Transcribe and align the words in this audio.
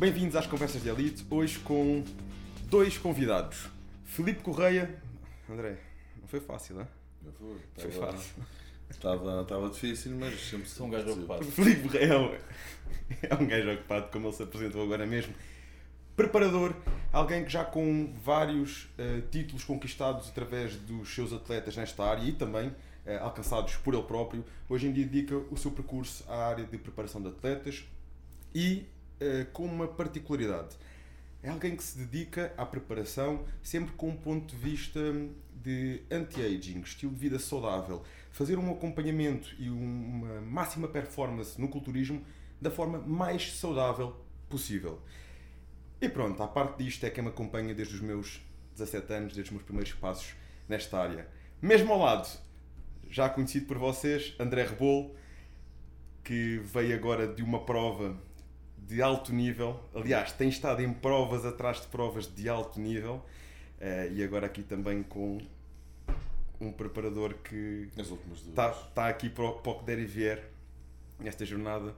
Bem-vindos 0.00 0.34
às 0.34 0.46
Conversas 0.46 0.82
de 0.82 0.88
Elite, 0.88 1.26
hoje 1.28 1.58
com 1.58 2.02
dois 2.70 2.96
convidados. 2.96 3.68
Filipe 4.04 4.40
Correia. 4.42 4.98
André, 5.46 5.76
não 6.18 6.26
foi 6.26 6.40
fácil, 6.40 6.76
não 6.76 6.82
é? 6.82 6.86
Não 7.22 7.32
foi, 7.32 7.56
Foi 7.76 7.90
estava- 7.90 8.12
fácil. 8.12 8.34
Estava, 8.88 9.42
estava 9.42 9.68
difícil, 9.68 10.16
mas 10.18 10.40
sempre 10.40 10.66
Sou 10.70 10.86
um 10.86 10.90
gajo 10.90 11.12
ocupado. 11.12 11.44
Filipe 11.44 11.82
Correia 11.82 12.14
é 12.14 12.18
um- 12.18 12.32
é 13.22 13.34
um 13.34 13.46
gajo 13.46 13.72
ocupado, 13.72 14.08
como 14.10 14.26
ele 14.28 14.34
se 14.34 14.42
apresentou 14.42 14.82
agora 14.82 15.06
mesmo. 15.06 15.34
Preparador, 16.16 16.74
alguém 17.12 17.44
que 17.44 17.50
já 17.50 17.62
com 17.62 18.10
vários 18.24 18.88
eh, 18.96 19.20
títulos 19.30 19.64
conquistados 19.64 20.30
através 20.30 20.76
dos 20.76 21.14
seus 21.14 21.30
atletas 21.30 21.76
nesta 21.76 22.02
área 22.04 22.22
e 22.24 22.32
também 22.32 22.74
eh, 23.04 23.18
alcançados 23.18 23.76
por 23.76 23.92
ele 23.92 24.02
próprio, 24.04 24.42
hoje 24.66 24.86
em 24.86 24.92
dia 24.94 25.04
dedica 25.04 25.36
o 25.36 25.56
seu 25.58 25.70
percurso 25.70 26.24
à 26.26 26.48
área 26.48 26.64
de 26.64 26.78
preparação 26.78 27.20
de 27.20 27.28
atletas 27.28 27.84
e 28.54 28.86
eh, 29.20 29.46
com 29.52 29.64
uma 29.64 29.86
particularidade. 29.86 30.76
É 31.42 31.48
alguém 31.50 31.74
que 31.76 31.82
se 31.82 31.98
dedica 31.98 32.52
à 32.56 32.66
preparação 32.66 33.44
sempre 33.62 33.92
com 33.94 34.10
um 34.10 34.16
ponto 34.16 34.54
de 34.54 34.56
vista 34.60 35.00
de 35.62 36.02
anti-aging, 36.10 36.80
estilo 36.80 37.12
de 37.12 37.18
vida 37.18 37.38
saudável, 37.38 38.02
fazer 38.30 38.58
um 38.58 38.70
acompanhamento 38.72 39.54
e 39.58 39.70
um- 39.70 40.22
uma 40.22 40.40
máxima 40.40 40.88
performance 40.88 41.60
no 41.60 41.68
culturismo 41.68 42.22
da 42.60 42.70
forma 42.70 42.98
mais 42.98 43.52
saudável 43.54 44.16
possível. 44.48 45.00
E 46.00 46.08
pronto, 46.08 46.42
à 46.42 46.48
parte 46.48 46.82
disto 46.82 47.04
é 47.04 47.10
quem 47.10 47.22
me 47.22 47.30
acompanha 47.30 47.74
desde 47.74 47.94
os 47.94 48.00
meus 48.00 48.40
17 48.74 49.12
anos, 49.12 49.32
desde 49.34 49.42
os 49.42 49.50
meus 49.50 49.62
primeiros 49.62 49.92
passos 49.92 50.34
nesta 50.68 50.98
área. 50.98 51.28
Mesmo 51.60 51.92
ao 51.92 51.98
lado, 52.00 52.28
já 53.10 53.28
conhecido 53.28 53.66
por 53.66 53.76
vocês, 53.78 54.34
André 54.38 54.64
Rebolo, 54.64 55.14
que 56.24 56.58
veio 56.64 56.94
agora 56.94 57.26
de 57.26 57.42
uma 57.42 57.64
prova 57.64 58.16
de 58.90 59.00
alto 59.00 59.32
nível. 59.32 59.80
Aliás, 59.94 60.32
tem 60.32 60.48
estado 60.48 60.82
em 60.82 60.92
provas 60.92 61.44
atrás 61.46 61.80
de 61.80 61.86
provas 61.86 62.26
de 62.26 62.48
alto 62.48 62.80
nível. 62.80 63.24
eh, 63.80 64.10
e 64.12 64.22
agora 64.22 64.46
aqui 64.46 64.62
também 64.62 65.02
com 65.02 65.40
um 66.60 66.70
preparador 66.72 67.34
que 67.34 67.88
está 68.50 68.70
tá 68.94 69.08
aqui 69.08 69.30
para 69.30 69.44
o, 69.44 69.52
para 69.54 69.72
o 69.72 69.78
que 69.78 69.84
der 69.86 69.98
e 69.98 70.04
vier 70.04 70.50
nesta 71.18 71.46
jornada. 71.46 71.94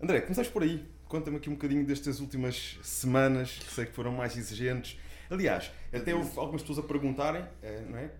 André, 0.00 0.20
começamos 0.20 0.48
por 0.50 0.62
aí. 0.62 0.86
Conta-me 1.08 1.38
aqui 1.38 1.48
um 1.50 1.54
bocadinho 1.54 1.84
destas 1.84 2.20
últimas 2.20 2.78
semanas, 2.82 3.58
que 3.58 3.72
sei 3.72 3.86
que 3.86 3.92
foram 3.92 4.12
mais 4.12 4.36
exigentes. 4.36 4.98
Aliás, 5.28 5.72
até 5.92 6.14
houve 6.14 6.38
algumas 6.38 6.60
pessoas 6.62 6.78
a 6.78 6.82
perguntarem, 6.86 7.44
eh, 7.62 7.84
não 7.88 7.98
é? 7.98 8.10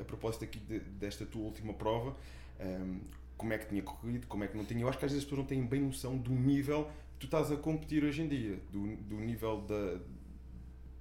A, 0.00 0.04
propósito 0.04 0.44
aqui 0.44 0.58
de- 0.60 0.78
desta 0.80 1.26
tua 1.26 1.42
última 1.42 1.74
prova, 1.74 2.16
ehm, 2.60 3.00
como 3.36 3.52
é 3.52 3.58
que 3.58 3.66
tinha 3.66 3.82
corrido, 3.82 4.26
como 4.28 4.44
é 4.44 4.48
que 4.48 4.56
não 4.56 4.64
tinha. 4.64 4.80
Eu 4.82 4.88
acho 4.88 4.98
que 4.98 5.04
às 5.04 5.10
vezes 5.12 5.24
as 5.24 5.28
pessoas 5.28 5.40
não 5.40 5.46
têm 5.46 5.66
bem 5.66 5.80
noção 5.82 6.16
do 6.16 6.30
nível 6.32 6.88
tu 7.18 7.26
estás 7.26 7.50
a 7.50 7.56
competir 7.56 8.04
hoje 8.04 8.22
em 8.22 8.28
dia, 8.28 8.58
do, 8.70 8.96
do 8.96 9.16
nível 9.16 9.62
da, 9.62 9.98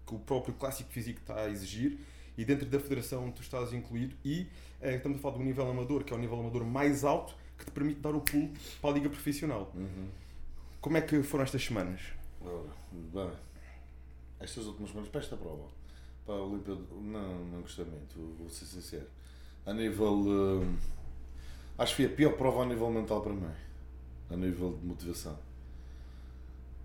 que 0.07 0.15
o 0.15 0.19
próprio 0.19 0.53
clássico 0.55 0.91
físico 0.91 1.19
está 1.19 1.41
a 1.41 1.49
exigir 1.49 1.99
e 2.37 2.43
dentro 2.45 2.65
da 2.65 2.79
federação 2.79 3.31
tu 3.31 3.41
estás 3.41 3.73
incluído 3.73 4.15
e 4.23 4.47
eh, 4.81 4.95
estamos 4.95 5.17
a 5.17 5.21
falar 5.21 5.37
do 5.37 5.43
nível 5.43 5.69
amador, 5.69 6.03
que 6.03 6.13
é 6.13 6.15
o 6.15 6.19
nível 6.19 6.39
amador 6.39 6.63
mais 6.65 7.03
alto 7.03 7.35
que 7.57 7.65
te 7.65 7.71
permite 7.71 7.99
dar 8.01 8.13
o 8.15 8.21
pulo 8.21 8.51
para 8.81 8.89
a 8.89 8.93
liga 8.93 9.09
profissional. 9.09 9.71
Uhum. 9.73 10.07
Como 10.81 10.97
é 10.97 11.01
que 11.01 11.23
foram 11.23 11.43
estas 11.43 11.63
semanas? 11.63 12.01
Ora, 12.41 12.69
bem, 12.91 13.31
estas 14.39 14.65
últimas 14.65 14.89
semanas, 14.91 15.09
para 15.09 15.21
esta 15.21 15.35
prova, 15.37 15.67
para 16.25 16.35
a 16.35 16.43
Olimpíada, 16.43 16.81
não, 17.01 17.45
não 17.45 17.61
gostei 17.61 17.85
muito, 17.85 18.15
vou- 18.15 18.35
vou 18.35 18.49
ser 18.49 18.65
sincero. 18.65 19.07
A 19.65 19.73
nível. 19.73 20.13
hum, 20.13 20.75
acho 21.77 21.95
que 21.95 22.03
foi 22.03 22.13
a 22.13 22.15
pior 22.15 22.33
prova 22.37 22.63
a 22.63 22.65
nível 22.65 22.91
mental 22.91 23.21
para 23.21 23.33
mim, 23.33 23.47
a 24.29 24.35
nível 24.35 24.77
de 24.77 24.85
motivação. 24.85 25.39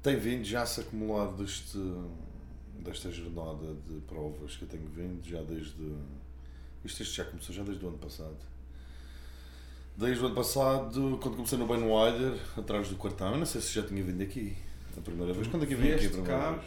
Tem 0.02 0.16
vindo 0.16 0.44
já 0.44 0.64
se 0.64 0.80
acumular 0.80 1.30
deste, 1.32 1.78
desta 2.78 3.10
jornada 3.10 3.74
de 3.86 4.00
provas 4.08 4.56
que 4.56 4.62
eu 4.62 4.68
tenho 4.68 4.86
vindo, 4.88 5.22
já 5.26 5.42
desde. 5.42 5.94
Isto 6.84 7.02
este 7.02 7.16
já 7.16 7.24
começou 7.24 7.54
já 7.54 7.62
desde 7.62 7.84
o 7.84 7.88
ano 7.88 7.98
passado. 7.98 8.36
Desde 9.96 10.22
o 10.22 10.26
ano 10.26 10.34
passado, 10.34 11.18
quando 11.20 11.36
comecei 11.36 11.58
no 11.58 11.66
Ben 11.66 11.82
Wider, 11.82 12.38
atrás 12.56 12.88
do 12.88 12.96
quartão, 12.96 13.32
eu 13.32 13.38
não 13.38 13.44
sei 13.44 13.60
se 13.60 13.74
já 13.74 13.82
tinha 13.82 14.02
vindo 14.02 14.22
aqui 14.22 14.56
a 14.96 15.00
primeira 15.02 15.34
vez. 15.34 15.46
Quando 15.48 15.64
é 15.64 15.66
que 15.66 15.74
vim 15.74 15.90
aqui 15.90 16.06
a 16.06 16.10
primeira 16.10 16.38
cá? 16.38 16.50
vez? 16.52 16.64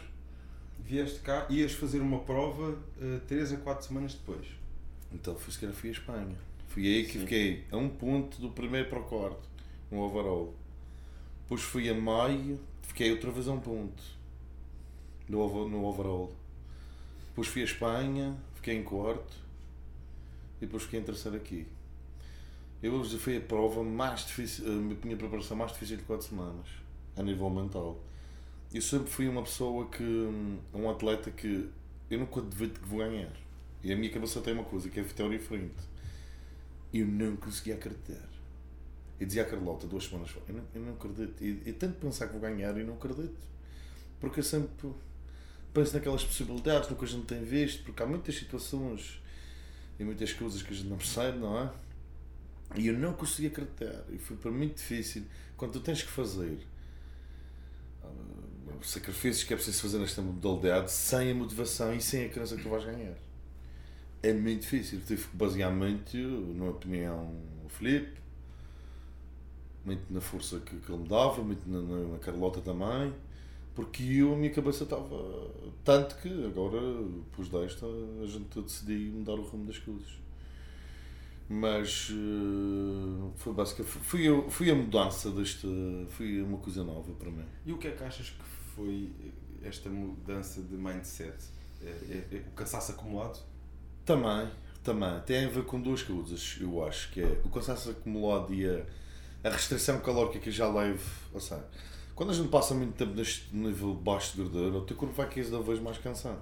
Vieste 0.85 1.19
cá, 1.21 1.47
ias 1.49 1.71
fazer 1.71 1.99
uma 1.99 2.19
prova 2.19 2.77
3 3.27 3.53
a 3.53 3.57
4 3.57 3.87
semanas 3.87 4.13
depois. 4.13 4.45
Então 5.11 5.35
fui 5.35 5.51
sequer 5.51 5.71
fui 5.71 5.89
a 5.89 5.93
Espanha. 5.93 6.35
Fui 6.67 6.85
aí 6.85 7.05
que 7.05 7.13
Sim. 7.13 7.19
fiquei 7.21 7.65
a 7.71 7.77
um 7.77 7.89
ponto 7.89 8.39
do 8.41 8.49
primeiro 8.49 8.89
para 8.89 8.99
o 8.99 9.03
quarto, 9.03 9.47
no 9.89 9.99
overall. 10.01 10.53
Depois 11.43 11.61
fui 11.61 11.89
a 11.89 11.93
maio, 11.93 12.59
fiquei 12.83 13.11
outra 13.11 13.31
vez 13.31 13.47
a 13.47 13.51
um 13.51 13.59
ponto 13.59 14.03
no, 15.27 15.67
no 15.67 15.85
overall. 15.85 16.31
Depois 17.29 17.47
fui 17.47 17.61
a 17.61 17.65
Espanha, 17.65 18.37
fiquei 18.55 18.75
em 18.77 18.83
quarto 18.83 19.35
e 20.57 20.65
depois 20.65 20.83
fiquei 20.83 20.99
em 20.99 21.03
terceiro 21.03 21.35
aqui. 21.35 21.65
Eu 22.81 22.93
hoje 22.93 23.17
foi 23.17 23.37
a 23.37 23.41
prova 23.41 23.83
mais 23.83 24.25
difícil, 24.25 24.65
a 24.67 24.75
minha 25.05 25.17
preparação 25.17 25.57
mais 25.57 25.71
difícil 25.71 25.97
de 25.97 26.03
4 26.03 26.27
semanas, 26.27 26.67
a 27.15 27.23
nível 27.23 27.49
mental. 27.49 27.97
Eu 28.73 28.81
sempre 28.81 29.09
fui 29.09 29.27
uma 29.27 29.41
pessoa 29.41 29.87
que, 29.87 30.03
um 30.73 30.89
atleta 30.89 31.31
que 31.31 31.69
eu 32.09 32.19
nunca 32.19 32.41
devido 32.41 32.79
que 32.79 32.87
vou 32.87 32.99
ganhar. 32.99 33.31
E 33.83 33.91
a 33.91 33.95
minha 33.95 34.11
cabeça 34.11 34.41
tem 34.41 34.53
uma 34.53 34.63
coisa, 34.63 34.89
que 34.89 34.99
é 34.99 35.03
vitória 35.03 35.35
e 35.35 35.39
frente. 35.39 35.83
Eu 36.93 37.07
não 37.07 37.35
conseguia 37.35 37.75
acreditar. 37.75 38.32
Eu 39.23 39.27
dizia 39.27 39.43
à 39.43 39.45
Carlota 39.45 39.87
duas 39.87 40.03
semanas 40.03 40.29
fora, 40.31 40.45
eu 40.49 40.55
não, 40.55 40.63
eu 40.75 40.81
não 40.81 40.93
acredito. 40.95 41.41
Eu, 41.41 41.57
eu 41.65 41.73
tento 41.75 41.93
pensar 41.93 42.27
que 42.27 42.33
vou 42.33 42.41
ganhar 42.41 42.77
e 42.77 42.83
não 42.83 42.95
acredito. 42.95 43.37
Porque 44.19 44.41
eu 44.41 44.43
sempre 44.43 44.69
penso 45.73 45.93
naquelas 45.93 46.25
possibilidades, 46.25 46.89
no 46.89 46.97
que 46.97 47.05
a 47.05 47.07
gente 47.07 47.25
tem 47.25 47.41
visto, 47.41 47.85
porque 47.85 48.03
há 48.03 48.05
muitas 48.05 48.35
situações 48.35 49.21
e 49.97 50.03
muitas 50.03 50.33
coisas 50.33 50.61
que 50.61 50.73
a 50.73 50.75
gente 50.75 50.89
não 50.89 50.97
percebe, 50.97 51.37
não 51.37 51.57
é? 51.57 51.71
E 52.75 52.87
eu 52.87 52.99
não 52.99 53.13
conseguia 53.13 53.49
acreditar. 53.49 54.03
E 54.11 54.17
foi 54.17 54.35
para 54.35 54.51
mim 54.51 54.57
muito 54.57 54.75
difícil. 54.75 55.23
Quando 55.55 55.71
tu 55.71 55.79
tens 55.79 56.03
que 56.03 56.09
fazer 56.09 56.57
ah, 58.03 58.07
sacrifícios 58.81 59.45
que 59.45 59.53
é 59.53 59.55
preciso 59.55 59.81
fazer 59.83 59.99
nesta 59.99 60.21
modalidade 60.21 60.91
sem 60.91 61.31
a 61.31 61.33
motivação 61.33 61.95
e 61.95 62.01
sem 62.01 62.25
a 62.25 62.29
crença 62.29 62.57
que 62.57 62.63
tu 62.63 62.67
vais 62.67 62.83
ganhar. 62.83 63.15
É 64.21 64.33
muito 64.33 64.63
difícil. 64.63 64.99
Tive 65.07 65.23
que 65.23 65.37
basear 65.37 65.71
muito 65.71 66.17
na 66.17 66.65
opinião 66.65 67.33
do 67.63 67.69
Filipe, 67.69 68.22
muito 69.85 70.11
na 70.11 70.21
força 70.21 70.59
que, 70.59 70.75
que 70.77 70.91
ele 70.91 71.01
me 71.03 71.07
dava, 71.09 71.41
muito 71.43 71.67
na, 71.69 71.81
na, 71.81 72.17
Carlota 72.19 72.61
também, 72.61 73.13
porque 73.75 74.03
eu, 74.03 74.33
a 74.33 74.37
minha 74.37 74.51
cabeça 74.51 74.83
estava. 74.83 75.49
Tanto 75.83 76.15
que 76.17 76.29
agora, 76.45 76.79
depois 77.31 77.49
desta, 77.49 77.85
a 78.21 78.25
gente 78.25 78.61
decidiu 78.61 79.13
mudar 79.13 79.33
o 79.33 79.43
rumo 79.43 79.65
das 79.65 79.79
coisas. 79.79 80.21
Mas 81.49 82.09
eh, 82.11 83.31
foi 83.35 83.53
basicamente. 83.53 83.91
Foi, 83.91 84.27
a- 84.27 84.49
foi 84.49 84.69
a 84.71 84.75
mudança 84.75 85.29
deste. 85.31 85.67
Foi 86.09 86.41
uma 86.41 86.57
coisa 86.57 86.83
nova 86.83 87.11
para 87.13 87.29
mim. 87.29 87.45
E 87.65 87.73
o 87.73 87.77
que 87.77 87.87
é 87.87 87.91
que 87.91 88.03
achas 88.03 88.29
que 88.29 88.43
foi 88.75 89.11
esta 89.61 89.89
mudança 89.89 90.61
de 90.61 90.75
mindset? 90.75 91.35
É, 91.81 91.87
é- 91.87 92.27
é 92.37 92.43
o 92.47 92.51
cansaço 92.55 92.93
acumulado? 92.93 93.39
Também, 94.05 94.49
também. 94.83 95.19
Tem 95.25 95.45
a 95.45 95.49
ver 95.49 95.65
com 95.65 95.79
duas 95.81 96.01
coisas, 96.01 96.57
eu 96.61 96.85
acho, 96.85 97.11
que 97.11 97.21
é 97.21 97.41
o 97.43 97.49
cansaço 97.49 97.89
acumulado 97.91 98.53
e 98.53 98.65
a, 98.67 98.85
a 99.43 99.49
restrição 99.49 99.99
calórica 99.99 100.39
que 100.39 100.49
eu 100.49 100.53
já 100.53 100.67
levo. 100.67 101.03
Ou 101.33 101.39
seja, 101.39 101.65
quando 102.15 102.29
a 102.31 102.33
gente 102.33 102.49
passa 102.49 102.73
muito 102.73 102.93
tempo 102.93 103.13
neste 103.13 103.55
nível 103.55 103.93
baixo 103.93 104.35
de 104.35 104.43
gordura, 104.43 104.77
o 104.77 104.81
teu 104.81 104.95
corpo 104.95 105.13
vai 105.13 105.29
cada 105.29 105.59
vez 105.61 105.79
mais 105.79 105.97
cansado. 105.97 106.41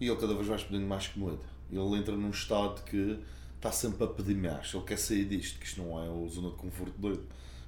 E 0.00 0.06
ele 0.06 0.16
cada 0.16 0.34
vez 0.34 0.46
vai 0.46 0.58
pedindo 0.58 0.86
mais 0.86 1.08
comida. 1.08 1.44
Ele 1.70 1.96
entra 1.96 2.16
num 2.16 2.30
estado 2.30 2.82
que 2.84 3.18
está 3.56 3.70
sempre 3.70 4.04
a 4.04 4.06
pedir 4.06 4.34
mais. 4.34 4.72
Ele 4.72 4.84
quer 4.84 4.98
sair 4.98 5.26
disto, 5.26 5.58
que 5.58 5.66
isto 5.66 5.82
não 5.82 6.00
é 6.00 6.04
a 6.04 6.28
zona 6.28 6.50
de 6.50 6.56
conforto 6.56 6.98
dele. 6.98 7.20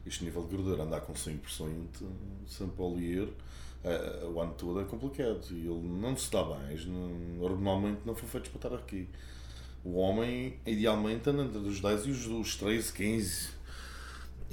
Este 0.06 0.25
nível 0.25 0.43
de 0.44 0.56
gordura, 0.56 0.82
andar 0.82 1.02
com 1.02 1.12
5% 1.12 1.87
sempre 2.49 2.82
a 2.82 2.88
ler, 2.88 3.28
eh, 3.85 4.26
o 4.32 4.40
ano 4.40 4.55
todo 4.55 4.81
é 4.81 4.85
complicado. 4.85 5.46
E 5.50 5.67
ele 5.67 5.88
não 6.00 6.17
se 6.17 6.31
dá 6.31 6.43
bem. 6.43 6.76
Normalmente 7.38 8.00
não 8.06 8.14
foi 8.14 8.28
feito 8.28 8.50
para 8.50 8.69
estar 8.69 8.82
aqui. 8.82 9.08
O 9.85 9.96
homem, 9.96 10.58
idealmente, 10.64 11.28
anda 11.28 11.43
entre 11.43 11.58
os 11.58 11.81
10 11.81 12.06
e 12.06 12.11
os 12.11 12.56
13, 12.56 12.93
15. 12.93 13.62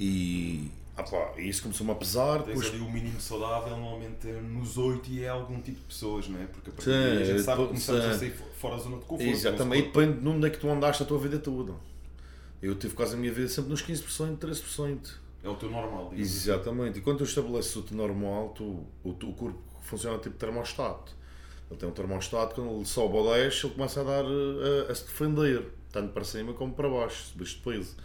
E 0.00 0.70
ah 0.96 1.02
pá, 1.02 1.32
isso 1.38 1.62
começou-me 1.62 1.92
a 1.92 1.94
pesar. 1.94 2.38
Tens 2.42 2.46
Depois, 2.48 2.66
ali 2.68 2.80
o 2.80 2.90
mínimo 2.90 3.20
saudável, 3.20 3.76
normalmente 3.76 4.28
é 4.28 4.40
nos 4.40 4.78
8 4.78 5.10
e 5.10 5.22
é 5.24 5.28
algum 5.28 5.60
tipo 5.60 5.78
de 5.78 5.84
pessoas, 5.84 6.26
não 6.28 6.40
é? 6.40 6.46
Porque 6.46 6.70
a 6.70 6.72
partir 6.72 6.90
Sim, 6.90 6.90
daí 6.90 7.22
a 7.22 7.24
gente 7.24 7.42
sabe 7.42 7.62
que 7.62 7.68
começamos 7.68 8.04
a 8.04 8.12
sim. 8.14 8.18
sair 8.18 8.30
fo- 8.30 8.44
fora 8.58 8.76
da 8.76 8.82
zona 8.82 8.96
de 8.96 9.04
conforto. 9.04 9.30
Exatamente, 9.30 9.82
corpo- 9.84 10.00
depende 10.00 10.20
de 10.20 10.28
onde 10.28 10.46
é 10.46 10.50
que 10.50 10.58
tu 10.58 10.68
andaste 10.70 11.02
a 11.02 11.06
tua 11.06 11.18
vida 11.18 11.38
toda. 11.38 11.74
Eu 12.62 12.74
tive 12.74 12.94
quase 12.94 13.14
a 13.14 13.18
minha 13.18 13.32
vida 13.32 13.48
sempre 13.48 13.70
nos 13.70 13.82
15%, 13.82 14.36
13%. 14.38 14.98
É 15.42 15.48
o 15.48 15.54
teu 15.54 15.70
normal. 15.70 16.12
Exatamente. 16.16 16.98
E 16.98 17.02
quando 17.02 17.18
tu 17.18 17.24
estabeleces 17.24 17.74
o 17.76 17.82
teu 17.82 17.96
normal, 17.96 18.50
tu, 18.50 18.84
o, 19.02 19.14
teu 19.14 19.32
corpo 19.32 19.58
funciona 19.82 20.18
tipo 20.18 20.36
termostato. 20.36 21.12
Ele 21.70 21.78
tem 21.78 21.88
um 21.88 21.92
termostato, 21.92 22.54
quando 22.56 22.76
ele 22.76 22.84
sobe 22.84 23.16
ao 23.16 23.32
10, 23.32 23.64
ele 23.64 23.72
começa 23.74 24.00
a 24.00 24.04
dar 24.04 24.24
eh, 24.24 24.86
a, 24.88 24.92
a 24.92 24.94
se 24.94 25.04
defender, 25.04 25.64
tanto 25.90 26.12
para 26.12 26.24
cima 26.24 26.52
como 26.52 26.74
para 26.74 26.88
baixo, 26.90 27.28
subiste 27.32 27.56
de 27.58 27.62
peso. 27.62 27.96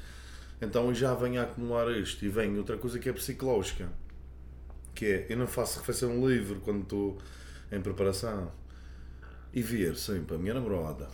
Então 0.61 0.93
já 0.93 1.13
venho 1.13 1.41
a 1.41 1.43
acumular 1.43 1.91
isto. 1.91 2.23
E 2.25 2.29
vem 2.29 2.57
outra 2.57 2.77
coisa 2.77 2.99
que 2.99 3.09
é 3.09 3.13
psicológica, 3.13 3.89
que 4.93 5.05
é, 5.05 5.25
eu 5.29 5.37
não 5.37 5.47
faço 5.47 5.79
refeição 5.79 6.27
livre 6.27 6.59
quando 6.59 6.83
estou 6.83 7.17
em 7.71 7.81
preparação. 7.81 8.51
E 9.53 9.61
ver 9.61 9.95
sempre 9.95 10.35
a 10.35 10.37
minha 10.37 10.53
namorada, 10.53 11.07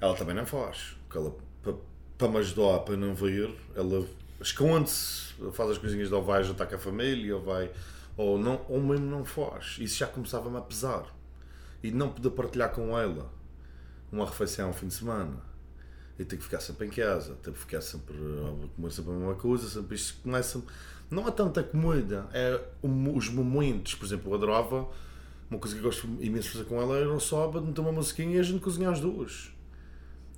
ela 0.00 0.14
também 0.14 0.34
não 0.34 0.46
faz. 0.46 0.96
Porque 1.04 1.18
ela, 1.18 1.36
para, 1.62 1.74
para 2.16 2.28
me 2.28 2.38
ajudar, 2.38 2.80
para 2.80 2.96
não 2.96 3.14
ver, 3.14 3.54
ela 3.74 4.06
esconde-se, 4.40 5.34
faz 5.52 5.70
as 5.70 5.78
coisinhas 5.78 6.12
ou 6.12 6.22
vai 6.22 6.42
jantar 6.44 6.66
com 6.66 6.76
a 6.76 6.78
família, 6.78 7.36
ou 7.36 7.42
vai, 7.42 7.70
ou, 8.16 8.38
não, 8.38 8.64
ou 8.68 8.80
mesmo 8.80 9.06
não 9.06 9.24
faz. 9.24 9.76
Isso 9.78 9.98
já 9.98 10.06
começava-me 10.06 10.56
a 10.56 10.60
pesar. 10.60 11.14
E 11.82 11.90
não 11.90 12.10
poder 12.10 12.30
partilhar 12.30 12.72
com 12.72 12.98
ela 12.98 13.30
uma 14.10 14.24
refeição 14.24 14.68
ao 14.68 14.72
fim 14.72 14.88
de 14.88 14.94
semana. 14.94 15.47
E 16.18 16.24
ter 16.24 16.36
que 16.36 16.42
ficar 16.42 16.60
sempre 16.60 16.86
em 16.86 16.90
casa, 16.90 17.34
ter 17.42 17.52
que 17.52 17.58
ficar 17.58 17.80
sempre 17.80 18.16
a 18.16 18.68
comer 18.74 18.90
sempre 18.90 19.12
a 19.12 19.14
mesma 19.14 19.34
coisa, 19.34 19.68
sempre 19.68 19.94
isto 19.94 20.20
começa. 20.22 20.60
Não 21.10 21.26
é 21.26 21.30
tanta 21.30 21.62
comida, 21.62 22.26
é 22.32 22.60
os 22.82 23.28
momentos. 23.28 23.94
Por 23.94 24.04
exemplo, 24.04 24.32
eu 24.32 24.34
adorava, 24.34 24.88
uma 25.48 25.58
coisa 25.60 25.76
que 25.76 25.80
eu 25.80 25.84
gosto 25.84 26.06
imenso 26.20 26.48
de 26.48 26.50
fazer 26.50 26.64
com 26.64 26.80
ela 26.80 26.96
era 26.96 27.12
o 27.12 27.20
sábado, 27.20 27.64
meter 27.64 27.80
uma 27.80 27.92
musiquinha 27.92 28.36
e 28.36 28.40
a 28.40 28.42
gente 28.42 28.60
cozinhar 28.60 28.92
as 28.92 29.00
duas. 29.00 29.50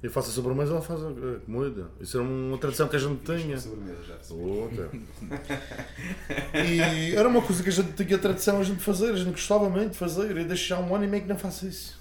Eu 0.02 0.10
faço 0.10 0.30
a 0.30 0.32
sobremesa, 0.32 0.72
ela 0.72 0.80
faz 0.80 1.02
a 1.02 1.12
comida. 1.44 1.90
Isso 2.00 2.16
era 2.16 2.26
uma 2.26 2.56
tradição 2.56 2.88
que 2.88 2.96
a 2.96 2.98
gente 2.98 3.20
tinha. 3.22 3.58
Sobremesa 3.58 4.02
já. 4.02 4.34
Outra. 4.34 4.90
e 6.64 7.14
era 7.14 7.28
uma 7.28 7.42
coisa 7.42 7.62
que 7.62 7.68
a 7.68 7.72
gente 7.72 7.92
tinha 7.92 8.16
a 8.16 8.18
tradição 8.18 8.58
a 8.58 8.62
gente 8.62 8.82
fazer, 8.82 9.12
a 9.12 9.16
gente 9.16 9.32
gostava 9.32 9.68
muito 9.68 9.90
de 9.90 9.98
fazer. 9.98 10.34
E 10.38 10.44
deixo 10.44 10.68
já 10.68 10.80
um 10.80 10.94
ano 10.94 11.04
e 11.04 11.08
meio 11.08 11.22
que 11.22 11.28
não 11.28 11.38
faço 11.38 11.66
isso. 11.66 11.99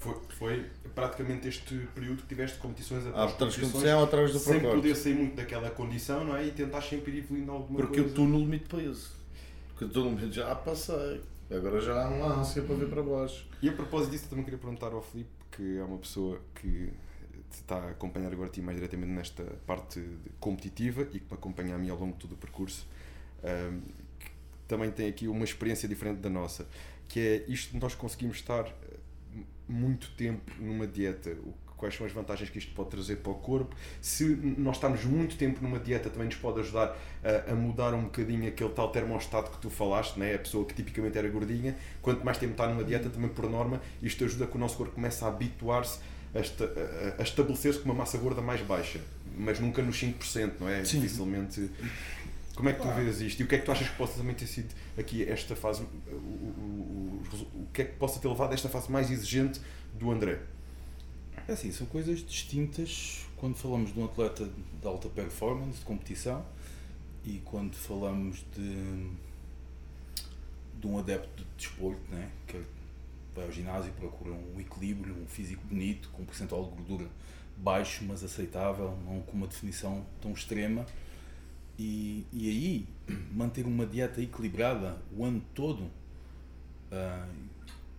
Foi, 0.00 0.16
foi 0.30 0.66
praticamente 0.94 1.46
este 1.46 1.76
período 1.94 2.22
que 2.22 2.28
tiveste 2.28 2.58
competições 2.58 3.06
atrás 3.06 3.32
de 3.32 3.36
competições, 3.38 3.84
através 3.84 4.32
do 4.32 4.38
sem 4.38 4.58
poder 4.58 4.96
sair 4.96 5.14
muito 5.14 5.36
daquela 5.36 5.70
condição, 5.70 6.24
não 6.24 6.34
é? 6.34 6.46
E 6.46 6.50
tentar 6.50 6.80
sempre 6.80 7.12
ir 7.12 7.18
evoluindo 7.18 7.52
alguma 7.52 7.78
Porque 7.80 8.00
eu 8.00 8.04
coisa. 8.04 8.08
estou 8.08 8.26
no 8.26 8.38
limite 8.38 8.64
de 8.64 8.76
peso. 8.76 9.10
Porque 9.68 9.84
eu 9.84 9.88
estou 9.88 10.04
no 10.04 10.16
limite, 10.16 10.36
já 10.36 10.54
passei. 10.54 11.20
Agora 11.50 11.80
já 11.82 12.02
há 12.02 12.08
uma 12.08 12.40
ânsia 12.40 12.62
para 12.62 12.74
ver 12.76 12.88
para 12.88 13.02
baixo. 13.02 13.46
E 13.60 13.68
a 13.68 13.72
propósito 13.72 14.12
disso, 14.12 14.26
também 14.28 14.42
queria 14.42 14.58
perguntar 14.58 14.92
ao 14.92 15.02
Filipe, 15.02 15.30
que 15.50 15.76
é 15.76 15.84
uma 15.84 15.98
pessoa 15.98 16.40
que 16.54 16.90
está 17.52 17.76
a 17.76 17.90
acompanhar 17.90 18.32
agora 18.32 18.48
a 18.48 18.52
ti 18.52 18.62
mais 18.62 18.78
diretamente 18.78 19.12
nesta 19.12 19.44
parte 19.66 20.02
competitiva 20.38 21.02
e 21.12 21.18
que 21.20 21.26
me 21.26 21.34
acompanha 21.34 21.74
a 21.74 21.78
mim 21.78 21.90
ao 21.90 21.98
longo 21.98 22.14
de 22.14 22.20
todo 22.20 22.32
o 22.32 22.36
percurso, 22.36 22.86
que 24.18 24.30
também 24.66 24.90
tem 24.90 25.08
aqui 25.08 25.28
uma 25.28 25.44
experiência 25.44 25.88
diferente 25.88 26.20
da 26.20 26.30
nossa, 26.30 26.66
que 27.08 27.20
é 27.20 27.44
isto 27.48 27.72
de 27.72 27.80
nós 27.80 27.94
conseguimos 27.94 28.36
estar 28.36 28.64
muito 29.70 30.10
tempo 30.16 30.50
numa 30.58 30.86
dieta. 30.86 31.30
O- 31.44 31.54
Quais 31.80 31.94
são 31.94 32.04
as 32.06 32.12
vantagens 32.12 32.50
que 32.50 32.58
isto 32.58 32.74
pode 32.74 32.90
trazer 32.90 33.16
para 33.16 33.32
o 33.32 33.36
corpo? 33.36 33.74
Se 34.02 34.22
nós 34.58 34.76
estarmos 34.76 35.02
muito 35.06 35.34
tempo 35.38 35.62
numa 35.62 35.78
dieta, 35.78 36.10
também 36.10 36.26
nos 36.26 36.36
pode 36.36 36.60
ajudar 36.60 36.94
a, 37.24 37.52
a 37.52 37.54
mudar 37.54 37.94
um 37.94 38.02
bocadinho 38.02 38.46
aquele 38.46 38.68
tal 38.68 38.90
termostato 38.92 39.50
que 39.50 39.56
tu 39.62 39.70
falaste, 39.70 40.18
né? 40.18 40.34
a 40.34 40.38
pessoa 40.38 40.66
que 40.66 40.74
tipicamente 40.74 41.16
era 41.16 41.26
gordinha. 41.30 41.74
Quanto 42.02 42.22
mais 42.22 42.36
tempo 42.36 42.52
está 42.52 42.66
numa 42.68 42.84
dieta, 42.84 43.08
também 43.08 43.30
por 43.30 43.48
norma, 43.48 43.80
isto 44.02 44.22
ajuda 44.26 44.46
que 44.46 44.56
o 44.56 44.60
nosso 44.60 44.76
corpo 44.76 44.92
comece 44.92 45.24
a 45.24 45.28
habituar-se 45.28 46.00
a, 46.34 46.38
esta- 46.40 46.64
a- 46.66 47.20
a 47.20 47.22
estabelecer-se 47.22 47.78
com 47.78 47.86
uma 47.86 47.94
massa 47.94 48.18
gorda 48.18 48.42
mais 48.42 48.60
baixa, 48.60 49.00
mas 49.38 49.58
nunca 49.58 49.80
nos 49.80 49.98
5%, 49.98 50.52
não 50.60 50.68
é? 50.68 50.84
Sim. 50.84 51.00
Dificilmente. 51.00 51.70
Como 52.54 52.68
é 52.68 52.72
que 52.72 52.82
tu 52.82 52.88
vês 52.88 53.20
isto? 53.20 53.40
E 53.40 53.44
o 53.44 53.46
que 53.46 53.54
é 53.54 53.58
que 53.58 53.64
tu 53.64 53.72
achas 53.72 53.88
que 53.88 53.96
possa 53.96 54.18
também 54.18 54.34
ter 54.34 54.46
sido 54.46 54.74
aqui 54.98 55.24
esta 55.24 55.56
fase, 55.56 55.82
o, 55.82 56.14
o, 56.14 57.22
o, 57.32 57.62
o 57.62 57.68
que 57.72 57.82
é 57.82 57.84
que 57.86 57.96
possa 57.96 58.20
ter 58.20 58.28
levado 58.28 58.50
a 58.50 58.54
esta 58.54 58.68
fase 58.68 58.90
mais 58.90 59.10
exigente 59.10 59.60
do 59.98 60.10
André? 60.10 60.40
É 61.48 61.52
assim, 61.52 61.72
são 61.72 61.86
coisas 61.86 62.20
distintas 62.24 63.26
quando 63.36 63.56
falamos 63.56 63.92
de 63.92 63.98
um 63.98 64.04
atleta 64.04 64.44
de 64.80 64.86
alta 64.86 65.08
performance, 65.08 65.78
de 65.78 65.84
competição, 65.84 66.44
e 67.24 67.40
quando 67.44 67.74
falamos 67.74 68.44
de, 68.54 69.10
de 70.78 70.86
um 70.86 70.98
adepto 70.98 71.42
de 71.42 71.50
desporto, 71.56 72.02
né? 72.10 72.30
que 72.46 72.60
vai 73.34 73.46
ao 73.46 73.52
ginásio 73.52 73.88
e 73.88 73.92
procura 73.92 74.32
um 74.32 74.60
equilíbrio, 74.60 75.16
um 75.16 75.26
físico 75.26 75.62
bonito, 75.66 76.10
com 76.10 76.22
um 76.22 76.26
percentual 76.26 76.64
de 76.64 76.70
gordura 76.70 77.08
baixo, 77.56 78.04
mas 78.04 78.22
aceitável, 78.22 78.96
não 79.04 79.20
com 79.22 79.32
uma 79.32 79.46
definição 79.46 80.04
tão 80.20 80.32
extrema. 80.32 80.86
E, 81.80 82.26
e 82.30 82.50
aí, 82.50 82.86
manter 83.32 83.64
uma 83.64 83.86
dieta 83.86 84.20
equilibrada 84.20 84.98
o 85.16 85.24
ano 85.24 85.42
todo, 85.54 85.90
ah, 86.92 87.26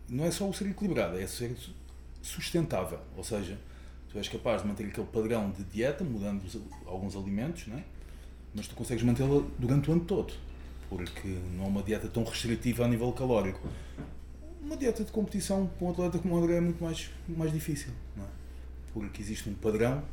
não 0.07 0.23
é 0.23 0.29
só 0.29 0.47
o 0.47 0.53
ser 0.53 0.67
equilibrado, 0.67 1.17
é 1.17 1.25
ser 1.25 1.57
sustentável. 2.21 2.99
Ou 3.17 3.23
seja, 3.23 3.57
tu 4.07 4.19
és 4.19 4.29
capaz 4.29 4.61
de 4.61 4.67
manter 4.67 4.85
aquele 4.85 5.07
padrão 5.07 5.49
de 5.49 5.63
dieta, 5.63 6.03
mudando 6.03 6.43
alguns 6.85 7.15
alimentos, 7.15 7.65
não 7.65 7.79
é? 7.79 7.83
mas 8.53 8.67
tu 8.67 8.75
consegues 8.75 9.03
mantê-la 9.03 9.43
durante 9.57 9.89
o 9.89 9.93
ano 9.93 10.05
todo, 10.05 10.31
porque 10.87 11.39
não 11.55 11.63
é 11.63 11.67
uma 11.67 11.81
dieta 11.81 12.07
tão 12.07 12.23
restritiva 12.23 12.85
a 12.85 12.87
nível 12.87 13.11
calórico. 13.13 13.67
Uma 14.61 14.77
dieta 14.77 15.03
de 15.03 15.11
competição 15.11 15.65
para 15.65 15.87
um 15.87 15.89
atleta 15.89 16.19
como 16.19 16.35
o 16.35 16.37
André 16.37 16.57
é 16.57 16.61
muito 16.61 16.83
mais, 16.83 17.09
mais 17.27 17.51
difícil, 17.51 17.91
é? 18.19 18.21
porque 18.93 19.23
existe 19.23 19.49
um 19.49 19.55
padrão, 19.55 20.03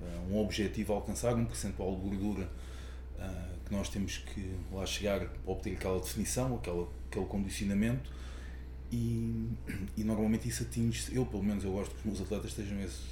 eh, 0.00 0.20
um 0.30 0.38
objetivo 0.38 0.94
a 0.94 0.96
alcançar, 0.96 1.34
um 1.34 1.44
percentual 1.44 1.94
de 1.96 2.00
gordura 2.00 2.48
eh, 3.20 3.56
que 3.66 3.74
nós 3.74 3.88
temos 3.88 4.18
que 4.18 4.56
lá 4.72 4.84
chegar 4.86 5.20
para 5.20 5.52
obter 5.52 5.74
aquela 5.74 6.00
definição, 6.00 6.56
aquela, 6.56 6.88
aquele 7.08 7.26
condicionamento 7.26 8.10
e, 8.90 9.48
e 9.96 10.02
normalmente 10.02 10.48
isso 10.48 10.62
atinge 10.62 11.14
eu 11.14 11.24
pelo 11.26 11.42
menos 11.42 11.62
eu 11.64 11.72
gosto 11.72 11.92
que 11.92 11.98
os 11.98 12.04
meus 12.04 12.20
atletas 12.20 12.50
estejam, 12.50 12.80
esse, 12.80 13.02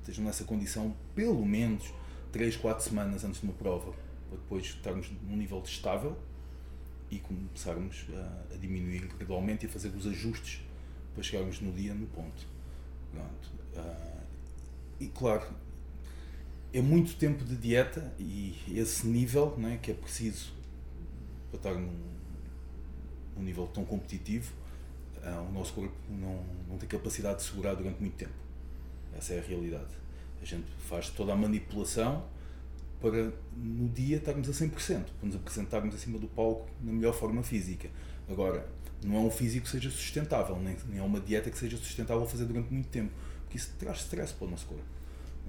estejam 0.00 0.24
nessa 0.24 0.44
condição 0.44 0.94
pelo 1.14 1.44
menos 1.44 1.92
3, 2.30 2.56
4 2.56 2.84
semanas 2.84 3.24
antes 3.24 3.40
de 3.40 3.46
uma 3.46 3.54
prova 3.54 3.92
para 4.28 4.38
depois 4.38 4.64
estarmos 4.64 5.10
num 5.22 5.36
nível 5.36 5.62
estável 5.64 6.16
e 7.10 7.18
começarmos 7.18 8.06
a, 8.14 8.54
a 8.54 8.56
diminuir 8.58 9.06
gradualmente 9.16 9.66
e 9.66 9.68
a 9.68 9.72
fazer 9.72 9.88
os 9.88 10.06
ajustes 10.06 10.60
para 11.14 11.22
chegarmos 11.22 11.60
no 11.60 11.72
dia 11.72 11.94
no 11.94 12.06
ponto. 12.06 12.46
Ah, 13.76 14.20
e 15.00 15.06
claro 15.08 15.46
é 16.74 16.82
muito 16.82 17.16
tempo 17.16 17.44
de 17.44 17.56
dieta 17.56 18.12
e 18.18 18.54
esse 18.74 19.06
nível 19.06 19.54
não 19.56 19.68
é, 19.68 19.76
que 19.76 19.90
é 19.90 19.94
preciso 19.94 20.52
para 21.50 21.58
estar 21.58 21.74
num, 21.74 21.96
num 23.36 23.42
nível 23.42 23.66
tão 23.68 23.84
competitivo 23.84 24.52
ah, 25.26 25.42
o 25.48 25.52
nosso 25.52 25.72
corpo 25.72 25.94
não, 26.08 26.44
não 26.68 26.76
tem 26.76 26.88
capacidade 26.88 27.38
de 27.38 27.44
segurar 27.44 27.74
durante 27.74 27.98
muito 27.98 28.14
tempo. 28.14 28.34
Essa 29.16 29.34
é 29.34 29.38
a 29.38 29.42
realidade. 29.42 29.94
A 30.42 30.44
gente 30.44 30.66
faz 30.86 31.08
toda 31.08 31.32
a 31.32 31.36
manipulação 31.36 32.24
para 33.00 33.32
no 33.56 33.88
dia 33.88 34.18
estarmos 34.18 34.48
a 34.48 34.52
100%, 34.52 35.04
para 35.18 35.26
nos 35.26 35.36
apresentarmos 35.36 35.94
acima 35.94 36.18
do 36.18 36.28
palco 36.28 36.68
na 36.82 36.92
melhor 36.92 37.14
forma 37.14 37.42
física. 37.42 37.88
Agora, 38.28 38.68
não 39.02 39.16
é 39.16 39.18
um 39.20 39.30
físico 39.30 39.64
que 39.64 39.70
seja 39.70 39.90
sustentável, 39.90 40.58
nem, 40.58 40.76
nem 40.88 40.98
é 40.98 41.02
uma 41.02 41.20
dieta 41.20 41.50
que 41.50 41.58
seja 41.58 41.76
sustentável 41.76 42.26
fazer 42.26 42.44
durante 42.44 42.72
muito 42.72 42.88
tempo, 42.88 43.12
porque 43.42 43.56
isso 43.56 43.72
traz 43.78 44.00
stress 44.00 44.32
para 44.34 44.46
o 44.46 44.50
nosso 44.50 44.66
corpo. 44.66 44.84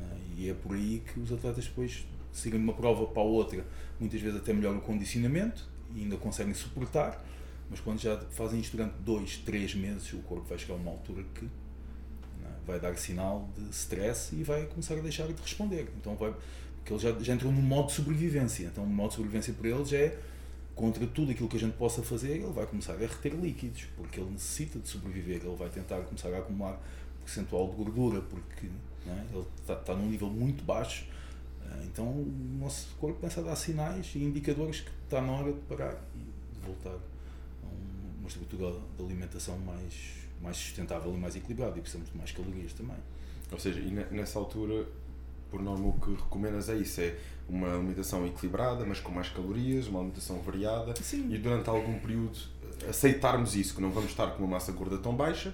Ah, 0.01 0.15
E 0.37 0.49
é 0.49 0.53
por 0.53 0.75
aí 0.75 1.01
que 1.05 1.19
os 1.19 1.31
atletas 1.31 1.65
depois 1.65 2.05
seguem 2.31 2.59
de 2.59 2.65
uma 2.65 2.73
prova 2.73 3.05
para 3.07 3.21
a 3.21 3.25
outra, 3.25 3.65
muitas 3.99 4.19
vezes 4.19 4.37
até 4.37 4.53
melhoram 4.53 4.79
o 4.79 4.81
condicionamento 4.81 5.67
e 5.95 6.01
ainda 6.01 6.17
conseguem 6.17 6.53
suportar, 6.53 7.23
mas 7.69 7.79
quando 7.79 7.99
já 7.99 8.17
fazem 8.31 8.59
isto 8.59 8.75
durante 8.75 8.95
dois, 8.99 9.37
três 9.37 9.73
meses, 9.73 10.11
o 10.13 10.17
corpo 10.19 10.45
vai 10.47 10.57
chegar 10.57 10.73
a 10.73 10.77
uma 10.77 10.91
altura 10.91 11.23
que 11.33 11.45
é, 11.45 12.49
vai 12.67 12.79
dar 12.79 12.95
sinal 12.97 13.49
de 13.57 13.69
stress 13.69 14.35
e 14.35 14.43
vai 14.43 14.65
começar 14.65 14.95
a 14.95 14.99
deixar 14.99 15.27
de 15.27 15.41
responder. 15.41 15.89
Então 15.97 16.15
vai, 16.15 16.35
porque 16.75 16.91
eles 16.93 17.01
já, 17.01 17.11
já 17.19 17.33
entram 17.33 17.51
no 17.51 17.61
modo 17.61 17.87
de 17.87 17.93
sobrevivência. 17.93 18.65
Então 18.65 18.83
o 18.83 18.87
modo 18.87 19.09
de 19.09 19.15
sobrevivência 19.15 19.53
para 19.53 19.69
eles 19.69 19.93
é 19.93 20.19
contra 20.75 21.07
tudo 21.07 21.31
aquilo 21.31 21.47
que 21.47 21.55
a 21.55 21.59
gente 21.59 21.77
possa 21.77 22.03
fazer, 22.03 22.31
ele 22.31 22.51
vai 22.51 22.65
começar 22.67 22.93
a 22.93 22.97
reter 22.97 23.33
líquidos, 23.33 23.85
porque 23.95 24.19
ele 24.19 24.31
necessita 24.31 24.77
de 24.77 24.89
sobreviver, 24.89 25.41
ele 25.41 25.55
vai 25.55 25.69
tentar 25.69 26.01
começar 26.01 26.33
a 26.33 26.39
acumular 26.39 26.77
percentual 27.23 27.69
de 27.69 27.75
gordura, 27.77 28.21
porque 28.21 28.67
não 29.05 29.13
é, 29.13 29.23
ele 29.33 29.45
está, 29.61 29.73
está 29.73 29.93
num 29.95 30.07
nível 30.09 30.29
muito 30.29 30.63
baixo. 30.63 31.05
Ah, 31.65 31.79
Então 31.83 32.05
o 32.05 32.33
nosso 32.59 32.87
corpo 32.99 33.19
começa 33.19 33.41
a 33.41 33.43
dar 33.43 33.55
sinais 33.55 34.11
e 34.15 34.19
indicadores 34.23 34.81
que 34.81 34.89
está 35.03 35.21
na 35.21 35.31
hora 35.31 35.51
de 35.53 35.59
parar 35.61 35.95
e 36.15 36.55
de 36.55 36.65
voltar 36.65 36.91
a 36.91 37.65
um- 37.67 38.19
uma 38.19 38.27
estrutura 38.27 38.71
de 38.97 39.03
alimentação 39.03 39.57
mais, 39.59 39.93
mais 40.41 40.57
sustentável 40.57 41.13
e 41.13 41.17
mais 41.17 41.35
equilibrada 41.35 41.77
e 41.77 41.81
precisamos 41.81 42.11
de 42.11 42.17
mais 42.17 42.31
calorias 42.31 42.73
também. 42.73 42.97
Ou 43.51 43.59
seja, 43.59 43.79
e 43.79 43.91
ne- 43.91 44.05
nessa 44.11 44.39
altura, 44.39 44.85
por 45.51 45.61
norma, 45.61 45.87
o 45.87 45.93
que 45.93 46.11
recomendas 46.15 46.67
é 46.69 46.75
isso: 46.75 46.99
é 47.01 47.15
uma 47.47 47.71
alimentação 47.75 48.25
equilibrada, 48.25 48.83
mas 48.85 48.99
com 48.99 49.11
mais 49.11 49.29
calorias, 49.29 49.87
uma 49.87 49.99
alimentação 49.99 50.39
variada 50.41 50.95
Sim. 51.01 51.31
e 51.31 51.37
durante 51.37 51.69
algum 51.69 51.99
período 51.99 52.37
eh, 52.81 52.89
aceitarmos 52.89 53.55
isso, 53.55 53.75
que 53.75 53.81
não 53.81 53.91
vamos 53.91 54.09
estar 54.09 54.27
com 54.31 54.43
uma 54.43 54.53
massa 54.53 54.71
gorda 54.71 54.97
tão 54.97 55.15
baixa, 55.15 55.53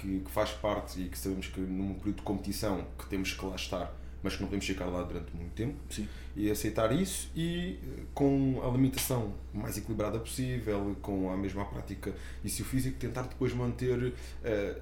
que, 0.00 0.20
que 0.20 0.30
faz 0.30 0.50
parte 0.50 1.00
e 1.00 1.08
que 1.08 1.18
sabemos 1.18 1.48
que 1.48 1.60
num 1.60 1.94
período 1.94 2.16
de 2.16 2.22
competição 2.22 2.86
que 2.98 3.06
temos 3.06 3.32
que 3.32 3.44
lá 3.44 3.56
estar, 3.56 3.94
mas 4.22 4.34
que 4.34 4.40
não 4.40 4.48
podemos 4.48 4.66
ficar 4.66 4.86
lá 4.86 5.02
durante 5.02 5.34
muito 5.34 5.52
tempo, 5.52 5.76
Sim. 5.90 6.08
e 6.36 6.50
aceitar 6.50 6.92
isso 6.92 7.30
e 7.34 7.78
eh, 7.82 8.02
com 8.14 8.60
a 8.62 8.68
alimentação 8.68 9.32
mais 9.52 9.76
equilibrada 9.76 10.18
possível, 10.18 10.96
com 11.02 11.30
a 11.30 11.36
mesma 11.36 11.64
prática 11.64 12.14
e 12.44 12.48
se 12.48 12.62
o 12.62 12.64
físico 12.64 12.98
tentar 12.98 13.22
depois 13.22 13.52
manter, 13.52 14.12
eh, 14.44 14.80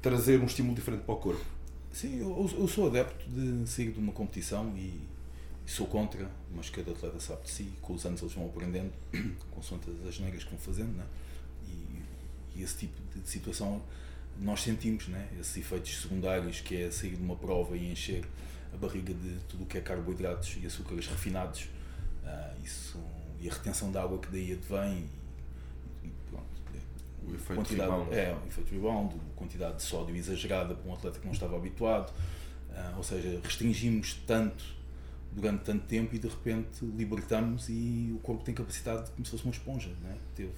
trazer 0.00 0.40
um 0.40 0.46
estímulo 0.46 0.74
diferente 0.74 1.02
para 1.02 1.14
o 1.14 1.18
corpo. 1.18 1.44
Sim, 1.92 2.20
eu, 2.20 2.50
eu 2.58 2.68
sou 2.68 2.88
adepto 2.88 3.28
de 3.30 3.68
sair 3.68 3.90
de 3.90 3.98
uma 3.98 4.12
competição 4.12 4.72
e, 4.76 5.00
sou 5.66 5.86
contra, 5.86 6.30
mas 6.54 6.70
cada 6.70 6.92
atleta 6.92 7.18
sabe 7.18 7.42
de 7.42 7.50
si, 7.50 7.72
com 7.82 7.94
os 7.94 8.04
anos 8.04 8.22
eles 8.22 8.34
vão 8.34 8.46
aprendendo, 8.46 8.92
com 9.50 9.60
as 9.60 10.20
negras 10.20 10.44
que 10.44 10.50
vão 10.50 10.58
fazendo, 10.58 10.96
né? 10.96 11.04
e, 11.66 12.60
e 12.60 12.62
esse 12.62 12.78
tipo 12.78 13.00
de 13.18 13.28
situação 13.28 13.82
nós 14.40 14.62
sentimos, 14.62 15.08
né? 15.08 15.28
esses 15.40 15.56
efeitos 15.56 16.02
secundários, 16.02 16.60
que 16.60 16.76
é 16.76 16.90
sair 16.90 17.16
de 17.16 17.22
uma 17.22 17.36
prova 17.36 17.76
e 17.76 17.90
encher 17.90 18.24
a 18.72 18.76
barriga 18.76 19.14
de 19.14 19.38
tudo 19.48 19.64
o 19.64 19.66
que 19.66 19.78
é 19.78 19.80
carboidratos 19.80 20.56
e 20.60 20.66
açúcares 20.66 21.06
refinados, 21.06 21.68
uh, 22.24 22.64
isso, 22.64 22.98
e 23.40 23.48
a 23.48 23.52
retenção 23.52 23.90
de 23.90 23.98
água 23.98 24.18
que 24.18 24.28
daí 24.30 24.52
advém, 24.52 25.08
e, 26.02 26.06
e 26.06 26.12
pronto, 26.30 26.46
o 27.26 27.34
efeito 27.34 27.54
quantidade, 27.54 27.90
rebound. 27.90 28.14
É, 28.14 28.38
o 28.44 28.48
efeito 28.48 28.74
rebound, 28.74 29.14
quantidade 29.34 29.76
de 29.76 29.82
sódio 29.82 30.14
exagerada 30.14 30.74
para 30.74 30.90
um 30.90 30.94
atleta 30.94 31.18
que 31.18 31.24
não 31.24 31.32
estava 31.32 31.56
habituado, 31.56 32.10
uh, 32.70 32.96
ou 32.96 33.02
seja, 33.02 33.40
restringimos 33.42 34.14
tanto 34.26 34.76
durante 35.32 35.64
tanto 35.64 35.86
tempo 35.86 36.14
e 36.14 36.18
de 36.18 36.28
repente 36.28 36.82
libertamos 36.82 37.68
e 37.68 38.10
o 38.14 38.18
corpo 38.20 38.42
tem 38.42 38.54
capacidade 38.54 39.10
como 39.10 39.24
se 39.24 39.30
fosse 39.30 39.44
uma 39.44 39.52
esponja, 39.52 39.90
né? 40.02 40.16
teve, 40.34 40.50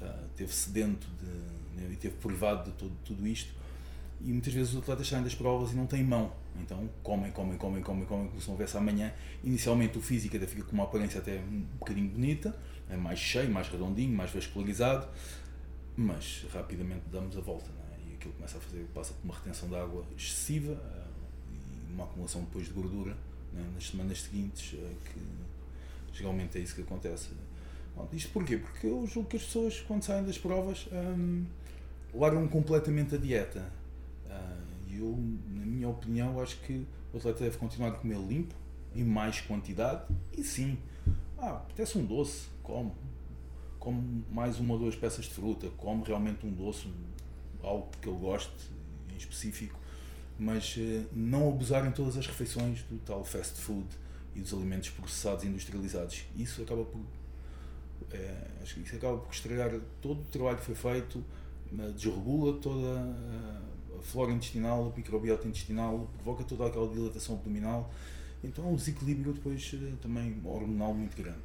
uh, 0.00 0.28
teve 0.36 0.52
sedento 0.52 1.06
de? 1.22 1.59
E 1.90 1.96
teve 1.96 2.16
privado 2.16 2.70
de 2.70 2.76
todo, 2.76 2.92
tudo 3.04 3.26
isto 3.26 3.60
e 4.22 4.32
muitas 4.32 4.52
vezes 4.52 4.74
os 4.74 4.80
atletas 4.80 5.08
saem 5.08 5.22
das 5.22 5.34
provas 5.34 5.72
e 5.72 5.74
não 5.74 5.86
têm 5.86 6.04
mão, 6.04 6.32
então 6.60 6.88
comem, 7.02 7.30
comem, 7.32 7.56
comem, 7.56 7.82
comem, 7.82 8.04
comem, 8.04 8.28
como 8.28 8.40
se 8.40 8.46
não 8.48 8.54
houvesse 8.54 8.76
amanhã. 8.76 9.12
Inicialmente 9.42 9.96
o 9.96 10.02
físico 10.02 10.36
até 10.36 10.46
fica 10.46 10.62
com 10.64 10.72
uma 10.72 10.84
aparência 10.84 11.20
até 11.20 11.38
um 11.38 11.64
bocadinho 11.78 12.10
bonita, 12.10 12.54
é 12.88 12.96
mais 12.96 13.18
cheio, 13.18 13.50
mais 13.50 13.68
redondinho, 13.68 14.14
mais 14.14 14.30
vascularizado, 14.30 15.08
mas 15.96 16.44
rapidamente 16.52 17.02
damos 17.10 17.36
a 17.36 17.40
volta 17.40 17.70
né? 17.70 17.98
e 18.10 18.14
aquilo 18.14 18.34
começa 18.34 18.58
a 18.58 18.60
fazer, 18.60 18.86
passa 18.94 19.14
por 19.14 19.24
uma 19.24 19.34
retenção 19.34 19.68
de 19.68 19.76
água 19.76 20.04
excessiva 20.16 20.72
uh, 20.72 21.88
e 21.88 21.92
uma 21.92 22.04
acumulação 22.04 22.42
depois 22.42 22.66
de 22.66 22.72
gordura 22.72 23.16
né, 23.52 23.64
nas 23.74 23.88
semanas 23.88 24.20
seguintes, 24.20 24.74
uh, 24.74 24.96
que 25.04 26.18
geralmente 26.18 26.58
é 26.58 26.60
isso 26.60 26.74
que 26.74 26.82
acontece. 26.82 27.30
Bom, 27.96 28.06
isto 28.12 28.30
porquê? 28.32 28.58
Porque 28.58 28.86
eu 28.86 29.06
julgo 29.06 29.30
que 29.30 29.36
as 29.36 29.44
pessoas, 29.44 29.80
quando 29.80 30.02
saem 30.02 30.24
das 30.24 30.36
provas, 30.36 30.86
um, 30.92 31.44
largam 32.14 32.46
completamente 32.48 33.14
a 33.14 33.18
dieta. 33.18 33.64
E 34.88 34.98
uh, 34.98 35.04
eu, 35.04 35.16
na 35.48 35.66
minha 35.66 35.88
opinião, 35.88 36.40
acho 36.40 36.58
que 36.60 36.86
o 37.12 37.16
atleta 37.16 37.44
deve 37.44 37.56
continuar 37.56 37.88
a 37.88 37.92
comer 37.92 38.18
limpo, 38.18 38.54
em 38.94 39.04
mais 39.04 39.40
quantidade, 39.40 40.02
e 40.36 40.42
sim, 40.42 40.76
ah, 41.38 41.50
apetece 41.50 41.96
um 41.96 42.04
doce, 42.04 42.48
come. 42.62 42.92
Come 43.78 44.24
mais 44.30 44.58
uma 44.58 44.74
ou 44.74 44.80
duas 44.80 44.94
peças 44.94 45.24
de 45.24 45.30
fruta, 45.30 45.68
come 45.78 46.04
realmente 46.04 46.44
um 46.46 46.52
doce, 46.52 46.86
algo 47.62 47.88
que 48.00 48.08
ele 48.08 48.18
goste 48.18 48.52
em 49.10 49.16
específico, 49.16 49.78
mas 50.38 50.76
uh, 50.76 51.06
não 51.12 51.48
abusar 51.48 51.86
em 51.86 51.92
todas 51.92 52.16
as 52.16 52.26
refeições 52.26 52.82
do 52.82 52.98
tal 52.98 53.24
fast 53.24 53.58
food 53.58 53.86
e 54.34 54.40
dos 54.40 54.52
alimentos 54.52 54.90
processados 54.90 55.44
e 55.44 55.46
industrializados. 55.46 56.24
Isso 56.36 56.62
acaba 56.62 56.84
por 56.84 57.00
é, 58.12 58.46
acho 58.62 58.74
que 58.74 58.80
isso 58.80 58.96
acaba 58.96 59.18
por 59.18 59.32
estragar 59.32 59.72
todo 60.00 60.20
o 60.20 60.24
trabalho 60.24 60.58
que 60.58 60.64
foi 60.64 60.74
feito, 60.74 61.24
desregula 61.94 62.58
toda 62.60 63.00
a 63.98 64.02
flora 64.02 64.32
intestinal, 64.32 64.92
a 64.92 64.96
microbiota 64.96 65.46
intestinal, 65.46 66.08
provoca 66.16 66.44
toda 66.44 66.66
aquela 66.66 66.88
dilatação 66.88 67.36
abdominal. 67.36 67.92
Então 68.42 68.64
é 68.64 68.68
um 68.68 68.76
desequilíbrio 68.76 69.32
depois 69.32 69.74
também 70.00 70.40
hormonal 70.44 70.94
muito 70.94 71.16
grande. 71.16 71.38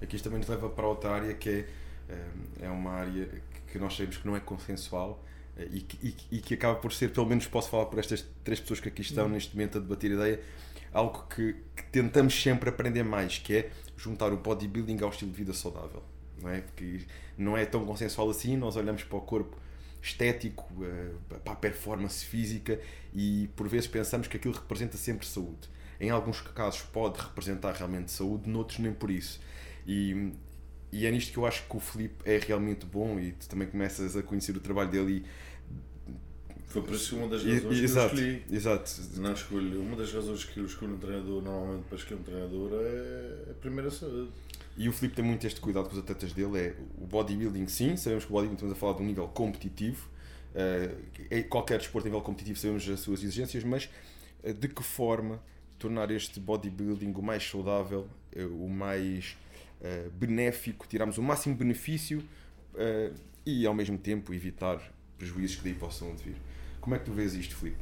Aqui 0.00 0.16
isto 0.16 0.24
também 0.24 0.40
nos 0.40 0.48
leva 0.48 0.68
para 0.68 0.86
outra 0.86 1.10
área 1.10 1.34
que 1.34 1.66
é, 2.08 2.28
é 2.62 2.68
uma 2.70 2.92
área 2.92 3.42
que 3.70 3.78
nós 3.78 3.94
sabemos 3.94 4.16
que 4.16 4.26
não 4.26 4.34
é 4.34 4.40
consensual 4.40 5.22
e 5.70 5.80
que, 5.80 6.06
e, 6.06 6.36
e 6.36 6.40
que 6.40 6.54
acaba 6.54 6.76
por 6.76 6.92
ser, 6.92 7.12
pelo 7.12 7.26
menos 7.26 7.46
posso 7.46 7.68
falar 7.68 7.86
por 7.86 7.98
estas 7.98 8.24
três 8.42 8.60
pessoas 8.60 8.80
que 8.80 8.88
aqui 8.88 9.02
estão 9.02 9.26
uhum. 9.26 9.32
neste 9.32 9.54
momento 9.54 9.78
a 9.78 9.80
debater 9.80 10.12
a 10.12 10.14
ideia, 10.14 10.42
algo 10.92 11.26
que, 11.28 11.54
que, 11.76 11.82
tentamos 11.84 12.40
sempre 12.40 12.70
aprender 12.70 13.02
mais, 13.02 13.38
que 13.38 13.56
é 13.56 13.70
juntar 13.96 14.32
o 14.32 14.38
bodybuilding 14.38 15.02
ao 15.02 15.10
estilo 15.10 15.30
de 15.30 15.36
vida 15.36 15.52
saudável. 15.52 16.02
Não 16.42 16.50
é? 16.50 16.60
Porque 16.60 17.00
não 17.36 17.56
é 17.56 17.64
tão 17.64 17.84
consensual 17.84 18.30
assim, 18.30 18.56
nós 18.56 18.76
olhamos 18.76 19.02
para 19.02 19.18
o 19.18 19.20
corpo 19.20 19.56
estético, 20.02 20.66
para 21.44 21.52
a 21.52 21.56
performance 21.56 22.24
física 22.24 22.80
e 23.12 23.48
por 23.54 23.68
vezes 23.68 23.86
pensamos 23.86 24.26
que 24.26 24.36
aquilo 24.36 24.54
representa 24.54 24.96
sempre 24.96 25.26
saúde. 25.26 25.68
Em 26.00 26.08
alguns 26.10 26.40
casos 26.40 26.80
pode 26.80 27.20
representar 27.20 27.74
realmente 27.74 28.10
saúde, 28.10 28.48
noutros 28.48 28.78
nem 28.78 28.92
por 28.92 29.10
isso. 29.10 29.40
E, 29.86 30.32
e 30.90 31.04
é 31.04 31.10
nisto 31.10 31.32
que 31.32 31.38
eu 31.38 31.44
acho 31.44 31.66
que 31.68 31.76
o 31.76 31.80
Felipe 31.80 32.22
é 32.24 32.38
realmente 32.38 32.86
bom 32.86 33.20
e 33.20 33.32
tu 33.32 33.48
também 33.48 33.68
começas 33.68 34.16
a 34.16 34.22
conhecer 34.22 34.56
o 34.56 34.60
trabalho 34.60 34.90
dele 34.90 35.26
foi 36.70 36.82
por 36.82 36.94
isso 36.94 37.16
uma 37.16 37.26
das 37.26 37.44
razões 37.44 37.78
e, 37.80 37.84
exato, 37.84 38.14
que 38.14 38.20
eu 38.20 38.28
escolhi. 38.28 38.56
Exato. 38.56 38.90
Não 39.16 39.32
escolho. 39.32 39.80
Uma 39.80 39.96
das 39.96 40.12
razões 40.12 40.44
que 40.44 40.60
eu 40.60 40.66
escolho 40.66 40.94
um 40.94 40.98
treinador, 40.98 41.42
normalmente 41.42 41.84
para 41.88 41.98
escolher 41.98 42.20
um 42.20 42.22
treinador, 42.22 42.70
é 42.74 43.50
a 43.50 43.54
primeira 43.54 43.90
saúde. 43.90 44.30
E 44.80 44.88
o 44.88 44.94
Filipe 44.94 45.16
tem 45.16 45.22
muito 45.22 45.46
este 45.46 45.60
cuidado 45.60 45.90
com 45.90 45.92
os 45.92 45.98
atletas 45.98 46.32
dele, 46.32 46.58
é 46.58 46.74
o 46.96 47.06
bodybuilding 47.06 47.68
sim, 47.68 47.98
sabemos 47.98 48.24
que 48.24 48.30
o 48.30 48.32
bodybuilding 48.32 48.54
estamos 48.54 48.72
a 48.72 48.80
falar 48.80 48.94
de 48.94 49.02
um 49.02 49.04
nível 49.04 49.28
competitivo, 49.28 50.08
uh, 50.54 51.48
qualquer 51.50 51.76
desporto 51.76 52.06
a 52.06 52.08
nível 52.08 52.22
competitivo 52.22 52.58
sabemos 52.58 52.88
as 52.88 53.00
suas 53.00 53.22
exigências, 53.22 53.62
mas 53.62 53.90
uh, 54.42 54.54
de 54.54 54.68
que 54.68 54.82
forma 54.82 55.38
tornar 55.78 56.10
este 56.10 56.40
bodybuilding 56.40 57.12
o 57.12 57.20
mais 57.20 57.46
saudável, 57.46 58.08
uh, 58.34 58.64
o 58.64 58.70
mais 58.70 59.36
benéfico, 60.18 60.86
tirarmos 60.88 61.18
o 61.18 61.22
máximo 61.22 61.54
benefício 61.54 62.22
e 63.46 63.66
ao 63.66 63.72
mesmo 63.72 63.96
tempo 63.96 64.34
evitar 64.34 64.78
prejuízos 65.16 65.56
que 65.56 65.64
daí 65.64 65.74
possam 65.74 66.14
vir. 66.16 66.36
Como 66.82 66.94
é 66.94 66.98
que 66.98 67.06
tu 67.06 67.12
vês 67.12 67.34
isto, 67.34 67.56
Filipe? 67.56 67.78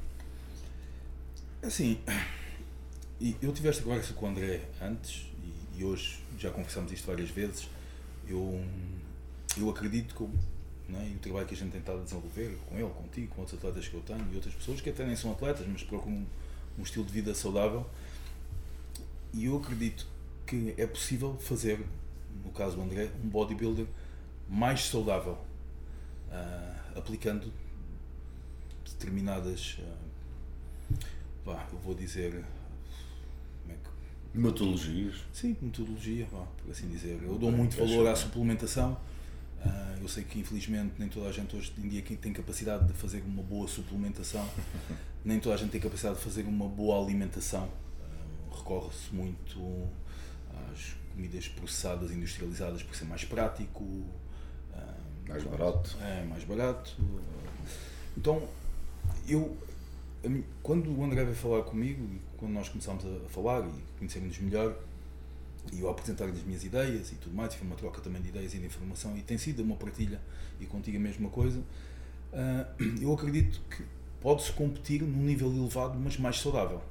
Assim, 1.60 2.00
eu 3.42 3.52
tive 3.52 3.68
esta 3.68 3.82
conversa 3.82 4.14
com 4.14 4.26
o 4.26 4.28
André 4.28 4.62
antes 4.80 5.27
e, 5.78 5.84
hoje 5.84 6.20
já 6.38 6.50
conversamos 6.50 6.92
isto 6.92 7.06
várias 7.06 7.30
vezes. 7.30 7.68
Eu, 8.26 8.62
eu 9.56 9.70
acredito 9.70 10.14
que 10.14 10.92
né, 10.92 11.10
e 11.12 11.16
o 11.16 11.18
trabalho 11.18 11.46
que 11.46 11.54
a 11.54 11.56
gente 11.56 11.70
tem 11.70 11.80
tentado 11.80 12.02
desenvolver 12.02 12.58
com 12.66 12.76
ele, 12.76 12.88
contigo, 12.88 13.34
com 13.34 13.42
outros 13.42 13.58
atletas 13.58 13.86
que 13.86 13.94
eu 13.94 14.00
tenho 14.00 14.26
e 14.32 14.36
outras 14.36 14.54
pessoas 14.54 14.80
que 14.80 14.88
até 14.88 15.04
nem 15.04 15.14
são 15.14 15.32
atletas, 15.32 15.66
mas 15.66 15.82
procuram 15.82 16.16
um, 16.16 16.26
um 16.78 16.82
estilo 16.82 17.04
de 17.04 17.12
vida 17.12 17.34
saudável. 17.34 17.86
E 19.34 19.44
eu 19.44 19.58
acredito 19.58 20.06
que 20.46 20.74
é 20.78 20.86
possível 20.86 21.36
fazer, 21.38 21.84
no 22.42 22.50
caso 22.50 22.76
do 22.76 22.82
André, 22.82 23.10
um 23.22 23.28
bodybuilder 23.28 23.86
mais 24.48 24.86
saudável, 24.86 25.38
uh, 26.28 26.98
aplicando 26.98 27.52
determinadas. 28.84 29.78
Uh, 29.78 30.94
vá, 31.44 31.66
eu 31.70 31.78
vou 31.78 31.94
dizer. 31.94 32.42
É. 34.34 34.38
Metodologias? 34.38 35.16
Sim, 35.32 35.56
metodologia, 35.60 36.26
vá, 36.30 36.44
por 36.62 36.70
assim 36.70 36.88
dizer. 36.88 37.20
Eu 37.22 37.38
dou 37.38 37.50
muito 37.50 37.76
valor 37.76 38.06
à 38.08 38.16
suplementação. 38.16 38.98
Uh, 39.64 40.02
eu 40.02 40.08
sei 40.08 40.22
que 40.22 40.38
infelizmente 40.38 40.94
nem 40.98 41.08
toda 41.08 41.28
a 41.28 41.32
gente 41.32 41.56
hoje 41.56 41.72
em 41.78 41.88
dia 41.88 42.02
tem 42.02 42.32
capacidade 42.32 42.86
de 42.86 42.92
fazer 42.92 43.22
uma 43.26 43.42
boa 43.42 43.66
suplementação, 43.66 44.48
nem 45.24 45.40
toda 45.40 45.56
a 45.56 45.58
gente 45.58 45.70
tem 45.70 45.80
capacidade 45.80 46.16
de 46.16 46.22
fazer 46.22 46.44
uma 46.44 46.68
boa 46.68 47.02
alimentação. 47.02 47.64
Uh, 47.64 48.56
Recorre-se 48.56 49.12
muito 49.12 49.88
às 50.72 50.94
comidas 51.12 51.48
processadas, 51.48 52.12
industrializadas, 52.12 52.84
por 52.84 52.94
ser 52.94 53.04
mais 53.06 53.24
prático, 53.24 53.82
uh, 53.82 54.08
mais 55.28 55.42
barato. 55.42 55.96
É, 56.00 56.24
mais 56.24 56.44
barato. 56.44 56.96
Então, 58.16 58.48
eu, 59.28 59.56
quando 60.62 60.90
o 60.90 61.04
André 61.04 61.24
veio 61.24 61.36
falar 61.36 61.62
comigo, 61.62 62.04
e 62.04 62.20
quando 62.36 62.52
nós 62.52 62.68
começámos 62.68 63.04
a 63.04 63.28
falar 63.28 63.66
e 63.66 63.98
conhecermos 63.98 64.38
melhor, 64.38 64.76
e 65.72 65.80
eu 65.80 65.90
apresentar-lhe 65.90 66.32
as 66.32 66.42
minhas 66.42 66.64
ideias 66.64 67.12
e 67.12 67.16
tudo 67.16 67.34
mais, 67.34 67.54
foi 67.54 67.66
uma 67.66 67.76
troca 67.76 68.00
também 68.00 68.20
de 68.22 68.28
ideias 68.28 68.54
e 68.54 68.58
de 68.58 68.66
informação, 68.66 69.16
e 69.16 69.22
tem 69.22 69.38
sido 69.38 69.62
uma 69.62 69.76
partilha, 69.76 70.20
e 70.60 70.66
contigo 70.66 70.96
a 70.96 71.00
mesma 71.00 71.28
coisa, 71.28 71.58
uh, 71.58 72.82
eu 73.00 73.12
acredito 73.12 73.60
que 73.70 73.84
pode-se 74.20 74.52
competir 74.52 75.02
num 75.02 75.22
nível 75.22 75.52
elevado, 75.54 75.98
mas 75.98 76.16
mais 76.16 76.38
saudável, 76.40 76.82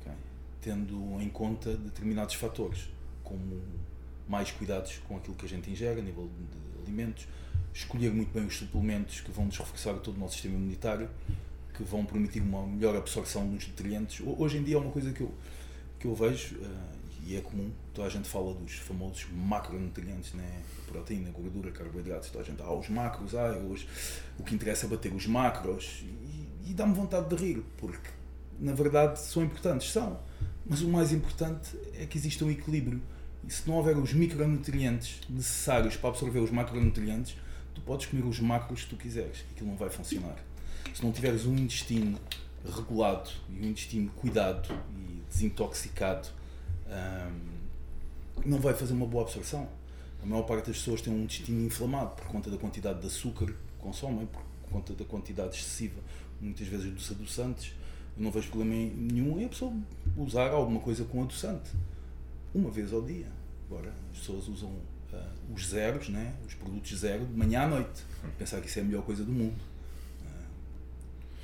okay? 0.00 0.12
tendo 0.60 1.20
em 1.20 1.28
conta 1.28 1.76
determinados 1.76 2.34
fatores, 2.34 2.88
como 3.22 3.60
mais 4.28 4.50
cuidados 4.50 4.98
com 5.06 5.16
aquilo 5.16 5.34
que 5.34 5.44
a 5.44 5.48
gente 5.48 5.70
ingere 5.70 6.00
a 6.00 6.02
nível 6.02 6.28
de 6.28 6.82
alimentos, 6.82 7.26
escolher 7.74 8.12
muito 8.12 8.32
bem 8.32 8.46
os 8.46 8.56
suplementos 8.56 9.20
que 9.20 9.30
vão 9.30 9.46
nos 9.46 9.56
reforçar 9.56 9.94
todo 9.94 10.16
o 10.16 10.18
nosso 10.18 10.34
sistema 10.34 10.56
imunitário, 10.56 11.08
que 11.78 11.84
vão 11.84 12.04
permitir 12.04 12.42
uma 12.42 12.66
melhor 12.66 12.96
absorção 12.96 13.48
dos 13.48 13.68
nutrientes. 13.68 14.20
Hoje 14.26 14.58
em 14.58 14.64
dia 14.64 14.74
é 14.74 14.78
uma 14.78 14.90
coisa 14.90 15.12
que 15.12 15.20
eu, 15.20 15.32
que 16.00 16.06
eu 16.06 16.14
vejo, 16.14 16.56
uh, 16.56 16.98
e 17.24 17.36
é 17.36 17.40
comum, 17.40 17.70
toda 17.94 18.08
a 18.08 18.10
gente 18.10 18.28
fala 18.28 18.52
dos 18.52 18.74
famosos 18.74 19.26
macronutrientes, 19.32 20.32
né? 20.34 20.62
proteína, 20.88 21.30
gordura, 21.30 21.70
carboidratos, 21.70 22.30
toda 22.30 22.42
a 22.42 22.46
gente, 22.46 22.60
ah, 22.62 22.72
os 22.72 22.88
macros, 22.88 23.34
ah, 23.34 23.56
hoje, 23.70 23.86
o 24.38 24.42
que 24.42 24.56
interessa 24.56 24.86
é 24.86 24.88
bater 24.88 25.12
os 25.12 25.26
macros, 25.26 26.02
e, 26.02 26.70
e 26.70 26.74
dá-me 26.74 26.94
vontade 26.94 27.28
de 27.28 27.36
rir, 27.36 27.62
porque 27.76 28.10
na 28.58 28.72
verdade 28.72 29.20
são 29.20 29.44
importantes, 29.44 29.92
são, 29.92 30.18
mas 30.66 30.82
o 30.82 30.88
mais 30.88 31.12
importante 31.12 31.76
é 31.94 32.06
que 32.06 32.18
exista 32.18 32.44
um 32.44 32.50
equilíbrio. 32.50 33.00
E 33.46 33.52
se 33.52 33.68
não 33.68 33.76
houver 33.76 33.96
os 33.96 34.12
micronutrientes 34.12 35.20
necessários 35.28 35.96
para 35.96 36.10
absorver 36.10 36.40
os 36.40 36.50
macronutrientes, 36.50 37.36
tu 37.72 37.80
podes 37.82 38.06
comer 38.06 38.24
os 38.24 38.40
macros 38.40 38.82
que 38.82 38.90
tu 38.90 38.96
quiseres, 38.96 39.44
aquilo 39.52 39.70
não 39.70 39.76
vai 39.76 39.90
funcionar. 39.90 40.47
Se 40.94 41.04
não 41.04 41.12
tiveres 41.12 41.46
um 41.46 41.56
intestino 41.56 42.18
regulado 42.64 43.30
e 43.50 43.66
um 43.66 43.70
intestino 43.70 44.10
cuidado 44.10 44.68
e 44.96 45.22
desintoxicado 45.28 46.28
um, 46.88 47.58
não 48.44 48.58
vai 48.58 48.74
fazer 48.74 48.92
uma 48.92 49.06
boa 49.06 49.24
absorção. 49.24 49.68
A 50.22 50.26
maior 50.26 50.42
parte 50.42 50.66
das 50.66 50.78
pessoas 50.78 51.00
tem 51.00 51.12
um 51.12 51.22
intestino 51.22 51.64
inflamado 51.64 52.16
por 52.16 52.26
conta 52.26 52.50
da 52.50 52.56
quantidade 52.56 53.00
de 53.00 53.06
açúcar 53.06 53.46
que 53.46 53.78
consomem, 53.78 54.26
por 54.26 54.42
conta 54.70 54.92
da 54.92 55.04
quantidade 55.04 55.56
excessiva, 55.56 56.00
muitas 56.40 56.66
vezes, 56.66 56.92
dos 56.92 57.10
adoçantes. 57.10 57.72
Eu 58.16 58.24
não 58.24 58.30
vejo 58.30 58.48
problema 58.48 58.74
nenhum 58.96 59.40
em 59.40 59.44
a 59.44 59.48
pessoa 59.48 59.72
usar 60.16 60.50
alguma 60.50 60.80
coisa 60.80 61.04
com 61.04 61.22
adoçante, 61.22 61.70
uma 62.54 62.70
vez 62.70 62.92
ao 62.92 63.02
dia. 63.02 63.28
Agora, 63.70 63.92
as 64.12 64.18
pessoas 64.18 64.48
usam 64.48 64.70
uh, 64.70 65.54
os 65.54 65.68
zeros, 65.68 66.08
né? 66.08 66.34
os 66.46 66.54
produtos 66.54 66.98
zero, 66.98 67.24
de 67.24 67.36
manhã 67.36 67.62
à 67.62 67.68
noite. 67.68 68.02
Pensar 68.38 68.60
que 68.60 68.66
isso 68.66 68.78
é 68.78 68.82
a 68.82 68.84
melhor 68.84 69.02
coisa 69.02 69.24
do 69.24 69.32
mundo. 69.32 69.62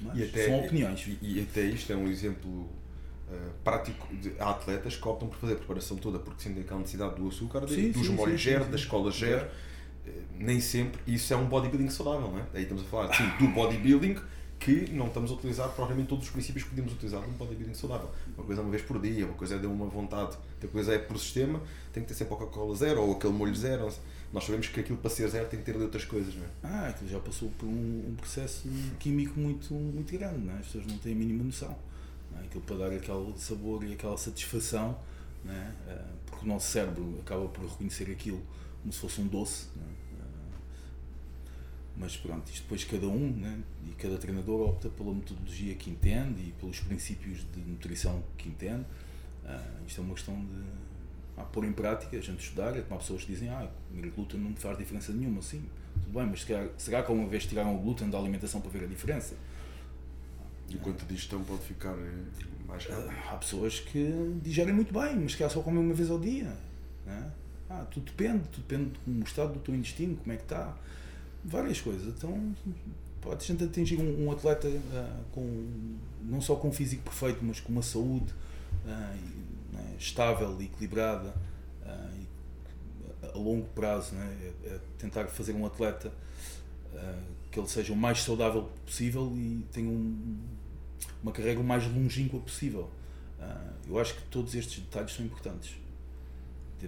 Uh, 0.00 0.06
mas 0.06 0.22
até, 0.22 0.46
são 0.46 0.60
opiniões. 0.60 1.06
E, 1.06 1.18
e, 1.20 1.40
até 1.42 1.62
isto 1.62 1.92
é 1.92 1.96
um 1.96 2.08
exemplo 2.08 2.50
uh, 2.50 3.50
prático 3.62 4.14
de 4.16 4.32
há 4.38 4.50
atletas 4.50 4.96
que 4.96 5.08
optam 5.08 5.28
por 5.28 5.38
fazer 5.38 5.54
a 5.54 5.56
preparação 5.56 5.96
toda 5.96 6.18
porque 6.18 6.42
sentem 6.42 6.62
aquela 6.62 6.80
necessidade 6.80 7.16
do 7.16 7.28
açúcar, 7.28 7.66
sim, 7.68 7.90
dos 7.90 8.08
molhos 8.08 8.42
zero, 8.42 8.64
da 8.66 8.76
escola 8.76 9.10
zero. 9.10 9.48
Nem 10.38 10.60
sempre 10.60 11.00
isso 11.06 11.32
é 11.32 11.36
um 11.36 11.46
bodybuilding 11.46 11.88
saudável, 11.88 12.30
não 12.30 12.38
é? 12.38 12.44
Aí 12.52 12.62
estamos 12.64 12.84
a 12.84 12.86
falar 12.86 13.14
sim, 13.14 13.24
do 13.38 13.48
bodybuilding 13.48 14.16
que 14.64 14.90
não 14.92 15.08
estamos 15.08 15.30
a 15.30 15.34
utilizar 15.34 15.68
provavelmente 15.70 16.08
todos 16.08 16.24
os 16.24 16.30
princípios 16.30 16.64
que 16.64 16.70
podemos 16.70 16.92
utilizar 16.94 17.20
num 17.20 17.34
bodybuilding 17.34 17.74
saudável. 17.74 18.10
Uma 18.34 18.46
coisa 18.46 18.62
é 18.62 18.64
uma 18.64 18.70
vez 18.70 18.82
por 18.82 18.98
dia, 18.98 19.26
uma 19.26 19.34
coisa 19.34 19.56
é 19.56 19.58
de 19.58 19.66
uma 19.66 19.86
vontade, 19.86 20.38
outra 20.54 20.68
coisa 20.72 20.94
é 20.94 20.98
por 20.98 21.18
sistema, 21.18 21.60
tem 21.92 22.02
que 22.02 22.08
ter 22.08 22.14
sempre 22.14 22.34
Coca-Cola 22.34 22.74
zero 22.74 23.02
ou 23.02 23.12
aquele 23.12 23.34
molho 23.34 23.54
zero. 23.54 23.92
Nós 24.34 24.44
sabemos 24.46 24.66
que 24.66 24.80
aquilo 24.80 24.98
para 24.98 25.10
ser 25.10 25.28
zero 25.28 25.48
tem 25.48 25.60
que 25.60 25.64
ter 25.64 25.76
de 25.76 25.84
outras 25.84 26.04
coisas, 26.04 26.34
não 26.34 26.42
é? 26.42 26.48
Ah, 26.64 26.88
aquilo 26.88 27.08
já 27.08 27.20
passou 27.20 27.48
por 27.50 27.66
um, 27.66 28.08
um 28.08 28.16
processo 28.16 28.68
químico 28.98 29.38
muito, 29.38 29.72
muito 29.72 30.12
grande, 30.12 30.40
não 30.40 30.52
é? 30.54 30.58
As 30.58 30.66
pessoas 30.66 30.86
não 30.88 30.98
têm 30.98 31.12
a 31.12 31.14
mínima 31.14 31.44
noção. 31.44 31.78
Não 32.32 32.40
é? 32.40 32.44
Aquilo 32.44 32.64
para 32.64 32.76
dar 32.78 32.92
aquele 32.92 33.32
sabor 33.38 33.84
e 33.84 33.92
aquela 33.92 34.18
satisfação, 34.18 34.98
é? 35.46 35.70
Ah, 35.88 36.12
porque 36.26 36.44
o 36.44 36.48
nosso 36.48 36.68
cérebro 36.68 37.16
acaba 37.20 37.46
por 37.46 37.64
reconhecer 37.64 38.10
aquilo 38.10 38.42
como 38.82 38.92
se 38.92 38.98
fosse 38.98 39.20
um 39.20 39.28
doce, 39.28 39.68
não 39.76 39.84
é? 39.84 39.94
Mas 41.96 42.16
pronto, 42.16 42.50
isto 42.50 42.62
depois 42.62 42.82
cada 42.82 43.06
um 43.06 43.30
né, 43.30 43.56
e 43.86 43.92
cada 43.92 44.18
treinador 44.18 44.68
opta 44.68 44.88
pela 44.88 45.14
metodologia 45.14 45.76
que 45.76 45.90
entende 45.90 46.48
e 46.48 46.52
pelos 46.58 46.80
princípios 46.80 47.46
de 47.52 47.60
nutrição 47.60 48.20
que 48.36 48.48
entende. 48.48 48.84
Uh, 49.44 49.86
isto 49.86 50.00
é 50.00 50.04
uma 50.04 50.14
questão 50.14 50.34
de 50.34 50.83
ah, 51.36 51.42
pôr 51.42 51.64
em 51.64 51.72
prática, 51.72 52.16
a 52.16 52.20
gente 52.20 52.40
estudar. 52.40 52.76
É 52.76 52.82
como 52.82 52.94
há 52.94 52.98
pessoas 52.98 53.22
que 53.22 53.32
dizem 53.32 53.48
ah, 53.48 53.68
comer 53.88 54.10
glúten 54.10 54.40
não 54.40 54.50
me 54.50 54.56
faz 54.56 54.76
diferença 54.78 55.12
nenhuma. 55.12 55.42
Sim, 55.42 55.64
tudo 55.94 56.18
bem, 56.18 56.26
mas 56.26 56.42
será, 56.42 56.68
será 56.76 57.02
que 57.02 57.10
alguma 57.10 57.28
vez 57.28 57.46
tiraram 57.46 57.74
o 57.74 57.78
glúten 57.78 58.10
da 58.10 58.18
alimentação 58.18 58.60
para 58.60 58.70
ver 58.70 58.84
a 58.84 58.86
diferença? 58.86 59.34
E 60.68 60.76
quanto 60.76 61.04
digestão 61.04 61.42
pode 61.44 61.62
ficar 61.62 61.92
eh, 61.92 62.44
mais 62.66 62.86
rápido? 62.86 63.08
Uh, 63.08 63.32
há 63.32 63.36
pessoas 63.36 63.80
que 63.80 64.38
digerem 64.42 64.72
muito 64.72 64.92
bem, 64.92 65.16
mas 65.16 65.34
que 65.34 65.48
só 65.48 65.60
comem 65.60 65.82
uma 65.82 65.94
vez 65.94 66.10
ao 66.10 66.18
dia. 66.18 66.56
Né? 67.04 67.30
Ah, 67.68 67.84
tudo 67.90 68.06
depende, 68.06 68.48
tudo 68.48 68.66
depende 68.66 68.92
do 69.06 69.24
estado 69.24 69.52
do 69.52 69.60
teu 69.60 69.74
intestino, 69.74 70.16
como 70.16 70.32
é 70.32 70.36
que 70.36 70.42
está 70.42 70.74
várias 71.44 71.80
coisas. 71.80 72.06
Então, 72.06 72.54
pode 73.20 73.44
a 73.44 73.46
gente 73.46 73.64
atingir 73.64 74.00
um, 74.00 74.26
um 74.26 74.32
atleta 74.32 74.68
uh, 74.68 75.24
com, 75.32 75.96
não 76.22 76.40
só 76.40 76.56
com 76.56 76.68
um 76.68 76.72
físico 76.72 77.02
perfeito, 77.02 77.40
mas 77.42 77.60
com 77.60 77.72
uma 77.72 77.82
saúde 77.82 78.32
uh, 78.86 79.18
né, 79.74 79.96
estável 79.98 80.56
e 80.60 80.64
equilibrada 80.64 81.34
uh, 81.82 82.16
e 82.16 83.26
a 83.26 83.38
longo 83.38 83.66
prazo. 83.68 84.14
Né, 84.14 84.54
é, 84.64 84.68
é 84.68 84.80
tentar 84.98 85.26
fazer 85.26 85.52
um 85.52 85.66
atleta 85.66 86.12
que 87.50 87.58
ele 87.58 87.68
seja 87.68 87.92
o 87.92 87.96
mais 87.96 88.22
saudável 88.22 88.70
possível 88.86 89.32
e 89.36 89.66
tenha 89.72 89.88
um, 89.88 90.38
uma 91.22 91.32
carreira 91.32 91.58
o 91.58 91.64
mais 91.64 91.84
longínqua 91.87 92.38
possível. 92.38 92.88
eu 93.88 93.98
acho 93.98 94.14
que 94.14 94.22
todos 94.22 94.54
estes 94.54 94.78
detalhes 94.78 95.12
são 95.12 95.26
importantes 95.26 95.74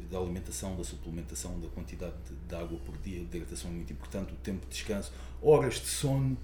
da 0.01 0.19
alimentação, 0.19 0.77
da 0.77 0.85
suplementação, 0.85 1.59
da 1.61 1.69
quantidade 1.69 2.15
de, 2.29 2.35
de 2.35 2.55
água 2.55 2.79
por 2.85 2.97
dia, 2.99 3.19
de 3.19 3.25
hidratação 3.25 3.71
é 3.71 3.75
muito 3.75 3.93
importante, 3.93 4.33
o 4.33 4.37
tempo 4.37 4.67
de 4.67 4.73
descanso, 4.73 5.13
horas 5.41 5.75
de 5.75 5.87
sono, 5.87 6.37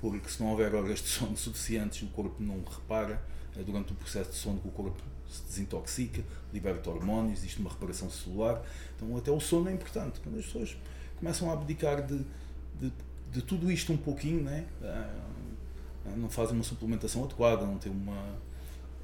porque 0.00 0.28
se 0.28 0.42
não 0.42 0.50
houver 0.50 0.74
horas 0.74 1.00
de 1.00 1.08
sono 1.08 1.36
suficientes, 1.38 2.02
o 2.02 2.06
corpo 2.08 2.42
não 2.42 2.62
repara. 2.64 3.22
É 3.56 3.62
durante 3.62 3.92
o 3.92 3.96
processo 3.96 4.30
de 4.30 4.36
sono 4.36 4.60
que 4.60 4.68
o 4.68 4.70
corpo 4.70 5.02
se 5.28 5.42
desintoxica, 5.42 6.22
liberta 6.52 6.90
hormônios, 6.90 7.40
existe 7.40 7.60
uma 7.60 7.70
reparação 7.70 8.10
celular. 8.10 8.62
Então, 8.96 9.16
até 9.16 9.30
o 9.30 9.38
sono 9.38 9.68
é 9.68 9.72
importante. 9.72 10.20
Quando 10.20 10.38
as 10.38 10.46
pessoas 10.46 10.76
começam 11.18 11.50
a 11.50 11.52
abdicar 11.52 12.04
de, 12.06 12.24
de, 12.80 12.92
de 13.30 13.42
tudo 13.42 13.70
isto 13.70 13.92
um 13.92 13.96
pouquinho, 13.96 14.42
né? 14.42 14.66
Ah, 14.82 15.28
não 16.16 16.30
fazem 16.30 16.54
uma 16.54 16.64
suplementação 16.64 17.24
adequada, 17.24 17.66
não 17.66 17.76
têm 17.76 17.92
uma, 17.92 18.38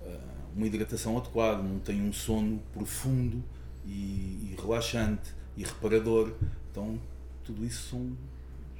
ah, 0.03 0.19
uma 0.57 0.67
hidratação 0.67 1.19
adequada, 1.19 1.63
não 1.63 1.79
têm 1.79 2.03
um 2.03 2.13
sono 2.13 2.61
profundo 2.73 3.43
e, 3.85 3.91
e 3.91 4.57
relaxante 4.59 5.35
e 5.57 5.63
reparador. 5.63 6.33
Então, 6.71 6.99
tudo 7.45 7.65
isso 7.65 7.91
são, 7.91 8.17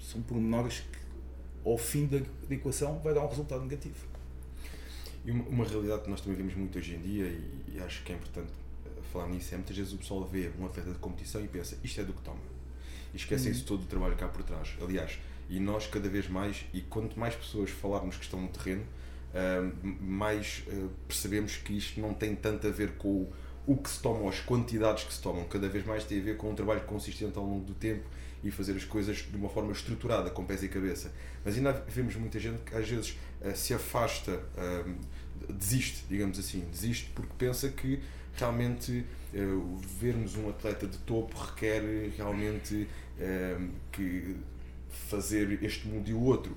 são 0.01 0.23
pormenores 0.23 0.81
que, 0.81 1.69
ao 1.69 1.77
fim 1.77 2.07
da, 2.07 2.19
da 2.19 2.55
equação, 2.55 2.99
vai 3.01 3.13
dar 3.13 3.23
um 3.23 3.29
resultado 3.29 3.63
negativo. 3.63 4.14
E 5.25 5.31
uma, 5.31 5.45
uma, 5.45 5.65
realidade 5.65 6.03
que 6.03 6.11
nós 6.11 6.21
também 6.21 6.37
vemos 6.37 6.55
muito 6.55 6.79
hoje 6.79 6.95
em 6.95 7.01
dia, 7.01 7.25
e, 7.25 7.75
e 7.75 7.81
acho 7.81 8.03
que 8.03 8.13
é 8.13 8.17
importante 8.17 8.53
eh, 8.85 8.89
falar 9.13 9.29
nisso, 9.29 9.55
é 9.55 9.57
muitas 9.57 9.77
vezes 9.77 9.93
o 9.93 9.97
pessoal 9.97 10.25
vê 10.25 10.51
um 10.59 10.67
atleta 10.67 10.91
de 10.91 10.99
competição 10.99 11.43
e 11.45 11.49
pensa 11.49 11.77
isto 11.83 12.01
é 12.01 12.05
do 12.05 12.13
que 12.13 12.23
toma. 12.23 12.39
E 13.13 13.17
esquecem-se 13.17 13.61
uhum. 13.61 13.67
todo 13.67 13.83
o 13.83 13.87
trabalho 13.87 14.17
cá 14.17 14.29
por 14.29 14.43
trás. 14.43 14.77
Aliás, 14.83 15.19
e 15.49 15.61
nós 15.61 15.87
cada 15.87 16.09
vez 16.09 16.29
mais, 16.29 16.65
e 16.73 16.81
quanto 16.81 17.19
mais 17.19 17.35
pessoas 17.35 17.71
falarmos 17.71 18.17
que 18.17 18.25
estão 18.25 18.41
no 18.41 18.49
terreno, 18.49 18.83
uh, 18.83 20.03
mais 20.03 20.65
uh, 20.67 20.91
percebemos 21.07 21.57
que 21.57 21.77
isto 21.77 22.01
não 22.01 22.13
tem 22.13 22.35
tanto 22.35 22.67
a 22.67 22.71
ver 22.71 22.93
com 22.93 23.09
o 23.09 23.33
o 23.67 23.77
que 23.77 23.89
se 23.89 24.01
toma, 24.01 24.29
as 24.29 24.41
quantidades 24.41 25.05
que 25.05 25.13
se 25.13 25.21
tomam, 25.21 25.45
cada 25.45 25.69
vez 25.69 25.85
mais 25.87 26.05
tem 26.05 26.21
a 26.21 26.23
ver 26.23 26.37
com 26.37 26.51
um 26.51 26.55
trabalho 26.55 26.83
consistente 26.83 27.37
ao 27.39 27.45
longo 27.45 27.65
do 27.65 27.75
tempo 27.75 28.05
e 28.45 28.51
fazer 28.51 28.77
as 28.77 28.85
coisas 28.85 29.17
de 29.17 29.37
uma 29.37 29.49
forma 29.49 29.73
estruturada, 29.73 30.31
com 30.31 30.45
pés 30.45 30.63
e 30.63 30.69
cabeça. 30.69 31.13
Mas 31.45 31.57
ainda 31.57 31.73
vemos 31.89 32.15
muita 32.17 32.39
gente 32.39 32.61
que 32.63 32.77
às 32.77 32.89
vezes 32.89 33.17
uh, 33.41 33.57
se 33.57 33.73
afasta, 33.73 34.33
uh, 34.33 35.53
desiste, 35.53 36.05
digamos 36.09 36.39
assim, 36.39 36.61
desiste 36.71 37.11
porque 37.15 37.33
pensa 37.39 37.69
que 37.71 38.01
realmente 38.35 39.05
uh, 39.33 39.77
vermos 39.99 40.37
um 40.37 40.49
atleta 40.51 40.87
de 40.87 40.99
topo 40.99 41.37
requer 41.37 41.83
realmente 42.17 42.87
que 43.93 44.37
fazer 45.09 45.63
este 45.63 45.87
mundo 45.87 46.11
e 46.11 46.13
o 46.13 46.21
outro 46.21 46.57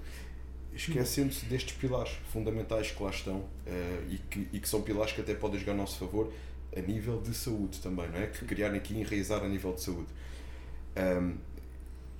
esquecendo-se 0.74 1.46
destes 1.46 1.78
pilares 1.78 2.14
fundamentais 2.34 2.90
que 2.90 3.04
lá 3.04 3.12
estão 3.12 3.46
e, 4.10 4.18
que, 4.18 4.48
e 4.52 4.60
que 4.60 4.68
são 4.68 4.82
pilares 4.82 5.14
que 5.14 5.22
até 5.22 5.36
podem 5.36 5.60
jogar 5.60 5.74
a 5.74 5.76
nosso 5.76 6.00
favor 6.00 6.34
a 6.76 6.82
nível 6.82 7.22
de 7.22 7.34
saúde 7.34 7.80
também, 7.80 8.10
não 8.10 8.20
é? 8.20 8.26
Que 8.26 8.44
criar 8.46 8.74
aqui 8.74 8.96
e 8.96 9.02
enraizar 9.02 9.44
a 9.44 9.48
nível 9.48 9.74
de 9.74 9.82
saúde. 9.82 10.08
Um, 10.96 11.38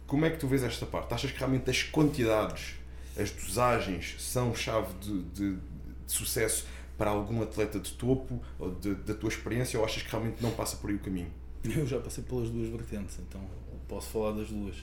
como 0.08 0.26
é 0.26 0.30
que 0.30 0.38
tu 0.38 0.48
vês 0.48 0.64
esta 0.64 0.86
parte? 0.86 1.14
Achas 1.14 1.32
que 1.32 1.38
realmente 1.38 1.70
as 1.70 1.84
quantidades, 1.84 2.76
as 3.20 3.30
dosagens 3.30 4.16
são 4.20 4.56
chave 4.56 4.94
de, 5.00 5.22
de, 5.24 5.56
de 5.56 5.60
sucesso 6.08 6.66
para 6.98 7.12
algum 7.12 7.44
atleta 7.44 7.80
de 7.80 7.92
topo, 7.92 8.42
ou 8.58 8.74
de, 8.74 8.96
da 8.96 9.14
tua 9.14 9.30
experiência, 9.30 9.78
ou 9.78 9.86
achas 9.86 10.02
que 10.02 10.10
realmente 10.10 10.42
não 10.42 10.52
passa 10.52 10.78
por 10.78 10.90
aí 10.90 10.96
o 10.96 11.00
caminho? 11.00 11.30
Eu 11.64 11.86
já 11.86 12.00
passei 12.00 12.24
pelas 12.24 12.50
duas 12.50 12.70
vertentes, 12.70 13.20
então 13.20 13.42
posso 13.88 14.08
falar 14.08 14.32
das 14.32 14.50
duas. 14.50 14.76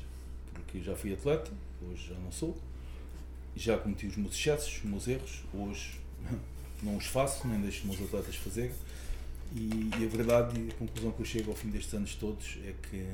Porque 0.53 0.81
já 0.81 0.95
fui 0.95 1.13
atleta, 1.13 1.51
hoje 1.83 2.09
já 2.09 2.15
não 2.21 2.31
sou. 2.31 2.57
Já 3.57 3.79
cometi 3.79 4.07
os 4.07 4.17
meus 4.17 4.35
excessos, 4.35 4.77
os 4.77 4.85
meus 4.85 5.09
erros, 5.09 5.43
hoje 5.53 5.99
não 6.83 6.97
os 6.97 7.07
faço, 7.07 7.49
nem 7.49 7.61
deixo 7.61 7.89
os 7.89 7.97
meus 7.97 8.09
atletas 8.09 8.37
fazerem 8.37 8.73
e, 9.55 9.91
e, 10.01 10.05
a 10.05 10.09
verdade 10.09 10.61
e 10.61 10.71
a 10.71 10.75
conclusão 10.75 11.13
que 11.13 11.21
eu 11.21 11.27
chego 11.27 11.51
ao 11.51 11.57
fim 11.57 11.69
destes 11.69 11.95
anos 11.95 12.15
todos 12.15 12.59
é 12.65 12.75
que 12.91 13.07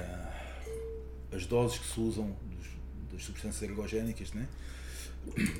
uh, 0.00 1.36
as 1.36 1.46
doses 1.46 1.78
que 1.78 1.86
se 1.86 2.00
usam 2.00 2.34
dos, 2.42 2.66
das 3.12 3.24
substâncias 3.24 3.62
ergogénicas 3.62 4.32
né, 4.32 4.48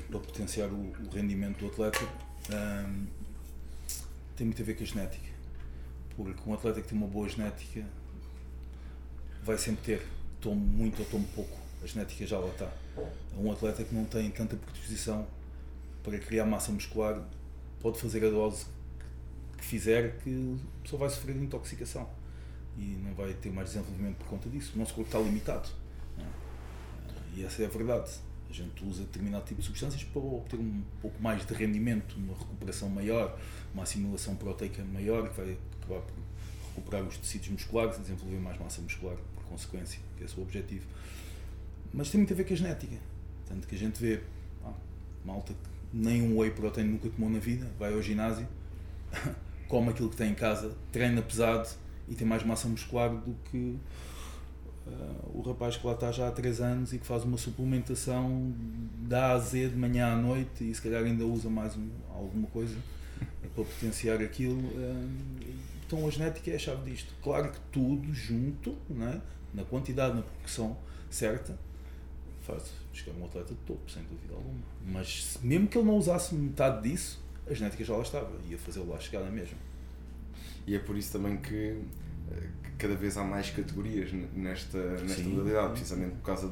para 0.09 0.19
potenciar 0.19 0.69
o, 0.69 0.91
o 1.05 1.09
rendimento 1.13 1.59
do 1.59 1.67
atleta 1.67 1.99
um, 2.49 3.07
tem 4.35 4.47
muito 4.47 4.61
a 4.61 4.65
ver 4.65 4.75
com 4.75 4.83
a 4.83 4.85
genética. 4.85 5.29
Porque 6.15 6.49
um 6.49 6.53
atleta 6.53 6.81
que 6.81 6.87
tem 6.87 6.97
uma 6.97 7.07
boa 7.07 7.27
genética 7.27 7.85
vai 9.43 9.57
sempre 9.57 9.83
ter, 9.83 10.07
tome 10.41 10.61
muito 10.61 10.99
ou 10.99 11.05
tome 11.05 11.25
pouco, 11.35 11.57
a 11.83 11.85
genética 11.85 12.25
já 12.25 12.39
lá 12.39 12.49
está. 12.49 12.71
Um 13.37 13.51
atleta 13.51 13.83
que 13.83 13.93
não 13.93 14.05
tem 14.05 14.29
tanta 14.31 14.55
predisposição 14.55 15.27
para 16.03 16.17
criar 16.17 16.45
massa 16.45 16.71
muscular 16.71 17.21
pode 17.79 17.99
fazer 17.99 18.25
a 18.25 18.29
dose 18.29 18.65
que 19.57 19.65
fizer 19.65 20.17
que 20.19 20.57
pessoa 20.83 21.01
vai 21.01 21.09
sofrer 21.09 21.35
de 21.35 21.43
intoxicação 21.43 22.09
e 22.77 22.97
não 23.03 23.13
vai 23.13 23.33
ter 23.33 23.51
mais 23.51 23.69
desenvolvimento 23.69 24.17
por 24.17 24.27
conta 24.27 24.49
disso. 24.49 24.73
O 24.75 24.79
nosso 24.79 24.93
corpo 24.93 25.09
está 25.09 25.19
limitado. 25.19 25.69
É? 26.17 26.23
E 27.35 27.43
essa 27.43 27.63
é 27.63 27.65
a 27.65 27.69
verdade. 27.69 28.11
A 28.49 28.53
gente 28.53 28.83
usa 28.83 29.03
determinado 29.03 29.45
tipo 29.45 29.61
de 29.61 29.67
substâncias 29.67 30.03
para 30.03 30.21
obter 30.21 30.59
um 30.59 30.81
pouco 31.01 31.21
mais 31.21 31.45
de 31.45 31.53
rendimento, 31.53 32.15
uma 32.17 32.33
recuperação 32.33 32.89
maior, 32.89 33.39
uma 33.73 33.83
assimilação 33.83 34.35
proteica 34.35 34.83
maior, 34.85 35.29
que 35.29 35.37
vai 35.39 35.57
acabar 35.81 36.01
por 36.01 36.15
recuperar 36.69 37.03
os 37.03 37.17
tecidos 37.17 37.49
musculares 37.49 37.97
e 37.97 38.01
desenvolver 38.01 38.39
mais 38.39 38.59
massa 38.59 38.81
muscular, 38.81 39.15
por 39.35 39.43
consequência, 39.43 39.99
que 40.17 40.23
é 40.23 40.25
o 40.25 40.29
seu 40.29 40.41
objetivo. 40.41 40.85
Mas 41.93 42.09
tem 42.09 42.19
muito 42.19 42.33
a 42.33 42.35
ver 42.35 42.45
com 42.45 42.53
a 42.53 42.57
genética. 42.57 42.97
Tanto 43.47 43.67
que 43.67 43.75
a 43.75 43.77
gente 43.77 44.01
vê 44.01 44.21
ah, 44.65 44.73
malta 45.23 45.53
que 45.53 45.69
nem 45.93 46.21
um 46.21 46.39
whey 46.39 46.51
protein 46.51 46.85
nunca 46.85 47.09
tomou 47.09 47.29
na 47.29 47.39
vida, 47.39 47.69
vai 47.77 47.93
ao 47.93 48.01
ginásio 48.01 48.47
come 49.67 49.89
aquilo 49.89 50.09
que 50.09 50.17
tem 50.17 50.31
em 50.31 50.35
casa, 50.35 50.75
treina 50.91 51.21
pesado 51.21 51.69
e 52.09 52.15
tem 52.15 52.27
mais 52.27 52.43
massa 52.43 52.67
muscular 52.67 53.09
do 53.09 53.35
que 53.45 53.77
uh, 54.87 55.37
o 55.37 55.41
rapaz 55.41 55.77
que 55.77 55.85
lá 55.85 55.93
está 55.93 56.11
já 56.11 56.27
há 56.27 56.31
3 56.31 56.61
anos 56.61 56.93
e 56.93 56.97
que 56.97 57.05
faz 57.05 57.23
uma 57.23 57.37
suplementação 57.37 58.53
da 59.07 59.27
A 59.27 59.31
a 59.33 59.39
Z 59.39 59.69
de 59.69 59.77
manhã 59.77 60.13
à 60.13 60.15
noite 60.15 60.69
e 60.69 60.73
se 60.73 60.81
calhar 60.81 61.03
ainda 61.03 61.25
usa 61.25 61.49
mais 61.49 61.75
um, 61.77 61.87
alguma 62.13 62.47
coisa 62.47 62.75
para 63.53 63.63
potenciar 63.63 64.21
aquilo. 64.21 64.59
Uh, 64.59 65.09
então 65.85 66.07
a 66.07 66.09
genética 66.11 66.51
é 66.51 66.55
a 66.55 66.59
chave 66.59 66.91
disto. 66.91 67.13
Claro 67.21 67.51
que 67.51 67.59
tudo 67.71 68.13
junto, 68.13 68.75
né, 68.89 69.21
na 69.53 69.63
quantidade, 69.63 70.15
na 70.15 70.21
proporção 70.21 70.77
certa, 71.09 71.57
faz 72.41 72.71
chegar 72.93 73.17
um 73.17 73.25
atleta 73.25 73.53
de 73.53 73.59
topo, 73.61 73.89
sem 73.89 74.03
dúvida 74.03 74.33
alguma. 74.33 74.59
Mas 74.85 75.39
mesmo 75.41 75.67
que 75.67 75.77
ele 75.77 75.87
não 75.87 75.97
usasse 75.97 76.35
metade 76.35 76.89
disso, 76.89 77.21
a 77.47 77.53
genética 77.53 77.83
já 77.83 77.95
lá 77.95 78.03
estava, 78.03 78.29
ia 78.47 78.57
fazê-lo 78.57 78.89
lá 78.89 78.99
chegar 78.99 79.21
na 79.21 79.31
mesma. 79.31 79.57
E 80.69 80.75
é 80.75 80.79
por 80.79 80.95
isso 80.95 81.11
também 81.11 81.35
que, 81.37 81.81
eh, 82.31 82.47
cada 82.77 82.93
vez 82.93 83.17
há 83.17 83.23
mais 83.23 83.49
categorias 83.49 84.11
nesta, 84.35 84.77
nesta 85.01 85.23
modalidade, 85.23 85.69
precisamente 85.71 86.11
por 86.17 86.21
causa 86.21 86.47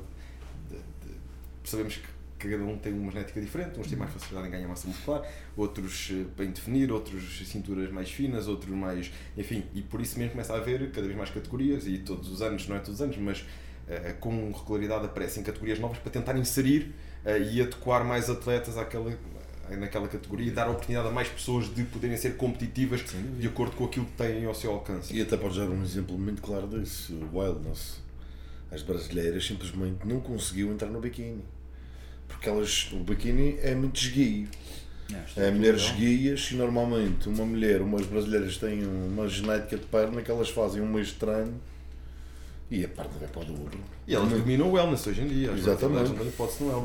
de, 0.67 0.75
de, 0.75 0.81
de, 1.13 1.19
Sabemos 1.63 1.97
que 1.97 2.49
cada 2.49 2.63
um 2.63 2.79
tem 2.79 2.93
uma 2.93 3.11
genética 3.11 3.39
diferente, 3.39 3.79
uns 3.79 3.87
têm 3.87 3.95
mais 3.95 4.11
facilidade 4.11 4.47
em 4.47 4.51
ganhar 4.51 4.67
massa 4.67 4.87
muscular, 4.87 5.21
outros 5.55 6.11
eh, 6.11 6.43
em 6.43 6.49
definir, 6.49 6.91
outros 6.91 7.47
cinturas 7.47 7.91
mais 7.91 8.11
finas, 8.11 8.47
outros 8.47 8.71
mais. 8.71 9.13
Enfim, 9.37 9.65
e 9.75 9.83
por 9.83 10.01
isso 10.01 10.17
mesmo 10.17 10.31
começa 10.31 10.51
a 10.51 10.57
haver 10.57 10.89
cada 10.89 11.05
vez 11.05 11.15
mais 11.15 11.29
categorias, 11.29 11.85
e 11.85 11.99
todos 11.99 12.27
os 12.31 12.41
anos, 12.41 12.67
não 12.67 12.75
é 12.75 12.79
todos 12.79 12.95
os 12.95 13.01
anos, 13.03 13.17
mas 13.17 13.41
uh, 13.41 14.17
com 14.19 14.51
regularidade 14.51 15.05
aparecem 15.05 15.43
categorias 15.43 15.77
novas 15.77 15.99
para 15.99 16.09
tentar 16.09 16.35
inserir 16.39 16.91
uh, 17.23 17.39
e 17.51 17.61
adequar 17.61 18.03
mais 18.03 18.31
atletas 18.31 18.79
àquela, 18.79 19.15
naquela 19.75 20.07
categoria 20.07 20.47
e 20.47 20.51
dar 20.51 20.67
a 20.67 20.71
oportunidade 20.71 21.07
a 21.07 21.11
mais 21.11 21.27
pessoas 21.27 21.73
de 21.73 21.83
poderem 21.83 22.15
ser 22.15 22.37
competitivas 22.37 23.03
de 23.39 23.47
acordo 23.47 23.75
com 23.75 23.85
aquilo 23.85 24.05
que 24.05 24.13
têm 24.13 24.45
ao 24.45 24.55
seu 24.55 24.71
alcance. 24.71 25.13
E 25.13 25.21
até 25.21 25.35
pode 25.35 25.59
dar 25.59 25.69
um 25.69 25.83
exemplo 25.83 26.17
muito 26.17 26.41
claro 26.41 26.67
disso: 26.67 27.13
o 27.13 27.39
Wildness. 27.39 27.99
As 28.71 28.81
brasileiras 28.81 29.45
simplesmente 29.45 30.05
não 30.05 30.19
conseguiam 30.19 30.71
entrar 30.71 30.89
no 30.89 30.99
biquíni. 30.99 31.43
Porque 32.27 32.49
elas, 32.49 32.91
o 32.91 32.97
biquíni 32.97 33.57
é 33.61 33.73
muito 33.73 33.99
esguio. 33.99 34.49
É, 35.37 35.47
é 35.47 35.51
mulheres 35.51 35.83
esguias 35.83 36.49
e 36.51 36.55
normalmente 36.55 37.29
uma 37.29 37.45
mulher, 37.45 37.81
umas 37.81 38.05
brasileiras 38.05 38.57
têm 38.57 38.85
uma 38.85 39.27
genética 39.27 39.77
de 39.77 39.85
perna 39.85 40.21
que 40.21 40.29
elas 40.29 40.49
fazem 40.49 40.81
um 40.81 40.91
mês 40.91 41.07
de 41.07 41.13
treino 41.13 41.53
e 42.69 42.83
a 42.83 42.87
perna 42.89 43.11
vai 43.17 43.29
para 43.29 43.41
o 43.41 43.45
dobro. 43.45 43.79
E 44.05 44.13
elas 44.13 44.29
dominam 44.29 44.69
o 44.69 44.73
wellness 44.73 45.07
hoje 45.07 45.21
em 45.21 45.27
dia. 45.27 45.51
Exatamente. 45.51 46.11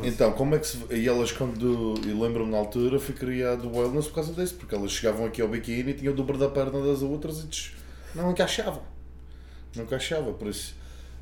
Então, 0.04 0.32
como 0.32 0.54
é 0.54 0.58
que 0.58 0.66
se. 0.66 0.78
E 0.90 1.08
elas, 1.08 1.32
quando. 1.32 1.94
E 2.06 2.12
lembro-me 2.12 2.52
na 2.52 2.58
altura, 2.58 3.00
fui 3.00 3.14
criado 3.14 3.68
o 3.68 3.76
wellness 3.76 4.06
por 4.06 4.14
causa 4.14 4.32
disso, 4.32 4.54
porque 4.54 4.74
elas 4.74 4.92
chegavam 4.92 5.26
aqui 5.26 5.42
ao 5.42 5.48
biquíni 5.48 5.90
e 5.90 5.94
tinham 5.94 6.12
o 6.12 6.16
dobro 6.16 6.38
da 6.38 6.48
perna 6.48 6.80
das 6.80 7.02
outras 7.02 7.42
e 7.42 7.46
diz, 7.48 7.72
não 8.14 8.30
encaixava. 8.30 8.80
Não 9.74 9.82
encaixava. 9.82 10.32
Por 10.32 10.46
isso, 10.46 10.74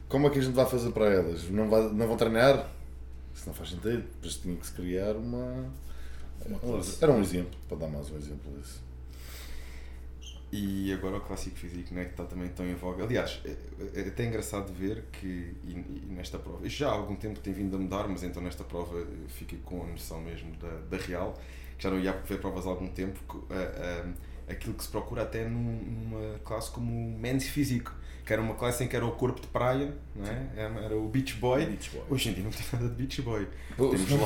como 0.08 0.26
é 0.26 0.30
que 0.30 0.38
a 0.38 0.42
gente 0.42 0.54
vai 0.54 0.66
fazer 0.66 0.90
para 0.90 1.06
elas? 1.06 1.48
Não, 1.48 1.68
vai, 1.68 1.82
não 1.90 2.06
vão 2.06 2.16
treinar? 2.18 2.68
Isso 3.34 3.46
não 3.46 3.54
faz 3.54 3.70
sentido. 3.70 4.04
Por 4.20 4.28
isso 4.28 4.40
tinha 4.42 4.56
que 4.56 4.66
se 4.66 4.72
criar 4.72 5.16
uma. 5.16 5.70
uma 6.44 6.82
era 7.00 7.12
um 7.12 7.20
exemplo, 7.22 7.58
para 7.66 7.78
dar 7.78 7.88
mais 7.88 8.10
um 8.10 8.16
exemplo 8.18 8.52
disso. 8.58 8.89
E 10.52 10.92
agora 10.92 11.18
o 11.18 11.20
clássico 11.20 11.56
físico, 11.56 11.94
né, 11.94 12.06
que 12.06 12.10
está 12.10 12.24
também 12.24 12.48
tão 12.48 12.66
em 12.66 12.74
voga. 12.74 13.04
Aliás, 13.04 13.40
é, 13.44 13.54
é 13.94 14.08
até 14.08 14.24
engraçado 14.24 14.72
ver 14.72 15.04
que, 15.12 15.26
e, 15.26 15.70
e 15.70 16.06
nesta 16.10 16.38
prova, 16.40 16.68
já 16.68 16.88
há 16.88 16.92
algum 16.92 17.14
tempo 17.14 17.38
tem 17.38 17.52
vindo 17.52 17.76
a 17.76 17.78
mudar, 17.78 18.08
mas 18.08 18.24
então 18.24 18.42
nesta 18.42 18.64
prova 18.64 19.06
fiquei 19.28 19.60
com 19.64 19.84
a 19.84 19.86
noção 19.86 20.20
mesmo 20.20 20.52
da, 20.56 20.96
da 20.96 20.96
real, 20.96 21.38
que 21.78 21.84
já 21.84 21.90
não 21.90 22.00
ia 22.00 22.12
ver 22.12 22.40
provas 22.40 22.66
há 22.66 22.70
algum 22.70 22.88
tempo, 22.88 23.20
que, 23.28 23.36
uh, 23.36 23.42
uh, 23.44 24.14
aquilo 24.48 24.74
que 24.74 24.82
se 24.82 24.88
procura 24.88 25.22
até 25.22 25.48
num, 25.48 25.82
numa 25.84 26.38
classe 26.40 26.70
como 26.72 27.16
men's 27.16 27.46
físico 27.46 27.94
que 28.30 28.34
era 28.34 28.42
uma 28.42 28.54
classe 28.54 28.84
em 28.84 28.86
que 28.86 28.94
era 28.94 29.04
o 29.04 29.10
corpo 29.10 29.40
de 29.40 29.48
praia, 29.48 29.92
não 30.14 30.24
é? 30.24 30.84
era 30.84 30.96
o 30.96 31.08
Beach 31.08 31.34
Boy. 31.34 31.66
Beach 31.66 31.90
Boy. 31.90 32.02
Hoje 32.10 32.28
em 32.28 32.32
dia 32.34 32.44
não 32.44 32.52
tem 32.52 32.64
nada 32.72 32.88
de 32.88 32.94
Beach 32.94 33.22
Boy. 33.22 33.48
Temos 33.76 34.10
lá... 34.10 34.18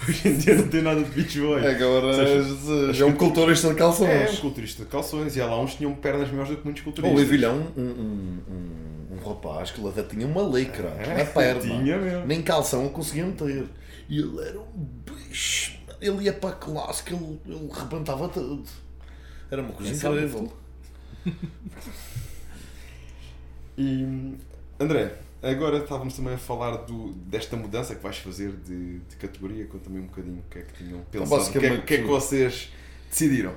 Hoje 0.08 0.28
em 0.28 0.38
dia 0.38 0.54
não 0.54 0.68
tem 0.68 0.80
nada 0.80 1.02
de 1.02 1.10
Beach 1.10 1.40
Boy. 1.42 1.66
Agora 1.66 2.14
seja, 2.14 3.04
é 3.04 3.06
um 3.06 3.12
culturista 3.12 3.68
de 3.68 3.74
calções. 3.74 4.08
É, 4.08 4.30
um 4.30 4.36
culturista 4.36 4.82
de 4.82 4.88
calções. 4.88 5.36
E 5.36 5.42
há 5.42 5.46
lá 5.46 5.60
uns 5.60 5.74
tinham 5.74 5.94
pernas 5.94 6.30
maiores 6.30 6.48
do 6.52 6.56
que 6.56 6.64
muitos 6.64 6.82
culturistas. 6.82 7.18
O 7.18 7.22
Evilhão, 7.22 7.70
um, 7.76 7.82
um, 7.82 8.42
um, 8.48 9.14
um, 9.14 9.28
rapaz 9.28 9.70
que 9.70 9.86
até 9.86 10.02
tinha 10.04 10.26
uma 10.26 10.40
licra 10.40 10.88
é, 10.88 11.18
na 11.18 11.24
perna. 11.26 11.60
Tinha 11.60 11.98
mesmo. 11.98 12.26
Nem 12.26 12.40
calção 12.40 12.88
conseguia 12.88 13.26
meter. 13.26 13.66
E 14.08 14.20
ele 14.20 14.40
era 14.40 14.58
um 14.58 14.88
bicho. 15.04 15.78
Ele 16.00 16.24
ia 16.24 16.32
para 16.32 16.48
a 16.48 16.52
classe 16.52 17.02
que 17.02 17.12
ele, 17.12 17.38
ele 17.46 17.68
rebentava 17.70 18.26
tudo. 18.26 18.64
Era 19.50 19.60
uma 19.60 19.72
coisa 19.72 19.92
incrível. 19.92 20.50
E 23.78 24.34
André, 24.80 25.14
agora 25.40 25.78
estávamos 25.78 26.14
também 26.14 26.34
a 26.34 26.38
falar 26.38 26.78
do, 26.78 27.12
desta 27.12 27.56
mudança 27.56 27.94
que 27.94 28.02
vais 28.02 28.18
fazer 28.18 28.50
de, 28.50 28.98
de 28.98 29.16
categoria. 29.16 29.66
Conta-me 29.66 30.00
um 30.00 30.06
bocadinho 30.06 30.40
o 30.40 30.50
que 30.50 30.58
é 30.58 30.62
que 30.62 30.72
tinham 30.72 30.98
então, 31.08 31.22
pensado, 31.22 31.48
o 31.48 31.52
que, 31.52 31.66
é, 31.66 31.80
que 31.82 31.94
é 31.94 31.98
que 31.98 32.04
vocês 32.04 32.72
decidiram. 33.08 33.54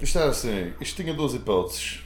Isto 0.00 0.18
era 0.18 0.28
assim, 0.28 0.74
isto 0.78 1.02
tinha 1.02 1.14
duas 1.14 1.32
hipóteses. 1.32 2.02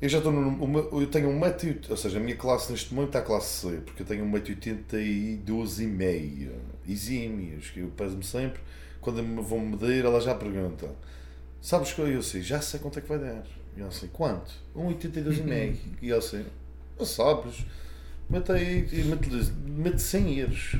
Eu 0.00 0.08
já 0.08 0.18
estou 0.18 0.32
no. 0.32 0.78
Eu 0.98 1.08
tenho 1.08 1.28
1,80m, 1.28 1.90
ou 1.90 1.96
seja, 1.96 2.18
a 2.18 2.20
minha 2.20 2.36
classe 2.36 2.72
neste 2.72 2.94
momento 2.94 3.08
está 3.08 3.18
a 3.18 3.22
classe 3.22 3.66
C, 3.66 3.76
porque 3.84 4.02
eu 4.02 4.06
tenho 4.06 4.24
1,82m 4.24 5.80
e 5.80 5.86
meio. 5.86 6.52
Exímios, 6.88 7.68
que 7.68 7.80
eu 7.80 7.88
peso-me 7.88 8.24
sempre. 8.24 8.60
Quando 9.00 9.22
me 9.22 9.42
vão 9.42 9.60
medir, 9.60 10.04
ela 10.04 10.20
já 10.20 10.34
pergunta: 10.34 10.88
Sabes 11.60 11.92
que 11.92 12.00
eu 12.00 12.22
sei? 12.22 12.40
Já 12.40 12.62
sei 12.62 12.80
quanto 12.80 12.98
é 12.98 13.02
que 13.02 13.08
vai 13.08 13.18
dar. 13.18 13.44
E 13.78 13.80
eu 13.80 13.86
assim, 13.86 14.08
quanto? 14.08 14.50
1,82,5. 14.74 15.76
e 16.02 16.08
eu 16.08 16.18
assim, 16.18 16.44
não 16.98 17.06
sabes, 17.06 17.64
mete 18.28 18.50
aí, 18.50 19.04
mete, 19.04 19.30
mete 19.68 20.02
100 20.02 20.38
euros. 20.40 20.76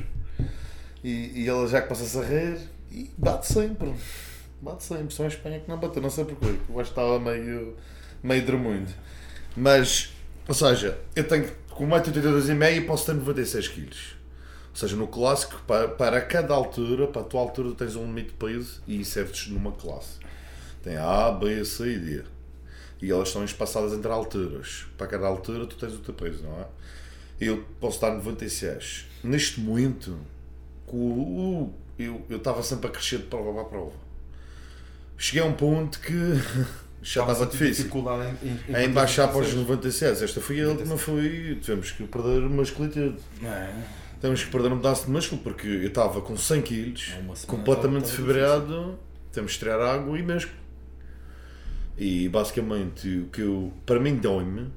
E, 1.01 1.43
e 1.43 1.47
ela 1.47 1.65
já 1.65 1.81
que 1.81 1.87
passa-se 1.87 2.17
a 2.17 2.21
rir, 2.21 2.59
e 2.91 3.09
bate 3.17 3.47
sempre. 3.47 3.95
Bate 4.61 4.83
sempre. 4.83 5.13
Só 5.15 5.23
em 5.23 5.27
Espanha 5.27 5.61
que 5.61 5.69
não 5.69 5.79
bateu, 5.79 6.01
não 6.01 6.09
sei 6.09 6.25
porquê. 6.25 6.47
Eu 6.67 6.77
acho 6.77 6.93
que 6.93 6.99
estava 6.99 7.17
meio, 7.21 7.77
meio 8.21 8.45
dremundo. 8.45 8.91
Mas, 9.55 10.13
ou 10.45 10.53
seja, 10.53 10.99
eu 11.15 11.25
tenho 11.25 11.49
com 11.69 11.87
1,82,5 11.87 12.85
posso 12.85 13.05
ter 13.05 13.13
96 13.13 13.67
kg. 13.69 13.83
Ou 14.71 14.75
seja, 14.75 14.97
no 14.97 15.07
clássico, 15.07 15.63
para, 15.65 15.87
para 15.87 16.19
cada 16.19 16.53
altura, 16.53 17.07
para 17.07 17.21
a 17.21 17.25
tua 17.25 17.39
altura, 17.39 17.73
tens 17.75 17.95
um 17.95 18.05
limite 18.07 18.31
de 18.31 18.35
peso 18.35 18.83
e 18.85 18.97
insertes 18.97 19.47
numa 19.47 19.71
classe. 19.71 20.19
Tem 20.83 20.97
A, 20.97 21.31
B, 21.31 21.63
C 21.63 21.93
e 21.93 21.97
D 21.97 22.38
e 23.01 23.11
elas 23.11 23.29
estão 23.29 23.43
espaçadas 23.43 23.93
entre 23.93 24.11
alturas. 24.11 24.85
Para 24.97 25.07
cada 25.07 25.27
altura 25.27 25.65
tu 25.65 25.75
tens 25.75 25.93
o 25.93 25.99
teu 25.99 26.13
peso, 26.13 26.43
não 26.43 26.59
é? 26.59 26.65
Eu 27.39 27.65
posso 27.79 28.01
dar 28.01 28.13
96. 28.13 29.05
Neste 29.23 29.61
momento, 29.61 30.17
eu 31.97 32.23
estava 32.29 32.61
sempre 32.61 32.87
a 32.87 32.91
crescer 32.91 33.19
de 33.19 33.23
prova 33.23 33.53
para 33.53 33.63
prova. 33.65 34.09
Cheguei 35.17 35.41
a 35.41 35.45
um 35.45 35.53
ponto 35.53 35.99
que 35.99 36.13
já 37.01 37.21
estava 37.21 37.45
difícil. 37.45 37.85
Dificuldade 37.85 38.35
em, 38.43 38.73
em, 38.73 38.85
em 38.85 38.89
baixar 38.89 39.29
para 39.29 39.39
os 39.39 39.53
96. 39.53 40.21
Esta 40.21 40.41
foi 40.41 40.61
a 40.61 40.67
última, 40.67 40.97
foi. 40.97 41.57
Tivemos 41.61 41.91
que 41.91 42.03
perder 42.05 42.41
musculatura. 42.41 43.15
É. 43.43 43.73
Temos 44.19 44.43
que 44.43 44.51
perder 44.51 44.71
um 44.73 44.77
pedaço 44.77 45.05
de 45.05 45.11
músculo 45.11 45.41
porque 45.41 45.67
eu 45.67 45.87
estava 45.87 46.19
com 46.19 46.35
100 46.35 46.61
kg, 46.61 46.93
é 47.13 47.47
completamente 47.47 48.09
fibrado. 48.09 48.99
Temos 49.31 49.53
que 49.53 49.59
tirar 49.59 49.79
água 49.79 50.19
e 50.19 50.23
mesmo 50.23 50.51
e 51.99 52.29
basicamente 52.29 53.09
o 53.19 53.25
que 53.25 53.41
eu. 53.41 53.73
Para 53.85 53.99
mim 53.99 54.15
dói-me 54.15 54.71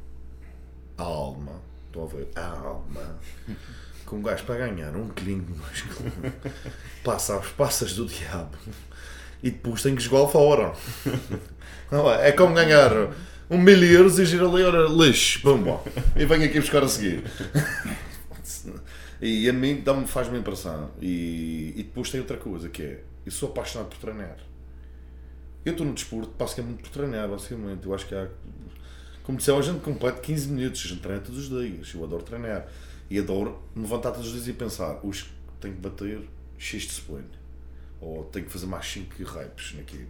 a 0.98 1.04
alma. 1.04 1.62
Estão 1.86 2.02
a 2.02 2.06
ver? 2.06 2.28
A 2.34 2.46
alma. 2.46 3.18
Com 4.04 4.16
um 4.16 4.22
gajo 4.22 4.44
para 4.44 4.66
ganhar 4.66 4.94
um 4.96 5.08
quilinho 5.08 5.42
de 5.42 5.52
músculo. 5.52 6.10
Passa 7.04 7.38
as 7.38 7.46
passas 7.48 7.94
do 7.94 8.06
diabo. 8.06 8.58
E 9.42 9.50
depois 9.50 9.82
tem 9.82 9.94
que 9.94 10.02
jogar 10.02 10.30
fora. 10.30 10.74
Não 11.90 12.10
é? 12.10 12.28
é 12.28 12.32
como 12.32 12.54
ganhar 12.54 12.90
um 13.48 13.58
mil 13.58 13.82
euros 13.82 14.18
e 14.18 14.24
gira 14.24 14.46
ali, 14.46 14.62
ora, 14.62 14.86
lixo, 14.88 15.40
bumba. 15.42 15.80
E 16.14 16.24
venho 16.26 16.44
aqui 16.44 16.60
buscar 16.60 16.82
a 16.82 16.88
seguir. 16.88 17.24
E 19.20 19.48
a 19.48 19.52
mim 19.52 19.82
faz-me 20.06 20.38
impressão. 20.38 20.90
E, 21.00 21.72
e 21.76 21.82
depois 21.82 22.10
tem 22.10 22.20
outra 22.20 22.36
coisa 22.36 22.68
que 22.68 22.82
é, 22.82 23.00
eu 23.24 23.32
sou 23.32 23.48
apaixonado 23.48 23.88
por 23.88 23.98
treinar. 23.98 24.36
Eu 25.64 25.72
estou 25.72 25.86
no 25.86 25.94
desporto 25.94 26.32
basicamente 26.36 26.82
por 26.82 26.90
treinar, 26.90 27.28
basicamente. 27.28 27.86
Eu 27.86 27.94
acho 27.94 28.06
que 28.06 28.14
há. 28.14 28.28
Como 29.22 29.38
disseram, 29.38 29.58
a 29.58 29.62
gente 29.62 29.80
completa 29.80 30.20
15 30.20 30.48
minutos, 30.48 30.82
a 30.84 30.88
gente 30.88 31.00
treina 31.00 31.20
todos 31.20 31.38
os 31.38 31.48
dias. 31.48 31.94
Eu 31.94 32.04
adoro 32.04 32.22
treinar. 32.22 32.66
E 33.08 33.18
adoro 33.18 33.62
me 33.74 33.82
levantar 33.82 34.10
todos 34.10 34.28
os 34.28 34.32
dias 34.32 34.48
e 34.48 34.52
pensar, 34.52 34.98
hoje 35.04 35.30
tenho 35.60 35.74
que 35.74 35.80
bater 35.80 36.28
X 36.58 36.82
de 36.82 36.92
spline. 36.92 37.28
Ou 38.00 38.24
tenho 38.24 38.46
que 38.46 38.52
fazer 38.52 38.66
mais 38.66 38.86
5 38.86 39.22
reps 39.22 39.74
naquilo. 39.76 40.08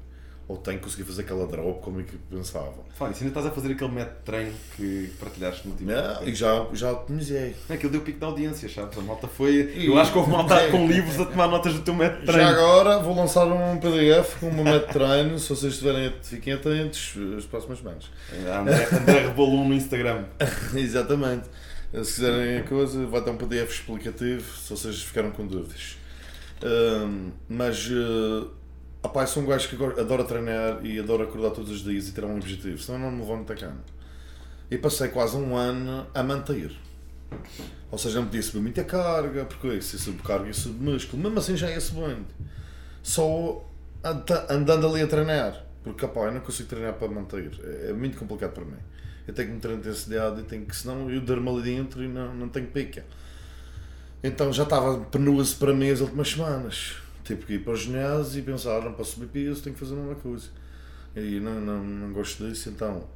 Ou 0.53 0.59
tenho 0.59 0.79
que 0.79 0.85
conseguir 0.85 1.05
fazer 1.05 1.23
aquela 1.23 1.47
drop 1.47 1.81
como 1.83 2.01
é 2.01 2.03
que 2.03 2.17
pensava. 2.31 2.75
Fala, 2.95 3.11
isso 3.11 3.25
ainda 3.25 3.31
estás 3.39 3.47
a 3.47 3.51
fazer 3.51 3.73
aquele 3.73 3.91
método 3.91 4.17
de 4.19 4.23
treino 4.25 4.53
que 4.77 5.11
partilhaste 5.19 5.67
no 5.67 5.73
último. 5.73 5.91
Não, 5.93 6.23
e 6.29 6.35
já, 6.35 6.67
já 6.75 6.93
otimizei. 6.93 7.55
É, 7.69 7.75
Aquilo 7.75 7.91
deu 7.93 8.01
pico 8.03 8.19
de 8.19 8.25
audiência, 8.25 8.69
sabes? 8.69 8.99
A 8.99 9.01
malta 9.01 9.27
foi. 9.27 9.73
E- 9.75 9.87
Eu 9.87 9.99
acho 9.99 10.13
que 10.13 10.19
houve 10.19 10.31
malta 10.31 10.55
É. 10.55 10.69
com 10.71 10.87
livros 10.87 11.19
a 11.21 11.25
tomar 11.25 11.49
notas 11.49 11.73
do 11.75 11.81
teu 11.81 11.95
método 11.95 12.21
de 12.21 12.27
Já 12.27 12.33
treino. 12.33 12.51
agora 12.51 12.99
vou 12.99 13.17
lançar 13.17 13.47
um 13.47 13.79
PDF 13.79 14.39
com 14.41 14.49
uma 14.49 14.63
método 14.65 14.87
de 14.87 14.93
treino, 14.93 15.39
se 15.39 15.49
vocês 15.49 15.73
estiverem, 15.73 16.13
fiquem 16.23 16.53
atentos 16.53 17.15
as 17.39 17.45
próximas 17.47 17.79
semanas. 17.79 18.11
André, 18.61 18.89
André 18.93 19.19
Rebolum 19.29 19.69
no 19.69 19.75
Instagram. 19.75 20.25
Exatamente. 20.77 21.49
Se 21.93 22.15
quiserem 22.15 22.59
a 22.59 22.63
coisa, 22.63 23.07
vai 23.07 23.21
ter 23.23 23.31
um 23.31 23.37
PDF 23.37 23.71
explicativo 23.71 24.43
se 24.59 24.71
vocês 24.71 25.03
ficaram 25.03 25.31
com 25.31 25.47
dúvidas. 25.47 25.97
Ahm, 26.63 27.31
mas, 27.49 27.89
uh, 27.91 28.51
opá, 29.03 29.23
eu 29.23 29.27
sou 29.27 29.43
um 29.43 29.47
gajo 29.47 29.69
que 29.69 30.01
adora 30.01 30.25
treinar 30.25 30.85
e 30.85 30.99
adora 30.99 31.25
acordar 31.25 31.51
todos 31.51 31.71
os 31.71 31.83
dias 31.83 32.09
e 32.09 32.13
ter 32.13 32.25
um 32.25 32.37
objetivo, 32.37 32.79
senão 32.79 32.99
não 32.99 33.11
me 33.13 33.25
vou 33.25 33.37
muita 33.37 33.55
cama. 33.55 33.81
E 34.71 34.79
passei 34.79 35.09
quase 35.09 35.37
um 35.37 35.57
ano 35.57 36.07
a 36.15 36.23
manter. 36.23 36.73
Ou 37.91 37.99
seja, 37.99 38.19
não 38.21 38.27
podia 38.27 38.43
subir 38.43 38.61
muita 38.61 38.85
carga, 38.85 39.45
porque 39.45 39.81
se 39.83 39.99
subir 39.99 40.23
carga 40.23 40.49
e 40.49 40.55
subir 40.55 40.83
músculo, 40.93 41.23
mesmo 41.23 41.39
assim 41.39 41.57
já 41.57 41.71
ia 41.71 41.81
subindo. 41.81 42.27
Só 43.03 43.65
anda- 44.03 44.47
andando 44.51 44.87
ali 44.89 45.03
a 45.03 45.07
treinar, 45.07 45.65
porque 45.85 46.05
opá, 46.05 46.23
eu 46.27 46.33
não 46.33 46.41
consigo 46.41 46.69
treinar 46.69 46.95
para 46.95 47.09
manter, 47.09 47.51
é 47.65 47.91
é 47.91 47.93
muito 47.93 48.17
complicado 48.19 48.53
para 48.53 48.65
mim. 48.65 48.77
Eu 49.27 49.35
tenho 49.35 49.49
que 49.49 49.55
meter 49.55 49.71
intensidade 49.73 50.41
e 50.41 50.45
tenho 50.45 50.67
que, 50.67 50.75
senão 50.75 51.11
eu 51.11 51.21
durmo 51.21 51.51
ali 51.51 51.63
dentro 51.63 52.03
e 52.03 52.09
não, 52.09 52.35
não 52.35 52.49
tenho 52.49 52.67
pica. 52.69 53.05
Então 54.23 54.53
já 54.53 54.63
estava 54.63 54.99
penoso 55.07 55.57
para 55.57 55.75
mim 55.75 55.91
as 55.91 56.01
últimas 56.01 56.31
semanas. 56.31 56.95
Tive 57.25 57.45
que 57.47 57.53
ir 57.55 57.65
para 57.65 57.73
o 57.73 57.77
ginásio 57.77 58.41
e 58.41 58.43
pensar, 58.43 58.79
"Ah, 58.79 58.85
não 58.85 58.93
posso 58.95 59.13
subir 59.15 59.29
peso, 59.29 59.63
tenho 59.63 59.75
que 59.75 59.81
fazer 59.81 59.95
a 59.95 59.99
mesma 59.99 60.15
coisa. 60.17 60.49
E 61.15 61.39
não, 61.41 61.61
não, 61.61 61.85
não 61.85 62.13
gosto 62.13 62.49
disso, 62.49 62.71
então 62.71 63.07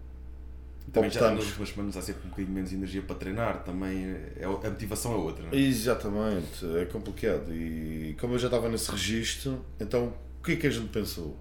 Também 0.92 1.10
já 1.10 1.30
nas 1.30 1.44
últimas 1.46 1.68
semanas 1.70 1.96
há 1.96 2.02
sempre 2.02 2.26
um 2.26 2.30
bocadinho 2.30 2.54
menos 2.54 2.72
energia 2.72 3.02
para 3.02 3.16
treinar, 3.16 3.64
também 3.64 4.04
é, 4.04 4.44
a 4.44 4.70
motivação 4.70 5.12
é 5.12 5.16
outra. 5.16 5.44
Não 5.44 5.52
é? 5.52 5.56
Exatamente, 5.56 6.64
é 6.76 6.84
complicado. 6.84 7.52
E 7.52 8.14
como 8.20 8.34
eu 8.34 8.38
já 8.38 8.46
estava 8.48 8.68
nesse 8.68 8.90
registro, 8.90 9.64
então 9.80 10.14
o 10.40 10.44
que 10.44 10.52
é 10.52 10.56
que 10.56 10.66
a 10.66 10.70
gente 10.70 10.88
pensou? 10.88 11.36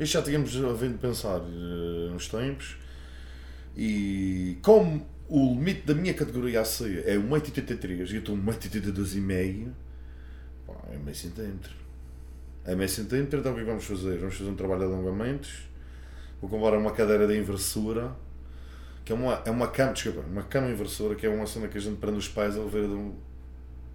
Isto 0.00 0.12
já 0.14 0.22
tínhamos 0.22 0.54
vindo 0.54 0.98
pensar 0.98 1.40
eh, 1.40 2.12
uns 2.14 2.28
tempos, 2.28 2.76
e 3.76 4.58
como 4.62 5.06
o 5.28 5.54
limite 5.54 5.82
da 5.86 5.94
minha 5.94 6.14
categoria 6.14 6.60
AC 6.62 6.82
é 7.04 7.16
1,83m 7.16 8.08
e 8.10 8.14
eu 8.14 8.18
estou 8.20 8.36
1,82m, 8.36 9.72
pá, 10.66 10.74
é 10.92 10.96
meio 10.98 11.14
centímetro. 11.16 11.74
É 12.66 12.74
meio 12.74 12.88
centímetro, 12.88 13.38
então 13.38 13.52
o 13.52 13.54
que 13.54 13.60
é 13.60 13.64
que 13.64 13.70
vamos 13.70 13.84
fazer? 13.84 14.18
Vamos 14.18 14.34
fazer 14.34 14.50
um 14.50 14.56
trabalho 14.56 14.80
de 14.80 14.86
alongamentos, 14.86 15.68
vou 16.40 16.50
comprar 16.50 16.76
uma 16.76 16.90
cadeira 16.90 17.26
de 17.26 17.38
inversora, 17.38 18.14
que 19.04 19.12
é 19.12 19.14
uma, 19.14 19.40
é 19.44 19.50
uma 19.50 19.68
cama, 19.68 19.92
desculpa, 19.92 20.20
uma 20.28 20.42
cama 20.42 20.68
inversora, 20.68 21.14
que 21.14 21.24
é 21.24 21.28
uma 21.28 21.46
cena 21.46 21.68
que 21.68 21.78
a 21.78 21.80
gente 21.80 21.98
prende 21.98 22.18
os 22.18 22.28
pés 22.28 22.56
a 22.56 22.64
de 22.64 22.76
um, 22.78 23.14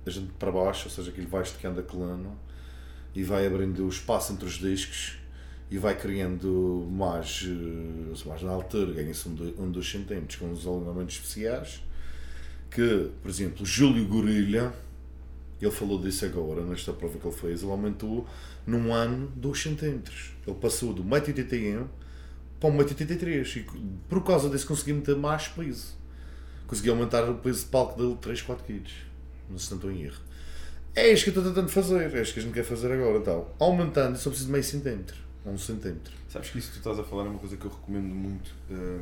a 0.06 0.10
gente 0.10 0.32
para 0.40 0.52
baixo, 0.52 0.86
ou 0.86 0.90
seja, 0.90 1.12
ele 1.16 1.28
vai 1.28 1.42
esticando 1.42 1.82
a 1.82 1.84
coluna 1.84 2.30
e 3.14 3.24
vai 3.24 3.46
abrindo 3.46 3.86
o 3.86 3.90
espaço 3.90 4.32
entre 4.32 4.46
os 4.46 4.54
discos 4.54 5.18
e 5.70 5.78
vai 5.78 5.98
criando 5.98 6.88
mais, 6.90 7.46
eh, 7.46 8.28
mais 8.28 8.42
na 8.42 8.52
altura, 8.52 8.94
ganha-se 8.94 9.28
um, 9.28 9.54
um 9.60 9.70
dos 9.70 9.92
centímetros 9.92 10.38
com 10.38 10.50
os 10.50 10.66
alongamentos 10.66 11.16
especiais 11.16 11.84
que, 12.72 13.12
por 13.22 13.30
exemplo, 13.30 13.66
Júlio 13.66 14.08
Gorilha 14.08 14.74
ele 15.66 15.74
falou 15.74 16.00
disso 16.00 16.26
agora, 16.26 16.64
nesta 16.64 16.92
prova 16.92 17.18
que 17.18 17.28
ele 17.28 17.36
fez, 17.36 17.62
ele 17.62 17.72
aumentou 17.72 18.28
num 18.66 18.94
ano 18.94 19.32
2 19.36 19.62
centímetros. 19.62 20.32
Ele 20.46 20.56
passou 20.56 20.94
do 20.94 21.04
1,81m 21.04 21.88
para 22.60 22.70
1,83m 22.70 23.58
e 23.58 23.66
por 24.10 24.24
causa 24.24 24.50
disso 24.50 24.68
consegui 24.68 24.94
meter 24.94 25.16
mais 25.16 25.48
peso. 25.48 25.96
Consegui 26.68 26.90
aumentar 26.90 27.30
o 27.30 27.36
peso 27.36 27.66
de 27.66 27.66
palco 27.66 28.02
dele 28.02 28.18
3, 28.22 28.42
4 28.42 28.66
kg. 28.66 28.84
Não 29.50 29.58
se 29.58 29.74
estou 29.74 29.92
em 29.92 30.04
erro. 30.04 30.22
É 30.96 31.12
isto 31.12 31.24
que 31.24 31.30
eu 31.30 31.42
estou 31.42 31.54
tentando 31.54 31.70
fazer, 31.70 32.14
é 32.14 32.22
isto 32.22 32.34
que 32.34 32.40
a 32.40 32.44
gente 32.44 32.54
quer 32.54 32.64
fazer 32.64 32.92
agora. 32.92 33.18
Então, 33.18 33.48
aumentando, 33.60 34.18
só 34.18 34.30
preciso 34.30 34.48
de 34.48 34.52
meio 34.52 34.64
centímetro, 34.64 35.18
ou 35.46 35.54
um 35.54 35.58
centímetro. 35.58 36.14
Sabes 36.28 36.50
que 36.50 36.60
isso 36.60 36.68
que 36.68 36.74
tu 36.76 36.80
estás 36.80 37.00
a 37.00 37.04
falar 37.04 37.26
é 37.26 37.30
uma 37.30 37.40
coisa 37.40 37.56
que 37.56 37.66
eu 37.66 37.72
recomendo 37.72 38.14
muito, 38.14 38.52
eh, 38.70 39.00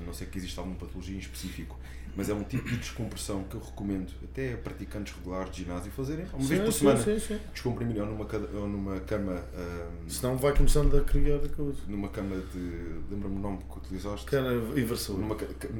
a 0.00 0.04
não 0.04 0.12
ser 0.12 0.26
que 0.26 0.38
exista 0.38 0.60
alguma 0.60 0.76
patologia 0.76 1.14
em 1.14 1.20
específico, 1.20 1.78
mas 2.16 2.28
é 2.28 2.34
um 2.34 2.42
tipo 2.44 2.68
de 2.68 2.76
descompressão 2.76 3.44
que 3.44 3.54
eu 3.56 3.60
recomendo 3.60 4.10
até 4.24 4.54
a 4.54 4.56
praticantes 4.58 5.14
regulares 5.14 5.50
de 5.54 5.64
ginásio 5.64 5.90
fazerem 5.92 6.26
uma 6.32 6.46
vez 6.46 6.60
por 6.62 6.72
semana. 6.72 7.00
sim, 7.02 7.18
sim. 7.18 7.38
Descomprimir 7.52 8.00
ou 8.00 8.06
numa, 8.06 8.26
ou 8.54 8.68
numa 8.68 9.00
cama. 9.00 9.42
eh, 9.54 9.86
Senão 10.08 10.36
vai 10.36 10.54
começando 10.54 10.96
a 10.96 11.00
criar 11.02 11.36
a 11.36 11.48
coisa. 11.48 11.78
numa 11.88 12.08
cama 12.08 12.36
de. 12.52 12.58
Lembra-me 13.10 13.36
o 13.36 13.38
nome 13.38 13.58
que 13.70 13.78
utilizaste? 13.78 14.26
Cara, 14.26 14.54
inversor. 14.54 15.18
Numa, 15.18 15.36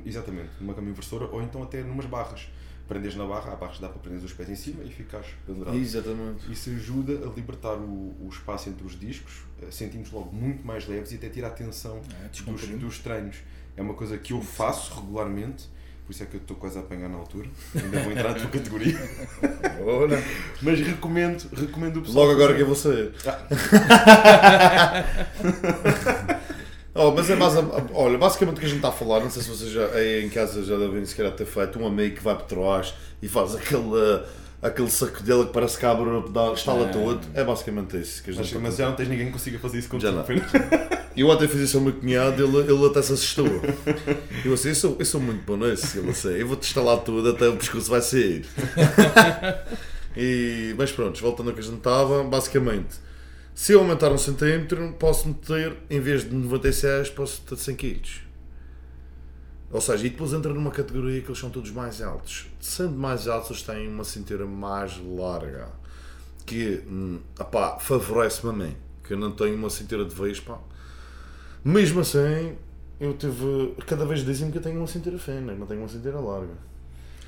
exatamente, 0.07 0.51
numa 0.61 0.75
cama 0.75 0.89
inversora 0.91 1.27
ou 1.27 1.43
então 1.43 1.63
até 1.63 1.83
numas 1.83 2.07
barras. 2.07 2.49
Prendes 2.89 3.15
na 3.15 3.25
barra, 3.25 3.55
barras 3.55 3.77
que 3.77 3.83
dá 3.83 3.89
para 3.89 4.01
prender 4.01 4.23
os 4.23 4.33
pés 4.33 4.51
em 4.51 4.57
cima 4.57 4.83
e 4.83 4.91
ficares 4.91 5.29
pendurado. 5.47 5.77
Exatamente. 5.77 6.51
Isso 6.53 6.69
ajuda 6.71 7.13
a 7.27 7.33
libertar 7.33 7.77
o, 7.77 8.15
o 8.21 8.29
espaço 8.31 8.69
entre 8.69 8.85
os 8.85 8.99
discos, 8.99 9.45
eh, 9.63 9.71
sentimos 9.71 10.11
logo 10.11 10.33
muito 10.35 10.67
mais 10.67 10.87
leves 10.89 11.13
e 11.13 11.15
até 11.15 11.29
tira 11.29 11.47
a 11.47 11.51
tensão 11.51 12.01
É, 12.25 12.29
dos, 12.29 12.69
dos 12.69 12.99
treinos. 12.99 13.37
É 13.77 13.81
uma 13.83 13.95
coisa 13.95 14.19
que 14.19 14.33
eu 14.33 14.43
faço 14.43 14.95
regularmente, 15.01 15.71
por 16.07 16.13
isso 16.13 16.23
é 16.23 16.27
que 16.27 16.35
eu 16.35 16.41
estou 16.41 16.57
quase 16.57 16.77
a 16.79 16.81
apanhar 16.81 17.09
na 17.09 17.17
altura. 17.17 17.49
Ainda 17.75 18.01
vou 18.01 18.13
entrar 18.13 18.31
na 18.31 18.35
tua 18.35 18.51
categoria. 18.51 18.99
Olha, 19.87 20.23
Mas 20.61 20.81
recomendo, 20.81 21.49
recomendo 21.57 21.99
o 21.99 22.03
pessoal. 22.03 22.25
logo 22.27 22.37
agora 22.37 22.55
que 22.55 22.63
eu 22.63 22.67
vou 22.67 22.75
sair. 22.77 23.13
Oh, 26.95 27.11
mas 27.11 27.31
é 27.31 27.37
mais. 27.37 27.57
a- 27.57 27.65
Olha, 27.95 28.19
basicamente 28.19 28.57
o 28.59 28.61
que 28.61 28.67
a 28.67 28.69
gente 28.69 28.77
está 28.77 28.89
a 28.91 28.93
falar, 28.93 29.21
não 29.21 29.31
sei 29.31 29.43
se 29.43 29.49
vocês 29.49 29.71
já 29.71 29.87
aí 29.87 30.23
em 30.27 30.29
casa 30.29 30.63
já 30.63 30.77
devem 30.77 31.03
sequer 31.07 31.31
ter 31.35 31.47
feito, 31.47 31.79
um 31.79 31.87
amigo 31.87 32.17
que 32.17 32.23
vai 32.23 32.35
por 32.37 32.45
trás 32.45 32.93
e 33.23 33.29
faz 33.29 33.55
aquele, 33.55 33.83
aquele 34.63 34.89
saco 34.91 35.23
dele 35.23 35.45
que 35.47 35.53
parece 35.53 35.77
que 35.77 35.85
abre, 35.85 36.05
dá, 36.31 36.53
estala 36.53 36.87
É. 36.89 36.93
todo. 36.93 37.21
É 37.35 37.43
basicamente 37.45 37.97
isso 37.99 38.23
que 38.23 38.33
Mas, 38.33 38.53
mas 38.53 38.77
já 38.77 38.89
não 38.89 38.95
tens 38.97 39.09
ninguém 39.09 39.27
que 39.27 39.33
consiga 39.33 39.59
fazer 39.59 39.79
isso 39.81 39.89
Já 39.99 40.13
contigo. 40.13 40.41
não. 40.41 41.03
Eu 41.15 41.29
ontem 41.29 41.47
fiz 41.47 41.61
isso 41.61 41.77
ao 41.77 41.83
meu 41.85 41.93
cunhado, 41.93 42.43
ele, 42.43 42.73
ele 42.73 42.87
até 42.87 43.03
se 43.03 43.13
assustou. 43.13 43.47
Eu 44.43 44.55
assim, 44.55 44.71
eu 44.71 44.75
sou, 44.75 44.97
eu 44.99 45.05
sou 45.05 45.21
muito 45.21 45.45
bom 45.45 45.59
nisso, 45.59 45.99
ele 45.99 46.09
assim, 46.09 46.31
eu 46.31 46.47
vou-te 46.47 46.67
instalar 46.67 46.97
tudo 47.01 47.29
até 47.29 47.47
o 47.49 47.57
pescoço 47.57 47.91
vai 47.91 48.01
sair. 48.01 48.47
E, 50.17 50.75
mas 50.77 50.93
pronto, 50.93 51.19
voltando 51.23 51.49
ao 51.49 51.55
que 51.55 51.61
a 51.61 51.63
gente 51.63 51.79
estava, 51.79 52.23
basicamente, 52.25 52.97
se 53.55 53.73
eu 53.73 53.81
aumentar 53.81 54.13
um 54.13 54.19
centímetro, 54.19 54.95
posso 54.99 55.27
meter, 55.29 55.75
em 55.89 56.01
vez 56.01 56.23
de 56.29 56.35
96, 56.35 57.09
posso 57.11 57.41
ter 57.43 57.57
100 57.57 57.77
kg. 57.77 58.01
Ou 59.73 59.81
seja, 59.81 60.07
e 60.07 60.11
depois 60.11 60.35
entra 60.35 60.53
numa 60.53 60.71
categoria 60.71 61.23
que 61.23 61.29
eles 61.29 61.39
são 61.39 61.49
todos 61.49 61.71
mais 61.71 62.03
altos. 62.03 62.47
Sendo 62.61 62.93
mais 62.93 63.27
altos, 63.27 63.51
eles 63.51 63.63
têm 63.63 63.89
uma 63.89 64.05
cintura 64.05 64.45
mais 64.45 65.01
larga. 65.03 65.69
Que, 66.45 66.83
hum, 66.87 67.21
opá, 67.41 67.79
favorece-me 67.79 68.51
a 68.51 68.67
mim. 68.67 68.77
Que 69.03 69.15
eu 69.15 69.19
não 69.19 69.33
tenho 69.33 69.57
uma 69.57 69.71
cintura 69.71 70.05
de 70.05 70.15
vespa. 70.15 70.61
Mesmo 71.65 72.01
assim, 72.01 72.55
eu 73.01 73.15
tive. 73.15 73.75
Cada 73.87 74.05
vez 74.05 74.25
dizem-me 74.25 74.53
que 74.53 74.59
eu 74.59 74.63
tenho 74.63 74.77
uma 74.77 74.87
cintura 74.87 75.19
fina, 75.19 75.55
não 75.55 75.67
tenho 75.67 75.81
uma 75.81 75.89
cintura 75.89 76.21
larga. 76.21 76.55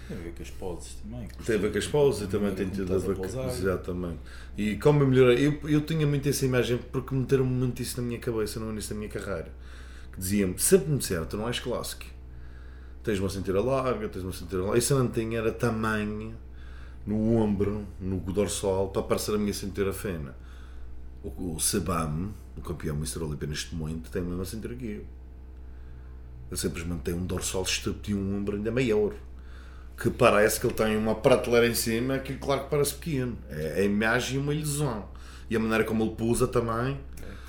Tem 0.07 0.19
a 0.19 0.21
ver 0.21 0.35
com 0.35 0.43
as 0.43 0.51
poses 0.51 0.95
também. 1.03 1.29
Tem 1.47 1.57
a 1.57 1.59
ver 1.59 1.73
com 1.73 1.79
as 1.79 1.87
pausas 1.87 2.29
e 2.29 2.31
também 2.31 2.55
tem 2.55 2.69
tido 2.69 2.95
a 2.95 2.99
ver 2.99 3.17
com. 3.17 3.25
Exatamente. 3.25 4.19
E 4.57 4.77
como 4.77 5.03
eu 5.03 5.07
melhorei, 5.07 5.47
eu, 5.47 5.59
eu 5.67 5.81
tinha 5.81 6.07
muito 6.07 6.29
essa 6.29 6.45
imagem 6.45 6.79
porque 6.93 7.15
meteram 7.15 7.47
muito 7.47 7.81
isso 7.81 7.99
na 7.99 8.07
minha 8.07 8.19
cabeça 8.19 8.61
no 8.61 8.71
início 8.71 8.95
da 8.95 8.99
minha 8.99 9.11
carreira. 9.11 9.51
Que 10.13 10.21
diziam-me, 10.21 10.59
sempre 10.59 10.91
me 10.91 10.99
disseram, 10.99 11.25
tu 11.25 11.39
não 11.39 11.49
és 11.49 11.59
clássico. 11.59 12.05
Tens 13.05 13.21
uma 13.21 13.29
cintura 13.29 13.61
larga, 13.61 14.09
tens 14.09 14.23
uma 14.23 14.33
cintura 14.33 14.63
larga. 14.63 14.79
Isso 14.79 14.93
eu 14.93 14.99
não 14.99 15.09
tinha, 15.09 15.39
era 15.39 15.53
tamanho 15.53 16.35
no 17.07 17.37
ombro, 17.37 17.87
no 18.01 18.19
dorsal, 18.19 18.89
para 18.89 19.03
parecer 19.03 19.35
a 19.35 19.39
minha 19.39 19.55
cintura 19.55 19.93
fina. 19.93 20.35
O, 21.23 21.55
o 21.55 21.61
Sebam, 21.61 22.33
o 22.57 22.61
campeão 22.61 22.97
Mr. 22.97 23.23
Olympia 23.23 23.47
neste 23.47 23.75
momento, 23.75 24.11
tem 24.11 24.23
a 24.23 24.25
mesma 24.25 24.45
cintura 24.45 24.75
que 24.75 24.87
eu. 24.87 25.05
Ele 26.51 26.61
simplesmente 26.61 27.03
tem 27.03 27.15
um 27.15 27.25
dorsal 27.25 27.63
estúpido 27.63 28.11
e 28.11 28.15
um 28.15 28.37
ombro 28.37 28.57
ainda 28.57 28.71
maior 28.71 29.15
que 29.97 30.11
parece 30.11 30.61
que 30.61 30.67
ele 30.67 30.75
tem 30.75 30.97
uma 30.97 31.15
prateleira 31.15 31.67
em 31.67 31.75
cima 31.75 32.19
que 32.19 32.35
claro 32.35 32.65
que 32.65 32.71
parece 32.71 32.95
pequeno. 32.95 33.39
É 33.49 33.81
a 33.81 33.85
imagem 33.85 34.37
e 34.37 34.39
uma 34.39 34.55
ilusão. 34.55 35.09
E 35.49 35.57
a 35.57 35.61
maneira 35.61 35.85
como 35.85 36.05
ele 36.05 36.15
pousa 36.15 36.47
também. 36.47 36.99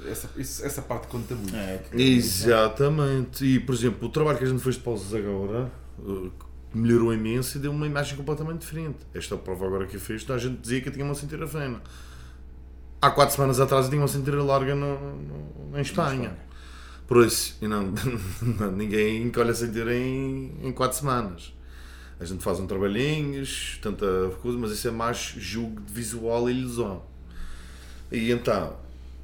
Essa, 0.10 0.30
isso- 0.38 0.66
essa 0.66 0.82
parte 0.82 1.08
conta 1.08 1.36
muito. 1.36 1.56
É, 1.56 1.78
que- 1.90 2.02
Exatamente. 2.02 3.46
E 3.46 3.60
por 3.60 3.74
exemplo, 3.76 4.08
o 4.08 4.12
trabalho 4.12 4.38
que 4.38 4.44
a 4.44 4.48
gente 4.48 4.62
fez 4.62 4.76
de 4.76 4.82
pausas 4.82 5.14
agora 5.14 5.72
eh, 6.08 6.30
melhorou 6.74 7.14
imenso 7.14 7.58
e 7.58 7.62
deu 7.62 7.72
uma 7.72 7.88
imagem 7.88 8.16
completamente 8.18 8.62
diferente. 8.62 8.98
Esta 9.14 9.38
prova 9.38 9.66
agora 9.66 9.86
que 9.86 9.96
eu 9.96 10.00
fiz, 10.00 10.30
a 10.30 10.38
gente 10.38 10.58
dizia 10.62 10.82
que 10.82 10.90
eu 10.90 10.94
tinha 10.94 11.06
uma 11.06 11.16
cintura 11.16 11.48
fina. 11.48 11.82
Há 13.02 13.12
quatro 13.12 13.36
semanas 13.36 13.60
atrás 13.60 13.86
eu 13.86 13.92
tinha 13.92 14.02
uma 14.02 14.08
cintura 14.08 14.42
larga 14.44 14.74
no, 14.76 14.98
no- 15.16 15.78
em 15.78 15.82
Espanha. 15.82 16.36
Por 17.08 17.24
isso, 17.26 17.56
e 17.62 17.68
não, 17.70 17.94
ninguém 18.76 19.22
encolhe 19.24 19.52
a 19.52 19.54
cintura 19.54 19.96
em, 19.96 20.52
em 20.64 20.72
quatro 20.72 20.98
semanas. 20.98 21.54
A 22.20 22.26
gente 22.26 22.42
faz 22.44 22.60
um 22.60 22.66
trabalhinhos, 22.66 23.78
tanta 23.82 24.06
coisa, 24.42 24.58
mas 24.58 24.72
isso 24.72 24.88
é 24.88 24.92
mais 24.92 25.18
julgo 25.38 25.82
de 25.82 25.94
visual 25.94 26.50
e 26.50 26.54
ilusão. 26.54 27.04
E 28.12 28.32
então, 28.32 28.76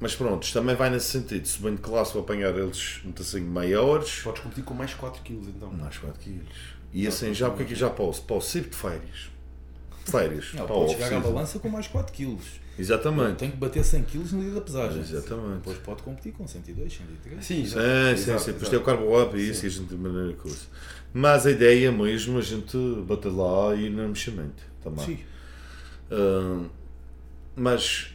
Mas 0.02 0.16
pronto, 0.16 0.42
isto 0.42 0.54
também 0.54 0.74
vai 0.74 0.90
nesse 0.90 1.06
sentido. 1.06 1.46
Subindo 1.46 1.76
de 1.76 1.82
classe, 1.82 2.12
vou 2.12 2.22
apanhar 2.22 2.52
eles 2.58 2.98
muito 3.04 3.22
assim 3.22 3.40
maiores. 3.40 4.18
Podes 4.24 4.42
competir 4.42 4.64
com 4.64 4.74
mais 4.74 4.92
4 4.92 5.22
kg 5.22 5.34
então. 5.48 5.70
Mais 5.70 5.96
4 5.96 6.18
quilos. 6.18 6.48
E 6.92 7.06
assim, 7.06 7.32
já 7.32 7.48
o 7.48 7.56
que 7.56 7.62
é 7.62 7.66
que 7.66 7.74
já 7.76 7.88
posso? 7.88 8.20
Posso 8.22 8.58
ir 8.58 8.62
de 8.62 8.74
férias. 8.76 9.30
De 10.04 10.10
férias. 10.10 10.54
Não, 10.54 10.66
para 10.66 10.74
pode 10.74 10.94
a 10.96 10.98
chegar 10.98 11.16
à 11.18 11.20
balança 11.20 11.60
com 11.60 11.68
mais 11.68 11.86
4 11.86 12.12
kg. 12.12 12.36
Exatamente. 12.76 13.36
Tem 13.36 13.52
que 13.52 13.56
bater 13.56 13.84
100 13.84 14.02
kg 14.02 14.18
no 14.32 14.42
dia 14.42 14.50
da 14.54 14.60
pesagem. 14.60 15.00
Exatamente. 15.02 15.58
Depois 15.58 15.78
pode 15.78 16.02
competir 16.02 16.32
com 16.32 16.48
102, 16.48 16.92
103. 16.92 17.44
Sim, 17.44 17.54
Sim, 17.54 17.62
exato. 17.62 17.86
sim, 17.86 18.10
Exato, 18.10 18.42
sim. 18.42 18.52
Depois 18.54 18.68
tem 18.70 18.78
o 18.80 18.82
carbo 18.82 19.22
up 19.22 19.36
e 19.36 19.50
isso 19.50 19.64
e 19.64 19.68
a 19.68 19.70
gente 19.70 19.94
maneira 19.94 20.32
coisa. 20.32 20.66
Mas 21.14 21.46
a 21.46 21.50
ideia 21.52 21.86
é 21.86 21.92
mesmo 21.92 22.38
a 22.38 22.42
gente 22.42 22.76
bater 23.06 23.30
lá 23.30 23.72
e 23.76 23.84
ir 23.86 23.90
no 23.90 24.08
meximento 24.08 24.64
também. 24.82 25.06
Sim. 25.06 25.18
Ah, 26.10 26.66
mas 27.54 28.11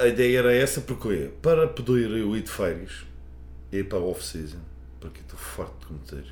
a 0.00 0.08
ideia 0.08 0.38
era 0.38 0.54
essa 0.54 0.80
porque 0.80 1.30
para 1.42 1.68
poder 1.68 2.10
eu 2.10 2.34
ir 2.34 2.42
de 2.42 2.50
férias 2.50 3.04
e 3.70 3.78
ir 3.78 3.88
para 3.88 3.98
a 3.98 4.02
off-season, 4.02 4.58
porque 4.98 5.20
estou 5.20 5.38
forte 5.38 5.78
de 5.80 5.86
cometer. 5.86 6.24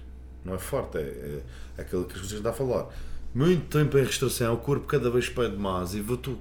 Não 0.44 0.54
é 0.54 0.58
forte, 0.58 0.96
é, 0.96 1.02
é, 1.02 1.42
é 1.76 1.82
aquilo 1.82 2.06
que 2.06 2.18
a 2.18 2.22
gente 2.22 2.34
está 2.36 2.50
a 2.50 2.52
falar. 2.52 2.88
Muito 3.34 3.66
tempo 3.66 3.98
em 3.98 4.04
restrição, 4.04 4.54
o 4.54 4.56
corpo 4.56 4.86
cada 4.86 5.10
vez 5.10 5.28
pede 5.28 5.56
mais 5.56 5.94
e 5.94 6.00
vou 6.00 6.16
tu. 6.16 6.38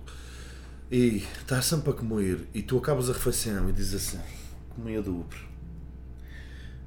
E 0.89 1.17
estás 1.39 1.65
sempre 1.65 1.89
a 1.89 1.93
comer 1.93 2.47
e 2.53 2.61
tu 2.61 2.77
acabas 2.77 3.09
a 3.09 3.13
refeição 3.13 3.69
e 3.69 3.73
dizes 3.73 4.07
assim: 4.07 4.19
comi 4.69 4.95
a 4.95 5.01
dobro. 5.01 5.37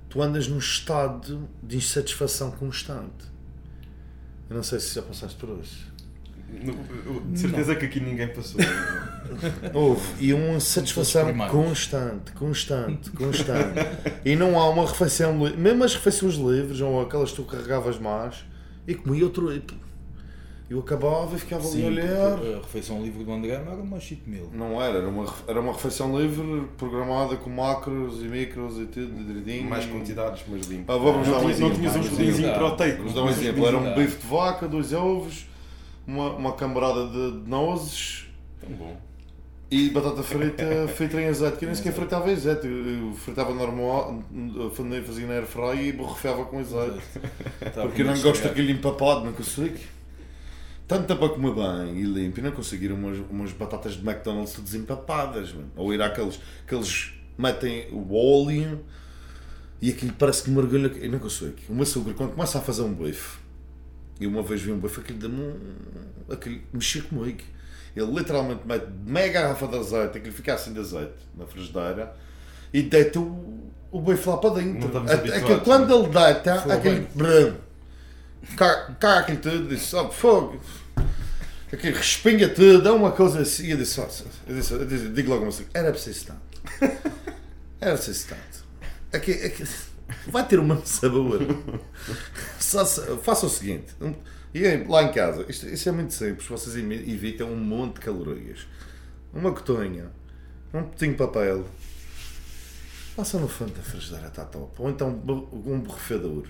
Tu 0.08 0.22
andas 0.22 0.48
num 0.48 0.58
estado 0.58 1.46
de 1.62 1.76
insatisfação 1.76 2.50
constante. 2.50 3.30
Eu 4.48 4.56
não 4.56 4.62
sei 4.62 4.80
se 4.80 4.94
já 4.94 5.02
passaste 5.02 5.36
por 5.36 5.58
isso. 5.62 5.86
No- 6.64 7.20
De 7.32 7.38
certeza 7.38 7.74
que 7.76 7.84
aqui 7.86 8.00
ninguém 8.00 8.28
passou. 8.28 8.60
Houve. 9.72 10.02
E 10.18 10.34
uma 10.34 10.58
satisfação 10.60 11.32
constante, 11.48 12.32
constante, 12.32 13.10
constante. 13.12 13.78
e 14.24 14.34
não 14.36 14.58
há 14.58 14.68
uma 14.68 14.86
refeição, 14.86 15.32
mesmo 15.36 15.84
as 15.84 15.94
refeições 15.94 16.34
livres, 16.34 16.80
ou 16.80 17.00
aquelas 17.00 17.30
que 17.30 17.36
tu 17.36 17.44
carregavas 17.44 17.98
mais, 17.98 18.44
e 18.86 18.94
comia 18.94 19.24
outro. 19.24 19.52
e 19.54 19.62
Eu 20.68 20.80
acabava 20.80 21.34
e 21.36 21.38
ficava 21.38 21.62
ali 21.66 21.76
a 21.78 21.80
Sim, 21.80 21.86
olhar. 21.86 22.38
a 22.58 22.60
refeição 22.62 23.02
livre 23.02 23.24
do 23.24 23.32
André 23.32 23.58
não 23.64 23.72
era 23.72 23.80
umas 23.82 24.04
5 24.06 24.28
mil. 24.28 24.50
Não 24.52 24.80
era, 24.82 24.98
era 24.98 25.08
uma, 25.08 25.32
era 25.46 25.60
uma 25.60 25.72
refeição 25.72 26.20
livre, 26.20 26.64
programada 26.76 27.36
com 27.36 27.50
macros 27.50 28.20
e 28.22 28.28
micros 28.28 28.78
e 28.78 28.86
tudo, 28.86 29.24
direitinho. 29.24 29.68
mais 29.68 29.86
quantidades, 29.86 30.42
mas 30.48 30.66
limpo. 30.66 30.90
Ah, 30.92 30.96
vamos 30.98 31.26
não, 31.28 31.34
dar 31.34 31.46
um 31.46 31.52
tinha- 31.52 31.68
não 31.68 31.76
exemplo, 31.76 31.76
tinhas 31.78 31.96
um 31.96 32.22
exemplo. 32.22 32.54
proteico. 32.58 32.98
Vamos 32.98 33.14
dar 33.14 33.22
um 33.22 33.28
exemplo, 33.30 33.66
era 33.66 33.76
um 33.78 33.94
bife 33.94 34.18
de 34.20 34.26
vaca, 34.26 34.68
dois 34.68 34.92
ovos, 34.92 35.46
uma, 36.06 36.30
uma 36.30 36.52
cambarada 36.52 37.06
de 37.08 37.48
nozes, 37.48 38.30
Tão 38.60 38.70
bom. 38.70 38.96
E 39.70 39.88
batata 39.90 40.22
frita 40.22 40.64
feita 40.96 41.20
em 41.20 41.28
azeite, 41.28 41.58
que 41.58 41.64
eu 41.64 41.68
nem 41.68 41.76
sequer 41.76 41.92
fritava 41.92 42.28
em 42.28 42.34
azeite, 42.34 42.66
eu 42.66 43.14
fritava 43.14 43.54
normal, 43.54 44.22
fazia 45.06 45.26
na 45.26 45.34
air 45.34 45.46
fry 45.46 45.88
e 45.88 45.92
borrifava 45.92 46.44
com 46.44 46.58
azeite. 46.58 47.00
Tá 47.72 47.82
Porque 47.82 48.02
eu 48.02 48.06
não 48.06 48.20
gosto 48.20 48.42
daquele 48.42 48.72
empapado, 48.72 49.24
não 49.24 49.32
consigo. 49.32 49.78
Tanto 50.88 51.06
tempo 51.06 51.24
a 51.24 51.30
comer 51.30 51.54
bem 51.54 52.00
e 52.00 52.02
limpo, 52.02 52.40
e 52.40 52.42
não 52.42 52.50
conseguir 52.50 52.90
umas, 52.90 53.16
umas 53.30 53.52
batatas 53.52 53.92
de 53.92 54.00
McDonald's 54.00 54.54
todas 54.54 54.74
empapadas, 54.74 55.52
mano. 55.52 55.70
ou 55.76 55.94
ir 55.94 56.02
àqueles 56.02 56.40
que 56.66 56.74
eles 56.74 57.12
metem 57.38 57.86
o 57.92 58.12
óleo 58.12 58.84
e 59.80 59.90
aquilo 59.90 60.12
parece 60.14 60.42
que 60.42 60.50
mergulha. 60.50 60.88
Eu 61.00 61.12
não 61.12 61.20
consigo. 61.20 61.54
O 61.68 61.74
meu 61.74 61.84
açúcar, 61.84 62.12
quando 62.14 62.32
começa 62.32 62.58
a 62.58 62.60
fazer 62.60 62.82
um 62.82 62.92
bife, 62.92 63.38
e 64.20 64.26
uma 64.26 64.42
vez 64.42 64.60
vi 64.62 64.70
um 64.70 64.78
bife, 64.78 65.00
aquilo 65.00 65.18
dá-me 65.18 65.40
um. 65.40 66.32
aquilo 66.32 66.60
mexia 66.72 67.02
comigo. 67.02 67.40
Ele 67.96 68.06
literalmente 68.12 68.60
mete 68.66 68.86
meia 69.04 69.28
garrafa 69.32 69.66
de 69.66 69.76
azeite, 69.78 70.18
aquilo 70.18 70.32
fica 70.34 70.54
assim 70.54 70.72
de 70.72 70.78
azeite 70.80 71.14
na 71.36 71.44
frigideira 71.46 72.14
e 72.72 72.82
deita 72.82 73.18
o, 73.18 73.70
o 73.90 74.00
bife 74.00 74.28
lá 74.28 74.36
para 74.36 74.50
dentro. 74.60 74.88
A- 74.98 75.14
aquilo, 75.38 75.60
quando 75.64 75.94
ele 75.94 76.08
deita, 76.08 76.54
aquele. 76.74 77.00
Brum, 77.14 77.54
cá, 78.56 79.18
aquilo 79.18 79.38
tudo, 79.38 79.68
disse, 79.68 79.86
sabe, 79.86 80.14
fogo. 80.14 80.60
Aquilo 81.72 81.96
respinga 81.96 82.48
tudo, 82.48 82.88
é 82.88 82.92
uma 82.92 83.12
coisa 83.12 83.40
assim. 83.40 83.64
E 83.66 83.70
eu 83.72 83.76
disse, 83.76 83.98
"Nossa", 84.00 84.24
eu 84.48 84.54
disse, 84.56 84.72
eu 84.72 84.84
disse, 84.84 85.08
digo 85.08 85.30
logo 85.30 85.46
assim, 85.48 85.64
era 85.72 85.90
preciso 85.90 86.26
tanto. 86.26 86.40
Era 87.80 87.94
preciso 87.96 88.26
tanto. 88.28 88.64
Aqui, 89.12 89.32
aqui, 89.32 89.64
vai 90.28 90.46
ter. 90.46 90.58
Só 92.58 92.84
se- 92.84 93.16
faça 93.18 93.46
o 93.46 93.48
seguinte. 93.50 93.94
E 94.52 94.66
aí, 94.66 94.84
lá 94.86 95.02
em 95.04 95.12
casa, 95.12 95.44
isto, 95.48 95.66
isto 95.68 95.88
é 95.88 95.92
muito 95.92 96.12
simples, 96.12 96.46
vocês 96.48 96.74
evitam 96.76 97.50
um 97.52 97.56
monte 97.56 97.94
de 97.94 98.00
calorias. 98.00 98.66
Uma 99.32 99.52
cotonha, 99.52 100.10
um 100.74 100.82
petinho 100.82 101.12
de 101.12 101.18
papel, 101.18 101.64
passa 103.16 103.38
no 103.38 103.48
fundo 103.48 103.72
da 103.74 103.82
frigideira, 103.82 104.26
está 104.28 104.44
top. 104.44 104.72
Ou 104.78 104.90
então 104.90 105.08
um 105.10 105.80
borrifador, 105.80 106.44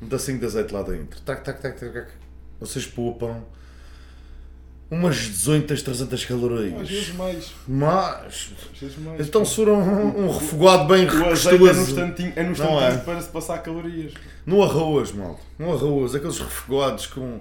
um 0.00 0.06
pedacinho 0.06 0.38
de 0.38 0.46
azeite 0.46 0.72
lá 0.74 0.82
dentro. 0.82 1.20
Tac, 1.20 1.44
tac, 1.44 1.60
tac, 1.60 1.78
tac, 1.78 1.92
tac. 1.92 2.10
Vocês 2.58 2.86
poupam 2.86 3.44
umas 4.90 5.16
18, 5.16 5.66
300 5.66 6.24
calorias. 6.24 6.80
Às 6.80 6.88
vezes 6.88 7.14
mais. 7.14 7.52
Mas, 7.68 8.50
vezes 8.80 8.98
mais. 8.98 9.20
então 9.20 9.44
se 9.44 9.54
for 9.54 9.68
um, 9.68 10.24
um 10.24 10.30
refogado 10.30 10.86
bem 10.86 11.06
o 11.06 11.26
azeite 11.26 11.68
é 11.68 11.72
no 11.72 11.82
instantinho, 11.82 12.32
é 12.34 12.42
no 12.42 12.52
instantinho 12.52 12.80
é? 12.80 12.96
para 12.98 13.20
se 13.22 13.28
passar 13.28 13.58
calorias. 13.58 14.12
No 14.44 14.62
arroz, 14.62 15.12
mal. 15.12 15.38
No 15.58 15.72
arroz, 15.72 16.14
aqueles 16.14 16.38
refogados 16.38 17.06
com. 17.06 17.40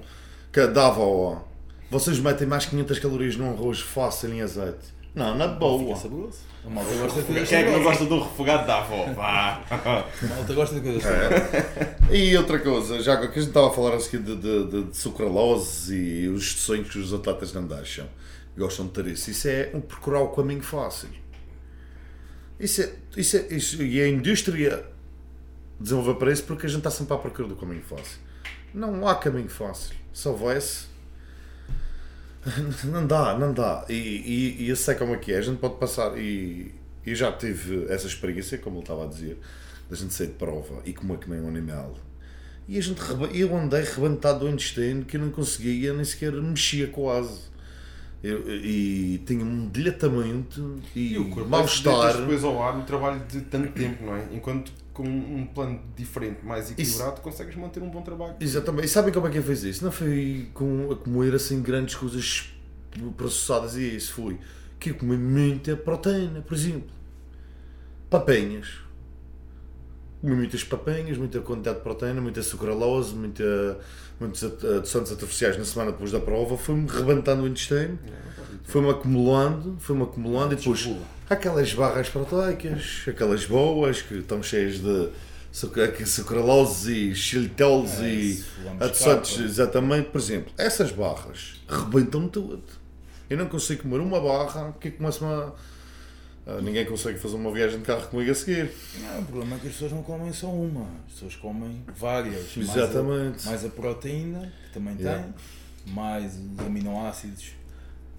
que 0.54 0.66
dava 0.68 1.02
ó. 1.02 1.42
Vocês 1.90 2.20
metem 2.20 2.46
mais 2.46 2.66
500 2.68 3.00
calorias 3.00 3.36
num 3.36 3.50
arroz 3.50 3.80
fácil 3.80 4.32
em 4.32 4.42
azeite. 4.42 4.99
Não, 5.16 5.36
na 5.36 5.48
boa. 5.48 5.96
Fica 5.96 6.10
saboroso. 6.10 6.38
A 6.66 6.70
malta 6.70 6.94
gosta 6.96 7.20
de 7.22 7.26
coisas 7.26 7.50
Quem 7.50 7.58
é 7.58 7.64
que 7.64 7.72
não 7.72 7.84
gosta 7.84 8.06
do 8.06 8.20
refogado 8.22 8.68
da 8.68 8.78
avó? 8.80 9.06
Vá! 9.14 9.64
A 9.70 10.28
malta 10.28 10.54
gosta 10.54 10.76
de 10.76 10.82
coisas 10.82 11.04
É. 11.06 12.16
E 12.16 12.38
outra 12.38 12.60
coisa, 12.60 13.02
já 13.02 13.18
que 13.18 13.26
a 13.26 13.28
gente 13.28 13.48
estava 13.48 13.70
a 13.70 13.72
falar 13.72 13.96
assim 13.96 14.22
de, 14.22 14.36
de, 14.36 14.66
de, 14.66 14.84
de 14.84 14.98
sucralose 14.98 15.96
e 15.96 16.28
os 16.28 16.54
sonhos 16.54 16.90
que 16.90 17.00
os 17.00 17.14
atletas 17.14 17.54
não 17.54 17.66
deixam, 17.66 18.08
gostam 18.58 18.86
de 18.88 18.92
ter 18.92 19.08
isso, 19.08 19.32
isso 19.32 19.48
é 19.48 19.72
um 19.74 19.82
procurar 19.82 20.22
o 20.22 20.30
caminho 20.30 20.62
fácil. 20.62 21.10
Isso 22.60 22.82
é, 22.82 22.92
isso 23.16 23.38
é, 23.38 23.48
isso, 23.52 23.82
e 23.82 24.02
a 24.02 24.08
indústria 24.08 24.86
desenvolver 25.80 26.16
para 26.16 26.32
isso 26.32 26.44
porque 26.44 26.66
a 26.66 26.70
gente 26.70 26.80
está 26.80 26.92
sempre 26.92 27.14
à 27.14 27.18
procura 27.18 27.48
do 27.48 27.56
caminho 27.56 27.82
fácil. 27.82 28.20
Não 28.74 29.08
há 29.08 29.16
caminho 29.16 29.50
fácil. 29.50 29.96
Se 30.14 30.28
houvesse. 30.28 30.88
Não 32.86 33.06
dá, 33.06 33.38
não 33.38 33.54
dá. 33.54 33.86
E, 33.90 33.94
e, 33.94 34.64
e 34.64 34.70
eu 34.70 34.76
sei 34.76 34.96
como 34.96 35.14
é 35.14 35.18
que 35.18 35.32
é. 35.32 35.38
A 35.38 35.42
gente 35.42 35.58
pode 35.60 35.76
passar. 35.76 36.18
E, 36.18 36.74
e 37.06 37.16
já 37.16 37.32
tive 37.32 37.86
essa 37.90 38.08
experiência, 38.08 38.58
como 38.58 38.78
ele 38.78 38.84
estava 38.84 39.06
a 39.06 39.08
dizer, 39.08 39.38
da 39.90 39.96
gente 39.96 40.14
sair 40.14 40.28
de 40.28 40.34
prova 40.34 40.82
e 40.86 40.94
comer 40.94 41.18
que 41.18 41.30
nem 41.30 41.40
um 41.42 41.48
animal. 41.48 41.96
E 42.68 42.78
a 42.78 42.82
gente, 42.82 43.02
eu 43.34 43.56
andei 43.58 43.82
rebentado 43.84 44.40
do 44.40 44.50
intestino 44.50 45.04
que 45.04 45.18
eu 45.18 45.22
não 45.22 45.32
conseguia 45.32 45.94
nem 45.94 46.04
sequer 46.06 46.32
mexia 46.34 46.88
quase. 46.88 47.50
Eu- 48.22 48.44
e 48.54 49.22
tinha 49.26 49.44
um 49.44 49.68
dilatamento 49.70 50.76
e, 50.96 51.14
E 51.14 51.18
o 51.18 51.30
corpo 51.30 51.50
mal-estar. 51.50 52.18
depois 52.18 52.44
ao 52.44 52.62
ar 52.62 52.78
no 52.78 52.84
trabalho 52.84 53.22
de 53.28 53.42
tanto 53.42 53.72
tempo, 53.72 54.04
não 54.06 54.16
é? 54.16 54.28
Enquanto 54.34 54.72
com 55.00 55.08
um 55.08 55.46
plano 55.46 55.80
diferente, 55.96 56.44
mais 56.44 56.72
equilibrado, 56.72 57.22
consegues 57.22 57.56
manter 57.56 57.82
um 57.82 57.90
bom 57.90 58.02
trabalho. 58.02 58.36
Exatamente. 58.38 58.86
E 58.86 58.90
sabem 58.90 59.14
como 59.14 59.28
é 59.28 59.30
que 59.30 59.38
eu 59.38 59.44
fiz 59.44 59.64
isso? 59.64 59.86
Não 59.86 59.94
foi 59.94 60.50
com, 60.54 60.92
a 60.92 60.96
comer 60.98 61.34
assim 61.34 61.62
grandes 61.62 61.96
coisas 61.96 62.54
processadas 63.16 63.78
e 63.78 63.96
isso 63.96 64.12
foi. 64.12 64.38
Que 64.78 64.90
eu 64.90 64.96
comi 64.96 65.16
muita 65.16 65.74
proteína, 65.78 66.42
por 66.42 66.54
exemplo. 66.54 66.90
Papenhas. 68.10 68.68
Comi 70.20 70.36
muitas 70.36 70.66
papenhas, 70.66 71.18
muita 71.18 71.40
quantidade 71.40 71.78
de 71.78 71.84
proteína, 71.84 72.20
muita 72.20 72.44
sucralose, 72.44 73.16
muita, 73.16 73.80
muitos 74.20 74.44
adoçantes 74.44 75.14
artificiais 75.14 75.58
na 75.58 75.64
semana 75.64 75.94
depois 75.94 76.12
da 76.12 76.20
prova. 76.20 76.58
Foi-me 76.58 76.90
rebentando 76.90 77.44
o 77.44 77.48
intestino, 77.48 77.98
foi-me 78.64 78.90
acumulando, 78.90 79.78
foi-me 79.80 80.04
acumulando 80.04 80.56
e 80.56 80.58
depois 80.58 80.80
Desbula. 80.80 81.19
Aquelas 81.30 81.74
barras 81.74 82.10
proteicas, 82.10 83.04
aquelas 83.08 83.46
boas 83.46 84.02
que 84.02 84.16
estão 84.16 84.42
cheias 84.42 84.80
de 84.80 85.10
sucra- 85.52 86.06
sucralose 86.06 86.92
e 87.12 87.16
xilitose 87.16 88.04
É, 88.04 88.10
e 88.10 88.44
adoçantes, 88.80 89.40
exatamente. 89.40 90.10
Por 90.10 90.20
exemplo, 90.20 90.52
essas 90.58 90.92
barras 90.92 91.62
rebentam-me 91.68 92.30
tudo. 92.30 92.64
Eu 93.30 93.38
não 93.38 93.46
consigo 93.48 93.84
comer 93.84 94.00
uma 94.00 94.20
barra 94.20 94.74
que 94.80 94.92
começa 94.92 95.26
a. 95.26 95.52
Ah, 96.48 96.62
Ninguém 96.62 96.84
consegue 96.86 97.20
fazer 97.20 97.36
uma 97.36 97.52
viagem 97.52 97.78
de 97.78 97.86
carro 97.86 98.08
comigo 98.08 98.32
a 98.32 98.34
seguir. 98.34 98.72
Não, 99.02 99.20
o 99.22 99.26
problema 99.26 99.56
é 99.56 99.60
que 99.60 99.68
as 99.68 99.74
pessoas 99.74 99.92
não 99.92 100.02
comem 100.02 100.34
só 100.34 100.48
uma, 100.48 100.88
as 101.06 101.14
pessoas 101.14 101.36
comem 101.36 101.84
várias. 101.96 102.56
Mais 102.56 102.70
a- 102.70 102.74
Exatamente. 102.80 103.46
Mais 103.46 103.66
a, 103.66 103.70
proteína, 103.70 104.52
que 104.66 104.74
também 104.74 104.96
Yeah. 105.00 105.24
tem, 105.86 105.94
mais 105.94 106.34
os 106.36 106.60
aminoácidos 106.66 107.52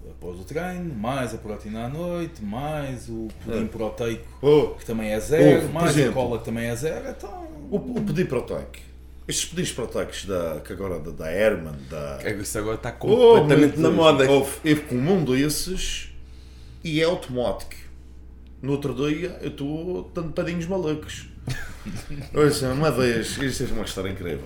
após 0.09 0.39
o 0.39 0.43
treino, 0.43 0.93
mais 0.95 1.33
a 1.33 1.37
proteína 1.37 1.85
à 1.85 1.89
noite, 1.89 2.43
mais 2.43 3.07
o 3.09 3.27
pudim 3.43 3.63
É. 3.63 3.67
proteico, 3.67 4.25
Oh, 4.41 4.75
que 4.77 4.85
também 4.85 5.11
é 5.11 5.19
zero, 5.19 5.61
por 5.67 5.73
mais 5.73 5.91
exemplo. 5.91 6.11
a 6.11 6.13
cola, 6.13 6.39
que 6.39 6.45
também 6.45 6.65
é 6.67 6.75
zero. 6.75 7.09
Então, 7.09 7.47
o, 7.69 7.75
o 7.77 8.01
pedido 8.01 8.29
proteico. 8.29 8.77
Estes 9.27 9.45
pedidos 9.49 9.71
proteicos 9.71 10.25
da, 10.25 10.61
que 10.65 10.73
agora 10.73 10.99
da, 10.99 11.11
da 11.11 11.31
Herman, 11.31 11.75
da. 11.89 12.19
Isso 12.41 12.57
agora 12.57 12.75
está 12.75 12.89
Oh, 12.89 13.07
completamente 13.37 13.77
meu 13.79 13.89
na 13.89 13.95
moda. 13.95 14.29
Houve- 14.29 14.57
Eu 14.65 14.81
com 14.83 14.95
um 14.95 15.23
desses 15.23 16.09
e 16.83 16.99
é 16.99 17.03
automático. 17.03 17.75
no 18.61 18.71
outro 18.73 18.93
dia 18.93 19.37
eu 19.41 19.49
estou 19.49 20.11
dando 20.13 20.33
padinhos 20.33 20.65
malucos. 20.65 21.27
Ouça, 22.33 22.69
uma 22.73 22.91
vez, 22.91 23.37
isto 23.37 23.63
é 23.63 23.67
uma 23.67 23.83
história 23.85 24.09
incrível. 24.09 24.43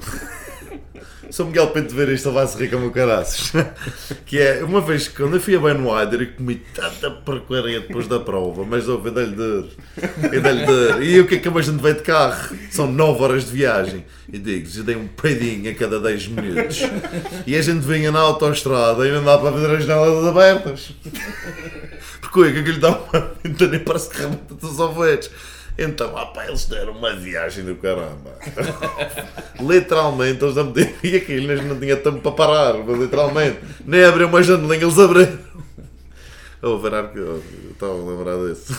Sou 1.29 1.45
Miguel 1.45 1.67
Pinto 1.67 1.93
isto, 2.11 2.29
ele 2.29 2.35
vai 2.35 2.47
se 2.47 2.57
rir 2.57 2.69
como 2.69 2.91
caraças. 2.91 3.51
Que 4.25 4.39
é, 4.39 4.63
uma 4.63 4.81
vez 4.81 5.07
quando 5.07 5.35
eu 5.35 5.39
fui 5.39 5.55
a 5.55 5.59
Ben 5.59 5.77
Wider 5.77 6.21
e 6.21 6.25
comi 6.27 6.55
tanta 6.73 7.11
porcaria 7.11 7.79
depois 7.79 8.07
da 8.07 8.19
prova, 8.19 8.65
mas 8.65 8.87
ouve, 8.87 9.11
dei-lhe 9.11 9.35
dor. 9.35 9.67
Eu 10.31 10.41
dei-lhe 10.41 10.65
dor. 10.65 11.03
E 11.03 11.19
o 11.19 11.27
que 11.27 11.35
é 11.35 11.39
que 11.39 11.47
a 11.47 11.61
gente 11.61 11.81
veio 11.81 11.95
de 11.95 12.01
carro? 12.01 12.55
São 12.71 12.91
9 12.91 13.23
horas 13.23 13.45
de 13.45 13.51
viagem. 13.51 14.05
E 14.31 14.39
digo 14.39 14.67
eu 14.75 14.83
dei 14.83 14.95
um 14.95 15.07
pedinho 15.07 15.71
a 15.71 15.75
cada 15.75 15.99
10 15.99 16.27
minutos. 16.29 16.81
E 17.45 17.55
a 17.55 17.61
gente 17.61 17.85
vinha 17.85 18.11
na 18.11 18.19
autoestrada 18.19 19.07
e 19.07 19.11
não 19.11 19.23
dá 19.23 19.37
para 19.37 19.51
ver 19.51 19.77
as 19.77 19.85
janelas 19.85 20.25
abertas. 20.25 20.91
Porque 22.21 22.39
o 22.39 22.53
que 22.53 22.59
é 22.59 22.63
que 22.63 22.71
lhe 22.71 22.79
dá 22.79 22.89
uma 22.89 23.31
ventana 23.43 23.71
nem 23.71 23.79
parece 23.79 24.09
que 24.09 24.17
rebenta 24.17 24.55
dos 24.55 24.79
ovelhos. 24.79 25.29
Então, 25.77 26.17
ah 26.17 26.25
pá, 26.27 26.45
eles 26.47 26.65
deram 26.65 26.93
uma 26.93 27.13
viagem 27.15 27.65
do 27.65 27.75
caramba. 27.75 28.37
literalmente, 29.59 30.43
eles 30.43 30.55
não 30.55 30.67
podiam. 30.67 30.89
E 31.03 31.15
aquilo 31.17 31.63
não 31.63 31.79
tinha 31.79 31.97
tempo 31.97 32.19
para 32.19 32.31
parar, 32.31 32.73
mas 32.75 32.99
literalmente. 32.99 33.59
Nem 33.85 34.03
abriu 34.03 34.27
uma 34.27 34.41
janelinha, 34.41 34.83
eles 34.83 34.97
abriram. 34.97 35.39
Oh, 36.61 36.79
verá 36.79 37.07
que 37.07 37.19
eu 37.19 37.43
estava 37.71 37.93
a 37.93 38.09
lembrar 38.09 38.37
disso. 38.47 38.73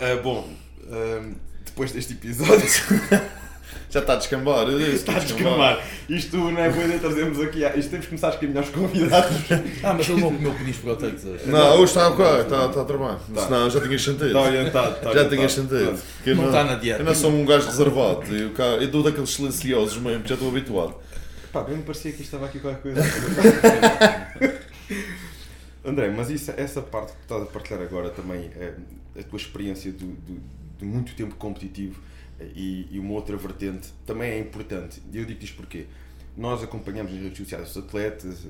Ah, 0.00 0.20
bom, 0.22 0.48
ah, 0.90 1.30
depois 1.64 1.92
deste 1.92 2.12
episódio. 2.12 2.68
Já 3.88 4.00
está 4.00 4.14
a 4.14 4.16
descambar. 4.16 4.68
Está 4.68 5.16
a 5.16 5.18
descambar. 5.20 5.80
Isto 6.08 6.36
não 6.36 6.58
é 6.58 6.68
boa 6.70 6.84
ideia 6.84 6.98
trazermos 6.98 7.40
aqui. 7.40 7.60
Isto 7.78 7.90
temos 7.90 8.06
que 8.06 8.08
começar 8.08 8.28
a 8.28 8.30
escolher 8.30 8.58
os 8.58 8.68
convidados. 8.70 9.36
Ah, 9.82 9.94
mas 9.94 10.08
ele 10.08 10.20
não 10.20 10.34
comeu 10.34 10.52
penis 10.54 10.76
proteics 10.76 11.24
hoje. 11.24 11.46
Não, 11.46 11.74
hoje 11.76 11.84
está 11.84 12.08
ok, 12.08 12.24
está, 12.40 12.66
está 12.66 12.80
a 12.80 12.84
trabalhar. 12.84 13.18
Tá. 13.34 13.42
Senão 13.44 13.70
já 13.70 13.80
tinhas 13.80 14.02
sentido. 14.02 14.26
Está 14.26 14.40
orientado. 14.40 14.88
Está 14.88 15.02
Já 15.02 15.08
orientado. 15.10 15.36
tinhas 15.36 15.52
sentido. 15.52 16.02
Que 16.24 16.30
eu 16.30 16.36
Não 16.36 16.46
está 16.46 16.64
na 16.64 16.74
dieta. 16.74 17.00
Eu 17.00 17.06
não 17.06 17.14
sou 17.14 17.30
um 17.30 17.44
gajo 17.46 17.66
reservado. 17.66 18.36
Eu, 18.36 18.50
cá- 18.50 18.64
eu 18.64 18.88
dou 18.88 19.02
daqueles 19.02 19.30
silenciosos 19.30 19.98
mesmo, 19.98 20.26
já 20.26 20.34
estou 20.34 20.48
habituado. 20.48 20.94
Pá, 21.52 21.62
bem 21.62 21.76
me 21.76 21.82
parecia 21.84 22.10
que 22.12 22.22
isto 22.22 22.34
estava 22.34 22.46
aqui 22.46 22.58
qualquer 22.58 22.82
coisa. 22.82 23.00
André, 25.84 26.08
mas 26.14 26.30
isso, 26.30 26.52
essa 26.56 26.82
parte 26.82 27.12
que 27.12 27.18
tu 27.18 27.22
estás 27.22 27.42
a 27.42 27.46
partilhar 27.46 27.82
agora 27.82 28.10
também, 28.10 28.50
é 28.58 28.72
a 29.18 29.22
tua 29.22 29.36
experiência 29.38 29.92
do, 29.92 30.06
do- 30.06 30.40
de 30.78 30.84
muito 30.84 31.14
tempo 31.14 31.34
competitivo 31.36 31.98
e, 32.40 32.88
e 32.90 32.98
uma 32.98 33.12
outra 33.12 33.36
vertente, 33.36 33.92
também 34.04 34.30
é 34.30 34.38
importante. 34.38 35.02
E 35.12 35.18
eu 35.18 35.24
digo 35.24 35.42
isto 35.42 35.56
porque 35.56 35.86
nós 36.36 36.62
acompanhamos 36.62 37.12
nas 37.12 37.22
redes 37.22 37.38
sociais 37.38 37.70
os 37.70 37.76
atletas 37.76 38.44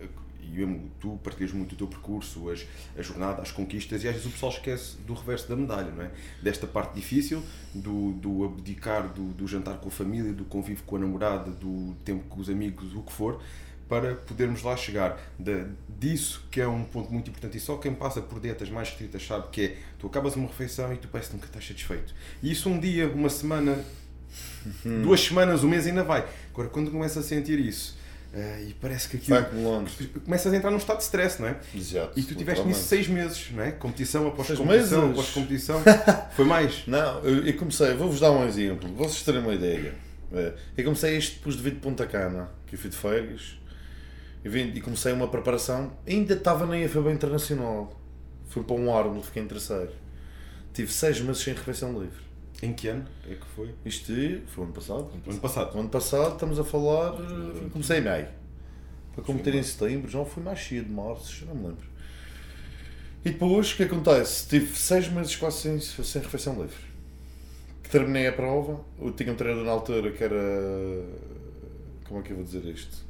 eh, 0.00 0.06
e 0.42 0.80
tu 1.00 1.18
partilhas 1.22 1.52
muito 1.52 1.72
o 1.72 1.76
teu 1.76 1.86
percurso, 1.86 2.50
as, 2.50 2.66
a 2.96 3.02
jornada, 3.02 3.42
as 3.42 3.50
conquistas 3.50 4.04
e 4.04 4.08
às 4.08 4.14
vezes 4.14 4.28
o 4.28 4.30
pessoal 4.30 4.52
esquece 4.52 4.96
do 4.98 5.14
reverso 5.14 5.48
da 5.48 5.56
medalha, 5.56 5.90
não 5.90 6.02
é? 6.02 6.10
Desta 6.42 6.66
parte 6.66 6.94
difícil, 6.94 7.42
do, 7.74 8.12
do 8.12 8.44
abdicar 8.44 9.12
do, 9.12 9.32
do 9.32 9.46
jantar 9.46 9.78
com 9.78 9.88
a 9.88 9.90
família, 9.90 10.32
do 10.32 10.44
convívio 10.44 10.84
com 10.84 10.96
a 10.96 10.98
namorada, 10.98 11.50
do 11.50 11.94
tempo 12.04 12.24
com 12.28 12.40
os 12.40 12.50
amigos, 12.50 12.94
o 12.94 13.02
que 13.02 13.12
for, 13.12 13.40
para 13.92 14.14
podermos 14.14 14.62
lá 14.62 14.74
chegar. 14.74 15.20
Da- 15.38 15.66
disso 15.88 16.42
que 16.50 16.60
é 16.60 16.66
um 16.66 16.82
ponto 16.82 17.12
muito 17.12 17.28
importante 17.30 17.58
e 17.58 17.60
só 17.60 17.76
quem 17.76 17.94
passa 17.94 18.20
por 18.22 18.40
dietas 18.40 18.68
mais 18.70 18.88
estritas 18.88 19.24
sabe 19.24 19.46
que 19.52 19.60
é 19.66 19.76
tu 20.00 20.06
acabas 20.08 20.34
uma 20.34 20.48
refeição 20.48 20.92
e 20.92 20.96
tu 20.96 21.06
parece 21.08 21.28
que 21.28 21.36
nunca 21.36 21.46
estás 21.46 21.64
satisfeito. 21.66 22.12
E 22.42 22.50
isso 22.50 22.68
um 22.70 22.80
dia, 22.80 23.06
uma 23.08 23.28
semana, 23.28 23.78
duas 25.04 25.20
semanas, 25.20 25.62
um 25.62 25.68
mês 25.68 25.86
ainda 25.86 26.02
vai. 26.02 26.26
Agora 26.52 26.68
quando 26.70 26.90
começa 26.90 27.20
a 27.20 27.22
sentir 27.22 27.58
isso 27.60 27.96
eh, 28.34 28.64
e 28.70 28.74
parece 28.74 29.08
que 29.10 29.16
aquilo 29.18 29.36
começas 30.24 30.52
a 30.52 30.56
entrar 30.56 30.70
num 30.72 30.78
estado 30.78 30.96
de 30.96 31.04
stress, 31.04 31.40
não 31.40 31.48
é? 31.48 31.56
Exato. 31.74 32.18
E 32.18 32.22
tu 32.22 32.34
tiveste 32.34 32.66
nisso 32.66 32.82
seis 32.84 33.06
meses, 33.06 33.50
não 33.52 33.62
é? 33.62 33.70
Competição 33.72 34.26
após 34.26 34.46
Seis 34.48 34.58
competição 34.58 35.02
meses? 35.02 35.12
após 35.20 35.30
competição. 35.34 35.82
Foi 36.34 36.44
mais. 36.46 36.82
Não, 36.86 37.20
eu, 37.22 37.46
eu 37.46 37.54
comecei, 37.56 37.94
vou-vos 37.94 38.18
dar 38.20 38.32
um 38.32 38.44
exemplo, 38.46 38.88
vocês 38.94 39.22
terem 39.22 39.40
uma 39.42 39.54
ideia. 39.54 39.94
É, 40.32 40.52
Eu 40.78 40.84
comecei 40.84 41.16
isto 41.16 41.36
depois 41.36 41.54
de 41.56 41.62
vir 41.62 41.74
de 41.74 41.80
Ponta 41.80 42.06
Cana, 42.06 42.48
que 42.66 42.74
eu 42.74 42.78
fui 42.78 42.88
de 42.90 42.96
férias, 42.96 43.58
e, 44.44 44.80
comecei 44.80 45.12
uma 45.12 45.28
preparação, 45.28 45.92
ainda 46.06 46.34
estava 46.34 46.66
na 46.66 46.78
IFB 46.78 47.12
Internacional. 47.12 47.98
Fui 48.48 48.62
para 48.62 48.76
um 48.76 48.94
Arnold, 48.94 49.24
fiquei 49.24 49.42
em 49.42 49.46
terceiro. 49.46 49.92
Tive 50.74 50.92
seis 50.92 51.20
meses 51.20 51.42
sem 51.42 51.54
refeição 51.54 51.92
livre. 51.92 52.20
Em 52.62 52.72
que 52.72 52.88
ano 52.88 53.04
é 53.28 53.34
que 53.34 53.46
foi? 53.56 53.74
Isto 53.84 54.12
foi 54.46 54.64
ano 54.64 54.72
passado. 54.72 55.10
Ano 55.26 55.40
passado. 55.40 55.78
Ano 55.78 55.88
passado 55.88 56.32
estamos 56.34 56.58
a 56.58 56.64
falar. 56.64 57.14
Comecei 57.72 57.98
em 57.98 58.02
maio. 58.02 58.28
Para 59.14 59.24
competir 59.24 59.54
em 59.54 59.62
setembro, 59.62 60.10
já 60.10 60.24
fui 60.24 60.42
mais 60.42 60.60
cedo, 60.60 60.90
março, 60.90 61.34
já 61.34 61.46
não 61.46 61.54
me 61.54 61.68
lembro. 61.68 61.86
E 63.24 63.30
depois, 63.30 63.72
o 63.72 63.76
que 63.76 63.82
acontece? 63.84 64.48
Tive 64.48 64.74
seis 64.76 65.08
meses 65.08 65.36
quase 65.36 65.58
sem, 65.58 65.80
sem 65.80 66.22
refeição 66.22 66.54
livre. 66.54 66.92
Terminei 67.90 68.26
a 68.26 68.32
prova, 68.32 68.80
eu 68.98 69.12
tinha 69.12 69.32
um 69.32 69.36
treinador 69.36 69.66
na 69.66 69.72
altura 69.72 70.10
que 70.12 70.24
era. 70.24 70.34
Como 72.04 72.20
é 72.20 72.22
que 72.22 72.30
eu 72.30 72.36
vou 72.36 72.44
dizer 72.44 72.64
isto? 72.64 73.04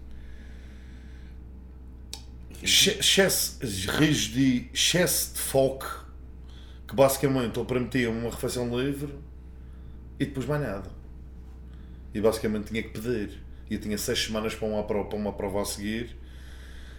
Excesso, 2.63 3.59
rigidi- 3.99 4.71
excesso 4.73 5.35
de 5.35 5.41
foco, 5.41 6.07
que 6.87 6.95
basicamente 6.95 7.59
ele 7.59 7.67
permitia 7.67 8.11
uma 8.11 8.31
refeição 8.31 8.69
livre 8.79 9.15
e 10.19 10.27
depois 10.27 10.47
mais 10.47 10.63
nada. 10.63 10.91
E 12.15 12.21
basicamente 12.21 12.69
tinha 12.69 12.83
que 12.83 12.91
pedir. 12.91 13.43
E 13.71 13.75
eu 13.75 13.81
tinha 13.81 13.97
seis 13.97 14.23
semanas 14.25 14.55
para 14.55 14.69
uma 14.69 14.83
prova, 14.85 15.09
para 15.09 15.19
uma 15.19 15.33
prova 15.33 15.63
a 15.63 15.65
seguir. 15.65 16.17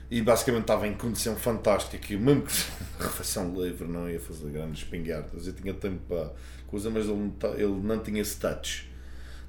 E 0.09 0.21
basicamente 0.21 0.63
estava 0.63 0.87
em 0.87 0.93
condição 0.95 1.35
fantástica. 1.35 1.97
Que 1.97 2.17
mesmo 2.17 2.43
que 2.43 2.53
refeição 3.01 3.53
livre 3.55 3.87
não 3.87 4.09
ia 4.09 4.19
fazer 4.19 4.49
grandes 4.51 4.83
pingardas. 4.83 5.47
Eu 5.47 5.53
tinha 5.53 5.73
tempo 5.73 6.01
para 6.07 6.33
coisa, 6.67 6.89
mas 6.89 7.05
ele 7.05 7.15
não, 7.15 7.53
ele 7.55 7.81
não 7.87 7.99
tinha 7.99 8.21
esse 8.21 8.37
touch. 8.39 8.89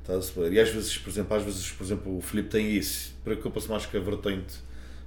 A? 0.08 0.48
E 0.48 0.60
às 0.60 0.68
vezes, 0.70 0.98
por 0.98 1.10
exemplo, 1.10 1.36
às 1.36 1.42
vezes, 1.42 1.70
por 1.72 1.84
exemplo, 1.84 2.16
o 2.18 2.20
Filipe 2.20 2.50
tem 2.50 2.72
isso. 2.76 3.14
Preocupa-se 3.24 3.68
mais 3.70 3.86
com 3.86 3.96
a 3.96 4.00
vertente. 4.00 4.56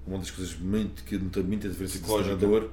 Uma 0.08 0.20
das 0.20 0.32
coisas 0.32 0.56
muito, 0.56 1.04
que 1.04 1.18
tem 1.18 1.44
muita 1.44 1.68
diferença 1.68 2.00
com 2.00 2.14
o 2.14 2.24
treinador 2.24 2.70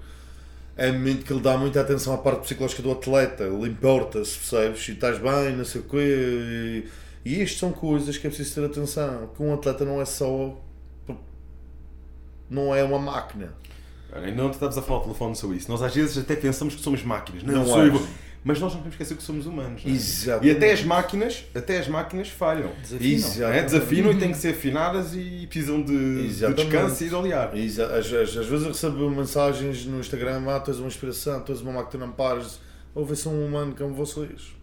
é 0.76 0.91
muito 0.91 1.24
que 1.24 1.32
ele 1.32 1.41
dá 1.41 1.57
muita 1.57 1.80
atenção 1.80 2.14
à 2.14 2.18
parte 2.18 2.43
psicológica 2.43 2.82
do 2.82 2.91
atleta, 2.91 3.45
ele 3.45 3.68
importa-se, 3.68 4.37
percebes? 4.37 4.89
E 4.89 4.93
estás 4.93 5.18
bem, 5.18 5.57
não 5.57 5.64
sei 5.64 5.80
o 5.80 5.85
quê. 5.85 6.85
E, 7.24 7.43
isto 7.43 7.61
são 7.61 7.72
coisas 7.72 8.18
que 8.18 8.26
é 8.26 8.30
preciso 8.30 8.55
ter 8.55 8.66
atenção. 8.66 9.30
Que 9.37 9.43
um 9.43 9.55
atleta 9.55 9.85
não 9.85 10.01
é 10.01 10.05
só. 10.05 10.61
não 12.51 12.74
é 12.74 12.82
uma 12.82 12.99
máquina. 12.99 13.55
Não 14.37 14.51
estamos 14.51 14.76
a 14.78 14.82
falar 14.82 14.99
ao 14.99 15.05
telefone 15.05 15.35
sobre 15.35 15.57
isso. 15.57 15.70
Nós 15.70 15.82
às 15.82 15.95
vezes 15.95 16.18
até 16.18 16.37
pensamos 16.37 16.74
que 16.74 16.80
somos 16.80 17.03
máquinas. 17.03 17.43
Não, 17.43 17.64
Não 17.64 17.87
igual. 17.87 18.03
Mas 18.47 18.61
nós 18.61 18.72
não 18.72 18.80
podemos 18.80 18.95
esquecer 18.95 19.16
que 19.16 19.22
somos 19.22 19.47
humanos. 19.47 19.82
é? 19.86 19.88
Exato. 19.88 20.45
E 20.45 20.51
até 20.51 20.70
as 20.70 20.82
máquinas, 20.84 21.45
até 21.55 21.78
as 21.78 21.88
máquinas 21.88 22.28
falham. 22.28 22.70
Desafinam. 22.82 23.49
É? 23.55 23.62
Desafinam 23.62 24.12
e 24.12 24.18
têm 24.18 24.32
que 24.32 24.36
ser 24.36 24.51
afinadas 24.51 25.14
e 25.14 25.47
precisam 25.47 25.80
de, 25.82 26.28
de 26.28 26.55
descanso 26.55 27.05
e 27.05 27.09
de 27.09 27.14
aliar. 27.14 27.57
Exa- 27.57 27.86
Às, 27.86 28.07
às, 28.12 28.36
às 28.36 28.47
vezes 28.47 28.62
eu 28.66 28.68
recebo 28.68 29.11
mensagens 29.11 29.86
no 29.86 29.99
Instagram: 29.99 30.45
Ah, 30.47 30.61
tu 30.61 30.70
és 30.70 30.78
uma 30.78 30.88
inspiração, 30.88 31.40
tu 31.40 31.53
és 31.53 31.62
uma 31.62 31.72
máquina, 31.72 32.05
não 32.07 32.12
pares. 32.12 32.61
Ou 32.95 33.05
ver 33.07 33.16
um 33.28 33.47
humano 33.47 33.74
como 33.74 33.95
vocês. 33.95 34.55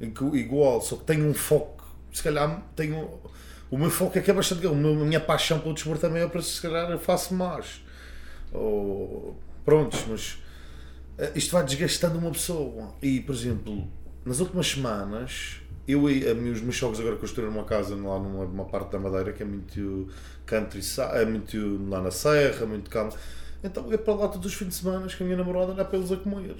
Igu- 0.00 0.36
Igual, 0.36 0.80
só 0.82 0.96
que 0.96 1.04
tenho 1.04 1.26
um 1.26 1.34
foco. 1.34 1.84
Se 2.12 2.22
calhar 2.22 2.62
tenho. 2.76 3.18
O 3.70 3.76
meu 3.78 3.90
foco 3.90 4.18
é 4.18 4.20
que 4.20 4.30
é 4.30 4.34
bastante. 4.34 4.66
A 4.66 4.70
minha 4.72 5.20
paixão 5.20 5.58
pelo 5.58 5.74
desporto 5.74 6.00
também 6.02 6.22
é 6.22 6.26
para 6.28 6.42
se 6.42 6.60
calhar 6.60 6.90
eu 6.90 6.98
faço 6.98 7.32
mais. 7.34 7.82
Ou, 8.52 9.38
prontos, 9.64 10.04
mas 10.08 10.38
isto 11.34 11.52
vai 11.52 11.64
desgastando 11.64 12.18
uma 12.18 12.30
pessoa. 12.30 12.94
E, 13.02 13.20
por 13.20 13.34
exemplo, 13.34 13.88
nas 14.24 14.40
últimas 14.40 14.68
semanas, 14.68 15.60
eu 15.86 16.08
e 16.10 16.24
os 16.30 16.60
meus 16.60 16.76
jogos 16.76 17.00
agora 17.00 17.16
construíram 17.16 17.52
uma 17.52 17.64
casa 17.64 17.94
lá 17.94 18.18
numa, 18.18 18.44
numa 18.44 18.64
parte 18.66 18.92
da 18.92 18.98
Madeira 18.98 19.32
que 19.32 19.42
é 19.42 19.46
muito 19.46 20.08
country, 20.44 20.80
é 21.14 21.24
muito 21.24 21.88
lá 21.88 22.02
na 22.02 22.10
serra, 22.10 22.66
muito 22.66 22.90
calmo. 22.90 23.12
Então 23.64 23.90
ia 23.90 23.98
para 23.98 24.14
lá 24.14 24.28
todos 24.28 24.52
os 24.52 24.54
fins 24.54 24.68
de 24.68 24.74
semana 24.74 25.08
com 25.08 25.24
a 25.24 25.26
minha 25.26 25.38
namorada 25.38 25.72
olhar 25.72 25.84
para 25.84 25.98
eles 25.98 26.12
a 26.12 26.16
comer. 26.16 26.56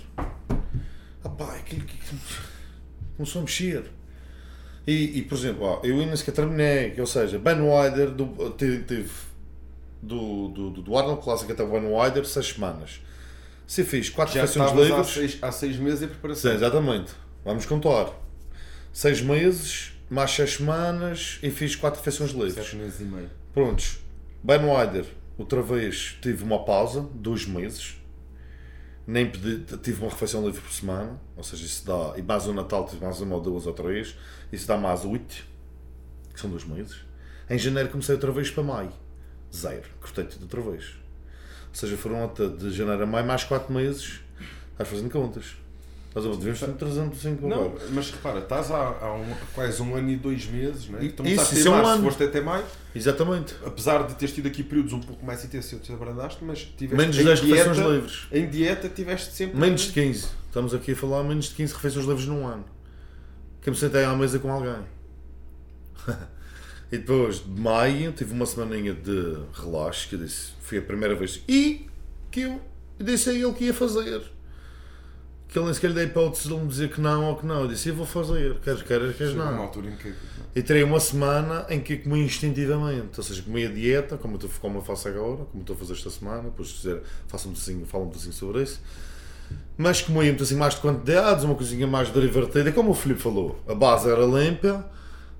Pá, 1.36 1.54
aquilo 1.56 1.84
que 1.84 1.98
começou 3.16 3.40
a 3.40 3.44
mexer. 3.44 3.84
E, 4.86 5.18
e, 5.18 5.22
por 5.22 5.36
exemplo, 5.36 5.64
ó, 5.64 5.80
eu 5.84 6.00
ainda 6.00 6.16
sequer 6.16 6.32
terminei, 6.32 6.98
ou 6.98 7.06
seja, 7.06 7.38
Ben 7.38 7.58
Wider 7.60 8.14
teve 8.56 9.10
do, 10.02 10.48
do, 10.48 10.70
do, 10.70 10.82
do 10.82 10.96
Arnold 10.96 11.22
Classic 11.22 11.52
até 11.52 11.62
o 11.62 11.70
Ben 11.70 11.84
Wider 11.84 12.24
6 12.24 12.54
semanas. 12.54 13.00
Se 13.68 13.84
fiz 13.84 14.08
4 14.08 14.34
Já 14.34 14.40
refeições 14.40 14.66
estavas 14.70 14.90
há 14.90 14.96
livres. 14.96 15.14
seis, 15.14 15.38
há 15.42 15.52
seis 15.52 15.76
meses 15.76 16.00
em 16.00 16.06
Sim, 16.06 16.08
preparação. 16.12 16.52
exatamente. 16.54 17.12
Vamos 17.44 17.66
contar. 17.66 18.10
6 18.94 19.20
meses, 19.20 19.92
mais 20.08 20.30
6 20.30 20.54
semanas 20.54 21.38
e 21.42 21.50
fiz 21.50 21.76
4 21.76 21.98
refeições 22.00 22.30
livres. 22.30 22.54
Sete 22.54 22.76
meses 22.76 22.98
e 23.00 23.04
meio. 23.04 23.30
Prontos. 23.52 23.98
Ben 24.42 24.60
Wider, 24.64 25.04
outra 25.36 25.60
vez 25.60 26.16
tive 26.22 26.42
uma 26.44 26.64
pausa, 26.64 27.02
dois 27.12 27.46
meses. 27.46 27.96
Nem 29.06 29.30
pedi, 29.30 29.58
tive 29.82 30.00
uma 30.02 30.10
refeição 30.10 30.44
livre 30.46 30.62
por 30.62 30.72
semana, 30.72 31.20
ou 31.36 31.42
seja, 31.44 31.64
isso 31.66 31.84
dá. 31.86 32.14
E 32.16 32.22
mais 32.22 32.46
o 32.46 32.54
Natal 32.54 32.86
tive 32.86 33.04
mais 33.04 33.20
uma 33.20 33.34
ou 33.36 33.40
duas 33.42 33.66
ou 33.66 33.74
três, 33.74 34.16
isso 34.50 34.66
dá 34.66 34.78
mais 34.78 35.04
oito, 35.04 35.44
que 36.32 36.40
são 36.40 36.48
dois 36.48 36.64
meses. 36.64 36.96
Em 37.50 37.58
janeiro 37.58 37.90
comecei 37.90 38.14
outra 38.14 38.32
vez 38.32 38.50
para 38.50 38.62
maio, 38.62 38.92
zero, 39.54 39.84
cortei 40.00 40.24
tudo 40.24 40.42
outra 40.42 40.60
vez. 40.62 40.96
Seja, 41.78 41.96
foram 41.96 42.24
até 42.24 42.48
de 42.48 42.72
janeiro 42.72 43.04
a 43.04 43.06
maio 43.06 43.24
mais 43.24 43.44
quatro 43.44 43.72
meses, 43.72 44.18
Vais 44.76 44.90
fazendo 44.90 45.10
contas. 45.10 45.44
Estás 46.08 46.26
a 46.26 46.28
ver? 46.30 46.36
Devemos 46.38 46.58
ter 46.58 46.72
305 46.72 47.46
Não, 47.46 47.66
agora. 47.66 47.84
mas 47.92 48.10
repara, 48.10 48.40
estás 48.40 48.68
há, 48.72 48.96
há 49.00 49.14
um- 49.14 49.32
quase 49.54 49.80
um 49.80 49.94
ano 49.94 50.10
e 50.10 50.16
dois 50.16 50.44
meses, 50.46 50.88
né? 50.88 50.98
E- 51.04 51.10
Tu 51.10 51.22
isso, 51.22 51.34
começaste 51.36 51.54
isso 51.54 51.68
em 51.68 51.70
é 51.70 51.74
um 51.74 51.76
março, 51.76 51.92
ano. 51.92 52.02
foste 52.02 52.22
até 52.24 52.40
maio, 52.40 52.64
Exatamente. 52.92 53.54
apesar 53.64 54.04
de 54.08 54.14
teres 54.16 54.34
tido 54.34 54.48
aqui 54.48 54.64
períodos 54.64 54.92
um 54.92 54.98
pouco 54.98 55.24
mais 55.24 55.44
intensos 55.44 55.70
e 55.70 55.74
outros 55.76 55.94
abrandaste, 55.94 56.44
mas 56.44 56.64
tiveste 56.64 56.96
Menos 56.96 57.14
de 57.14 57.22
em 57.22 57.24
10 57.26 57.40
dieta, 57.42 57.62
refeições 57.70 57.92
livres. 57.92 58.26
Em 58.32 58.48
dieta 58.50 58.88
tiveste 58.88 59.32
sempre. 59.34 59.56
Menos 59.56 59.82
de 59.82 59.92
15. 59.92 60.26
Estamos 60.48 60.74
aqui 60.74 60.90
a 60.92 60.96
falar 60.96 61.22
menos 61.22 61.44
de 61.44 61.54
15 61.54 61.74
refeições 61.74 62.06
livres 62.06 62.26
num 62.26 62.44
ano. 62.44 62.64
Que 63.62 63.68
eu 63.68 63.72
me 63.72 63.78
sentei 63.78 64.02
à 64.04 64.12
mesa 64.16 64.40
com 64.40 64.50
alguém. 64.50 64.74
e 66.90 66.96
depois 66.96 67.44
de 67.44 67.60
maio 67.60 68.12
tive 68.12 68.32
uma 68.32 68.46
semaninha 68.46 68.94
de 68.94 69.36
relaxo 69.52 70.08
que 70.08 70.14
eu 70.14 70.20
disse, 70.20 70.52
foi 70.60 70.78
a 70.78 70.82
primeira 70.82 71.14
vez. 71.14 71.42
E 71.46 71.86
que 72.30 72.40
eu 72.40 72.60
disse 72.98 73.30
a 73.30 73.34
ele 73.34 73.52
que 73.52 73.64
ia 73.64 73.74
fazer. 73.74 74.22
Que 75.48 75.58
ele 75.58 75.66
nem 75.66 75.74
sequer 75.74 75.88
lhe 75.88 75.94
dei 75.94 76.04
hipótese 76.04 76.46
de 76.46 76.52
ele 76.52 76.62
me 76.62 76.68
dizer 76.68 76.90
que 76.90 77.00
não 77.00 77.24
ou 77.24 77.36
que 77.36 77.46
não. 77.46 77.62
Eu 77.62 77.68
disse, 77.68 77.88
eu 77.88 77.94
vou 77.94 78.04
fazer. 78.04 78.58
Queres, 78.60 78.82
queres, 78.82 79.16
queres 79.16 79.34
não. 79.34 79.62
altura 79.62 79.88
em 79.88 79.96
que. 79.96 80.12
E 80.54 80.62
terei 80.62 80.82
uma 80.82 81.00
semana 81.00 81.66
em 81.70 81.80
que 81.80 81.98
comi 81.98 82.20
instintivamente, 82.20 83.18
ou 83.18 83.22
seja, 83.22 83.42
comi 83.42 83.64
a 83.64 83.70
dieta, 83.70 84.16
como 84.16 84.38
eu, 84.42 84.50
como 84.60 84.78
eu 84.78 84.82
faço 84.82 85.08
agora, 85.08 85.44
como 85.44 85.60
estou 85.60 85.76
a 85.76 85.78
fazer 85.78 85.92
esta 85.92 86.10
semana, 86.10 86.44
depois 86.44 86.72
quiser 86.72 87.02
façam 87.26 87.50
um 87.50 87.54
assim, 87.54 87.84
falam 87.84 88.08
um 88.08 88.10
assim 88.10 88.32
sobre 88.32 88.62
isso. 88.62 88.80
Mas 89.76 90.02
comi 90.02 90.30
um 90.30 90.42
assim 90.42 90.56
mais 90.56 90.74
de 90.74 90.80
quantidades, 90.80 91.44
uma 91.44 91.54
coisinha 91.54 91.86
mais 91.86 92.12
divertida, 92.12 92.72
como 92.72 92.90
o 92.90 92.94
Filipe 92.94 93.20
falou, 93.20 93.62
a 93.68 93.74
base 93.74 94.10
era 94.10 94.24
limpa, 94.24 94.90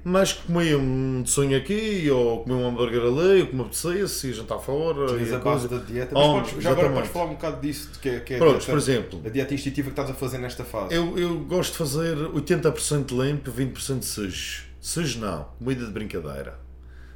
mas 0.08 0.32
comia 0.32 0.78
um 0.78 1.24
sonho 1.26 1.56
aqui, 1.56 2.10
ou 2.10 2.42
comia 2.42 2.56
um 2.58 2.68
hambúrguer 2.68 3.00
ali, 3.02 3.42
ou 3.42 3.46
como 3.48 3.62
apetecesse, 3.62 4.28
ia 4.28 4.32
jantar 4.34 4.58
fora, 4.58 5.06
Tens 5.16 5.28
e 5.30 5.34
a 5.34 5.38
base 5.38 5.68
da 5.68 5.78
dieta. 5.78 6.14
Mas 6.14 6.26
podes, 6.48 6.62
já 6.62 6.70
agora 6.70 6.90
podes 6.90 7.10
falar 7.10 7.24
um 7.26 7.34
bocado 7.34 7.60
disso, 7.60 7.90
de 7.92 7.98
que, 7.98 8.08
é- 8.08 8.20
que 8.20 8.34
é 8.34 8.36
a 8.36 8.38
Pronto, 8.40 8.56
dieta- 8.58 8.72
por 8.72 8.78
exemplo, 8.78 9.22
a 9.24 9.28
dieta 9.28 9.54
instintiva 9.54 9.86
que 9.88 9.92
estás 9.92 10.10
a 10.10 10.14
fazer 10.14 10.38
nesta 10.38 10.64
fase. 10.64 10.94
eu, 10.94 11.18
eu 11.18 11.38
gosto 11.40 11.72
de 11.72 11.78
fazer 11.78 12.16
80% 12.16 13.10
limpo, 13.12 13.50
20% 13.50 14.02
sujo. 14.02 14.64
Sujo 14.80 15.18
não, 15.20 15.44
comida 15.58 15.84
de 15.84 15.92
brincadeira. 15.92 16.58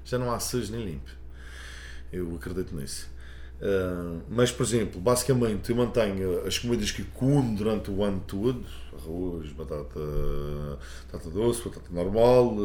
Já 0.05 0.19
não 0.19 0.31
há 0.33 0.39
sujo 0.41 0.73
nem 0.73 0.85
limpo. 0.85 1.11
Eu 2.13 2.35
acredito 2.37 2.75
nisso. 2.77 3.09
Ah, 3.63 4.19
mas, 4.29 4.51
por 4.51 4.65
exemplo, 4.65 5.01
basicamente 5.01 5.71
eu 5.71 5.77
mantenho 5.77 6.45
as 6.47 6.59
comidas 6.59 6.91
que 6.91 7.05
como 7.05 7.57
durante 7.57 7.91
o 7.91 8.03
ano 8.03 8.21
todo: 8.27 8.65
arroz, 8.93 9.53
batata, 9.53 10.01
batata 11.13 11.31
doce, 11.31 11.63
batata 11.65 11.87
normal, 11.93 12.57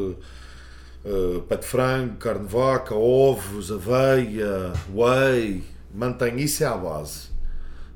ah, 1.06 1.44
pé 1.48 1.58
de 1.58 1.66
frango, 1.66 2.16
carne 2.18 2.48
de 2.48 2.52
vaca, 2.54 2.96
ovos, 2.96 3.72
aveia, 3.72 4.74
whey. 4.94 5.64
Mantenho 5.94 6.40
isso 6.40 6.64
é 6.64 6.68
a 6.68 6.76
base. 6.76 7.30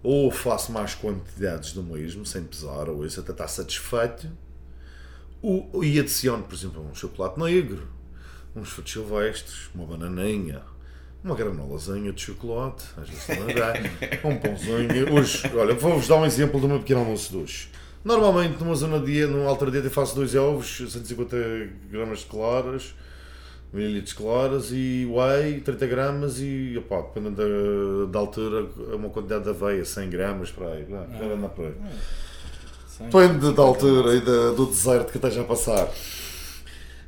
Ou 0.04 0.32
faço 0.32 0.72
mais 0.72 0.96
quantidades 0.96 1.74
do 1.74 1.84
mesmo, 1.84 2.26
sem 2.26 2.44
pesar, 2.44 2.90
ou 2.90 3.06
isso 3.06 3.20
até 3.20 3.32
está 3.32 3.48
satisfeito, 3.48 4.28
e 5.44 6.00
adiciono, 6.00 6.44
por 6.44 6.56
exemplo, 6.56 6.82
um 6.82 6.96
chocolate 6.96 7.40
negro, 7.40 7.88
uns 8.56 8.70
frutos 8.70 8.94
silvestres, 8.94 9.70
uma 9.76 9.86
bananinha, 9.86 10.64
uma 11.24 11.36
granolazinha 11.36 12.12
de 12.12 12.22
chocolate, 12.22 12.84
às 13.02 13.08
vezes 13.10 13.26
também 13.28 13.56
dá, 13.56 13.74
um 14.28 14.38
pãozinho. 14.38 15.14
Hoje, 15.14 15.44
olha, 15.56 15.74
vou-vos 15.76 16.08
dar 16.08 16.16
um 16.18 16.26
exemplo 16.26 16.60
do 16.60 16.68
meu 16.68 16.80
pequeno 16.80 17.02
almoço 17.02 17.32
de 17.32 17.38
hoje. 17.38 17.70
Normalmente, 18.04 18.60
numa 18.64 18.74
zona 18.76 19.00
de 19.00 19.06
dia, 19.06 19.28
numa 19.28 19.48
alta 19.48 19.70
dieta, 19.70 19.88
eu 19.88 19.92
faço 19.92 20.16
dois 20.16 20.34
ovos, 20.34 20.78
150 20.92 21.38
gramas 21.92 22.20
de 22.20 22.26
claras, 22.26 22.96
mililitros 23.72 24.10
de 24.10 24.16
claras 24.16 24.70
e 24.72 25.08
whey, 25.08 25.62
30 25.62 25.86
gramas 25.88 26.40
e, 26.40 26.76
opá, 26.80 27.02
dependendo 27.02 27.36
da, 28.08 28.12
da 28.12 28.20
altura, 28.20 28.66
uma 28.96 29.10
quantidade 29.10 29.44
de 29.44 29.50
aveia, 29.52 29.86
100 29.86 30.10
gramas 30.10 30.50
para 30.50 30.68
aí. 30.70 30.86
Por 30.86 31.66
aí. 31.66 31.74
Sim. 32.88 33.04
Depende 33.06 33.54
da 33.54 33.62
altura 33.64 34.16
e 34.16 34.22
da- 34.22 34.52
do 34.52 34.66
deserto 34.66 35.12
que 35.12 35.18
esteja 35.18 35.42
a 35.42 35.44
passar. 35.44 35.88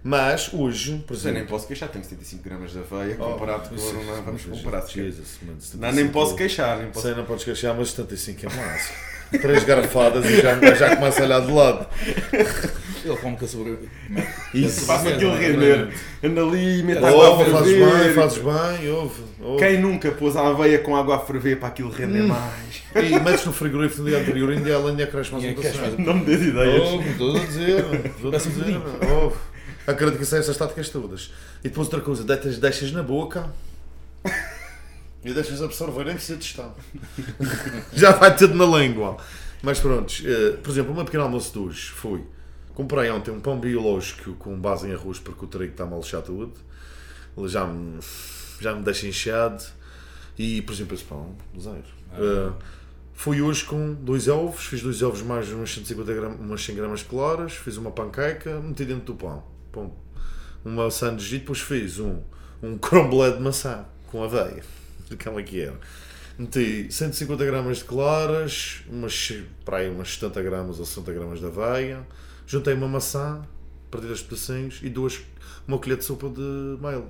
Mas 0.03 0.49
hoje, 0.53 1.01
por 1.07 1.13
Eu 1.13 1.17
exemplo. 1.19 1.37
nem 1.39 1.47
posso 1.47 1.65
queixar, 1.67 1.87
tenho 1.89 2.03
75 2.03 2.43
gramas 2.43 2.71
de 2.73 2.79
aveia 2.79 3.15
Oh, 3.19 3.23
comparado 3.23 3.69
com. 3.69 3.75
isso- 3.75 3.93
Não, 3.93 4.21
vamos 4.23 4.41
isso- 4.41 4.49
comparar. 4.49 4.85
Jesus, 4.85 5.37
mano, 5.41 5.61
75 5.61 5.77
Não, 5.81 5.91
nem 5.93 6.07
posso 6.09 6.35
queixar, 6.35 6.77
nem 6.77 6.87
posso. 6.87 7.05
Sei, 7.07 7.15
não 7.15 7.23
podes 7.23 7.43
queixar, 7.45 7.73
mas 7.75 7.89
75 7.91 8.45
é 8.45 8.49
máximo. 8.53 8.97
Três 9.41 9.63
garrafadas 9.63 10.25
e 10.25 10.41
já, 10.41 10.59
já 10.75 10.95
começa 10.95 11.21
a 11.21 11.25
olhar 11.25 11.39
de 11.41 11.51
lado. 11.51 11.87
Ele 13.03 13.17
come 13.17 13.35
com 13.35 13.43
a 13.43 13.47
sobre... 13.47 13.77
Isso. 14.53 14.85
Faço 14.85 15.07
Sim, 15.07 15.13
aquilo 15.13 15.35
render. 15.35 15.89
Anda 16.23 16.41
ali 16.41 16.79
e 16.79 16.83
mete 16.83 16.99
água 17.03 17.09
a 17.25 17.29
Ouve, 17.31 17.51
fazes 17.51 17.73
ferver. 17.75 18.03
bem, 18.05 18.13
fazes 18.13 18.37
bem, 18.37 18.89
ouve. 18.91 19.21
ouve. 19.41 19.59
Quem 19.65 19.81
nunca 19.81 20.11
pôs 20.11 20.37
a 20.37 20.47
aveia 20.47 20.79
com 20.79 20.95
água 20.95 21.17
a 21.17 21.19
ferver 21.19 21.57
para 21.59 21.67
aquilo 21.69 21.89
render 21.89 22.21
Hum. 22.21 22.27
mais? 22.27 22.83
E 22.95 23.19
metes 23.19 23.45
no 23.45 23.51
frigorífico 23.51 24.03
no 24.03 24.09
dia 24.09 24.19
anterior, 24.19 24.51
ainda 24.51 24.69
ela 24.69 24.89
ainda 24.89 25.05
cresce 25.07 25.31
mais 25.33 25.43
um 25.43 26.01
Não 26.01 26.13
me 26.13 26.23
dês 26.25 26.41
ideias. 26.43 26.83
Estou 27.11 27.35
a 27.35 27.39
dizer, 27.39 27.85
estou 28.05 28.33
a 28.33 28.37
dizer. 28.37 28.81
Ouve. 29.21 29.35
Acredito 29.85 30.17
que 30.17 30.25
são 30.25 30.39
essas 30.39 30.55
táticas 30.57 30.89
todas. 30.89 31.31
E 31.63 31.69
depois 31.69 31.87
outra 31.87 32.01
coisa, 32.01 32.23
deixas, 32.23 32.57
deixas 32.57 32.91
na 32.91 33.03
boca 33.03 33.49
e 35.23 35.33
deixas 35.33 35.61
absorver 35.61 36.07
em 36.09 36.15
que 36.15 36.33
estão. 36.33 36.73
Já 37.93 38.11
vai 38.11 38.35
tudo 38.35 38.53
na 38.53 38.65
língua. 38.77 39.17
Mas 39.61 39.79
pronto, 39.79 40.13
eh, 40.25 40.57
por 40.61 40.71
exemplo, 40.71 40.91
uma 40.91 41.05
pequena 41.05 41.23
almoço 41.23 41.53
de 41.53 41.59
hoje 41.59 41.89
foi. 41.89 42.23
Comprei 42.73 43.09
ontem 43.09 43.31
um 43.31 43.39
pão 43.39 43.59
biológico 43.59 44.33
com 44.33 44.59
base 44.59 44.87
em 44.87 44.93
arroz 44.93 45.19
porque 45.19 45.45
o 45.45 45.47
trigo 45.47 45.71
está 45.71 45.85
mal 45.85 45.99
lixado 45.99 46.25
tudo. 46.25 46.53
Ele 47.37 47.47
já 47.47 47.65
me, 47.65 47.99
já 48.59 48.73
me 48.73 48.83
deixa 48.83 49.07
inchado. 49.07 49.63
E, 50.37 50.61
por 50.63 50.73
exemplo, 50.73 50.95
esse 50.95 51.03
pão, 51.03 51.35
zero. 51.59 51.83
Eh, 52.13 52.51
fui 53.13 53.41
hoje 53.41 53.63
com 53.63 53.93
dois 53.93 54.27
ovos, 54.27 54.65
fiz 54.65 54.81
dois 54.81 55.01
ovos 55.01 55.21
mais 55.21 55.49
uns 55.51 55.73
150 55.73 56.13
gramas, 56.13 56.39
umas 56.39 56.65
100 56.65 56.75
gramas 56.75 57.03
claras, 57.03 57.53
fiz 57.53 57.77
uma 57.77 57.91
panqueca, 57.91 58.59
meti 58.59 58.83
dentro 58.85 59.05
do 59.05 59.15
pão. 59.15 59.52
Pum. 59.73 59.91
Uma 60.63 60.89
sanduíche 60.89 61.35
e 61.35 61.39
depois 61.39 61.59
fiz 61.59 61.99
um, 61.99 62.21
um 62.61 62.77
crumble 62.77 63.29
de 63.33 63.41
maçã 63.41 63.83
com 64.07 64.23
aveia. 64.23 64.63
Aquela 65.11 65.43
que 65.43 65.59
era. 65.59 65.77
Meti 66.39 66.87
150 66.89 67.43
gramas 67.45 67.77
de 67.79 67.83
claras, 67.83 68.81
umas, 68.89 69.33
para 69.65 69.77
aí 69.77 69.89
umas 69.89 70.13
70 70.13 70.41
gramas 70.41 70.79
ou 70.79 70.85
60 70.85 71.11
gramas 71.13 71.39
de 71.39 71.45
aveia, 71.45 72.07
juntei 72.47 72.73
uma 72.73 72.87
maçã, 72.87 73.41
parti 73.91 74.07
dois 74.07 74.21
pedacinhos 74.21 74.79
e 74.81 74.89
duas, 74.89 75.21
uma 75.67 75.77
colher 75.77 75.97
de 75.97 76.05
sopa 76.05 76.29
de 76.29 76.41
mel. 76.81 77.09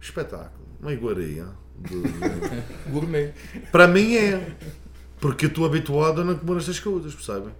Espetáculo. 0.00 0.66
Uma 0.80 0.92
iguaria. 0.92 1.46
de- 1.78 2.02
Gourmet. 2.90 3.32
para 3.70 3.86
mim 3.86 4.14
é. 4.16 4.56
Porque 5.20 5.46
eu 5.46 5.48
estou 5.48 5.64
habituado 5.64 6.20
a 6.20 6.24
não 6.24 6.36
comer 6.36 6.58
estas 6.58 6.78
coisas, 6.80 7.14
percebem? 7.14 7.52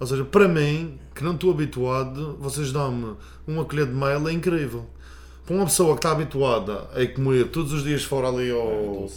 Ou 0.00 0.06
seja, 0.06 0.24
para 0.24 0.46
mim, 0.46 0.98
que 1.14 1.24
não 1.24 1.34
estou 1.34 1.50
habituado, 1.50 2.36
vocês 2.40 2.70
dão-me 2.72 3.16
uma 3.46 3.64
colher 3.64 3.86
de 3.86 3.92
mel, 3.94 4.28
é 4.28 4.32
incrível. 4.32 4.86
Para 5.44 5.56
uma 5.56 5.64
pessoa 5.64 5.92
que 5.94 5.98
está 5.98 6.12
habituada 6.12 6.82
a 6.94 7.06
comer 7.14 7.48
todos 7.48 7.72
os 7.72 7.82
dias 7.82 8.04
fora 8.04 8.28
ali 8.28 8.50
ao, 8.50 9.08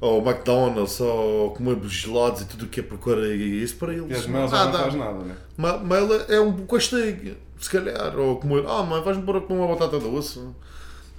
ao 0.00 0.18
McDonald's, 0.18 1.00
ou 1.00 1.52
comer 1.52 1.78
gelados 1.88 2.42
e 2.42 2.44
tudo 2.46 2.64
o 2.64 2.68
que 2.68 2.80
é 2.80 2.82
porcaria 2.82 3.34
e 3.34 3.62
isso, 3.62 3.76
para 3.76 3.92
E 3.94 3.98
eles. 3.98 4.18
as 4.18 4.26
mãos 4.26 4.50
já 4.50 4.58
não 4.58 4.64
nada. 4.72 4.78
faz 4.78 4.94
nada, 4.94 5.18
né? 5.24 5.36
Ma- 5.56 5.78
Mel 5.78 6.08
é 6.28 6.40
um 6.40 6.66
castigo, 6.66 7.36
se 7.58 7.70
calhar. 7.70 8.18
Ou 8.18 8.36
comer, 8.36 8.64
ah, 8.66 8.82
mãe, 8.82 9.00
vais-me 9.02 9.22
pôr 9.22 9.36
a 9.36 9.40
comer 9.40 9.60
uma 9.60 9.68
batata 9.68 9.98
doce. 9.98 10.40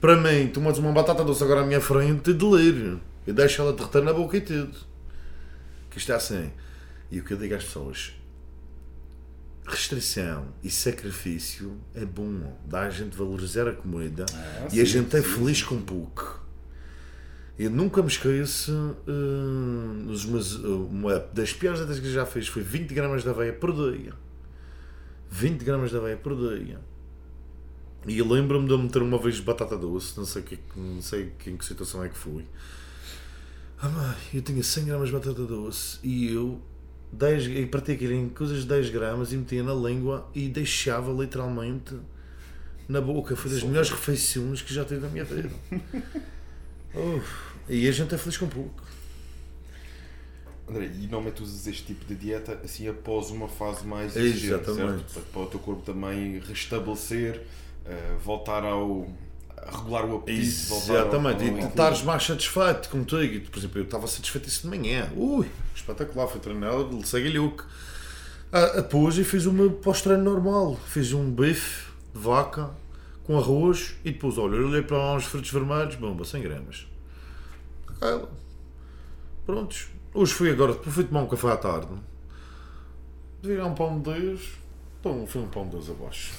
Para 0.01 0.17
mim, 0.17 0.47
tu 0.53 0.59
metes 0.61 0.79
uma 0.79 0.91
batata 0.91 1.23
doce 1.23 1.41
agora 1.43 1.61
à 1.61 1.65
minha 1.65 1.79
frente 1.81 2.29
e 2.29 2.33
delírio. 2.33 2.99
Eu 3.25 3.33
deixo 3.33 3.61
ela 3.61 3.71
derreter 3.73 4.03
na 4.03 4.11
boca 4.13 4.35
e 4.37 4.41
tudo. 4.41 4.75
Que 5.89 5.97
isto 5.97 6.11
é 6.11 6.15
assim. 6.15 6.51
E 7.09 7.19
o 7.19 7.23
que 7.23 7.31
eu 7.33 7.37
digo 7.37 7.55
às 7.55 7.63
pessoas: 7.63 8.11
restrição 9.65 10.47
e 10.63 10.69
sacrifício 10.69 11.77
é 11.93 12.05
bom. 12.05 12.57
Dá 12.65 12.81
a 12.81 12.89
gente 12.89 13.15
valorizar 13.15 13.67
a 13.67 13.73
comida 13.73 14.25
Ah, 14.33 14.67
e 14.71 14.81
a 14.81 14.85
sim, 14.85 14.91
gente 14.91 15.15
é 15.15 15.21
sim, 15.21 15.27
feliz 15.27 15.63
com 15.63 15.81
pouco. 15.81 16.41
Eu 17.57 17.69
nunca 17.69 18.01
me 18.01 18.07
esqueço 18.07 18.95
eh, 19.07 20.09
os 20.11 20.25
meus- 20.25 20.55
uma 20.55 21.19
das 21.33 21.53
piores 21.53 21.79
dietas 21.79 21.99
que 21.99 22.11
já 22.11 22.25
fiz 22.25 22.47
foi 22.47 22.63
20 22.63 22.93
gramas 22.93 23.23
de 23.23 23.29
aveia 23.29 23.53
por 23.53 23.71
dia. 23.71 24.13
20 25.29 25.63
gramas 25.63 25.91
de 25.91 25.97
aveia 25.97 26.17
por 26.17 26.35
dia. 26.35 26.79
E 28.07 28.17
eu 28.17 28.27
lembro-me 28.27 28.65
de 28.67 28.73
eu 28.73 28.77
meter 28.77 29.01
uma 29.01 29.17
vez 29.17 29.39
batata 29.39 29.77
doce, 29.77 30.17
não 30.17 30.25
sei, 30.25 30.41
que, 30.41 30.59
não 30.75 31.01
sei 31.01 31.31
que- 31.39 31.49
em 31.51 31.55
que 31.55 31.63
situação 31.63 32.03
é 32.03 32.09
que 32.09 32.17
fui. 32.17 32.45
Ah, 33.79 33.87
mãe, 33.87 34.15
eu 34.33 34.41
tinha 34.41 34.61
100 34.63 34.85
gramas 34.85 35.07
de 35.09 35.13
batata 35.13 35.45
doce 35.45 35.99
e 36.03 36.33
eu 36.33 36.59
10, 37.13 37.47
e 37.47 37.65
partia 37.65 37.95
aquilo 37.95 38.13
em 38.13 38.29
coisas 38.29 38.61
de 38.61 38.67
10 38.67 38.89
gramas 38.89 39.31
e 39.31 39.37
metia 39.37 39.63
na 39.63 39.73
língua 39.73 40.29
e 40.33 40.47
deixava 40.47 41.11
literalmente 41.11 41.95
na 42.87 42.99
boca. 42.99 43.35
Foi 43.35 43.51
das 43.51 43.63
melhores 43.63 43.89
refeições 43.89 44.61
que 44.61 44.73
já 44.73 44.83
tive 44.83 45.01
na 45.01 45.09
minha 45.09 45.23
vida. 45.23 45.49
Uf, 46.93 47.53
e 47.69 47.87
a 47.87 47.91
gente 47.91 48.13
é 48.13 48.17
feliz 48.17 48.37
com 48.37 48.47
pouco. 48.47 48.83
André, 50.69 50.85
e 50.85 51.01
normalmente 51.01 51.43
usas 51.43 51.67
este 51.67 51.83
tipo 51.83 52.05
de 52.05 52.15
dieta 52.15 52.59
assim 52.63 52.87
após 52.87 53.29
uma 53.29 53.47
fase 53.47 53.85
mais 53.85 54.15
exigente, 54.15 54.69
Exatamente. 54.69 55.11
certo? 55.11 55.13
Para, 55.13 55.21
para 55.23 55.41
o 55.41 55.45
teu 55.47 55.59
corpo 55.59 55.81
também 55.81 56.39
restabelecer, 56.39 57.41
eh, 57.85 58.17
voltar 58.23 58.63
ao, 58.63 59.07
regular 59.71 60.05
o 60.05 60.17
apetite. 60.17 60.71
ao- 60.71 60.77
Exatamente, 60.77 61.43
ao- 61.43 61.49
e 61.49 61.51
ao- 61.51 61.57
tu 61.59 61.67
estares 61.69 62.01
mais 62.03 62.23
satisfeito 62.23 62.89
contigo. 62.89 63.21
E, 63.35 63.39
Por 63.41 63.57
exemplo, 63.59 63.79
eu 63.79 63.83
estava 63.83 64.07
satisfeito 64.07 64.47
isso 64.47 64.61
de 64.63 64.67
manhã. 64.77 65.11
Ui, 65.15 65.47
espetacular, 65.75 66.27
fui 66.27 66.39
treinar, 66.39 66.73
segue 67.05 67.29
Luke. 67.37 67.63
Ah, 68.51 68.67
Depois 68.81 69.17
eu 69.17 69.25
fiz 69.25 69.45
o 69.45 69.51
meu 69.53 69.71
pós-treino 69.71 70.23
normal. 70.23 70.77
Fiz 70.87 71.11
um 71.13 71.29
bife 71.31 71.87
de 72.13 72.19
vaca 72.19 72.69
com 73.23 73.37
arroz 73.37 73.95
e 74.05 74.11
depois, 74.11 74.37
olha, 74.37 74.55
eu 74.55 74.67
olhei 74.67 74.81
para 74.83 74.97
uns 75.15 75.23
frutos 75.25 75.49
vermelhos, 75.51 75.95
bomba, 75.95 76.23
100 76.25 76.41
gramas. 76.41 76.85
Aquela. 77.87 78.29
Prontos. 79.45 79.87
Hoje 80.13 80.33
fui 80.33 80.51
agora, 80.51 80.73
depois 80.73 80.93
fui 80.93 81.03
tomar 81.05 81.21
um 81.23 81.27
café 81.27 81.51
à 81.51 81.57
tarde. 81.57 81.87
De 83.41 83.49
virar 83.49 83.65
um 83.65 83.73
pão 83.73 83.99
de 83.99 84.11
Deus. 84.13 84.41
Então, 84.99 85.25
foi 85.27 85.41
um 85.41 85.47
pão 85.47 85.65
de 85.65 85.71
Deus 85.71 85.89
abaixo. 85.89 86.31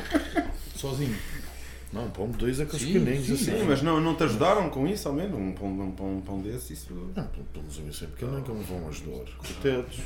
Sozinho. 0.76 1.16
Não, 1.96 2.04
um 2.06 2.10
pão 2.10 2.28
de 2.30 2.44
Deus 2.44 2.60
é 2.60 2.62
aqueles 2.64 2.82
Sim, 2.82 2.92
pequeninos 2.92 3.26
sim, 3.26 3.32
assim. 3.32 3.44
Sim, 3.60 3.64
mas 3.66 3.82
não, 3.82 4.00
não 4.00 4.14
te 4.14 4.22
ajudaram 4.24 4.68
com 4.68 4.86
isso, 4.86 5.08
ao 5.08 5.14
menos? 5.14 5.38
Um 5.38 5.52
pão, 5.52 5.68
um 5.68 5.90
pão, 5.92 6.16
um 6.16 6.20
pão 6.20 6.38
desse, 6.40 6.74
isso. 6.74 6.88
Não, 7.16 7.24
pelos 7.52 7.78
amigos 7.78 7.98
sempre 7.98 8.16
que 8.16 8.22
eu 8.24 8.30
nunca 8.30 8.52
me 8.52 8.62
vão 8.64 8.86
ajudar. 8.88 9.24
Coitados. 9.38 9.98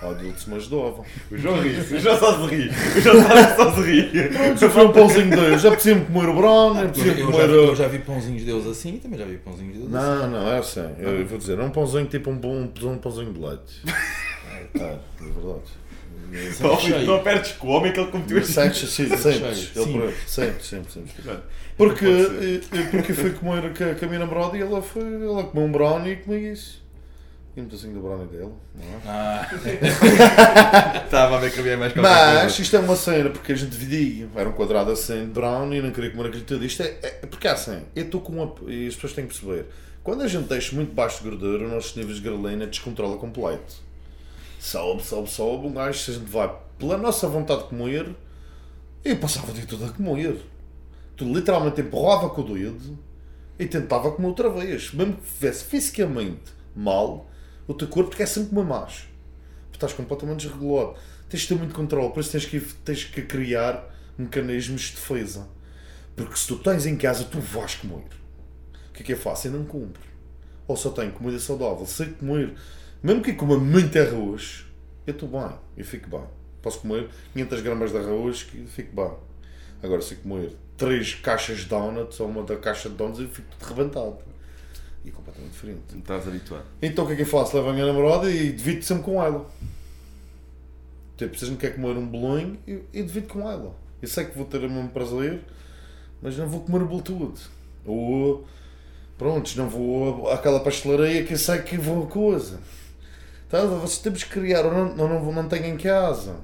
Adultos 0.00 0.46
me 0.46 0.54
ajudavam. 0.54 1.04
O 1.30 1.36
João 1.36 1.58
ri, 1.62 1.70
o 1.70 1.98
João 2.00 2.18
só 2.18 2.48
se 2.48 2.54
ri. 2.54 2.68
O 2.68 3.00
João 3.00 3.22
só- 3.56 3.74
se 3.74 3.80
ri. 3.82 4.10
Já 4.56 4.70
foi 4.70 4.86
um 4.86 4.92
pãozinho 4.92 5.30
de 5.30 5.36
Deus. 5.36 5.60
Já 5.62 5.68
apetecia-me 5.68 6.04
comer 6.06 6.28
o 6.28 6.40
Eu, 6.40 6.68
apetecia-me 6.78 7.20
eu 7.20 7.26
comer 7.26 7.38
já, 7.40 7.46
vi- 7.46 7.52
eu 7.54 7.72
o... 7.72 7.74
já 7.76 7.88
vi 7.88 7.98
pãozinhos 7.98 8.40
de 8.40 8.46
Deus 8.46 8.66
assim 8.66 8.94
e 8.94 8.98
também 8.98 9.18
já 9.18 9.24
vi 9.24 9.38
pãozinhos 9.38 9.72
de 9.74 9.78
Deus 9.80 9.94
assim. 9.94 10.06
Não, 10.06 10.30
não, 10.30 10.48
é 10.48 10.58
assim. 10.58 10.80
Eu 10.98 11.26
vou 11.26 11.38
dizer, 11.38 11.58
é 11.58 11.62
um 11.64 11.70
pãozinho 11.70 12.06
tipo 12.06 12.30
um, 12.30 12.36
bom, 12.38 12.68
um 12.82 12.98
pãozinho 12.98 13.32
de 13.32 13.40
leite. 13.40 13.82
É, 14.52 14.78
tá, 14.78 14.84
é 14.84 15.24
verdade. 15.24 15.62
Não, 16.60 16.78
cheio. 16.80 17.06
não 17.06 17.16
apertes 17.16 17.52
com 17.52 17.68
o 17.68 17.70
homem 17.70 17.92
que 17.92 18.00
ele 18.00 18.10
cometeu 18.10 18.38
este 18.38 18.52
Sentes, 18.52 18.88
sim, 18.90 19.08
sentes, 19.08 20.66
sempre, 20.66 20.92
sempre. 20.92 21.22
Pronto. 21.22 21.42
Porque, 21.76 22.06
ser. 22.06 22.62
eh, 22.72 22.82
porque 22.90 23.12
eu 23.12 23.16
fui 23.16 23.30
comer 23.30 23.72
com 23.74 23.84
a, 23.84 23.94
com 23.94 24.04
a 24.04 24.08
minha 24.08 24.20
namorada 24.20 24.56
e 24.56 24.60
ela, 24.60 24.80
foi, 24.82 25.02
ela 25.02 25.44
comeu 25.44 25.66
um 25.66 25.72
brownie 25.72 26.12
e 26.12 26.16
comi 26.16 26.52
isso. 26.52 26.82
E 27.54 27.60
um 27.60 27.64
pedacinho 27.66 27.92
do 27.94 28.00
brownie 28.00 28.26
dela, 28.28 28.52
não 28.74 28.82
é? 28.82 29.00
Ah, 29.06 29.46
Estava 31.04 31.36
a 31.36 31.40
ver 31.40 31.52
que 31.52 31.60
havia 31.60 31.76
mais 31.76 31.92
qualquer 31.92 32.10
Mas 32.10 32.40
coisa. 32.40 32.62
isto 32.62 32.76
é 32.76 32.78
uma 32.78 32.96
cena, 32.96 33.30
porque 33.30 33.52
a 33.52 33.54
gente 33.54 33.70
dividia. 33.70 34.26
Era 34.34 34.48
um 34.48 34.52
quadrado 34.52 34.90
assim 34.90 35.26
de 35.26 35.32
brownie 35.32 35.78
e 35.78 35.82
não 35.82 35.90
queria 35.90 36.10
comer 36.10 36.28
aquilo 36.28 36.44
tudo. 36.44 36.64
Isto 36.64 36.82
é, 36.82 36.96
é 37.02 37.10
porque 37.26 37.46
é 37.46 37.50
assim, 37.50 37.82
eu 37.94 38.04
estou 38.04 38.20
com 38.22 38.32
uma. 38.32 38.54
E 38.70 38.86
as 38.86 38.94
pessoas 38.94 39.12
têm 39.12 39.26
que 39.26 39.38
perceber. 39.38 39.66
Quando 40.02 40.22
a 40.22 40.28
gente 40.28 40.48
deixa 40.48 40.74
muito 40.74 40.94
baixo 40.94 41.22
de 41.22 41.28
gordura, 41.28 41.66
os 41.66 41.72
nossos 41.72 41.94
níveis 41.94 42.16
de 42.16 42.22
grelina 42.22 42.66
descontrola 42.66 43.16
completo. 43.18 43.74
Sobe, 44.62 45.02
sobe, 45.02 45.28
sobe. 45.28 45.66
Um 45.66 45.72
gajo, 45.72 45.98
se 45.98 46.12
a 46.12 46.14
gente 46.14 46.30
vai 46.30 46.56
pela 46.78 46.96
nossa 46.96 47.26
vontade 47.26 47.64
de 47.64 47.68
comer, 47.70 48.14
eu 49.04 49.16
passava 49.18 49.50
o 49.50 49.54
dia 49.54 49.66
todo 49.66 49.84
a 49.84 49.88
comer. 49.88 50.40
Tu 51.16 51.24
literalmente 51.24 51.80
empurrava 51.80 52.30
com 52.30 52.42
o 52.42 52.54
dedo 52.54 52.96
e 53.58 53.66
tentava 53.66 54.12
comer 54.12 54.28
outra 54.28 54.48
vez. 54.48 54.94
Mesmo 54.94 55.16
que 55.16 55.26
estivesse 55.26 55.64
fisicamente 55.64 56.52
mal, 56.76 57.28
o 57.66 57.74
teu 57.74 57.88
corpo 57.88 58.14
quer 58.14 58.26
sempre 58.26 58.50
comer 58.50 58.64
mais. 58.64 59.08
Porque 59.62 59.78
estás 59.78 59.92
completamente 59.94 60.46
desregulado. 60.46 60.94
Tens 61.28 61.40
de 61.40 61.48
ter 61.48 61.54
muito 61.56 61.74
controle, 61.74 62.12
por 62.12 62.20
isso 62.20 62.30
tens 62.30 62.46
que, 62.46 62.60
tens 62.60 63.02
que 63.02 63.22
criar 63.22 63.92
mecanismos 64.16 64.82
de 64.82 64.92
defesa. 64.92 65.48
Porque 66.14 66.36
se 66.36 66.46
tu 66.46 66.56
tens 66.58 66.86
em 66.86 66.96
casa, 66.96 67.24
tu 67.24 67.40
vais 67.40 67.74
comer. 67.74 68.04
O 68.90 68.92
que 68.92 69.02
é 69.02 69.06
que 69.06 69.12
é 69.12 69.16
fácil? 69.16 69.50
Eu 69.50 69.58
não 69.58 69.66
compro. 69.66 70.02
Ou 70.68 70.76
só 70.76 70.90
tenho 70.90 71.10
comida 71.10 71.40
saudável, 71.40 71.84
sei 71.84 72.06
comer. 72.10 72.54
Mesmo 73.02 73.22
que 73.22 73.32
eu 73.32 73.36
coma 73.36 73.58
muito 73.58 73.98
arroz, 73.98 74.64
eu 75.06 75.12
estou 75.12 75.28
bem, 75.28 75.50
eu 75.76 75.84
fico 75.84 76.08
bem. 76.08 76.24
Posso 76.62 76.78
comer 76.80 77.08
500 77.32 77.60
gramas 77.60 77.90
de 77.90 77.98
arroz 77.98 78.44
que 78.44 78.58
eu 78.58 78.66
fico 78.66 78.94
bem. 78.94 79.10
Agora, 79.82 80.00
se 80.00 80.14
comer 80.16 80.52
3 80.76 81.16
caixas 81.16 81.58
de 81.58 81.64
donuts 81.66 82.20
ou 82.20 82.28
uma 82.28 82.44
da 82.44 82.56
caixa 82.56 82.88
de 82.88 82.94
donuts, 82.94 83.20
eu 83.20 83.28
fico 83.28 83.48
rebentado. 83.60 84.18
E 85.04 85.08
é 85.08 85.12
completamente 85.12 85.52
diferente. 85.52 85.82
Não 85.90 85.98
estás 85.98 86.28
habituado. 86.28 86.64
Então 86.80 87.04
o 87.04 87.06
que 87.08 87.14
é 87.14 87.16
que 87.16 87.22
eu 87.22 87.26
faço? 87.26 87.56
Levo 87.56 87.70
a 87.70 87.72
minha 87.72 87.86
namorada 87.86 88.30
e 88.30 88.52
divido 88.52 88.84
sempre 88.84 89.02
com 89.02 89.20
ela. 89.20 89.50
Tipo, 91.16 91.36
se 91.36 91.46
gente 91.46 91.58
quer 91.58 91.74
comer 91.74 91.96
um 91.96 92.06
bolinho, 92.06 92.58
eu, 92.66 92.84
eu 92.92 93.04
divido 93.04 93.26
com 93.26 93.50
ela. 93.50 93.74
Eu 94.00 94.08
sei 94.08 94.24
que 94.24 94.36
vou 94.36 94.46
ter 94.46 94.58
o 94.58 94.70
mesmo 94.70 94.90
prazer, 94.90 95.40
mas 96.20 96.36
não 96.36 96.48
vou 96.48 96.60
comer 96.60 96.82
o 96.82 96.86
bolo 96.86 97.02
todo. 97.02 97.40
Ou, 97.84 98.46
prontos, 99.18 99.56
não 99.56 99.68
vou 99.68 100.30
àquela 100.30 100.60
pastelaria 100.60 101.24
que 101.24 101.34
eu 101.34 101.38
sei 101.38 101.58
que 101.62 101.76
vou 101.76 102.04
a 102.04 102.06
coisa. 102.06 102.60
Tá? 103.52 103.66
Vocês 103.66 103.98
temos 103.98 104.24
que 104.24 104.30
criar, 104.30 104.64
ou 104.64 104.72
não, 104.72 104.94
não, 104.94 105.08
não, 105.08 105.32
não 105.32 105.46
tenho 105.46 105.66
em 105.66 105.76
casa. 105.76 106.36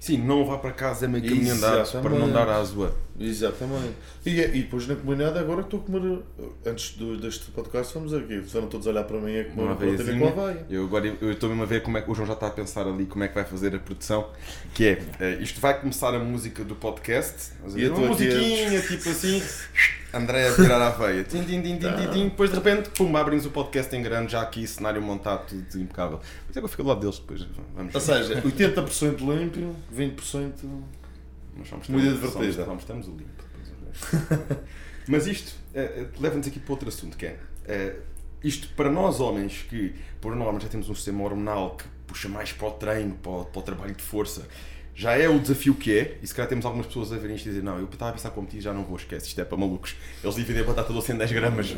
Sim, 0.00 0.18
não 0.18 0.44
vá 0.44 0.58
para 0.58 0.72
casa, 0.72 1.04
é 1.04 1.08
meio 1.08 1.24
caminho 1.24 1.54
andado 1.54 2.02
para 2.02 2.10
não 2.10 2.32
dar 2.32 2.64
zoa. 2.64 2.92
Exatamente. 3.18 3.94
E, 4.24 4.40
e 4.40 4.62
depois 4.62 4.86
na 4.86 4.96
comunidade, 4.96 5.38
agora 5.38 5.60
estou 5.60 5.80
a 5.80 5.82
comer. 5.82 6.20
Antes 6.64 6.96
do, 6.96 7.16
deste 7.16 7.50
podcast, 7.50 7.94
vamos 7.94 8.12
aqui. 8.14 8.34
Estavam 8.34 8.68
todos 8.68 8.86
a 8.86 8.90
olhar 8.90 9.04
para 9.04 9.18
mim 9.20 9.38
a 9.38 9.44
comer 9.44 9.62
Uma 9.62 9.72
um 9.72 9.76
proteína 9.76 10.32
com 10.32 10.40
aveia. 10.40 10.66
Eu 10.70 10.84
agora 10.84 11.16
eu 11.20 11.32
estou 11.32 11.48
mesmo 11.48 11.62
a 11.62 11.66
ver 11.66 11.82
como 11.82 11.98
é 11.98 12.02
que 12.02 12.10
o 12.10 12.14
João 12.14 12.26
já 12.26 12.34
está 12.34 12.46
a 12.46 12.50
pensar 12.50 12.86
ali 12.86 13.06
como 13.06 13.22
é 13.24 13.28
que 13.28 13.34
vai 13.34 13.44
fazer 13.44 13.74
a 13.74 13.78
produção. 13.78 14.28
Que 14.74 14.86
é, 14.86 15.02
eh, 15.20 15.38
isto 15.40 15.60
vai 15.60 15.78
começar 15.78 16.14
a 16.14 16.18
música 16.18 16.64
do 16.64 16.74
podcast. 16.74 17.52
E 17.76 17.86
uma 17.86 17.96
aqui 17.96 18.04
a- 18.04 18.08
musiquinha, 18.08 18.80
tipo 18.80 19.08
assim, 19.08 19.42
André 20.14 20.48
a 20.48 20.50
virar 20.52 20.86
a 20.86 20.90
veia. 20.90 21.24
Tim, 21.24 21.42
tim, 21.42 21.62
tim, 21.62 21.78
tim, 21.78 21.92
tim, 21.92 22.10
tim. 22.12 22.24
Depois 22.28 22.50
de 22.50 22.56
repente, 22.56 22.90
pum, 22.90 23.16
abrimos 23.16 23.46
o 23.46 23.50
podcast 23.50 23.94
em 23.96 24.02
grande, 24.02 24.32
já 24.32 24.42
aqui, 24.42 24.66
cenário 24.66 25.00
montado, 25.00 25.46
tudo 25.48 25.82
impecável. 25.82 26.20
Mas 26.46 26.56
é 26.56 26.60
que 26.60 26.64
eu 26.64 26.68
fico 26.68 26.82
do 26.82 26.88
lado 26.90 27.00
deles 27.00 27.18
depois. 27.18 27.46
Vamos 27.74 27.94
Ou 27.94 28.00
seja, 28.00 28.42
80% 28.42 29.18
limpo, 29.20 29.74
20%. 29.94 30.52
Nós 31.56 31.68
somos 31.68 31.88
Muito 31.88 32.04
divertida. 32.04 32.64
somos- 32.64 33.08
o 33.08 33.10
limpo. 33.10 33.42
Mas 35.06 35.26
isto 35.26 35.52
eh, 35.74 36.06
leva-nos 36.18 36.46
aqui 36.46 36.58
para 36.60 36.72
outro 36.72 36.88
assunto, 36.88 37.16
que 37.16 37.26
é 37.26 37.36
eh, 37.66 37.96
isto 38.42 38.68
para 38.74 38.90
nós 38.90 39.20
homens 39.20 39.64
que, 39.68 39.94
por 40.20 40.34
norma, 40.34 40.58
já 40.60 40.68
temos 40.68 40.88
um 40.88 40.94
sistema 40.94 41.22
hormonal 41.24 41.76
que 41.76 41.84
puxa 42.06 42.28
mais 42.28 42.52
para 42.52 42.68
o 42.68 42.70
treino, 42.72 43.14
para 43.16 43.32
o, 43.32 43.44
para 43.44 43.58
o 43.60 43.62
trabalho 43.62 43.94
de 43.94 44.02
força, 44.02 44.46
já 44.94 45.16
é 45.16 45.28
o 45.28 45.38
desafio 45.38 45.74
que 45.74 45.96
é, 45.96 46.18
e 46.22 46.26
se 46.26 46.34
calhar 46.34 46.48
temos 46.48 46.64
algumas 46.66 46.86
pessoas 46.86 47.12
a 47.12 47.16
verem 47.16 47.36
isto 47.36 47.46
e 47.46 47.48
dizer, 47.50 47.62
não, 47.62 47.78
eu 47.78 47.84
estava 47.86 48.10
a 48.10 48.14
pensar 48.14 48.30
competir 48.30 48.60
já 48.60 48.72
não 48.72 48.84
vou, 48.84 48.96
esquece, 48.96 49.26
isto 49.28 49.40
é 49.40 49.44
para 49.44 49.56
malucos. 49.56 49.96
Eles 50.22 50.36
dividem 50.36 50.62
a 50.62 50.66
batata 50.66 50.92
doce 50.92 51.12
em 51.12 51.16
10 51.16 51.32
gramas. 51.32 51.74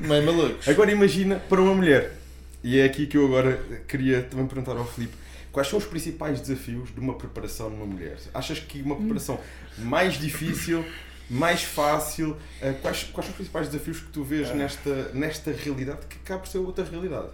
Meio 0.00 0.24
malucos. 0.24 0.66
Agora 0.68 0.90
imagina 0.90 1.36
para 1.36 1.60
uma 1.60 1.74
mulher. 1.74 2.16
E 2.64 2.78
é 2.78 2.84
aqui 2.84 3.06
que 3.06 3.16
eu 3.16 3.26
agora 3.26 3.62
queria 3.86 4.22
também 4.22 4.46
perguntar 4.46 4.76
ao 4.76 4.86
Filipe. 4.86 5.14
Quais 5.56 5.68
são 5.68 5.78
os 5.78 5.86
principais 5.86 6.38
desafios 6.38 6.92
de 6.92 7.00
uma 7.00 7.14
preparação 7.14 7.70
numa 7.70 7.86
mulher? 7.86 8.18
Achas 8.34 8.58
que 8.58 8.82
uma 8.82 8.94
preparação 8.94 9.40
mais 9.78 10.20
difícil, 10.20 10.84
mais 11.30 11.62
fácil? 11.62 12.36
eh, 12.60 12.74
Quais, 12.82 13.04
quais 13.04 13.24
são 13.24 13.30
os 13.30 13.36
principais 13.36 13.66
desafios 13.66 14.00
que 14.00 14.10
tu 14.12 14.22
vês 14.22 14.54
nesta, 14.54 15.10
nesta 15.14 15.50
realidade 15.52 16.00
que 16.10 16.18
acaba 16.18 16.40
por 16.40 16.48
ser 16.50 16.58
outra 16.58 16.84
realidade? 16.84 17.28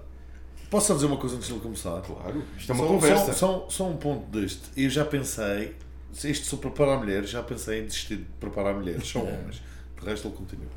Posso 0.70 0.87
só 0.87 0.95
dizer 0.95 1.07
uma 1.07 1.16
coisa 1.16 1.35
antes 1.35 1.49
de 1.49 1.53
ele 1.53 1.62
começar? 1.62 2.01
Claro, 2.01 2.45
isto 2.57 2.70
é 2.70 2.75
uma 2.77 2.85
Só- 2.85 2.91
conversa. 2.93 3.33
Só, 3.33 3.33
só, 3.33 3.66
só 3.68 3.89
um 3.91 3.97
ponto 3.97 4.25
deste. 4.31 4.62
Eu 4.77 4.89
já 4.89 5.05
pensei, 5.05 5.75
se 6.12 6.31
isto 6.31 6.47
sou 6.47 6.61
preparar 6.61 6.99
mulheres, 7.01 7.29
já 7.29 7.43
pensei 7.43 7.81
em 7.81 7.87
desistir 7.87 8.18
de 8.18 8.25
preparar 8.39 8.73
mulheres, 8.73 9.05
só 9.05 9.18
homens. 9.18 9.61
De 10.01 10.07
resto 10.07 10.29
ele 10.29 10.37
continua. 10.37 10.68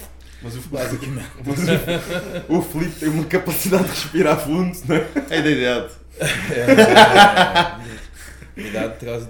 Mas 0.41 0.55
o, 0.57 0.61
Basicamente. 0.69 1.29
mas 1.45 2.49
o, 2.49 2.57
o 2.57 2.61
Filipe 2.61 2.99
tem 2.99 3.09
uma 3.09 3.25
capacidade 3.25 3.83
de 3.85 3.89
respirar 3.89 4.39
fundo, 4.39 4.77
não 4.87 4.95
é? 4.95 5.07
É 5.29 5.41
da 5.41 5.49
idade. 5.49 5.93
a 8.57 8.61
idade 8.61 8.97
traz, 8.99 9.27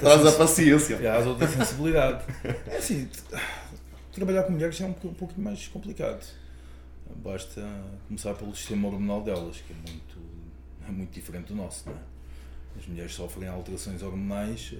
Traz 0.00 0.26
a 0.26 0.32
paciência. 0.32 0.96
traz 0.98 1.26
outra 1.26 1.48
sensibilidade. 1.48 2.24
É 2.66 2.76
assim, 2.76 3.08
trabalhar 4.12 4.44
com 4.44 4.52
mulheres 4.52 4.80
é 4.80 4.84
um, 4.84 4.92
pouco- 4.92 5.08
um 5.08 5.14
pouquinho 5.14 5.44
mais 5.44 5.66
complicado. 5.68 6.24
Basta 7.16 7.66
começar 8.08 8.34
pelo 8.34 8.54
sistema 8.54 8.88
hormonal 8.88 9.22
delas, 9.22 9.56
que 9.56 9.72
é 9.72 9.76
muito, 9.90 10.18
é 10.88 10.92
muito 10.92 11.12
diferente 11.12 11.46
do 11.48 11.54
nosso. 11.54 11.84
Não 11.88 11.94
é? 11.94 11.98
As 12.78 12.86
mulheres 12.86 13.14
sofrem 13.14 13.48
alterações 13.48 14.02
hormonais 14.02 14.74
eh, 14.74 14.76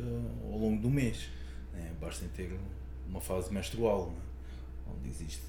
ao 0.53 0.59
longo 0.59 0.83
do 0.83 0.91
mês. 0.91 1.29
né? 1.73 1.91
Basta 2.01 2.27
ter 2.37 2.51
uma 3.09 3.21
fase 3.21 3.53
menstrual, 3.53 4.13
não 4.13 4.19
é? 4.19 4.26
Onde 4.89 5.09
existe 5.09 5.43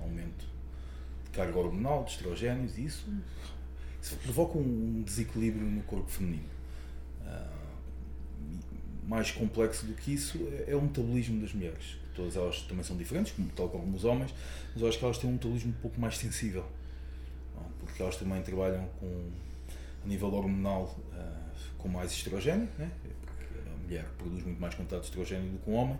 aumento 0.00 0.46
de 1.24 1.30
carga 1.30 1.58
hormonal, 1.58 2.04
de 2.04 2.12
estrogénios, 2.12 2.76
e 2.78 2.84
isso, 2.84 3.06
isso 4.00 4.16
provoca 4.16 4.58
um 4.58 5.02
desequilíbrio 5.02 5.64
no 5.64 5.82
corpo 5.82 6.10
feminino. 6.10 6.48
Ah, 7.24 7.48
mais 9.06 9.30
complexo 9.30 9.84
do 9.86 9.94
que 9.94 10.14
isso 10.14 10.38
é- 10.66 10.72
é 10.72 10.76
o 10.76 10.82
metabolismo 10.82 11.40
das 11.40 11.52
mulheres. 11.52 11.96
Todas 12.14 12.36
elas 12.36 12.62
também 12.62 12.84
são 12.84 12.96
diferentes, 12.96 13.32
como, 13.32 13.48
tal 13.50 13.68
como 13.68 13.96
os 13.96 14.04
homens, 14.04 14.32
mas 14.72 14.82
eu 14.82 14.88
acho 14.88 14.98
que 14.98 15.04
elas 15.04 15.18
têm 15.18 15.28
um 15.28 15.34
metabolismo 15.34 15.70
um 15.70 15.80
pouco 15.80 16.00
mais 16.00 16.18
sensível, 16.18 16.64
não? 17.54 17.64
porque 17.80 18.02
elas 18.02 18.16
também 18.16 18.40
trabalham 18.42 18.86
com, 19.00 19.30
a 20.04 20.06
nível 20.06 20.32
hormonal 20.32 20.96
ah, 21.14 21.50
com 21.78 21.88
mais 21.88 22.12
estrogênio, 22.12 22.68
né? 22.78 22.90
a 23.66 23.76
mulher 23.84 24.06
produz 24.18 24.44
muito 24.44 24.60
mais 24.60 24.74
quantidade 24.74 25.02
de 25.02 25.08
estrogênio 25.08 25.50
do 25.52 25.58
que 25.58 25.70
o 25.70 25.72
homem, 25.74 25.98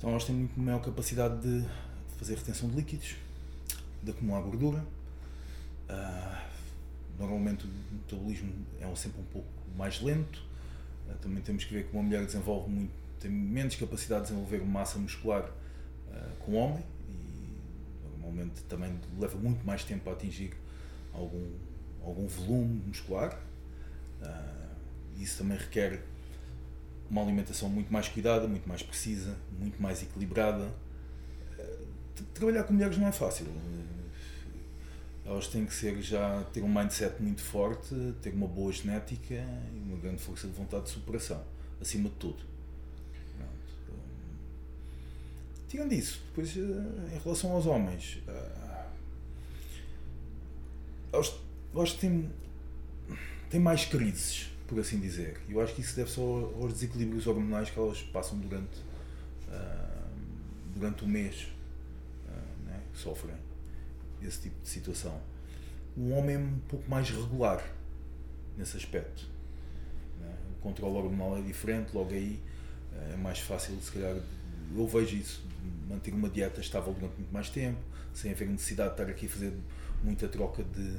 então 0.00 0.08
elas 0.08 0.24
têm 0.24 0.34
muito 0.34 0.58
maior 0.58 0.80
capacidade 0.80 1.42
de 1.42 1.68
fazer 2.16 2.34
retenção 2.34 2.70
de 2.70 2.76
líquidos, 2.76 3.16
de 4.02 4.10
acumular 4.10 4.40
gordura. 4.40 4.82
Ah, 5.86 6.48
normalmente 7.18 7.66
o 7.66 7.68
metabolismo 7.92 8.50
é 8.80 8.96
sempre 8.96 9.20
um 9.20 9.24
pouco 9.24 9.46
mais 9.76 10.00
lento. 10.00 10.42
Ah, 11.06 11.16
também 11.20 11.42
temos 11.42 11.64
que 11.64 11.74
ver 11.74 11.84
que 11.84 11.92
uma 11.92 12.02
mulher 12.02 12.24
desenvolve 12.24 12.70
muito, 12.70 12.90
tem 13.20 13.30
menos 13.30 13.76
capacidade 13.76 14.22
de 14.22 14.28
desenvolver 14.28 14.64
massa 14.64 14.98
muscular 14.98 15.44
uh, 15.44 16.36
com 16.38 16.52
o 16.52 16.54
homem 16.54 16.82
e 17.06 18.08
normalmente 18.08 18.62
também 18.70 18.98
leva 19.18 19.36
muito 19.36 19.66
mais 19.66 19.84
tempo 19.84 20.08
a 20.08 20.14
atingir 20.14 20.54
algum, 21.12 21.46
algum 22.02 22.26
volume 22.26 22.84
muscular. 22.86 23.38
Uh, 24.22 25.22
isso 25.22 25.42
também 25.42 25.58
requer 25.58 26.02
uma 27.10 27.22
alimentação 27.22 27.68
muito 27.68 27.92
mais 27.92 28.08
cuidada, 28.08 28.46
muito 28.46 28.68
mais 28.68 28.82
precisa, 28.82 29.36
muito 29.58 29.80
mais 29.82 30.02
equilibrada. 30.02 30.72
Uh, 31.58 32.22
trabalhar 32.32 32.64
com 32.64 32.72
mulheres 32.72 32.96
não 32.96 33.08
é 33.08 33.12
fácil. 33.12 33.46
Elas 35.24 35.46
têm 35.48 35.64
que 35.66 35.74
ser 35.74 36.00
já 36.00 36.42
ter 36.52 36.62
um 36.62 36.68
mindset 36.68 37.20
muito 37.22 37.42
forte, 37.42 37.94
ter 38.22 38.32
uma 38.32 38.48
boa 38.48 38.72
genética 38.72 39.34
e 39.34 39.78
uma 39.86 39.96
grande 39.98 40.22
força 40.22 40.46
de 40.46 40.54
vontade 40.54 40.84
de 40.84 40.90
superação, 40.90 41.42
acima 41.80 42.08
de 42.08 42.14
tudo. 42.16 42.50
Tirando 45.68 45.92
isso, 45.92 46.20
depois 46.26 46.56
eh, 46.56 47.14
em 47.14 47.18
relação 47.22 47.52
aos 47.52 47.64
homens, 47.64 48.20
eles 51.72 51.92
têm, 51.94 52.28
têm 53.48 53.60
mais 53.60 53.84
crises, 53.84 54.50
por 54.70 54.78
assim 54.78 55.00
dizer. 55.00 55.36
Eu 55.48 55.60
acho 55.60 55.74
que 55.74 55.80
isso 55.80 55.96
deve 55.96 56.08
só 56.08 56.22
aos 56.22 56.72
desequilíbrios 56.72 57.26
hormonais 57.26 57.68
que 57.68 57.78
elas 57.78 58.00
passam 58.04 58.38
durante, 58.38 58.78
uh, 59.48 60.08
durante 60.72 61.04
o 61.04 61.08
mês, 61.08 61.48
uh, 62.28 62.66
né? 62.66 62.80
sofrem 62.94 63.34
esse 64.22 64.42
tipo 64.42 64.62
de 64.62 64.68
situação. 64.68 65.20
Um 65.98 66.12
homem 66.12 66.36
é 66.36 66.38
um 66.38 66.58
pouco 66.68 66.88
mais 66.88 67.10
regular 67.10 67.68
nesse 68.56 68.76
aspecto. 68.76 69.26
Né? 70.20 70.32
O 70.56 70.62
controle 70.62 70.96
hormonal 70.98 71.36
é 71.38 71.42
diferente, 71.42 71.92
logo 71.92 72.12
aí 72.12 72.40
é 73.12 73.16
mais 73.16 73.40
fácil, 73.40 73.74
se 73.80 73.90
calhar, 73.90 74.16
eu 74.76 74.86
vejo 74.86 75.16
isso, 75.16 75.42
manter 75.88 76.12
uma 76.14 76.28
dieta 76.28 76.60
estável 76.60 76.92
durante 76.92 77.16
muito 77.16 77.32
mais 77.32 77.50
tempo, 77.50 77.80
sem 78.14 78.30
haver 78.30 78.48
necessidade 78.48 78.94
de 78.94 79.00
estar 79.00 79.10
aqui 79.10 79.26
a 79.26 79.28
fazer 79.28 79.52
muita 80.04 80.28
troca 80.28 80.62
de, 80.62 80.96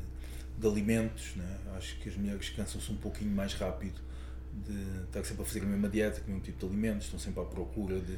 de 0.62 0.68
alimentos. 0.68 1.36
Né? 1.36 1.58
Acho 1.76 1.98
que 2.00 2.10
as 2.10 2.16
mulheres 2.16 2.50
cansam-se 2.50 2.92
um 2.92 2.98
pouquinho 2.98 3.32
mais 3.32 3.54
rápido 3.54 4.00
de 4.66 5.06
estar 5.06 5.24
sempre 5.24 5.44
a 5.44 5.46
fazer 5.46 5.64
a 5.64 5.66
mesma 5.66 5.90
dieta, 5.90 6.20
com 6.22 6.28
o 6.28 6.30
mesmo 6.30 6.44
tipo 6.44 6.60
de 6.60 6.66
alimentos, 6.66 7.06
estão 7.06 7.20
sempre 7.20 7.42
à 7.42 7.46
procura 7.46 8.00
de 8.00 8.18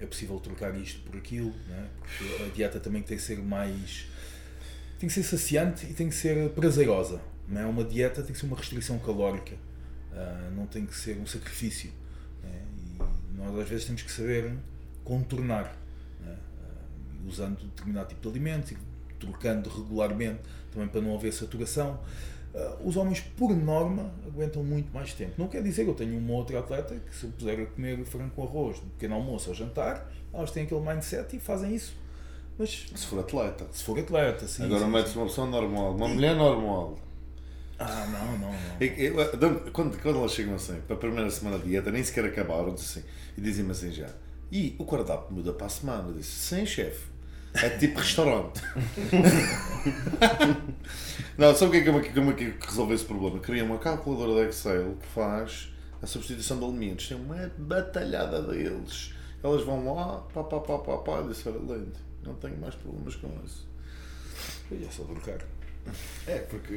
é 0.00 0.06
possível 0.06 0.40
trocar 0.40 0.74
isto 0.76 1.00
por 1.02 1.16
aquilo, 1.16 1.52
né? 1.68 1.86
porque 2.00 2.42
a 2.42 2.46
dieta 2.48 2.80
também 2.80 3.02
tem 3.02 3.18
que 3.18 3.22
ser 3.22 3.38
mais. 3.38 4.06
tem 4.98 5.08
que 5.08 5.14
ser 5.14 5.22
saciante 5.22 5.86
e 5.86 5.92
tem 5.92 6.08
que 6.08 6.14
ser 6.14 6.50
prazerosa. 6.50 7.20
Não 7.46 7.60
é? 7.60 7.66
Uma 7.66 7.84
dieta 7.84 8.22
tem 8.22 8.32
que 8.32 8.38
ser 8.38 8.46
uma 8.46 8.56
restrição 8.56 8.98
calórica, 8.98 9.54
uh, 9.54 10.50
não 10.56 10.66
tem 10.66 10.86
que 10.86 10.96
ser 10.96 11.18
um 11.18 11.26
sacrifício. 11.26 11.90
Né? 12.42 12.62
E 12.78 13.36
nós 13.36 13.58
às 13.58 13.68
vezes 13.68 13.84
temos 13.84 14.02
que 14.02 14.10
saber 14.10 14.54
contornar, 15.04 15.76
né? 16.20 16.34
uh, 16.62 17.28
usando 17.28 17.62
determinado 17.62 18.08
tipo 18.08 18.22
de 18.22 18.28
alimentos 18.28 18.72
e 18.72 18.78
trocando 19.18 19.68
regularmente, 19.68 20.40
também 20.70 20.88
para 20.88 21.00
não 21.00 21.14
haver 21.14 21.32
saturação. 21.32 21.98
Uh, 22.54 22.88
os 22.88 22.96
homens, 22.96 23.20
por 23.20 23.54
norma, 23.54 24.12
aguentam 24.26 24.64
muito 24.64 24.92
mais 24.92 25.12
tempo. 25.12 25.32
Não 25.38 25.46
quer 25.46 25.62
dizer 25.62 25.84
que 25.84 25.90
eu 25.90 25.94
tenho 25.94 26.18
uma 26.18 26.34
outra 26.34 26.58
atleta 26.58 26.94
que, 26.94 27.14
se 27.14 27.24
eu 27.24 27.30
puser 27.30 27.60
a 27.60 27.66
comer 27.66 28.04
frango 28.04 28.30
com 28.30 28.42
arroz 28.42 28.76
de 28.76 28.86
pequeno 28.86 29.14
almoço 29.14 29.50
ou 29.50 29.54
jantar, 29.54 30.10
elas 30.32 30.50
têm 30.50 30.64
aquele 30.64 30.80
mindset 30.80 31.36
e 31.36 31.38
fazem 31.38 31.74
isso. 31.74 31.94
Mas, 32.58 32.86
se 32.94 33.06
for 33.06 33.20
atleta. 33.20 33.66
Se 33.72 33.84
for 33.84 33.98
atleta, 33.98 34.46
sim. 34.48 34.64
Agora 34.64 34.86
metes 34.86 35.14
uma 35.14 35.26
pessoa 35.26 35.46
normal, 35.46 35.94
uma 35.94 36.08
e... 36.08 36.14
mulher 36.14 36.34
normal. 36.34 36.98
Ah, 37.78 38.06
não, 38.12 38.38
não, 38.38 38.50
não. 38.50 38.76
Eu, 38.80 39.18
eu, 39.20 39.72
quando, 39.72 39.96
quando 40.02 40.18
elas 40.18 40.32
chegam 40.32 40.54
assim, 40.54 40.78
para 40.86 40.96
a 40.96 40.98
primeira 40.98 41.30
semana 41.30 41.58
de 41.58 41.68
dieta, 41.68 41.90
nem 41.90 42.02
sequer 42.02 42.26
acabaram, 42.26 42.74
assim, 42.74 43.02
e 43.38 43.40
dizem-me 43.40 43.70
assim 43.70 43.90
já 43.90 44.08
e 44.50 44.74
o 44.78 44.84
cardápio 44.84 45.34
muda 45.34 45.52
para 45.52 45.66
a 45.66 45.70
semana. 45.70 46.08
Eu 46.08 46.14
disse, 46.14 46.30
sem 46.30 46.66
chefe. 46.66 47.09
É 47.54 47.68
tipo 47.70 47.98
restaurante. 47.98 48.62
não, 51.36 51.54
sabe 51.54 51.66
o 51.66 51.70
que 51.70 51.76
é 51.78 51.80
que, 51.80 51.86
como, 51.90 52.14
como 52.14 52.30
é 52.30 52.34
que 52.34 52.54
resolve 52.64 52.94
esse 52.94 53.04
problema? 53.04 53.38
Cria 53.40 53.64
uma 53.64 53.78
calculadora 53.78 54.44
de 54.44 54.50
Excel 54.50 54.96
que 55.00 55.06
faz 55.08 55.72
a 56.02 56.06
substituição 56.06 56.58
de 56.58 56.64
alimentos. 56.64 57.08
Tem 57.08 57.16
uma 57.16 57.50
batalhada 57.58 58.42
deles. 58.42 59.14
Elas 59.42 59.62
vão 59.64 59.94
lá, 59.94 60.18
pá, 60.32 60.44
pá, 60.44 60.60
pá, 60.60 60.78
pá, 60.78 60.98
pá. 60.98 61.12
Eu 61.18 61.28
disse, 61.28 61.48
olha, 61.48 61.58
lente, 61.58 61.98
não 62.24 62.34
tenho 62.34 62.56
mais 62.58 62.74
problemas 62.74 63.16
com 63.16 63.28
isso. 63.44 63.68
E 64.70 64.84
é 64.84 64.90
só 64.90 65.02
trocar. 65.04 65.40
É, 66.26 66.38
porque 66.38 66.74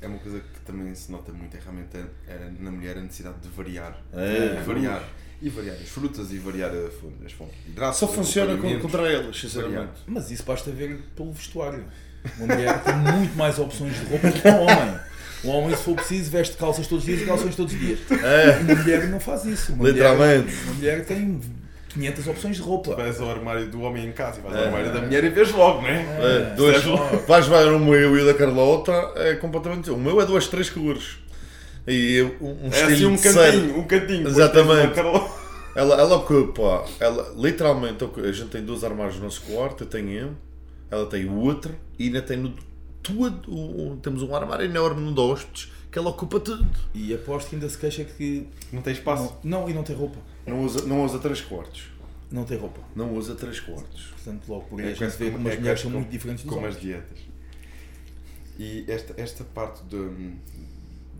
é 0.00 0.06
uma 0.06 0.18
coisa 0.18 0.40
que 0.40 0.60
também 0.60 0.94
se 0.94 1.10
nota 1.10 1.32
muito, 1.32 1.56
é 1.56 1.60
realmente 1.60 1.96
é, 2.26 2.50
na 2.58 2.70
mulher 2.70 2.96
a 2.96 3.00
necessidade 3.00 3.40
de 3.40 3.48
variar. 3.48 4.00
É, 4.12 4.56
de 4.56 4.62
variar. 4.62 5.04
E 5.42 5.48
variar 5.48 5.76
as 5.76 5.88
frutas 5.88 6.30
e 6.32 6.38
variar 6.38 6.70
as 6.70 7.32
fontes 7.32 7.56
de 7.64 7.70
hidratos. 7.70 7.98
Só 7.98 8.06
funciona 8.06 8.56
contra 8.78 9.10
eles, 9.10 9.38
sinceramente. 9.38 9.92
Mas 10.06 10.30
isso 10.30 10.42
basta 10.44 10.70
ver 10.70 11.00
pelo 11.16 11.32
vestuário. 11.32 11.84
Uma 12.38 12.54
mulher 12.54 12.82
tem 12.82 12.96
muito 12.96 13.34
mais 13.36 13.58
opções 13.58 13.94
de 13.94 14.04
roupa 14.04 14.28
do 14.28 14.40
que 14.40 14.48
um 14.48 14.60
homem. 14.62 15.00
Um 15.42 15.48
homem, 15.48 15.74
se 15.74 15.82
for 15.82 15.94
preciso, 15.94 16.30
veste 16.30 16.56
calças 16.56 16.86
todos 16.86 17.02
os 17.02 17.06
dias 17.06 17.22
e 17.22 17.24
calções 17.24 17.56
todos 17.56 17.72
os 17.72 17.80
dias. 17.80 17.98
É. 18.10 18.58
Uma 18.60 18.74
mulher 18.74 19.08
não 19.08 19.18
faz 19.18 19.46
isso. 19.46 19.72
Uma 19.72 19.88
Literalmente. 19.88 20.44
Mulher, 20.44 20.64
uma 20.64 20.74
mulher 20.74 21.04
tem 21.06 21.40
500 21.94 22.26
opções 22.26 22.56
de 22.56 22.62
roupa. 22.62 22.94
Vais 22.94 23.20
ao 23.20 23.30
armário 23.30 23.66
do 23.66 23.80
homem 23.80 24.06
em 24.06 24.12
casa 24.12 24.38
e 24.38 24.42
vais 24.42 24.54
ao 24.54 24.64
armário 24.64 24.92
da 24.92 25.00
mulher 25.00 25.24
e 25.24 25.28
vês 25.30 25.50
logo, 25.52 25.82
não 25.82 25.88
é? 25.88 26.02
é, 26.02 26.54
dois, 26.54 26.84
vais 27.26 27.46
ver 27.46 27.72
o 27.72 27.78
meu 27.78 28.18
e 28.18 28.22
o 28.22 28.26
da 28.26 28.34
Carlota, 28.34 28.92
é 29.16 29.34
completamente. 29.34 29.90
O 29.90 29.96
meu 29.96 30.20
é 30.20 30.26
duas, 30.26 30.46
três 30.46 30.68
cores. 30.68 31.16
E 31.90 32.22
um, 32.40 32.66
um 32.66 32.72
é 32.72 32.82
assim 32.84 33.04
um 33.04 33.16
cantinho, 33.16 33.78
um 33.78 33.84
cantinho. 33.84 34.28
Exatamente. 34.28 34.98
Ela, 35.74 36.00
ela 36.00 36.16
ocupa, 36.16 36.84
ela, 36.98 37.32
literalmente, 37.36 38.04
a 38.04 38.32
gente 38.32 38.50
tem 38.50 38.64
dois 38.64 38.82
armários 38.82 39.16
no 39.16 39.24
nosso 39.24 39.42
quarto, 39.42 39.84
eu 39.84 39.86
tenho 39.86 40.10
eu, 40.10 40.36
ela 40.90 41.06
tem 41.06 41.26
o 41.26 41.34
outro 41.36 41.74
e 41.98 42.06
ainda 42.06 42.20
tem 42.20 42.36
no, 42.36 42.54
tudo, 43.02 43.96
temos 44.02 44.22
um 44.22 44.34
armário 44.34 44.64
enorme 44.64 45.00
no 45.00 45.14
de 45.14 45.20
hóspedes 45.20 45.70
que 45.90 45.98
ela 45.98 46.10
ocupa 46.10 46.38
tudo. 46.38 46.68
E 46.94 47.12
aposto 47.14 47.48
que 47.48 47.56
ainda 47.56 47.68
se 47.68 47.78
queixa 47.78 48.04
que. 48.04 48.46
Não 48.72 48.82
tem 48.82 48.92
espaço? 48.92 49.36
Não, 49.42 49.62
não 49.62 49.70
e 49.70 49.74
não 49.74 49.82
tem 49.82 49.96
roupa. 49.96 50.18
Não 50.46 50.64
usa, 50.64 50.86
não 50.86 51.04
usa 51.04 51.18
três 51.18 51.40
quartos. 51.40 51.84
Não 52.30 52.44
tem 52.44 52.56
roupa. 52.56 52.80
Não 52.94 53.12
usa 53.14 53.34
três 53.34 53.58
quartos. 53.58 54.12
Portanto, 54.14 54.48
logo 54.48 54.64
por 54.66 54.80
aí 54.80 54.88
é 54.88 54.92
a 54.92 54.94
gente 54.94 55.16
vê 55.16 55.30
como 55.30 55.48
as 55.48 55.58
mulheres 55.58 55.80
são 55.80 55.90
muito 55.90 56.08
diferentes 56.08 56.44
dos 56.44 56.54
Como 56.54 56.66
as 56.66 56.78
dietas. 56.78 57.18
E 58.58 58.84
esta, 58.86 59.14
esta 59.20 59.42
parte 59.42 59.82
do, 59.84 60.14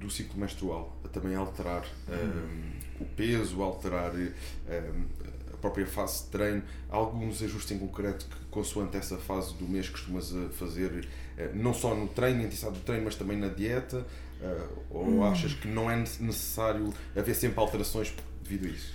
do 0.00 0.10
ciclo 0.10 0.40
menstrual 0.40 0.96
a 1.04 1.08
também 1.08 1.36
alterar 1.36 1.84
um, 2.08 3.02
o 3.02 3.04
peso, 3.04 3.62
alterar 3.62 4.12
um, 4.14 5.04
a 5.52 5.56
própria 5.58 5.86
fase 5.86 6.24
de 6.24 6.30
treino, 6.30 6.62
alguns 6.88 7.42
ajustes 7.42 7.70
em 7.72 7.78
concreto 7.78 8.24
que, 8.24 8.36
consoante 8.46 8.96
essa 8.96 9.18
fase 9.18 9.54
do 9.54 9.68
mês, 9.68 9.88
costumas 9.88 10.32
eh, 10.34 10.48
fazer, 10.52 11.06
eh, 11.36 11.50
não 11.54 11.74
só 11.74 11.94
no 11.94 12.08
treino, 12.08 12.40
intensidade 12.40 12.78
do 12.78 12.84
treino, 12.84 13.04
mas 13.04 13.14
também 13.14 13.38
na 13.38 13.48
dieta? 13.48 14.06
Eh, 14.40 14.66
ou 14.88 15.06
hum. 15.06 15.24
achas 15.24 15.52
que 15.52 15.68
não 15.68 15.90
é 15.90 15.96
necessário 15.96 16.92
haver 17.14 17.34
sempre 17.34 17.60
alterações 17.60 18.14
devido 18.42 18.66
a 18.66 18.68
isso? 18.70 18.92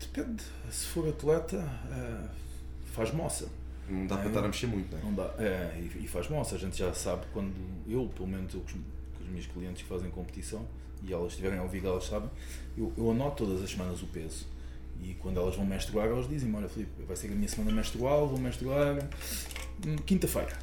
Depende. 0.00 0.42
Se 0.70 0.86
for 0.86 1.08
atleta, 1.08 1.64
faz 2.92 3.12
moça. 3.12 3.48
Não 3.88 4.06
dá 4.06 4.16
é, 4.16 4.18
para 4.18 4.28
estar 4.28 4.40
a 4.40 4.48
mexer 4.48 4.66
muito, 4.66 4.92
não 4.92 4.98
é? 4.98 5.02
Não 5.04 5.14
dá. 5.14 5.34
É, 5.38 5.80
e, 5.80 6.06
faz 6.06 6.28
moça. 6.28 6.56
A 6.56 6.58
gente 6.58 6.76
já 6.76 6.92
sabe 6.92 7.24
quando 7.32 7.54
eu, 7.86 8.06
pelo 8.14 8.28
menos 8.28 8.52
eu 8.52 8.62
as 8.66 8.74
minhas 9.28 9.46
clientes 9.46 9.82
que 9.82 9.88
fazem 9.88 10.10
competição 10.10 10.66
e 11.02 11.12
elas 11.12 11.28
estiverem 11.28 11.58
a 11.58 11.62
ouvir, 11.62 11.84
elas 11.84 12.04
sabem, 12.04 12.30
eu, 12.76 12.92
eu 12.96 13.10
anoto 13.10 13.44
todas 13.44 13.62
as 13.62 13.70
semanas 13.70 14.02
o 14.02 14.06
peso. 14.06 14.46
E 15.00 15.14
quando 15.14 15.38
elas 15.38 15.54
vão 15.54 15.64
menstruar, 15.64 16.08
elas 16.08 16.28
dizem: 16.28 16.52
Olha, 16.54 16.68
Filipe, 16.68 17.02
vai 17.06 17.16
ser 17.16 17.28
a 17.28 17.34
minha 17.34 17.48
semana 17.48 17.70
menstrual, 17.70 18.28
vou 18.28 18.38
menstruar 18.38 18.96
hum, 19.86 19.96
quinta-feira. 20.04 20.58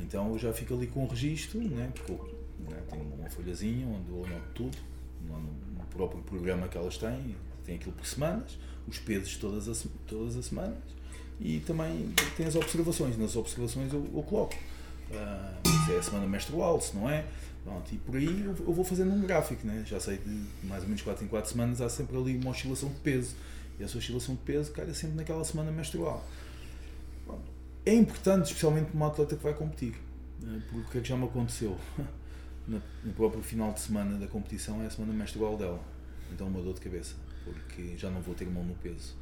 Então 0.00 0.32
eu 0.32 0.38
já 0.38 0.52
fico 0.52 0.74
ali 0.74 0.88
com 0.88 1.04
o 1.04 1.06
registro, 1.06 1.60
né? 1.60 1.92
porque 2.06 2.34
né, 2.58 2.82
tenho 2.90 3.04
uma 3.04 3.30
folhazinha 3.30 3.86
onde 3.86 4.10
eu 4.10 4.24
anoto 4.24 4.46
tudo, 4.54 4.78
no, 5.22 5.84
próprio 5.94 6.20
programa 6.22 6.66
que 6.66 6.76
elas 6.76 6.98
têm, 6.98 7.36
tem 7.64 7.76
aquilo 7.76 7.92
por 7.92 8.04
semanas, 8.04 8.58
os 8.88 8.98
pesos 8.98 9.36
todas 9.36 9.68
as, 9.68 9.86
todas 10.08 10.36
as 10.36 10.46
semanas 10.46 10.76
e 11.40 11.60
também 11.60 12.12
tem 12.36 12.46
as 12.46 12.54
observações. 12.54 13.16
Nas 13.16 13.36
observações 13.36 13.92
eu, 13.92 14.04
eu 14.14 14.22
coloco 14.22 14.54
uh, 14.54 15.86
se 15.86 15.92
é 15.92 15.98
a 15.98 16.02
semana 16.02 16.26
menstrual, 16.26 16.80
se 16.80 16.96
não 16.96 17.08
é. 17.08 17.24
Pronto, 17.64 17.94
e 17.94 17.96
por 17.96 18.14
aí 18.14 18.44
eu, 18.44 18.54
vou 18.54 18.84
fazendo 18.84 19.10
um 19.10 19.22
gráfico, 19.22 19.66
né? 19.66 19.82
já 19.86 19.98
sei 19.98 20.18
de 20.18 20.46
mais 20.66 20.82
ou 20.82 20.88
menos 20.88 21.00
4 21.00 21.24
em 21.24 21.28
4 21.28 21.50
semanas 21.50 21.80
há 21.80 21.88
sempre 21.88 22.14
ali 22.16 22.36
uma 22.36 22.50
oscilação 22.50 22.90
de 22.90 23.00
peso. 23.00 23.34
E 23.80 23.82
essa 23.82 23.96
oscilação 23.96 24.34
de 24.34 24.42
peso 24.42 24.70
cai 24.70 24.92
sempre 24.92 25.16
naquela 25.16 25.42
semana 25.44 25.72
menstrual. 25.72 26.24
Pronto. 27.24 27.42
É 27.86 27.94
importante, 27.94 28.46
especialmente 28.46 28.88
para 28.88 28.96
uma 28.96 29.06
atleta 29.06 29.34
que 29.34 29.42
vai 29.42 29.54
competir, 29.54 29.94
né? 30.40 30.62
porque 30.70 30.80
o 30.80 30.90
que 30.90 30.98
é 30.98 31.00
que 31.00 31.08
já 31.08 31.16
me 31.16 31.24
aconteceu? 31.24 31.76
No 32.66 33.12
próprio 33.12 33.42
final 33.42 33.74
de 33.74 33.80
semana 33.80 34.18
da 34.18 34.26
competição 34.26 34.82
é 34.82 34.86
a 34.86 34.90
semana 34.90 35.12
menstrual 35.12 35.54
dela. 35.54 35.78
Então 36.32 36.46
uma 36.46 36.62
dor 36.62 36.72
de 36.72 36.80
cabeça, 36.80 37.14
porque 37.44 37.94
já 37.98 38.08
não 38.08 38.22
vou 38.22 38.34
ter 38.34 38.46
mão 38.46 38.64
no 38.64 38.72
peso. 38.76 39.14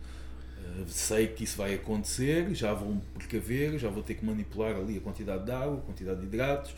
Uh, 0.58 0.86
sei 0.86 1.26
que 1.26 1.42
isso 1.42 1.56
vai 1.56 1.74
acontecer, 1.74 2.54
já 2.54 2.72
vou 2.72 3.02
precaver, 3.14 3.80
já 3.80 3.90
vou 3.90 4.00
ter 4.00 4.14
que 4.14 4.24
manipular 4.24 4.76
ali 4.76 4.96
a 4.96 5.00
quantidade 5.00 5.44
de 5.44 5.50
água, 5.50 5.78
a 5.78 5.80
quantidade 5.80 6.20
de 6.20 6.26
hidratos 6.26 6.72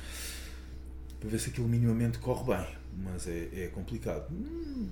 para 1.25 1.31
ver 1.31 1.39
se 1.39 1.49
aquilo 1.49 1.67
minimamente 1.67 2.19
corre 2.19 2.55
bem, 2.55 2.67
mas 2.99 3.27
é, 3.27 3.49
é 3.65 3.71
complicado. 3.73 4.31
Hum, 4.31 4.91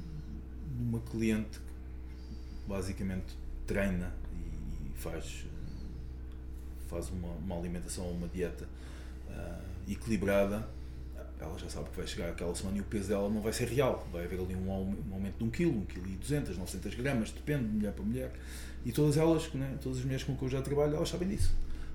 uma 0.80 0.98
cliente 1.00 1.58
que 1.58 2.66
basicamente 2.66 3.36
treina 3.66 4.10
e 4.32 4.98
faz, 4.98 5.44
faz 6.88 7.10
uma, 7.10 7.28
uma 7.28 7.58
alimentação, 7.58 8.10
uma 8.10 8.26
dieta 8.28 8.66
uh, 9.28 9.90
equilibrada, 9.92 10.66
ela 11.38 11.58
já 11.58 11.68
sabe 11.68 11.90
que 11.90 11.96
vai 11.98 12.06
chegar 12.06 12.30
aquela 12.30 12.54
semana 12.54 12.78
e 12.78 12.80
o 12.80 12.84
peso 12.84 13.08
dela 13.08 13.28
não 13.28 13.42
vai 13.42 13.52
ser 13.52 13.68
real. 13.68 14.08
Vai 14.10 14.24
haver 14.24 14.40
ali 14.40 14.54
um, 14.54 14.70
um 14.70 15.12
aumento 15.12 15.36
de 15.36 15.44
1 15.44 15.50
kg, 15.50 15.66
1 15.66 15.84
kg 15.84 15.98
e 16.06 16.16
200, 16.16 16.56
900 16.56 16.94
gramas, 16.94 17.30
depende 17.30 17.64
de 17.64 17.74
mulher 17.74 17.92
para 17.92 18.04
mulher. 18.04 18.32
E 18.86 18.92
todas 18.92 19.18
elas, 19.18 19.52
né, 19.52 19.76
todas 19.82 19.98
as 19.98 20.04
mulheres 20.04 20.24
com 20.24 20.34
que 20.34 20.42
eu 20.44 20.48
já 20.48 20.62
trabalho, 20.62 20.96
elas 20.96 21.10
sabem 21.10 21.28
disso. 21.28 21.54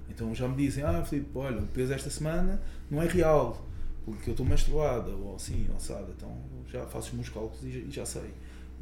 Então 0.09 0.35
já 0.35 0.47
me 0.47 0.55
dizem, 0.55 0.83
ah 0.83 1.03
Filipe, 1.03 1.31
olha, 1.33 1.57
o 1.57 1.67
peso 1.67 1.91
esta 1.91 2.09
semana 2.11 2.61
não 2.91 3.01
é 3.01 3.07
real, 3.07 3.66
porque 4.07 4.29
eu 4.29 4.31
estou 4.31 4.45
menstruada, 4.45 5.11
ou 5.11 5.35
assim, 5.35 5.67
ou 5.69 5.75
assada. 5.75 6.07
Então 6.15 6.31
já 6.71 6.85
faço 6.85 7.09
os 7.09 7.13
meus 7.13 7.27
cálculos 7.27 7.61
e 7.63 7.71
já, 7.71 7.79
e 7.79 7.91
já 7.91 8.05
sei. 8.05 8.33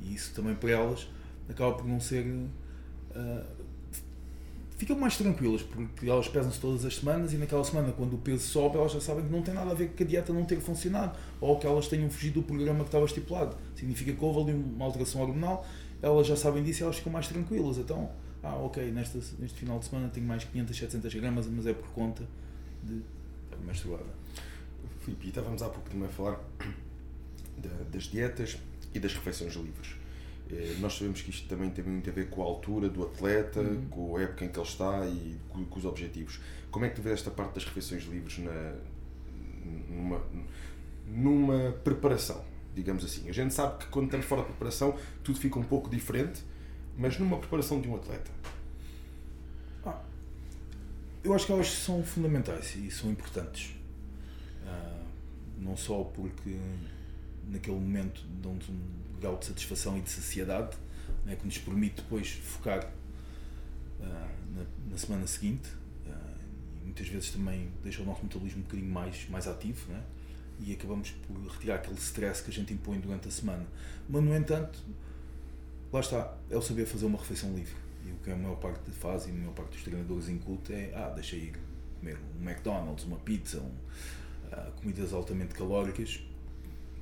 E 0.04 0.14
isso 0.14 0.36
também 0.36 0.54
para 0.54 0.70
elas 0.70 1.08
acaba 1.50 1.74
por 1.74 1.88
não 1.88 2.00
ser. 2.00 2.24
Uh, 2.26 3.46
ficam 4.78 4.96
mais 5.00 5.18
tranquilas, 5.18 5.64
porque 5.64 6.08
elas 6.08 6.28
pesam-se 6.28 6.60
todas 6.60 6.86
as 6.86 6.98
semanas 6.98 7.34
e 7.34 7.38
naquela 7.38 7.64
semana, 7.64 7.92
quando 7.92 8.14
o 8.14 8.18
peso 8.20 8.44
sobe, 8.44 8.78
elas 8.78 8.92
já 8.92 9.02
sabem 9.02 9.26
que 9.26 9.32
não 9.32 9.42
tem 9.42 9.54
nada 9.54 9.72
a 9.72 9.74
ver 9.74 9.90
com 9.96 10.04
a 10.04 10.06
dieta 10.06 10.32
não 10.32 10.46
ter 10.46 10.60
funcionado 10.60 11.18
ou 11.42 11.58
que 11.58 11.66
elas 11.66 11.88
tenham 11.88 12.08
fugido 12.10 12.42
do 12.42 12.46
programa 12.46 12.82
que 12.82 12.90
estava 12.90 13.06
estipulado. 13.06 13.58
Significa 13.76 14.14
que 14.14 14.24
houve 14.24 14.52
ali 14.52 14.54
uma 14.54 14.86
alteração 14.86 15.22
hormonal, 15.22 15.66
elas 16.04 16.28
já 16.28 16.36
sabem 16.36 16.64
disso 16.64 16.82
e 16.82 16.84
elas 16.84 16.98
ficam 16.98 17.12
mais 17.12 17.28
tranquilas. 17.28 17.80
Então, 17.80 18.12
ah, 18.44 18.58
ok, 18.58 18.92
neste, 18.92 19.20
final 19.56 19.80
de 19.80 19.86
semana 19.86 20.08
tenho 20.10 20.28
mais 20.28 20.44
500, 20.44 20.78
700 20.78 21.14
gramas, 21.16 21.48
mas 21.48 21.66
é 21.66 21.74
por 21.74 21.88
conta 21.90 22.24
de 22.84 23.02
estar 23.46 23.58
menstruada. 23.66 24.25
Filipe, 25.06 25.30
estávamos 25.30 25.62
há 25.62 25.70
pouco 25.70 25.88
também 25.88 26.08
a 26.08 26.12
falar 26.12 26.40
das 27.92 28.04
dietas 28.04 28.58
e 28.94 29.00
das 29.00 29.14
refeições 29.14 29.54
livres. 29.54 29.96
Eh, 30.50 30.76
nós 30.80 30.98
sabemos 30.98 31.22
que 31.22 31.30
isto 31.30 31.48
também 31.48 31.70
tem 31.70 31.84
muito 31.84 32.10
a 32.10 32.14
ver 32.14 32.30
com 32.30 32.42
a 32.42 32.46
altura 32.46 32.90
do 32.90 33.04
atleta, 33.04 33.62
uhum. 33.62 33.86
com 33.90 34.18
a 34.18 34.22
época 34.22 34.46
em 34.46 34.50
que 34.50 34.60
ele 34.60 34.68
está 34.68 35.06
e 35.06 35.40
com, 35.50 35.64
com, 35.66 35.80
os 35.80 35.86
objetivos. 35.86 36.40
Como 36.72 36.86
é 36.86 36.90
que 36.90 36.96
tu 36.96 37.02
vês 37.02 37.20
esta 37.20 37.32
parte 37.32 37.54
das 37.54 37.66
refeições 37.66 38.04
livres 38.04 38.40
na, 38.40 38.76
numa, 39.90 40.22
numa 41.08 41.72
preparação, 41.84 42.44
digamos 42.74 43.04
assim? 43.06 43.30
A 43.30 43.32
gente 43.32 43.54
sabe 43.54 43.78
que 43.80 43.88
quando 43.88 44.06
estamos 44.06 44.26
fora 44.26 44.42
de 44.42 44.48
preparação 44.48 44.98
tudo 45.24 45.40
fica 45.40 45.60
um 45.60 45.64
pouco 45.64 45.90
diferente, 45.90 46.44
mas 46.98 47.20
numa 47.20 47.38
preparação 47.38 47.80
de 47.80 47.88
um 47.88 47.96
atleta? 47.96 48.32
Ah, 49.86 50.02
eu 51.24 51.34
acho 51.34 51.46
que 51.46 51.52
elas 51.52 51.70
são 51.70 52.04
fundamentais 52.04 52.76
e 52.76 52.90
são 52.90 53.10
importantes. 53.10 53.75
Não 55.58 55.76
só 55.78 56.04
porque 56.04 56.58
naquele 57.48 57.78
momento 57.78 58.22
dão-nos 58.42 58.68
um 58.70 58.80
grau 59.20 59.38
de 59.38 59.46
satisfação 59.46 59.98
e 59.98 60.02
de 60.02 60.10
saciedade 60.10 60.78
né, 61.26 61.36
que 61.36 61.46
nos 61.46 61.58
permite 61.58 62.02
depois 62.02 62.32
focar 62.32 62.86
uh, 64.00 64.04
na, 64.56 64.66
na, 64.90 64.98
semana 64.98 65.26
seguinte 65.28 65.70
uh, 66.06 66.40
e 66.82 66.86
muitas 66.86 67.08
vezes 67.08 67.32
também 67.32 67.72
deixa 67.84 68.02
o 68.02 68.06
nosso 68.06 68.24
metabolismo 68.24 68.60
um 68.60 68.64
bocadinho 68.64 68.92
mais, 68.92 69.28
mais 69.30 69.48
ativo 69.48 69.92
né, 69.92 70.04
e 70.60 70.74
acabamos 70.74 71.12
por 71.12 71.38
retirar 71.54 71.76
aquele 71.76 71.98
stress 71.98 72.44
que 72.44 72.50
a 72.50 72.54
gente 72.54 72.74
impõe 72.74 73.00
durante 73.00 73.28
a 73.28 73.32
semana. 73.32 73.66
Mas, 74.08 74.24
no 74.24 74.36
entanto, 74.36 74.80
lá 75.92 76.00
está, 76.00 76.38
é 76.50 76.58
o 76.58 76.62
saber 76.62 76.86
fazer 76.86 77.06
uma 77.06 77.18
refeição 77.18 77.54
livre. 77.54 77.76
E 78.06 78.12
o 78.12 78.16
que 78.24 78.32
a 78.32 78.36
maior 78.36 78.56
parte 78.56 78.90
faz 78.92 79.28
e 79.28 79.32
a 79.32 79.34
maior 79.34 79.54
parte 79.54 79.72
dos 79.72 79.84
treinadores 79.84 80.30
inculta 80.30 80.72
é 80.72 80.94
ah, 80.96 81.10
deixa 81.10 81.36
ir 81.36 81.60
comer 82.00 82.18
um 82.40 82.50
McDonald's, 82.50 83.04
uma 83.06 83.18
pizza, 83.18 83.60
um, 83.60 83.72
uh, 84.58 84.72
comidas 84.80 85.14
altamente 85.14 85.54
calóricas, 85.54 86.22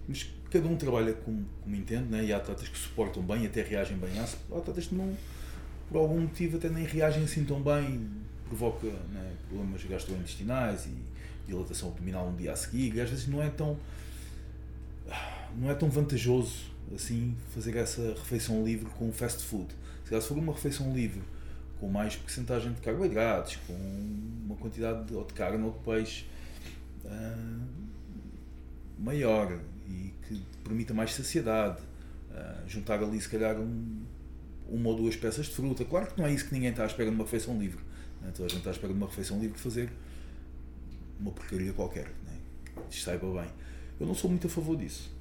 mas 0.08 0.30
cada 0.51 0.68
um 0.68 0.76
trabalha 0.76 1.14
como, 1.14 1.45
como 1.62 1.76
entende, 1.76 2.06
né? 2.06 2.26
e 2.26 2.34
há 2.34 2.38
atletas 2.38 2.68
que 2.68 2.78
suportam 2.78 3.24
bem, 3.24 3.45
até 3.45 3.62
reagem 3.62 3.97
bem. 3.97 4.12
Há 4.20 4.58
atletas 4.58 4.88
que 4.88 4.95
não, 4.95 5.16
por 5.89 5.97
algum 5.97 6.22
motivo, 6.22 6.58
até 6.58 6.70
nem 6.70 6.86
reagem 6.86 7.24
assim 7.24 7.43
tão 7.43 7.62
bem, 7.62 8.10
provoca 8.47 8.88
né, 8.88 9.34
problemas 9.47 9.84
gastrointestinais 9.84 10.86
e 10.86 10.93
dilatação 11.47 11.89
abdominal 11.89 12.32
no 12.32 12.38
dia 12.38 12.54
a 12.54 12.56
seguir, 12.56 12.93
e 12.95 13.01
às 13.01 13.10
vezes 13.10 13.28
não 13.28 13.41
é 13.41 13.49
tão 13.49 13.78
não 15.58 15.70
é 15.70 15.76
tão 15.76 15.89
vantajoso 15.89 16.72
assim 16.95 17.36
fazer 17.54 17.76
essa 17.78 18.01
refeição 18.14 18.64
livre 18.64 18.89
com 18.91 19.12
fast 19.12 19.43
food. 19.43 19.68
Se 20.06 20.22
for 20.22 20.38
uma 20.38 20.54
refeição 20.54 20.93
livre 20.93 21.22
com 21.80 21.88
mais 21.88 22.16
porcentagem 22.16 22.72
de 22.72 22.82
carboidratos, 22.82 23.58
com 23.68 23.74
uma 24.45 24.56
quantidade 24.56 25.06
de, 25.06 25.16
ou 25.16 25.26
de 25.26 25.34
carne 25.34 25.64
ou 25.64 25.72
de 25.72 25.80
peixe 25.80 26.26
uh, 27.06 27.68
maior, 28.99 29.60
e 29.88 30.14
que 30.28 30.41
permita 30.64 30.93
mais 30.93 31.14
saciedade. 31.14 31.82
Uh, 32.32 32.68
juntar 32.68 33.01
ali, 33.04 33.20
se 33.22 33.30
calhar, 33.30 33.60
um, 33.60 34.04
uma 34.68 34.89
ou 34.89 34.95
duas 34.95 35.16
peças 35.16 35.45
de 35.45 35.51
fruta. 35.54 35.86
Claro 35.86 36.08
que 36.08 36.20
não 36.20 36.28
é 36.28 36.34
isso 36.34 36.47
que 36.47 36.54
ninguém 36.54 36.70
está 36.70 36.84
à 36.84 36.88
espera 36.88 37.10
de 37.10 37.16
uma 37.16 37.24
refeição 37.24 37.60
livre. 37.60 37.84
Né? 38.22 38.32
Toda 38.32 38.45
a 38.45 38.49
gente 38.49 38.60
está 38.60 38.72
à 38.72 38.74
espera 38.74 38.91
de 38.91 38.97
uma 38.97 39.08
refeição 39.08 39.39
livre 39.39 39.58
fazer 39.60 39.91
uma 41.20 41.32
porcaria 41.32 41.74
qualquer. 41.74 42.08
Né? 42.26 42.38
Isto 42.89 43.06
saiba 43.06 43.28
bem. 43.41 43.49
Eu 43.99 44.08
não 44.08 44.16
sou 44.16 44.30
muito 44.30 44.47
a 44.47 44.49
favor 44.49 44.76
disso. 44.76 45.12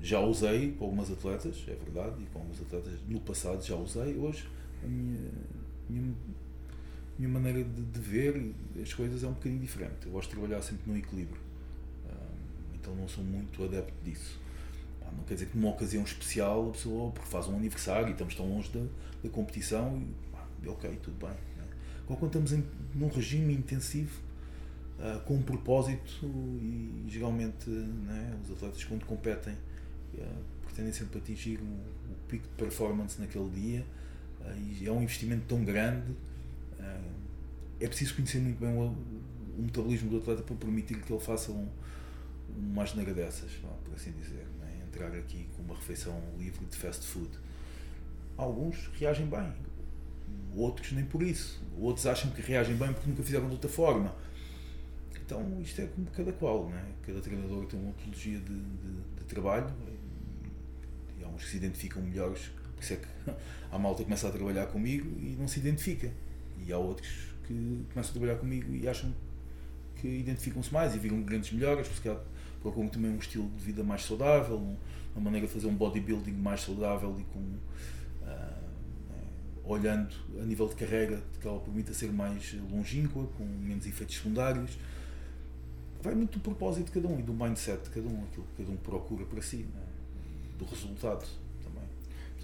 Já 0.00 0.20
usei 0.20 0.72
com 0.72 0.84
algumas 0.84 1.10
atletas, 1.10 1.64
é 1.68 1.74
verdade, 1.74 2.22
e 2.22 2.26
com 2.26 2.40
alguns 2.40 2.60
atletas 2.60 2.92
no 3.08 3.20
passado 3.20 3.64
já 3.64 3.76
usei. 3.76 4.16
Hoje, 4.18 4.48
a 4.82 4.86
minha, 4.86 5.30
minha, 5.88 6.14
minha 7.18 7.30
maneira 7.30 7.62
de, 7.62 7.82
de 7.82 8.00
ver 8.00 8.54
as 8.80 8.92
coisas 8.92 9.22
é 9.22 9.26
um 9.26 9.32
bocadinho 9.32 9.60
diferente. 9.60 10.06
Eu 10.06 10.12
gosto 10.12 10.30
de 10.30 10.36
trabalhar 10.36 10.62
sempre 10.62 10.90
no 10.90 10.96
equilíbrio 10.96 11.52
então 12.82 12.94
não 12.96 13.06
sou 13.06 13.22
muito 13.22 13.64
adepto 13.64 13.94
disso. 14.04 14.40
Não 15.16 15.24
quer 15.24 15.34
dizer 15.34 15.46
que 15.46 15.56
numa 15.58 15.70
ocasião 15.70 16.02
especial 16.02 16.70
a 16.70 16.72
pessoa, 16.72 17.10
porque 17.12 17.28
faz 17.28 17.46
um 17.46 17.54
aniversário 17.54 18.08
e 18.08 18.12
estamos 18.12 18.34
tão 18.34 18.48
longe 18.48 18.70
da, 18.70 18.80
da 19.22 19.28
competição, 19.28 20.02
e 20.62 20.68
ok, 20.68 20.98
tudo 21.02 21.18
bem. 21.18 21.36
Né? 21.56 21.64
Quando 22.06 22.26
estamos 22.26 22.52
em, 22.52 22.64
num 22.94 23.08
regime 23.08 23.54
intensivo, 23.54 24.18
uh, 24.98 25.20
com 25.20 25.34
um 25.34 25.42
propósito, 25.42 26.26
e 26.62 27.04
geralmente 27.08 27.68
né, 27.68 28.38
os 28.42 28.52
atletas, 28.52 28.82
quando 28.84 29.04
competem, 29.04 29.52
uh, 30.14 30.62
pretendem 30.64 30.92
sempre 30.92 31.18
atingir 31.18 31.60
um, 31.60 31.74
o 32.10 32.14
pico 32.26 32.44
de 32.44 32.54
performance 32.54 33.20
naquele 33.20 33.50
dia, 33.50 33.86
e 34.56 34.86
é 34.86 34.90
um 34.90 35.02
investimento 35.02 35.44
tão 35.46 35.62
grande. 35.62 36.16
É 37.80 37.88
preciso 37.88 38.14
conhecer 38.14 38.38
muito 38.38 38.60
bem 38.60 38.70
o, 38.76 38.96
o 39.58 39.62
metabolismo 39.62 40.10
do 40.10 40.18
atleta 40.18 40.42
para 40.42 40.56
permitir 40.56 41.00
que 41.00 41.12
ele 41.12 41.20
faça 41.20 41.50
um, 41.50 41.68
uma 42.56 42.82
asneira 42.82 43.12
dessas, 43.12 43.50
por 43.84 43.94
assim 43.94 44.12
dizer, 44.12 44.46
né? 44.60 44.82
entrar 44.86 45.12
aqui 45.14 45.48
com 45.56 45.62
uma 45.62 45.74
refeição 45.74 46.20
livre 46.38 46.64
de 46.66 46.76
fast 46.76 47.04
food. 47.06 47.30
Alguns 48.36 48.88
reagem 48.98 49.26
bem, 49.26 49.52
outros 50.54 50.92
nem 50.92 51.04
por 51.04 51.22
isso. 51.22 51.60
Outros 51.78 52.06
acham 52.06 52.30
que 52.30 52.40
reagem 52.40 52.76
bem 52.76 52.92
porque 52.92 53.08
nunca 53.08 53.22
fizeram 53.22 53.46
de 53.46 53.54
outra 53.54 53.70
forma. 53.70 54.14
Então 55.24 55.60
isto 55.60 55.80
é 55.80 55.86
como 55.86 56.06
cada 56.10 56.32
qual, 56.32 56.68
né? 56.68 56.84
cada 57.02 57.20
treinador 57.20 57.66
tem 57.66 57.80
uma 57.80 57.88
metodologia 57.88 58.38
de, 58.38 58.54
de, 58.54 59.18
de 59.18 59.24
trabalho 59.24 59.72
e 61.18 61.24
há 61.24 61.28
uns 61.28 61.44
que 61.44 61.50
se 61.50 61.56
identificam 61.56 62.02
melhores, 62.02 62.50
por 62.74 62.82
isso 62.82 62.92
é 62.94 62.96
que 62.96 63.06
a 63.70 63.78
malta 63.78 64.02
começa 64.04 64.28
a 64.28 64.30
trabalhar 64.30 64.66
comigo 64.66 65.08
e 65.20 65.36
não 65.38 65.48
se 65.48 65.58
identifica. 65.60 66.12
E 66.66 66.72
há 66.72 66.78
outros 66.78 67.08
que 67.46 67.84
começam 67.92 68.10
a 68.10 68.12
trabalhar 68.12 68.36
comigo 68.36 68.74
e 68.74 68.88
acham 68.88 69.12
que 69.96 70.08
identificam-se 70.08 70.72
mais 70.72 70.94
e 70.94 70.98
viram 70.98 71.22
grandes 71.22 71.52
melhoras, 71.52 71.88
porque 71.88 72.14
procuram 72.60 72.88
também 72.88 73.10
um 73.10 73.18
estilo 73.18 73.48
de 73.50 73.64
vida 73.64 73.82
mais 73.82 74.04
saudável, 74.04 74.56
uma 75.14 75.24
maneira 75.24 75.46
de 75.46 75.52
fazer 75.52 75.66
um 75.66 75.74
bodybuilding 75.74 76.32
mais 76.32 76.62
saudável 76.62 77.16
e 77.18 77.24
com 77.24 77.40
uh, 77.40 78.62
olhando 79.64 80.14
a 80.40 80.44
nível 80.44 80.68
de 80.68 80.74
carreira 80.74 81.22
que 81.40 81.46
ela 81.46 81.60
permita 81.60 81.92
ser 81.92 82.12
mais 82.12 82.54
longínqua, 82.70 83.26
com 83.36 83.44
menos 83.44 83.86
efeitos 83.86 84.16
secundários. 84.16 84.78
Vai 86.02 86.14
muito 86.14 86.38
do 86.38 86.42
propósito 86.42 86.86
de 86.86 86.92
cada 86.92 87.06
um 87.06 87.18
e 87.18 87.22
do 87.22 87.32
mindset 87.32 87.84
de 87.84 87.90
cada 87.90 88.08
um, 88.08 88.24
aquilo 88.24 88.44
que 88.56 88.62
cada 88.62 88.72
um 88.72 88.76
procura 88.76 89.24
para 89.24 89.40
si, 89.40 89.58
né? 89.58 89.82
do 90.58 90.64
resultado 90.64 91.24
também. 91.62 91.84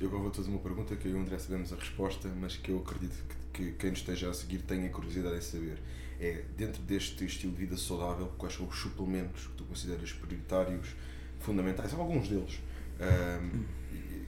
Eu 0.01 0.07
agora 0.09 0.23
vou-te 0.23 0.37
fazer 0.37 0.51
uma 0.51 0.61
pergunta 0.61 0.95
que 0.95 1.09
eu 1.09 1.12
e 1.12 1.14
o 1.14 1.21
André 1.21 1.39
sabemos 1.39 1.73
a 1.73 1.77
resposta, 1.77 2.29
mas 2.41 2.57
que 2.57 2.71
eu 2.71 2.79
acredito 2.79 3.16
que, 3.27 3.35
que 3.59 3.73
quem 3.73 3.91
nos 3.91 3.99
esteja 3.99 4.31
a 4.31 4.35
seguir 4.35 4.59
tenha 4.59 4.89
curiosidade 4.89 5.37
em 5.37 5.41
saber 5.41 5.79
é, 6.21 6.45
dentro 6.57 6.81
deste 6.83 7.25
estilo 7.25 7.53
de 7.53 7.59
vida 7.59 7.77
saudável, 7.77 8.33
quais 8.39 8.55
são 8.55 8.67
os 8.67 8.79
suplementos 8.79 9.49
que 9.49 9.53
tu 9.55 9.65
consideras 9.65 10.13
prioritários, 10.13 10.95
fundamentais? 11.41 11.93
Alguns 11.93 12.29
deles. 12.29 12.61
Um, 13.01 13.65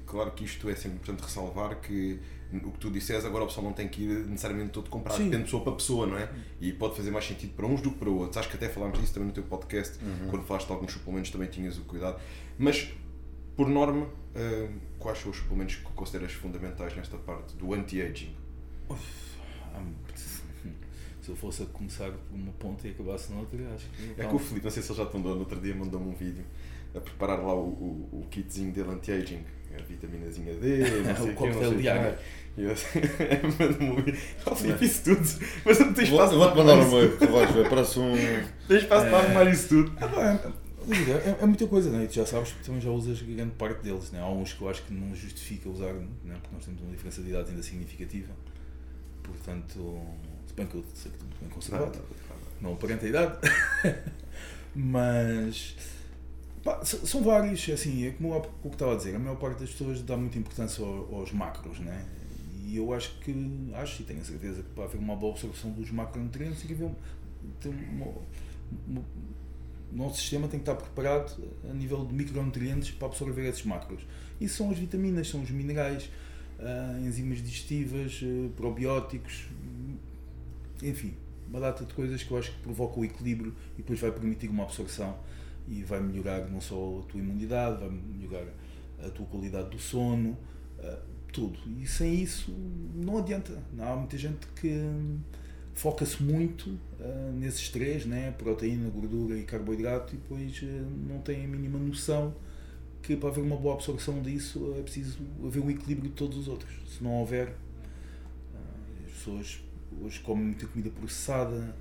claro 0.07 0.33
que 0.33 0.45
isto 0.45 0.69
é 0.69 0.75
sempre 0.75 0.97
importante 0.97 1.23
ressalvar 1.23 1.81
que 1.81 2.19
o 2.53 2.73
que 2.73 2.79
tu 2.79 2.91
disseres, 2.91 3.25
agora 3.25 3.45
o 3.45 3.47
pessoal 3.47 3.65
não 3.65 3.73
tem 3.73 3.87
que 3.87 4.03
ir 4.03 4.27
necessariamente 4.27 4.71
todo 4.71 4.91
comprar, 4.91 5.15
Sim. 5.15 5.25
depende 5.25 5.39
de 5.39 5.45
pessoa 5.45 5.63
para 5.63 5.73
pessoa, 5.75 6.07
não 6.07 6.19
é? 6.19 6.29
E 6.61 6.73
pode 6.73 6.97
fazer 6.97 7.13
mais 7.13 7.25
sentido 7.25 7.55
para 7.55 7.67
uns 7.67 7.81
do 7.81 7.93
que 7.93 7.99
para 7.99 8.11
outros. 8.11 8.37
Acho 8.37 8.49
que 8.49 8.57
até 8.57 8.69
falámos 8.69 8.99
disso 8.99 9.15
também 9.15 9.29
no 9.29 9.35
teu 9.35 9.45
podcast, 9.45 10.03
uhum. 10.03 10.29
quando 10.29 10.45
falaste 10.45 10.67
de 10.67 10.73
alguns 10.73 10.93
suplementos 10.93 11.31
também 11.31 11.49
tinhas 11.49 11.79
o 11.79 11.83
cuidado. 11.83 12.21
Mas, 12.59 12.93
por 13.57 13.69
norma, 13.69 14.07
uh, 14.07 14.73
quais 14.99 15.19
são 15.19 15.31
os 15.31 15.37
suplementos 15.37 15.77
que 15.77 15.93
consideras 15.93 16.33
fundamentais 16.33 16.97
nesta 16.97 17.17
parte 17.17 17.55
do 17.57 17.73
anti-aging? 17.73 18.40
se 21.23 21.29
eu 21.29 21.37
fosse 21.37 21.63
a 21.63 21.67
começar 21.67 22.11
por 22.11 22.35
uma 22.35 22.53
ponta 22.53 22.87
e 22.89 22.91
acabasse 22.91 23.33
noutra, 23.33 23.59
acho 23.75 23.87
que. 23.91 24.21
É 24.21 24.27
que 24.27 24.35
o 24.35 24.39
Felipe, 24.39 24.65
não 24.65 24.71
sei 24.71 24.83
se 24.83 24.91
ele 24.93 24.99
já 24.99 25.07
te 25.07 25.17
mandou, 25.17 25.35
no 25.35 25.41
outro 25.41 25.61
dia 25.61 25.75
mandou-me 25.75 26.09
um 26.11 26.15
vídeo 26.15 26.45
a 26.95 27.01
preparar 27.01 27.39
lá 27.39 27.55
o, 27.55 27.69
o, 27.69 28.21
o 28.23 28.27
kitzinho 28.31 28.73
dele 28.73 28.91
anti-aging, 28.91 29.45
a 29.79 29.83
vitaminazinha 29.83 30.55
D, 30.55 30.79
não 31.07 31.17
sei 31.17 31.31
O 31.31 31.35
coquetel 31.35 31.61
não 31.63 31.69
sei 31.69 31.79
o 31.79 31.81
diário. 31.81 32.17
quê. 32.17 32.25
E 32.57 32.63
eu 32.65 32.73
assim, 32.75 33.01
Filipe, 34.57 34.85
isso 34.85 35.05
tudo, 35.05 35.47
mas 35.65 35.79
não 35.79 35.93
tens 35.93 36.09
Vou- 36.09 36.19
espaço 36.19 36.37
Vou-te 36.39 36.53
para 36.53 36.65
mandar 36.65 36.73
arrumar 36.81 36.97
um 36.97 36.99
isso 37.05 37.07
meio, 37.09 37.19
que 37.19 37.27
vais 37.27 37.51
ver, 37.53 37.69
parece 37.71 37.99
um. 38.01 38.13
Tens 38.67 38.83
espaço 38.83 39.07
para 39.07 39.19
arrumar 39.19 39.45
isso 39.51 39.69
tudo. 39.69 39.93
Ah, 40.01 40.39
é, 40.91 41.29
é, 41.31 41.39
é 41.43 41.47
muita 41.47 41.67
coisa, 41.69 41.91
né? 41.91 42.05
E 42.05 42.09
tu 42.09 42.15
já 42.15 42.27
sabes 42.27 42.53
que 42.53 42.65
também 42.65 42.81
já 42.81 42.91
usas 42.91 43.23
grande 43.23 43.53
parte 43.53 43.83
deles. 43.83 44.11
Né? 44.11 44.21
Há 44.21 44.29
uns 44.29 44.53
que 44.53 44.63
eu 44.63 44.69
acho 44.69 44.83
que 44.83 44.93
não 44.93 45.15
justifica 45.15 45.69
usar, 45.69 45.93
né? 45.93 46.35
porque 46.43 46.55
nós 46.55 46.65
temos 46.65 46.83
uma 46.83 46.91
diferença 46.91 47.23
de 47.23 47.29
idade 47.31 47.51
ainda 47.51 47.63
significativa. 47.63 48.33
Portanto, 49.31 50.01
se 50.47 50.55
bem 50.55 50.67
que 50.67 50.75
eu 50.77 50.85
sei 50.95 51.11
que 51.11 51.17
estou 51.17 51.29
muito 51.29 51.41
bem 51.41 51.49
conservado, 51.51 51.99
não 52.61 52.73
aparenta 52.75 53.07
a 53.07 53.09
idade. 53.09 53.39
Mas 54.75 55.77
pá, 56.63 56.85
são 56.85 57.23
vários, 57.23 57.69
assim, 57.71 58.07
é 58.07 58.11
como 58.13 58.35
há 58.35 58.41
pouco 58.41 58.69
estava 58.75 58.93
a 58.95 58.97
dizer, 58.97 59.15
a 59.17 59.19
maior 59.19 59.37
parte 59.37 59.61
das 59.61 59.71
pessoas 59.71 60.03
dá 60.03 60.17
muita 60.17 60.39
importância 60.39 60.85
ao- 60.85 61.15
aos 61.17 61.33
macros, 61.33 61.79
né? 61.81 62.05
E 62.67 62.77
eu 62.77 62.93
acho 62.93 63.19
que, 63.21 63.35
acho 63.75 64.03
e 64.03 64.05
tenho 64.05 64.21
a 64.21 64.25
certeza 64.25 64.63
que 64.63 64.69
para 64.71 64.85
haver 64.85 64.99
uma 64.99 65.17
boa 65.17 65.33
absorção 65.33 65.73
dos 65.73 65.91
macronutrientes 65.91 66.61
tem 66.63 66.69
que 66.69 66.75
haver 66.85 66.95
o 68.93 69.03
nosso 69.93 70.21
sistema 70.21 70.47
tem 70.47 70.61
que 70.61 70.71
estar 70.71 70.77
preparado 70.77 71.37
a 71.69 71.73
nível 71.75 72.05
de 72.05 72.15
micronutrientes 72.15 72.93
para 72.93 73.09
absorver 73.09 73.49
esses 73.49 73.65
macros. 73.65 74.01
E 74.41 74.49
são 74.49 74.71
as 74.71 74.79
vitaminas, 74.79 75.29
são 75.29 75.43
os 75.43 75.51
minerais, 75.51 76.09
enzimas 77.03 77.39
digestivas, 77.39 78.21
eh, 78.23 78.49
probióticos, 78.57 79.47
enfim, 80.83 81.15
uma 81.49 81.61
data 81.61 81.85
de 81.85 81.93
coisas 81.95 82.23
que 82.23 82.31
eu 82.31 82.39
acho 82.39 82.53
que 82.53 82.61
provocam 82.61 83.03
o 83.03 83.05
equilíbrio 83.05 83.55
e 83.75 83.79
depois 83.79 84.01
vai 84.01 84.13
permitir 84.13 84.49
uma 84.49 84.65
absorção 84.65 85.19
e 85.69 85.83
vai 85.83 86.01
melhorar 86.01 86.49
não 86.49 86.61
só 86.61 87.01
a 87.01 87.11
tua 87.11 87.21
imunidade, 87.21 87.81
vai 87.81 87.91
melhorar 87.91 88.47
a 89.05 89.09
tua 89.11 89.27
qualidade 89.27 89.71
do 89.71 89.79
sono, 89.79 90.37
ah, 90.79 90.99
tudo. 91.33 91.59
E 91.79 91.87
sem 91.87 92.23
isso 92.23 92.53
não 92.95 93.19
adianta. 93.19 93.57
Há 93.79 93.97
muita 93.97 94.19
gente 94.19 94.47
que 94.61 94.75
foca-se 95.75 96.23
muito 96.23 96.79
ah, 97.01 97.33
nesses 97.35 97.69
três, 97.69 98.05
né? 98.07 98.33
proteína, 98.33 98.89
gordura 98.91 99.37
e 99.37 99.45
carboidrato, 99.45 100.15
e 100.15 100.19
depois 100.19 100.61
ah, 100.63 100.89
não 101.09 101.21
tem 101.21 101.45
a 101.45 101.49
mínima 101.49 101.79
noção 101.79 102.35
que 103.03 103.17
para 103.17 103.29
haver 103.31 103.43
uma 103.43 103.57
boa 103.57 103.75
absorção 103.75 104.21
disso 104.23 104.75
é 104.79 104.83
preciso 104.83 105.19
haver 105.45 105.61
um 105.63 105.71
equilíbrio 105.71 106.11
de 106.11 106.17
todos 106.17 106.37
os 106.39 106.49
outros. 106.49 106.71
Se 106.87 107.03
não 107.03 107.13
houver, 107.15 107.55
ah, 108.55 108.59
as 109.07 109.13
pessoas 109.13 109.61
hoje 110.03 110.21
comem 110.21 110.45
muita 110.45 110.67
comida 110.67 110.91
processada, 110.91 111.75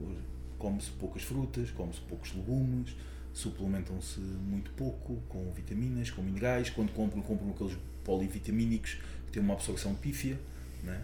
hoje 0.00 0.20
come-se 0.58 0.90
poucas 0.92 1.22
frutas, 1.22 1.70
come-se 1.70 2.00
poucos 2.02 2.34
legumes, 2.34 2.94
suplementam-se 3.32 4.20
muito 4.20 4.70
pouco 4.72 5.16
com 5.28 5.52
vitaminas, 5.52 6.10
com 6.10 6.22
minerais, 6.22 6.70
quando 6.70 6.92
compram, 6.92 7.20
compram 7.22 7.50
aqueles 7.50 7.76
polivitamínicos 8.04 8.94
que 9.26 9.32
têm 9.32 9.42
uma 9.42 9.54
absorção 9.54 9.94
pífia. 9.94 10.38
Né? 10.82 11.02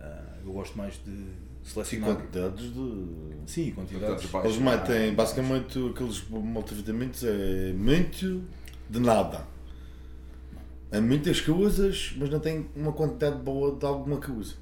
Ah, 0.00 0.38
eu 0.44 0.52
gosto 0.52 0.76
mais 0.78 0.94
de 1.04 1.10
E 1.10 1.68
selecionar. 1.68 2.16
quantidades 2.16 2.72
de. 2.72 3.06
Sim, 3.46 3.70
quantidades. 3.72 4.26
Quantidades 4.26 4.30
baixas. 4.30 4.52
Eles 4.52 4.62
metem 4.62 5.14
basicamente 5.14 5.78
aqueles 5.90 6.26
multivitaminos 6.28 7.22
é 7.24 7.72
muito 7.74 8.42
de 8.88 9.00
nada. 9.00 9.46
É 10.90 11.00
muitas 11.00 11.40
coisas, 11.40 12.14
mas 12.16 12.30
não 12.30 12.38
tem 12.38 12.68
uma 12.76 12.92
quantidade 12.92 13.36
boa 13.36 13.76
de 13.76 13.84
alguma 13.84 14.18
coisa. 14.18 14.54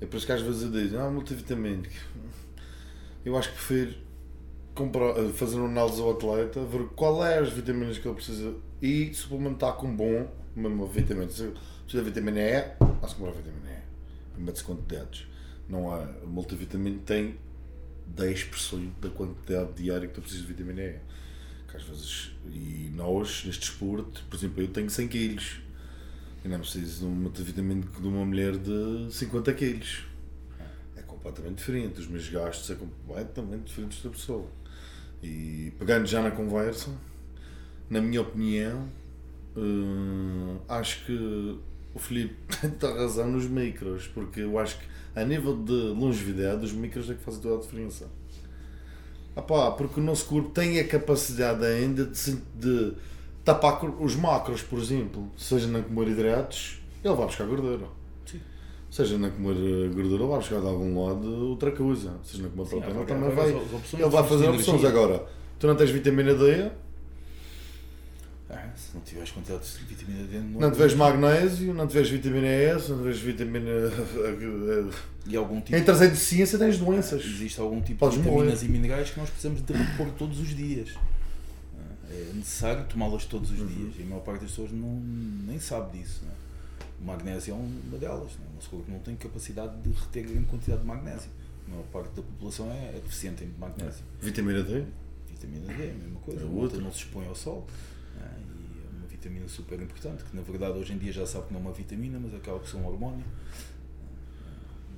É 0.00 0.06
por 0.06 0.16
isso 0.16 0.26
que 0.26 0.32
às 0.32 0.42
vezes 0.42 0.62
eu 0.64 0.70
digo, 0.70 0.98
ah, 0.98 1.10
multivitamínico. 1.10 1.94
Eu 3.24 3.36
acho 3.36 3.48
que 3.48 3.54
prefiro 3.54 3.94
comprar, 4.74 5.18
eh, 5.18 5.30
fazer 5.30 5.56
uma 5.56 5.68
análise 5.68 6.00
ao 6.00 6.12
atleta, 6.12 6.60
ver 6.64 6.86
qual 6.94 7.24
é 7.24 7.38
as 7.38 7.50
vitaminas 7.50 7.98
que 7.98 8.06
ele 8.06 8.14
precisa 8.14 8.54
e 8.80 9.12
suplementar 9.14 9.74
com 9.76 9.96
bom 9.96 10.28
mesmo 10.54 10.86
vitamina. 10.86 11.28
Se 11.30 11.52
precisa 11.82 12.02
de 12.02 12.10
vitamina 12.10 12.40
E, 12.40 12.56
há-se 13.02 13.14
comprar 13.14 13.32
vitamina 13.32 13.70
E. 13.70 14.40
Mete-se 14.40 14.64
quantidades. 14.64 15.26
Não 15.68 15.92
há. 15.92 16.00
O 16.22 16.26
multivitamínico 16.26 17.04
tem 17.04 17.36
10% 18.14 18.90
da 19.00 19.10
quantidade 19.10 19.72
diária 19.72 20.06
que 20.06 20.14
tu 20.14 20.20
precisas 20.20 20.46
de 20.46 20.52
vitamina 20.52 20.82
E. 20.82 20.98
Às 21.76 21.82
vezes. 21.82 22.32
E 22.46 22.90
nós, 22.94 23.44
neste 23.44 23.60
desporto, 23.60 24.24
por 24.28 24.36
exemplo, 24.36 24.62
eu 24.62 24.68
tenho 24.68 24.88
100 24.88 25.08
quilos. 25.08 25.60
E 26.44 26.48
não 26.48 26.60
preciso 26.60 27.00
de 27.00 27.04
um 27.06 27.14
multivitamínico 27.14 28.00
de 28.00 28.08
uma 28.08 28.24
mulher 28.24 28.56
de 28.56 29.08
50 29.10 29.52
quilos. 29.52 30.04
É 30.96 31.02
completamente 31.02 31.58
diferente. 31.58 32.00
Os 32.00 32.06
meus 32.06 32.28
gastos 32.28 32.66
são 32.66 32.76
completamente 32.76 33.64
diferentes 33.64 34.02
da 34.02 34.10
pessoa. 34.10 34.48
E 35.22 35.72
pegando 35.78 36.06
já 36.06 36.22
na 36.22 36.30
conversa, 36.30 36.90
na 37.90 38.00
minha 38.00 38.20
opinião, 38.20 38.88
hum, 39.56 40.58
acho 40.68 41.04
que 41.04 41.58
o 41.94 41.98
Filipe 41.98 42.36
a 42.84 42.86
razão 42.86 43.30
nos 43.30 43.46
micros, 43.46 44.06
porque 44.08 44.40
eu 44.40 44.58
acho 44.58 44.78
que 44.78 44.86
a 45.14 45.24
nível 45.24 45.56
de 45.56 45.72
longevidade, 45.72 46.64
os 46.64 46.72
micros 46.72 47.08
é 47.10 47.14
que 47.14 47.22
fazem 47.22 47.40
toda 47.40 47.56
a 47.56 47.60
diferença. 47.60 48.06
Ah 49.36 49.42
pá, 49.42 49.70
porque 49.70 50.00
o 50.00 50.02
nosso 50.02 50.24
corpo 50.24 50.48
tem 50.48 50.80
a 50.80 50.88
capacidade 50.88 51.62
ainda 51.64 52.06
de, 52.06 52.36
de 52.54 52.92
tapar 53.44 53.84
os 54.00 54.16
macros, 54.16 54.62
por 54.62 54.78
exemplo, 54.78 55.30
seja 55.36 55.66
na 55.66 55.82
comer 55.82 56.08
hidratos, 56.08 56.80
ele 57.04 57.14
vai 57.14 57.26
buscar 57.26 57.44
gordura. 57.46 57.86
Sim. 58.24 58.40
Seja 58.90 59.18
na 59.18 59.28
comer 59.28 59.56
eh, 59.56 59.88
gordura, 59.94 60.22
ele 60.22 60.30
vai 60.30 60.38
buscar 60.38 60.60
de 60.60 60.66
algum 60.66 61.06
lado 61.06 61.50
outra 61.50 61.70
coisa. 61.70 62.14
Seja 62.24 62.44
na 62.44 62.48
comer 62.48 62.66
proteína, 62.66 63.04
também 63.04 63.30
vai. 63.30 63.52
opções, 63.52 64.02
Ele 64.02 64.08
vai 64.08 64.24
fazer 64.24 64.48
opções. 64.48 64.84
Agora, 64.86 65.26
tu 65.58 65.66
não 65.66 65.76
tens 65.76 65.90
vitamina 65.90 66.34
D, 66.34 66.70
Ah, 68.48 68.70
se 68.76 68.94
não 68.94 69.00
tiveres 69.00 69.30
quantidades 69.32 69.76
de 69.76 69.84
vitamina 69.84 70.24
D, 70.24 70.38
não, 70.38 70.60
não 70.60 70.70
tiveres 70.70 70.94
magnésio, 70.94 71.74
não 71.74 71.86
tiveres 71.86 72.08
vitamina 72.10 72.46
S, 72.46 72.90
não 72.90 72.98
tiveres 72.98 73.18
vitamina. 73.20 73.70
E 75.26 75.36
algum 75.36 75.60
tipo 75.60 75.76
em 75.76 75.82
deficiência, 75.82 76.56
tens 76.58 76.78
doenças. 76.78 77.24
Existe 77.24 77.60
algum 77.60 77.80
tipo 77.80 77.98
Podes 77.98 78.18
de 78.18 78.22
vitaminas 78.22 78.54
morrer. 78.62 78.66
e 78.66 78.68
minerais 78.72 79.10
que 79.10 79.18
nós 79.18 79.28
precisamos 79.30 79.62
de 79.62 79.72
repor 79.72 80.10
todos 80.12 80.38
os 80.38 80.48
dias. 80.54 80.90
Ah, 80.96 81.82
É 82.08 82.32
necessário 82.34 82.84
tomá-las 82.84 83.24
todos 83.24 83.50
os 83.50 83.58
Uhum. 83.58 83.66
dias 83.66 83.94
e 83.98 84.02
a 84.02 84.06
maior 84.06 84.20
parte 84.22 84.42
das 84.42 84.50
pessoas 84.50 84.70
não, 84.70 84.94
nem 85.46 85.58
sabe 85.58 85.98
disso. 85.98 86.24
né? 86.24 86.30
O 87.00 87.04
magnésio 87.04 87.52
é 87.52 87.54
uma 87.56 87.98
delas. 87.98 88.30
né? 88.34 88.46
O 88.52 88.54
nosso 88.54 88.70
corpo 88.70 88.88
não 88.90 89.00
tem 89.00 89.16
capacidade 89.16 89.76
de 89.82 89.90
reter 89.90 90.24
grande 90.24 90.46
quantidade 90.46 90.82
de 90.82 90.86
magnésio. 90.86 91.30
A 91.66 91.70
maior 91.70 91.84
parte 91.92 92.10
da 92.14 92.22
população 92.22 92.70
é, 92.70 92.90
é 92.96 93.00
deficiente 93.02 93.42
em 93.42 93.50
magnésio. 93.58 94.04
Vitamina 94.20 94.62
D? 94.62 94.84
Vitamina 95.28 95.66
D 95.74 95.82
é 95.82 95.90
a 95.90 95.94
mesma 95.94 96.20
coisa. 96.20 96.40
É 96.40 96.44
A 96.44 96.46
outra 96.46 96.80
não 96.80 96.92
se 96.92 96.98
expõe 97.00 97.26
ao 97.26 97.34
sol. 97.34 97.66
Né? 98.18 98.38
E 98.38 98.80
é 98.86 98.98
uma 98.98 99.06
vitamina 99.06 99.48
super 99.48 99.80
importante, 99.80 100.24
que 100.24 100.34
na 100.36 100.42
verdade 100.42 100.78
hoje 100.78 100.92
em 100.92 100.98
dia 100.98 101.12
já 101.12 101.26
sabe 101.26 101.46
que 101.48 101.52
não 101.54 101.60
é 101.60 101.62
uma 101.64 101.72
vitamina, 101.72 102.18
mas 102.20 102.34
acaba 102.34 102.58
por 102.58 102.68
ser 102.68 102.76
um 102.76 102.86
hormônio. 102.86 103.24
Ah, 104.44 104.50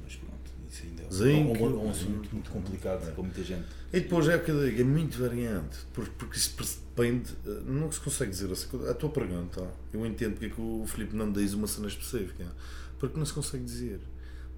Mas 0.03 0.17
pronto, 0.17 0.51
isso 0.71 0.83
ainda 0.85 1.03
é 1.03 1.07
um, 1.07 1.11
Zinco. 1.11 1.65
um- 1.65 1.87
um 1.87 1.91
assunto 1.91 2.29
muito 2.33 2.51
complicado 2.51 3.13
para 3.13 3.23
muita 3.23 3.43
gente. 3.43 3.67
E 3.93 4.01
depois 4.01 4.29
é 4.29 4.37
o 4.37 4.45
que 4.45 4.51
eu 4.51 4.65
digo, 4.67 4.81
é 4.81 4.85
muito 4.85 5.19
variante, 5.19 5.79
por- 5.95 6.09
porque 6.11 6.37
isso 6.37 6.55
depende, 6.95 7.33
eh, 7.47 7.63
não 7.67 7.91
se 7.91 8.01
consegue 8.01 8.31
dizer 8.31 8.51
assim. 8.53 8.67
A 8.89 8.95
tua 8.95 9.09
pergunta, 9.11 9.67
eu 9.93 10.05
entendo 10.07 10.33
porque 10.33 10.47
é 10.47 10.51
que 10.51 10.61
o 10.61 10.85
Filipe 10.87 11.15
não 11.17 11.31
diz 11.33 11.55
uma 11.55 11.67
cena 11.67 11.89
específica, 11.89 12.47
porque 12.99 13.19
não 13.19 13.25
se 13.25 13.33
consegue 13.33 13.65
dizer. 13.65 14.01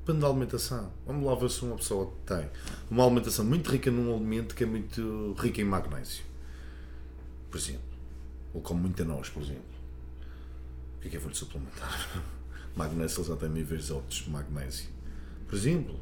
Depende 0.01 0.21
da 0.23 0.29
alimentação. 0.29 0.91
Vamos 1.07 1.25
lá 1.27 1.35
ver 1.35 1.51
se 1.51 1.63
uma 1.63 1.77
pessoa 1.77 2.13
tem 2.27 2.49
uma 2.91 3.05
alimentação 3.05 3.45
muito 3.45 3.71
rica 3.71 3.91
num 3.91 4.13
alimento 4.15 4.55
que 4.55 4.65
é 4.65 4.67
muito 4.67 5.35
rica 5.39 5.61
em 5.61 5.65
magnésio, 5.65 6.25
por 7.51 7.59
exemplo, 7.59 7.83
ou 8.53 8.61
como 8.61 8.80
muita 8.80 9.05
nós, 9.05 9.28
por 9.28 9.42
exemplo. 9.42 9.62
O 10.96 11.01
que 11.01 11.09
é 11.09 11.11
que 11.11 11.16
eu 11.16 11.20
vou-lhe 11.20 11.36
suplementar? 11.36 12.22
Magnésio, 12.76 13.22
ele 13.22 13.28
já 13.28 13.36
tem 13.36 13.48
níveis 13.48 13.90
altos 13.90 14.18
de 14.18 14.30
magnésio, 14.30 14.88
por 15.48 15.57
exemplo 15.57 15.98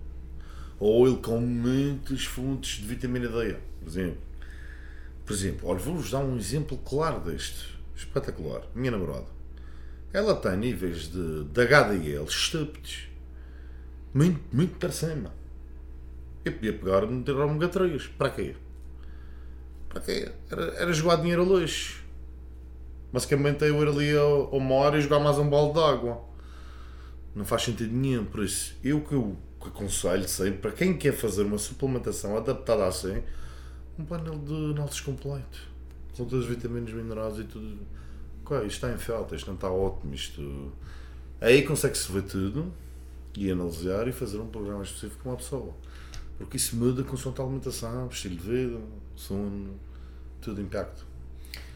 ou 0.81 1.07
ele 1.09 1.17
come 1.19 1.47
muitas 1.47 2.25
fontes 2.25 2.81
de 2.81 2.87
vitamina 2.87 3.29
D, 3.29 3.57
por 3.81 3.89
exemplo. 3.89 4.19
Por 5.27 5.33
exemplo, 5.33 5.69
olha, 5.69 5.79
vou-vos 5.79 6.11
dar 6.11 6.21
um 6.21 6.37
exemplo 6.37 6.79
claro 6.79 7.21
deste, 7.21 7.77
espetacular. 7.97 8.63
Minha 8.75 8.93
namorada, 8.93 9.27
ela 10.13 10.35
tem 10.37 10.57
níveis 10.57 11.11
de, 11.11 11.45
de 11.45 11.61
HDL 11.61 12.25
estúpidos, 12.25 13.09
muito, 14.15 14.41
muito 14.53 14.79
para 14.79 14.91
cima. 14.91 15.33
Eu 16.45 16.53
podia 16.53 16.73
pegar 16.73 17.03
e 17.03 17.07
meter 17.09 17.37
ômega 17.37 17.69
3, 17.69 18.07
para 18.07 18.31
quê? 18.31 18.55
Para 19.89 20.01
quê? 20.01 20.31
Era, 20.51 20.63
era 20.75 20.93
jogar 20.93 21.17
dinheiro 21.17 21.43
a 21.43 21.59
lixo. 21.61 22.05
Basicamente 23.13 23.65
é 23.65 23.71
eu 23.71 23.83
ir 23.83 23.89
ali 23.89 24.17
ao, 24.17 24.55
ao 24.55 24.61
mar 24.61 24.95
e 24.95 25.01
jogar 25.01 25.19
mais 25.19 25.39
um 25.39 25.49
balde 25.49 25.75
de 25.75 25.81
água. 25.81 26.23
Não 27.35 27.45
faz 27.45 27.63
sentido 27.63 27.95
nenhum, 27.95 28.25
por 28.25 28.45
isso 28.45 28.75
eu 28.83 29.01
que 29.01 29.15
eu 29.15 29.37
que 29.61 29.69
aconselho 29.69 30.29
sempre 30.29 30.59
para 30.59 30.71
quem 30.71 30.97
quer 30.97 31.13
fazer 31.13 31.43
uma 31.43 31.59
suplementação 31.59 32.37
adaptada 32.37 32.87
assim, 32.87 33.23
um 33.99 34.05
painel 34.05 34.39
de 34.39 34.55
análises 34.55 35.01
completo, 35.01 35.59
com 36.17 36.25
todas 36.25 36.45
as 36.45 36.51
vitaminas, 36.51 36.93
minerais 36.93 37.39
e 37.39 37.45
tudo. 37.45 37.79
Isto 38.51 38.67
está 38.67 38.93
em 38.93 38.99
falta, 38.99 39.37
isto 39.37 39.47
não 39.49 39.57
está 39.57 39.71
ótimo, 39.71 40.15
isto. 40.15 40.73
Aí 41.41 41.63
consegue-se 41.63 42.11
ver 42.11 42.23
tudo 42.23 42.73
e 43.37 43.51
analisar 43.51 44.09
e 44.09 44.13
fazer 44.13 44.39
um 44.39 44.47
programa 44.47 44.83
específico 44.83 45.23
com 45.23 45.31
uma 45.31 45.37
pessoa. 45.37 45.75
Porque 46.39 46.57
isso 46.57 46.77
muda 46.77 47.03
com 47.03 47.17
a 47.17 47.43
alimentação, 47.43 48.09
estilo 48.09 48.37
de 48.37 48.43
vida, 48.43 48.79
sono, 49.17 49.75
tudo 50.41 50.63
impacto. 50.63 51.05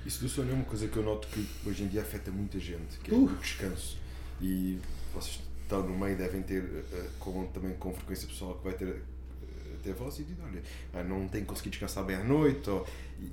Isso 0.04 0.20
do 0.20 0.28
sono 0.28 0.50
é 0.50 0.54
uma 0.54 0.64
coisa 0.64 0.88
que 0.88 0.96
eu 0.96 1.02
noto 1.02 1.28
que 1.28 1.46
hoje 1.66 1.84
em 1.84 1.88
dia 1.88 2.02
afeta 2.02 2.30
muita 2.30 2.58
gente, 2.58 2.98
que 3.02 3.10
é 3.10 3.14
Uh. 3.14 3.24
o 3.24 3.36
descanso. 3.36 3.98
E 4.40 4.78
vocês 5.14 5.40
estão 5.62 5.86
no 5.86 5.96
meio, 5.96 6.16
devem 6.16 6.42
ter 6.42 6.62
eh, 6.92 7.06
com, 7.18 7.46
também 7.46 7.74
com 7.74 7.94
frequência 7.94 8.26
pessoal 8.26 8.54
que 8.56 8.64
vai 8.64 8.74
ter 8.74 8.88
eh, 8.88 9.76
até 9.80 9.92
voz 9.92 10.18
e 10.18 10.24
diz, 10.24 10.36
olha, 10.44 10.62
ah, 10.92 11.02
não 11.02 11.28
tenho 11.28 11.46
conseguido 11.46 11.70
descansar 11.70 12.04
bem 12.04 12.16
à 12.16 12.24
noite. 12.24 12.68
Ou, 12.68 12.86
e, 13.20 13.30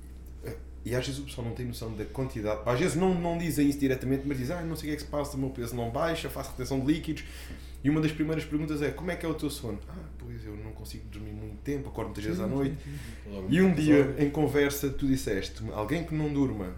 e 0.84 0.94
às 0.94 1.06
vezes 1.06 1.20
o 1.20 1.24
pessoal 1.24 1.46
não 1.46 1.54
tem 1.54 1.66
noção 1.66 1.94
da 1.94 2.04
quantidade. 2.06 2.62
Às 2.64 2.78
vezes 2.78 2.96
não, 2.96 3.14
não 3.14 3.36
dizem 3.36 3.68
isso 3.68 3.78
diretamente, 3.78 4.26
mas 4.26 4.38
dizem, 4.38 4.56
ah, 4.56 4.62
não 4.62 4.76
sei 4.76 4.88
o 4.88 4.90
que 4.90 4.94
é 4.94 4.96
que 4.96 5.02
se 5.02 5.08
passa, 5.08 5.36
o 5.36 5.40
meu 5.40 5.50
peso 5.50 5.74
não 5.74 5.90
baixa, 5.90 6.30
faço 6.30 6.50
retenção 6.52 6.80
de 6.80 6.86
líquidos. 6.86 7.24
E 7.82 7.88
uma 7.90 8.00
das 8.00 8.12
primeiras 8.12 8.44
perguntas 8.44 8.82
é, 8.82 8.90
como 8.90 9.10
é 9.10 9.16
que 9.16 9.24
é 9.24 9.28
o 9.28 9.34
teu 9.34 9.48
sono? 9.48 9.78
Ah, 9.88 9.94
pois 10.18 10.44
eu 10.44 10.54
não 10.56 10.72
consigo 10.72 11.04
dormir 11.10 11.32
muito 11.32 11.56
tempo, 11.62 11.88
acordo 11.88 12.08
muitas 12.08 12.24
vezes 12.24 12.40
à 12.40 12.46
noite. 12.46 12.76
E 13.48 13.60
um 13.62 13.72
dia, 13.74 14.14
em 14.18 14.28
conversa, 14.30 14.90
tu 14.90 15.06
disseste 15.06 15.62
alguém 15.72 16.04
que 16.04 16.14
não 16.14 16.32
durma, 16.32 16.74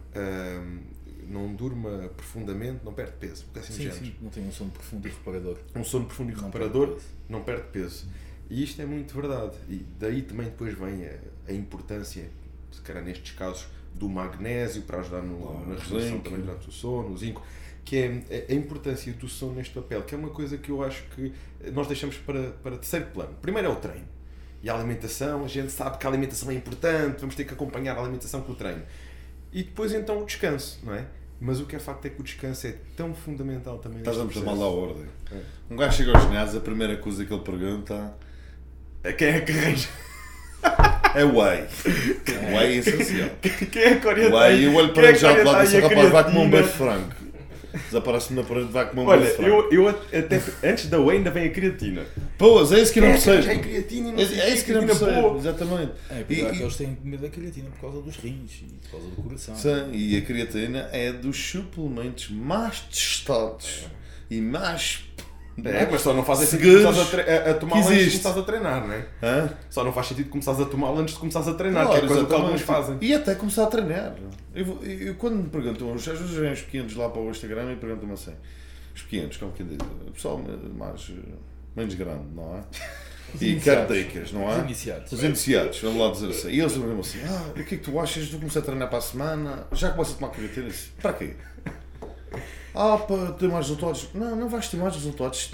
não 1.29 1.55
durma 1.55 2.11
profundamente, 2.17 2.85
não 2.85 2.93
perde 2.93 3.13
peso. 3.19 3.45
Porque 3.45 3.59
assim 3.61 3.73
Sim, 3.73 3.91
sim, 3.91 4.15
não 4.21 4.31
tem 4.31 4.47
um 4.47 4.53
sono 4.53 4.71
profundo 4.71 5.07
e 5.09 5.11
reparador. 5.11 5.59
Um 5.75 5.85
sono 5.85 6.05
profundo 6.07 6.31
e 6.33 6.35
Não 6.35 6.45
reparador 6.45 6.87
perde 6.89 7.01
peso. 7.03 7.15
não 7.29 7.43
perde 7.43 7.63
peso. 7.73 8.07
E 8.51 8.63
isto 8.63 8.83
é 8.83 8.87
muito 8.87 9.15
verdade. 9.15 9.57
E 9.69 9.85
daí 9.99 10.23
também 10.23 10.47
depois 10.47 10.77
vem 10.79 11.07
a, 11.07 11.17
a 11.49 11.53
importância, 11.53 12.29
se 12.71 12.81
calhar 12.83 13.03
nestes 13.03 13.33
casos, 13.35 13.67
do 13.95 14.09
magnésio 14.09 14.83
para 14.83 15.01
ajudar 15.01 15.23
no- 15.23 15.39
Claro, 15.39 15.67
na 15.69 15.75
resolução 15.75 16.21
também 16.21 16.41
durante 16.41 16.69
o 16.69 16.73
sono, 16.73 17.11
o 17.13 17.17
zinco, 17.19 17.43
que 17.85 17.97
é 17.97 18.47
a- 18.49 18.55
importância 18.55 19.13
do 19.13 19.29
sono 19.29 19.55
neste 19.55 19.75
papel, 19.75 20.03
que 20.03 20.15
é 20.15 20.19
uma 20.19 20.31
coisa 20.31 20.57
que 20.57 20.71
eu 20.71 20.83
acho 20.83 21.03
que 21.15 21.33
nós 21.73 21.87
deixamos 21.87 22.17
para, 22.17 22.51
para 22.63 22.77
terceiro 22.77 23.07
plano. 23.07 23.35
Primeiro 23.41 23.69
é 23.69 23.71
o 23.71 23.77
treino. 23.77 24.07
E 24.63 24.71
a 24.71 24.75
alimentação, 24.75 25.45
a 25.45 25.49
gente 25.49 25.73
sabe 25.73 25.99
que 25.99 26.07
a 26.07 26.09
alimentação 26.11 26.51
é 26.51 26.55
importante, 26.55 27.19
vamos 27.21 27.35
ter 27.35 27.45
que 27.45 27.53
acompanhar 27.53 27.97
a 27.97 28.01
alimentação 28.01 28.41
com 28.43 28.53
o 28.53 28.55
treino. 28.55 28.83
E 29.53 29.65
depois 29.65 29.93
então 29.93 30.23
o 30.23 30.25
descanso, 30.25 30.79
não 30.85 30.95
é? 30.95 31.05
Mas 31.41 31.61
o 31.61 31.67
que 31.67 31.75
é 31.75 31.79
facto 31.81 32.07
é 32.07 32.11
que 32.11 32.21
o 32.21 32.23
descanso 32.25 32.69
é 32.69 32.77
tão 32.97 33.13
fundamental 33.13 33.79
também. 33.79 33.99
Estás 33.99 34.19
a 34.19 34.25
meter 34.25 34.45
mal 34.45 34.63
à 34.63 34.69
ordem. 34.69 35.07
É. 35.33 35.41
Um 35.69 35.77
gajo 35.77 35.97
chega 35.97 36.17
ao 36.17 36.21
ginásio, 36.21 36.59
a 36.59 36.63
primeira 36.63 36.97
coisa 36.99 37.25
que 37.25 37.33
ele 37.33 37.43
pergunta 37.43 38.15
Quem 39.19 39.29
é 39.29 39.41
que 39.41 39.51
arranja? 39.51 39.89
é 41.17 41.25
whey. 41.25 41.67
Whey 42.55 42.57
é 42.57 42.77
essencial. 42.77 43.31
Quem 43.41 43.83
é 43.83 43.97
que 43.97 44.07
orienta? 44.07 44.37
Whey, 44.37 44.65
eu 44.65 44.75
olho 44.77 44.95
para 44.95 45.07
é 45.07 45.09
ele 45.09 45.19
já 45.19 45.33
de 45.33 45.43
lado 45.43 45.75
e 45.75 45.81
rapaz, 45.81 46.11
vai 46.11 46.25
comer 46.25 46.39
um 46.39 46.51
beijo 46.51 46.69
franco. 46.69 47.22
Desaparece-me 47.87 48.41
na 48.41 48.47
parede, 48.47 48.69
vai 48.71 48.89
comer 48.89 49.03
um 49.03 49.07
Olha, 49.07 49.25
eu, 49.39 49.73
eu 49.73 49.89
até 49.89 50.43
antes 50.63 50.87
da 50.89 50.99
whey 51.01 51.19
ainda 51.19 51.31
vem 51.31 51.45
a 51.47 51.51
creatina. 51.51 52.05
Pois, 52.37 52.71
é 52.73 52.81
isso 52.81 52.93
que 52.93 52.99
eu 52.99 53.05
não 53.05 53.11
é 53.11 53.13
percebo. 53.13 53.61
creatina 53.63 54.09
e 54.09 54.13
não 54.13 54.19
É, 54.21 54.27
sei 54.27 54.39
é 54.41 54.45
quê, 54.47 54.53
isso 54.55 54.65
que 54.65 54.71
eu 54.73 54.77
não 54.77 54.85
creatina 54.87 55.13
percebo, 55.13 55.39
exatamente. 55.39 55.93
É, 56.11 56.15
E- 56.19 56.21
apesar 56.23 56.49
e- 56.49 56.57
que 56.57 56.63
eles 56.63 56.77
têm 56.77 56.99
medo 57.03 57.23
da 57.23 57.29
creatina 57.29 57.71
por 57.71 57.81
causa 57.81 58.03
dos 58.03 58.17
rins 58.17 58.53
e 58.63 58.65
por 58.83 58.91
causa 58.91 59.07
do 59.09 59.17
coração. 59.23 59.55
Sim, 59.57 59.91
e 59.93 60.17
a 60.17 60.21
creatina 60.23 60.89
é 60.93 61.13
dos 61.13 61.37
suplementos 61.37 62.29
mais 62.31 62.81
testados 62.81 63.87
e 64.31 64.41
mais. 64.41 65.01
É, 65.65 65.87
mas 65.91 66.01
só 66.01 66.15
não 66.15 66.25
faz 66.25 66.39
sentido 66.41 66.83
começares 66.83 66.99
a, 66.99 67.03
a, 67.03 67.55
que 67.55 67.75
antes 67.79 67.89
de 68.05 68.11
começares 68.11 68.39
a 68.39 68.43
treinar, 68.43 68.87
não 68.87 68.93
é? 68.95 69.07
Hã? 69.23 69.51
Só 69.69 69.85
não 69.85 69.93
faz 69.93 70.07
sentido 70.07 70.31
começares 70.31 70.61
a 70.61 70.65
tomá-la 70.65 71.01
antes 71.01 71.15
de 71.15 71.21
começares 71.21 71.49
a 71.49 71.55
treinar, 71.55 71.85
Claro, 71.87 72.01
que 72.01 72.05
é 72.07 72.09
coisa 72.09 72.27
que 72.27 72.35
alguns 72.35 72.61
fazem. 72.63 72.99
E 73.01 73.15
até 73.15 73.35
começar 73.35 73.65
a 73.65 73.67
treinar. 73.67 74.15
Eu, 74.55 74.65
vou- 74.65 74.83
eu- 74.83 75.15
quando 75.17 75.37
me 75.37 75.49
perguntam, 75.51 75.93
às 75.93 76.05
vezes 76.05 76.31
vêm 76.31 76.53
os 76.53 76.63
pequenos 76.63 76.95
lá 76.97 77.09
para 77.11 77.21
o 77.21 77.31
Instagram 77.31 77.73
e 77.73 77.77
perguntam-me 77.77 78.15
assim: 78.15 78.33
os 78.95 79.03
pequenos, 79.03 79.37
como 79.37 79.53
quem 79.53 79.67
diz, 79.67 79.79
o 80.07 80.11
pessoal 80.13 80.43
mais, 80.75 81.11
menos 81.77 81.95
grande, 81.95 82.25
não 82.35 82.57
é? 82.57 82.61
E 83.41 83.51
iniciados. 83.53 83.89
caretakers, 83.89 84.33
não 84.33 84.47
Os 84.47 84.57
é? 84.57 84.61
iniciados. 84.61 85.13
Os 85.13 85.23
iniciados, 85.23 85.81
vamos 85.81 85.99
lá 86.01 86.11
dizer 86.11 86.29
assim. 86.29 86.49
E 86.51 86.61
eles 86.61 86.73
dizem 86.75 86.99
assim: 87.01 87.19
ah, 87.27 87.49
o 87.51 87.53
que 87.55 87.61
é 87.61 87.65
que 87.65 87.77
tu 87.79 87.99
achas 88.01 88.25
de 88.27 88.37
começar 88.37 88.59
a 88.61 88.63
treinar 88.63 88.89
para 88.89 88.99
a 88.99 89.03
semana? 89.03 89.67
Já 89.73 89.91
começo 89.91 90.13
a 90.13 90.15
tomar 90.17 90.33
creatina? 90.33 90.67
Eu 90.67 90.71
disse, 90.71 90.91
Para 91.01 91.13
quê? 91.15 91.35
Ah, 92.75 92.97
para 92.97 93.33
ter 93.33 93.49
mais 93.49 93.67
resultados. 93.69 94.09
Não, 94.15 94.37
não 94.37 94.49
vais 94.49 94.69
ter 94.69 94.77
mais 94.77 94.95
resultados. 94.95 95.53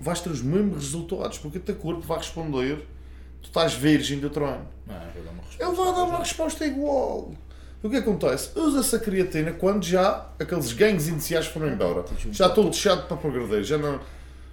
Vais 0.00 0.20
ter 0.20 0.30
os 0.30 0.42
mesmos 0.42 0.84
resultados, 0.84 1.38
porque 1.38 1.58
o 1.58 1.60
teu 1.60 1.76
corpo 1.76 2.00
vai 2.00 2.18
responder. 2.18 2.78
Tu 3.42 3.48
estás 3.48 3.74
virgem 3.74 4.18
do. 4.18 4.30
Não, 4.40 4.66
resposta. 5.56 5.64
Ele 5.64 5.76
vai 5.76 5.94
dar 5.94 6.04
uma 6.04 6.18
resposta 6.18 6.66
igual. 6.66 7.34
O 7.82 7.90
que 7.90 7.96
acontece? 7.96 8.58
Usa-se 8.58 8.96
a 8.96 8.98
creatina 8.98 9.52
quando 9.52 9.84
já 9.84 10.30
aqueles 10.38 10.72
gangues 10.72 11.08
iniciais 11.08 11.46
foram 11.46 11.68
embora. 11.68 12.04
Já 12.32 12.46
estou 12.48 12.64
lixado 12.64 13.06
para 13.06 13.16
progredir, 13.16 13.62
já 13.62 13.78
não, 13.78 14.00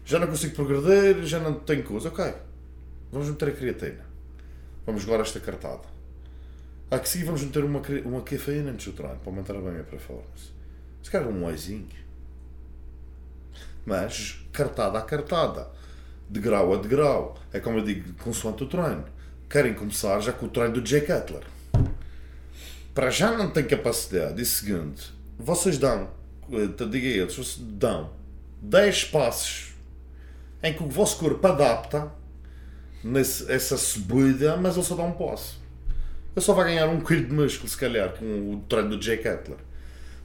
já 0.06 0.20
não 0.20 0.28
consigo 0.28 0.56
progredir, 0.56 1.24
já 1.24 1.40
não 1.40 1.54
tenho 1.56 1.84
coisa. 1.84 2.10
Ok, 2.10 2.34
vamos 3.12 3.30
meter 3.30 3.50
a 3.50 3.52
creatina. 3.52 4.06
Vamos 4.86 5.04
jogar 5.04 5.22
esta 5.22 5.40
cartada. 5.40 5.94
A 6.92 7.00
que 7.00 7.10
seguir 7.10 7.24
vamos 7.24 7.44
meter 7.44 7.64
uma, 7.64 7.82
uma 8.06 8.22
cafeína 8.22 8.72
antes 8.72 8.86
do 8.86 8.94
treino 8.94 9.16
para 9.16 9.32
aumentar 9.32 9.54
bem 9.54 9.80
a 9.80 9.84
performance. 9.84 10.53
Se 11.04 11.12
calhar 11.12 11.28
um 11.28 11.46
wheyzinho. 11.46 11.88
Mas 13.86 14.40
cartada 14.52 14.98
a 14.98 15.02
cartada. 15.02 15.68
De 16.30 16.40
grau 16.40 16.74
a 16.74 16.78
de 16.78 16.88
grau. 16.88 17.38
É 17.52 17.60
como 17.60 17.80
eu 17.80 17.84
digo, 17.84 18.14
consoante 18.24 18.64
o 18.64 18.68
treino. 18.68 19.06
Querem 19.50 19.74
começar 19.74 20.20
já 20.22 20.32
com 20.32 20.46
o 20.46 20.50
treino 20.50 20.82
do 20.82 20.88
Jay 20.88 21.02
Cutler. 21.02 21.44
Para 22.96 23.10
já 23.10 23.38
não 23.38 23.52
tem 23.52 23.66
capacidade. 23.66 24.42
E 24.42 24.46
segundo, 24.46 25.02
vocês 25.38 25.78
dão, 25.78 26.10
eh, 26.52 26.86
diga 26.86 27.08
eles, 27.08 27.36
vocês 27.36 27.58
dão 27.60 28.12
10 28.62 29.06
passos 29.06 29.74
em 30.64 30.74
que 30.74 30.82
o 30.82 30.88
vosso 30.88 31.18
corpo 31.18 31.46
adapta 31.46 32.10
nesse, 33.04 33.52
essa 33.52 33.78
subida, 33.78 34.56
mas 34.56 34.76
ele 34.78 34.86
só 34.86 34.96
dá 34.96 35.04
um 35.04 35.12
passo. 35.12 35.62
Ele 36.36 36.44
só 36.44 36.54
vai 36.54 36.66
ganhar 36.66 36.88
um 36.88 37.02
quilo 37.02 37.26
de 37.26 37.34
músculo, 37.34 37.70
se 37.70 37.78
calhar, 37.78 38.14
com 38.14 38.54
o 38.54 38.64
treino 38.70 38.96
do 38.96 39.02
Jay 39.02 39.18
Cutler. 39.18 39.58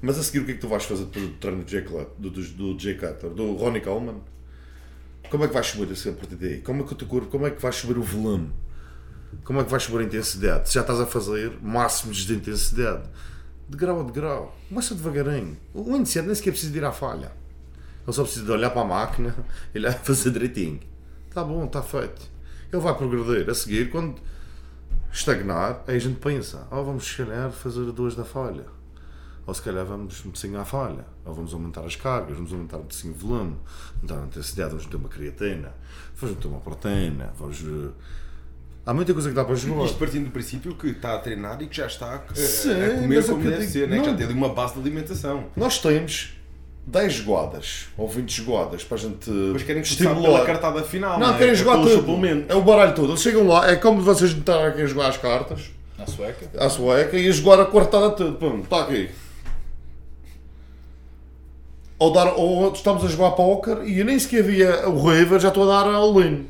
Mas 0.00 0.18
a 0.18 0.22
seguir, 0.22 0.40
o 0.40 0.44
que 0.44 0.52
é 0.52 0.54
que 0.54 0.60
tu 0.60 0.68
vais 0.68 0.84
fazer 0.84 1.04
do 1.06 1.28
treino 1.34 1.64
do 1.64 1.70
Jay, 1.70 1.82
do, 1.82 2.30
do, 2.30 2.42
do 2.42 2.78
Jay 2.78 2.98
do 3.34 3.54
Ronnie 3.54 3.80
Coleman? 3.80 4.20
Como 5.30 5.44
é 5.44 5.48
que 5.48 5.54
vais 5.54 5.66
subir 5.66 5.84
a 5.84 6.12
partir 6.12 6.36
daí? 6.36 6.60
Como 6.62 6.82
é 6.82 6.86
que 6.86 6.92
o 6.92 6.96
teu 6.96 7.08
corpo, 7.08 7.28
como 7.28 7.46
é 7.46 7.50
que 7.50 7.60
vais 7.60 7.74
subir 7.74 7.98
o 7.98 8.02
volume? 8.02 8.50
Como 9.44 9.60
é 9.60 9.64
que 9.64 9.70
vais 9.70 9.82
subir 9.82 10.00
a 10.00 10.04
intensidade? 10.04 10.68
Se 10.68 10.74
já 10.74 10.80
estás 10.80 11.00
a 11.00 11.06
fazer 11.06 11.58
máximos 11.60 12.18
de 12.18 12.34
intensidade, 12.34 13.04
de 13.68 13.76
grau 13.76 14.00
a 14.00 14.04
de 14.04 14.12
grau, 14.12 14.56
começa 14.68 14.94
devagarinho. 14.94 15.56
O 15.74 15.94
iniciante 15.94 16.26
nem 16.26 16.34
sequer 16.34 16.52
precisa 16.52 16.72
de 16.72 16.78
ir 16.78 16.84
à 16.84 16.92
falha. 16.92 17.32
Ele 18.06 18.12
só 18.12 18.22
precisa 18.22 18.44
de 18.46 18.50
olhar 18.50 18.70
para 18.70 18.82
a 18.82 18.84
máquina 18.86 19.36
e 19.74 19.78
lá 19.78 19.92
fazer 19.92 20.30
direitinho. 20.30 20.80
Está 21.28 21.44
bom, 21.44 21.64
está 21.64 21.82
feito. 21.82 22.22
Ele 22.72 22.82
vai 22.82 22.94
progredir. 22.94 23.50
A 23.50 23.54
seguir, 23.54 23.90
quando 23.90 24.18
estagnar, 25.12 25.84
aí 25.86 25.96
a 25.96 25.98
gente 25.98 26.18
pensa: 26.18 26.66
oh, 26.70 26.82
vamos 26.84 27.06
se 27.06 27.16
calhar 27.16 27.50
fazer 27.50 27.92
duas 27.92 28.14
da 28.14 28.24
falha. 28.24 28.64
Ou 29.48 29.54
se 29.54 29.62
calhar 29.62 29.82
vamos 29.86 30.22
metecinho 30.24 30.60
à 30.60 30.64
falha. 30.66 31.06
Ou 31.24 31.32
vamos 31.32 31.54
aumentar 31.54 31.80
as 31.80 31.96
cargas, 31.96 32.36
vamos 32.36 32.52
aumentar 32.52 32.76
metecinho 32.76 33.14
o 33.14 33.16
volume, 33.16 33.56
aumentar 33.96 34.22
a 34.22 34.26
intensidade, 34.26 34.68
vamos 34.72 34.84
meter 34.84 34.96
uma 34.98 35.08
creatina, 35.08 35.72
vamos 36.16 36.36
meter 36.36 36.48
uma 36.48 36.60
proteína, 36.60 37.32
vamos. 37.38 37.62
eh, 37.62 37.90
Há 38.84 38.92
muita 38.92 39.12
coisa 39.14 39.30
que 39.30 39.34
dá 39.34 39.44
para 39.46 39.54
jogar. 39.54 39.84
Isto 39.86 39.98
partindo 39.98 40.24
do 40.26 40.30
princípio 40.30 40.74
que 40.74 40.88
está 40.88 41.14
a 41.14 41.18
treinar 41.18 41.60
e 41.62 41.66
que 41.66 41.76
já 41.76 41.86
está 41.86 42.14
a, 42.16 42.34
Sim, 42.34 42.72
a 42.72 42.90
comer 43.00 43.18
é 43.18 43.22
como 43.22 43.42
deve 43.42 43.56
digo, 43.58 43.70
ser, 43.72 43.88
né? 43.88 43.98
que 43.98 44.04
já 44.04 44.10
não. 44.10 44.16
tem 44.18 44.26
ali 44.26 44.34
uma 44.34 44.48
base 44.50 44.74
de 44.74 44.80
alimentação. 44.80 45.44
Nós 45.56 45.78
temos 45.78 46.34
10 46.86 47.12
jogadas 47.14 47.86
ou 47.98 48.06
20 48.08 48.30
jogadas 48.30 48.84
para 48.84 48.96
a 48.96 49.00
gente 49.00 49.30
Mas 49.30 49.62
querem 49.62 49.80
estimular. 49.82 50.44
cartada 50.44 50.82
final. 50.82 51.18
Não, 51.18 51.34
é? 51.34 51.38
querem 51.38 51.52
É 51.52 51.54
jogar 51.54 51.72
pelo 51.82 52.02
tudo. 52.02 52.26
É 52.48 52.54
o 52.54 52.62
baralho 52.62 52.94
todo. 52.94 53.10
Eles 53.10 53.20
chegam 53.22 53.46
lá, 53.46 53.66
é 53.70 53.76
como 53.76 54.00
vocês 54.02 54.30
estarem 54.30 54.66
aqui 54.68 54.82
a 54.82 54.86
jogar 54.86 55.08
as 55.08 55.16
cartas, 55.18 55.70
Na 55.98 56.06
sueca. 56.06 56.50
à 56.58 56.68
sueca, 56.70 57.16
e 57.18 57.28
a 57.28 57.32
jogar 57.32 57.60
a 57.60 57.66
quartada 57.66 58.10
tudo. 58.12 58.36
Pum, 58.38 58.60
está 58.60 58.82
aqui. 58.84 59.08
Ou, 61.98 62.12
dar, 62.12 62.32
ou 62.34 62.72
estamos 62.72 63.04
a 63.04 63.08
jogar 63.08 63.32
póquer 63.32 63.82
e 63.84 63.98
eu 63.98 64.04
nem 64.04 64.18
sequer 64.18 64.42
via 64.44 64.88
o 64.88 65.02
River, 65.10 65.40
já 65.40 65.48
estou 65.48 65.68
a 65.70 65.82
dar 65.82 65.90
ao 65.92 66.18
Lino. 66.20 66.46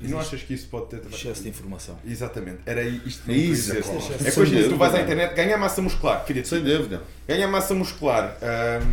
E 0.00 0.08
não 0.08 0.18
achas 0.18 0.42
que 0.42 0.52
isso 0.52 0.66
pode 0.68 0.86
ter 0.86 0.98
também? 0.98 1.16
Excesso 1.18 1.42
de 1.44 1.48
informação. 1.48 1.96
Exatamente, 2.04 2.58
era 2.66 2.82
isto 2.82 3.22
que 3.24 3.32
Isso, 3.32 3.70
claro. 3.76 3.98
É 4.24 4.30
que 4.30 4.40
em 4.40 4.44
dia 4.44 4.68
tu 4.68 4.76
vais 4.76 4.94
à 4.94 5.00
internet, 5.00 5.34
ganha 5.34 5.56
massa 5.56 5.80
muscular, 5.80 6.24
queria 6.24 6.44
Sem 6.44 6.62
dúvida. 6.62 7.02
ganha 7.26 7.46
massa 7.48 7.72
muscular, 7.72 8.36
hum, 8.42 8.92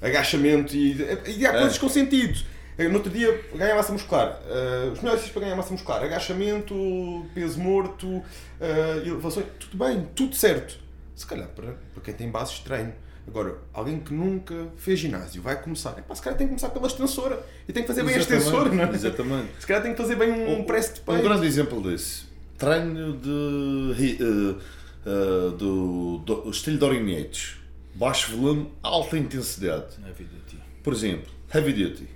agachamento 0.00 0.76
e, 0.76 0.96
e 1.38 1.46
há 1.46 1.54
É. 1.54 1.58
coisas 1.60 1.78
com 1.78 1.88
sentido. 1.88 2.38
Eh, 2.78 2.88
No 2.88 2.94
outro 2.96 3.10
dia, 3.10 3.40
ganha 3.54 3.74
massa 3.74 3.92
muscular. 3.92 4.40
eh, 4.48 4.90
os 4.92 4.98
melhores 5.00 5.20
exercícios 5.22 5.30
para 5.32 5.42
ganhar 5.42 5.56
massa 5.56 5.72
muscular: 5.72 6.02
agachamento, 6.04 7.26
peso 7.34 7.58
morto, 7.60 8.22
eh, 8.60 9.02
elevações, 9.06 9.46
tudo 9.58 9.76
bem, 9.84 10.06
tudo 10.14 10.34
certo. 10.36 10.76
Se 11.16 11.26
calhar 11.26 11.48
para, 11.48 11.74
para 11.94 12.02
quem 12.02 12.14
tem 12.14 12.30
bases 12.30 12.54
de 12.56 12.62
treino. 12.62 12.92
Agora, 13.26 13.56
alguém 13.72 14.00
que 14.00 14.12
nunca 14.12 14.68
fez 14.76 14.98
ginásio 14.98 15.40
vai 15.40 15.60
começar. 15.62 15.96
Epá, 15.98 16.14
se 16.14 16.22
calhar 16.22 16.36
tem 16.36 16.46
que 16.48 16.50
começar 16.52 16.70
pela 16.70 16.86
extensora 16.86 17.44
e 17.68 17.72
tem 17.72 17.82
que 17.82 17.88
fazer 17.88 18.02
bem 18.04 18.14
a 18.14 18.18
extensora, 18.18 18.68
não 18.68 18.82
é? 18.84 18.90
Exatamente. 18.90 19.48
Se 19.60 19.66
calhar 19.66 19.82
tem 19.82 19.92
que 19.92 19.98
fazer 19.98 20.16
bem 20.16 20.32
um, 20.32 20.64
press 20.64 20.94
de 20.94 21.00
Um 21.00 21.04
peito. 21.04 21.22
grande 21.22 21.46
exemplo 21.46 21.82
disso. 21.82 22.30
Treino 22.58 23.16
de 23.16 24.16
eh, 24.20 24.62
eh, 25.06 25.56
do, 25.56 26.18
do 26.18 26.50
estilo 26.50 26.78
de 26.78 26.84
Orinetes. 26.84 27.56
Baixo 27.94 28.36
volume, 28.36 28.72
alta 28.82 29.16
intensidade. 29.18 29.96
De 29.98 30.24
ti. 30.48 30.58
Por 30.82 30.92
exemplo, 30.92 31.30
heavy 31.54 31.72
duty. 31.72 32.08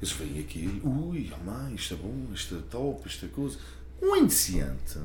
Eles 0.00 0.12
vêm 0.12 0.38
aqui, 0.40 0.80
ui, 0.84 1.30
mãe, 1.44 1.74
isto 1.74 1.94
é 1.94 1.96
bom, 1.96 2.14
isto 2.32 2.54
é 2.54 2.58
top, 2.70 3.06
isto 3.08 3.26
é 3.26 3.28
coisa. 3.28 3.58
Um 4.00 4.14
iniciante 4.16 4.98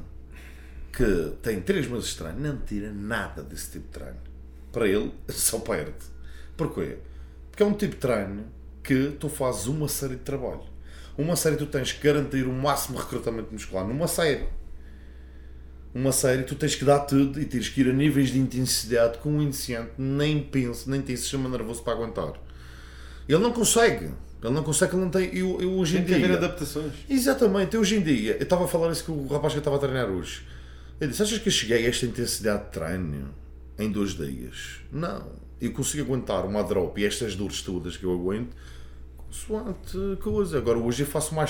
que 0.92 1.34
tem 1.42 1.60
3 1.60 1.88
meses 1.88 2.10
de 2.10 2.18
treino 2.18 2.40
não 2.40 2.58
tira 2.58 2.92
nada 2.92 3.42
desse 3.42 3.72
tipo 3.72 3.86
de 3.88 3.92
treino. 3.92 4.33
Para 4.74 4.86
ele, 4.88 5.10
só 5.30 5.60
perde. 5.60 5.94
Porquê? 6.58 6.98
Porque 7.50 7.64
é 7.64 7.66
um 7.66 7.74
tipo 7.74 7.94
de 7.96 8.02
treino 8.02 8.46
que 8.84 9.16
tu 9.20 9.30
fazes 9.30 9.68
uma 9.68 9.88
série 9.88 10.16
de 10.16 10.24
trabalho. 10.24 10.64
Uma 11.18 11.36
série 11.38 11.56
tu 11.56 11.68
tens 11.68 11.94
que 11.94 12.04
garantir 12.06 12.46
o 12.46 12.52
máximo 12.52 12.98
recrutamento 12.98 13.54
muscular. 13.54 13.88
Numa 13.88 14.08
série. 14.08 14.44
Uma 15.94 16.12
série 16.12 16.44
tu 16.44 16.56
tens 16.56 16.74
que 16.76 16.84
dar 16.84 17.00
tudo 17.02 17.40
e 17.40 17.46
tens 17.46 17.70
que 17.70 17.82
ir 17.82 17.90
a 17.90 17.94
níveis 17.94 18.32
de 18.32 18.40
intensidade 18.40 19.20
que 19.20 19.28
um 19.28 19.40
iniciante 19.42 19.92
nem 19.98 20.42
pensa, 20.42 20.90
nem 20.90 21.02
tem 21.02 21.16
sistema 21.16 21.48
nervoso 21.48 21.84
para 21.84 21.94
aguentar. 21.94 22.34
Ele 23.30 23.38
não 23.38 23.54
consegue. 23.54 24.10
Ele 24.44 24.54
não 24.54 24.64
consegue, 24.64 24.96
ele 24.96 25.02
não 25.04 25.10
tem. 25.12 25.26
Eu, 25.38 25.62
eu 25.62 25.72
hoje 25.74 25.94
Tem 25.94 26.02
em 26.02 26.06
que 26.06 26.14
haver 26.16 26.28
dia. 26.28 26.38
adaptações. 26.38 26.92
Exatamente, 27.08 27.78
hoje 27.78 27.96
em 27.98 28.02
dia, 28.02 28.36
eu 28.38 28.44
estava 28.44 28.66
a 28.66 28.68
falar 28.68 28.92
isso 28.92 29.06
com 29.06 29.14
o 29.14 29.28
rapaz 29.28 29.54
que 29.54 29.58
eu 29.58 29.62
estava 29.62 29.78
a 29.78 29.80
treinar 29.80 30.10
hoje. 30.10 30.46
Eu 31.00 31.08
disse: 31.08 31.22
Achas 31.22 31.38
que 31.38 31.48
eu 31.48 31.54
cheguei 31.54 31.86
a 31.86 31.90
esta 31.90 32.06
intensidade 32.08 32.66
de 32.66 32.70
treino 32.72 33.34
em 33.78 33.92
dois 33.92 34.12
dias? 34.12 34.80
Não. 34.92 35.32
Eu 35.60 35.72
consigo 35.72 36.04
aguentar 36.04 36.46
uma 36.46 36.64
drop 36.64 37.00
e 37.00 37.06
estas 37.06 37.36
dores 37.36 37.62
todas 37.62 37.96
que 37.96 38.04
eu 38.04 38.14
aguento, 38.14 38.56
consoante 39.18 39.98
coisa. 40.22 40.58
Agora, 40.58 40.78
hoje 40.78 41.04
eu 41.04 41.08
faço 41.08 41.34
uma, 41.34 41.46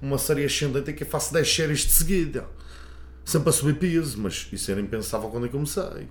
uma 0.00 0.18
série 0.18 0.44
ascendente 0.44 0.90
em 0.90 0.94
que 0.94 1.04
eu 1.04 1.06
faço 1.06 1.32
10 1.32 1.54
séries 1.54 1.80
de 1.80 1.92
seguida, 1.92 2.48
sempre 3.24 3.50
a 3.50 3.52
subir 3.52 3.78
peso, 3.78 4.18
mas 4.20 4.48
isso 4.52 4.70
era 4.70 4.80
impensável 4.80 5.28
quando 5.28 5.44
eu 5.44 5.50
comecei. 5.50 6.08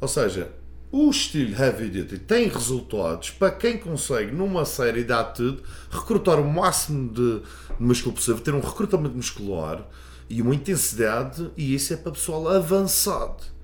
Ou 0.00 0.08
seja, 0.08 0.52
o 0.90 1.10
estilo 1.10 1.54
heavy 1.54 1.90
duty 1.90 2.18
tem 2.18 2.48
resultados 2.48 3.30
para 3.30 3.50
quem 3.50 3.76
consegue, 3.76 4.32
numa 4.32 4.64
série 4.64 5.04
de 5.04 5.12
atitude, 5.12 5.62
recrutar 5.90 6.40
o 6.40 6.50
máximo 6.50 7.12
de 7.12 7.42
músculo 7.78 8.14
possível, 8.14 8.40
ter 8.40 8.54
um 8.54 8.60
recrutamento 8.60 9.14
muscular 9.14 9.86
e 10.30 10.40
uma 10.40 10.54
intensidade, 10.54 11.50
e 11.56 11.74
isso 11.74 11.92
é 11.92 11.96
para 11.96 12.12
pessoal 12.12 12.48
avançado. 12.48 13.57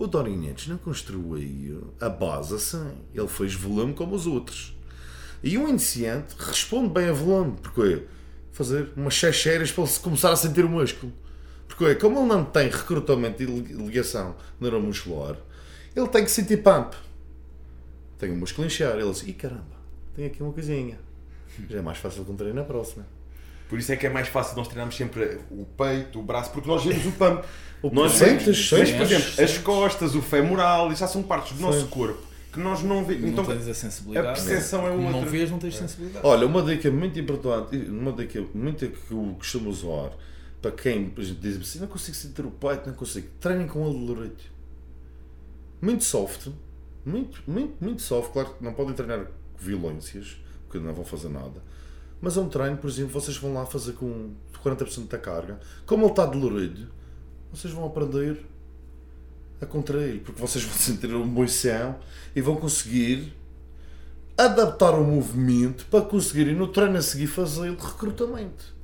O 0.00 0.06
Dorinetes 0.06 0.66
não 0.66 0.78
construiu 0.78 1.92
a 2.00 2.08
base 2.08 2.54
assim. 2.54 2.90
Ele 3.14 3.28
fez 3.28 3.52
volume 3.52 3.92
como 3.92 4.14
os 4.14 4.26
outros. 4.26 4.74
E 5.42 5.58
um 5.58 5.68
iniciante 5.68 6.34
responde 6.38 6.88
bem 6.88 7.10
a 7.10 7.12
volume, 7.12 7.58
porque 7.60 8.04
fazer 8.50 8.90
umas 8.96 9.14
6 9.14 9.42
séries 9.42 9.70
para 9.70 9.84
ele 9.84 9.92
começar 9.98 10.32
a 10.32 10.36
sentir 10.36 10.64
o 10.64 10.70
músculo. 10.70 11.12
Porque 11.68 11.94
como 11.96 12.18
ele 12.18 12.28
não 12.28 12.46
tem 12.46 12.70
recrutamento 12.70 13.42
e 13.42 13.44
ligação 13.44 14.36
neuromuscular, 14.58 15.36
ele 15.94 16.08
tem 16.08 16.24
que 16.24 16.30
sentir 16.30 16.62
pump. 16.62 16.96
Tem 18.16 18.30
o 18.30 18.36
músculo 18.36 18.66
inchar. 18.66 18.98
Ele 18.98 19.10
diz, 19.10 19.22
ih 19.24 19.34
caramba, 19.34 19.76
tem 20.16 20.24
aqui 20.24 20.42
uma 20.42 20.54
coisinha. 20.54 20.98
Já 21.68 21.78
é 21.78 21.82
mais 21.82 21.98
fácil 21.98 22.24
um 22.26 22.36
treino 22.36 22.54
na 22.54 22.64
próxima. 22.64 23.06
Por 23.70 23.78
isso 23.78 23.90
é 23.92 23.96
que 23.96 24.06
é 24.06 24.10
mais 24.10 24.28
fácil 24.28 24.56
nós 24.56 24.66
treinarmos 24.68 24.96
sempre 24.96 25.38
o 25.50 25.64
peito, 25.64 26.18
o 26.18 26.22
braço, 26.22 26.50
porque 26.50 26.68
nós 26.68 26.84
vemos 26.84 27.06
o 27.06 27.12
pump. 27.12 27.44
O 27.82 27.88
nós 27.90 28.12
sentes, 28.12 28.44
vemos, 28.44 28.68
sentes, 28.68 28.90
mas, 28.90 28.90
por 28.90 29.02
exemplo, 29.02 29.28
as 29.28 29.34
sentes. 29.50 29.58
costas, 29.58 30.14
o 30.14 30.20
femoral, 30.20 30.90
isso 30.90 31.00
já 31.00 31.06
são 31.06 31.22
partes 31.22 31.52
do 31.56 31.62
nosso 31.62 31.80
Sim. 31.82 31.86
corpo 31.86 32.20
que 32.52 32.58
nós 32.58 32.82
não 32.82 33.04
vemos. 33.04 33.22
Não 33.22 33.28
Então, 33.30 33.44
tens 33.46 33.68
a 33.68 33.72
sensibilidade. 33.74 34.26
a 34.26 34.32
percepção 34.32 34.86
é 34.86 34.90
não 34.96 35.14
outra. 35.14 35.30
vês, 35.30 35.50
não 35.50 35.58
tens 35.58 35.76
sensibilidade. 35.76 36.26
Olha, 36.26 36.46
uma 36.46 36.62
dica 36.62 36.90
muito 36.90 37.18
importante, 37.18 37.76
uma 37.76 38.12
dica 38.12 38.44
muito 38.52 38.86
que 38.88 39.12
eu 39.12 39.34
costumo 39.38 39.70
usar 39.70 40.10
para 40.60 40.72
quem 40.72 41.08
por 41.08 41.22
exemplo, 41.22 41.40
diz 41.40 41.56
assim, 41.60 41.78
não 41.78 41.86
consigo 41.86 42.16
sentir 42.16 42.44
o 42.44 42.50
peito, 42.50 42.88
não 42.88 42.94
consigo. 42.94 43.28
Treinem 43.40 43.68
com 43.68 43.88
ele 43.88 44.04
direito. 44.14 44.44
Muito 45.80 46.04
soft, 46.04 46.48
muito, 47.06 47.40
muito, 47.46 47.74
muito 47.82 48.02
soft. 48.02 48.32
Claro 48.32 48.54
que 48.58 48.64
não 48.64 48.74
podem 48.74 48.94
treinar 48.94 49.26
violências, 49.56 50.36
porque 50.66 50.84
não 50.84 50.92
vão 50.92 51.04
fazer 51.04 51.28
nada. 51.28 51.62
Mas 52.20 52.36
é 52.36 52.40
um 52.40 52.48
treino, 52.48 52.76
por 52.76 52.88
exemplo, 52.90 53.12
vocês 53.12 53.36
vão 53.36 53.54
lá 53.54 53.64
fazer 53.64 53.92
com 53.92 54.30
40% 54.62 55.08
da 55.08 55.18
carga. 55.18 55.58
Como 55.86 56.04
ele 56.04 56.12
está 56.12 56.26
dolorido, 56.26 56.88
vocês 57.52 57.72
vão 57.72 57.86
aprender 57.86 58.44
a 59.60 59.66
contrair, 59.66 60.20
porque 60.20 60.40
vocês 60.40 60.64
vão 60.64 60.74
sentir 60.74 61.06
uma 61.14 61.24
emoção 61.24 61.96
e 62.34 62.40
vão 62.40 62.56
conseguir 62.56 63.32
adaptar 64.36 64.92
o 64.94 65.04
movimento 65.04 65.86
para 65.86 66.04
conseguirem 66.04 66.54
no 66.54 66.68
treino 66.68 66.96
a 66.96 67.02
seguir 67.02 67.26
fazer 67.26 67.70
recrutamento 67.70 68.74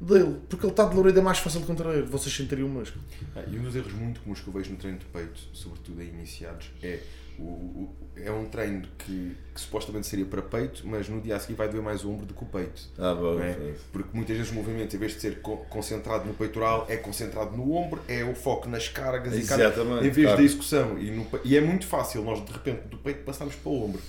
dele. 0.00 0.40
Porque 0.48 0.66
ele 0.66 0.72
está 0.72 0.84
dolorido, 0.84 1.18
é 1.20 1.22
mais 1.22 1.38
fácil 1.38 1.60
de 1.60 1.66
contrair. 1.66 2.02
Vocês 2.04 2.34
sentirem 2.34 2.64
o 2.64 2.68
músculo. 2.68 3.04
Ah, 3.36 3.42
E 3.48 3.58
um 3.58 3.62
dos 3.62 3.76
erros 3.76 3.92
muito 3.92 4.20
comuns 4.20 4.40
que 4.40 4.48
eu 4.48 4.52
vejo 4.52 4.70
no 4.70 4.76
treino 4.76 4.98
de 4.98 5.04
peito, 5.06 5.40
sobretudo 5.52 6.02
em 6.02 6.08
iniciados, 6.08 6.70
é 6.82 7.00
o, 7.38 7.42
o- 7.42 7.96
é 8.16 8.30
um 8.30 8.44
treino 8.44 8.86
que, 8.98 9.36
que 9.54 9.60
supostamente 9.60 10.06
seria 10.06 10.24
para 10.26 10.42
peito, 10.42 10.82
mas 10.86 11.08
no 11.08 11.20
dia 11.20 11.34
a 11.36 11.40
seguir 11.40 11.54
vai 11.54 11.68
doer 11.68 11.82
mais 11.82 12.04
o 12.04 12.10
ombro 12.10 12.26
do 12.26 12.34
que 12.34 12.42
o 12.44 12.46
peito. 12.46 12.82
Ah, 12.98 13.14
bom. 13.14 13.40
é? 13.40 13.74
Porque 13.92 14.10
muitas 14.12 14.36
vezes 14.36 14.52
o 14.52 14.54
movimento, 14.54 14.94
em 14.94 14.98
vez 14.98 15.12
de 15.12 15.20
ser 15.20 15.40
co- 15.40 15.56
concentrado 15.70 16.26
no 16.26 16.34
peitoral, 16.34 16.86
é 16.88 16.96
concentrado 16.96 17.56
no 17.56 17.72
ombro, 17.74 18.00
é 18.06 18.22
o 18.22 18.34
foco 18.34 18.68
nas 18.68 18.88
cargas 18.88 19.32
e 19.34 19.42
cargas, 19.46 19.72
Exatamente, 19.76 20.06
em 20.06 20.10
vez 20.10 20.26
claro. 20.26 20.36
da 20.38 20.44
execução. 20.44 20.98
E, 20.98 21.10
no 21.10 21.26
e 21.44 21.56
é 21.56 21.60
muito 21.60 21.86
fácil 21.86 22.22
nós, 22.22 22.44
de 22.44 22.52
repente, 22.52 22.82
do 22.88 22.98
peito 22.98 23.24
passarmos 23.24 23.54
para 23.56 23.70
o 23.72 23.84
ombro. 23.84 24.00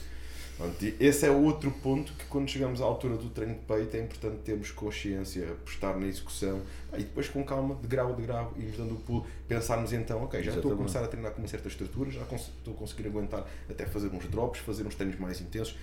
Pronto, 0.57 0.85
esse 0.99 1.25
é 1.25 1.31
outro 1.31 1.71
ponto 1.71 2.13
que, 2.13 2.25
quando 2.25 2.47
chegamos 2.47 2.80
à 2.80 2.85
altura 2.85 3.17
do 3.17 3.30
treino 3.30 3.55
de 3.55 3.61
peito, 3.61 3.97
é 3.97 3.99
importante 3.99 4.38
termos 4.43 4.71
consciência, 4.71 5.51
apostar 5.51 5.97
na 5.97 6.05
execução 6.05 6.61
e 6.93 6.99
depois, 6.99 7.27
com 7.27 7.43
calma, 7.43 7.75
de 7.75 7.88
grau 7.88 8.13
a 8.13 8.15
de 8.15 8.21
grau, 8.21 8.53
irmos 8.55 8.77
dando 8.77 8.93
o 8.93 8.97
pulo, 8.97 9.25
pensarmos 9.47 9.91
então, 9.93 10.23
ok, 10.23 10.41
já 10.43 10.51
estou 10.51 10.71
a 10.71 10.73
Exatamente. 10.73 10.77
começar 10.77 11.03
a 11.03 11.07
treinar 11.07 11.31
com 11.31 11.41
uma 11.41 11.47
certa 11.47 11.67
estrutura, 11.67 12.11
já 12.11 12.21
estou 12.21 12.73
a 12.73 12.77
conseguir 12.77 13.07
aguentar 13.07 13.47
até 13.69 13.85
fazer 13.85 14.09
uns 14.09 14.27
drops, 14.27 14.59
fazer 14.59 14.85
uns 14.85 14.95
treinos 14.95 15.19
mais 15.19 15.41
intensos, 15.41 15.75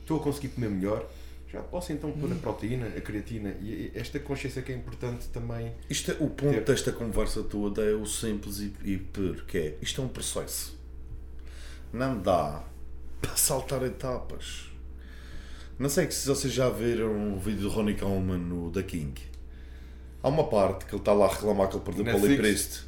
estou 0.00 0.20
a 0.20 0.22
conseguir 0.22 0.48
comer 0.48 0.68
melhor, 0.68 1.08
já 1.50 1.62
posso 1.62 1.92
então 1.92 2.12
pôr 2.12 2.30
a 2.30 2.34
proteína, 2.34 2.88
a 2.88 3.00
creatina 3.00 3.56
e 3.62 3.90
esta 3.94 4.20
consciência 4.20 4.60
que 4.60 4.70
é 4.70 4.74
importante 4.74 5.28
também. 5.28 5.72
Isto 5.88 6.10
é, 6.10 6.14
o 6.20 6.28
ponto 6.28 6.52
Ter. 6.52 6.64
desta 6.64 6.92
conversa 6.92 7.42
toda 7.42 7.82
é 7.82 7.94
o 7.94 8.04
simples 8.04 8.58
e, 8.60 8.74
e 8.84 8.98
que 9.46 9.56
é, 9.56 9.78
isto 9.80 10.02
é 10.02 10.04
um 10.04 10.08
processo. 10.08 10.78
Não 11.90 12.20
dá 12.20 12.62
para 13.20 13.36
saltar 13.36 13.82
etapas. 13.84 14.68
Não 15.78 15.88
sei 15.88 16.10
se 16.10 16.26
vocês 16.26 16.52
já 16.52 16.68
viram 16.68 17.34
o 17.34 17.38
vídeo 17.38 17.62
do 17.62 17.68
Ronnie 17.68 17.94
Coleman 17.94 18.38
no 18.38 18.70
The 18.72 18.82
King. 18.82 19.14
Há 20.22 20.28
uma 20.28 20.48
parte 20.48 20.84
que 20.86 20.92
ele 20.92 21.00
está 21.00 21.12
lá 21.12 21.26
a 21.26 21.32
reclamar 21.32 21.68
que 21.68 21.76
ele 21.76 21.84
perdeu 21.84 22.04
para 22.04 22.16
o 22.16 22.20
Lee. 22.20 22.36
Priest. 22.36 22.84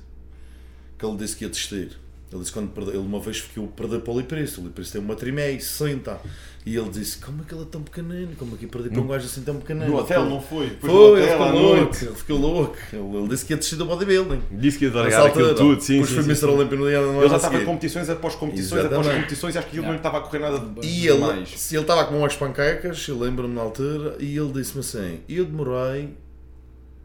Que 0.99 1.07
ele 1.07 1.17
disse 1.17 1.37
que 1.37 1.45
ia 1.45 1.51
desistir. 1.51 2.00
Ele 2.33 2.41
disse 2.41 2.53
que 2.53 2.59
quando 2.61 2.71
perdeu, 2.71 2.95
ele 2.95 3.03
uma 3.03 3.19
vez 3.19 3.39
ficou 3.39 3.67
perder 3.67 4.01
para 4.03 4.13
o 4.13 4.23
Priest. 4.23 4.61
O 4.61 4.65
Priest 4.71 4.93
tem 4.93 5.01
uma 5.03 5.17
trimé 5.17 5.51
e 5.51 5.61
60. 5.61 6.21
E 6.65 6.77
ele 6.77 6.89
disse, 6.91 7.19
como 7.19 7.41
é 7.43 7.45
que 7.45 7.55
ele 7.55 7.63
é 7.63 7.67
tão 7.67 7.83
pequenino? 7.83 8.37
Como 8.39 8.55
é 8.55 8.59
que 8.59 8.67
eu 8.67 8.69
perdi 8.69 8.91
para 8.91 9.01
um 9.01 9.07
gajo 9.09 9.25
assim 9.25 9.41
tão 9.43 9.57
pequenino? 9.57 9.87
No 9.87 9.97
hotel, 9.97 10.21
Ele 10.21 10.31
não 10.31 10.41
foi? 10.43 10.67
Depois 10.69 10.93
foi, 10.93 11.21
ele 11.23 11.31
ficou 11.33 11.49
louco, 11.53 11.77
noite. 11.77 12.05
ele 12.05 12.15
ficou 12.15 12.39
louco. 12.39 12.77
Ele, 12.93 13.17
ele 13.17 13.29
disse 13.29 13.45
que 13.47 13.53
ia 13.53 13.57
desistir 13.57 13.77
do 13.77 13.87
bodybuilding. 13.87 14.43
Disse 14.53 14.79
que 14.79 14.85
ia 14.85 14.93
largar 14.95 15.27
aquilo 15.27 15.55
tudo, 15.55 15.81
sim, 15.81 15.93
Depois 15.95 16.11
foi 16.11 16.23
Mr. 16.23 16.37
sim. 16.37 16.47
Olympia 16.47 16.79
no 16.79 16.87
dia 16.87 16.99
Ele 16.99 17.29
já 17.31 17.37
estava 17.37 17.55
seguir. 17.55 17.65
competições 17.67 18.11
após 18.11 18.35
competições 18.35 18.85
após 18.85 19.07
competições, 19.09 19.57
acho 19.57 19.67
que 19.67 19.73
aquilo 19.79 19.87
não 19.89 19.97
estava 19.97 20.19
a 20.19 20.21
correr 20.21 20.39
nada 20.39 20.59
de 20.59 20.87
E 20.87 21.09
ele, 21.09 21.19
mais. 21.19 21.49
se 21.49 21.75
ele 21.75 21.83
estava 21.83 22.05
com 22.05 22.19
umas 22.19 22.37
panquecas, 22.37 23.09
eu 23.09 23.19
lembro-me 23.19 23.55
na 23.55 23.63
altura, 23.63 24.17
e 24.21 24.37
ele 24.37 24.53
disse-me 24.53 24.81
assim: 24.81 25.21
Eu 25.29 25.47
demorei 25.47 26.11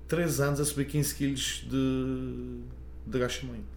3 0.07 0.39
anos 0.41 0.60
a 0.60 0.65
subir 0.65 0.85
15 0.85 1.15
kg 1.15 1.34
de, 1.34 2.60
de 3.07 3.18
agachamento. 3.18 3.74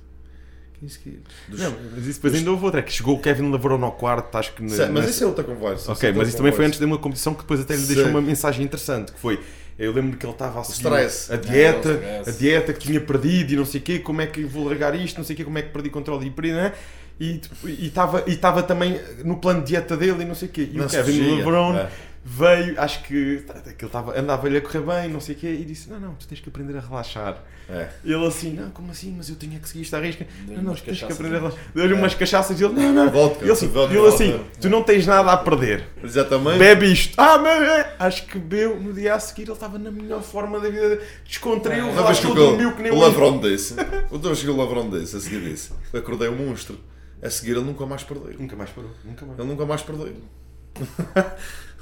15 0.81 0.99
kg. 0.99 1.19
Dos- 1.49 1.61
Não, 1.61 1.75
mas 1.95 2.07
isso 2.07 2.19
depois 2.19 2.35
ainda 2.35 2.51
houve 2.51 2.65
outra, 2.65 2.81
é 2.81 2.83
que 2.83 2.93
chegou 2.93 3.17
o 3.17 3.21
Kevin 3.21 3.51
Levrone 3.51 3.85
ao 3.85 3.93
quarto, 3.93 4.37
acho 4.37 4.53
que... 4.55 4.63
na- 4.63 4.69
mas 4.69 4.89
nessa- 4.89 5.11
isso 5.11 5.25
é 5.25 5.27
outra 5.27 5.45
conversa. 5.45 5.93
Ok, 5.93 6.07
é 6.07 6.11
outra 6.11 6.19
mas 6.19 6.29
isso 6.29 6.37
também 6.37 6.53
foi 6.53 6.65
antes 6.67 6.79
de 6.79 6.85
uma 6.85 6.99
competição 6.99 7.35
que 7.35 7.41
depois 7.41 7.61
até 7.61 7.75
lhe 7.75 7.81
Sim. 7.81 7.95
deixou 7.95 8.11
uma 8.11 8.21
mensagem 8.23 8.65
interessante, 8.65 9.13
que 9.13 9.19
foi, 9.19 9.41
eu 9.79 9.93
lembro 9.93 10.17
que 10.17 10.25
ele 10.27 10.33
estava 10.33 10.61
a 10.61 10.65
seguir 10.65 10.79
stress. 10.89 11.33
a 11.33 11.37
dieta, 11.37 11.89
Não, 11.89 11.95
o 11.95 11.99
stress. 11.99 12.31
a 12.31 12.33
dieta 12.33 12.73
que 12.73 12.81
tinha 12.81 13.01
perdido 13.01 13.53
e 13.53 13.57
não 13.57 13.65
sei 13.65 13.81
o 13.81 13.83
quê, 13.85 13.99
como 13.99 14.21
é 14.21 14.27
que 14.27 14.41
eu 14.43 14.49
vou 14.49 14.65
largar 14.67 14.95
isto, 14.95 15.17
não 15.19 15.25
sei 15.25 15.35
o 15.35 15.37
quê, 15.37 15.45
como 15.45 15.59
é 15.59 15.63
que 15.63 15.71
perdi 15.71 15.91
controle 15.91 16.27
e 16.27 16.31
perdi, 16.31 16.53
né? 16.53 16.73
E 17.21 17.41
estava 17.81 18.23
e 18.29 18.33
estava 18.35 18.63
também 18.63 19.01
no 19.25 19.39
plano 19.39 19.61
de 19.63 19.67
dieta 19.69 19.97
dele 19.97 20.23
e 20.23 20.25
não 20.25 20.37
sei 20.37 20.47
o 20.47 20.51
quê. 20.53 20.69
E 20.73 20.77
Não 20.79 20.87
o 20.87 20.89
Kevin 20.89 21.19
fugia. 21.19 21.35
LeBron 21.35 21.77
É. 21.77 21.89
veio, 22.29 22.79
acho 22.79 23.03
que 23.05 23.45
aquilo 23.49 23.87
estava, 23.87 24.19
andava-lhe 24.19 24.59
a 24.59 24.61
correr 24.61 24.81
bem, 24.81 25.09
não 25.09 25.21
sei 25.21 25.35
o 25.35 25.39
quê, 25.39 25.47
e 25.49 25.65
disse, 25.65 25.89
não, 25.89 25.99
não, 25.99 26.15
tu 26.15 26.29
tens 26.29 26.41
que 26.41 26.49
aprender 26.49 26.77
a 26.77 26.81
relaxar. 26.81 27.43
É. 27.71 27.89
Ele 28.05 28.27
assim, 28.27 28.53
não, 28.53 28.71
como 28.71 28.91
assim? 28.91 29.15
Mas 29.17 29.29
eu 29.31 29.37
tinha 29.37 29.59
que 29.59 29.69
seguir 29.69 29.83
esta 29.83 29.99
risca. 29.99 30.27
Deu-lhe 30.47 30.63
Não, 30.63 30.71
não, 30.71 30.75
tu 30.75 30.83
tens 30.83 31.03
que 31.03 31.13
aprender 31.13 31.37
a 31.37 31.39
relaxar. 31.39 31.61
Deu-lhe 31.75 31.95
umas 31.95 32.15
cachaças 32.15 32.61
e 32.61 32.65
ele, 32.65 32.75
não, 32.75 32.93
não. 32.93 33.11
Vodka, 33.11 33.45
ele 33.45 33.53
assim, 33.53 33.69
vodka, 33.69 33.97
ele 33.97 34.07
assim, 34.07 34.33
vodka. 34.33 34.61
tu 34.61 34.69
não 34.69 34.83
tens 34.83 35.07
nada 35.07 35.33
a 35.33 35.37
perder. 35.39 35.87
Exatamente. 36.05 36.59
Bebe 36.59 36.93
isto. 36.93 37.15
Ah, 37.19 37.39
mas 37.39 37.63
é. 37.63 37.97
acho 37.99 38.27
que 38.27 38.39
bebeu 38.39 38.79
no 38.79 38.93
dia 38.93 39.15
a 39.15 39.21
seguir. 39.21 39.43
Ele 39.43 39.53
estava 39.53 39.79
na 39.79 39.91
melhor 39.91 40.23
forma 40.23 40.61
da 40.61 40.69
vida. 40.69 41.01
Descontraiu, 41.25 41.89
que 41.89 41.95
relaxou, 41.95 42.33
o, 42.33 42.35
dormiu 42.35 42.75
que 42.75 42.83
nem 42.83 42.93
o 42.93 42.95
um 42.95 43.01
Lavron 43.01 43.41
disse, 43.41 43.75
outra 44.11 44.31
vez 44.31 44.43
que 44.43 44.51
o 44.51 44.57
Lavron 44.57 44.91
disse, 44.91 45.17
a 45.17 45.21
seguir 45.21 45.41
disse, 45.41 45.73
acordei 45.95 46.29
um 46.29 46.37
monstro. 46.37 46.79
A 47.23 47.31
seguir 47.31 47.53
ele 47.53 47.63
nunca 47.63 47.85
mais 47.85 48.03
perdeu. 48.03 48.35
Nunca 48.39 48.55
mais 48.55 48.71
parou. 48.71 48.91
Nunca 49.05 49.27
mais. 49.27 49.39
Ele 49.39 49.49
nunca 49.49 49.67
mais 49.67 49.83
perdeu. 49.83 50.15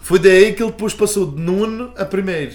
Foi 0.06 0.18
daí 0.18 0.52
que 0.54 0.62
ele 0.62 0.70
depois 0.70 0.94
passou 0.94 1.30
de 1.32 1.40
nono 1.40 1.92
a 1.96 2.04
primeiro. 2.04 2.54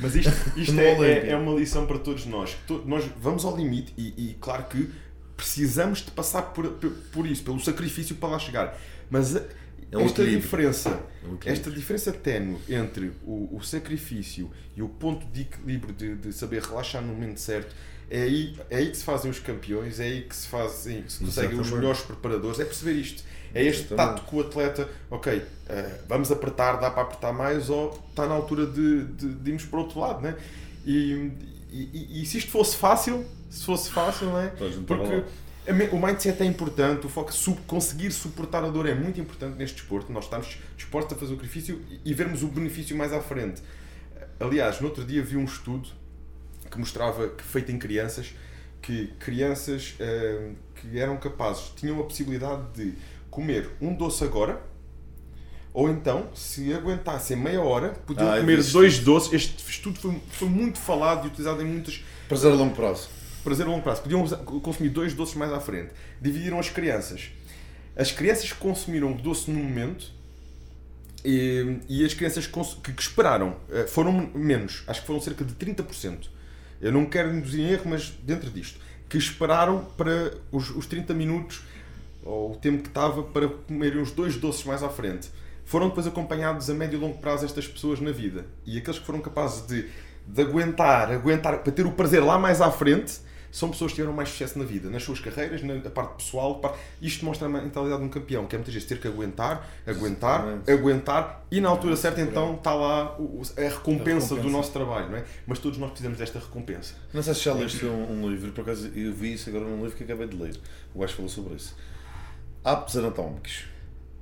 Mas 0.00 0.14
isto, 0.16 0.32
isto 0.56 0.78
é, 0.80 1.28
é, 1.28 1.28
é 1.30 1.36
uma 1.36 1.52
lição 1.58 1.86
para 1.86 1.98
todos 1.98 2.24
nós. 2.26 2.56
To- 2.66 2.82
Nós 2.86 3.04
vamos 3.20 3.44
ao 3.44 3.56
limite 3.56 3.92
e, 3.96 4.08
e 4.30 4.36
claro 4.40 4.64
que 4.64 4.88
precisamos 5.36 5.98
de 6.00 6.10
passar 6.12 6.42
por, 6.42 6.66
por, 6.72 6.90
por 7.12 7.26
isso, 7.26 7.42
pelo 7.42 7.60
sacrifício 7.60 8.16
para 8.16 8.30
lá 8.30 8.38
chegar. 8.38 8.78
Mas, 9.10 9.36
É 9.36 9.98
um 9.98 10.00
esta 10.06 10.22
equilíbrio. 10.22 10.40
diferença, 10.40 10.88
É 11.22 11.28
um 11.28 11.38
esta 11.44 11.70
diferença 11.70 12.10
ténue 12.12 12.56
entre 12.68 13.12
o, 13.24 13.54
o 13.56 13.60
sacrifício 13.62 14.50
e 14.74 14.80
o 14.82 14.88
ponto 14.88 15.26
de 15.26 15.42
equilíbrio 15.42 15.92
de, 15.94 16.14
de 16.16 16.32
saber 16.32 16.62
relaxar 16.62 17.02
no 17.02 17.12
momento 17.12 17.38
certo, 17.38 17.74
é 18.10 18.22
aí, 18.22 18.56
é 18.70 18.76
aí 18.78 18.90
que 18.90 18.96
se 18.96 19.04
fazem 19.04 19.30
os 19.30 19.38
campeões, 19.38 20.00
é 20.00 20.04
aí 20.04 20.22
que 20.22 20.34
se 20.34 20.46
fazem, 20.48 21.02
que 21.02 21.12
se 21.12 21.18
conseguem 21.18 21.60
os 21.60 21.70
melhores 21.70 22.00
preparadores, 22.00 22.58
é 22.60 22.64
perceber 22.64 22.92
isto. 22.92 23.22
É 23.54 23.62
este 23.62 23.86
Exatamente. 23.92 24.16
tato 24.20 24.30
que 24.30 24.36
o 24.36 24.40
atleta, 24.40 24.88
ok, 25.10 25.42
eh, 25.68 26.00
vamos 26.08 26.30
apertar, 26.32 26.76
dá 26.80 26.90
para 26.90 27.02
apertar 27.02 27.32
mais, 27.32 27.68
ou 27.68 27.90
está 28.10 28.26
na 28.26 28.34
altura 28.34 28.66
de, 28.66 29.04
de, 29.04 29.34
de 29.34 29.50
irmos 29.50 29.64
para 29.64 29.78
o 29.78 29.82
outro 29.82 30.00
lado, 30.00 30.20
né? 30.22 30.36
E, 30.84 31.30
e, 31.70 32.22
e- 32.22 32.26
se 32.26 32.38
isto 32.38 32.50
fosse 32.50 32.76
fácil, 32.76 33.24
se 33.50 33.64
fosse 33.64 33.90
fácil, 33.90 34.36
é? 34.38 34.46
Estava 34.46 34.70
Porque 34.86 35.24
o 35.92 35.98
mindset 35.98 36.42
é 36.42 36.46
importante, 36.46 37.06
o 37.06 37.08
foco 37.08 37.32
su- 37.32 37.56
conseguir 37.66 38.10
suportar 38.10 38.64
a 38.64 38.68
dor 38.68 38.86
é 38.88 38.94
muito 38.94 39.20
importante 39.20 39.56
neste 39.58 39.76
desporto. 39.76 40.12
Nós 40.12 40.24
estamos 40.24 40.58
dispostos 40.76 41.16
a 41.16 41.20
fazer 41.20 41.32
o 41.32 41.36
sacrifício 41.36 41.80
e, 42.04 42.12
vermos 42.14 42.42
o 42.42 42.48
benefício 42.48 42.96
mais 42.96 43.12
à 43.12 43.20
frente. 43.20 43.62
Aliás, 44.40 44.80
no 44.80 44.88
outro 44.88 45.04
dia 45.04 45.22
vi 45.22 45.36
um 45.36 45.44
estudo 45.44 45.88
que 46.70 46.78
mostrava 46.78 47.28
que 47.28 47.42
feito 47.44 47.70
em 47.70 47.78
crianças 47.78 48.34
que 48.80 49.06
crianças 49.20 49.94
eh, 50.00 50.50
que 50.74 50.98
eram 50.98 51.16
capazes, 51.16 51.72
tinham 51.76 52.00
a 52.00 52.02
possibilidade 52.02 52.62
de 52.74 52.94
comer 53.32 53.70
um 53.80 53.92
doce 53.94 54.22
agora 54.22 54.62
ou 55.74 55.88
então, 55.88 56.28
se 56.34 56.72
aguentassem 56.74 57.34
meia 57.34 57.62
hora, 57.62 57.88
podiam 58.06 58.30
Ah, 58.30 58.38
comer 58.38 58.62
dois 58.62 58.98
doces. 58.98 59.32
Este 59.32 59.70
estudo 59.70 59.98
foi, 59.98 60.20
foi 60.30 60.48
muito 60.48 60.78
falado 60.78 61.24
e 61.24 61.28
utilizado 61.28 61.62
em 61.62 61.64
muitas 61.64 62.04
Prazer 62.28 62.52
a 62.52 62.54
longo 62.54 62.74
prazo. 62.76 63.08
prazer 63.42 63.66
a 63.66 63.70
longo 63.70 63.82
prazo. 63.82 64.02
Podiam 64.02 64.26
consumir 64.60 64.90
dois 64.90 65.14
doces 65.14 65.34
mais 65.34 65.50
à 65.50 65.60
frente. 65.60 65.90
Dividiram 66.20 66.58
as 66.58 66.68
crianças. 66.68 67.30
As 67.96 68.12
crianças 68.12 68.52
que 68.52 68.58
consumiram 68.58 69.12
o 69.12 69.14
doce 69.14 69.50
no 69.50 69.58
momento 69.62 70.12
e, 71.24 71.78
e 71.88 72.04
as 72.04 72.12
crianças 72.12 72.46
que, 72.46 72.92
que 72.92 73.00
esperaram 73.02 73.56
eh, 73.70 73.86
foram 73.86 74.30
menos. 74.34 74.82
Acho 74.86 75.00
que 75.00 75.06
foram 75.06 75.22
cerca 75.22 75.42
de 75.42 75.54
30%. 75.54 76.28
Eu 76.82 76.92
não 76.92 77.06
quero 77.06 77.34
induzir 77.34 77.60
em 77.60 77.70
erro, 77.70 77.84
mas 77.86 78.10
dentro 78.22 78.50
disto. 78.50 78.78
Que 79.08 79.16
esperaram 79.16 79.86
para 79.96 80.34
os, 80.50 80.68
os 80.68 80.84
30 80.86 81.14
minutos 81.14 81.62
ou 82.24 82.52
o 82.52 82.56
tempo 82.56 82.82
que 82.82 82.88
estava 82.88 83.22
para 83.22 83.48
comerem 83.48 84.00
os 84.00 84.10
dois 84.10 84.36
doces 84.36 84.64
mais 84.64 84.82
à 84.82 84.88
frente. 84.88 85.30
Foram 85.64 85.88
depois 85.88 86.06
acompanhados 86.06 86.68
a 86.70 86.74
médio 86.74 86.96
e 86.98 87.00
longo 87.00 87.18
prazo 87.18 87.44
estas 87.44 87.66
pessoas 87.66 88.00
na 88.00 88.10
vida. 88.10 88.44
E 88.66 88.78
aqueles 88.78 88.98
que 88.98 89.06
foram 89.06 89.20
capazes 89.20 89.66
de, 89.66 89.88
de 90.26 90.42
aguentar, 90.42 91.10
aguentar, 91.10 91.58
para 91.62 91.72
ter 91.72 91.86
o 91.86 91.92
prazer 91.92 92.22
lá 92.22 92.38
mais 92.38 92.60
à 92.60 92.70
frente, 92.70 93.20
são 93.50 93.68
pessoas 93.70 93.92
que 93.92 93.96
tiveram 93.96 94.14
mais 94.14 94.30
sucesso 94.30 94.58
na 94.58 94.64
vida, 94.64 94.88
nas 94.88 95.02
suas 95.02 95.20
carreiras, 95.20 95.62
na 95.62 95.78
parte 95.90 96.16
pessoal. 96.24 96.58
Isto 97.02 97.24
mostra 97.26 97.46
a 97.46 97.50
mentalidade 97.50 98.00
de 98.00 98.06
um 98.06 98.08
campeão, 98.08 98.46
que 98.46 98.56
é 98.56 98.58
muitas 98.58 98.72
vezes 98.72 98.88
ter 98.88 98.98
que 98.98 99.06
aguentar, 99.06 99.68
aguentar, 99.86 100.40
Exatamente. 100.40 100.70
aguentar 100.70 101.44
e 101.50 101.60
na 101.60 101.68
altura 101.68 101.94
certa 101.94 102.20
então 102.22 102.54
está 102.54 102.74
lá 102.74 103.14
o- 103.18 103.40
o- 103.40 103.42
a 103.58 103.60
recompensa 103.68 104.28
do 104.28 104.34
recompensa. 104.36 104.48
nosso 104.48 104.72
trabalho, 104.72 105.10
não 105.10 105.18
é? 105.18 105.24
Mas 105.46 105.58
todos 105.58 105.76
nós 105.78 105.90
precisamos 105.90 106.18
desta 106.18 106.38
recompensa. 106.38 106.94
Não 107.12 107.22
sei 107.22 107.34
se 107.34 107.40
já 107.44 107.52
leste 107.52 107.84
um, 107.84 108.22
um 108.22 108.30
livro, 108.30 108.52
por 108.52 108.62
acaso 108.62 108.90
eu 108.94 109.12
vi 109.12 109.34
isso 109.34 109.50
agora 109.50 109.66
num 109.66 109.82
livro 109.82 109.96
que 109.98 110.04
acabei 110.04 110.26
de 110.28 110.36
ler. 110.36 110.58
O 110.94 111.00
gajo 111.00 111.14
falou 111.14 111.28
sobre 111.28 111.54
isso. 111.54 111.76
Hábitos 112.64 112.96
anatómicos. 112.96 113.64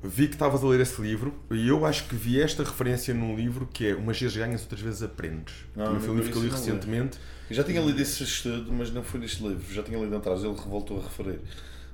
Vi 0.03 0.29
que 0.29 0.35
estavas 0.35 0.65
a 0.65 0.67
ler 0.67 0.81
esse 0.81 1.01
livro 1.03 1.35
e 1.51 1.69
eu 1.69 1.85
acho 1.85 2.05
que 2.09 2.15
vi 2.17 2.41
esta 2.41 2.65
referência 2.65 3.13
num 3.13 3.37
livro 3.37 3.67
que 3.71 3.89
é 3.89 3.95
Umas 3.95 4.19
vezes 4.19 4.35
ganhas, 4.35 4.63
outras 4.63 4.81
vezes 4.81 5.03
aprendes. 5.03 5.55
Não, 5.77 5.85
Também 5.87 6.01
foi 6.01 6.11
um 6.11 6.15
não 6.15 6.23
livro 6.23 6.33
que 6.33 6.39
eu 6.39 6.43
li 6.45 6.49
não 6.51 6.57
recentemente. 6.57 7.19
Eu 7.51 7.57
já 7.57 7.65
tinha 7.65 7.81
lido 7.83 8.01
esse 8.01 8.23
estudo, 8.23 8.73
mas 8.73 8.91
não 8.91 9.03
foi 9.03 9.21
neste 9.21 9.43
livro. 9.47 9.63
Já 9.75 9.83
tinha 9.83 9.99
lido 9.99 10.17
atrás, 10.17 10.43
ele 10.43 10.55
voltou 10.55 10.99
a 10.99 11.03
referir. 11.03 11.41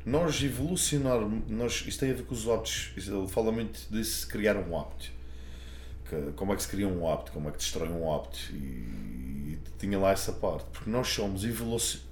Nós 0.05 0.41
evolucionar, 0.41 1.19
nós, 1.49 1.83
isto 1.85 1.99
tem 1.99 2.13
a 2.13 2.15
ver 2.15 2.23
com 2.23 2.35
os 2.35 2.47
hábitos. 2.49 2.93
Ele 2.97 3.27
fala 3.27 3.51
muito 3.51 3.81
de 3.91 4.05
se 4.05 4.25
criar 4.25 4.55
um 4.57 4.79
hábito. 4.79 5.11
Que- 6.09 6.31
como 6.37 6.53
é 6.53 6.57
que 6.57 6.63
se 6.63 6.69
cria 6.69 6.87
um 6.87 7.11
hábito, 7.11 7.33
como 7.33 7.49
é 7.49 7.51
que 7.51 7.59
destrói 7.59 7.89
um 7.89 8.15
hábito. 8.15 8.39
E, 8.53 8.57
e 8.57 9.59
tinha 9.81 9.99
lá 9.99 10.13
essa 10.13 10.31
parte. 10.31 10.67
Porque 10.73 10.89
nós 10.89 11.09
somos 11.09 11.45
evoluci- 11.45 12.03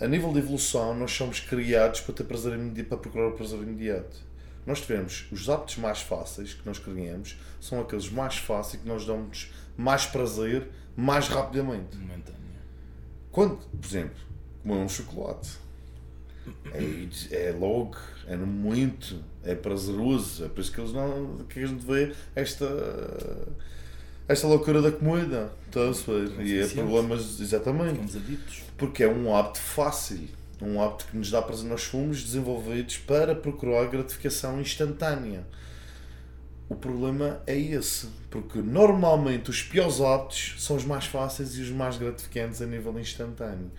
A 0.00 0.06
nível 0.06 0.32
de 0.32 0.38
evolução, 0.38 0.94
nós 0.94 1.10
somos 1.10 1.40
criados 1.40 2.00
para 2.00 2.14
ter 2.14 2.24
prazer 2.24 2.52
imediato, 2.54 2.88
para 2.88 2.98
procurar 2.98 3.28
o 3.28 3.32
prazer 3.32 3.58
imediato. 3.58 4.16
Nós 4.64 4.80
tivemos 4.80 5.26
os 5.32 5.48
hábitos 5.48 5.76
mais 5.78 6.00
fáceis 6.00 6.54
que 6.54 6.64
nós 6.66 6.78
criamos, 6.78 7.36
são 7.60 7.80
aqueles 7.80 8.08
mais 8.08 8.36
fáceis 8.36 8.82
que 8.82 8.88
nós 8.88 9.04
damos 9.04 9.50
mais 9.76 10.06
prazer 10.06 10.68
mais 10.96 11.28
rapidamente. 11.28 11.96
Momentâneo. 11.96 12.38
Quando, 13.32 13.56
por 13.56 13.86
exemplo, 13.86 14.16
comer 14.62 14.74
um 14.74 14.88
chocolate, 14.88 15.50
é, 16.72 17.48
é 17.48 17.52
logo, 17.52 17.96
é 18.26 18.36
no 18.36 18.46
momento, 18.46 19.22
é 19.42 19.54
prazeroso, 19.54 20.44
é 20.44 20.48
por 20.48 20.60
isso 20.60 20.72
que, 20.72 20.80
eles 20.80 20.92
não, 20.92 21.38
que 21.48 21.60
a 21.60 21.66
gente 21.66 21.84
vê 21.84 22.12
esta, 22.34 22.66
esta 24.26 24.46
loucura 24.46 24.82
da 24.82 24.92
comida, 24.92 25.52
estás 25.66 26.08
a 26.08 26.12
ver? 26.12 26.46
E 26.46 26.60
é 26.60 26.66
problemas, 26.68 27.40
exatamente, 27.40 27.92
Ficamos 27.92 28.16
aditos. 28.16 28.67
Porque 28.78 29.02
é 29.02 29.08
um 29.08 29.34
hábito 29.34 29.58
fácil, 29.58 30.28
um 30.62 30.80
hábito 30.80 31.06
que 31.06 31.16
nos 31.16 31.30
dá 31.30 31.42
prazer, 31.42 31.68
nós 31.68 31.82
fomos 31.82 32.22
desenvolvidos 32.22 32.96
para 32.96 33.34
procurar 33.34 33.86
gratificação 33.88 34.60
instantânea. 34.60 35.44
O 36.68 36.76
problema 36.76 37.42
é 37.46 37.58
esse, 37.58 38.08
porque 38.30 38.60
normalmente 38.60 39.50
os 39.50 39.62
piores 39.62 40.00
hábitos 40.00 40.54
são 40.58 40.76
os 40.76 40.84
mais 40.84 41.06
fáceis 41.06 41.56
e 41.56 41.62
os 41.62 41.70
mais 41.70 41.96
gratificantes 41.96 42.62
a 42.62 42.66
nível 42.66 42.98
instantâneo. 42.98 43.70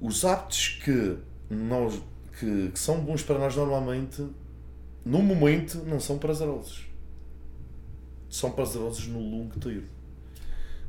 Os 0.00 0.24
hábitos 0.24 0.80
que, 0.82 1.18
nós, 1.50 2.00
que, 2.38 2.70
que 2.70 2.78
são 2.78 3.00
bons 3.00 3.22
para 3.22 3.38
nós 3.38 3.54
normalmente, 3.54 4.26
no 5.04 5.20
momento, 5.22 5.78
não 5.84 6.00
são 6.00 6.18
prazerosos. 6.18 6.86
São 8.30 8.52
prazerosos 8.52 9.06
no 9.08 9.18
longo 9.18 9.58
termo. 9.60 9.88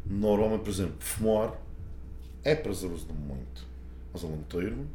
Normalmente, 0.05 0.61
por 0.61 0.69
exemplo, 0.69 0.95
fumar 0.99 1.62
é 2.43 2.55
prazeroso 2.55 3.07
no 3.07 3.13
momento, 3.13 3.65
mas 4.13 4.23
a 4.23 4.27
longo 4.27 4.43
termo 4.43 4.87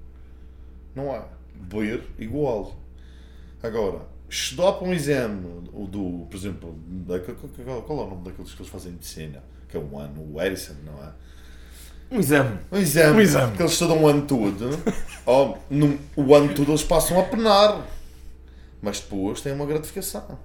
não 0.95 1.15
há. 1.15 1.25
Beber, 1.55 2.05
igual. 2.19 2.75
Agora, 3.63 4.03
estudar 4.29 4.73
para 4.75 4.87
um 4.87 4.93
exame, 4.95 5.69
o 5.73 5.87
do, 5.87 6.27
por 6.31 6.37
exemplo, 6.37 6.75
da, 7.07 7.19
qual, 7.19 7.83
qual- 7.83 8.01
é 8.01 8.05
o 8.05 8.11
nome 8.11 8.25
daqueles 8.25 8.53
que 8.55 8.61
eles 8.63 8.71
fazem 8.71 8.95
de 8.97 9.05
cena? 9.07 9.43
Que 9.69 9.77
é 9.77 9.81
um 9.81 9.99
ano, 9.99 10.23
o 10.35 10.39
Harrison, 10.39 10.75
não 10.85 11.03
é? 11.03 11.13
Um 12.11 12.21
exame. 12.21 12.59
Um 12.71 12.79
exame, 12.79 13.17
Um 13.17 13.21
exame. 13.21 13.57
que 13.57 13.63
eles 13.63 13.73
estudam 13.73 14.03
o 14.05 14.09
ano 14.09 14.23
todo. 14.27 14.71
oh, 15.27 15.57
num- 15.69 15.99
o 16.17 16.35
ano 16.35 16.55
todo 16.55 16.71
eles 16.71 16.85
passam 16.85 17.19
a 17.21 17.25
penar. 17.25 17.85
Mas 18.81 19.01
depois 19.01 19.41
têm 19.41 19.53
uma 19.53 19.67
gratificação. 19.67 20.39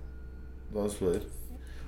Vamos 0.72 0.96
ver. 0.96 1.22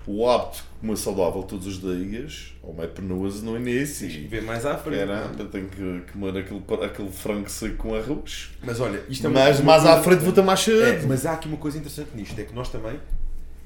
O 0.07 0.29
hábito 0.29 0.57
de 0.57 0.63
comer 0.81 0.97
saudável 0.97 1.41
todos 1.43 1.65
os 1.65 1.79
dias, 1.81 2.53
ou 2.61 2.75
é 2.83 2.85
penoso 2.85 3.43
no 3.43 3.57
início. 3.57 4.07
Tens 4.07 4.17
que 4.21 4.27
ver 4.27 4.43
mais 4.43 4.63
à 4.65 4.77
frente. 4.77 4.99
Caramba, 4.99 5.45
tenho 5.45 5.67
que 5.67 6.11
comer 6.11 6.37
aquele, 6.37 6.63
aquele 6.85 7.11
frango 7.11 7.49
seco 7.49 7.77
com 7.77 7.95
arroz. 7.95 8.51
Mas 8.63 8.79
olha, 8.79 9.03
isto 9.09 9.25
é 9.25 9.29
uma- 9.29 9.39
Mas 9.39 9.59
uma 9.59 9.65
mais 9.73 9.85
à 9.85 10.01
frente 10.03 10.19
vou 10.23 10.31
ter 10.31 10.43
mais 10.43 10.59
É, 10.61 10.63
cedo. 10.63 11.07
mas 11.07 11.25
há 11.25 11.33
aqui 11.33 11.47
uma 11.47 11.57
coisa 11.57 11.77
interessante 11.79 12.09
nisto, 12.15 12.39
é 12.39 12.43
que 12.43 12.53
nós 12.53 12.69
também 12.69 12.99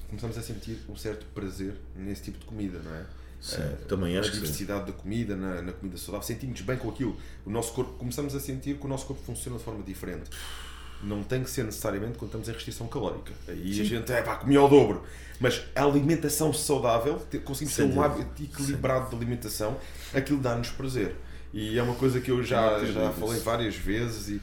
começamos 0.08 0.38
a 0.38 0.42
sentir 0.42 0.78
um 0.90 0.96
certo 0.96 1.26
prazer 1.36 1.74
nesse 1.96 2.24
tipo 2.24 2.40
de 2.40 2.46
comida, 2.46 2.80
não 2.84 2.96
é? 2.96 3.04
Sim, 3.42 3.58
também 3.88 4.14
na 4.16 4.20
acho 4.20 4.30
que 4.32 4.36
sim. 4.38 4.42
diversidade 4.42 4.86
da 4.88 4.92
comida, 4.92 5.36
na, 5.36 5.62
na 5.62 5.72
comida 5.72 5.98
saudável, 5.98 6.26
sentimos 6.28 6.60
bem 6.62 6.78
com 6.78 6.90
aquilo. 6.90 7.16
O 7.46 7.50
nosso 7.50 7.72
corpo, 7.74 7.94
começamos 7.94 8.36
a 8.36 8.40
sentir 8.40 8.78
que 8.78 8.86
o 8.86 8.90
nosso 8.90 9.06
corpo 9.06 9.22
funciona 9.26 9.58
de 9.58 9.64
forma 9.64 9.82
diferente. 9.84 10.30
Não 11.02 11.24
tem 11.24 11.44
que 11.44 11.50
ser 11.50 11.64
necessariamente 11.64 12.18
quando 12.18 12.30
estamos 12.30 12.50
em 12.50 12.52
restrição 12.52 12.88
calórica. 12.88 13.32
Aí 13.48 13.80
a 13.82 13.84
gente, 13.86 14.12
é 14.12 14.22
pá, 14.22 14.36
comi 14.36 14.56
ao 14.58 14.68
dobro. 14.70 15.04
Mas 15.40 15.64
a 15.74 15.84
alimentação 15.84 16.52
saudável, 16.52 17.22
conseguimos 17.46 17.76
ter 17.76 17.84
um 17.84 18.02
hábito 18.02 18.44
equilibrado 18.44 19.10
de 19.10 19.16
alimentação, 19.16 19.78
aquilo 20.14 20.40
dá-nos 20.40 20.70
prazer. 20.70 21.16
E 21.54 21.78
é 21.80 21.82
uma 21.82 21.96
coisa 21.96 22.20
que 22.20 22.30
eu 22.30 22.44
já, 22.44 22.84
já 22.86 23.12
falei 23.14 23.40
várias 23.40 23.76
vezes 23.76 24.28
e 24.28 24.42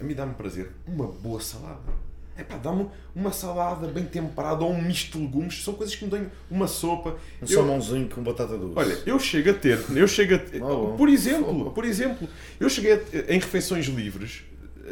a 0.00 0.04
mim 0.04 0.14
dá-me 0.14 0.34
prazer. 0.34 0.70
Uma 0.86 1.06
boa 1.08 1.40
salada. 1.40 2.06
É 2.38 2.44
pá, 2.44 2.56
dá-me 2.58 2.86
uma 3.14 3.32
salada 3.32 3.88
bem 3.88 4.04
temperada 4.04 4.62
ou 4.62 4.70
um 4.70 4.80
misto 4.82 5.18
de 5.18 5.24
legumes, 5.24 5.64
são 5.64 5.74
coisas 5.74 5.96
que 5.96 6.04
me 6.04 6.10
dão 6.10 6.26
uma 6.50 6.68
sopa. 6.68 7.16
Um 7.42 7.46
Eu- 7.46 7.48
salmãozinho 7.48 8.08
com 8.08 8.22
batata 8.22 8.56
doce. 8.56 8.74
Olha, 8.76 8.98
eu 9.06 9.18
chego 9.18 9.50
a 9.50 9.54
ter, 9.54 9.80
eu 9.96 10.06
chego 10.06 10.34
a 10.34 10.38
ter, 10.38 10.60
por 10.96 11.08
exemplo, 11.08 11.70
por 11.72 11.84
exemplo, 11.84 12.28
eu 12.60 12.68
cheguei 12.70 12.92
a 12.92 12.98
ter- 12.98 13.30
em 13.30 13.38
refeições 13.40 13.86
livres 13.86 14.42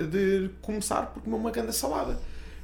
de 0.06 0.50
começar 0.62 1.06
por 1.06 1.22
comer 1.22 1.36
uma 1.36 1.50
grande 1.50 1.72
salada. 1.74 2.18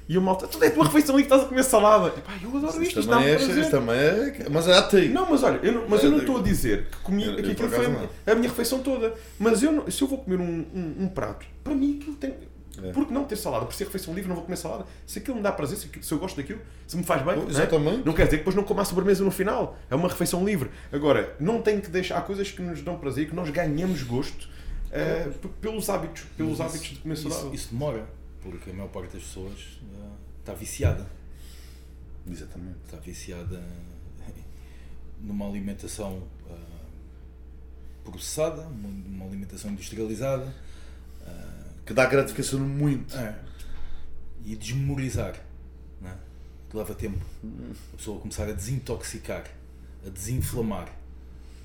E 0.09 0.19
o 0.19 0.21
malta, 0.23 0.49
tudo 0.49 0.65
é 0.65 0.69
a 0.69 0.71
tua 0.73 0.85
refeição 0.87 1.17
livre, 1.17 1.27
estás 1.29 1.43
a 1.43 1.49
comer 1.49 1.63
salada. 1.63 2.09
Epá, 2.09 2.33
eu 2.43 2.49
adoro 2.57 2.83
isto, 2.83 2.99
Isto 2.99 3.09
dá-me 3.11 3.31
é, 3.31 3.37
prazer. 3.37 3.71
também 3.71 3.95
é. 3.97 4.47
Mas 4.51 4.67
é 4.67 4.83
ti. 4.89 5.09
Não, 5.09 5.31
mas 5.31 5.43
olha, 5.45 5.61
eu 5.63 5.73
não, 5.73 5.89
mas 5.89 6.03
eu 6.03 6.11
não 6.11 6.19
estou 6.19 6.39
a 6.39 6.43
dizer 6.43 6.87
que 6.91 6.97
comi 6.99 7.25
Eu- 7.27 7.37
que 7.37 7.53
aquilo 7.53 7.69
foi 7.69 7.87
a, 7.87 8.33
a 8.33 8.35
minha 8.35 8.49
refeição 8.49 8.81
toda. 8.81 9.15
Mas 9.39 9.63
eu 9.63 9.71
não- 9.71 9.89
se 9.89 10.03
eu 10.03 10.09
vou 10.09 10.19
comer 10.19 10.41
um, 10.41 10.67
um, 10.75 11.05
um 11.05 11.09
prato, 11.09 11.47
para 11.63 11.75
mim 11.77 11.99
aquilo 12.01 12.17
tem. 12.17 12.35
É. 12.83 12.93
Por 12.93 13.07
que 13.07 13.13
não 13.13 13.25
ter 13.25 13.37
salada? 13.37 13.67
Por 13.67 13.75
ser 13.75 13.85
refeição 13.85 14.13
livre, 14.15 14.29
não 14.29 14.35
vou 14.37 14.45
comer 14.45 14.57
salada. 14.57 14.85
Se 15.07 15.19
aquilo 15.21 15.37
me 15.37 15.43
dá 15.43 15.53
prazer, 15.53 15.77
se, 15.77 16.13
eu 16.13 16.19
gosto 16.19 16.37
daquilo, 16.37 16.61
se 16.89 16.97
me 16.97 17.05
faz 17.05 17.23
bem. 17.23 17.35
Oh, 17.35 17.41
não 17.43 17.47
é? 17.47 17.51
exatamente. 17.51 18.07
Não 18.07 18.13
quer 18.13 18.25
dizer 18.25 18.39
que 18.39 18.43
depois 18.43 18.57
não 18.57 18.65
coma 18.65 18.83
a 18.83 18.85
sobremesa 18.85 19.23
no 19.23 19.31
final. 19.31 19.77
É 19.89 19.95
uma 19.95 20.09
refeição 20.09 20.45
livre. 20.45 20.71
Agora, 20.91 21.37
não 21.39 21.61
tem 21.63 21.81
que 21.81 21.89
deixar. 21.91 22.17
Há 22.19 22.21
coisas 22.23 22.51
que 22.51 22.63
nos 22.63 22.83
dão 22.83 22.97
prazer, 22.99 23.29
que 23.29 23.35
nós 23.35 23.49
ganhamos 23.51 24.03
gosto 24.03 24.49
eh, 24.93 25.29
p- 25.41 25.49
pelos 25.61 25.89
hábitos. 25.89 26.25
Pelos 26.37 26.59
Mas 26.59 26.69
hábitos 26.69 26.89
de 26.89 26.99
comer 27.01 27.15
isso, 27.15 27.29
saudável. 27.31 27.55
isso 27.55 27.69
demora, 27.71 28.07
porque 28.43 28.71
a 28.71 28.73
maior 28.73 28.89
parte 28.89 29.13
das 29.15 29.23
pessoas 29.23 29.81
eh, 29.83 30.11
está 30.41 30.55
viciada. 30.55 31.07
Exatamente. 32.29 32.77
está 32.85 32.99
viciada 32.99 33.63
numa 35.21 35.49
alimentação 35.49 36.23
ah, 36.49 36.55
processada, 38.05 38.63
uma, 38.63 38.89
uma 38.89 39.25
alimentação 39.27 39.71
industrializada 39.71 40.53
ah, 41.27 41.65
Que 41.85 41.93
dá 41.95 42.07
gratificação 42.07 42.61
muito. 42.61 43.17
é, 43.17 43.39
e 44.45 44.57
desmemorizar, 44.57 45.35
é? 46.05 46.15
que 46.71 46.77
leva 46.77 46.95
tempo. 46.95 47.19
A 47.93 47.97
pessoa 47.97 48.21
começar 48.21 48.49
a 48.49 48.53
desintoxicar, 48.53 49.45
a 50.07 50.09
desinflamar. 50.09 50.91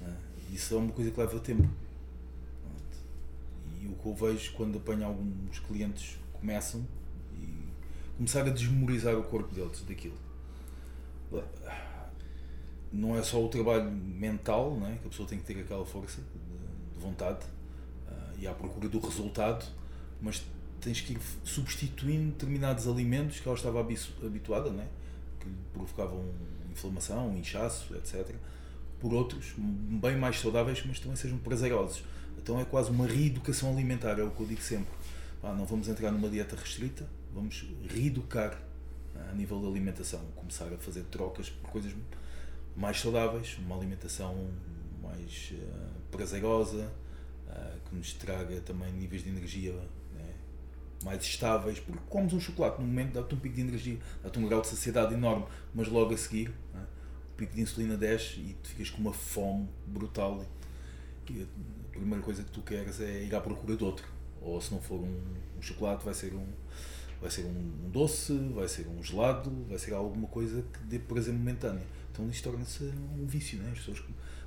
não 0.02 0.10
é? 0.10 0.14
Isso 0.54 0.74
é 0.74 0.78
uma 0.78 0.92
coisa 0.92 1.10
que 1.12 1.20
leva 1.20 1.40
tempo. 1.40 1.70
E 3.86 3.88
o 3.88 3.96
que 3.96 4.06
eu 4.08 4.16
vejo 4.16 4.54
quando 4.54 4.78
apanho 4.78 5.06
alguns 5.06 5.60
clientes 5.60 6.18
começam 6.34 6.86
e 7.34 7.48
começar 8.18 8.42
a 8.42 8.50
desmemorizar 8.50 9.16
o 9.16 9.24
corpo 9.24 9.54
deles 9.54 9.84
daquilo. 9.88 10.18
Não 12.92 13.16
é 13.18 13.22
só 13.22 13.44
o 13.44 13.50
trabalho 13.50 13.92
mental, 13.92 14.78
não 14.80 14.88
é? 14.88 14.96
que 14.96 15.06
a 15.08 15.10
pessoa 15.10 15.28
tem 15.28 15.38
que 15.38 15.46
ter 15.46 15.60
aquela 15.60 15.86
força 15.86 16.22
de, 16.22 16.94
de 16.94 17.00
vontade 17.00 17.46
ah, 18.08 18.32
e 18.40 18.48
à 18.48 18.54
procura 18.54 18.88
do 18.88 19.00
resultado, 19.00 19.66
mas 20.22 20.44
tens 20.80 21.02
que 21.02 21.14
ir 21.14 21.20
substituindo 21.44 22.32
determinados 22.32 22.88
alimentos 22.88 23.40
que 23.40 23.48
ela 23.48 23.58
estava 23.58 23.82
habitu- 23.82 24.26
habituada, 24.26 24.70
não 24.70 24.82
é? 24.82 24.88
que 25.40 25.50
lhe 25.50 25.56
provocavam 25.74 26.24
inflamação, 26.72 27.36
inchaço, 27.38 27.94
etc., 27.96 28.34
por 29.00 29.14
outros 29.14 29.54
bem 29.58 30.18
mais 30.18 30.40
saudáveis, 30.40 30.82
mas 30.88 31.00
também 31.00 31.18
sejam 31.18 31.38
prazerosos. 31.38 32.04
Então 32.38 32.60
é 32.60 32.66
quase 32.66 32.92
uma 32.92 33.08
reeducação 33.08 33.72
alimentar, 33.72 34.20
é 34.20 34.24
o 34.24 34.32
que 34.32 34.42
eu 34.42 34.48
digo 34.48 34.62
sempre. 34.62 34.94
Não 35.42 35.66
vamos 35.66 35.88
entrar 35.88 36.12
numa 36.12 36.28
dieta 36.28 36.56
restrita, 36.56 37.08
vamos 37.32 37.68
reeducar 37.88 38.60
ah, 39.16 39.30
a 39.32 39.34
nível 39.34 39.62
da 39.62 39.68
alimentação, 39.68 40.20
começar 40.36 40.72
a 40.74 40.78
fazer 40.78 41.04
trocas 41.04 41.50
por 41.50 41.70
coisas 41.70 41.94
mais 42.76 43.00
saudáveis, 43.00 43.58
uma 43.60 43.76
alimentação 43.76 44.50
mais 45.02 45.54
ah, 45.54 45.90
prazerosa, 46.10 46.92
ah, 47.48 47.76
que 47.88 47.96
nos 47.96 48.14
traga 48.14 48.60
também 48.62 48.92
níveis 48.92 49.24
de 49.24 49.30
energia 49.30 49.74
né, 50.14 50.34
mais 51.04 51.22
estáveis, 51.24 51.80
porque 51.80 52.02
comes 52.10 52.34
um 52.34 52.40
chocolate, 52.40 52.82
no 52.82 52.88
momento 52.88 53.14
dá-te 53.14 53.36
um 53.36 53.40
pico 53.40 53.56
de 53.56 53.62
energia, 53.62 54.00
dá-te 54.24 54.40
um 54.40 54.48
grau 54.48 54.62
de 54.62 54.68
saciedade 54.68 55.14
enorme, 55.14 55.46
mas 55.74 55.88
logo 55.88 56.14
a 56.14 56.18
seguir 56.18 56.50
né, 56.74 56.84
o 57.34 57.38
pico 57.38 57.54
de 57.54 57.62
insulina 57.62 57.96
desce 57.96 58.40
e 58.40 58.58
tu 58.64 58.70
ficas 58.70 58.90
com 58.90 59.02
uma 59.02 59.14
fome 59.14 59.70
brutal. 59.86 60.44
E 61.30 61.46
a 61.96 62.00
primeira 62.00 62.22
coisa 62.22 62.44
que 62.44 62.52
tu 62.52 62.62
queres 62.62 63.00
é 63.00 63.24
ir 63.24 63.34
à 63.34 63.40
procura 63.40 63.76
de 63.76 63.84
outro. 63.84 64.06
Ou 64.42 64.60
se 64.60 64.72
não 64.72 64.82
for 64.82 65.00
um, 65.00 65.22
um 65.58 65.62
chocolate, 65.62 66.04
vai 66.04 66.14
ser 66.14 66.34
um, 66.34 66.46
vai 67.22 67.32
ser 67.32 67.46
um, 67.46 67.86
um 67.86 67.90
doce, 67.90 68.38
vai 68.54 68.68
ser 68.68 68.88
um 68.88 69.02
gelado, 69.02 69.50
vai 69.70 69.80
ser 69.80 69.94
alguma 69.94 70.28
coisa 70.28 70.62
que 70.62 70.80
dê 70.84 71.00
prazer 71.00 71.34
momentâneo. 71.34 71.86
Então 72.12 72.30
isto 72.30 72.44
torna-se 72.50 72.84
um 72.84 73.26
vício, 73.26 73.58
né? 73.60 73.72
as 73.72 73.80
pessoas 73.80 74.04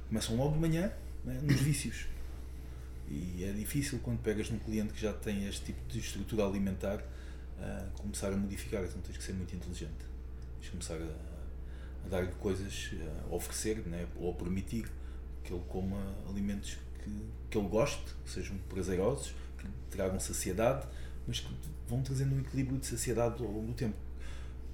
começam 0.08 0.36
logo 0.36 0.52
de 0.52 0.60
manhã 0.60 0.92
né, 1.24 1.40
nos 1.42 1.60
vícios. 1.60 2.06
E 3.10 3.42
é 3.42 3.52
difícil 3.52 3.98
quando 4.02 4.18
pegas 4.20 4.50
num 4.50 4.58
cliente 4.58 4.92
que 4.92 5.00
já 5.00 5.14
tem 5.14 5.48
este 5.48 5.66
tipo 5.66 5.80
de 5.88 5.98
estrutura 5.98 6.44
alimentar 6.44 7.02
a 7.58 7.88
começar 7.98 8.32
a 8.32 8.36
modificar, 8.36 8.84
então 8.84 9.00
tens 9.00 9.16
que 9.16 9.24
ser 9.24 9.32
muito 9.32 9.56
inteligente. 9.56 10.04
Tens 10.56 10.66
que 10.66 10.70
começar 10.70 10.96
a, 10.96 12.06
a 12.06 12.08
dar-lhe 12.08 12.30
coisas, 12.32 12.90
a 13.24 13.34
oferecer 13.34 13.78
né, 13.86 14.06
ou 14.16 14.30
a 14.30 14.34
permitir 14.34 14.86
que 15.42 15.52
ele 15.52 15.62
coma 15.68 16.14
alimentos 16.28 16.76
que, 17.08 17.22
que 17.50 17.58
ele 17.58 17.68
goste, 17.68 18.02
que 18.24 18.30
sejam 18.30 18.56
prazerosos, 18.68 19.34
que 19.56 19.66
tragam 19.90 20.20
saciedade, 20.20 20.86
mas 21.26 21.40
que 21.40 21.48
vão 21.88 22.02
trazendo 22.02 22.34
um 22.34 22.40
equilíbrio 22.40 22.78
de 22.78 22.86
saciedade 22.86 23.42
ao 23.42 23.50
longo 23.50 23.68
do 23.68 23.74
tempo. 23.74 23.96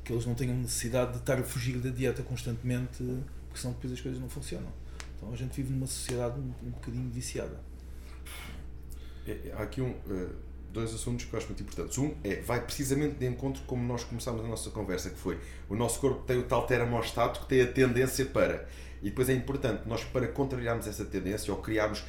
Que 0.03 0.13
eles 0.13 0.27
não 0.27 0.35
tenham 0.35 0.57
necessidade 0.57 1.13
de 1.13 1.19
estar 1.19 1.39
a 1.39 1.43
fugir 1.43 1.79
da 1.79 1.91
dieta 1.91 2.23
constantemente, 2.23 3.03
porque 3.49 3.61
senão 3.61 3.75
depois 3.75 3.93
as 3.93 4.01
coisas 4.01 4.21
não 4.21 4.29
funcionam. 4.29 4.73
Então 5.17 5.33
a 5.33 5.37
gente 5.37 5.55
vive 5.57 5.73
numa 5.73 5.87
sociedade 5.87 6.39
um, 6.39 6.53
um 6.67 6.71
bocadinho 6.71 7.09
viciada. 7.11 7.59
É, 9.27 9.53
Há 9.57 9.63
aqui 9.63 9.81
um, 9.81 9.95
eh, 10.11 10.29
dois 10.75 10.93
assuntos 10.93 11.25
que 11.25 11.33
eu 11.33 11.39
acho 11.39 11.47
muito 11.47 11.63
importantes. 11.63 11.97
Um 11.97 12.15
é, 12.25 12.41
vai 12.41 12.61
precisamente 12.61 13.15
de 13.15 13.27
encontro 13.27 13.63
como 13.67 13.83
nós 13.85 14.05
começámos 14.05 14.45
a 14.45 14.49
nossa 14.49 14.71
conversa, 14.71 15.09
que 15.09 15.17
foi 15.17 15.39
o 15.71 15.77
nosso 15.77 16.01
corpo 16.01 16.25
tem 16.25 16.39
o 16.39 16.43
tal 16.43 16.67
termostato 16.67 17.41
que 17.41 17.47
tem 17.47 17.63
a 17.63 17.67
tendência 17.67 18.27
para. 18.27 18.69
E 19.01 19.11
depois 19.11 19.29
é 19.29 19.35
importante, 19.35 19.87
nós 19.87 20.03
para 20.03 20.27
contrariarmos 20.27 20.87
essa 20.87 21.05
tendência 21.05 21.53
ou 21.53 21.61
criarmos 21.61 22.03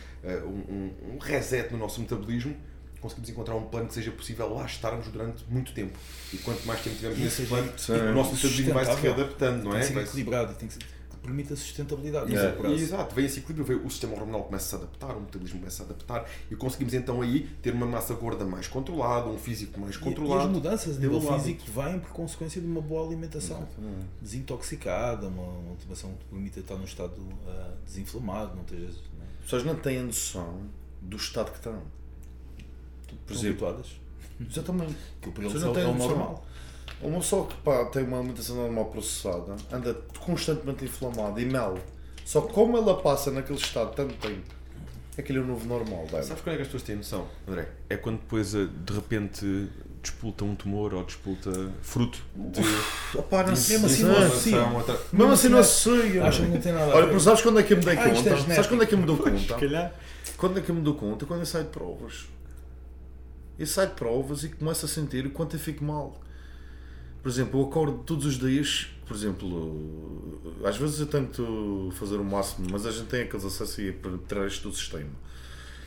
um, 0.45 0.73
um- 0.73 1.13
um 1.15 1.17
reset 1.19 1.71
no 1.71 1.77
nosso 1.77 1.99
metabolismo, 2.01 2.55
conseguimos 3.01 3.29
encontrar 3.29 3.55
um 3.55 3.65
plano 3.65 3.87
que 3.87 3.93
seja 3.93 4.11
possível 4.11 4.51
lá 4.53 4.65
estarmos 4.65 5.07
durante 5.09 5.43
muito 5.49 5.73
tempo. 5.73 5.97
E 6.33 6.37
quanto 6.39 6.65
mais 6.65 6.81
tempo 6.81 6.95
tivermos 6.95 7.19
nesse 7.19 7.43
plano, 7.45 7.67
o 7.69 8.13
nosso 8.15 8.33
metabolismo 8.35 8.73
vai 8.73 8.85
se 8.85 9.01
readaptando, 9.01 9.63
não 9.63 9.71
tem 9.71 9.79
é? 9.81 9.83
que 9.85 9.93
ser 9.93 9.99
equilibrado 10.01 10.51
e 10.53 10.55
tem 10.55 10.67
que, 10.67 10.73
ser, 10.73 10.79
que 10.79 11.17
permita 11.21 11.53
a 11.53 11.57
sustentabilidade. 11.57 12.31
Yeah. 12.33 12.69
Exato, 12.71 13.13
vem 13.13 13.25
esse 13.25 13.39
equilíbrio, 13.39 13.65
vem, 13.77 13.85
o 13.85 13.89
sistema 13.91 14.13
hormonal 14.13 14.43
começa 14.45 14.65
a 14.75 14.79
se 14.79 14.83
adaptar, 14.85 15.15
o 15.17 15.21
metabolismo 15.21 15.59
começa 15.59 15.83
a 15.83 15.85
se 15.85 15.91
adaptar 15.91 16.29
e 16.49 16.55
conseguimos 16.55 16.93
então 16.95 17.21
aí 17.21 17.47
ter 17.61 17.73
uma 17.73 17.85
massa 17.85 18.13
gorda 18.15 18.43
mais 18.45 18.67
controlada, 18.67 19.27
um 19.29 19.37
físico 19.37 19.79
mais 19.79 19.93
E- 19.95 19.97
E, 19.97 20.01
controlado. 20.01 20.41
as 20.47 20.49
mudanças 20.51 20.97
a 20.97 20.99
nível 20.99 21.21
físico 21.21 21.63
vêm 21.71 21.99
por 21.99 22.09
consequência 22.09 22.59
de 22.59 22.65
uma 22.67 22.81
boa 22.81 23.05
alimentação 23.05 23.67
desintoxicada, 24.21 25.27
uma, 25.27 25.43
uma 25.43 25.71
alimentação 25.71 26.11
que 26.11 26.17
te 26.17 26.25
permita 26.25 26.59
estar 26.59 26.75
num 26.75 26.85
estado 26.85 27.13
ah, 27.47 27.71
desinflamado, 27.85 28.55
não 28.55 28.63
estejas 28.63 28.95
As 28.95 29.14
pessoas 29.45 29.63
não 29.63 29.75
têm 29.75 29.99
a 29.99 30.03
noção 30.03 30.61
do 31.01 31.17
estado 31.17 31.51
que 31.51 31.57
estão. 31.57 31.81
Por 33.25 33.33
exemplo, 33.35 33.67
habituadas. 33.67 33.99
Exatamente. 34.49 34.95
Que 35.21 35.31
para 35.31 35.43
eles 35.45 35.55
é, 35.61 35.65
não 35.65 35.73
o- 35.73 35.77
é 35.79 35.83
normal. 35.93 36.45
Uma 37.01 37.19
pessoa 37.19 37.47
que 37.47 37.55
pá, 37.57 37.85
tem 37.85 38.03
uma 38.03 38.19
alimentação 38.19 38.55
normal 38.55 38.85
processada 38.85 39.55
anda 39.71 39.93
constantemente 40.19 40.85
inflamada 40.85 41.41
e 41.41 41.45
mel. 41.45 41.77
Só 42.23 42.41
que 42.41 42.53
como 42.53 42.77
ela 42.77 43.01
passa 43.01 43.31
naquele 43.31 43.59
estado 43.59 43.93
tanto 43.95 44.13
tempo, 44.15 44.43
aquele 45.17 45.39
é 45.39 45.41
o 45.41 45.45
novo 45.45 45.65
normal 45.67 46.05
dela. 46.07 46.23
Sabes 46.23 46.41
quando 46.43 46.53
é 46.53 46.57
que 46.57 46.61
as 46.63 46.67
pessoas 46.67 46.83
têm 46.83 46.95
noção, 46.95 47.27
André? 47.47 47.69
É 47.89 47.97
quando 47.97 48.19
depois 48.19 48.55
eh, 48.55 48.65
de 48.85 48.93
repente 48.93 49.67
despolta 50.05 50.43
um 50.45 50.55
tumor 50.55 50.93
ou 50.93 51.03
despolta 51.03 51.51
fruto 51.81 52.19
de 52.35 52.61
Opá, 53.17 53.43
não 53.43 53.55
sei. 53.55 53.77
Mesmo 53.77 53.87
assim 53.87 54.03
não 54.03 54.13
Não, 54.19 54.27
associa. 54.27 54.57
Mesmo 55.13 55.31
assim 55.33 55.49
não 55.49 55.59
assim, 55.59 55.91
associa. 55.99 56.23
Acham 56.25 56.45
que 56.45 56.51
não 56.51 56.61
tem 56.61 56.71
nada 56.73 56.91
a 56.91 56.95
Olha, 56.95 57.13
mas 57.13 57.23
sabes 57.23 57.41
quando 57.41 57.59
é 57.59 57.63
que 57.63 57.73
eu 57.73 57.77
me 57.77 57.83
dei 57.85 57.97
Ah, 57.97 58.01
é 58.01 58.09
conta? 58.09 58.21
genético. 58.23 58.49
sabes 58.53 58.67
quando 58.67 58.83
é 58.83 58.85
que 58.85 58.93
eu 58.93 58.99
me 58.99 59.05
dou 59.05 59.17
conta? 59.17 59.53
calhar. 59.55 59.93
Quando 60.37 60.59
é 60.59 60.61
que 60.61 60.69
eu 60.69 60.75
me 60.75 60.81
dou 60.81 60.95
conta? 60.95 61.25
Quando 61.25 61.39
eu 61.41 61.45
saio 61.45 61.63
de 61.65 61.69
provas. 61.71 62.25
Eu 63.57 63.65
saio 63.67 63.89
de 63.89 63.95
provas 63.95 64.43
e 64.43 64.49
começo 64.49 64.85
a 64.85 64.89
sentir 64.89 65.25
o 65.25 65.31
quanto 65.31 65.55
eu 65.55 65.59
fico 65.59 65.83
mal. 65.83 66.19
Por 67.23 67.29
exemplo, 67.29 67.59
eu 67.61 67.65
acordo 67.65 67.99
todos 68.05 68.25
os 68.25 68.37
dias, 68.37 68.87
por 69.07 69.15
exemplo, 69.15 70.39
às 70.63 70.77
vezes 70.77 70.99
eu 70.99 71.07
tento 71.07 71.89
fazer 71.97 72.17
o 72.17 72.23
máximo, 72.23 72.67
mas 72.71 72.85
a 72.85 72.91
gente 72.91 73.07
tem 73.07 73.21
aqueles 73.21 73.43
acessos 73.45 73.79
aí 73.79 73.91
para 73.91 74.11
tirar 74.27 74.45
isto 74.45 74.69
do 74.69 74.75
sistema. 74.75 75.09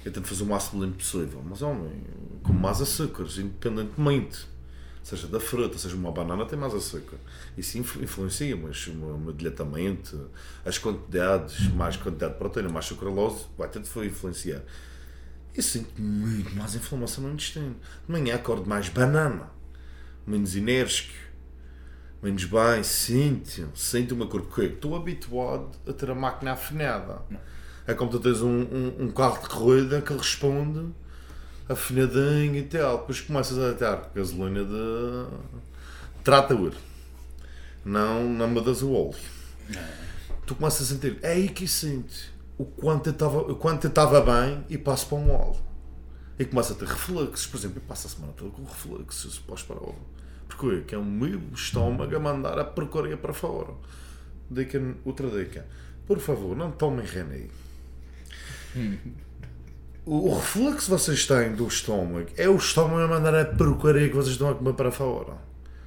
Eu 0.08 0.12
tento 0.12 0.26
fazer 0.26 0.42
o 0.42 0.46
máximo 0.46 0.82
limpo 0.82 0.96
possível, 0.96 1.42
mas 1.46 1.60
homem, 1.60 2.02
com 2.42 2.52
mais 2.52 2.80
açúcares, 2.80 3.36
independentemente. 3.36 4.46
Seja 5.02 5.26
da 5.26 5.38
fruta, 5.38 5.76
seja 5.76 5.94
uma 5.96 6.10
banana, 6.10 6.46
tem 6.46 6.58
mais 6.58 6.74
açúcar. 6.74 7.16
Isso 7.58 7.76
influ- 7.78 8.02
influencia, 8.02 8.56
mas 8.56 8.86
o 8.86 8.94
meu- 8.94 9.14
o 9.14 9.18
meu 9.18 9.32
diretamente, 9.34 10.16
as 10.64 10.78
quantidades, 10.78 11.68
mais 11.74 11.96
quantidade 11.98 12.32
de 12.32 12.38
proteína, 12.38 12.70
mais 12.70 12.86
sucralose, 12.86 13.44
vai 13.56 13.68
de 13.68 13.78
influenciar. 14.06 14.62
Eu 15.54 15.62
sinto 15.62 16.00
muito 16.00 16.54
mais 16.56 16.74
inflamação 16.74 17.24
no 17.24 17.32
intestino. 17.32 17.76
De 18.06 18.10
manhã 18.12 18.34
acordo 18.36 18.66
mais 18.66 18.88
banana, 18.88 19.50
menos 20.26 20.56
enérgico, 20.56 21.12
menos 22.22 22.44
bem, 22.44 22.82
sinto, 22.82 23.68
sinto 23.74 24.12
o 24.12 24.16
meu 24.16 24.26
corpo. 24.28 24.46
Porque 24.48 24.62
Estou 24.72 24.96
habituado 24.96 25.70
a 25.86 25.92
ter 25.92 26.10
a 26.10 26.14
máquina 26.14 26.52
afinada. 26.52 27.22
É 27.88 27.94
como 27.94 28.10
tu 28.10 28.20
tens 28.20 28.42
um, 28.42 28.50
um, 28.50 29.04
um 29.04 29.10
carro 29.10 29.42
de 29.42 29.48
corrida 29.48 30.02
que 30.02 30.12
responde 30.12 30.90
afinadinho 31.66 32.56
e 32.56 32.62
tal. 32.64 32.98
Depois 32.98 33.22
começas 33.22 33.58
a 33.58 33.72
dar 33.72 34.10
gasolina 34.14 34.62
de 34.62 36.22
trator. 36.22 36.74
Não, 37.82 38.28
não 38.28 38.46
mudas 38.46 38.82
o 38.82 38.92
óleo. 38.92 39.16
Tu 40.44 40.54
começas 40.54 40.82
a 40.82 40.94
sentir, 40.94 41.18
é 41.22 41.32
aí 41.32 41.48
que 41.48 41.66
sinto 41.66 42.14
o 42.58 42.66
quanto 42.66 43.06
eu 43.06 43.12
estava 43.12 43.38
o 43.38 43.56
quanto 43.56 43.86
eu 43.86 43.88
estava 43.88 44.20
bem 44.20 44.66
e 44.68 44.76
passo 44.76 45.06
para 45.06 45.16
um 45.16 45.30
óleo. 45.30 45.56
E 46.38 46.44
começa 46.44 46.74
a 46.74 46.76
ter 46.76 46.86
reflexos, 46.86 47.46
por 47.46 47.56
exemplo, 47.56 47.78
eu 47.78 47.88
passo 47.88 48.06
a 48.06 48.10
semana 48.10 48.34
toda 48.36 48.50
com 48.50 48.64
reflexos 48.64 49.38
pós-prova. 49.38 49.94
Porquê? 50.46 50.82
Que 50.86 50.94
é 50.94 50.98
o 50.98 51.04
meu 51.04 51.40
estômago 51.54 52.14
a 52.14 52.20
mandar 52.20 52.58
a 52.58 52.64
porcaria 52.64 53.16
para 53.16 53.32
fora. 53.32 53.72
Dica, 54.50 54.78
outra 55.06 55.30
dica. 55.30 55.66
Por 56.06 56.18
favor, 56.18 56.54
não 56.54 56.70
tomem 56.70 57.06
René. 57.06 57.48
O, 60.04 60.34
refluxo 60.34 60.84
que 60.84 60.90
vocês 60.90 61.26
têm 61.26 61.52
do 61.54 61.66
estômago 61.66 62.28
é 62.36 62.48
o 62.48 62.56
estômago 62.56 63.00
a 63.00 63.08
mandar 63.08 63.34
a 63.34 63.44
porcaria 63.44 64.08
que 64.08 64.14
vocês 64.14 64.32
estão 64.32 64.50
a 64.50 64.54
comer 64.54 64.74
para 64.74 64.90
fora. 64.90 65.36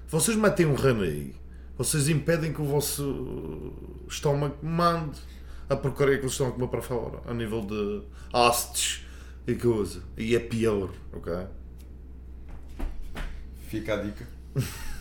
Vocês 0.08 0.38
metem 0.38 0.66
um 0.66 0.76
René, 0.76 1.32
vocês 1.78 2.08
impedem 2.08 2.54
que 2.54 2.62
o 2.62 2.66
vosso 2.66 3.74
estômago 4.08 4.58
mande 4.62 5.20
a 5.70 5.76
porcaria 5.76 6.18
que 6.18 6.24
vocês 6.24 6.34
estão 6.34 6.50
a 6.50 6.52
comer 6.52 6.68
para 6.68 6.82
fora, 6.82 7.20
a 7.26 7.34
nível 7.34 7.62
de 7.62 8.04
ácidos 8.32 9.06
e 9.48 9.56
coisa. 9.56 10.04
E 10.18 10.36
é 10.36 10.40
pior, 10.40 10.92
ok? 11.14 11.34
Fica 13.70 13.96
a 13.96 14.04
dica. 14.04 14.28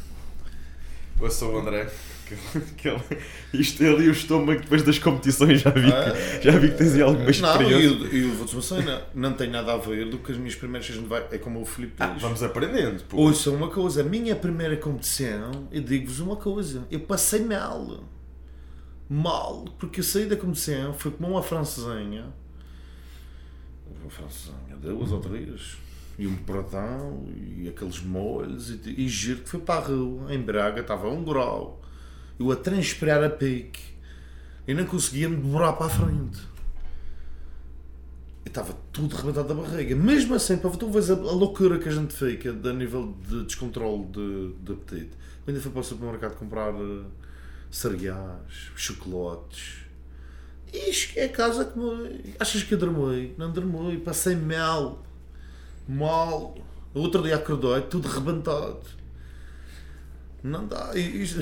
Ouça 1.21 1.45
o 1.47 1.59
André. 1.59 1.91
Que, 2.27 2.37
que 2.77 2.89
ele, 2.89 3.03
isto 3.53 3.83
ele 3.83 4.05
e 4.05 4.09
o 4.09 4.13
estômago 4.13 4.61
depois 4.61 4.85
das 4.85 5.01
competições 5.01 5.63
já 5.63 5.71
vi 5.71 5.83
que, 5.91 6.43
já 6.45 6.57
vi 6.59 6.71
que 6.71 6.77
tens 6.79 6.95
aí 6.95 7.03
alguma 7.03 7.25
Não, 7.25 7.31
experiência. 7.31 7.75
eu, 7.85 8.07
eu 8.29 8.35
vou-te 8.35 8.53
uma 8.55 8.63
cena, 8.63 9.03
não 9.13 9.33
tem 9.33 9.51
nada 9.51 9.73
a 9.73 9.77
ver 9.77 10.09
do 10.09 10.19
que 10.19 10.31
as 10.31 10.39
minhas 10.39 10.55
primeiras 10.55 10.89
vai. 10.97 11.27
É 11.33 11.39
como 11.39 11.61
o 11.61 11.65
Filipe 11.67 11.95
Ah, 11.99 12.07
diz. 12.07 12.23
vamos 12.23 12.41
aprendendo. 12.45 13.03
pô. 13.05 13.17
Ouçam 13.17 13.55
uma 13.57 13.69
coisa, 13.69 14.03
a 14.03 14.05
minha 14.05 14.37
primeira 14.37 14.77
competição, 14.77 15.67
eu 15.73 15.83
digo-vos 15.83 16.21
uma 16.21 16.37
coisa, 16.37 16.87
eu 16.89 17.01
passei 17.01 17.41
mal. 17.45 18.05
Mal, 19.09 19.65
porque 19.81 19.99
eu 19.99 20.05
saí 20.05 20.27
da 20.27 20.37
competição, 20.37 20.95
fui 20.95 21.11
comer 21.11 21.31
uma 21.31 21.43
francesinha. 21.43 22.27
Uma 24.01 24.09
francesinha, 24.09 24.77
duas 24.81 25.11
ou 25.11 25.19
três. 25.19 25.77
E 26.21 26.27
um 26.27 26.37
pratão, 26.37 27.25
e 27.57 27.67
aqueles 27.67 28.03
molhos, 28.03 28.69
e, 28.69 29.05
e 29.05 29.09
giro 29.09 29.41
que 29.41 29.49
fui 29.49 29.59
para 29.59 29.81
a 29.81 29.87
rua, 29.87 30.35
em 30.35 30.39
Braga, 30.39 30.83
estava 30.83 31.07
a 31.07 31.11
um 31.11 31.25
grau. 31.25 31.81
Eu 32.39 32.53
a 32.53 32.57
transpirar 32.57 33.25
a 33.25 33.31
pique. 33.31 33.81
E 34.69 34.75
não 34.75 34.85
conseguia 34.85 35.31
me 35.31 35.37
demorar 35.37 35.73
para 35.73 35.87
a 35.87 35.89
frente. 35.89 36.39
Estava 38.45 38.77
tudo 38.93 39.17
rebentado 39.17 39.49
da 39.49 39.55
barriga. 39.55 39.97
Mesmo 39.97 40.35
assim, 40.35 40.59
para 40.59 40.69
tu 40.73 40.91
vês 40.91 41.11
a, 41.11 41.15
a 41.15 41.33
loucura 41.33 41.79
que 41.79 41.89
a 41.89 41.93
gente 41.93 42.13
fica 42.13 42.51
a 42.51 42.73
nível 42.75 43.17
de 43.27 43.45
descontrole 43.45 44.05
de, 44.05 44.53
de 44.63 44.73
apetite. 44.73 45.17
Eu 45.47 45.49
ainda 45.49 45.61
fui 45.61 45.71
para 45.71 45.81
o 45.81 45.85
supermercado 45.85 46.37
comprar 46.37 46.75
eh, 46.75 47.05
cereais, 47.71 48.71
chocolates. 48.77 49.87
Isto 50.71 51.19
é 51.19 51.25
a 51.25 51.29
casa 51.31 51.65
que 51.65 51.79
me... 51.79 52.35
Achas 52.39 52.63
que 52.63 52.75
eu 52.75 52.79
dormi? 52.79 53.35
Não 53.39 53.51
dormi, 53.51 53.97
passei 53.99 54.37
mal. 54.37 55.03
Mal. 55.97 56.57
O 56.95 57.01
outro 57.01 57.23
dia 57.23 57.37
acordei, 57.37 57.83
tudo 57.83 58.09
rebentado. 58.09 58.81
Não 60.43 60.67
dá. 60.67 60.91
E, 60.95 61.23
isto- 61.23 61.41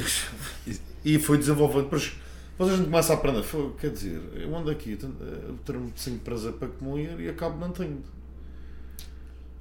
e 1.04 1.18
foi 1.18 1.38
desenvolvendo. 1.38 1.84
Depois 1.84 2.12
vocês 2.58 2.78
não 2.78 2.86
começam 2.86 3.14
a 3.14 3.18
aprender. 3.18 3.42
Foi, 3.42 3.72
quer 3.80 3.90
dizer, 3.90 4.20
eu 4.34 4.54
ando 4.56 4.70
aqui, 4.70 4.96
tenho- 4.96 5.16
eu 5.20 5.54
tenho 5.64 5.80
muito 5.80 6.20
prazer 6.24 6.52
para 6.54 6.68
comer 6.68 7.20
e 7.20 7.28
acabo 7.28 7.58
não 7.58 7.70
tendo. 7.70 8.02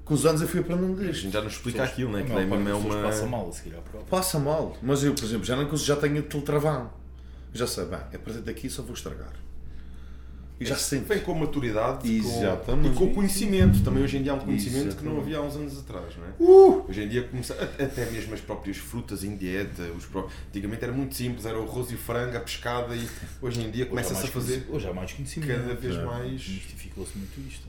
Com 0.03 0.13
os 0.13 0.25
anos 0.25 0.41
eu 0.41 0.47
fui 0.47 0.61
aprendendo 0.61 0.99
A 1.01 1.03
disto. 1.03 1.23
gente 1.23 1.33
já 1.33 1.41
nos 1.41 1.53
explica 1.53 1.79
Pessoas- 1.79 1.91
aquilo, 1.93 2.11
né? 2.13 2.21
a 2.21 2.23
Que 2.25 2.33
mesmo 2.33 2.55
é 2.55 2.73
pessoas 2.73 2.95
passa 3.05 3.21
uma. 3.23 3.37
mal 3.37 3.49
a 3.49 3.53
seguir 3.53 3.75
à 3.75 3.81
prova. 3.81 4.05
Passa 4.05 4.39
mal. 4.39 4.77
Mas 4.81 5.03
eu, 5.03 5.13
por 5.13 5.23
exemplo, 5.25 5.45
já 5.45 5.55
não 5.55 5.65
consigo, 5.65 5.87
já 5.87 5.95
tenho 5.97 6.23
teletravão. 6.23 6.89
Já 7.53 7.67
sei, 7.67 7.85
bem, 7.85 7.99
é 8.13 8.17
para 8.17 8.33
daqui 8.41 8.69
só 8.69 8.81
vou 8.81 8.93
estragar. 8.93 9.33
E 10.59 10.65
já 10.65 10.75
sinto. 10.75 11.05
Vem 11.07 11.19
com 11.19 11.33
a 11.33 11.35
maturidade 11.35 12.07
e 12.11 12.19
com, 12.21 12.27
Exatamente. 12.39 12.89
e 12.89 12.95
com 12.95 13.05
o 13.05 13.13
conhecimento. 13.13 13.83
Também 13.83 14.03
hoje 14.03 14.17
em 14.17 14.23
dia 14.23 14.31
há 14.31 14.35
um 14.35 14.39
conhecimento 14.39 14.95
que 14.95 15.03
não 15.05 15.11
Exatamente. 15.17 15.21
havia 15.21 15.37
há 15.37 15.41
uns 15.41 15.55
anos 15.55 15.79
atrás, 15.79 16.13
não 16.17 16.25
é? 16.25 16.29
Uh! 16.39 16.85
Hoje 16.89 17.03
em 17.03 17.07
dia 17.07 17.23
começa, 17.23 17.53
até 17.53 18.05
mesmo 18.11 18.33
as 18.33 18.41
próprias 18.41 18.77
frutas 18.77 19.23
em 19.23 19.35
dieta, 19.35 19.83
os 19.95 20.05
pró- 20.05 20.27
antigamente 20.49 20.83
era 20.83 20.91
muito 20.93 21.13
simples, 21.15 21.45
era 21.45 21.59
o 21.59 21.63
arroz 21.63 21.91
e 21.91 21.93
o 21.93 21.97
frango, 21.97 22.35
a 22.37 22.39
pescada 22.39 22.95
e 22.95 23.07
hoje 23.41 23.61
em 23.61 23.69
dia 23.69 23.85
começa-se 23.85 24.23
a 24.25 24.27
fazer 24.29 24.65
Hoje 24.69 24.87
há 24.87 24.93
mais 24.93 25.13
conhecimento. 25.13 25.61
cada 25.61 25.75
vez 25.75 25.93
Já. 25.93 26.05
mais 26.05 26.41
Desmistificou-se 26.41 27.17
muito 27.17 27.39
isto. 27.47 27.67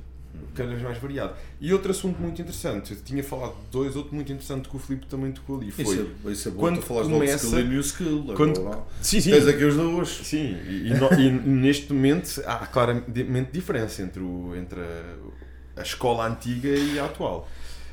Cada 0.54 0.70
vez 0.70 0.82
mais 0.82 0.98
variado. 0.98 1.34
E 1.60 1.72
outro 1.72 1.90
assunto 1.90 2.20
muito 2.20 2.40
interessante, 2.40 2.92
eu 2.92 2.98
tinha 3.04 3.22
falado 3.22 3.54
de 3.54 3.70
dois, 3.70 3.94
outro 3.96 4.14
muito 4.14 4.30
interessante 4.32 4.68
que 4.68 4.76
o 4.76 4.78
Filipe 4.78 5.06
também 5.06 5.32
tocou 5.32 5.56
ali, 5.58 5.70
foi... 5.70 5.84
Isso 5.84 6.08
é, 6.26 6.30
isso 6.30 6.48
é 6.48 6.50
bom. 6.52 6.58
quando 6.60 6.82
falaste 6.82 7.10
começa- 7.10 7.46
old 7.46 7.46
skill 7.46 7.60
e 7.60 7.68
new 7.68 7.80
skill. 7.80 8.34
quando- 8.36 8.60
Agora, 8.60 8.82
Sim, 9.00 9.20
sim. 9.20 9.30
Tens 9.30 9.46
aqui 9.46 9.64
os 9.64 9.74
dois. 9.76 10.08
Sim, 10.08 10.56
e, 10.66 10.88
e 10.88 10.94
no- 10.94 11.12
e 11.20 11.30
neste 11.48 11.92
momento 11.92 12.42
há 12.46 12.66
claramente 12.66 13.50
diferença 13.52 14.02
entre, 14.02 14.20
o, 14.22 14.54
entre 14.56 14.80
a, 14.80 15.80
a 15.80 15.82
escola 15.82 16.26
antiga 16.26 16.68
e 16.68 16.98
a 16.98 17.04
atual. 17.06 17.48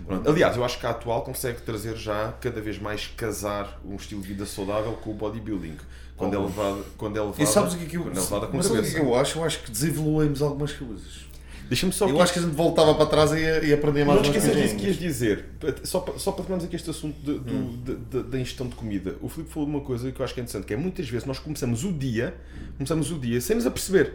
Pronto, 0.06 0.30
Aliás, 0.30 0.58
eu 0.58 0.64
acho 0.66 0.78
que 0.78 0.86
a 0.86 0.90
atual 0.90 1.22
consegue 1.24 1.62
trazer 1.62 1.96
já 1.96 2.34
cada 2.42 2.60
vez 2.60 2.78
mais 2.78 3.08
casar 3.08 3.80
um 3.86 3.96
estilo 3.96 4.22
de 4.22 4.28
vida 4.28 4.46
saudável 4.46 4.92
com 4.94 5.12
o 5.12 5.14
bodybuilding. 5.14 5.78
Quando 6.18 6.34
é 6.34 6.38
Oh. 6.38 6.46
levado, 6.46 6.86
quando 6.98 7.18
é 7.18 7.22
levado, 7.22 7.42
E 7.42 7.46
sabes 7.46 7.74
o 7.74 7.78
que 7.78 7.84
é 7.84 7.88
que 7.88 7.98
eu, 7.98 8.02
é 8.04 8.06
mas 8.14 8.30
o 8.70 8.72
que 8.74 9.14
acho? 9.16 9.38
Eu 9.40 9.44
acho 9.44 9.64
que 9.64 9.72
desevoluímos 9.72 10.42
algumas 10.42 10.72
coisas. 10.74 11.26
Deixa-me 11.68 11.92
só 11.92 12.08
Eu 12.08 12.22
acho 12.22 12.34
que 12.34 12.40
a 12.40 12.42
gente 12.42 12.54
voltava 12.54 12.94
para 12.96 13.06
trás 13.08 13.32
e, 13.32 13.38
ia- 13.40 13.64
e 13.66 13.74
aprendia 13.74 14.06
mais 14.06 14.22
Não 14.22 14.26
esqueças 14.30 14.56
disso 14.56 14.76
que 14.76 14.86
ias 14.86 14.98
dizer. 14.98 15.46
Só 15.84 16.00
para, 16.00 16.20
só 16.20 16.32
para 16.32 16.44
terminarmos 16.44 16.66
aqui 16.66 16.76
este 16.76 16.90
assunto 16.90 17.16
de- 17.24 17.40
do- 17.40 17.54
Hum. 17.54 17.80
de- 17.84 17.96
de- 17.96 18.24
da 18.30 18.40
ingestão 18.40 18.68
de 18.68 18.76
comida. 18.76 19.16
O 19.22 19.28
Filipe 19.30 19.52
falou 19.52 19.68
de 19.70 19.76
uma 19.76 19.82
coisa 19.84 20.12
que 20.12 20.20
eu 20.20 20.24
acho 20.24 20.34
que 20.34 20.40
é 20.40 20.44
interessante, 20.44 20.66
que 20.68 20.74
é 20.74 20.78
muitas 20.78 21.10
vezes 21.10 21.26
nós 21.26 21.40
começamos 21.40 21.84
o 21.84 21.92
dia, 21.92 22.36
começamos 22.78 23.12
o 23.12 23.18
dia 23.20 23.42
sem 23.42 23.56
nos 23.56 23.66
aperceber, 23.66 24.14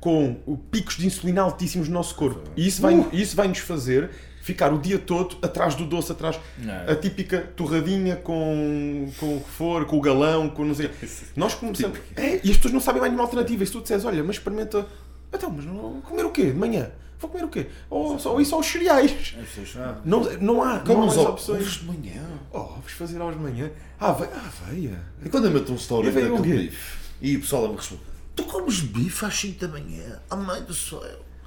com 0.00 0.36
o- 0.46 0.56
picos 0.58 0.96
de 0.96 1.06
insulina 1.06 1.40
altíssimos 1.42 1.88
no 1.88 1.94
nosso 1.94 2.14
corpo. 2.14 2.42
E 2.56 2.66
isso 2.66 2.82
vai, 2.82 3.06
isso 3.12 3.34
vai 3.34 3.48
nos 3.48 3.58
fazer 3.58 4.10
ficar 4.42 4.70
o 4.74 4.78
dia 4.78 4.98
todo 4.98 5.38
atrás 5.40 5.74
do 5.74 5.86
doce, 5.86 6.12
atrás 6.12 6.38
Não. 6.58 6.74
a 6.86 6.94
típica 6.94 7.38
torradinha 7.56 8.16
com, 8.16 9.08
com 9.18 9.36
o 9.38 9.40
que 9.40 9.48
for, 9.48 9.86
com 9.86 9.96
o 9.96 10.00
galão, 10.02 10.50
com 10.50 10.66
não 10.66 10.74
sei. 10.74 10.90
Nós 11.34 11.54
começamos. 11.54 11.98
É, 12.14 12.40
e 12.44 12.50
as 12.50 12.56
pessoas 12.58 12.74
não 12.74 12.80
sabem 12.80 13.00
mais 13.00 13.10
nenhuma 13.10 13.24
alternativa. 13.26 13.62
E 13.62 13.66
se 13.66 13.72
tu 13.72 13.80
disseres, 13.80 14.04
olha, 14.04 14.22
mas 14.22 14.36
experimenta. 14.36 14.86
Então, 15.34 15.50
mas 15.50 15.64
não, 15.64 16.00
comer 16.02 16.24
o 16.24 16.30
quê? 16.30 16.46
De 16.46 16.54
manhã? 16.58 16.90
Vou 17.18 17.30
comer 17.30 17.44
o 17.44 17.48
quê? 17.48 17.66
Ou, 17.88 18.18
só, 18.18 18.32
ou 18.32 18.40
isso 18.40 18.54
aos 18.54 18.66
cereais. 18.66 19.34
Ah. 19.76 19.96
Não, 20.04 20.20
não 20.40 20.62
há, 20.62 20.80
Como 20.80 20.94
não 20.94 21.02
há 21.04 21.06
mais 21.06 21.18
ovos 21.18 21.48
opções. 21.48 21.72
de 21.72 21.84
manhã. 21.86 22.22
Oh, 22.52 22.58
vamos 22.64 22.92
fazer 22.92 23.20
aos 23.20 23.34
de 23.34 23.40
manhã. 23.42 23.70
Ah, 23.98 24.12
ve- 24.12 24.28
ah, 24.32 24.50
veia. 24.68 25.00
E 25.24 25.28
quando 25.28 25.46
eu 25.46 25.50
meto 25.50 25.72
um 25.72 25.76
story 25.76 26.08
E 26.08 26.10
daquele 26.10 26.38
bife 26.68 26.98
e 27.22 27.36
o 27.36 27.40
pessoal 27.40 27.68
me 27.68 27.76
responde: 27.76 28.02
Tu 28.36 28.44
comes 28.44 28.80
bife 28.80 29.24
às 29.24 29.34
5 29.34 29.60
da 29.60 29.68
manhã? 29.68 30.20
A 30.28 30.36
mãe 30.36 30.62
do 30.62 30.74
céu. 30.74 31.02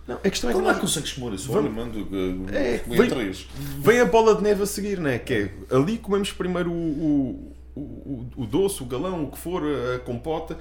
Não, 0.07 0.15
a 0.15 0.19
questão 0.29 0.49
é 0.49 0.53
que 0.53 0.59
Como 0.59 0.71
é 0.71 0.73
que 0.73 0.79
consegues 0.79 1.11
comer 1.13 1.35
isso? 1.35 1.53
Olha, 1.55 1.69
mando 1.69 1.99
uh, 1.99 2.45
É, 2.53 2.77
vem- 2.87 3.09
três. 3.09 3.45
vem 3.79 3.99
a 3.99 4.05
bola 4.05 4.35
de 4.35 4.41
neve 4.41 4.63
a 4.63 4.65
seguir, 4.65 4.99
né? 4.99 5.19
Que 5.19 5.33
é 5.33 5.75
ali 5.75 5.97
comemos 5.97 6.31
primeiro 6.31 6.71
o, 6.71 7.53
o, 7.75 7.79
o, 7.79 8.27
o 8.37 8.45
doce, 8.45 8.81
o 8.81 8.85
galão, 8.85 9.25
o 9.25 9.31
que 9.31 9.37
for, 9.37 9.61
a 9.95 9.99
compota. 9.99 10.57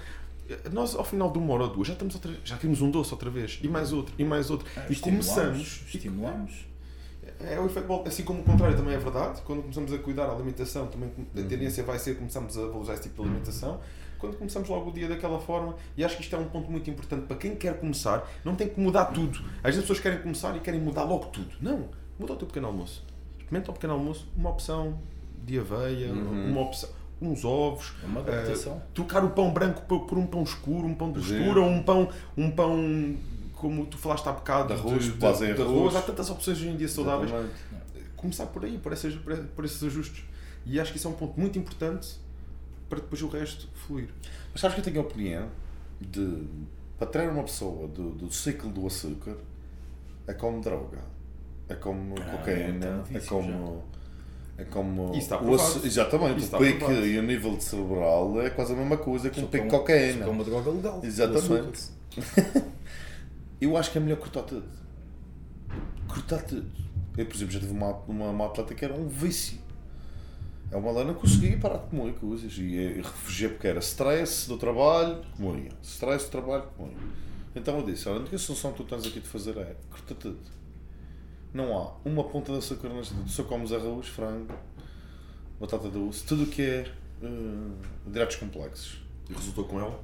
Nós, 0.73 0.95
ao 0.95 1.05
final 1.05 1.31
de 1.31 1.39
uma 1.39 1.55
hora 1.55 1.65
ou 1.65 1.71
duas, 1.71 1.89
já, 1.89 1.93
estamos 1.95 2.15
outra, 2.15 2.33
já 2.45 2.57
temos 2.57 2.81
um 2.81 2.91
doce 2.91 3.13
outra 3.13 3.29
vez, 3.31 3.59
e 3.63 3.69
mais 3.69 3.93
outro, 3.93 4.15
e 4.19 4.25
mais 4.25 4.51
outro. 4.51 4.67
Ah, 4.77 4.87
e 4.89 4.93
estimulamos, 4.93 5.29
começamos. 5.29 5.83
Estimulamos. 5.87 6.67
É 7.41 7.59
o 7.61 7.67
efeito 7.67 7.93
assim 8.07 8.23
como 8.23 8.41
o 8.41 8.45
contrário 8.45 8.77
também 8.77 8.95
é 8.95 8.99
verdade. 8.99 9.43
Quando 9.43 9.61
começamos 9.63 9.93
a 9.93 9.99
cuidar 9.99 10.27
da 10.27 10.33
alimentação, 10.33 10.87
também 10.87 11.11
a 11.11 11.39
Uhum. 11.41 11.49
tendência 11.49 11.83
vai 11.85 11.99
ser 11.99 12.17
começamos 12.17 12.57
a 12.57 12.63
valorizar 12.67 12.95
esse 12.95 13.03
tipo 13.05 13.17
de 13.23 13.29
alimentação. 13.29 13.81
Quando 14.19 14.37
começamos 14.39 14.69
logo 14.69 14.89
o 14.91 14.93
dia 14.93 15.09
daquela 15.09 15.39
forma, 15.39 15.75
e 15.97 16.05
acho 16.05 16.17
que 16.17 16.23
isto 16.23 16.35
é 16.35 16.39
um 16.39 16.47
ponto 16.47 16.71
muito 16.71 16.89
importante 16.89 17.27
para 17.27 17.37
quem 17.37 17.55
quer 17.55 17.79
começar, 17.79 18.27
não 18.45 18.55
tem 18.55 18.69
que 18.69 18.81
mudar 18.81 19.07
tudo. 19.07 19.39
Às 19.59 19.75
vezes 19.75 19.79
as 19.79 19.83
pessoas 19.83 20.01
querem 20.01 20.23
começar 20.23 20.57
e 20.57 20.61
querem 20.61 20.81
mudar 20.81 21.03
logo 21.05 21.27
tudo. 21.27 21.49
Não, 21.61 21.89
muda 22.19 22.33
o 22.33 22.37
teu 22.37 22.47
pequeno 22.47 22.69
almoço. 22.69 23.05
Experimenta 23.39 23.71
o 23.71 23.75
pequeno 23.75 23.93
almoço, 23.93 24.27
uma 24.37 24.49
opção 24.51 24.99
de 25.45 25.59
aveia, 25.59 26.13
Uhum. 26.13 26.51
uma 26.53 26.61
opção, 26.63 26.89
uns 27.21 27.45
ovos, 27.45 27.93
É 28.03 28.07
uma 28.07 28.21
adaptação. 28.21 28.83
trocar 28.95 29.25
o 29.25 29.31
pão 29.31 29.51
branco 29.53 29.83
por, 29.83 30.19
um 30.19 30.27
pão 30.27 30.43
escuro, 30.43 30.87
um 30.87 30.95
pão 30.95 31.09
de 31.13 31.15
Por 31.21 31.27
exemplo. 31.27 31.45
textura, 31.45 31.63
um 31.67 31.83
pão, 31.83 32.09
um 32.37 32.51
pão 32.51 33.17
como 33.55 33.87
tu 33.87 33.97
falaste 33.97 34.29
há 34.29 34.33
bocado, 34.33 34.75
De 34.75 34.81
arroz, 34.81 35.05
de, 35.05 35.11
base 35.13 35.47
em 35.51 35.55
de 35.55 35.63
arroz. 35.63 35.97
Há 35.97 36.03
tantas 36.03 36.29
opções 36.29 36.59
hoje 36.59 36.69
em 36.69 36.77
dia 36.77 36.89
saudáveis 36.89 37.31
Exatamente. 37.31 37.55
começar 38.17 38.47
por 38.47 38.65
aí, 38.65 38.77
por 38.79 38.93
esses, 38.93 39.15
por 39.55 39.65
esses 39.65 39.83
ajustes. 39.83 40.25
E 40.67 40.79
acho 40.79 40.91
que 40.93 40.99
isso 40.99 41.09
é 41.09 41.11
um 41.11 41.15
ponto 41.15 41.39
muito 41.41 41.59
importante 41.59 42.19
para 42.89 42.99
depois 43.01 43.23
o 43.23 43.29
resto 43.29 43.67
fluir. 43.87 44.09
Mas 44.53 44.61
sabes 44.61 44.75
que 44.75 44.81
eu 44.81 44.85
tenho 44.85 45.01
a 45.01 45.09
opinião 45.09 45.49
de 46.01 46.45
para 46.99 47.07
tirar 47.09 47.31
uma 47.31 47.43
pessoa 47.45 47.89
do, 47.89 48.11
do 48.11 48.33
ciclo 48.33 48.71
do 48.71 48.87
açúcar 48.87 49.37
é 50.27 50.33
como 50.35 50.61
droga, 50.61 50.99
é 51.69 51.75
como 51.75 52.15
Ah, 52.19 52.25
cocaína, 52.37 53.05
é 53.13 53.17
é 53.17 53.21
como. 53.21 53.83
É 54.59 54.65
como. 54.65 55.11
Isso 55.11 55.19
está 55.19 55.37
o 55.37 55.45
provado. 55.45 55.87
Exatamente, 55.87 56.39
Isso 56.41 56.57
o 56.57 56.59
pique 56.59 56.79
provado. 56.79 57.07
e 57.07 57.19
o 57.19 57.23
nível 57.23 57.57
de 57.57 57.65
cerebral 57.65 58.41
é 58.41 58.51
quase 58.51 58.73
a 58.73 58.77
mesma 58.77 58.97
coisa 58.97 59.29
que 59.31 59.41
um 59.41 59.47
pique 59.47 59.65
de 59.65 59.71
que 59.71 59.77
cocaína. 59.77 60.25
que 60.25 60.29
É 60.31 60.33
uma 60.33 60.45
droga 60.45 60.71
legal. 60.71 61.01
Exatamente. 61.05 61.83
Eu 63.61 63.77
acho 63.77 63.91
que 63.91 63.99
é 63.99 64.01
melhor 64.01 64.19
cortar 64.19 64.43
tudo. 64.43 64.67
Cortar 66.09 66.43
tudo. 66.43 66.71
Eu, 67.17 67.25
por 67.25 67.35
exemplo, 67.35 67.53
já 67.53 67.61
tive 67.61 67.73
uma, 67.73 67.93
uma, 68.07 68.27
uma 68.31 68.47
atleta 68.47 68.75
que 68.75 68.85
era 68.85 68.95
um 68.95 69.09
vício. 69.09 69.59
É 70.71 70.77
uma 70.77 70.91
lá 70.91 71.05
não 71.05 71.15
conseguia 71.15 71.57
parar 71.59 71.79
de 71.79 71.87
comer 71.89 72.13
coisas. 72.15 72.53
E 72.59 72.75
eu 72.75 73.03
refugiei 73.03 73.49
porque 73.49 73.67
era 73.67 73.79
stress 73.79 74.49
do 74.49 74.59
trabalho, 74.59 75.23
comia. 75.37 75.71
Stress 75.83 76.27
do 76.27 76.31
trabalho, 76.31 76.65
comia. 76.77 76.97
Então 77.55 77.79
eu 77.79 77.85
disse: 77.87 78.09
olha, 78.09 78.19
a 78.19 78.21
única 78.21 78.37
solução 78.37 78.73
que 78.73 78.79
tu 78.79 78.85
tens 78.85 79.07
aqui 79.07 79.21
de 79.21 79.29
fazer 79.29 79.57
é 79.57 79.77
cortar 79.91 80.15
tudo. 80.17 80.39
Não 81.53 81.77
há 81.77 81.93
uma 82.05 82.25
ponta 82.25 82.53
de 82.53 82.59
açúcar 82.59 82.89
vida. 82.89 83.07
Tu 83.25 83.31
só 83.31 83.45
comes 83.45 83.73
arroz, 83.73 84.09
frango, 84.09 84.55
batata 85.61 85.89
doce, 85.89 86.25
tudo 86.25 86.45
o 86.45 86.47
que 86.47 86.63
é 86.63 86.93
uh, 87.23 87.73
hidratos 88.07 88.37
complexos. 88.37 89.01
E 89.29 89.33
resultou 89.33 89.65
com 89.65 89.81
ela? 89.81 89.99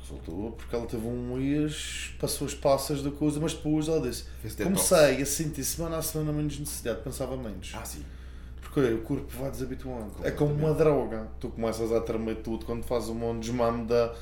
Resultou 0.00 0.52
porque 0.52 0.74
ela 0.74 0.86
teve 0.86 1.06
um 1.06 1.36
mês, 1.36 2.14
passou 2.18 2.46
as 2.46 2.54
passas 2.54 3.02
da 3.02 3.10
coisa, 3.10 3.40
mas 3.40 3.54
depois 3.54 3.88
ela 3.88 4.00
disse. 4.00 4.24
Comecei 4.62 5.22
a 5.22 5.26
sentir 5.26 5.64
semana 5.64 5.98
a 5.98 6.02
semana 6.02 6.32
menos 6.32 6.58
necessidade, 6.58 7.00
pensava 7.02 7.36
menos. 7.36 7.72
Ah, 7.74 7.84
sim. 7.84 8.04
Porque 8.60 8.80
o 8.80 9.02
corpo 9.02 9.26
vai 9.38 9.50
desabituando. 9.50 10.12
É 10.22 10.30
como 10.30 10.54
uma 10.54 10.72
droga. 10.72 11.28
Tu 11.38 11.48
começas 11.50 11.92
a 11.92 12.00
tremer 12.00 12.36
tudo 12.36 12.64
quando 12.64 12.82
fazes 12.82 13.10
um 13.10 13.38
desmame 13.38 13.86
da. 13.86 14.14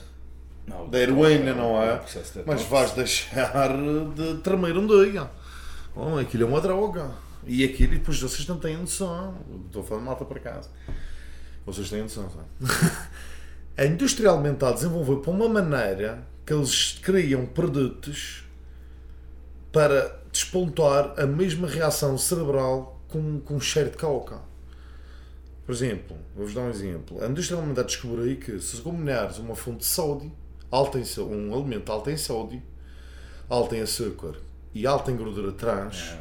Não, 0.67 0.89
Da 0.89 0.99
heroína, 0.99 1.55
não 1.55 1.81
é? 1.81 1.99
de 1.99 2.43
Mas 2.47 2.63
vais 2.63 2.93
deixar 2.93 3.73
de 4.15 4.35
tremer 4.43 4.77
um 4.77 4.87
dia. 4.87 5.31
Oh, 5.95 6.17
aquilo 6.19 6.45
é 6.45 6.47
uma 6.47 6.61
droga. 6.61 7.11
E 7.47 7.65
aquilo, 7.65 7.95
depois 7.95 8.21
vocês 8.21 8.47
não 8.47 8.59
têm 8.59 8.77
noção. 8.77 9.35
Estou 9.67 9.83
a 9.83 9.85
falar 9.85 10.01
de 10.01 10.07
malta 10.07 10.25
para 10.25 10.41
casa. 10.41 10.71
Vocês 11.67 11.91
têm 11.91 12.03
noção, 12.03 12.31
sabe? 12.31 12.47
a 13.77 13.85
indústria 13.87 14.31
alimentar 14.31 14.73
desenvolveu 14.73 15.21
para 15.21 15.31
uma 15.31 15.49
maneira 15.49 16.27
que 16.45 16.53
eles 16.53 16.99
criam 17.03 17.47
produtos 17.47 18.45
para 19.73 20.21
despontar 20.33 21.15
a 21.19 21.27
mesma 21.27 21.67
reação 21.67 22.17
cerebral 22.19 23.01
com, 23.09 23.41
com 23.41 23.61
cheiro 23.61 23.91
de 23.91 23.97
coca. 23.97 24.41
Por 25.65 25.73
exemplo, 25.73 26.17
vou-vos 26.35 26.55
dar 26.55 26.63
um 26.63 26.71
exemplo. 26.71 27.23
A 27.23 27.29
indústria 27.29 27.59
alimentar 27.59 27.83
descobriu 27.85 28.37
que 28.37 28.61
se 28.61 28.77
combinares 28.79 29.39
uma 29.39 29.55
fonte 29.55 29.79
de 29.79 29.87
sódio, 29.87 30.33
alta 30.71 30.99
em, 30.99 31.05
um 31.21 31.55
alimento 31.55 31.91
alto 31.93 32.11
em 32.11 32.17
sódio, 32.17 32.63
alto 33.49 33.75
em 33.75 33.81
açúcar 33.81 34.37
e 34.75 34.87
alto 34.87 35.11
em 35.11 35.17
gordura 35.17 35.53
trans, 35.53 36.15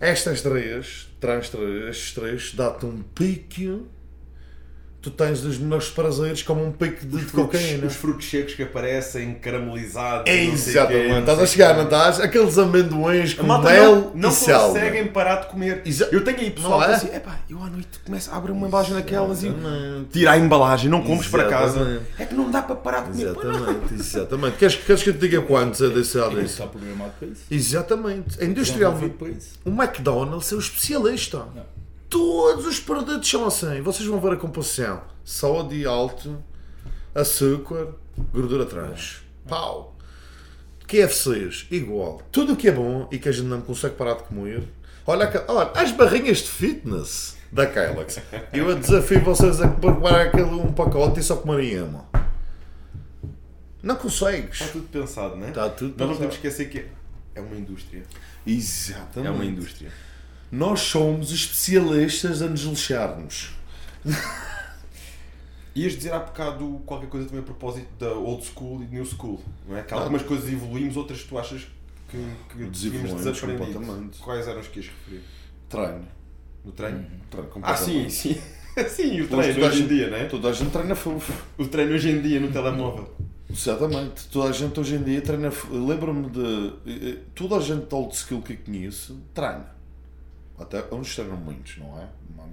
É, 0.00 0.10
estas 0.10 0.42
três, 0.42 1.08
trans 1.20 1.48
três, 1.48 1.88
estes 1.90 2.14
três, 2.14 2.54
dá-te 2.54 2.84
um 2.86 3.02
pique. 3.02 3.82
Tu 5.02 5.10
tens 5.10 5.44
os 5.44 5.58
melhores 5.58 5.88
prazeres 5.90 6.44
como 6.44 6.64
um 6.64 6.70
pique 6.70 7.04
de, 7.04 7.16
de 7.24 7.32
cocaína. 7.32 7.88
Os 7.88 7.96
frutos 7.96 8.30
secos 8.30 8.54
que 8.54 8.62
aparecem 8.62 9.34
caramelizados. 9.34 10.30
É 10.30 10.44
não 10.44 10.50
quê, 10.52 10.52
exatamente. 10.54 11.08
não 11.08 11.18
Estás 11.18 11.38
a 11.40 11.46
chegar, 11.46 11.74
não 11.76 11.82
estás? 11.84 12.20
Aqueles 12.20 12.56
amendoins 12.56 13.32
A 13.32 13.42
com 13.42 13.58
mel 13.64 13.94
não, 13.96 14.12
não 14.14 14.28
e 14.28 14.32
selva. 14.32 14.68
conseguem 14.78 15.08
parar 15.08 15.36
de 15.40 15.46
comer. 15.48 15.82
Exa- 15.84 16.08
Eu 16.12 16.22
tenho 16.22 16.38
aí 16.38 16.50
pessoal 16.52 16.78
Não 16.78 16.86
que 16.86 16.92
é? 16.92 16.94
assim, 16.94 17.06
epá, 17.16 17.36
eu 17.50 17.60
à 17.60 17.66
noite 17.68 17.88
começo 18.04 18.30
a 18.30 18.36
abrir 18.36 18.52
uma 18.52 18.68
embalagem 18.68 18.94
daquelas 18.94 19.42
e 19.42 19.52
tira 20.12 20.30
a 20.30 20.38
embalagem, 20.38 20.88
não 20.88 21.02
comes 21.02 21.26
para 21.26 21.48
casa. 21.48 22.00
É 22.16 22.24
que 22.24 22.34
não 22.36 22.48
dá 22.48 22.62
para 22.62 22.76
parar 22.76 23.00
de 23.10 23.10
comer. 23.10 23.24
Não. 23.24 23.42
Exatamente, 23.42 23.94
exatamente. 23.94 24.56
Queres, 24.58 24.74
queres 24.76 25.02
que 25.02 25.10
eu 25.10 25.14
te 25.14 25.18
diga 25.18 25.42
quantos 25.42 25.80
é 25.82 25.88
desse 25.88 26.16
lado 26.16 26.40
está 26.40 26.66
programado 26.68 27.10
para 27.18 27.26
isso. 27.26 27.42
Exatamente. 27.50 28.38
A 28.40 28.44
Não 28.44 28.50
industrial. 28.52 28.96
foi 28.96 29.08
para 29.10 29.28
isso. 29.30 29.58
O 29.64 29.70
McDonald's 29.70 30.52
é 30.52 30.54
o 30.54 30.58
especialista. 30.60 31.38
Não. 31.38 31.81
Todos 32.12 32.66
os 32.66 32.78
produtos 32.78 33.28
são 33.30 33.46
assim. 33.46 33.80
Vocês 33.80 34.06
vão 34.06 34.20
ver 34.20 34.34
a 34.34 34.36
composição: 34.36 35.00
sódio 35.24 35.88
alto, 35.88 36.44
açúcar, 37.14 37.94
gordura 38.30 38.66
trans. 38.66 39.22
Pau. 39.48 39.96
KFCs, 40.86 41.68
igual. 41.70 42.20
Tudo 42.30 42.52
o 42.52 42.56
que 42.56 42.68
é 42.68 42.72
bom 42.72 43.08
e 43.10 43.18
que 43.18 43.30
a 43.30 43.32
gente 43.32 43.46
não 43.46 43.62
consegue 43.62 43.94
parar 43.94 44.16
de 44.16 44.24
comer. 44.24 44.62
Olha, 45.06 45.44
olha 45.48 45.70
as 45.74 45.90
barrinhas 45.90 46.38
de 46.38 46.50
fitness 46.50 47.38
da 47.50 47.66
Kellogg's. 47.66 48.20
Eu 48.52 48.78
desafio 48.78 49.22
vocês 49.22 49.62
a 49.62 49.68
preparar 49.68 50.26
aquele 50.26 50.44
um 50.44 50.70
pacote 50.70 51.20
e 51.20 51.22
só 51.22 51.36
comerem 51.36 51.82
uma. 51.82 52.04
Não 53.82 53.96
consegues. 53.96 54.60
Está 54.60 54.72
tudo 54.72 54.86
pensado, 54.88 55.36
não 55.36 55.46
é? 55.46 55.48
Está 55.48 55.70
tudo 55.70 55.94
Nós 55.96 55.98
não 55.98 56.06
pensado. 56.08 56.20
temos 56.20 56.36
que 56.36 56.46
esquecer 56.46 56.68
que 56.68 56.86
é 57.34 57.40
uma 57.40 57.56
indústria. 57.56 58.02
Exatamente. 58.46 59.26
É 59.26 59.30
uma 59.30 59.44
indústria. 59.46 59.90
Nós 60.52 60.80
somos 60.80 61.32
especialistas 61.32 62.42
a 62.42 62.46
nos 62.46 62.60
lixarmos. 62.60 63.52
Ias 65.74 65.94
dizer 65.94 66.12
há 66.12 66.18
bocado 66.18 66.82
qualquer 66.84 67.08
coisa 67.08 67.26
também 67.26 67.40
a 67.40 67.44
propósito 67.44 67.88
da 67.98 68.12
old 68.12 68.44
school 68.44 68.82
e 68.82 68.86
new 68.86 69.04
school, 69.06 69.42
não 69.66 69.74
é? 69.78 69.82
Que 69.82 69.94
algumas 69.94 70.20
coisas 70.22 70.52
evoluímos, 70.52 70.98
outras 70.98 71.22
tu 71.22 71.38
achas 71.38 71.66
que, 72.10 72.18
que 72.50 72.64
desaprendido. 72.64 73.56
completamente. 73.56 74.18
Quais 74.18 74.46
eram 74.46 74.60
os 74.60 74.68
que 74.68 74.80
ias 74.80 74.88
referir? 74.88 75.22
Treino. 75.70 76.06
No 76.62 76.72
treino? 76.72 77.06
Treino 77.30 77.50
Ah, 77.62 77.74
sim, 77.74 78.10
sim. 78.10 78.36
sim, 78.90 79.22
o 79.22 79.28
Toda 79.28 79.42
treino 79.42 79.66
hoje 79.66 79.82
em 79.82 79.86
dia, 79.86 80.10
não 80.10 80.16
é? 80.18 80.24
Toda 80.26 80.48
a 80.50 80.52
gente 80.52 80.70
treina 80.70 80.94
fofo. 80.94 81.32
O 81.56 81.66
treino 81.66 81.94
hoje 81.94 82.10
em 82.10 82.20
dia 82.20 82.38
no 82.38 82.52
telemóvel. 82.52 83.10
Exatamente. 83.50 84.28
Toda 84.28 84.50
a 84.50 84.52
gente 84.52 84.78
hoje 84.78 84.96
em 84.96 85.02
dia 85.02 85.22
treina. 85.22 85.50
Lembro-me 85.70 86.28
de. 86.28 86.72
eh, 86.86 87.08
eh, 87.12 87.18
Toda 87.34 87.56
a 87.56 87.60
gente 87.60 87.86
de 87.86 87.94
old 87.94 88.14
skill 88.14 88.42
que 88.42 88.54
conheço 88.56 89.18
treina. 89.32 89.71
Até 90.58 90.84
uns 90.94 91.14
treinam 91.14 91.36
muitos, 91.36 91.78
não 91.78 91.98
é? 91.98 92.06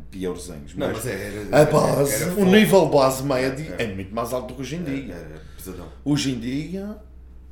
Piorzinhos. 0.09 0.73
Não, 0.75 0.87
mas 0.87 0.97
mas 0.97 1.05
é, 1.07 1.45
era, 1.51 1.61
a 1.61 1.65
base, 1.65 2.23
era 2.23 2.33
o 2.33 2.45
nível 2.45 2.87
base 2.89 3.21
médio 3.23 3.75
É. 3.77 3.93
muito 3.93 4.13
mais 4.13 4.33
alto 4.33 4.47
do 4.47 4.55
que 4.55 4.61
hoje 4.61 4.75
em 4.77 4.83
dia. 4.83 5.13
Era. 5.13 5.41
Hoje 6.03 6.31
em 6.31 6.39
dia, 6.39 6.97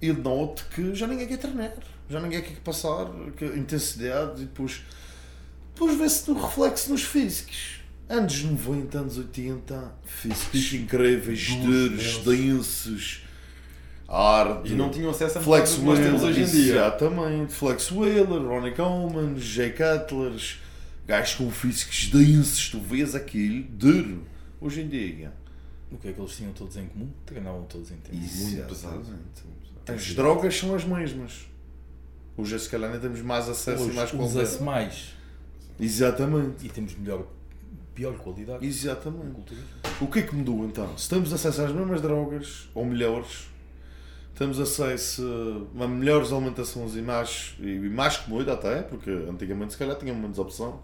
eu 0.01 0.15
noto 0.15 0.65
que 0.73 0.95
já 0.95 1.05
ninguém 1.05 1.27
quer 1.27 1.37
treinar, 1.37 1.73
já 2.09 2.19
ninguém 2.19 2.41
quer 2.41 2.55
passar 2.61 3.05
que 3.35 3.45
intensidade 3.45 4.41
e 4.41 4.45
depois, 4.45 4.81
depois 5.73 5.97
vê-se 5.97 6.29
no 6.31 6.41
reflexo 6.41 6.89
nos 6.91 7.03
físicos. 7.03 7.81
Anos 8.09 8.41
90, 8.41 8.97
anos 8.97 9.17
80, 9.17 9.91
físicos 10.05 10.73
incríveis, 10.73 11.47
duros, 11.57 12.17
densos. 12.19 13.26
Hard, 14.07 14.65
E 14.67 14.73
não 14.73 14.89
tinham 14.89 15.09
acesso 15.11 15.37
a 15.39 15.41
Flex 15.41 15.71
do 15.75 15.79
que 15.79 15.85
nós 15.85 15.99
temos 15.99 16.21
Wheeler, 16.23 16.39
hoje 16.43 16.57
em 16.57 16.61
dia. 16.63 16.73
exatamente, 16.75 17.53
Flex 17.53 17.91
Wheeler, 17.91 18.41
Ronnie 18.41 18.73
Coleman, 18.73 19.37
Jay 19.39 19.71
Cutlers, 19.73 20.59
gajos 21.05 21.35
com 21.35 21.51
físicos 21.51 22.07
densos, 22.09 22.69
tu 22.69 22.79
vês 22.79 23.13
aquilo 23.15 23.63
duro. 23.69 24.23
Hoje 24.61 24.81
em 24.81 24.87
dia, 24.87 25.31
O 25.91 25.97
que 25.97 26.09
é 26.09 26.13
que 26.13 26.19
eles 26.19 26.35
tinham 26.35 26.51
todos 26.53 26.75
em 26.77 26.85
comum? 26.87 27.09
Treinavam 27.25 27.63
todos 27.63 27.91
em 27.91 27.95
tempo. 27.97 28.17
Muito 28.17 28.67
pesado. 28.67 28.99
Exatamente. 28.99 29.43
As 29.87 30.13
drogas 30.13 30.57
são 30.57 30.75
as 30.75 30.83
mesmas. 30.83 31.45
Hoje, 32.35 32.59
se 32.59 32.69
calhar, 32.69 32.91
nem 32.91 32.99
temos 32.99 33.21
mais 33.21 33.47
acesso 33.47 33.89
e 33.89 33.93
mais 33.93 34.13
Hoje 34.13 34.21
usa-se 34.21 34.57
qualidade. 34.57 34.63
mais 34.63 35.15
Exatamente. 35.79 36.65
e 36.65 36.69
temos 36.69 36.93
melhor, 36.95 37.25
pior 37.95 38.13
qualidade. 38.17 38.65
Exatamente. 38.65 39.53
O 40.01 40.07
que 40.07 40.19
é 40.19 40.21
que 40.23 40.35
mudou 40.35 40.65
então? 40.65 40.97
Se 40.97 41.07
temos 41.09 41.31
acesso 41.31 41.61
às 41.61 41.71
mesmas 41.71 42.01
drogas, 42.01 42.67
ou 42.73 42.85
melhores, 42.85 43.47
temos 44.37 44.59
acesso 44.59 45.67
a 45.79 45.87
melhores 45.87 46.31
alimentações 46.31 46.95
e 46.95 47.01
mais, 47.01 47.55
e 47.59 47.89
mais 47.89 48.17
comida 48.17 48.53
até, 48.53 48.81
porque 48.83 49.09
antigamente 49.29 49.73
se 49.73 49.79
calhar 49.79 49.95
tinha 49.97 50.13
menos 50.13 50.37
opção. 50.37 50.79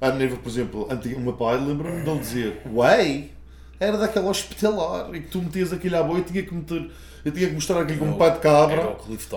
A 0.00 0.10
nível, 0.10 0.36
por 0.38 0.48
exemplo, 0.48 0.88
meu 1.20 1.32
pai 1.34 1.56
lembra-me 1.56 2.02
de 2.02 2.10
ele 2.10 2.18
dizer 2.18 2.62
Whey 2.66 3.32
era 3.78 3.96
daquela 3.96 4.28
hospitalar 4.28 5.14
e 5.14 5.20
que 5.20 5.28
tu 5.28 5.40
metias 5.40 5.72
aquilo 5.72 5.96
à 5.96 6.02
boia 6.02 6.20
e 6.20 6.24
tinha 6.24 6.42
que 6.42 6.54
meter, 6.54 6.90
eu 7.24 7.32
tinha 7.32 7.48
que 7.48 7.54
mostrar 7.54 7.80
aquilo 7.80 8.00
com 8.00 8.06
um 8.06 8.18
pé 8.18 8.30
de 8.30 8.36
Era 8.36 8.38
cabra 8.38 8.96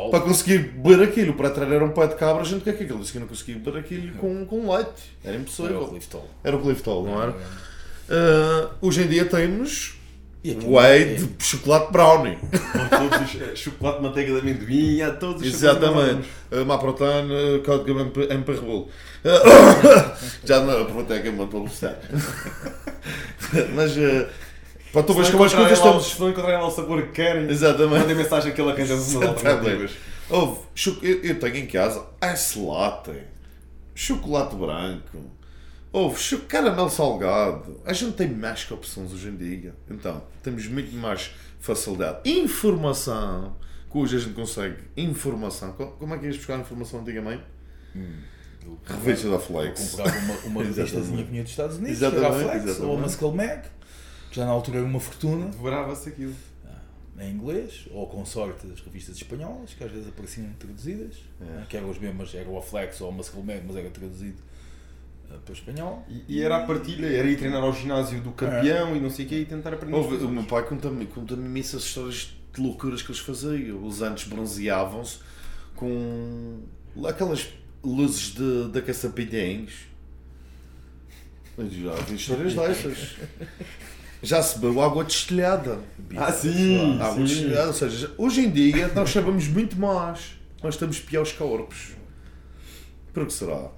para 0.10 0.20
conseguir 0.22 0.58
beber 0.58 1.04
aquilo. 1.04 1.34
Para 1.34 1.50
trás 1.52 1.72
era 1.72 1.86
um 1.86 1.92
pé 1.92 2.08
de 2.08 2.16
cabra, 2.16 2.42
a 2.42 2.46
gente 2.46 2.60
o 2.60 2.62
que 2.62 2.70
é 2.70 2.74
que 2.74 2.84
aquilo? 2.84 3.00
Disse 3.00 3.14
que 3.14 3.20
não 3.20 3.28
conseguia 3.28 3.56
beber 3.58 3.80
aquilo 3.80 4.14
com, 4.18 4.46
com 4.46 4.72
leite. 4.74 5.16
Era 5.24 5.34
Era 5.34 5.38
o 5.38 5.42
impossível. 5.42 5.88
Cliftol. 5.88 6.28
Era 6.44 6.58
o 6.58 6.62
Cliftol, 6.62 7.06
não 7.06 7.22
era? 7.22 7.36
Ah, 8.10 8.70
hoje 8.82 9.04
em 9.04 9.08
dia 9.08 9.26
temos 9.26 9.97
whey 10.46 11.02
é- 11.02 11.16
de 11.16 11.44
chocolate 11.44 11.92
brownie. 11.92 12.38
Com 12.38 13.10
todos 13.10 13.36
os 13.36 13.42
eh, 13.42 13.56
chocolate, 13.56 14.02
manteiga 14.02 14.34
de 14.34 14.40
amendoim, 14.40 15.02
há 15.02 15.12
todos 15.12 15.42
os 15.42 15.48
Exatamente. 15.48 16.28
Uh, 16.52 16.66
Maprotan, 16.66 17.26
uh, 17.26 17.64
código 17.64 18.00
MP 18.00 18.28
MP 18.34 18.52
Rebolo. 18.54 18.88
Já 20.46 20.62
não 20.62 20.82
aproveitei 20.82 21.18
aqui 21.18 21.30
uma 21.30 21.48
publicidade. 21.48 21.98
Mas, 23.76 23.98
uh, 23.98 24.28
para 24.94 25.04
tu 25.04 25.14
veres 25.14 25.30
como 25.30 25.44
as 25.44 25.54
coisas 25.54 25.74
estão. 25.78 26.00
Se 26.00 26.20
não 26.20 26.30
encontrarem 26.30 26.62
lá 26.62 26.68
o 26.68 26.72
sabor 26.72 27.02
que 27.04 27.12
querem, 27.12 27.50
Exatamente. 27.50 28.00
mandem 28.00 28.16
mensagem 28.16 28.54
que 28.54 28.62
ele 28.62 28.72
arranja 28.72 28.96
umas 28.96 29.16
alternativas. 29.16 29.92
Houve, 30.30 30.60
eu, 31.04 31.24
eu 31.24 31.40
tenho 31.40 31.58
em 31.58 31.68
casa 31.68 32.06
ice 32.34 32.60
latte, 32.60 33.12
chocolate 33.96 34.56
branco, 34.56 35.18
houve 35.92 36.20
cho- 36.20 36.42
caramelo 36.48 36.90
salgado. 36.90 37.80
A 37.86 37.94
gente 37.94 38.14
tem 38.16 38.30
mais 38.30 38.64
que 38.64 38.74
opções 38.74 39.12
hoje 39.14 39.30
em 39.30 39.36
dia. 39.36 39.74
Então, 39.90 40.24
temos 40.44 40.68
muito 40.68 40.96
mais 40.96 41.32
facilidade. 41.60 42.30
Informação, 42.30 43.56
que 43.92 43.98
hoje 43.98 44.16
a 44.18 44.20
gente 44.20 44.34
consegue. 44.34 44.78
Informação. 44.96 45.72
Co- 45.74 45.88
Como 45.92 46.14
é 46.14 46.18
que 46.18 46.26
ias 46.26 46.38
buscar 46.38 46.60
informação 46.60 47.00
antigamente? 47.02 47.44
Eu 48.64 48.78
Revista 48.86 49.30
da 49.30 49.40
Flex. 49.40 49.92
comprava 49.92 50.18
uma, 50.20 50.34
uma 50.46 50.64
revistazinha 50.64 51.24
que 51.24 51.32
vinha 51.32 51.44
dos 51.44 51.52
Estados 51.52 51.78
Unidos, 51.78 51.98
Exatamente, 51.98 52.22
que 52.22 52.26
era 52.44 52.46
a 52.48 52.50
Flex, 52.52 52.64
ou 52.66 52.70
exatamente. 52.72 52.98
a 52.98 53.02
Muscle 53.02 53.32
Mag, 53.32 53.62
que 54.30 54.36
já 54.36 54.46
na 54.46 54.52
altura 54.52 54.78
era 54.80 54.86
uma 54.86 55.00
fortuna, 55.00 55.46
Devorava-se 55.48 56.10
aquilo. 56.10 56.36
em 57.18 57.32
inglês, 57.32 57.88
ou 57.92 58.06
com 58.08 58.24
sorte 58.26 58.68
as 58.72 58.80
revistas 58.82 59.16
espanholas, 59.16 59.74
que 59.74 59.84
às 59.84 59.90
vezes 59.92 60.08
apareciam 60.10 60.48
traduzidas, 60.60 61.16
né, 61.40 61.66
que 61.70 61.76
eram 61.78 61.90
as 61.90 61.98
mesmas, 61.98 62.36
era 62.36 62.48
o 62.50 62.62
Flex 62.62 63.00
ou 63.02 63.10
a 63.10 63.12
Muscle 63.12 63.42
Mag, 63.42 63.64
mas 63.66 63.76
era 63.78 63.90
traduzido 63.90 64.38
para 65.28 65.52
o 65.52 65.54
espanhol. 65.54 66.06
E, 66.10 66.38
e 66.38 66.42
era 66.42 66.58
a 66.58 66.66
partilha, 66.66 67.08
era 67.08 67.28
ir 67.28 67.38
treinar 67.38 67.64
ao 67.64 67.74
ginásio 67.74 68.22
do 68.22 68.32
campeão 68.32 68.96
e 68.96 69.00
não 69.00 69.10
sei 69.10 69.26
o 69.26 69.30
quê 69.30 69.40
e 69.40 69.46
tentar 69.46 69.74
aprender. 69.74 69.96
Houve, 69.96 70.16
o 70.24 70.30
meu 70.30 70.44
pai 70.44 70.64
conta-me 70.64 71.06
conta 71.06 71.34
imensas 71.34 71.84
histórias 71.84 72.34
de 72.54 72.62
loucuras 72.62 73.02
que 73.02 73.12
eles 73.12 73.22
faziam. 73.22 73.86
Os 73.86 74.02
antes 74.02 74.28
bronzeavam-se 74.28 75.20
com 75.76 76.60
aquelas 77.08 77.48
luzes 77.84 78.34
de, 78.34 78.70
da 78.70 78.82
caçapinhões. 78.82 79.88
Eu 81.58 81.70
Já 81.70 81.94
vi 81.96 82.16
histórias 82.16 82.54
dessas. 82.54 83.18
Já 84.22 84.42
se 84.42 84.60
bebeu 84.60 84.82
água 84.82 85.04
destilhada. 85.04 85.80
Ah, 86.16 86.32
sim! 86.32 87.00
Água 87.00 87.24
destilhada. 87.24 87.68
Ou 87.68 87.74
seja, 87.74 88.12
hoje 88.18 88.42
em 88.42 88.50
dia 88.50 88.88
nós 88.90 89.12
sabemos 89.12 89.48
muito 89.48 89.80
mais, 89.80 90.38
mas 90.62 90.76
temos 90.76 91.00
piores 91.00 91.32
corpos. 91.32 91.92
Por 93.14 93.26
que 93.26 93.34
será? 93.34 93.70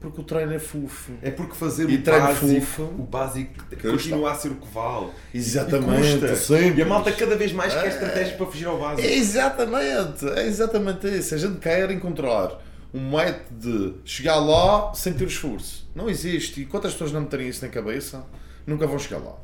Porque 0.00 0.20
o 0.20 0.24
treino 0.24 0.52
é 0.52 0.58
fofo. 0.60 1.12
É 1.20 1.30
porque 1.30 1.54
fazer 1.56 1.90
E 1.90 1.96
o 1.96 2.02
treino 2.02 2.26
básico, 2.26 2.60
fofo. 2.60 2.82
o 2.82 3.02
básico 3.02 3.52
Custa. 3.64 3.88
continua 3.90 4.30
a 4.30 4.34
ser 4.36 4.52
o 4.52 4.54
que 4.54 4.68
vale. 4.72 5.08
Exatamente, 5.34 6.24
E, 6.24 6.36
sempre. 6.36 6.78
e 6.78 6.82
a 6.82 6.86
malta 6.86 7.10
cada 7.12 7.36
vez 7.36 7.52
mais 7.52 7.74
quer 7.74 7.86
É. 7.86 7.88
estratégias 7.88 8.36
para 8.36 8.46
fugir 8.46 8.66
ao 8.66 8.78
básico. 8.78 9.06
É 9.08 9.12
exatamente, 9.14 10.28
é 10.28 10.46
exatamente 10.46 11.08
isso. 11.08 11.34
A 11.34 11.38
gente 11.38 11.58
quer 11.58 11.90
encontrar 11.90 12.62
um 12.94 13.10
método 13.10 14.00
de 14.04 14.08
chegar 14.10 14.36
lá 14.36 14.94
sem 14.94 15.12
ter 15.14 15.26
esforço. 15.26 15.88
Não 15.96 16.08
existe. 16.08 16.60
E 16.62 16.66
quantas 16.66 16.92
pessoas 16.92 17.10
não 17.12 17.22
meterem 17.22 17.48
isso 17.48 17.64
na 17.64 17.70
cabeça? 17.70 18.24
nunca 18.66 18.86
vão 18.86 18.98
chegar 18.98 19.18
lá. 19.18 19.34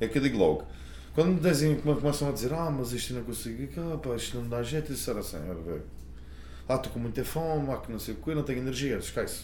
É 0.00 0.08
que 0.08 0.18
eu 0.18 0.22
digo 0.22 0.36
logo. 0.36 0.64
Quando 1.14 1.28
me 1.28 1.38
dizem, 1.40 1.76
começam 1.76 2.28
a 2.28 2.32
dizer, 2.32 2.52
ah, 2.52 2.68
mas 2.70 2.92
isto 2.92 3.14
não 3.14 3.22
consigo, 3.22 3.68
ah, 3.94 3.96
pá, 3.98 4.16
isto 4.16 4.34
não 4.36 4.42
me 4.42 4.48
dá 4.50 4.60
jeito, 4.64 4.92
isso 4.92 5.08
era 5.08 5.20
assim. 5.20 5.36
Ah, 6.68 6.74
estou 6.74 6.90
com 6.92 6.98
muita 6.98 7.24
fome, 7.24 7.70
ah, 7.70 7.76
que 7.76 7.92
não 7.92 7.98
sei 8.00 8.14
o 8.14 8.16
quê, 8.16 8.34
não 8.34 8.42
tenho 8.42 8.58
energia, 8.58 8.96
esquece. 8.96 9.42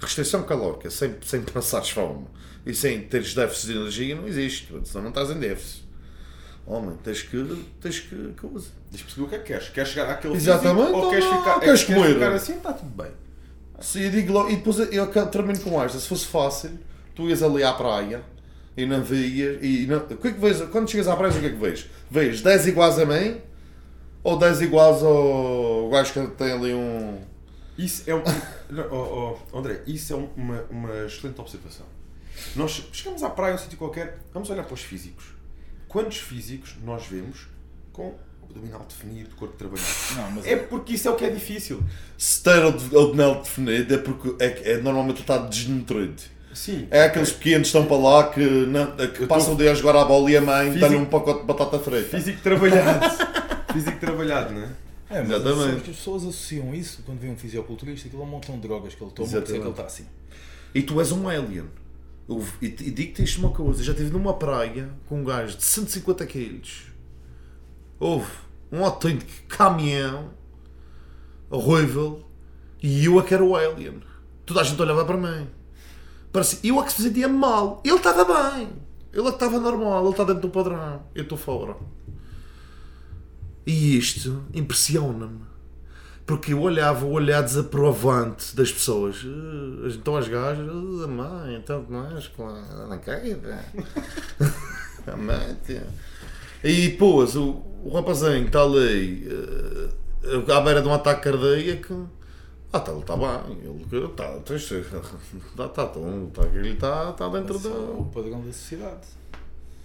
Restrição 0.00 0.42
calórica, 0.44 0.90
sem, 0.90 1.14
sem 1.22 1.42
passares 1.42 1.90
fome 1.90 2.26
e 2.64 2.74
sem 2.74 3.00
teres 3.02 3.34
déficit 3.34 3.66
de 3.66 3.78
energia, 3.78 4.16
não 4.16 4.26
existe, 4.26 4.66
senão 4.84 5.02
não 5.04 5.08
estás 5.10 5.30
em 5.30 5.38
déficit. 5.38 5.84
Homem, 6.66 6.96
tens 7.02 7.22
que. 7.22 7.66
tens 7.80 7.98
que. 8.00 8.34
que 8.38 8.46
usa. 8.46 8.68
Tens 8.90 8.98
de 8.98 9.04
perceber 9.04 9.26
o 9.26 9.28
que 9.28 9.34
é 9.34 9.38
que 9.38 9.44
queres. 9.44 9.68
Queres 9.70 9.90
chegar 9.90 10.10
àquele 10.10 10.34
Exatamente, 10.36 10.86
físico 10.86 10.98
ou 10.98 11.10
queres 11.10 11.24
ou 11.24 11.38
ficar, 11.38 11.60
queres 11.60 11.80
é 11.80 11.84
que 11.84 11.92
queres 11.92 12.02
comer? 12.02 12.14
ficar 12.14 12.32
assim? 12.32 12.52
Está 12.54 12.72
tudo 12.72 12.90
bem. 13.02 13.10
Sim, 13.80 14.02
eu 14.02 14.10
digo 14.10 14.32
logo, 14.32 14.50
e 14.50 14.56
depois 14.56 14.78
eu 14.78 15.06
termino 15.26 15.58
com 15.60 15.82
esta. 15.82 15.98
Se 15.98 16.06
fosse 16.06 16.26
fácil, 16.26 16.78
tu 17.14 17.28
ias 17.28 17.42
ali 17.42 17.64
à 17.64 17.72
praia 17.72 18.22
e 18.76 18.86
não 18.86 19.02
vias. 19.02 19.58
E 19.62 19.86
não, 19.86 19.98
o 19.98 20.16
que 20.16 20.28
é 20.28 20.32
que 20.32 20.40
vês? 20.40 20.60
Quando 20.70 20.88
chegas 20.90 21.08
à 21.08 21.16
praia, 21.16 21.32
o 21.32 21.40
que 21.40 21.46
é 21.46 21.50
que 21.50 21.56
vês? 21.56 21.86
Vês 22.10 22.42
10 22.42 22.66
iguais 22.68 22.98
a 22.98 23.06
mim 23.06 23.38
ou 24.22 24.38
10 24.38 24.60
iguais 24.62 25.02
ao 25.02 25.88
gajo 25.90 26.12
que 26.12 26.26
tem 26.36 26.52
ali 26.52 26.74
um. 26.74 27.18
Isso 27.84 28.02
é 28.06 28.14
um. 28.14 28.22
Oh, 28.92 29.36
oh, 29.52 29.58
André, 29.58 29.80
isso 29.86 30.12
é 30.12 30.16
um- 30.16 30.28
uma, 30.36 30.62
uma 30.70 31.04
excelente 31.06 31.40
observação. 31.40 31.86
Nós 32.54 32.82
chegamos 32.92 33.22
à 33.24 33.28
praia, 33.30 33.52
a 33.52 33.54
um 33.56 33.58
sítio 33.58 33.76
qualquer, 33.76 34.18
vamos 34.32 34.48
olhar 34.48 34.62
para 34.62 34.74
os 34.74 34.80
físicos. 34.80 35.24
Quantos 35.88 36.18
físicos 36.18 36.76
nós 36.84 37.04
vemos 37.06 37.48
com 37.92 38.14
abdominal 38.44 38.86
definido, 38.88 39.34
corpo 39.34 39.56
trabalhado? 39.56 39.88
Não, 40.16 40.30
mas 40.30 40.46
É 40.46 40.54
porque 40.56 40.94
isso 40.94 41.08
é 41.08 41.10
o 41.10 41.16
que 41.16 41.24
é 41.24 41.30
difícil. 41.30 41.82
Se 42.16 42.42
ter 42.44 42.62
abdominal 42.62 43.42
definido 43.42 43.92
é 43.94 43.98
porque 43.98 44.36
é, 44.42 44.72
é, 44.72 44.76
normalmente 44.78 45.20
está 45.22 45.38
desnutrido. 45.38 46.22
Sim. 46.54 46.86
É 46.90 47.02
aqueles 47.04 47.32
pequenos 47.32 47.70
que 47.70 47.76
estão 47.76 47.86
para 47.86 47.96
lá 47.96 48.28
que, 48.30 48.40
não, 48.40 48.96
que 49.08 49.26
passam 49.26 49.54
o 49.54 49.56
dia 49.56 49.72
a 49.72 49.74
jogar 49.74 49.96
à 49.96 50.04
bola 50.04 50.30
e 50.30 50.36
a 50.36 50.40
mãe 50.40 50.66
Físico- 50.66 50.80
dá-lhe 50.80 50.96
um 50.96 51.06
pacote 51.06 51.40
de 51.40 51.46
batata 51.46 51.78
frita. 51.80 52.16
Físico 52.16 52.40
trabalhado. 52.40 53.06
Físico 53.72 53.98
trabalhado, 53.98 54.54
não 54.54 54.62
é? 54.62 54.68
É, 55.10 55.20
mas 55.22 55.30
Exatamente. 55.42 55.90
as 55.90 55.96
pessoas 55.96 56.22
associam 56.22 56.72
isso 56.74 57.02
quando 57.04 57.18
vêem 57.18 57.32
um 57.32 57.36
fisioculturista, 57.36 58.06
aquilo 58.06 58.22
é 58.22 58.24
um 58.24 58.28
montão 58.28 58.54
de 58.54 58.62
drogas 58.62 58.94
que 58.94 59.02
ele 59.02 59.10
toma, 59.10 59.28
por 59.28 59.34
isso 59.34 59.36
é 59.36 59.42
que 59.42 59.50
ele 59.50 59.58
Exatamente. 59.58 59.80
está 59.80 59.84
assim. 59.86 60.06
E 60.74 60.82
tu 60.82 61.00
és 61.00 61.10
um 61.12 61.28
alien. 61.28 61.66
Eu- 62.28 62.44
E, 62.62 62.66
e 62.66 62.70
digo-te 62.92 63.24
isto 63.24 63.40
uma 63.40 63.50
coisa, 63.50 63.82
já 63.82 63.90
estive 63.92 64.10
numa 64.10 64.34
praia 64.34 64.88
com 65.08 65.20
um 65.20 65.24
gajo 65.24 65.56
de 65.58 65.64
150 65.64 66.24
quilos. 66.26 66.84
Houve 67.98 68.30
um 68.70 68.84
autêntico 68.84 69.30
caminhão 69.48 70.30
horrível 71.50 72.24
e 72.82 73.04
eu 73.04 73.18
é 73.18 73.22
que 73.24 73.34
era 73.34 73.44
o 73.44 73.56
alien. 73.56 74.00
Toda 74.46 74.60
a 74.60 74.64
gente 74.64 74.80
olhava 74.80 75.04
para 75.04 75.16
mim. 75.16 75.48
Parecia, 76.32 76.58
eu 76.62 76.80
é 76.80 76.84
que 76.84 76.92
se 76.92 77.02
sentia 77.02 77.28
mal. 77.28 77.82
Ele 77.84 77.96
estava 77.96 78.24
bem. 78.24 78.68
Ele 79.12 79.22
que 79.24 79.28
estava 79.30 79.58
normal. 79.58 80.02
Ele 80.02 80.10
está 80.12 80.22
dentro 80.24 80.42
do 80.42 80.50
padrão. 80.50 81.02
Eu 81.14 81.24
estou 81.24 81.36
fora. 81.36 81.76
E 83.66 83.96
isto 83.96 84.42
impressiona-me. 84.54 85.40
Porque 86.26 86.52
eu 86.52 86.60
olhava 86.60 87.04
o 87.06 87.10
olhar 87.10 87.42
desaprovante 87.42 88.54
das 88.54 88.70
pessoas. 88.70 89.16
"Ah, 89.24 89.88
Então 89.94 90.16
as 90.16 90.28
gajas, 90.28 90.66
"Ah, 90.68 91.06
mãe, 91.08 91.56
então 91.56 91.84
mais, 91.88 92.28
claro, 92.28 92.88
não 92.88 92.98
caída. 92.98 93.64
A 95.06 95.16
mãe, 95.16 95.56
tia." 95.66 95.86
E 96.62 96.88
depois 96.90 97.34
o, 97.36 97.62
o 97.82 97.90
rapazinho 97.92 98.46
está 98.46 98.62
ali 98.62 99.26
eh, 99.28 100.52
à 100.52 100.60
beira 100.60 100.82
de 100.82 100.88
um 100.88 100.92
ataque 100.94 101.22
cardíaco. 101.24 102.08
Ah, 102.72 102.78
tá, 102.78 102.92
ele 102.92 103.00
está 103.00 103.16
bem. 103.16 103.58
Ele 103.64 104.04
está, 104.06 104.36
está, 104.36 104.54
está, 104.54 104.54
está, 105.74 105.90
ele 106.54 106.68
está, 106.72 107.10
está 107.10 107.28
dentro 107.28 107.56
Esse 107.56 107.66
é 107.66 107.70
o 107.70 108.04
da. 108.04 108.12
padrão 108.14 108.40
da 108.42 108.52
sociedade. 108.52 109.06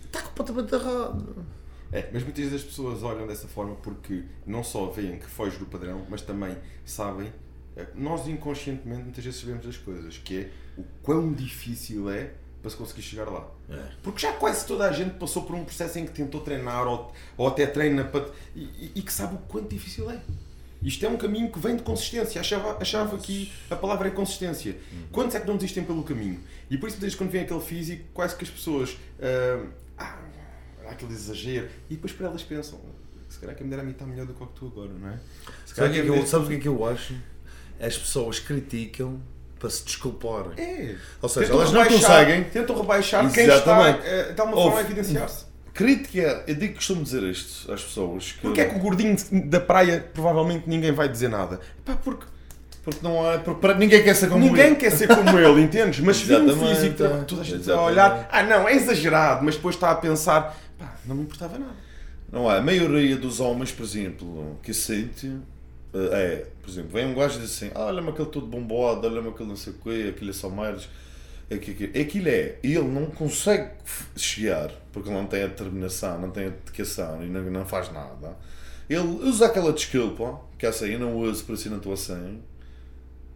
Está 0.05 0.21
completamente 0.21 0.75
errado. 0.75 1.25
É, 1.95 2.09
mas 2.11 2.23
muitas 2.23 2.43
vezes 2.43 2.59
as 2.59 2.67
pessoas 2.67 3.03
olham 3.03 3.25
dessa 3.25 3.47
forma 3.47 3.73
porque 3.75 4.23
não 4.45 4.65
só 4.65 4.87
veem 4.87 5.17
que 5.17 5.27
foge 5.27 5.57
do 5.57 5.65
padrão, 5.65 6.05
mas 6.09 6.21
também 6.21 6.57
sabem, 6.83 7.31
eh, 7.77 7.87
nós 7.95 8.27
inconscientemente 8.27 9.03
muitas 9.03 9.23
vezes 9.23 9.39
sabemos 9.39 9.65
as 9.65 9.77
coisas, 9.77 10.17
que 10.17 10.39
é 10.41 10.49
o 10.77 10.83
quão 11.01 11.31
difícil 11.31 12.09
é 12.09 12.31
para 12.61 12.69
se 12.69 12.75
conseguir 12.75 13.01
chegar 13.01 13.29
lá. 13.29 13.47
É. 13.69 13.91
Porque 14.03 14.19
já 14.19 14.33
quase 14.33 14.65
toda 14.65 14.85
a 14.85 14.91
gente 14.91 15.11
passou 15.17 15.43
por 15.43 15.55
um 15.55 15.63
processo 15.63 15.97
em 15.97 16.05
que 16.05 16.11
tentou 16.11 16.41
treinar 16.41 16.85
ou, 16.85 17.13
ou 17.37 17.47
até 17.47 17.65
treina 17.65 18.03
para, 18.03 18.27
e, 18.53 18.91
e- 18.93 19.01
que 19.01 19.13
sabe 19.13 19.35
o 19.35 19.37
quanto 19.47 19.69
difícil 19.69 20.11
é. 20.11 20.19
Isto 20.81 21.05
é 21.05 21.09
um 21.09 21.15
caminho 21.15 21.49
que 21.49 21.59
vem 21.59 21.77
de 21.77 21.83
consistência. 21.83 22.41
Achava, 22.41 22.77
achava 22.81 23.17
que 23.17 23.51
a 23.71 23.75
palavra 23.75 24.09
é 24.09 24.11
consistência. 24.11 24.75
Quantos 25.11 25.33
é 25.35 25.39
que 25.39 25.47
não 25.47 25.55
desistem 25.55 25.83
pelo 25.83 26.03
caminho? 26.03 26.39
E 26.69 26.77
por 26.77 26.89
isso, 26.89 26.97
vezes, 26.99 27.15
quando 27.15 27.31
vem 27.31 27.41
aquele 27.41 27.61
físico, 27.61 28.03
quase 28.13 28.35
que 28.35 28.43
as 28.43 28.49
pessoas. 28.49 28.97
ah, 29.19 29.65
há 30.87 30.91
aquele 30.91 31.13
exagero. 31.13 31.67
E 31.89 31.95
depois 31.95 32.13
para 32.13 32.27
elas 32.27 32.43
pensam: 32.43 32.79
se 33.29 33.39
calhar 33.39 33.55
que 33.55 33.63
a 33.63 33.65
mulher 33.65 33.79
a 33.81 33.83
mim 33.83 33.91
está 33.91 34.05
melhor 34.05 34.25
do 34.25 34.33
que 34.33 34.43
o 34.43 34.47
que 34.47 34.53
tu 34.59 34.67
agora, 34.67 34.89
não 34.99 35.09
é? 35.09 35.19
Se 35.65 35.75
Sabe 35.75 35.89
o 35.89 35.93
que 35.93 35.99
é 35.99 36.01
que 36.03 36.07
eu- 36.09 36.27
sabes 36.27 36.47
o 36.47 36.49
que 36.49 36.55
é 36.55 36.59
que 36.59 36.67
eu 36.67 36.85
acho? 36.87 37.13
As 37.79 37.97
pessoas 37.97 38.39
criticam 38.39 39.19
para 39.59 39.69
se 39.69 39.83
desculparem. 39.83 40.51
É. 40.57 40.95
Ou 41.21 41.27
seja, 41.29 41.47
Tentam 41.47 41.61
elas 41.61 41.73
não 41.73 41.85
conseguem. 41.85 42.43
Tentam 42.45 42.77
rebaixar 42.79 43.21
quem 43.31 43.43
está 43.43 43.55
Exatamente. 43.55 44.07
eh, 44.07 44.33
de 44.33 44.41
alguma 44.41 44.61
forma 44.61 44.77
a 44.77 44.81
evidenciar-se. 44.81 45.45
Crítica, 45.73 46.43
eu 46.47 46.55
digo 46.55 46.69
que 46.69 46.75
costumo 46.75 47.03
dizer 47.03 47.21
isto 47.23 47.69
às 47.71 47.83
pessoas. 47.83 48.31
Que, 48.31 48.39
Porquê 48.41 48.61
é 48.61 48.65
que 48.65 48.75
o 48.77 48.79
gordinho 48.79 49.17
da 49.49 49.59
praia 49.59 50.09
provavelmente 50.13 50.69
ninguém 50.69 50.93
vai 50.93 51.09
dizer 51.09 51.27
nada? 51.27 51.59
Pá, 51.83 51.95
porque 51.97 52.25
Porque 52.85 52.99
não 53.03 53.29
é. 53.31 53.39
Porque 53.39 53.59
para, 53.59 53.73
ninguém 53.73 54.03
quer 54.03 54.13
ser 54.15 54.29
como 54.29 54.45
ninguém 54.45 54.67
ele. 54.67 54.75
quer 54.75 54.91
ser 54.91 55.07
como 55.07 55.37
ele, 55.37 55.61
entendes? 55.63 55.99
Mas 55.99 56.21
Exatamente. 56.21 56.75
físico, 56.75 56.95
tra- 56.97 57.23
toda 57.23 57.41
a 57.41 57.43
gente 57.43 57.71
a 57.71 57.81
olhar, 57.81 58.29
ah 58.31 58.43
não, 58.43 58.67
é 58.67 58.75
exagerado, 58.75 59.43
mas 59.43 59.55
depois 59.55 59.75
está 59.75 59.89
a 59.91 59.95
pensar, 59.95 60.55
pá, 60.77 60.95
não 61.05 61.15
me 61.15 61.23
importava 61.23 61.57
nada. 61.57 61.73
Não 62.31 62.49
é? 62.51 62.59
A 62.59 62.61
maioria 62.61 63.17
dos 63.17 63.39
homens, 63.39 63.71
por 63.71 63.83
exemplo, 63.83 64.57
que 64.61 64.73
sente. 64.73 65.31
eh, 65.93 66.09
É, 66.11 66.45
por 66.61 66.69
exemplo, 66.69 66.91
vem 66.91 67.07
um 67.07 67.15
gajo 67.15 67.37
e 67.39 67.41
diz 67.41 67.51
assim: 67.55 67.71
ah, 67.73 67.85
olha-me 67.85 68.09
aquele 68.09 68.29
todo 68.29 68.45
bombado, 68.45 69.07
olha-me 69.07 69.29
aquele 69.29 69.49
não 69.49 69.55
sei 69.55 69.73
o 69.73 69.77
quê, 69.77 70.09
aquele 70.15 70.29
é 70.29 70.33
só 70.33 70.49
merdas. 70.49 70.87
Aquilo 71.51 71.89
aquilo 72.01 72.27
é, 72.27 72.55
ele 72.63 72.81
não 72.81 73.05
consegue 73.07 73.69
chegar, 74.15 74.71
porque 74.91 75.09
ele 75.09 75.15
não 75.17 75.25
tem 75.27 75.43
a 75.43 75.47
determinação, 75.47 76.19
não 76.19 76.31
tem 76.31 76.47
a 76.47 76.49
dedicação 76.49 77.23
e 77.23 77.27
não, 77.27 77.41
não 77.43 77.65
faz 77.65 77.91
nada. 77.91 78.35
Ele 78.89 78.99
usa 79.23 79.45
aquela 79.47 79.71
desculpa, 79.71 80.39
que 80.57 80.65
é 80.65 80.69
assim, 80.69 80.87
eu 80.93 80.99
não 80.99 81.15
uso, 81.15 81.45
isso 81.53 81.67
eu 81.67 81.71
não 81.71 81.77
estou 81.77 81.93
assim, 81.93 82.39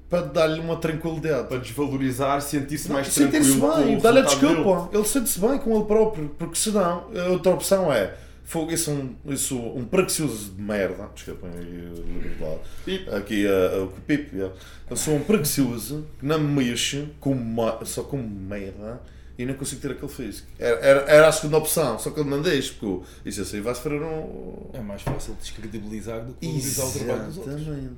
para 0.10 0.22
dar-lhe 0.26 0.60
uma 0.60 0.76
tranquilidade. 0.78 1.48
Para 1.48 1.58
desvalorizar, 1.60 2.42
sentir-se 2.42 2.92
mais 2.92 3.08
Sentir-se 3.08 3.52
tranquilo. 3.58 3.62
com 3.76 3.84
bem, 3.84 3.98
dá-lhe 4.00 4.20
a 4.20 4.22
desculpa. 4.24 4.90
Ele 4.92 5.06
sente-se 5.06 5.40
bem 5.40 5.58
com 5.60 5.76
ele 5.76 5.86
próprio, 5.86 6.30
porque 6.38 6.56
senão 6.56 7.08
a 7.16 7.30
outra 7.30 7.54
opção 7.54 7.92
é 7.94 8.16
fogo, 8.44 8.72
isso 8.72 8.90
é 8.90 8.94
um, 8.94 9.16
isso 9.34 9.56
um 9.60 9.86
preguiçoso 9.86 10.52
de 10.54 10.62
merda. 10.62 11.08
Desculpem 11.14 11.52
aí. 11.52 12.58
Pip. 12.86 13.10
Aqui 13.14 13.46
a- 13.48 13.84
o 13.84 13.88
pipo. 14.08 14.36
yeah. 14.36 14.56
Eu 14.90 14.96
sou 14.98 15.16
um 15.16 15.24
preguiçoso 15.24 16.06
que 16.20 16.26
não 16.26 16.40
me 16.40 16.64
mexe, 16.66 17.08
com 17.20 17.38
só 17.86 18.04
com 18.04 18.18
merda. 18.18 19.02
E 19.38 19.46
não 19.46 19.54
consigo 19.54 19.80
ter 19.82 19.92
aquele 19.92 20.12
físico. 20.12 20.50
Era, 20.60 20.76
era, 20.82 21.00
era 21.10 21.28
a 21.30 21.32
segunda 21.32 21.60
opção, 21.60 21.98
só 21.98 22.10
que 22.10 22.20
ele 22.20 22.30
não 22.30 22.42
deixa, 22.42 22.74
porque 22.78 23.06
isso 23.26 23.42
assim 23.42 23.62
vai 23.62 23.74
sofrer 23.74 24.02
um. 24.02 24.70
É 24.74 24.82
mais 24.82 25.02
fácil 25.02 25.34
descredibilizar 25.40 26.26
do 26.26 26.34
que 26.34 26.46
valorizar 26.46 26.84
o 26.86 26.92
trabalho 26.92 27.24
dos 27.28 27.38
outros. 27.38 27.56
Exatamente. 27.62 27.96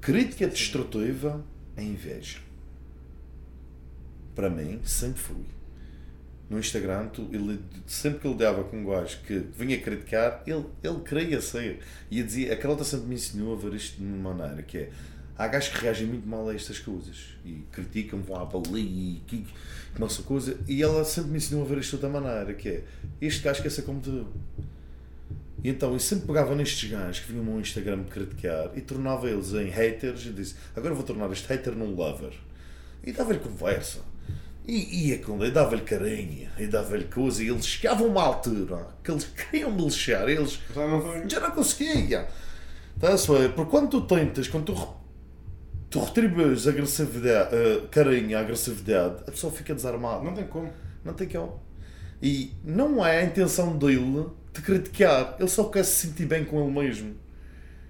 Crítica 0.00 0.46
destrutiva 0.46 1.40
é 1.76 1.82
inveja. 1.82 2.38
Para 4.34 4.50
mim, 4.50 4.80
sempre 4.84 5.20
fui. 5.20 5.44
No 6.50 6.58
Instagram, 6.58 7.08
tu, 7.08 7.28
ele, 7.32 7.60
sempre 7.86 8.20
que 8.20 8.26
ele 8.26 8.36
dava 8.36 8.64
com 8.64 8.76
um 8.76 8.84
gajo 8.84 9.18
que 9.26 9.38
vinha 9.56 9.80
criticar, 9.80 10.42
ele, 10.46 10.64
ele 10.82 11.00
queria 11.00 11.40
ser. 11.40 11.80
E 12.10 12.20
eu 12.20 12.26
dizia, 12.26 12.52
aquela 12.52 12.72
outra 12.72 12.84
sempre 12.84 13.06
me 13.06 13.14
ensinou 13.14 13.54
a 13.54 13.56
ver 13.56 13.74
isto 13.74 13.96
de 13.96 14.04
uma 14.04 14.34
maneira 14.34 14.62
que 14.62 14.78
é. 14.78 14.90
Há 15.36 15.48
gajos 15.48 15.70
que 15.70 15.82
reagem 15.82 16.06
muito 16.06 16.28
mal 16.28 16.48
a 16.48 16.54
estas 16.54 16.78
coisas 16.78 17.30
e 17.44 17.64
criticam, 17.72 18.20
vão 18.22 18.40
à 18.40 18.44
bali 18.44 18.80
e 19.16 19.22
que 19.26 19.44
começa 19.92 20.22
coisa. 20.22 20.56
E 20.68 20.80
ela 20.80 21.04
sempre 21.04 21.32
me 21.32 21.38
ensinou 21.38 21.64
a 21.64 21.66
ver 21.66 21.78
isto 21.78 21.96
de 21.96 22.04
outra 22.04 22.20
maneira, 22.20 22.54
que 22.54 22.68
é 22.68 22.84
este 23.20 23.42
gajo 23.42 23.60
quer 23.62 23.70
ser 23.70 23.82
como 23.82 24.00
tu. 24.00 24.28
E 25.64 25.70
então 25.70 25.94
eu 25.94 25.98
sempre 25.98 26.26
pegava 26.26 26.54
nestes 26.54 26.90
gajos 26.90 27.20
que 27.20 27.32
vinham 27.32 27.42
no 27.42 27.58
Instagram 27.58 27.96
me 27.96 28.04
criticar 28.04 28.70
e 28.76 28.82
tornava 28.82 29.30
eles 29.30 29.54
em 29.54 29.70
haters 29.70 30.26
e 30.26 30.30
disse 30.30 30.54
agora 30.76 30.92
vou 30.92 31.02
tornar 31.02 31.32
este 31.32 31.48
hater 31.48 31.74
num 31.74 31.94
lover. 31.94 32.34
E 33.02 33.10
dava-lhe 33.12 33.38
conversa. 33.38 34.00
E 34.66 35.08
ia 35.08 35.18
com 35.18 35.42
ele, 35.42 35.50
dava-lhe 35.50 35.82
carinho, 35.82 36.50
e 36.58 36.66
dava-lhe 36.66 37.04
coisa, 37.04 37.42
e 37.42 37.48
eles 37.48 37.66
chegavam 37.66 38.06
a 38.06 38.10
uma 38.10 38.22
altura 38.22 38.88
que 39.02 39.10
eles 39.10 39.24
queriam 39.36 39.70
me 39.70 39.84
lixar, 39.84 40.28
eles 40.28 40.58
Já 40.74 40.86
não 40.86 41.28
já 41.28 41.40
não 41.40 41.50
conseguia. 41.50 42.28
Estás 42.94 43.28
a 43.28 43.32
ver? 43.32 43.52
Porque 43.52 43.70
quando 43.70 43.90
tu 43.90 44.00
tentas, 44.02 44.48
quando 44.48 44.74
tu, 44.74 44.88
tu 45.90 46.00
retribuis 46.00 46.68
agressividade, 46.68 47.54
a 47.54 47.88
carinho, 47.88 48.36
a 48.36 48.40
agressividade, 48.40 49.16
a 49.26 49.30
pessoa 49.30 49.52
fica 49.52 49.74
desarmada. 49.74 50.22
Não 50.22 50.34
tem 50.34 50.46
como. 50.46 50.70
Não 51.04 51.14
tem 51.14 51.28
como. 51.28 51.60
E 52.22 52.52
não 52.64 53.04
é 53.04 53.20
a 53.20 53.24
intenção 53.24 53.76
dele 53.76 54.26
te 54.54 54.62
criticar. 54.62 55.36
Ele 55.38 55.48
só 55.48 55.64
quer 55.64 55.84
se 55.84 56.06
sentir 56.06 56.26
bem 56.26 56.44
com 56.44 56.62
ele 56.62 56.72
mesmo. 56.72 57.14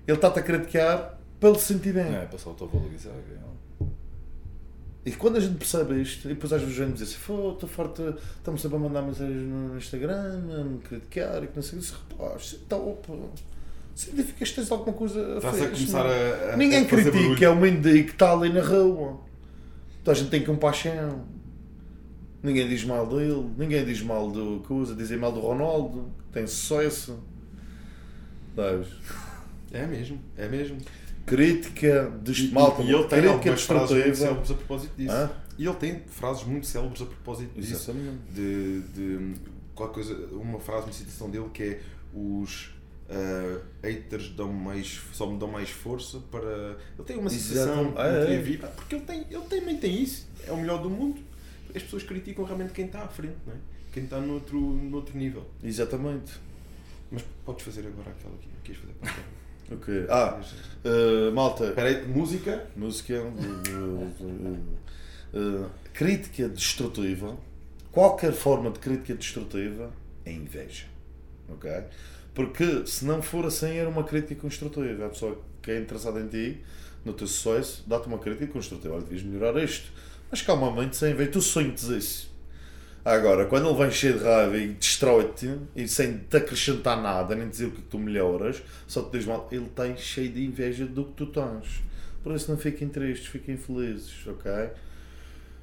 Ele 0.07 0.17
está-te 0.17 0.39
a 0.39 0.43
criticar 0.43 1.21
para 1.39 1.51
ele 1.51 1.59
se 1.59 1.73
sentir 1.75 1.93
bem. 1.93 2.15
É, 2.15 2.25
para 2.25 2.39
se 2.39 2.49
autovalorizar. 2.49 3.13
E 5.07 5.13
quando 5.13 5.37
a 5.37 5.41
gente 5.41 5.57
percebe 5.57 6.01
isto, 6.01 6.25
e 6.25 6.29
depois 6.29 6.51
às 6.51 6.63
vezes 6.63 6.81
a 6.81 6.87
gente 6.87 6.95
diz 6.95 7.03
assim, 7.11 7.19
"Fô, 7.19 7.53
estou 7.53 7.69
farto, 7.69 8.17
estamos 8.39 8.63
sempre 8.63 8.79
a 8.79 8.81
mandar 8.81 9.03
mensagens 9.03 9.37
no 9.37 9.77
Instagram, 9.77 10.41
a 10.61 10.65
me 10.65 10.79
criticar 10.79 11.45
e 11.45 11.47
que 11.47 11.57
não 11.57 11.63
sei 11.63 11.79
o 11.79 11.83
que. 11.83 11.93
Rapaz, 11.93 12.57
é 12.59 12.65
top. 12.67 13.13
Significa 13.95 14.45
que 14.45 14.53
tens 14.55 14.73
alguma 14.73 14.97
coisa 14.97 15.39
a 15.39 15.53
fixe, 15.53 15.69
começar 15.69 16.07
a, 16.07 16.55
a. 16.55 16.57
Ninguém 16.57 16.87
a 16.87 16.89
fazer 16.89 17.11
critica, 17.11 17.45
é 17.45 17.49
o 17.51 17.57
mendigo 17.57 18.07
que 18.07 18.13
está 18.13 18.33
ali 18.33 18.51
na 18.51 18.63
rua. 18.63 19.21
Então 20.01 20.13
a 20.13 20.17
gente 20.17 20.31
tem 20.31 20.43
compaixão. 20.43 21.27
Ninguém 22.45 22.69
diz 22.69 22.85
mal 22.85 23.07
dele, 23.07 23.51
ninguém 23.57 23.87
diz 23.87 24.03
mal 24.03 24.31
do 24.31 24.63
coisa, 24.69 24.95
dizem 24.95 25.17
mal 25.17 25.33
do 25.33 25.41
Ronaldo, 25.41 26.13
tem 26.31 26.47
sucesso. 26.47 27.19
Sabes? 28.55 28.89
É 29.73 29.87
mesmo, 29.87 30.21
é 30.37 30.47
mesmo. 30.47 30.77
Crítica 31.25 32.13
de 32.23 32.53
malta, 32.53 32.83
e 32.83 32.93
ele 32.93 33.05
tem 33.05 33.27
algumas 33.27 33.63
frases 33.63 33.97
muito 33.97 34.17
célebres 34.17 34.51
a 34.51 34.55
propósito 34.55 34.93
disso. 34.95 35.15
Hã? 35.15 35.31
E 35.57 35.67
ele 35.67 35.77
tem 35.77 36.03
frases 36.07 36.45
muito 36.45 36.67
célebres 36.67 37.01
a 37.01 37.07
propósito 37.07 37.59
disso. 37.59 37.73
Exatamente. 37.73 38.19
De, 38.31 38.81
de 38.81 39.35
qualquer 39.75 39.95
coisa, 39.95 40.15
uma 40.33 40.61
frase, 40.61 40.85
uma 40.85 40.93
citação 40.93 41.31
dele 41.31 41.49
que 41.51 41.63
é 41.63 41.81
os 42.13 42.75
ah, 43.09 43.61
haters 43.83 44.29
dão 44.31 44.53
mais, 44.53 45.01
só 45.13 45.27
me 45.27 45.39
dão 45.39 45.49
mais 45.49 45.71
força 45.71 46.19
para. 46.31 46.77
Ele 46.99 47.07
tem 47.07 47.17
uma 47.17 47.31
citação 47.31 47.87
Exatamente. 47.87 47.99
Ah, 47.99 48.13
muito 48.13 48.33
é. 48.33 48.43
viva, 48.43 48.67
porque 48.69 48.95
ele, 48.97 49.05
tem, 49.05 49.27
ele 49.31 49.45
também 49.49 49.77
tem 49.79 50.03
isso, 50.03 50.29
é 50.47 50.53
o 50.53 50.59
melhor 50.59 50.83
do 50.83 50.91
mundo. 50.91 51.21
As 51.75 51.83
pessoas 51.83 52.03
criticam 52.03 52.45
realmente 52.45 52.73
quem 52.73 52.87
está 52.87 53.03
à 53.03 53.09
frente, 53.09 53.37
não 53.47 53.55
é? 53.55 53.57
quem 53.93 54.05
está 54.05 54.21
noutro, 54.21 54.59
noutro 54.59 55.17
nível. 55.17 55.47
Exatamente. 55.63 56.33
Mas 57.11 57.23
podes 57.45 57.65
fazer 57.65 57.87
agora 57.87 58.11
aquela 58.11 58.37
que 58.39 58.49
quis 58.65 58.77
fazer 58.77 58.93
para 58.95 59.11
a 59.11 59.15
Ok. 59.73 60.07
Ah, 60.11 60.41
uh, 60.85 61.33
malta, 61.33 61.69
Espera 61.69 61.89
aí, 61.89 62.07
música. 62.07 62.67
música. 62.77 63.15
uh, 63.23 64.13
uh, 64.21 64.59
uh, 65.33 65.71
crítica 65.93 66.49
destrutiva. 66.49 67.37
Qualquer 67.91 68.33
forma 68.33 68.71
de 68.71 68.79
crítica 68.79 69.15
destrutiva 69.15 69.91
é 70.25 70.33
inveja. 70.33 70.87
Ok? 71.49 71.71
Porque 72.35 72.85
se 72.87 73.05
não 73.05 73.23
for 73.23 73.47
assim, 73.47 73.77
era 73.77 73.89
uma 73.89 74.05
crítica 74.05 74.35
construtiva. 74.41 75.07
A 75.07 75.09
pessoa 75.09 75.41
que 75.63 75.71
é 75.71 75.79
interessada 75.79 76.21
em 76.21 76.27
ti, 76.27 76.61
no 77.05 77.13
teu 77.13 77.27
sucesso, 77.27 77.85
dá-te 77.87 78.09
uma 78.09 78.19
crítica 78.19 78.49
construtiva. 78.49 78.95
Olha, 78.97 79.05
devias 79.05 79.23
melhorar 79.23 79.63
isto. 79.63 79.91
Mas 80.35 80.43
calmamente, 80.43 80.97
sem 80.97 81.13
inveja, 81.13 81.31
tu 81.31 81.41
sonhas 81.41 81.85
isso. 81.85 82.35
Agora, 83.05 83.47
quando 83.47 83.69
ele 83.69 83.79
vem 83.79 83.89
cheio 83.93 84.19
de 84.19 84.25
raiva 84.25 84.59
e 84.59 84.75
destrói-te 84.75 85.61
e 85.77 85.87
sem 85.87 86.19
te 86.19 86.39
acrescentar 86.39 87.01
nada, 87.01 87.37
nem 87.37 87.49
dizer 87.49 87.67
o 87.67 87.71
que 87.71 87.83
tu 87.83 88.01
melhoras, 88.01 88.61
só 88.85 89.05
te 89.05 89.17
diz 89.17 89.27
mal, 89.27 89.49
ele 89.53 89.69
tem 89.69 89.97
cheio 89.97 90.33
de 90.33 90.45
inveja 90.45 90.87
do 90.87 91.05
que 91.05 91.13
tu 91.13 91.27
tens. 91.27 91.85
Por 92.21 92.35
isso 92.35 92.51
não 92.51 92.59
fiquem 92.59 92.89
tristes, 92.89 93.29
fiquem 93.29 93.57
felizes, 93.57 94.27
ok? 94.27 94.51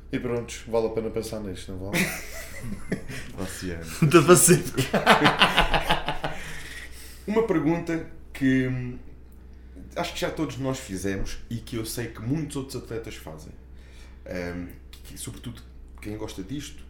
E 0.10 0.18
pronto, 0.18 0.53
vale 0.69 0.88
a 0.88 0.91
pena 0.91 1.10
pensar 1.10 1.41
nisto, 1.41 1.73
não 1.73 1.91
vale? 1.91 2.06
Oceano. 3.43 4.26
Pacífico. 4.26 4.80
Uma 7.27 7.45
pergunta 7.45 8.07
que 8.31 8.69
hum, 8.69 8.98
acho 9.98 10.14
que 10.14 10.22
já 10.22 10.30
todos 10.30 10.57
nós 10.60 10.80
fizemos 10.80 11.39
e 11.49 11.57
que 11.57 11.76
eu 11.76 11.85
sei 11.85 12.07
que 12.07 12.22
muitos 12.22 12.56
outros 12.56 12.81
atletas 12.81 13.15
fazem. 13.15 13.52
Hum, 14.31 14.67
que, 15.03 15.17
sobretudo 15.17 15.61
quem 16.01 16.15
gosta 16.15 16.41
disto, 16.41 16.83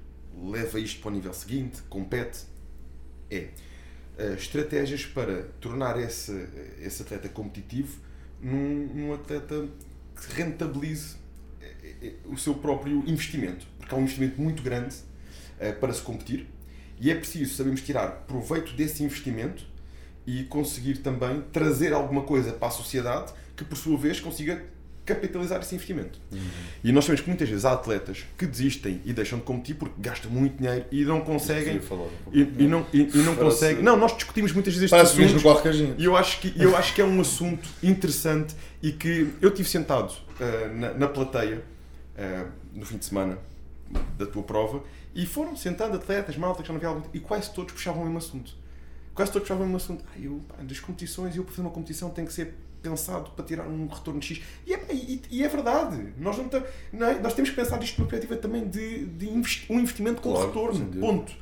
leva 0.44 0.80
isto 0.80 1.02
para 1.02 1.10
o 1.10 1.14
nível 1.14 1.34
seguinte, 1.34 1.82
compete, 1.90 2.44
é 3.30 3.50
uh, 4.20 4.34
estratégias 4.36 5.06
para 5.06 5.44
tornar 5.60 6.00
esse, 6.00 6.48
esse 6.80 7.02
atleta 7.02 7.28
competitivo 7.30 8.00
num, 8.40 8.88
num 8.94 9.14
atleta 9.14 9.68
que 10.16 10.34
rentabilize 10.36 11.16
eh, 11.62 11.96
eh, 12.02 12.14
o 12.26 12.38
seu 12.38 12.54
próprio 12.56 13.04
investimento. 13.08 13.66
Porque 13.78 13.94
há 13.94 13.98
um 13.98 14.02
investimento 14.02 14.40
muito 14.40 14.62
grande 14.62 14.96
uh, 14.96 15.80
para 15.80 15.94
se 15.94 16.02
competir 16.02 16.48
e 17.00 17.10
é 17.10 17.16
preciso 17.16 17.56
sabermos 17.56 17.82
tirar 17.82 18.26
proveito 18.28 18.74
desse 18.74 19.04
investimento 19.04 19.66
e 20.28 20.44
conseguir 20.44 20.98
também 20.98 21.42
trazer 21.52 21.94
alguma 21.94 22.24
coisa 22.24 22.54
para 22.54 22.68
a 22.68 22.72
sociedade 22.72 23.34
que, 23.56 23.66
por 23.66 23.76
sua 23.76 23.98
vez, 23.98 24.20
consiga 24.20 24.64
capitalizar 25.06 25.60
esse 25.62 25.74
investimento. 25.76 26.20
E 26.84 26.92
nós 26.92 27.06
sabemos 27.06 27.22
que 27.22 27.30
muitas 27.30 27.50
vezes 27.50 27.66
há 27.66 27.74
atletas 27.74 28.26
que 28.38 28.46
desistem 28.46 29.02
e 29.04 29.14
deixam 29.14 29.40
de 29.40 29.46
competir 29.46 29.76
porque 29.76 29.96
gastam 30.00 30.32
muito 30.32 30.58
dinheiro 30.58 30.86
e 30.92 31.04
não 31.04 31.22
conseguem. 31.22 31.80
Falar. 31.80 32.08
E, 32.32 32.42
e 32.42 32.68
não, 32.68 32.86
e, 32.94 33.02
e 33.02 33.18
não 33.18 33.36
conseguem. 33.36 33.84
Não, 33.84 33.98
nós 33.98 34.16
discutimos 34.16 34.52
muitas 34.54 34.74
vezes 34.74 34.90
Parece 34.90 35.12
estes 35.12 35.34
mesmo 35.34 35.96
e 35.98 36.06
eu 36.06 36.16
acho 36.16 36.40
que, 36.40 36.54
eu 36.56 36.78
acho 36.78 36.94
que 36.94 37.02
é 37.02 37.06
um 37.06 37.20
assunto 37.20 37.68
interessante 37.82 38.56
e 38.82 38.92
que 38.92 39.34
eu 39.42 39.52
tive 39.52 39.68
sentado 39.68 40.14
ah, 40.40 40.68
na, 40.74 40.94
na 40.94 41.08
plateia 41.08 41.64
ah, 42.18 42.46
no 42.74 42.86
fim 42.86 42.98
de 42.98 43.06
semana 43.06 43.38
da 44.18 44.26
tua 44.26 44.44
prova 44.44 44.84
e 45.14 45.26
foram 45.26 45.56
sentando 45.56 45.96
atletas, 45.98 46.38
malta 46.38 46.62
que 46.62 46.68
já 46.68 46.74
não 46.74 46.78
havia 46.78 46.90
algum 46.90 47.02
tempo, 47.02 47.16
e 47.16 47.20
quase 47.20 47.52
todos 47.54 47.74
puxavam 47.74 48.02
o 48.02 48.06
mesmo 48.06 48.18
assunto. 48.18 48.56
Quase 49.14 49.32
todos 49.32 49.48
puxavam 49.48 49.64
o 49.64 49.68
mesmo 49.68 49.78
assunto. 49.78 50.06
Ah, 50.08 50.20
eu, 50.20 50.42
pá, 50.48 50.56
das 50.64 50.80
competições, 50.80 51.36
eu 51.36 51.44
para 51.44 51.52
fazer 51.52 51.62
uma 51.68 51.72
competição 51.72 52.10
tem 52.10 52.26
que 52.26 52.32
ser 52.32 52.56
pensado 52.82 53.32
para 53.32 53.46
tirar 53.46 53.68
um 53.68 53.88
retorno 53.88 54.22
X. 54.22 54.42
E 54.66 54.74
é, 54.74 54.86
e, 54.92 55.22
e 55.30 55.44
é 55.44 55.48
verdade. 55.48 56.14
Nós, 56.18 56.38
não 56.38 56.48
tam- 56.50 56.64
não 56.92 57.08
é? 57.08 57.20
Nós 57.20 57.34
temos 57.34 57.50
que 57.50 57.56
pensar 57.56 57.82
isto 57.84 58.00
numa 58.00 58.10
perspectiva 58.10 58.40
também 58.42 58.68
de, 58.68 59.06
de 59.06 59.30
investi- 59.30 59.72
um 59.72 59.80
investimento 59.80 60.22
com 60.22 60.32
Claro, 60.32 60.48
retorno. 60.48 60.86
Ponto. 61.00 61.34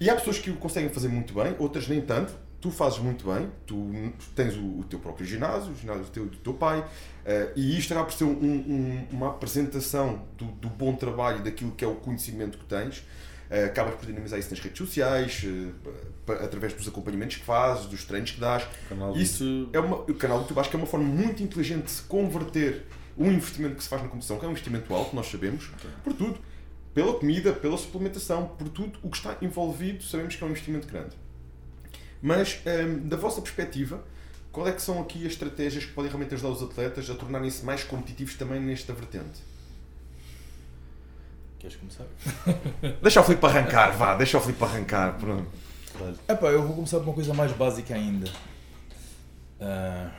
E 0.00 0.10
há 0.10 0.14
pessoas 0.16 0.38
que 0.38 0.50
o 0.50 0.56
conseguem 0.56 0.90
fazer 0.90 1.08
muito 1.08 1.32
bem, 1.34 1.54
outras 1.58 1.86
nem 1.88 2.00
tanto. 2.00 2.32
Tu 2.60 2.70
fazes 2.70 3.00
muito 3.00 3.24
bem, 3.32 3.50
tu 3.66 3.90
tens 4.36 4.54
o, 4.56 4.78
o 4.78 4.84
teu 4.84 5.00
próprio 5.00 5.26
ginásio, 5.26 5.72
o 5.72 5.74
ginásio 5.74 6.04
do 6.04 6.10
teu, 6.10 6.26
do 6.26 6.36
teu 6.36 6.54
pai, 6.54 6.84
eh, 7.24 7.50
e 7.56 7.76
isto 7.76 7.90
acaba 7.92 8.06
por 8.06 8.12
ser 8.14 8.22
um- 8.22 8.30
um- 8.30 9.06
uma 9.10 9.30
apresentação 9.30 10.22
do, 10.38 10.44
do 10.44 10.68
bom 10.68 10.94
trabalho 10.94 11.42
daquilo 11.42 11.72
que 11.72 11.84
é 11.84 11.88
o 11.88 11.96
conhecimento 11.96 12.58
que 12.58 12.64
tens. 12.64 13.02
Eh, 13.52 13.64
acabas 13.64 13.94
por 13.96 14.06
dinamizar 14.06 14.38
isso 14.38 14.48
nas 14.48 14.60
redes 14.60 14.78
sociais, 14.78 15.44
eh, 15.44 16.32
através 16.42 16.72
dos 16.72 16.88
acompanhamentos 16.88 17.36
que 17.36 17.44
fazes, 17.44 17.84
dos 17.84 18.02
treinos 18.02 18.30
que 18.30 18.40
dás. 18.40 18.66
Isso 19.14 19.68
é 19.74 19.78
uma, 19.78 19.96
o 19.96 20.14
canal 20.14 20.38
do 20.38 20.44
YouTube 20.44 20.58
acho 20.58 20.70
que 20.70 20.76
é 20.76 20.78
uma 20.78 20.86
forma 20.86 21.04
muito 21.04 21.42
inteligente 21.42 21.84
de 21.84 21.90
se 21.90 22.02
converter 22.04 22.86
um 23.18 23.30
investimento 23.30 23.76
que 23.76 23.82
se 23.82 23.90
faz 23.90 24.00
na 24.00 24.08
competição, 24.08 24.38
que 24.38 24.46
é 24.46 24.48
um 24.48 24.52
investimento 24.52 24.94
alto, 24.94 25.14
nós 25.14 25.30
sabemos, 25.30 25.70
por 26.02 26.14
tudo. 26.14 26.40
Pela 26.94 27.12
comida, 27.12 27.52
pela 27.52 27.76
suplementação, 27.76 28.48
por 28.48 28.70
tudo 28.70 28.98
o 29.02 29.10
que 29.10 29.18
está 29.18 29.36
envolvido, 29.42 30.02
sabemos 30.02 30.34
que 30.34 30.42
é 30.42 30.46
um 30.46 30.50
investimento 30.50 30.86
grande. 30.86 31.14
Mas, 32.22 32.58
hum, 32.66 33.06
da 33.06 33.18
vossa 33.18 33.42
perspectiva, 33.42 34.02
qual 34.50 34.66
é 34.66 34.72
que 34.72 34.80
são 34.80 35.00
aqui 35.00 35.26
as 35.26 35.32
estratégias 35.32 35.84
que 35.84 35.92
podem 35.92 36.10
realmente 36.10 36.32
ajudar 36.34 36.50
os 36.50 36.62
atletas 36.62 37.08
a 37.10 37.14
tornarem-se 37.14 37.64
mais 37.64 37.84
competitivos 37.84 38.34
também 38.34 38.60
nesta 38.60 38.94
vertente? 38.94 39.51
Queres 41.62 41.76
começar? 41.76 42.06
Deixa 43.00 43.20
o 43.20 43.22
Filipe 43.22 43.46
arrancar, 43.46 43.96
vá, 43.96 44.16
deixa 44.16 44.36
o 44.36 44.40
Filipe 44.40 44.64
arrancar. 44.64 45.16
Pronto. 45.16 45.48
Epá, 46.28 46.48
eu 46.48 46.66
vou 46.66 46.74
começar 46.74 46.98
por 46.98 47.04
uma 47.04 47.14
coisa 47.14 47.32
mais 47.32 47.52
básica 47.52 47.94
ainda. 47.94 48.28
Ah, 49.60 50.10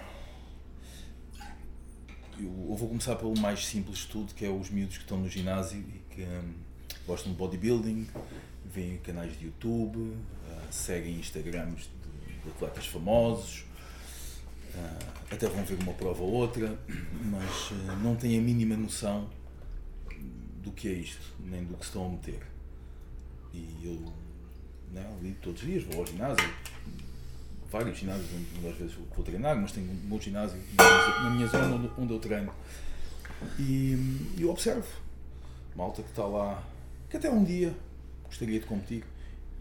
eu 2.40 2.76
vou 2.78 2.88
começar 2.88 3.18
pelo 3.18 3.38
mais 3.38 3.66
simples 3.66 4.00
de 4.00 4.08
tudo, 4.08 4.34
que 4.34 4.46
é 4.46 4.50
os 4.50 4.70
miúdos 4.70 4.96
que 4.96 5.04
estão 5.04 5.18
no 5.18 5.28
ginásio 5.28 5.80
e 5.82 6.16
que 6.16 6.22
hum, 6.22 6.54
gostam 7.06 7.34
de 7.34 7.38
bodybuilding, 7.38 8.08
veem 8.64 9.00
canais 9.00 9.38
de 9.38 9.48
YouTube, 9.48 10.16
ah, 10.50 10.62
seguem 10.72 11.20
Instagrams 11.20 11.90
de, 11.90 12.42
de 12.42 12.50
atletas 12.52 12.88
famosos, 12.88 13.66
ah, 14.78 15.00
até 15.30 15.50
vão 15.50 15.66
ver 15.66 15.78
uma 15.82 15.92
prova 15.92 16.24
ou 16.24 16.32
outra, 16.32 16.80
mas 17.22 18.00
não 18.02 18.16
têm 18.16 18.40
a 18.40 18.42
mínima 18.42 18.78
noção 18.78 19.28
do 20.64 20.72
que 20.72 20.88
é 20.88 20.94
isto, 20.94 21.22
nem 21.40 21.64
do 21.64 21.76
que 21.76 21.84
estão 21.86 22.06
a 22.06 22.10
meter. 22.10 22.42
E 23.54 23.82
eu 23.84 24.14
né, 24.92 25.36
todos 25.42 25.62
os 25.62 25.68
dias, 25.68 25.84
vou 25.84 26.00
ao 26.02 26.06
ginásio, 26.08 26.48
vários 27.72 27.98
ginásios 27.98 28.28
onde, 28.58 28.68
às 28.68 28.78
vezes 28.78 28.94
vou 28.94 29.24
treinar, 29.24 29.56
mas 29.60 29.72
tenho 29.72 29.90
um 29.92 29.96
bom 29.96 30.20
ginásio 30.22 30.58
na 30.78 30.84
minha- 30.84 31.20
na 31.24 31.30
minha 31.32 31.48
zona 31.48 31.76
onde, 31.76 31.92
onde 31.98 32.14
eu 32.14 32.20
treino. 32.20 32.54
E 33.60 33.98
eu 34.40 34.50
observo 34.50 34.88
malta 35.76 36.04
que 36.04 36.10
está 36.10 36.26
lá, 36.26 36.64
que 37.10 37.18
até 37.18 37.30
um 37.32 37.44
dia 37.44 37.74
gostaria 38.24 38.60
de 38.60 38.66
competir. 38.66 39.04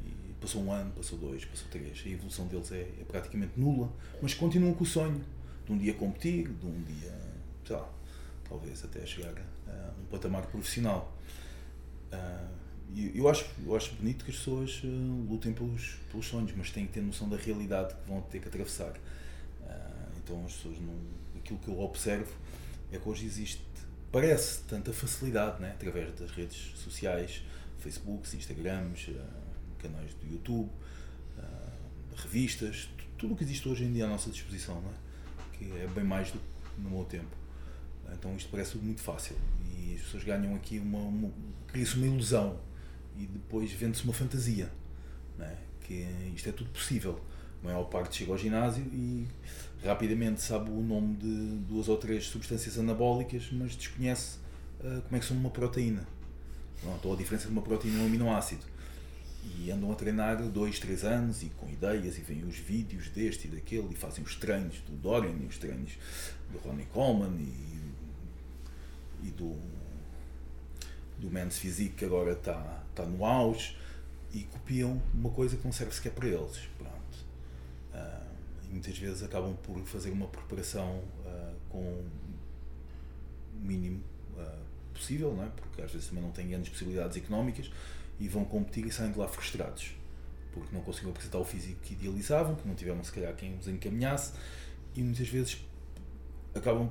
E 0.04 0.32
passou 0.40 0.62
um 0.62 0.70
ano, 0.72 0.90
passou 0.92 1.18
dois, 1.18 1.44
passou 1.46 1.66
três. 1.70 2.02
A 2.04 2.08
evolução 2.08 2.46
deles 2.46 2.70
é, 2.72 2.80
é 2.80 3.04
praticamente 3.08 3.52
nula, 3.58 3.90
mas 4.20 4.34
continuam 4.34 4.74
com 4.74 4.84
o 4.84 4.86
sonho 4.86 5.22
de 5.64 5.72
um 5.72 5.78
dia 5.78 5.94
competir, 5.94 6.48
de 6.48 6.66
um 6.66 6.82
dia, 6.82 7.14
sei 7.66 7.76
lá, 7.76 7.88
talvez 8.48 8.84
até 8.84 9.04
chegar 9.06 9.32
a 9.68 9.92
um 10.00 10.04
patamar 10.06 10.46
profissional. 10.46 11.16
E 12.94 13.10
eu 13.18 13.26
acho, 13.28 13.46
eu 13.64 13.74
acho 13.74 13.94
bonito 13.94 14.22
que 14.24 14.30
as 14.30 14.36
pessoas 14.36 14.82
ah, 14.84 14.86
lutem 15.30 15.52
pelos, 15.54 15.96
pelos 16.10 16.26
sonhos, 16.26 16.52
mas 16.54 16.70
têm 16.70 16.86
que 16.86 16.92
ter 16.92 17.00
noção 17.00 17.26
da 17.28 17.36
realidade 17.38 17.94
que 17.94 18.06
vão 18.08 18.20
ter 18.22 18.38
que 18.40 18.48
atravessar. 18.48 18.92
Então 20.18 20.44
as 20.44 20.52
pessoas 20.54 20.78
não. 20.80 20.94
Aquilo 21.36 21.58
que 21.58 21.68
eu 21.68 21.80
observo 21.80 22.32
é 22.92 22.98
que 22.98 23.08
hoje 23.08 23.24
existe, 23.26 23.62
parece 24.12 24.60
tanta 24.68 24.92
facilidade, 24.92 25.60
né? 25.60 25.72
através 25.72 26.12
das 26.14 26.30
redes 26.30 26.72
sociais, 26.76 27.42
Facebooks, 27.80 28.34
Instagrams, 28.34 29.08
canais 29.78 30.12
do 30.14 30.30
YouTube, 30.30 30.70
revistas, 32.16 32.88
tu- 32.96 33.04
tudo 33.18 33.34
o 33.34 33.36
que 33.36 33.42
existe 33.42 33.68
hoje 33.68 33.84
em 33.84 33.92
dia 33.92 34.04
à 34.04 34.08
nossa 34.08 34.30
disposição, 34.30 34.80
não 34.80 34.90
é? 34.90 34.94
que 35.58 35.64
é 35.78 35.86
bem 35.88 36.04
mais 36.04 36.30
do 36.30 36.38
que 36.38 36.80
no 36.80 36.90
meu 36.90 37.04
tempo. 37.06 37.34
Então 38.12 38.36
isto 38.36 38.50
parece 38.50 38.72
tudo 38.72 38.84
muito 38.84 39.00
fácil 39.00 39.36
e 39.74 39.94
as 39.94 40.02
pessoas 40.02 40.24
ganham 40.24 40.54
aqui 40.54 40.78
uma, 40.78 40.98
uma 40.98 41.30
cria-se 41.66 41.96
uma 41.96 42.06
ilusão 42.06 42.58
e 43.16 43.26
depois 43.26 43.70
vende-se 43.72 44.04
uma 44.04 44.12
fantasia, 44.12 44.70
não 45.38 45.46
é? 45.46 45.56
que 45.82 46.06
isto 46.34 46.48
é 46.48 46.52
tudo 46.52 46.70
possível. 46.70 47.20
A 47.62 47.66
maior 47.66 47.84
parte 47.84 48.16
chega 48.16 48.32
ao 48.32 48.38
ginásio 48.38 48.84
e 48.92 49.26
rapidamente 49.84 50.42
sabe 50.42 50.70
o 50.70 50.80
nome 50.80 51.16
de 51.16 51.58
duas 51.68 51.88
ou 51.88 51.96
três 51.96 52.26
substâncias 52.26 52.78
anabólicas, 52.78 53.48
mas 53.52 53.76
desconhece 53.76 54.38
uh, 54.80 55.02
como 55.02 55.16
é 55.16 55.18
que 55.20 55.26
são 55.26 55.36
uma 55.36 55.50
proteína. 55.50 56.06
Pronto, 56.80 57.06
ou 57.06 57.14
a 57.14 57.16
diferença 57.16 57.46
de 57.46 57.52
uma 57.52 57.62
proteína 57.62 57.98
e 57.98 58.02
um 58.02 58.06
aminoácido. 58.06 58.62
E 59.58 59.70
andam 59.70 59.90
a 59.92 59.94
treinar 59.94 60.42
dois, 60.48 60.78
três 60.78 61.04
anos 61.04 61.42
e 61.42 61.46
com 61.50 61.68
ideias 61.68 62.16
e 62.16 62.20
veem 62.20 62.44
os 62.44 62.56
vídeos 62.56 63.08
deste 63.08 63.48
e 63.48 63.50
daquele 63.50 63.88
e 63.90 63.94
fazem 63.94 64.22
os 64.22 64.36
treinos 64.36 64.80
do 64.80 64.96
Dorian 64.96 65.34
e 65.40 65.46
os 65.46 65.58
treinos 65.58 65.92
do 66.50 66.58
Ronnie 66.58 66.86
Coleman 66.86 67.36
e, 67.40 67.71
e 69.22 69.30
do, 69.30 69.56
do 71.18 71.30
Men's 71.30 71.58
Physique 71.58 71.96
que 71.96 72.04
agora 72.04 72.32
está 72.32 72.82
tá 72.94 73.04
no 73.04 73.24
auge 73.24 73.76
e 74.32 74.44
copiam 74.44 75.00
uma 75.14 75.30
coisa 75.30 75.56
que 75.56 75.64
não 75.64 75.72
serve 75.72 75.94
sequer 75.94 76.12
para 76.12 76.26
eles. 76.26 76.58
Pronto. 76.78 76.92
Uh, 77.92 78.26
e 78.64 78.72
muitas 78.72 78.96
vezes 78.96 79.22
acabam 79.22 79.54
por 79.62 79.78
fazer 79.84 80.10
uma 80.10 80.26
preparação 80.26 80.98
uh, 81.24 81.54
com 81.68 81.78
o 81.78 82.10
mínimo 83.54 84.02
uh, 84.36 84.92
possível, 84.94 85.34
não 85.34 85.44
é? 85.44 85.48
porque 85.48 85.82
às 85.82 85.92
vezes 85.92 86.08
também 86.08 86.24
não 86.24 86.30
têm 86.30 86.48
grandes 86.48 86.70
possibilidades 86.70 87.16
económicas 87.16 87.70
e 88.18 88.28
vão 88.28 88.44
competir 88.44 88.86
e 88.86 88.90
saem 88.90 89.12
de 89.12 89.18
lá 89.18 89.28
frustrados 89.28 89.94
porque 90.52 90.74
não 90.74 90.82
conseguiram 90.82 91.12
apresentar 91.12 91.38
o 91.38 91.44
físico 91.44 91.80
que 91.80 91.94
idealizavam, 91.94 92.54
que 92.54 92.68
não 92.68 92.74
tiveram 92.74 93.02
se 93.02 93.10
calhar 93.10 93.34
quem 93.34 93.56
os 93.56 93.66
encaminhasse 93.66 94.32
e 94.94 95.02
muitas 95.02 95.28
vezes 95.28 95.64
acabam 96.54 96.90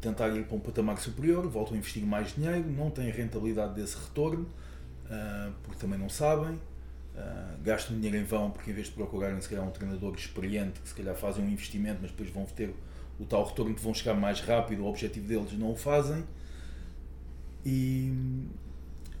tentar 0.00 0.28
ir 0.30 0.44
para 0.44 0.56
um 0.56 0.60
patamar 0.60 0.98
superior, 0.98 1.46
voltam 1.48 1.74
a 1.74 1.78
investir 1.78 2.02
mais 2.04 2.34
dinheiro, 2.34 2.68
não 2.70 2.90
têm 2.90 3.10
a 3.10 3.12
rentabilidade 3.12 3.74
desse 3.74 3.96
retorno, 3.96 4.44
uh, 4.44 5.52
porque 5.62 5.78
também 5.78 5.98
não 5.98 6.08
sabem, 6.08 6.54
uh, 6.54 7.62
gastam 7.62 7.94
dinheiro 7.96 8.16
em 8.16 8.24
vão 8.24 8.50
porque 8.50 8.70
em 8.70 8.74
vez 8.74 8.86
de 8.86 8.94
procurarem 8.94 9.40
se 9.40 9.48
calhar 9.48 9.66
um 9.66 9.70
treinador 9.70 10.14
experiente 10.14 10.80
que 10.80 10.88
se 10.88 10.94
calhar 10.94 11.14
fazem 11.14 11.44
um 11.44 11.48
investimento 11.50 11.98
mas 12.00 12.10
depois 12.10 12.30
vão 12.30 12.44
ter 12.46 12.74
o 13.18 13.24
tal 13.26 13.44
retorno 13.44 13.74
que 13.74 13.82
vão 13.82 13.92
chegar 13.92 14.14
mais 14.14 14.40
rápido, 14.40 14.82
o 14.82 14.86
objetivo 14.86 15.26
deles 15.28 15.52
não 15.52 15.72
o 15.72 15.76
fazem 15.76 16.24
e, 17.64 18.10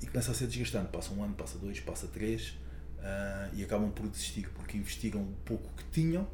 e 0.00 0.06
começa 0.06 0.30
a 0.30 0.34
ser 0.34 0.46
desgastante. 0.46 0.88
Passa 0.88 1.12
um 1.12 1.22
ano, 1.22 1.34
passa 1.34 1.58
dois, 1.58 1.78
passa 1.80 2.06
três 2.06 2.56
uh, 3.00 3.54
e 3.54 3.62
acabam 3.62 3.90
por 3.90 4.08
desistir 4.08 4.48
porque 4.54 4.78
investiram 4.78 5.20
o 5.20 5.34
pouco 5.44 5.68
que 5.76 5.84
tinham 5.92 6.26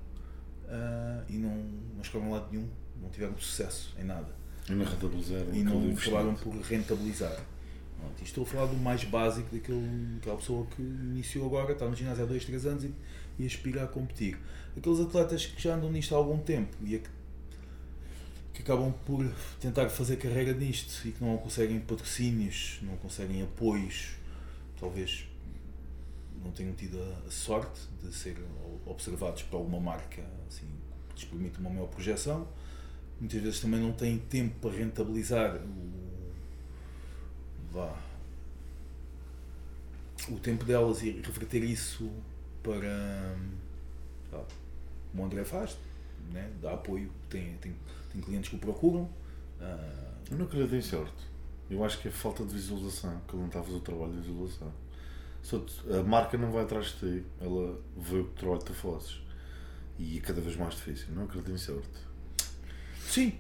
e 1.28 1.36
não, 1.36 1.56
não 1.96 2.02
chegaram 2.02 2.32
lado 2.32 2.48
nenhum, 2.50 2.68
não 3.00 3.08
tiveram 3.10 3.36
sucesso 3.38 3.94
em 3.98 4.04
nada. 4.04 4.34
E 4.68 4.72
não 4.72 4.84
rentabilizaram. 4.84 5.54
E 5.54 5.62
não 5.62 5.92
acabaram 5.92 6.34
por 6.34 6.54
rentabilizar. 6.56 7.40
Pronto, 7.98 8.22
estou 8.22 8.44
a 8.44 8.46
falar 8.46 8.66
do 8.66 8.76
mais 8.76 9.04
básico 9.04 9.54
daquele, 9.54 10.14
daquela 10.16 10.36
pessoa 10.36 10.66
que 10.66 10.82
iniciou 10.82 11.46
agora, 11.46 11.72
está 11.72 11.86
no 11.86 11.96
ginásio 11.96 12.24
há 12.24 12.26
2, 12.26 12.44
3 12.44 12.66
anos 12.66 12.84
e, 12.84 12.94
e 13.38 13.46
aspira 13.46 13.84
a 13.84 13.86
competir. 13.86 14.38
Aqueles 14.76 15.00
atletas 15.00 15.46
que 15.46 15.62
já 15.62 15.74
andam 15.74 15.90
nisto 15.90 16.14
há 16.14 16.18
algum 16.18 16.38
tempo 16.38 16.76
e 16.82 16.96
a, 16.96 17.00
que 18.52 18.62
acabam 18.62 18.92
por 19.04 19.24
tentar 19.60 19.88
fazer 19.88 20.16
carreira 20.16 20.52
nisto 20.52 21.06
e 21.06 21.12
que 21.12 21.22
não 21.22 21.36
conseguem 21.38 21.80
patrocínios, 21.80 22.78
não 22.82 22.96
conseguem 22.96 23.42
apoios, 23.42 24.12
talvez 24.78 25.26
não 26.42 26.50
tenham 26.52 26.74
tido 26.74 26.98
a 27.26 27.30
sorte 27.30 27.80
de 28.02 28.14
ser 28.14 28.36
observados 28.84 29.42
por 29.42 29.56
alguma 29.56 29.80
marca 29.80 30.22
assim, 30.48 30.66
que 31.08 31.14
lhes 31.14 31.24
permite 31.24 31.58
uma 31.58 31.70
maior 31.70 31.88
projeção. 31.88 32.46
Muitas 33.18 33.40
vezes 33.40 33.60
também 33.60 33.80
não 33.80 33.92
têm 33.92 34.18
tempo 34.18 34.54
para 34.60 34.76
rentabilizar 34.76 35.56
o, 35.56 36.32
vá, 37.72 37.98
o 40.28 40.38
tempo 40.38 40.64
delas 40.64 41.02
e 41.02 41.10
reverter 41.10 41.62
isso 41.62 42.10
para 42.62 43.36
vá, 44.30 44.44
como 45.10 45.22
o 45.22 45.26
André 45.26 45.44
faz, 45.44 45.78
né? 46.32 46.50
dá 46.60 46.74
apoio, 46.74 47.10
tem, 47.30 47.56
tem, 47.56 47.74
tem 48.12 48.20
clientes 48.20 48.50
que 48.50 48.56
o 48.56 48.58
procuram. 48.58 49.08
Uh, 49.60 50.16
eu 50.30 50.36
não 50.36 50.44
acredito 50.44 50.74
em 50.74 50.82
sorte. 50.82 51.24
Eu 51.70 51.82
acho 51.84 51.98
que 52.00 52.08
é 52.08 52.10
falta 52.10 52.44
de 52.44 52.52
visualização, 52.52 53.20
que 53.26 53.34
ele 53.34 53.40
não 53.40 53.46
está 53.46 53.60
a 53.60 53.62
fazer 53.62 53.76
o 53.76 53.80
trabalho 53.80 54.12
de 54.12 54.20
visualização. 54.20 54.72
A 55.98 56.02
marca 56.02 56.36
não 56.36 56.50
vai 56.50 56.64
atrás 56.64 56.86
de 56.86 57.20
ti, 57.20 57.26
ela 57.40 57.80
vê 57.96 58.18
o 58.18 58.24
trabalho 58.24 58.60
que 58.60 58.66
tu 58.66 58.74
fazes. 58.74 59.20
E 59.98 60.18
é 60.18 60.20
cada 60.20 60.40
vez 60.40 60.56
mais 60.56 60.74
difícil. 60.74 61.06
Não 61.14 61.24
acredito 61.24 61.52
em 61.52 61.56
sorte. 61.56 62.05
Sim. 63.08 63.32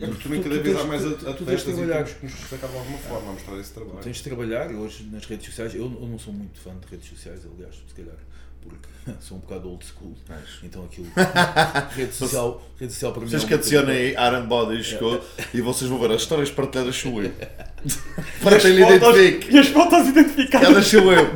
É 0.00 0.06
porque 0.06 0.22
também 0.22 0.42
cada 0.42 0.60
vez 0.60 0.76
há 0.76 0.84
mais 0.84 1.04
atletas 1.04 1.40
e 1.40 1.86
temos 1.86 2.12
que 2.12 2.26
nos 2.26 2.34
destacar 2.34 2.70
de 2.70 2.76
alguma 2.76 2.98
forma 2.98 3.30
a 3.30 3.32
mostrar 3.32 3.58
esse 3.58 3.72
trabalho. 3.72 3.98
Tens 3.98 4.16
de 4.18 4.22
trabalhar 4.22 4.70
hoje 4.70 5.08
nas 5.10 5.24
redes 5.26 5.46
sociais. 5.46 5.74
Eu, 5.74 5.88
não 5.90 6.18
sou 6.18 6.32
muito 6.32 6.60
fã 6.60 6.72
de 6.78 6.86
redes 6.86 7.08
sociais, 7.08 7.40
aliás, 7.44 7.74
se 7.74 7.94
calhar 7.94 8.16
porque 8.68 8.88
sou 9.20 9.38
um 9.38 9.40
bocado 9.40 9.68
old 9.68 9.84
school. 9.84 10.14
Mas. 10.28 10.40
Então 10.62 10.84
aquilo. 10.84 11.06
rede, 11.94 12.14
social, 12.14 12.62
rede 12.78 12.92
social 12.92 13.12
para 13.12 13.22
mim. 13.22 13.28
Vocês 13.28 13.44
é 13.44 13.46
que 13.46 13.54
adicionem 13.54 14.10
Iron 14.10 14.46
Body 14.46 14.82
School 14.82 15.16
é. 15.16 15.44
e 15.54 15.60
vocês 15.60 15.90
vão 15.90 15.98
ver 15.98 16.12
as 16.12 16.22
histórias 16.22 16.50
partilhadas 16.50 16.96
sou 16.96 17.22
eu. 17.22 17.32
ele 18.64 18.82
identifique. 18.82 19.54
E 19.54 19.58
as 19.58 19.68
fotos 19.68 20.08
identificadas. 20.08 20.68
Elas 20.68 20.86
sou 20.86 21.12
eu. 21.12 21.32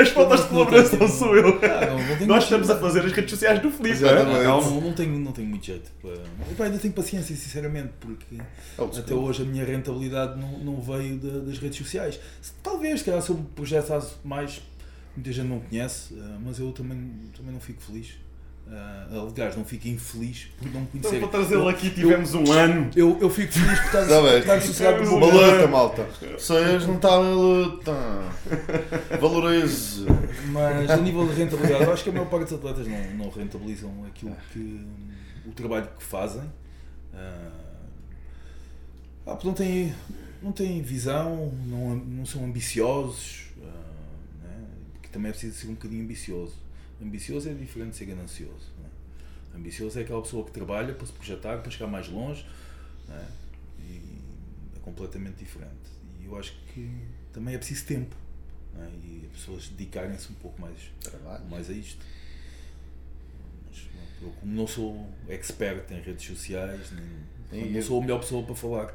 as 0.00 0.08
fotos 0.10 0.42
de 0.42 0.48
colaboração 0.48 1.08
sou 1.08 1.36
eu. 1.36 1.58
Ah, 1.62 1.86
não, 1.86 2.18
não 2.18 2.26
Nós 2.26 2.44
estamos 2.44 2.70
a 2.70 2.78
fazer 2.78 3.00
as 3.04 3.12
redes 3.12 3.30
sociais 3.30 3.60
do 3.60 3.70
Felipe. 3.70 4.04
É? 4.04 4.24
Não, 4.24 4.60
não, 4.60 4.80
não, 4.80 4.92
tenho, 4.92 5.18
não 5.18 5.32
tenho 5.32 5.48
muito 5.48 5.66
jeito. 5.66 5.90
Para... 6.00 6.66
ainda 6.66 6.78
tenho 6.78 6.94
paciência, 6.94 7.34
sinceramente, 7.34 7.90
porque 8.00 8.36
até 8.78 9.14
hoje 9.14 9.42
a 9.42 9.44
minha 9.44 9.64
rentabilidade 9.64 10.40
não, 10.40 10.58
não 10.58 10.80
veio 10.80 11.16
das 11.16 11.58
redes 11.58 11.78
sociais. 11.78 12.18
Talvez, 12.62 13.02
que 13.02 13.20
se 13.20 13.30
eu 13.30 13.36
projetasse 13.54 14.14
mais 14.24 14.60
muita 15.16 15.32
gente 15.32 15.48
não 15.48 15.60
conhece, 15.60 16.14
uh, 16.14 16.38
mas 16.44 16.58
eu 16.58 16.70
também, 16.72 17.30
também 17.34 17.52
não 17.52 17.60
fico 17.60 17.80
feliz. 17.80 18.14
Uh, 18.66 19.30
aliás, 19.30 19.56
não 19.56 19.64
fico 19.64 19.86
infeliz 19.86 20.48
por 20.58 20.68
não 20.72 20.84
conhecer. 20.86 21.16
Então, 21.16 21.28
para 21.28 21.38
trazê-lo 21.38 21.68
aqui 21.68 21.88
tivemos 21.90 22.34
eu, 22.34 22.40
um 22.40 22.52
ano. 22.52 22.90
Eu, 22.96 23.18
eu 23.20 23.30
fico 23.30 23.52
feliz 23.52 23.78
por 23.78 23.86
estar, 23.86 24.06
tá 24.06 24.38
estar 24.38 24.60
sossegado 24.60 25.04
por 25.04 25.08
uma 25.08 25.26
luta, 25.26 25.66
malta. 25.68 26.08
Vocês 26.36 26.86
não 26.86 26.96
está 26.96 27.10
na 27.10 27.30
luta. 27.30 27.92
Valorize. 29.20 30.04
Mas 30.50 30.90
a 30.90 30.96
nível 30.96 31.28
de 31.28 31.34
rentabilidade, 31.34 31.84
eu 31.84 31.92
acho 31.92 32.02
que 32.02 32.10
a 32.10 32.12
maior 32.12 32.28
parte 32.28 32.44
dos 32.46 32.54
atletas 32.54 32.88
não, 32.88 33.24
não 33.24 33.30
rentabilizam 33.30 34.04
aquilo 34.04 34.36
que. 34.52 34.84
o 35.46 35.52
trabalho 35.52 35.88
que 35.96 36.02
fazem. 36.02 36.42
Uh, 37.14 37.66
ah, 39.28 39.38
não 39.44 39.52
têm, 39.52 39.94
não 40.42 40.50
têm 40.52 40.82
visão, 40.82 41.52
não, 41.66 41.94
não 41.94 42.26
são 42.26 42.44
ambiciosos 42.44 43.45
também 45.16 45.30
é 45.30 45.32
preciso 45.32 45.56
ser 45.56 45.68
um 45.68 45.74
bocadinho 45.74 46.04
ambicioso. 46.04 46.54
Ambicioso 47.02 47.48
é 47.48 47.54
diferente 47.54 47.92
de 47.92 47.96
ser 47.96 48.04
ganancioso. 48.04 48.70
É? 48.84 49.56
Ambicioso 49.56 49.98
é 49.98 50.02
aquela 50.02 50.20
pessoa 50.20 50.44
que 50.44 50.50
trabalha 50.50 50.94
para 50.94 51.06
se 51.06 51.12
projetar, 51.12 51.58
para 51.62 51.70
chegar 51.70 51.86
mais 51.86 52.08
longe. 52.08 52.46
É? 53.08 53.24
E 53.80 54.20
é 54.76 54.78
completamente 54.80 55.36
diferente. 55.36 55.90
E 56.20 56.26
eu 56.26 56.38
acho 56.38 56.54
que 56.74 56.90
também 57.32 57.54
é 57.54 57.58
preciso 57.58 57.86
tempo. 57.86 58.14
É? 58.78 58.88
E 59.04 59.28
as 59.32 59.40
pessoas 59.40 59.68
dedicarem-se 59.68 60.30
um 60.30 60.34
pouco 60.34 60.60
mais, 60.60 60.78
mais 61.48 61.70
a 61.70 61.72
isto. 61.72 62.04
Mas, 63.66 63.86
eu, 64.20 64.28
como 64.38 64.52
não 64.52 64.66
sou 64.66 65.10
expert 65.30 65.90
em 65.92 66.00
redes 66.02 66.26
sociais, 66.26 66.92
nem, 67.50 67.72
não 67.72 67.82
sou 67.82 67.98
a 67.98 68.02
melhor 68.02 68.20
pessoa 68.20 68.44
para 68.44 68.54
falar 68.54 68.94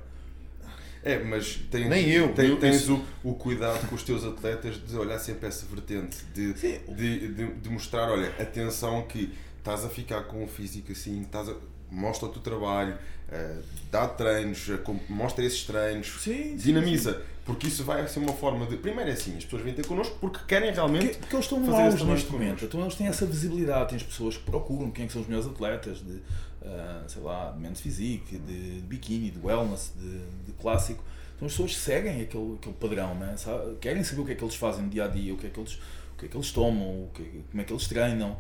é, 1.03 1.17
mas 1.17 1.55
tens, 1.71 1.89
Nem 1.89 2.09
eu, 2.09 2.33
tens, 2.33 2.59
tens 2.59 2.89
o, 2.89 3.01
o 3.23 3.33
cuidado 3.33 3.87
com 3.87 3.95
os 3.95 4.03
teus 4.03 4.23
atletas 4.23 4.75
de 4.85 4.95
olhar 4.95 5.17
sempre 5.17 5.47
essa 5.47 5.65
vertente, 5.65 6.17
de, 6.33 6.53
de, 6.53 6.79
de, 7.27 7.53
de, 7.53 7.69
mostrar, 7.69 8.11
olha, 8.11 8.29
atenção 8.39 9.01
que 9.03 9.33
estás 9.57 9.83
a 9.83 9.89
ficar 9.89 10.23
com 10.23 10.43
o 10.43 10.47
físico 10.47 10.91
assim, 10.91 11.21
estás 11.21 11.49
a, 11.49 11.55
mostra 11.89 12.27
o 12.27 12.31
teu 12.31 12.41
trabalho, 12.41 12.93
uh, 12.93 13.63
dá 13.91 14.07
treinos, 14.07 14.67
uh, 14.69 14.99
mostra 15.09 15.43
esses 15.43 15.63
treinos, 15.63 16.21
sim, 16.21 16.55
dinamiza. 16.55 17.13
Sim. 17.13 17.31
Porque 17.43 17.67
isso 17.67 17.83
vai 17.83 18.07
ser 18.07 18.19
uma 18.19 18.33
forma 18.33 18.67
de. 18.67 18.77
Primeiro 18.77 19.09
é 19.09 19.13
assim, 19.13 19.35
as 19.35 19.43
pessoas 19.43 19.63
vêm 19.63 19.73
ter 19.73 19.85
connosco 19.85 20.15
porque 20.21 20.39
querem 20.47 20.71
realmente. 20.71 21.05
Porque, 21.05 21.19
porque 21.19 21.35
eles 21.35 21.45
estão 21.45 21.59
no 21.59 21.75
auge 21.75 22.05
neste 22.05 22.31
momento. 22.31 22.65
Então 22.65 22.81
eles 22.81 22.93
têm 22.93 23.07
essa 23.07 23.25
visibilidade, 23.25 23.89
têm 23.89 23.97
as 23.97 24.03
pessoas 24.03 24.37
que 24.37 24.43
procuram 24.43 24.91
quem 24.91 25.05
é 25.05 25.07
que 25.07 25.13
são 25.13 25.23
os 25.23 25.27
melhores 25.27 25.49
atletas 25.49 25.97
de, 25.97 26.21
uh, 26.61 27.09
sei 27.09 27.21
lá, 27.21 27.51
de 27.51 27.59
men's 27.59 27.81
physique, 27.81 28.37
de, 28.37 28.75
de 28.75 28.81
biquíni, 28.81 29.31
de 29.31 29.39
wellness, 29.39 29.93
de, 29.97 30.19
de, 30.45 30.51
clássico. 30.53 31.03
Então 31.35 31.47
as 31.47 31.53
pessoas 31.53 31.75
seguem 31.75 32.21
aquele, 32.21 32.55
aquele 32.55 32.75
padrão, 32.75 33.15
né? 33.15 33.35
Sabe? 33.37 33.75
querem 33.77 34.03
saber 34.03 34.21
o 34.21 34.25
que 34.25 34.31
é 34.31 34.35
que 34.35 34.43
eles 34.43 34.55
fazem 34.55 34.83
no 34.83 34.89
dia 34.89 35.05
a 35.05 35.07
dia, 35.07 35.33
o 35.33 35.37
que 35.37 35.47
é 35.47 35.49
que 35.49 35.59
eles, 35.59 35.73
o 36.13 36.17
que 36.17 36.25
é 36.25 36.27
que 36.29 36.37
eles 36.37 36.51
tomam, 36.51 37.09
que, 37.13 37.23
como 37.49 37.61
é 37.61 37.63
que 37.65 37.73
eles 37.73 37.87
treinam. 37.87 38.37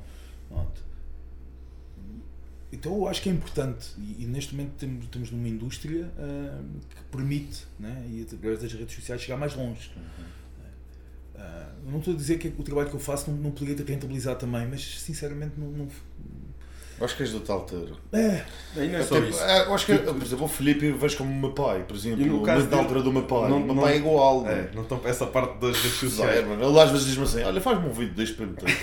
Pronto. 0.47 0.91
Então 2.71 2.95
eu 2.95 3.07
acho 3.07 3.21
que 3.21 3.29
é 3.29 3.31
importante, 3.33 3.89
e, 3.97 4.23
e 4.23 4.25
neste 4.25 4.55
momento 4.55 4.73
temos, 4.77 5.03
estamos 5.03 5.31
numa 5.31 5.47
indústria 5.47 6.05
uh, 6.05 6.79
que 6.95 7.03
permite, 7.11 7.65
né, 7.77 8.05
e 8.09 8.21
através 8.21 8.61
das 8.61 8.71
redes 8.71 8.95
sociais, 8.95 9.21
chegar 9.21 9.37
mais 9.37 9.55
longe. 9.55 9.91
Uhum. 9.97 10.23
Uh, 11.35 11.91
não 11.91 11.99
estou 11.99 12.13
a 12.13 12.17
dizer 12.17 12.37
que 12.39 12.47
o 12.47 12.63
trabalho 12.63 12.89
que 12.89 12.95
eu 12.95 12.99
faço 12.99 13.29
não, 13.29 13.37
não 13.37 13.51
poderia 13.51 13.75
ter 13.75 13.91
rentabilizado 13.91 14.39
também, 14.39 14.67
mas 14.67 15.01
sinceramente 15.01 15.53
não, 15.57 15.67
não, 15.69 15.87
Acho 17.03 17.15
que 17.15 17.23
és 17.23 17.31
do 17.31 17.39
tal 17.39 17.57
altura. 17.59 17.93
É, 18.13 18.43
E 18.75 18.87
não 18.87 18.99
é 18.99 19.03
só 19.03 19.15
Tipo, 19.15 19.27
isso. 19.29 19.41
é, 19.43 19.65
eu 19.65 19.73
acho 19.73 19.85
que, 19.87 19.97
por 19.97 20.21
exemplo, 20.21 20.45
o 20.45 20.47
Filipe 20.47 20.85
eu 20.85 20.97
vejo 20.97 21.17
como 21.17 21.31
o 21.31 21.35
meu 21.35 21.51
pai, 21.51 21.83
por 21.87 21.95
exemplo. 21.97 22.21
E 22.21 22.25
no 22.25 22.41
o 22.41 22.43
caso 22.43 22.67
da 22.67 22.77
altura 22.77 23.01
do 23.01 23.11
meu 23.11 23.23
pai. 23.23 23.49
não- 23.49 23.57
o 23.57 23.65
meu 23.65 23.75
pai 23.83 23.93
é 23.93 23.97
igual. 23.97 24.45
É, 24.47 24.55
mano. 24.55 24.69
não 24.75 24.81
estão 24.83 24.99
para 24.99 25.09
essa 25.09 25.25
parte 25.25 25.57
das 25.59 25.75
redes 25.77 26.03
É, 26.03 26.07
sociais. 26.09 26.47
mano. 26.47 26.63
Ele 26.63 26.79
às 26.79 26.91
vezes 26.91 27.07
diz-me 27.07 27.23
assim: 27.23 27.41
Olha, 27.43 27.59
faz-me 27.59 27.87
um 27.87 27.91
vídeo 27.91 28.13
deste 28.13 28.35
para 28.35 28.45
meter. 28.45 28.77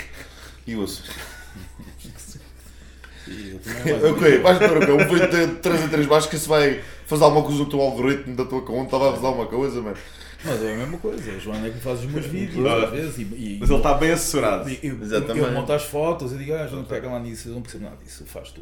E 0.66 0.73
eu 0.73 0.82
assim. 0.82 1.03
Ok, 4.11 4.39
vais 4.39 4.59
ter 4.59 4.90
um 4.90 4.99
vídeo 5.07 5.28
de 5.28 5.55
3 5.57 5.85
em 5.85 5.89
3 5.89 6.07
baixos 6.07 6.31
que 6.31 6.36
isso 6.36 6.49
vai 6.49 6.81
fazer 7.07 7.24
alguma 7.24 7.45
coisa 7.45 7.59
no 7.62 7.69
teu 7.69 7.81
algoritmo 7.81 8.35
da 8.35 8.45
tua 8.45 8.62
conta, 8.62 8.99
vai 8.99 9.12
fazer 9.12 9.27
alguma 9.27 9.47
coisa, 9.47 9.81
mano. 9.82 9.97
Mas 10.44 10.62
é 10.62 10.74
a 10.74 10.77
mesma 10.77 10.98
coisa, 10.98 11.32
a 11.32 11.39
Joana 11.39 11.66
é 11.66 11.70
que 11.70 11.77
me 11.77 11.81
faz 11.82 12.01
os 12.01 12.06
meus 12.06 12.24
vídeos 12.31 12.55
Claro. 12.62 12.85
às 12.85 12.90
vezes 12.90 13.19
e, 13.19 13.23
e 13.23 13.56
Mas 13.60 13.69
ele 13.70 13.78
está 13.78 13.94
bem 13.94 14.10
assessorado. 14.12 14.70
e- 14.70 14.78
eu, 14.82 15.02
Exatamente. 15.02 15.39
eu 15.47 15.52
monto 15.52 15.73
as 15.73 15.82
fotos 15.85 16.32
e 16.32 16.39
digo, 16.39 16.55
ah, 16.55 16.66
Joana, 16.66 16.85
pega 16.86 17.09
lá 17.09 17.19
nisso, 17.19 17.48
eu 17.48 17.55
não 17.55 17.62
percebo 17.62 17.85
nada 17.85 17.97
disso, 18.05 18.24
faz 18.27 18.51
tu. 18.52 18.60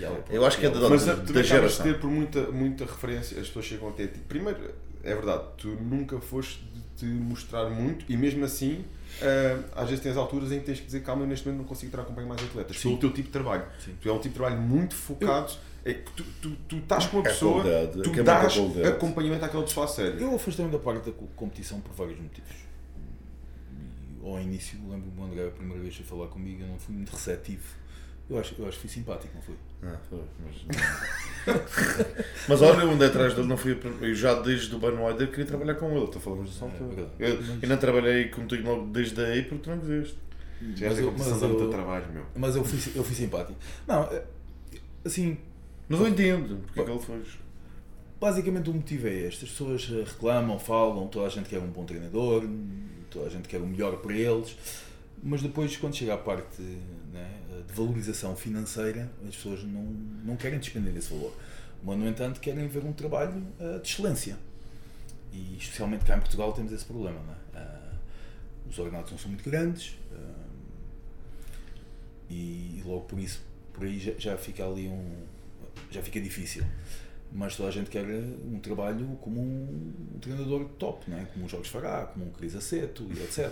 Ela- 0.00 0.24
Eu 0.30 0.44
acho 0.46 0.58
que 0.58 0.66
é 0.66 0.70
da- 0.70 0.88
Mas 0.88 1.04
da 1.04 1.14
tu 1.14 1.22
acabas 1.22 1.42
de 1.42 1.48
geração. 1.48 1.86
ter 1.86 1.98
por 1.98 2.10
muita, 2.10 2.40
muita 2.52 2.84
referência, 2.84 3.40
as 3.40 3.46
pessoas 3.48 3.64
chegam 3.64 3.88
até 3.88 4.06
ti. 4.06 4.20
Primeiro, 4.28 4.58
é 5.02 5.14
verdade, 5.14 5.42
tu 5.58 5.68
nunca 5.68 6.20
foste 6.20 6.62
de 6.62 6.82
te 6.98 7.04
mostrar 7.06 7.68
muito 7.70 8.04
e 8.08 8.16
mesmo 8.16 8.44
assim, 8.44 8.84
ah, 9.22 9.58
às 9.82 9.88
vezes 9.88 10.02
tens 10.04 10.16
alturas 10.16 10.52
em 10.52 10.60
que 10.60 10.66
tens 10.66 10.78
que 10.80 10.86
dizer 10.86 11.00
calma, 11.02 11.22
eu 11.22 11.26
neste 11.26 11.46
momento 11.46 11.62
não 11.62 11.68
consigo 11.68 11.88
estar 11.88 12.00
a 12.00 12.04
acompanhar 12.04 12.28
mais 12.28 12.42
atletas. 12.42 12.76
Sim. 12.78 12.88
Pelo 12.90 13.00
teu 13.00 13.10
tipo 13.10 13.26
de 13.28 13.32
trabalho. 13.32 13.64
Sim. 13.84 13.94
Tu 14.00 14.08
é 14.08 14.12
um 14.12 14.18
tipo 14.18 14.28
de 14.28 14.34
trabalho 14.34 14.60
muito 14.60 14.94
focado. 14.94 15.52
É 15.84 15.94
que 15.94 16.12
tu, 16.12 16.24
tu, 16.40 16.50
tu 16.68 16.76
estás 16.76 17.06
com 17.06 17.16
uma 17.18 17.26
É 17.26 17.30
pessoa, 17.30 17.62
tu 17.92 18.10
é 18.10 18.12
que 18.12 18.20
é 18.20 18.22
dás 18.22 18.56
acompanhamento 18.86 19.44
àquela 19.44 19.64
pessoa 19.64 19.86
a 19.86 19.88
sério. 19.88 20.18
Eu 20.20 20.34
afastei-me 20.36 20.70
da 20.70 20.78
parte 20.78 21.06
da 21.06 21.12
co- 21.12 21.26
competição 21.34 21.80
por 21.80 21.92
vários 21.92 22.20
motivos. 22.20 22.50
Ao 24.22 24.40
início, 24.40 24.78
lembro-me 24.88 25.12
quando 25.16 25.36
era 25.38 25.48
a 25.48 25.50
primeira 25.50 25.82
vez 25.82 25.98
a 26.00 26.04
falar 26.04 26.28
comigo, 26.28 26.62
eu 26.62 26.68
não 26.68 26.78
fui 26.78 26.94
muito 26.94 27.10
receptivo. 27.10 27.64
Eu 28.30 28.38
acho, 28.38 28.54
eu 28.56 28.66
acho 28.68 28.76
que 28.78 28.82
fui 28.86 28.90
simpático, 28.90 29.34
não 29.34 29.42
foi? 29.42 29.56
Ah, 29.82 29.98
foi, 30.08 30.20
mas... 30.44 31.56
mas 32.48 32.62
olha, 32.62 32.82
eu 32.82 32.90
andei 32.92 33.08
atrás 33.08 33.34
dele, 33.34 33.48
não 33.48 33.56
fui. 33.56 33.76
Eu 34.00 34.14
já 34.14 34.34
desde 34.40 34.72
o 34.74 34.78
Ban 34.78 34.92
Wider 34.92 35.28
queria 35.28 35.44
trabalhar 35.44 35.74
com 35.74 35.90
ele, 35.96 36.04
estou 36.04 36.18
a 36.18 36.20
falar 36.20 36.42
dessa 36.44 36.64
É, 36.64 36.68
altura. 36.68 36.88
verdade. 36.94 37.10
Eu, 37.18 37.36
Mas- 37.42 37.62
eu 37.64 37.68
não 37.68 37.76
trabalhei 37.76 38.28
contigo 38.28 38.68
logo 38.68 38.86
desde 38.86 39.20
aí 39.20 39.42
porque 39.42 39.64
tu 39.64 39.70
não 39.70 39.78
quiseste. 39.80 40.16
Já 40.76 40.88
Mas 40.88 40.98
eu- 41.00 41.12
mas 41.18 41.42
eu- 41.42 41.70
trabalho, 41.70 42.12
meu. 42.12 42.24
Mas 42.36 42.54
eu 42.54 42.64
fui, 42.64 42.78
eu 42.94 43.02
fui 43.02 43.16
simpático. 43.16 43.58
Não, 43.88 44.04
é- 44.04 44.22
assim, 45.04 45.36
Mas 45.92 46.00
eu 46.00 46.08
entendo 46.08 46.56
porque 46.64 46.80
é 46.80 46.84
que 46.84 46.90
ele 46.90 47.00
fez. 47.00 47.28
basicamente 48.20 48.70
o 48.70 48.74
motivo 48.74 49.06
é 49.08 49.14
este. 49.14 49.44
As 49.44 49.50
pessoas 49.50 49.88
eh, 49.90 50.04
reclamam, 50.04 50.58
falam, 50.58 51.06
toda 51.08 51.26
a 51.26 51.28
gente 51.28 51.48
quer 51.48 51.58
um 51.58 51.68
bom 51.68 51.84
treinador, 51.84 52.44
toda 53.10 53.26
a 53.26 53.30
gente 53.30 53.48
quer 53.48 53.58
o 53.58 53.66
melhor 53.66 53.96
para 53.98 54.14
eles, 54.14 54.56
mas 55.22 55.42
depois 55.42 55.76
quando 55.76 55.94
chega 55.94 56.14
à 56.14 56.18
parte 56.18 56.62
né, 57.12 57.30
de 57.66 57.72
valorização 57.74 58.34
financeira, 58.34 59.10
as 59.28 59.36
pessoas 59.36 59.62
não, 59.64 59.82
não 59.82 60.36
querem 60.36 60.58
despender 60.58 60.96
esse 60.96 61.12
valor. 61.12 61.32
Mas, 61.84 61.98
no 61.98 62.08
entanto, 62.08 62.40
querem 62.40 62.68
ver 62.68 62.84
um 62.84 62.92
trabalho 62.92 63.42
eh, 63.58 63.78
de 63.78 63.88
excelência. 63.88 64.36
E 65.32 65.56
especialmente 65.58 66.04
cá 66.04 66.16
em 66.16 66.20
Portugal 66.20 66.52
temos 66.52 66.72
esse 66.72 66.84
problema. 66.84 67.18
Não 67.20 67.32
é? 67.32 67.64
Ah, 67.64 67.92
os 68.68 68.78
ordenados 68.78 69.10
não 69.10 69.18
são 69.18 69.30
muito 69.30 69.48
grandes 69.48 69.96
ah, 70.12 70.44
e 72.30 72.82
logo 72.84 73.02
por 73.02 73.18
isso, 73.18 73.42
por 73.72 73.84
aí 73.84 73.98
já, 73.98 74.12
já 74.18 74.36
fica 74.36 74.64
ali 74.64 74.88
um. 74.88 75.31
Já 75.90 76.02
fica 76.02 76.20
difícil 76.20 76.64
mas 77.34 77.56
toda 77.56 77.70
a 77.70 77.72
gente 77.72 77.88
quer 77.88 78.04
um 78.04 78.58
trabalho 78.60 79.06
como 79.22 79.40
um, 79.40 79.94
um 80.14 80.18
treinador 80.18 80.66
top, 80.78 81.10
não 81.10 81.16
é? 81.18 81.24
como 81.32 81.46
um 81.46 81.48
Jorge 81.48 81.70
Fará, 81.70 82.04
como 82.12 82.26
um 82.26 82.30
Cris 82.30 82.54
Aceto 82.54 83.08
e 83.10 83.22
etc. 83.22 83.50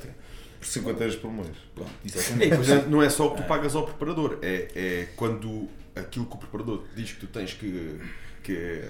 Por 0.58 0.66
50 0.66 1.02
euros 1.02 1.16
por 1.16 1.32
mês. 1.32 1.48
Pronto, 1.74 1.90
exatamente. 2.04 2.54
exemplo, 2.60 2.90
não 2.90 3.02
é 3.02 3.08
só 3.08 3.28
o 3.28 3.30
que 3.34 3.40
tu 3.42 3.48
pagas 3.48 3.74
ao 3.74 3.86
preparador, 3.86 4.38
é, 4.42 4.68
é 4.74 5.08
quando 5.16 5.66
aquilo 5.96 6.26
que 6.26 6.34
o 6.34 6.38
preparador 6.38 6.84
diz 6.94 7.12
que 7.12 7.20
tu 7.20 7.26
tens 7.28 7.54
que, 7.54 7.98
que, 8.44 8.84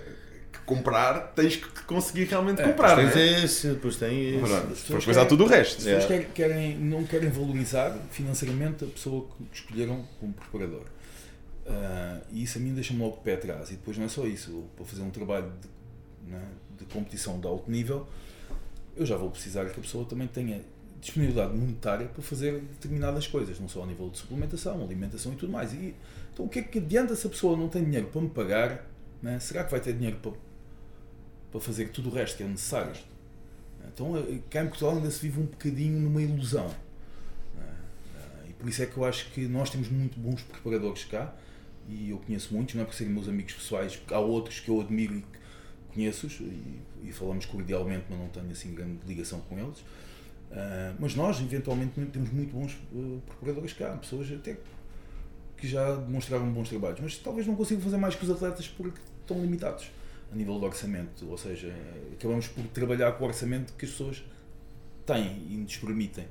comprar, 0.66 1.34
tens 1.34 1.56
que 1.56 1.82
conseguir 1.84 2.24
realmente 2.24 2.60
É, 2.60 2.68
comprar. 2.68 2.96
Tens 2.96 3.14
não 3.14 3.20
é? 3.22 3.44
esse, 3.44 3.68
depois 3.68 3.96
tem 3.96 4.30
esse. 4.40 4.82
Depois 4.86 5.04
coisa 5.04 5.22
há 5.22 5.26
tudo 5.26 5.44
o 5.44 5.46
resto. 5.46 5.78
As 5.78 5.84
pessoas 5.84 6.20
É. 6.20 6.24
querem- 6.34 6.76
não 6.78 7.04
querem 7.04 7.28
valorizar 7.30 7.96
financeiramente 8.10 8.84
a 8.84 8.88
pessoa 8.88 9.28
que 9.36 9.44
escolheram 9.60 10.04
como 10.18 10.32
preparador. 10.32 10.82
Ah, 11.70 12.20
e 12.30 12.42
isso 12.42 12.58
a 12.58 12.60
mim 12.60 12.74
deixa-me 12.74 13.00
logo 13.00 13.16
de 13.16 13.22
pé 13.22 13.34
atrás. 13.34 13.70
E 13.70 13.74
depois 13.76 13.96
não 13.96 14.04
é 14.04 14.08
só 14.08 14.26
isso. 14.26 14.50
Eu, 14.50 14.68
para 14.76 14.84
fazer 14.84 15.02
um 15.02 15.10
trabalho 15.10 15.52
de, 15.60 16.30
né, 16.30 16.42
de 16.78 16.84
competição 16.86 17.38
de 17.40 17.46
alto 17.46 17.70
nível, 17.70 18.06
eu 18.96 19.06
já 19.06 19.16
vou 19.16 19.30
precisar 19.30 19.64
que 19.66 19.78
a 19.78 19.82
pessoa 19.82 20.04
também 20.04 20.26
tenha 20.28 20.62
disponibilidade 21.00 21.56
monetária 21.56 22.06
para 22.06 22.22
fazer 22.22 22.60
determinadas 22.60 23.26
coisas, 23.26 23.58
não 23.58 23.68
só 23.68 23.82
a 23.82 23.86
nível 23.86 24.10
de 24.10 24.18
suplementação, 24.18 24.82
alimentação 24.82 25.32
e 25.32 25.36
tudo 25.36 25.52
mais. 25.52 25.72
E, 25.72 25.94
então 26.32 26.44
o 26.44 26.48
que 26.48 26.58
é 26.58 26.62
que 26.62 26.78
adianta 26.78 27.14
se 27.16 27.26
a 27.26 27.30
pessoa 27.30 27.56
não 27.56 27.68
tem 27.68 27.84
dinheiro 27.84 28.08
para 28.08 28.20
me 28.20 28.28
pagar? 28.28 28.86
né? 29.22 29.38
Será 29.38 29.64
que 29.64 29.70
vai 29.70 29.80
ter 29.80 29.92
dinheiro 29.92 30.16
para, 30.18 30.32
para 31.52 31.60
fazer 31.60 31.88
tudo 31.90 32.08
o 32.10 32.12
resto 32.12 32.36
que 32.36 32.42
é 32.42 32.46
necessário? 32.46 32.92
Então, 33.92 34.16
eh, 34.16 34.38
cá 34.48 34.62
em 34.62 34.68
Portugal 34.68 34.96
ainda 34.96 35.10
se 35.10 35.20
vive 35.20 35.40
um 35.40 35.46
bocadinho 35.46 35.98
numa 36.00 36.22
ilusão. 36.22 36.70
Ah, 37.58 38.44
E 38.48 38.52
por 38.52 38.68
isso 38.68 38.82
é 38.82 38.86
que 38.86 38.96
eu 38.96 39.04
acho 39.04 39.30
que 39.32 39.46
nós 39.46 39.70
temos 39.70 39.88
muito 39.88 40.18
bons 40.18 40.42
preparadores 40.42 41.04
cá, 41.04 41.34
e 41.88 42.10
eu 42.10 42.18
conheço 42.18 42.54
muitos, 42.54 42.74
não 42.74 42.82
é 42.82 42.84
por 42.84 42.94
serem 42.94 43.12
meus 43.12 43.28
amigos 43.28 43.54
pessoais, 43.54 43.96
porque 43.96 44.14
há 44.14 44.20
outros 44.20 44.60
que 44.60 44.68
eu 44.68 44.80
admiro 44.80 45.14
e 45.16 45.24
conheço-os, 45.92 46.40
e, 46.40 46.80
e 47.02 47.12
falamos 47.12 47.46
cordialmente, 47.46 48.04
mas 48.08 48.18
não 48.18 48.28
tenho 48.28 48.50
assim 48.50 48.74
grande 48.74 48.98
ligação 49.06 49.40
com 49.40 49.58
eles. 49.58 49.82
Ah, 50.52 50.94
mas 50.98 51.14
nós, 51.14 51.40
eventualmente, 51.40 51.92
temos 52.06 52.30
muito 52.30 52.52
bons 52.52 52.76
eh, 52.94 53.18
preparadores 53.26 53.72
cá, 53.72 53.96
pessoas 53.96 54.30
até 54.32 54.56
que 55.56 55.68
já 55.68 55.94
demonstraram 55.96 56.50
bons 56.52 56.68
trabalhos, 56.68 57.00
mas 57.00 57.16
talvez 57.18 57.46
não 57.46 57.54
consigam 57.54 57.82
fazer 57.82 57.98
mais 57.98 58.14
que 58.14 58.24
os 58.24 58.30
atletas 58.30 58.66
porque 58.66 58.98
estão 59.20 59.40
limitados 59.40 59.90
a 60.32 60.34
nível 60.34 60.58
de 60.58 60.64
orçamento, 60.64 61.28
ou 61.28 61.36
seja, 61.36 61.74
acabamos 62.12 62.48
por 62.48 62.64
trabalhar 62.68 63.12
com 63.12 63.24
o 63.24 63.26
orçamento 63.26 63.72
que 63.74 63.84
as 63.84 63.90
pessoas 63.90 64.24
têm 65.04 65.46
e 65.50 65.56
nos 65.56 65.76
permitem. 65.76 66.26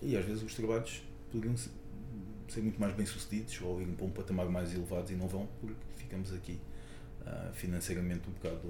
E 0.00 0.16
às 0.16 0.24
vezes 0.24 0.42
os 0.42 0.54
trabalhos 0.54 1.02
poderiam 1.30 1.54
ser 2.52 2.60
muito 2.62 2.80
mais 2.80 2.94
bem 2.94 3.06
sucedidos 3.06 3.60
ou 3.62 3.80
irem 3.80 3.94
para 3.94 4.06
um 4.06 4.10
patamar 4.10 4.46
mais 4.46 4.72
elevado 4.74 5.10
e 5.12 5.16
não 5.16 5.26
vão 5.28 5.48
porque 5.60 5.74
ficamos 5.96 6.32
aqui 6.32 6.58
ah, 7.26 7.50
financeiramente 7.52 8.22
um 8.28 8.32
bocado 8.32 8.60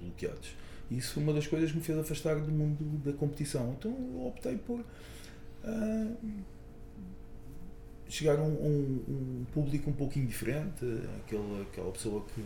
bloqueados. 0.00 0.54
Isso 0.90 1.14
foi 1.14 1.22
uma 1.22 1.32
das 1.32 1.46
coisas 1.46 1.70
que 1.70 1.76
me 1.78 1.82
fez 1.82 1.96
afastar 1.98 2.36
do 2.40 2.50
mundo 2.50 2.84
da 3.04 3.12
competição. 3.12 3.74
Então 3.78 3.90
eu 3.92 4.26
optei 4.26 4.56
por 4.56 4.84
ah, 5.64 6.12
chegar 8.08 8.38
a 8.38 8.42
um, 8.42 8.48
um- 8.52 9.04
um 9.40 9.44
público 9.52 9.88
um 9.90 9.92
pouquinho 9.92 10.26
diferente, 10.26 10.84
aquela, 11.24 11.62
aquela 11.62 11.90
pessoa 11.92 12.24
que 12.34 12.42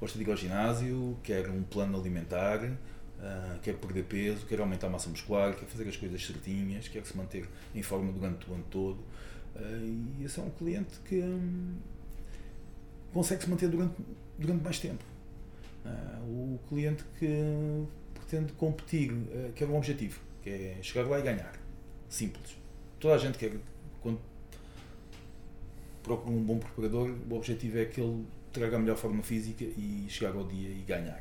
gosta 0.00 0.18
de 0.18 0.24
ir 0.24 0.30
ao 0.30 0.36
ginásio, 0.36 1.16
quer 1.22 1.48
um 1.50 1.62
plano 1.62 1.98
alimentar, 1.98 2.72
ah, 3.20 3.58
quer 3.62 3.74
perder 3.76 4.04
peso, 4.04 4.46
quer 4.46 4.60
aumentar 4.60 4.86
a 4.86 4.90
massa 4.90 5.10
muscular, 5.10 5.54
quer 5.54 5.66
fazer 5.66 5.86
as 5.88 5.96
coisas 5.96 6.24
certinhas, 6.24 6.88
quer 6.88 7.04
se 7.04 7.16
manter 7.16 7.46
em 7.74 7.82
forma 7.82 8.10
durante 8.12 8.50
o 8.50 8.54
ano 8.54 8.64
todo. 8.70 8.98
Ah, 9.56 9.60
e 10.18 10.24
esse 10.24 10.38
é 10.38 10.42
um 10.42 10.50
cliente 10.50 10.98
que 11.04 11.20
hum, 11.20 11.76
consegue 13.12 13.42
se 13.42 13.50
manter 13.50 13.68
durante, 13.68 13.94
durante 14.38 14.62
mais 14.62 14.78
tempo. 14.78 15.04
Ah, 15.84 16.20
o 16.26 16.58
cliente 16.68 17.04
que 17.18 17.86
pretende 18.14 18.52
competir, 18.54 19.12
ah, 19.12 19.50
quer 19.54 19.68
um 19.68 19.76
objetivo, 19.76 20.20
que 20.42 20.50
é 20.50 20.78
chegar 20.82 21.08
lá 21.08 21.18
e 21.18 21.22
ganhar. 21.22 21.52
Simples. 22.08 22.56
Toda 23.00 23.14
a 23.14 23.18
gente 23.18 23.38
quer, 23.38 23.52
quando 24.00 24.18
procura 26.02 26.34
um 26.34 26.42
bom 26.42 26.58
preparador, 26.58 27.14
o 27.30 27.34
objetivo 27.34 27.78
é 27.78 27.84
que 27.84 28.00
ele 28.00 28.24
traga 28.52 28.76
a 28.76 28.78
melhor 28.78 28.96
forma 28.96 29.22
física 29.22 29.64
e 29.64 30.06
chegar 30.08 30.34
ao 30.34 30.46
dia 30.46 30.68
e 30.70 30.82
ganhar. 30.82 31.20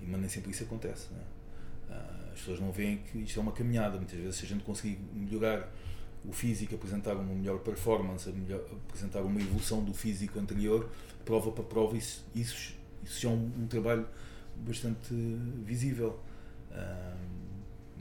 E, 0.00 0.06
mas 0.06 0.20
nem 0.20 0.28
sempre 0.28 0.50
isso 0.50 0.64
acontece. 0.64 1.08
é? 1.14 1.92
Ah, 1.92 2.30
as 2.32 2.40
pessoas 2.40 2.60
não 2.60 2.72
veem 2.72 2.98
que 2.98 3.18
isto 3.18 3.38
é 3.38 3.42
uma 3.42 3.52
caminhada. 3.52 3.96
Muitas 3.96 4.18
vezes, 4.18 4.36
se 4.36 4.44
a 4.44 4.48
gente 4.48 4.64
conseguir 4.64 4.98
melhorar 5.14 5.70
o 6.26 6.32
físico, 6.32 6.74
apresentar 6.74 7.14
uma 7.14 7.34
melhor 7.34 7.58
performance, 7.58 8.28
melhor- 8.30 8.64
apresentar 8.88 9.20
uma 9.22 9.40
evolução 9.40 9.82
do 9.84 9.92
físico 9.92 10.38
anterior, 10.38 10.88
prova 11.24 11.50
para 11.52 11.64
prova, 11.64 11.96
isso, 11.96 12.24
isso, 12.34 12.74
isso 13.04 13.20
já 13.20 13.28
é 13.28 13.32
um, 13.32 13.50
um 13.62 13.66
trabalho 13.66 14.06
bastante 14.66 15.12
visível. 15.64 16.18
Ah, 16.72 17.14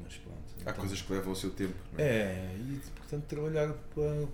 mas 0.03 0.15
pronto. 0.17 0.37
Há 0.59 0.61
então- 0.61 0.73
coisas 0.75 1.01
que 1.01 1.11
levam 1.13 1.33
o 1.33 1.35
seu 1.35 1.51
tempo. 1.51 1.73
é? 1.97 2.03
é, 2.03 2.55
e 2.57 2.79
portanto 2.97 3.23
trabalhar 3.25 3.73
para, 3.93 4.25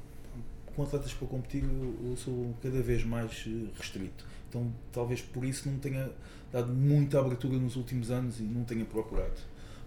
com 0.76 0.84
atletas 0.84 1.14
para 1.14 1.28
competir 1.28 1.64
eu, 1.64 2.10
eu 2.12 2.16
sou 2.18 2.56
cada 2.62 2.82
vez 2.82 3.04
mais 3.04 3.46
eh, 3.48 3.70
restrito. 3.78 4.26
Então 4.48 4.72
talvez 4.92 5.22
por 5.22 5.44
isso 5.44 5.70
não 5.70 5.78
tenha 5.80 6.10
dado 6.52 6.72
muita 6.74 7.20
abertura 7.20 7.58
nos 7.58 7.76
últimos 7.76 8.10
anos 8.12 8.40
e 8.40 8.44
não 8.44 8.64
tenha 8.64 8.86
procurado. 8.86 9.40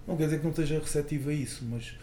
Não 0.06 0.16
quer 0.16 0.24
dizer 0.24 0.38
que 0.38 0.44
não 0.44 0.50
esteja 0.50 0.78
receptivo 0.80 1.30
a 1.30 1.32
isso, 1.32 1.64
mas 1.64 1.94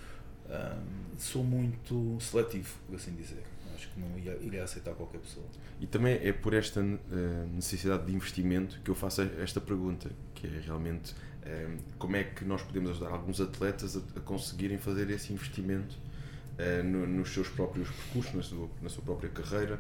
sou 1.17 1.43
muito 1.43 2.17
seletivo, 2.21 2.69
por 2.88 2.95
assim 2.95 3.13
dizer. 3.15 3.43
Acho 3.76 3.88
que 3.89 3.99
não 3.99 4.17
ia, 4.19 4.38
iria 4.41 4.63
aceitar 4.63 4.93
qualquer 4.93 5.19
pessoa. 5.19 5.45
E 5.80 5.88
também 5.88 6.15
é 6.21 6.34
por 6.34 6.53
esta 6.53 6.81
eh, 6.81 7.45
necessidade 7.53 8.05
de 8.05 8.13
investimento 8.13 8.80
que 8.84 8.91
eu 8.91 8.95
faço 8.95 9.21
esta 9.21 9.61
pergunta, 9.61 10.09
que 10.35 10.47
é 10.47 10.61
realmente 10.65 11.15
eh, 11.43 11.77
como 11.97 12.15
é 12.17 12.23
que 12.26 12.43
nós 12.43 12.61
podemos 12.61 12.91
ajudar 12.91 13.09
alguns 13.11 13.39
atletas 13.39 13.95
a, 13.95 14.19
conseguirem 14.19 14.77
fazer 14.77 15.09
esse 15.09 15.31
investimento 15.31 15.95
eh, 16.57 16.84
no- 16.84 17.07
nos 17.07 17.30
seus 17.34 17.47
próprios 17.47 17.88
percursos, 17.89 18.34
na 18.34 18.43
sua, 18.43 18.69
na 18.81 18.89
sua 18.89 19.03
própria 19.03 19.30
carreira, 19.30 19.80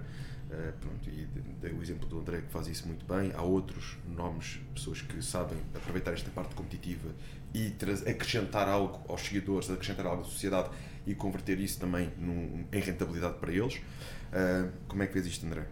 Uh, 0.49 0.73
pronto, 0.79 1.07
e 1.07 1.27
dei 1.61 1.71
o 1.71 1.79
exemplo 1.79 2.09
do 2.09 2.19
André 2.19 2.41
que 2.41 2.51
faz 2.51 2.65
isso 2.67 2.87
muito 2.87 3.05
bem. 3.05 3.31
Há 3.35 3.43
outros 3.43 3.99
nomes, 4.07 4.59
pessoas 4.73 4.99
que 4.99 5.21
sabem 5.21 5.59
aproveitar 5.75 6.11
esta 6.11 6.31
parte 6.31 6.55
competitiva 6.55 7.07
e 7.53 7.73
acrescentar 8.07 8.67
algo 8.67 9.01
aos 9.07 9.21
seguidores, 9.21 9.69
acrescentar 9.69 10.05
algo 10.05 10.21
à 10.21 10.25
sociedade 10.25 10.69
e 11.05 11.15
converter 11.15 11.59
isso 11.59 11.79
também 11.79 12.11
num, 12.17 12.65
em 12.71 12.79
rentabilidade 12.79 13.35
para 13.39 13.51
eles. 13.51 13.75
Uh, 13.75 14.71
como 14.87 15.01
é 15.03 15.07
que 15.07 15.13
vês 15.13 15.25
isto, 15.25 15.45
André? 15.45 15.65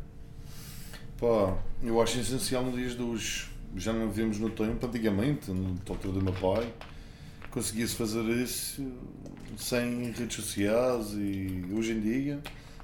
Pá, 1.19 1.57
eu 1.81 2.01
acho 2.01 2.19
essencial 2.19 2.63
nos 2.63 2.75
dias 2.75 2.95
dos. 2.95 3.49
Já 3.75 3.93
não 3.93 4.09
vivemos 4.09 4.39
no 4.39 4.49
tempo, 4.49 4.85
antigamente, 4.85 5.51
no 5.51 5.77
altura 5.87 6.13
do 6.13 6.21
meu 6.21 6.33
pai, 6.33 6.71
conseguia-se 7.51 7.95
fazer 7.95 8.23
isso 8.23 8.81
sem 9.57 10.11
redes 10.11 10.35
sociais 10.35 11.11
e 11.13 11.65
hoje 11.73 11.91
em 11.91 11.99
dia 11.99 12.39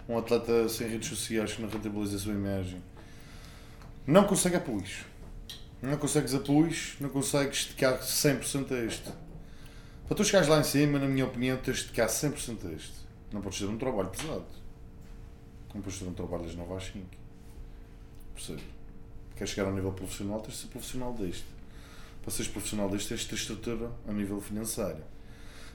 um 0.08 0.18
atleta 0.18 0.68
sem 0.68 0.88
redes 0.88 1.08
sociais 1.08 1.54
que 1.54 1.62
não 1.62 1.70
rentabiliza 1.70 2.18
a 2.18 2.20
sua 2.20 2.34
imagem 2.34 2.82
não 4.06 4.26
consegue 4.26 4.58
apoios. 4.58 5.06
Não 5.84 5.98
consegues 5.98 6.34
apoios, 6.34 6.96
não 7.02 7.10
consegues 7.10 7.66
dedicar 7.66 8.00
100% 8.00 8.72
a 8.72 8.86
este. 8.86 9.12
Para 10.08 10.16
tu 10.16 10.24
chegares 10.24 10.48
lá 10.48 10.62
em 10.62 10.64
cima, 10.64 10.98
na 10.98 11.08
minha 11.08 11.26
opinião, 11.26 11.58
tens 11.58 11.80
de 11.80 11.84
dedicar 11.84 12.08
100% 12.08 12.70
a 12.70 12.72
este. 12.72 12.94
Não 13.34 13.42
podes 13.42 13.60
ter 13.60 13.66
um 13.66 13.78
trabalho 13.78 14.08
pesado. 14.08 14.46
Não 15.76 15.82
podes 15.82 16.00
ter 16.00 16.06
um 16.06 16.14
trabalho 16.14 16.46
das 16.46 16.56
9 16.56 16.74
às 16.74 16.86
5. 16.86 17.06
Percebe? 18.34 18.64
Queres 19.36 19.54
chegar 19.54 19.68
ao 19.68 19.76
nível 19.76 19.92
profissional, 19.92 20.40
tens 20.40 20.54
de 20.54 20.62
ser 20.62 20.68
profissional 20.68 21.14
deste. 21.16 21.46
Para 22.22 22.32
seres 22.32 22.50
profissional 22.50 22.90
deste, 22.90 23.10
tens 23.10 23.20
de 23.20 23.28
ter 23.28 23.36
estrutura 23.36 23.92
a 24.08 24.14
nível 24.14 24.40
financeiro. 24.40 25.04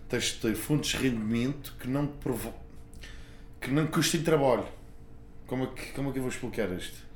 Tens 0.09 0.25
de 0.25 0.39
ter 0.39 0.55
fontes 0.55 0.99
de 0.99 1.07
rendimento 1.07 1.77
que 1.79 1.87
não 1.87 2.07
provo... 2.07 2.55
que 3.61 3.71
não 3.71 3.87
custem 3.87 4.23
trabalho. 4.23 4.67
Como 5.47 5.65
é, 5.65 5.67
que, 5.67 5.93
como 5.93 6.09
é 6.09 6.13
que 6.13 6.19
eu 6.19 6.23
vou 6.23 6.33
explicar 6.33 6.71
isto? 6.73 7.08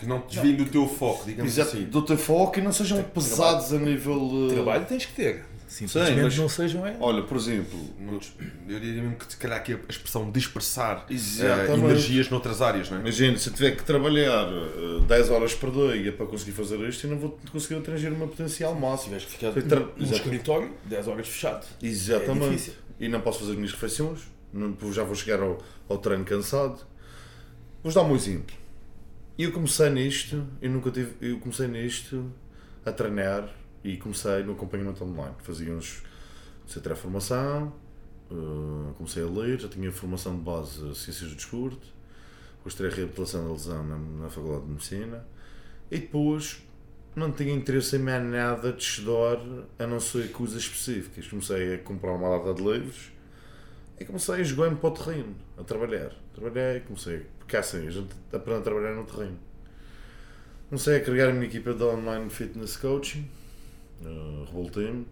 Que 0.00 0.06
não 0.06 0.20
te 0.20 0.34
desviem 0.34 0.56
do 0.56 0.64
teu 0.64 0.88
foco, 0.88 1.24
digamos 1.26 1.52
Exato, 1.52 1.76
assim. 1.76 1.84
Do 1.84 2.02
teu 2.02 2.18
foco 2.18 2.58
e 2.58 2.62
não 2.62 2.72
sejam 2.72 3.02
pesados 3.02 3.68
trabalho. 3.68 3.86
a 3.86 3.90
nível. 3.90 4.16
Uh... 4.16 4.48
Trabalho 4.48 4.84
tens 4.86 5.06
que 5.06 5.12
ter. 5.12 5.44
Simplesmente 5.70 6.16
Sim, 6.16 6.22
mas, 6.22 6.36
não 6.36 6.48
sejam 6.48 6.84
é. 6.84 6.96
Olha, 6.98 7.22
por 7.22 7.36
exemplo, 7.36 7.78
eu 8.68 8.80
diria 8.80 9.02
mesmo 9.02 9.14
que 9.14 9.30
se 9.30 9.36
calhar 9.36 9.58
aqui 9.58 9.74
a 9.74 9.78
expressão 9.88 10.28
dispersar 10.28 11.06
uh, 11.08 11.74
energias 11.74 12.28
noutras 12.28 12.60
áreas, 12.60 12.90
não 12.90 12.96
é? 12.96 13.00
Imagina, 13.02 13.38
se 13.38 13.50
eu 13.50 13.52
tiver 13.52 13.76
que 13.76 13.84
trabalhar 13.84 14.48
uh, 14.48 14.98
eh, 15.00 15.06
10 15.06 15.30
horas 15.30 15.54
por 15.54 15.70
dia 15.70 16.12
para 16.12 16.26
conseguir 16.26 16.50
fazer 16.50 16.80
isto, 16.80 17.06
eu 17.06 17.10
não 17.12 17.18
vou 17.20 17.38
conseguir 17.52 17.76
atingir 17.76 18.08
o 18.08 18.16
meu 18.16 18.26
potencial 18.26 18.74
máximo. 18.74 19.16
Tiveres 19.16 19.26
que 19.26 19.30
ficar 19.30 19.52
no 19.96 20.12
escritório, 20.12 20.72
10 20.86 21.06
horas 21.06 21.28
fechado. 21.28 21.64
Exatamente. 21.80 22.70
É 22.70 23.04
e 23.04 23.08
não 23.08 23.20
posso 23.20 23.38
fazer 23.38 23.52
as 23.52 23.56
minhas 23.56 23.72
refeições, 23.72 24.22
não, 24.52 24.76
já 24.92 25.04
vou 25.04 25.14
chegar 25.14 25.40
ao, 25.40 25.58
ao 25.88 25.98
treino 25.98 26.24
cansado. 26.24 26.80
Vou 27.80 27.92
dar 27.92 28.02
um 28.02 28.16
exemplo. 28.16 28.56
Eu 29.42 29.52
comecei 29.52 29.88
nisto, 29.88 30.46
eu 30.60 30.70
nunca 30.70 30.90
tive, 30.90 31.14
eu 31.26 31.40
comecei 31.40 31.66
nisto 31.66 32.30
a 32.84 32.92
treinar 32.92 33.50
e 33.82 33.96
comecei 33.96 34.42
no 34.42 34.52
acompanhamento 34.52 35.02
online. 35.02 35.34
Fazia 35.38 35.72
uns. 35.72 36.02
Comecei 36.60 36.92
a 36.92 36.94
formação, 36.94 37.72
uh, 38.30 38.92
comecei 38.98 39.22
a 39.22 39.26
ler, 39.26 39.58
já 39.58 39.66
tinha 39.66 39.90
formação 39.90 40.36
de 40.36 40.42
base 40.42 40.86
de 40.86 40.94
Ciências 40.94 41.30
do 41.30 41.36
Desporto, 41.36 41.86
depois 42.58 42.74
terei 42.74 42.92
a 42.92 42.94
reabilitação 42.94 43.46
da 43.46 43.52
lesão 43.52 43.82
na, 43.82 43.96
na 43.96 44.28
Faculdade 44.28 44.66
de 44.66 44.72
Medicina 44.72 45.26
e 45.90 45.98
depois 45.98 46.62
não 47.16 47.32
tinha 47.32 47.54
interesse 47.54 47.96
em 47.96 48.00
mais 48.00 48.22
nada 48.22 48.74
de 48.74 48.82
estudar 48.82 49.40
a 49.78 49.86
não 49.86 50.00
ser 50.00 50.30
coisas 50.32 50.58
específicas. 50.58 51.26
Comecei 51.26 51.76
a 51.76 51.78
comprar 51.78 52.12
uma 52.12 52.28
data 52.28 52.52
de 52.52 52.62
livros 52.62 53.10
e 53.98 54.04
comecei 54.04 54.34
a 54.34 54.42
jogar-me 54.42 54.76
para 54.76 54.90
o 54.90 54.92
terreno, 54.92 55.34
a 55.56 55.64
trabalhar. 55.64 56.12
Trabalhei, 56.34 56.80
comecei, 56.80 57.24
porque 57.50 57.56
é 57.56 57.60
assim, 57.60 57.84
a 57.84 57.90
gente 57.90 58.14
aprende 58.32 58.60
a 58.60 58.62
trabalhar 58.62 58.94
no 58.94 59.04
terreno. 59.04 59.36
Comecei 60.68 60.98
a 60.98 61.00
criar 61.00 61.30
a 61.30 61.32
minha 61.32 61.46
equipa 61.46 61.74
de 61.74 61.82
online 61.82 62.30
fitness 62.30 62.76
coaching 62.76 63.28
uh. 64.02 65.04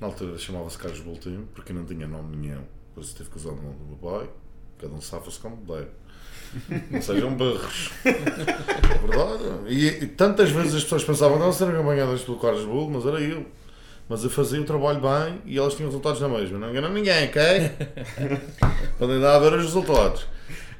Na 0.00 0.06
altura 0.06 0.38
chamava-se 0.38 0.78
Carlos 0.78 1.00
Revoltei-me, 1.00 1.46
porque 1.52 1.72
não 1.72 1.84
tinha 1.84 2.06
nome 2.06 2.36
nenhum, 2.36 2.62
por 2.94 3.02
isso 3.02 3.16
tive 3.16 3.28
que 3.28 3.38
usar 3.38 3.48
o 3.48 3.56
nome 3.56 3.74
do 3.74 3.84
meu 3.86 3.96
pai. 3.96 4.30
Cada 4.78 4.94
um 4.94 5.00
safa-se 5.00 5.40
como 5.40 5.56
der. 5.66 5.88
Não 6.92 7.02
sejam 7.02 7.34
berros. 7.34 7.90
Verdade? 8.04 9.42
E, 9.66 10.04
e, 10.04 10.06
tantas 10.06 10.50
vezes 10.50 10.76
as 10.76 10.82
pessoas 10.84 11.02
pensavam, 11.02 11.40
não 11.40 11.52
serem 11.52 11.74
acompanhadas 11.74 12.22
pelo 12.22 12.38
Carlos 12.38 12.64
Bull, 12.64 12.88
mas 12.88 13.04
era 13.04 13.20
eu. 13.20 13.44
Mas 14.08 14.22
eu 14.22 14.30
fazia 14.30 14.60
o 14.60 14.64
trabalho 14.64 15.00
bem 15.00 15.40
e 15.44 15.58
elas 15.58 15.74
tinham 15.74 15.88
resultados 15.88 16.20
na 16.20 16.28
mesma. 16.28 16.56
Não 16.56 16.70
engana 16.70 16.88
ninguém, 16.88 17.26
ok? 17.26 17.40
Podem 18.96 19.20
dar 19.20 19.36
a 19.36 19.38
ver 19.40 19.54
os 19.54 19.64
resultados. 19.64 20.33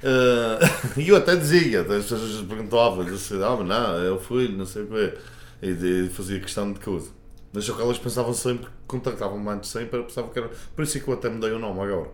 Uh, 0.05 0.61
e 1.01 1.09
eu 1.09 1.17
até 1.17 1.35
dizia, 1.35 1.81
as 1.81 1.87
pessoas 1.87 2.43
perguntavam, 2.43 3.07
eu 3.09 3.45
ah, 3.45 3.57
mas 3.57 3.67
não, 3.67 4.17
o 4.17 4.21
filho, 4.21 4.57
não 4.57 4.67
sei 4.67 4.83
o 4.83 4.87
quê. 4.87 5.15
E, 5.63 5.69
e 6.07 6.11
fazia 6.11 6.39
questão 6.39 6.71
de 6.73 6.81
coisa. 6.81 7.09
Mas 7.53 7.67
o 7.69 7.75
que 7.75 7.81
elas 7.81 7.99
pensavam 7.99 8.35
sempre, 8.35 8.69
contactavam-me 8.87 9.49
antes 9.49 9.71
sempre, 9.71 10.03
pensavam 10.03 10.31
que 10.31 10.39
era. 10.39 10.51
Por 10.77 10.83
isso 10.83 10.99
é 10.99 11.01
que 11.01 11.09
eu 11.09 11.15
até 11.15 11.29
mudei 11.31 11.53
o 11.53 11.59
nome 11.59 11.81
agora. 11.81 12.11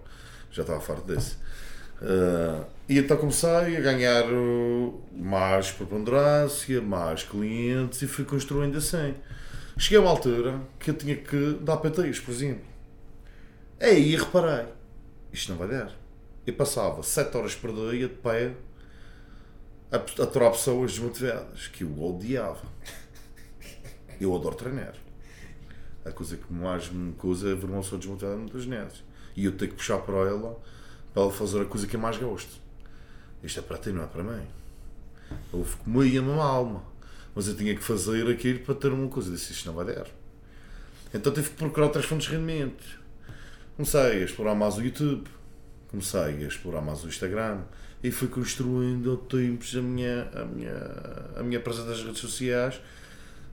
Já 0.53 0.63
estava 0.63 0.81
farto 0.81 1.07
desse. 1.07 1.35
Uh, 2.01 2.65
e 2.89 2.99
então 2.99 3.17
comecei 3.17 3.77
a 3.77 3.81
ganhar 3.81 4.25
mais 5.13 5.71
preponderância, 5.73 6.81
mais 6.81 7.25
clientes 7.25 8.03
e 8.03 8.07
fui 8.07 8.25
construindo 8.25 8.79
assim. 8.79 9.15
Cheguei 9.79 9.99
a 9.99 10.01
uma 10.03 10.11
altura 10.11 10.61
que 10.79 10.91
eu 10.91 10.95
tinha 10.95 11.17
que 11.17 11.59
dar 11.63 11.79
PTs, 11.79 12.21
por 12.21 12.33
exemplo. 12.33 12.65
Aí 13.81 14.15
reparei, 14.15 14.67
isto 15.33 15.53
não 15.53 15.59
vai 15.59 15.69
dar. 15.69 16.00
Eu 16.47 16.55
passava 16.55 17.03
7 17.03 17.37
horas 17.37 17.55
por 17.55 17.73
dia 17.73 18.09
de 18.09 18.15
pé 18.15 18.55
a 19.93 19.97
aturar 19.97 20.53
pessoas 20.53 20.93
desmotivadas, 20.93 21.69
que 21.69 21.85
eu 21.85 22.03
odiava. 22.03 22.67
Eu 24.21 24.35
adoro 24.35 24.55
treinar 24.55 24.95
a 26.05 26.11
coisa 26.11 26.37
que 26.37 26.53
mais 26.53 26.89
me 26.91 27.13
coisa 27.13 27.51
é 27.51 27.55
ver 27.55 27.67
uma 27.67 27.81
pessoa 27.81 27.99
desmotivada 27.99 28.37
muitas 28.37 28.65
vezes. 28.65 29.05
E 29.37 29.45
eu 29.45 29.53
tenho 29.53 29.71
que 29.71 29.77
puxar 29.77 29.99
para 29.99 30.15
ela 30.15 30.59
para 31.13 31.23
ela 31.23 31.33
fazer 31.33 31.61
a 31.61 31.65
coisa 31.65 31.87
que 31.87 31.97
eu 31.97 32.01
mais 32.01 32.17
gosto. 32.17 32.61
Isto 33.43 33.61
é 33.61 33.63
para 33.63 33.79
ti, 33.79 33.91
não 33.91 34.05
é 34.05 34.07
para 34.07 34.23
mim. 34.23 34.47
Eu 35.53 35.67
comia 35.85 36.23
uma 36.23 36.45
alma. 36.45 36.85
Mas 37.35 37.49
eu 37.49 37.57
tinha 37.57 37.75
que 37.75 37.83
fazer 37.83 38.29
aquilo 38.31 38.61
para 38.61 38.75
ter 38.75 38.93
uma 38.93 39.09
coisa. 39.09 39.29
Eu 39.31 39.35
disse, 39.35 39.53
isto 39.53 39.67
não 39.67 39.75
vai 39.75 39.87
dar. 39.87 40.07
Então 41.13 41.33
tive 41.33 41.51
que 41.51 41.57
procurar 41.57 41.87
outras 41.87 42.05
fontes 42.05 42.29
de 42.29 42.37
rendimento. 42.37 42.85
Comecei 43.77 44.01
a 44.01 44.25
explorar 44.25 44.55
mais 44.55 44.77
o 44.77 44.83
YouTube. 44.83 45.29
Comecei 45.91 46.45
a 46.45 46.49
explorar 46.49 46.81
mais 46.81 47.05
o 47.05 47.09
Instagram. 47.09 47.63
E 48.03 48.11
fui 48.11 48.29
construindo 48.29 49.11
ao 49.11 49.17
tempos 49.19 49.77
a 49.77 49.83
minha, 49.83 50.31
a 50.35 50.45
minha, 50.45 50.75
a 51.37 51.43
minha 51.43 51.61
presença 51.61 51.91
nas 51.91 52.03
redes 52.03 52.21
sociais 52.21 52.81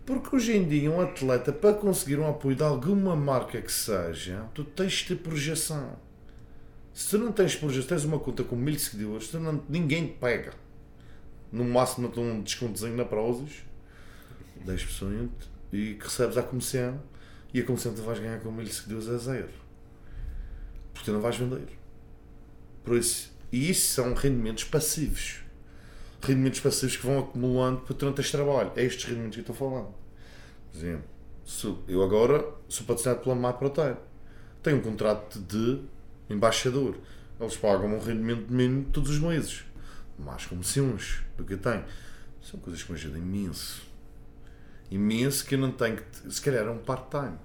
porque 0.08 0.34
hoje 0.34 0.56
em 0.56 0.66
dia, 0.66 0.90
um 0.90 1.02
atleta, 1.02 1.52
para 1.52 1.74
conseguir 1.74 2.18
um 2.18 2.30
apoio 2.30 2.56
de 2.56 2.64
alguma 2.64 3.14
marca 3.14 3.62
que 3.62 3.70
seja, 3.70 4.46
tu 4.54 4.64
tens 4.64 4.94
de 4.94 5.08
ter 5.08 5.16
projeção. 5.18 5.98
Se 6.94 7.10
tu 7.10 7.18
não 7.18 7.30
tens 7.34 7.58
projeção, 7.58 7.90
tens 7.90 8.06
uma 8.06 8.18
conta 8.18 8.42
com 8.42 8.56
mil 8.56 8.80
seguidores, 8.80 9.28
tu 9.28 9.38
não, 9.38 9.62
ninguém 9.68 10.08
te 10.08 10.14
pega. 10.14 10.54
No 11.52 11.66
máximo, 11.66 12.10
não 12.16 12.24
um 12.24 12.42
descontozinho 12.42 12.96
na 12.96 13.04
Prozis, 13.04 13.66
10%, 14.66 15.30
e 15.74 15.96
que 15.96 16.06
recebes 16.06 16.38
a 16.38 16.44
comissão, 16.44 17.04
e 17.54 17.60
a 17.60 17.66
comissão 17.66 17.94
tu 17.94 18.02
vais 18.02 18.18
ganhar 18.18 18.40
com 18.40 18.50
mil 18.50 18.66
seguidores 18.66 19.10
é 19.10 19.18
zero. 19.18 19.50
Porque 20.94 21.04
tu 21.04 21.12
não 21.12 21.20
vais 21.20 21.36
vender. 21.36 21.77
Por 22.88 22.98
isso, 22.98 23.32
e 23.52 23.70
isso 23.70 23.94
são 23.94 24.14
rendimentos 24.14 24.64
passivos 24.64 25.42
rendimentos 26.22 26.60
passivos 26.60 26.98
que 26.98 27.06
vão 27.06 27.20
acumulando 27.20 27.84
não 28.02 28.14
teres 28.14 28.32
trabalho. 28.32 28.72
É 28.76 28.84
estes 28.84 29.06
rendimentos 29.06 29.36
que 29.36 29.50
eu 29.50 29.54
estou 29.54 29.56
falando. 29.56 29.94
Por 30.72 30.78
exemplo, 30.78 31.04
eu 31.88 32.04
agora 32.04 32.46
sou 32.68 32.86
patrocinado 32.86 33.22
pela 33.22 33.36
Mar 33.36 33.54
Protein. 33.54 33.96
Tenho 34.62 34.78
um 34.78 34.82
contrato 34.82 35.40
de 35.40 35.82
embaixador. 36.30 36.98
Eles 37.40 37.56
pagam 37.56 37.96
um 37.96 38.00
rendimento 38.00 38.52
mínimo 38.52 38.86
todos 38.92 39.12
os 39.12 39.20
meses. 39.20 39.64
Mais 40.18 40.46
comissões 40.46 41.22
do 41.38 41.44
que 41.44 41.54
eu 41.54 41.58
tenho. 41.58 41.86
São 42.42 42.60
coisas 42.60 42.82
que 42.82 42.92
me 42.92 42.98
ajudam 42.98 43.20
imenso. 43.20 43.86
Imenso 44.90 45.46
que 45.46 45.56
eu 45.56 45.60
não 45.60 45.72
tenho 45.72 45.98
que. 45.98 46.32
Se 46.32 46.42
calhar 46.42 46.66
é 46.66 46.70
um 46.70 46.80
part-time. 46.80 47.38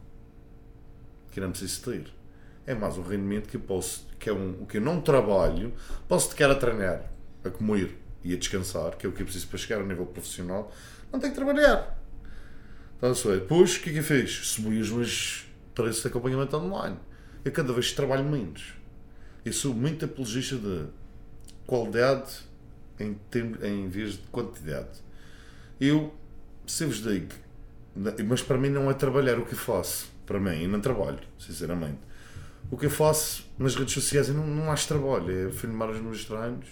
Que 1.30 1.40
não 1.40 1.50
preciso 1.50 1.82
ter. 1.82 2.12
É 2.66 2.74
mais 2.74 2.96
um 2.96 3.02
rendimento 3.02 3.48
que 3.48 3.56
eu 3.56 3.60
posso. 3.60 4.06
Que 4.22 4.30
é 4.30 4.32
um, 4.32 4.62
o 4.62 4.66
que 4.66 4.76
eu 4.76 4.80
não 4.80 5.00
trabalho, 5.00 5.74
posso 6.06 6.30
ficar 6.30 6.48
a 6.48 6.54
treinar, 6.54 7.10
a 7.44 7.50
comer 7.50 7.98
e 8.22 8.32
a 8.32 8.36
descansar, 8.36 8.96
que 8.96 9.04
é 9.04 9.08
o 9.08 9.12
que 9.12 9.20
eu 9.20 9.26
preciso 9.26 9.48
para 9.48 9.58
chegar 9.58 9.80
ao 9.80 9.86
nível 9.86 10.06
profissional, 10.06 10.72
não 11.12 11.18
tenho 11.18 11.32
que 11.32 11.38
trabalhar. 11.40 11.98
Então, 12.96 13.12
depois, 13.12 13.76
o 13.76 13.80
que 13.80 13.90
é 13.90 13.92
que 13.94 13.98
eu 13.98 14.04
fiz? 14.04 14.30
Subi 14.30 14.78
os 14.78 14.90
meus 14.90 15.44
preços 15.74 16.02
de 16.02 16.06
acompanhamento 16.06 16.56
online. 16.56 16.96
Eu 17.44 17.50
cada 17.50 17.72
vez 17.72 17.90
trabalho 17.90 18.22
menos. 18.22 18.74
Eu 19.44 19.52
sou 19.52 19.74
muito 19.74 20.04
apologista 20.04 20.56
de 20.56 20.86
qualidade 21.66 22.32
em, 23.00 23.14
termos, 23.28 23.60
em 23.64 23.88
vez 23.88 24.12
de 24.12 24.28
quantidade. 24.28 25.00
Eu, 25.80 26.14
se 26.64 26.84
vos 26.84 27.02
digo, 27.02 27.34
mas 28.24 28.40
para 28.40 28.56
mim 28.56 28.68
não 28.68 28.88
é 28.88 28.94
trabalhar 28.94 29.40
o 29.40 29.44
que 29.44 29.56
faço. 29.56 30.12
Para 30.24 30.38
mim, 30.38 30.62
eu 30.62 30.68
não 30.68 30.80
trabalho, 30.80 31.18
sinceramente. 31.40 31.98
O 32.72 32.76
que 32.78 32.86
eu 32.86 32.90
faço 32.90 33.44
nas 33.58 33.76
redes 33.76 33.92
sociais, 33.92 34.30
eu 34.30 34.34
não, 34.34 34.46
não 34.46 34.72
acho 34.72 34.88
trabalho. 34.88 35.48
É 35.48 35.52
filmar 35.52 35.90
os 35.90 36.00
meus 36.00 36.24
treinos, 36.24 36.66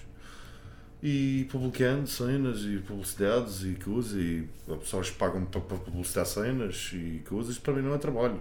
e 1.02 1.47
publicando 1.51 2.06
cenas 2.06 2.60
e 2.60 2.78
publicidades 2.78 3.64
e 3.64 3.74
coisas 3.74 4.12
e 4.12 4.48
as 4.66 4.78
pessoas 4.78 5.10
pagam 5.10 5.44
para, 5.44 5.60
publicitar 5.60 6.24
cenas 6.24 6.90
e 6.94 7.22
coisas, 7.28 7.59
para 7.59 7.74
mim 7.74 7.82
não 7.82 7.94
é 7.94 7.98
trabalho. 7.98 8.40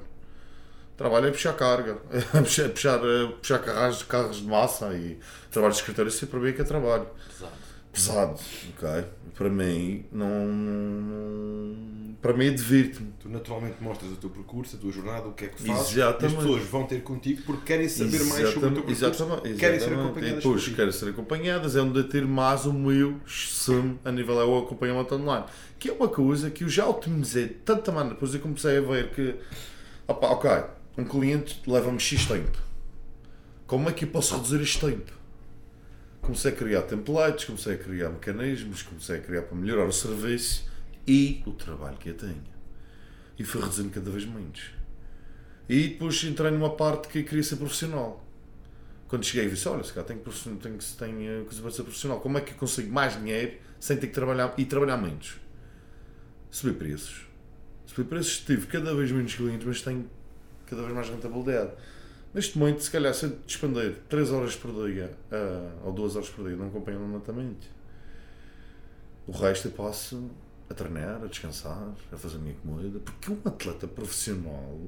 Trabalho 0.95 1.27
é 1.27 1.31
puxar 1.31 1.53
carga, 1.53 1.97
é 2.11 2.41
puxar, 2.41 2.69
puxar, 2.69 2.99
é 3.03 3.27
puxar 3.27 3.59
carros, 4.07 4.37
de 4.37 4.47
massa 4.47 4.93
e 4.93 5.19
trabalho 5.51 5.73
de 5.73 5.79
escritório, 5.79 6.07
isso 6.07 6.27
para 6.27 6.39
mim 6.39 6.47
é 6.47 6.53
que 6.53 6.61
é 6.61 6.65
trabalho. 6.65 7.07
Pesado. 7.27 7.68
Pesado, 7.91 8.39
ok? 8.77 9.05
Para 9.35 9.49
mim, 9.49 10.05
não. 10.11 11.75
para 12.21 12.33
mim, 12.33 12.53
divirto-me. 12.53 13.13
Tu 13.19 13.29
naturalmente 13.29 13.77
mostras 13.81 14.11
o 14.11 14.15
teu 14.15 14.29
percurso, 14.29 14.75
a 14.75 14.79
tua 14.79 14.91
jornada, 14.91 15.27
o 15.27 15.33
que 15.33 15.45
é 15.45 15.47
que 15.47 15.61
fazes. 15.61 15.93
Exatamente. 15.93 16.25
As 16.25 16.43
pessoas 16.43 16.63
vão 16.65 16.83
ter 16.85 17.01
contigo 17.01 17.41
porque 17.45 17.65
querem 17.65 17.87
saber 17.87 18.23
mais 18.25 18.49
sobre 18.49 18.57
o 18.57 18.61
teu 18.61 18.71
percurso. 18.83 19.05
Exatamente, 19.05 19.41
Querem 19.57 19.79
ser 19.79 19.85
exatamente. 19.85 20.05
acompanhadas 20.05 20.31
E 20.31 20.35
depois 20.35 20.67
querem 20.67 20.91
ser 20.91 21.09
acompanhadas, 21.09 21.75
é 21.75 21.81
onde 21.81 21.99
eu 21.99 22.09
ter 22.09 22.25
mais 22.25 22.65
o 22.65 22.73
meu 22.73 23.19
sumo 23.25 23.97
a 24.03 24.11
nível 24.11 24.39
é 24.41 24.45
o 24.45 24.57
acompanhamento 24.59 25.15
online. 25.15 25.45
Que 25.79 25.89
é 25.89 25.93
uma 25.93 26.09
coisa 26.09 26.51
que 26.51 26.63
eu 26.63 26.69
já 26.69 26.85
otimizei 26.85 27.47
de 27.47 27.53
tanta 27.55 27.91
maneira, 27.91 28.15
depois 28.15 28.33
eu 28.33 28.41
comecei 28.41 28.77
a 28.77 28.81
ver 28.81 29.11
que, 29.11 29.35
opa, 30.07 30.27
ok, 30.27 30.51
um 30.97 31.05
cliente 31.05 31.61
leva-me 31.65 31.99
X 31.99 32.25
tempo. 32.25 32.57
Como 33.65 33.87
é 33.87 33.93
que 33.93 34.03
eu 34.03 34.09
posso 34.09 34.35
reduzir 34.35 34.61
este 34.61 34.79
tempo? 34.79 35.18
Comecei 36.21 36.51
a 36.51 36.55
criar 36.55 36.81
templates, 36.83 37.45
comecei 37.45 37.73
a 37.73 37.77
criar 37.77 38.09
mecanismos, 38.09 38.83
comecei 38.83 39.17
a 39.17 39.21
criar 39.21 39.43
para 39.43 39.57
melhorar 39.57 39.85
o 39.85 39.91
serviço 39.91 40.69
e 41.07 41.41
o 41.45 41.51
trabalho 41.51 41.97
que 41.97 42.09
eu 42.09 42.13
tenho. 42.13 42.43
E 43.37 43.43
fui 43.43 43.61
reduzindo 43.61 43.89
cada 43.89 44.11
vez 44.11 44.25
menos. 44.25 44.71
E 45.67 45.89
depois 45.89 46.23
entrei 46.23 46.51
numa 46.51 46.75
parte 46.75 47.07
que 47.07 47.19
eu 47.19 47.23
queria 47.23 47.43
ser 47.43 47.55
profissional. 47.55 48.25
Quando 49.07 49.23
cheguei 49.23 49.49
disse, 49.49 49.67
olha, 49.67 49.83
se 49.83 49.91
calhar 49.91 50.05
tenho, 50.05 50.19
tenho, 50.19 50.77
tenho 50.77 51.45
coisa 51.45 51.61
para 51.61 51.71
ser 51.71 51.83
profissional. 51.83 52.19
Como 52.19 52.37
é 52.37 52.41
que 52.41 52.51
eu 52.51 52.57
consigo 52.57 52.91
mais 52.91 53.17
dinheiro 53.17 53.57
sem 53.79 53.97
ter 53.97 54.07
que 54.07 54.13
trabalhar 54.13 54.53
e 54.57 54.65
trabalhar 54.65 54.97
menos? 54.97 55.37
Subi 56.51 56.73
preços. 56.73 57.27
Subi 57.87 58.07
preços, 58.07 58.39
tive 58.39 58.67
cada 58.67 58.93
vez 58.93 59.11
menos 59.11 59.33
clientes, 59.33 59.65
mas 59.65 59.81
tenho 59.81 60.07
cada 60.67 60.83
vez 60.83 60.93
mais 60.93 61.09
rentabilidade. 61.09 61.71
Neste 62.33 62.57
momento, 62.57 62.81
se 62.83 62.91
calhar, 62.91 63.13
se 63.13 63.25
eu 63.25 63.37
despender 63.45 63.95
3 64.07 64.31
horas 64.31 64.55
por 64.55 64.71
dia 64.87 65.11
ah, 65.31 65.71
ou 65.83 65.91
2 65.91 66.15
horas 66.15 66.29
por 66.29 66.47
dia, 66.47 66.55
não 66.55 66.67
acompanho 66.67 66.99
remotamente. 66.99 67.69
O 69.27 69.31
resto 69.31 69.67
eu 69.67 69.71
passo 69.71 70.29
a 70.69 70.73
treinar, 70.73 71.23
a 71.23 71.27
descansar, 71.27 71.89
a 72.11 72.17
fazer 72.17 72.35
a 72.35 72.39
minha 72.39 72.55
comida. 72.55 72.99
Porque 72.99 73.31
um 73.31 73.37
atleta 73.45 73.87
profissional, 73.87 74.79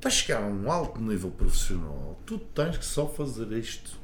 para 0.00 0.10
chegar 0.10 0.42
a 0.42 0.46
um 0.46 0.70
alto 0.70 1.00
nível 1.00 1.30
profissional, 1.30 2.18
tu 2.26 2.38
tens 2.38 2.76
que 2.76 2.84
só 2.84 3.06
fazer 3.06 3.50
isto. 3.52 3.98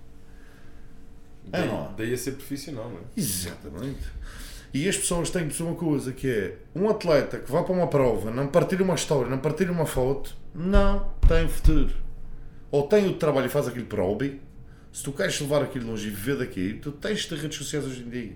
É, 1.53 1.61
Daí, 1.61 1.69
não 1.69 1.85
é? 1.85 1.95
daí 1.97 2.15
a 2.15 2.19
ser 2.19 2.33
profissional, 2.33 2.89
não 2.91 2.99
é? 2.99 3.03
Exatamente. 3.17 4.05
E 4.75 4.89
as 4.89 4.97
pessoas 4.97 5.31
têm 5.31 5.43
que 5.43 5.49
perceber 5.49 5.71
uma 5.71 5.79
coisa 5.79 6.13
que 6.13 6.29
é 6.29 6.59
um 6.75 6.89
atleta 6.89 7.39
que 7.39 7.51
vai 7.51 7.63
para 7.63 7.73
uma 7.73 7.87
prova, 7.87 8.31
não 8.31 8.49
partilha 8.49 8.83
uma 8.83 8.95
história, 8.95 9.31
não 9.31 9.39
partilha 9.39 9.71
uma 9.73 9.87
foto, 9.87 10.35
não 10.55 11.13
tem 11.29 11.49
futuro. 11.49 11.95
Ou 12.71 12.87
tem 12.87 13.07
o 13.07 13.15
trabalho 13.15 13.47
e 13.47 13.51
faz 13.51 13.69
aquilo 13.69 13.87
por 13.87 14.01
hobby. 14.01 14.41
Se 14.93 15.03
tu 15.03 15.13
queres 15.13 15.39
levar 15.41 15.63
aquilo 15.63 15.89
longe 15.89 16.07
e 16.07 16.11
viver 16.11 16.39
daquilo, 16.39 16.81
tu 16.81 16.93
tens 16.93 17.21
de 17.21 17.35
redes 17.35 17.59
sociais 17.59 17.85
hoje 17.85 18.03
em 18.03 18.09
dia. 18.09 18.33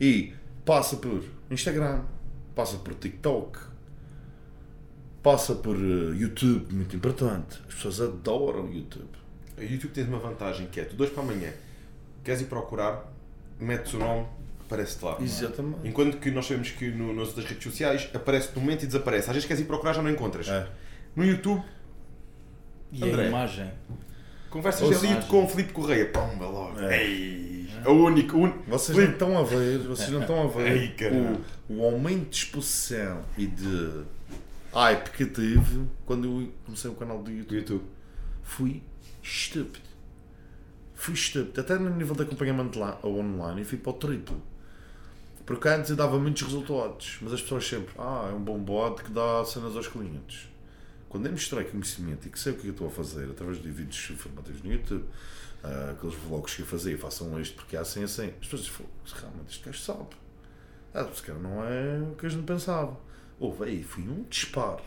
E 0.00 0.32
passa 0.64 0.96
por 0.96 1.22
Instagram, 1.50 2.02
passa 2.54 2.78
por 2.78 2.94
TikTok, 2.94 3.58
passa 5.22 5.54
por 5.54 5.76
eh, 5.76 6.16
YouTube, 6.16 6.72
muito 6.72 6.96
importante. 6.96 7.60
As 7.68 7.74
pessoas 7.74 8.00
adoram 8.00 8.72
YouTube. 8.72 9.10
O 9.58 9.62
YouTube 9.62 9.92
tem 9.92 10.04
uma 10.04 10.18
vantagem 10.18 10.66
que 10.68 10.80
é, 10.80 10.84
tu 10.84 10.96
dois 10.96 11.10
para 11.10 11.22
amanhã, 11.22 11.52
queres 12.24 12.40
ir 12.40 12.46
procurar, 12.46 13.12
metes 13.58 13.92
o 13.92 13.98
nome, 13.98 14.26
aparece-te 14.64 15.04
lá. 15.04 15.18
Exatamente. 15.20 15.86
Enquanto 15.86 16.16
que 16.18 16.30
nós 16.30 16.46
sabemos 16.46 16.70
que 16.70 16.90
no, 16.90 17.12
nas 17.12 17.28
outras 17.28 17.44
redes 17.46 17.64
sociais 17.64 18.08
aparece 18.14 18.50
no 18.54 18.62
momento 18.62 18.84
e 18.84 18.86
desaparece. 18.86 19.28
Às 19.28 19.34
vezes 19.34 19.46
queres 19.46 19.62
ir 19.62 19.66
procurar 19.66 19.92
já 19.92 20.02
não 20.02 20.10
encontras. 20.10 20.48
É. 20.48 20.66
No 21.14 21.24
YouTube, 21.24 21.62
E 22.92 23.04
André. 23.04 23.24
a 23.24 23.28
imagem. 23.28 23.70
conversas 24.50 24.82
ali 24.88 24.96
seja- 24.96 25.22
com 25.28 25.44
o 25.44 25.48
Filipe 25.48 25.72
Correia. 25.72 26.06
Pumba 26.10 26.46
logo. 26.46 26.80
É. 26.80 27.04
Ei, 27.06 27.68
o 27.86 27.90
único. 27.92 28.36
Único. 28.36 28.58
Vocês 28.68 28.96
não 28.96 29.04
Filipe. 29.04 29.12
estão 29.12 29.38
a 29.38 29.42
ver, 29.44 29.78
vocês 29.78 30.10
não 30.10 30.20
estão 30.22 30.42
a 30.42 30.46
ver 30.48 30.94
caralho. 30.96 31.40
o, 31.68 31.74
o 31.76 31.84
aumento 31.84 32.28
de 32.30 32.36
exposição 32.36 33.22
e 33.38 33.46
de 33.46 34.02
hype 34.72 35.10
que 35.10 35.26
tive 35.26 35.86
quando 36.04 36.24
eu 36.42 36.52
comecei 36.64 36.90
o 36.90 36.94
canal 36.94 37.22
do 37.22 37.30
YouTube. 37.30 37.56
YouTube. 37.58 37.84
Fui 38.42 38.82
estúpido. 39.22 39.88
Fui 40.94 41.14
estúpido. 41.14 41.60
Até 41.60 41.78
no 41.78 41.90
nível 41.90 42.14
de 42.16 42.22
acompanhamento 42.22 42.78
lá, 42.78 42.98
online, 43.04 43.60
eu 43.60 43.66
fui 43.66 43.78
para 43.78 43.90
o 43.90 43.94
triplo. 43.94 44.42
Porque 45.46 45.68
antes 45.68 45.90
eu 45.90 45.96
dava 45.96 46.18
muitos 46.18 46.42
resultados, 46.42 47.18
mas 47.22 47.32
as 47.32 47.40
pessoas 47.42 47.66
sempre, 47.66 47.92
ah, 47.98 48.28
é 48.30 48.34
um 48.34 48.40
bom 48.40 48.58
bot 48.58 49.02
que 49.02 49.10
dá 49.10 49.44
cenas 49.44 49.74
aos 49.74 49.88
clientes. 49.88 50.48
Quando 51.10 51.26
eu 51.26 51.32
mostrei 51.32 51.64
conhecimento 51.64 52.26
e 52.26 52.30
que 52.30 52.38
sei 52.38 52.52
o 52.52 52.56
que 52.56 52.68
eu 52.68 52.70
estou 52.72 52.86
a 52.86 52.90
fazer 52.90 53.28
através 53.28 53.60
de 53.60 53.70
vídeos 53.70 54.08
informativos 54.10 54.62
no 54.62 54.72
YouTube, 54.72 55.04
ah, 55.62 55.90
aqueles 55.94 56.14
vlogs 56.14 56.54
que 56.54 56.62
eu 56.62 56.66
fazia, 56.66 56.96
façam 56.96 57.38
isto 57.38 57.56
porque 57.56 57.76
é 57.76 57.80
assim 57.80 58.02
assim, 58.02 58.28
as 58.40 58.46
pessoas 58.46 58.66
"Fogo, 58.68 58.88
realmente 59.20 59.50
este 59.50 59.64
gajo 59.66 59.78
sabe. 59.80 60.06
Ah, 60.94 61.06
se 61.12 61.22
calhar 61.22 61.42
não 61.42 61.62
é 61.62 61.98
o 62.00 62.14
que 62.14 62.24
a 62.24 62.28
gente 62.28 62.44
pensava. 62.44 62.96
Houve 63.38 63.64
aí, 63.64 63.82
fui 63.82 64.04
um 64.04 64.24
disparo. 64.30 64.82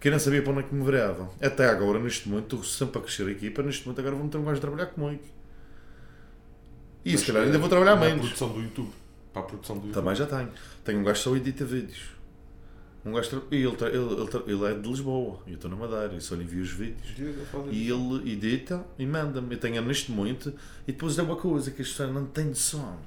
Que 0.00 0.08
eu 0.08 0.12
não 0.12 0.18
sabia 0.18 0.42
para 0.42 0.52
onde 0.52 0.60
é 0.60 0.62
que 0.64 0.74
me 0.74 0.84
virava. 0.84 1.30
Até 1.40 1.68
agora, 1.68 1.98
neste 1.98 2.28
momento, 2.28 2.56
estou 2.56 2.64
sempre 2.64 2.98
a 2.98 3.02
crescer 3.02 3.26
a 3.26 3.30
equipa. 3.30 3.62
Neste 3.62 3.84
momento, 3.86 4.00
agora 4.00 4.14
vão 4.14 4.28
ter 4.28 4.36
um 4.38 4.44
gajo 4.44 4.58
a 4.58 4.60
trabalhar 4.60 4.86
comigo. 4.86 5.22
E 7.04 7.10
se 7.10 7.16
Mas, 7.16 7.26
calhar 7.26 7.42
ainda 7.44 7.56
eh, 7.56 7.60
vou 7.60 7.68
trabalhar 7.68 7.96
menos. 7.96 8.20
produção 8.20 8.52
do 8.52 8.60
YouTube. 8.60 8.92
Para 9.32 9.42
a 9.42 9.44
produção 9.46 9.76
do 9.78 9.86
YouTube. 9.86 9.94
Também 10.02 10.14
já 10.14 10.26
tenho. 10.26 10.50
Tenho 10.84 11.00
um 11.00 11.02
gajo 11.04 11.18
que 11.18 11.24
só 11.24 11.36
edita 11.36 11.64
vídeos. 11.64 12.15
Um 13.06 13.12
gajo 13.12 13.44
e 13.52 13.56
ele, 13.56 13.68
ele, 13.68 14.52
ele, 14.52 14.64
é 14.64 14.74
de 14.74 14.88
Lisboa. 14.88 15.38
Eu 15.46 15.54
estou 15.54 15.70
na 15.70 15.76
Madeira. 15.76 16.12
E 16.14 16.20
só 16.20 16.34
lhe 16.34 16.42
envio 16.42 16.60
os 16.60 16.72
vídeos. 16.72 17.14
E 17.70 17.88
ele 17.88 18.32
edita 18.32 18.84
e 18.98 19.06
manda-me. 19.06 19.54
Eu 19.54 19.60
tenho 19.60 19.80
neste 19.80 20.10
momento. 20.10 20.52
E 20.88 20.90
depois 20.90 21.16
é 21.16 21.22
uma 21.22 21.36
coisa 21.36 21.70
que 21.70 21.82
a 21.82 21.84
história 21.84 22.12
não 22.12 22.26
tem 22.26 22.46
noção. 22.46 22.98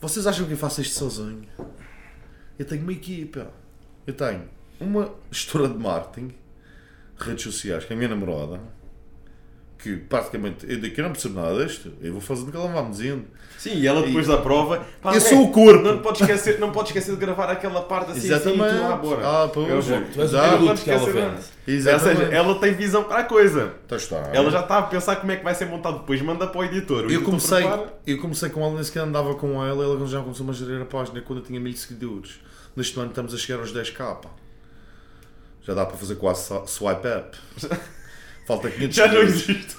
Vocês 0.00 0.26
acham 0.26 0.44
que 0.46 0.52
eu 0.52 0.56
faço 0.56 0.80
isto 0.80 0.98
sozinho? 0.98 1.46
Eu 2.58 2.64
tenho 2.64 2.82
uma 2.82 2.92
equipa. 2.92 3.52
Eu 4.04 4.14
tenho 4.14 4.48
uma 4.80 5.14
gestora 5.30 5.68
de 5.68 5.78
marketing, 5.78 6.34
redes 7.16 7.44
sociais, 7.44 7.84
que 7.84 7.92
é 7.92 7.94
a 7.94 7.96
minha 7.96 8.08
namorada, 8.08 8.60
que 9.78 9.96
praticamente 9.96 10.66
eu 10.68 10.80
daqui 10.80 11.00
não 11.00 11.12
percebo 11.12 11.40
nada 11.40 11.64
disto. 11.64 11.92
Eu 12.02 12.12
vou 12.12 12.20
fazendo 12.20 12.48
o 12.48 12.50
que 12.50 12.56
ela 12.56 12.66
vai 12.68 12.82
me 12.84 12.90
dizendo. 12.90 13.24
Sim, 13.56 13.74
e 13.74 13.86
ela 13.86 14.02
depois 14.02 14.26
da 14.26 14.36
prova. 14.38 14.84
pá, 15.00 15.10
Eu 15.10 15.16
André, 15.16 15.28
sou 15.28 15.44
o 15.44 15.52
corpo. 15.52 15.82
Não 15.82 15.98
pode 15.98 16.20
esquecer, 16.20 16.58
não 16.58 16.70
pode 16.72 16.88
esquecer 16.88 17.12
de 17.12 17.16
gravar 17.16 17.50
aquela 17.50 17.82
parte 17.82 18.12
assim. 18.12 18.26
Exatamente. 18.26 18.62
Assim, 18.62 18.76
e 18.76 18.80
tu, 18.80 18.84
ah, 18.92 18.96
bora. 18.96 19.20
Ah, 19.24 19.48
pois. 19.52 19.68
Eu 19.68 19.82
vou. 19.82 20.00
Tu 20.12 20.20
és 20.20 20.34
o 20.34 20.38
produto 20.38 20.82
que 20.82 20.90
ela 20.90 21.06
vende. 21.06 21.92
Ou 21.92 21.98
seja, 22.00 22.22
ela 22.24 22.54
tem 22.60 22.72
visão 22.72 23.04
para 23.04 23.18
a 23.18 23.24
coisa. 23.24 23.74
Então 23.86 23.98
está. 23.98 24.30
Ela 24.32 24.50
já 24.50 24.60
está 24.60 24.78
a 24.78 24.82
pensar 24.82 25.16
como 25.16 25.30
é 25.32 25.36
que 25.36 25.44
vai 25.44 25.54
ser 25.54 25.66
montado 25.66 26.00
depois, 26.00 26.20
manda 26.22 26.46
para 26.46 26.60
o 26.60 26.64
editor. 26.64 27.06
O 27.06 27.10
Eu 27.10 27.22
comecei, 27.22 27.58
prepara. 27.58 27.92
eu 28.06 28.18
comecei 28.20 28.48
com 28.50 28.60
ela, 28.64 28.74
nem 28.74 28.84
sequer 28.84 29.00
andava 29.00 29.34
com 29.34 29.64
ela, 29.64 29.84
ela 29.84 30.06
já 30.06 30.20
começou 30.20 30.48
a 30.48 30.52
gerir 30.52 30.80
a 30.80 30.84
página 30.84 31.20
quando 31.20 31.40
eu 31.40 31.44
tinha 31.44 31.60
mil 31.60 31.76
seguidores. 31.76 32.40
Neste 32.76 32.98
ano 32.98 33.10
estamos 33.10 33.34
a 33.34 33.36
chegar 33.36 33.60
aos 33.60 33.72
10k. 33.72 34.18
Já 35.62 35.74
dá 35.74 35.84
para 35.84 35.96
fazer 35.96 36.14
quase 36.14 36.48
swipe 36.66 37.06
up. 37.08 37.36
Falta 38.48 38.70
500 38.70 38.96
Já 38.96 39.08
não 39.08 39.20
existe. 39.20 39.76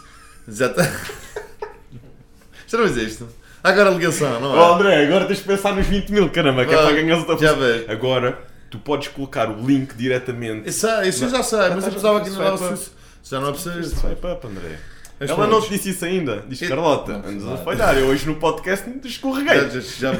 Exato. 0.47 0.79
Já 2.67 2.77
não 2.77 2.85
existe. 2.85 3.25
Agora 3.63 3.89
a 3.89 3.93
ligação, 3.93 4.39
não 4.39 4.55
é? 4.55 4.59
Oh, 4.59 4.73
André, 4.75 5.05
agora 5.07 5.25
tens 5.25 5.39
de 5.39 5.43
pensar 5.45 5.75
nos 5.75 5.87
20 5.87 6.09
mil, 6.11 6.29
caramba, 6.29 6.65
que 6.65 6.73
é 6.73 6.77
para 6.77 6.91
ganhar 6.91 7.17
outra 7.17 7.35
já 7.35 7.53
vês. 7.53 7.89
Agora, 7.89 8.39
tu 8.69 8.77
podes 8.77 9.07
colocar 9.07 9.49
o 9.49 9.65
link 9.65 9.95
diretamente. 9.95 10.69
Isso, 10.69 10.85
é- 10.85 11.07
isso 11.07 11.25
eu 11.25 11.29
já 11.29 11.41
sei, 11.41 11.69
mas 11.71 11.83
eu 11.83 11.91
pensava 11.93 12.21
que 12.21 12.29
não 12.29 12.43
era. 12.43 12.77
Já 13.23 13.39
não 13.41 13.49
é 13.49 13.51
preciso. 13.51 13.95
Swipe 13.99 14.27
up, 14.27 14.45
André. 14.47 14.77
Mas 15.19 15.29
Ela 15.31 15.47
não 15.47 15.61
te 15.61 15.69
disse 15.71 15.89
isso 15.89 16.05
ainda. 16.05 16.45
Diz 16.47 16.61
Eu- 16.61 16.69
Carlota, 16.69 17.17
Não 17.17 17.27
andas 17.27 17.47
a 17.47 17.57
falhar. 17.57 17.97
Eu 17.97 18.05
hoje 18.07 18.25
no 18.25 18.35
podcast 18.35 18.89
te 18.89 19.07
escorreguei. 19.07 19.55
Já, 19.61 19.67
já, 19.67 19.81
já 19.81 20.13
me. 20.13 20.19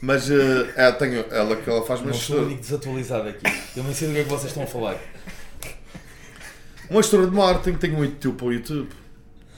Mas 0.00 0.30
eh, 0.30 0.72
ela, 0.76 0.92
tenho, 0.92 1.24
ela 1.30 1.56
que 1.56 1.68
ela 1.68 1.84
faz 1.84 2.00
Não 2.00 2.14
sou 2.14 2.38
o 2.38 2.42
único 2.44 2.60
desatualizado 2.62 3.28
aqui. 3.28 3.44
Eu 3.76 3.82
nem 3.84 3.92
sei 3.92 4.08
do 4.08 4.14
que 4.14 4.20
é 4.20 4.22
que 4.22 4.30
vocês 4.30 4.46
estão 4.46 4.62
a 4.62 4.66
falar. 4.66 4.96
Uma 6.90 7.02
gestora 7.02 7.26
de 7.26 7.34
marketing, 7.34 7.78
tenho 7.78 7.98
um 7.98 8.04
YouTube 8.04 8.36
para 8.36 8.46
o 8.46 8.52
YouTube. 8.52 8.88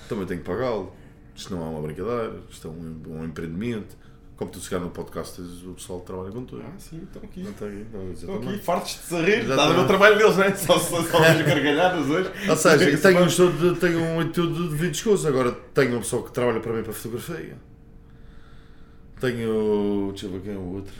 Também 0.08 0.26
tenho 0.26 0.40
que 0.40 0.46
pagá-lo. 0.46 0.92
Isto 1.34 1.54
não 1.54 1.66
é 1.66 1.68
uma 1.68 1.82
brincadeira, 1.82 2.40
isto 2.48 2.68
é 2.68 2.70
um, 2.70 3.02
um 3.08 3.24
empreendimento. 3.24 3.96
Como 4.36 4.50
tu 4.50 4.60
chegar 4.60 4.80
no 4.80 4.90
podcast, 4.90 5.40
o 5.40 5.74
pessoal 5.74 6.00
trabalha 6.00 6.30
com 6.30 6.44
tudo. 6.44 6.62
Ah, 6.62 6.78
sim, 6.78 7.02
estão 7.02 7.22
aqui. 7.22 7.42
Não 7.42 7.50
está 7.50 7.66
aqui, 7.66 7.86
não, 7.90 8.12
Estão 8.12 8.36
aqui 8.36 8.58
fartos 8.58 8.92
de 8.92 8.98
se 8.98 9.22
rir. 9.22 9.40
Está 9.40 9.64
a 9.64 9.72
ver 9.72 9.80
o 9.80 9.86
trabalho 9.86 10.18
deles, 10.18 10.36
não 10.36 10.44
é? 10.44 10.54
Só 10.54 10.78
só 10.78 11.02
só 11.02 11.18
as 11.22 11.42
gargalhadas 11.42 12.06
hoje. 12.06 12.30
Ou 12.48 12.56
seja, 12.56 12.98
tenho 12.98 13.20
um, 13.22 13.28
gestor 13.28 13.52
de, 13.52 13.80
tenho 13.80 13.98
um 13.98 14.20
YouTube 14.20 14.54
de 14.54 14.76
vídeos 14.76 15.02
coisas. 15.02 15.26
Agora 15.26 15.52
tenho 15.52 15.92
uma 15.92 16.00
pessoa 16.00 16.22
que 16.22 16.32
trabalha 16.32 16.60
para 16.60 16.72
mim 16.74 16.82
para 16.82 16.92
fotografia. 16.92 17.56
Tenho. 19.18 20.08
Deixa 20.10 20.26
eu 20.26 20.32
ver 20.32 20.40
quem 20.42 20.52
é 20.52 20.58
o 20.58 20.74
outro. 20.74 20.94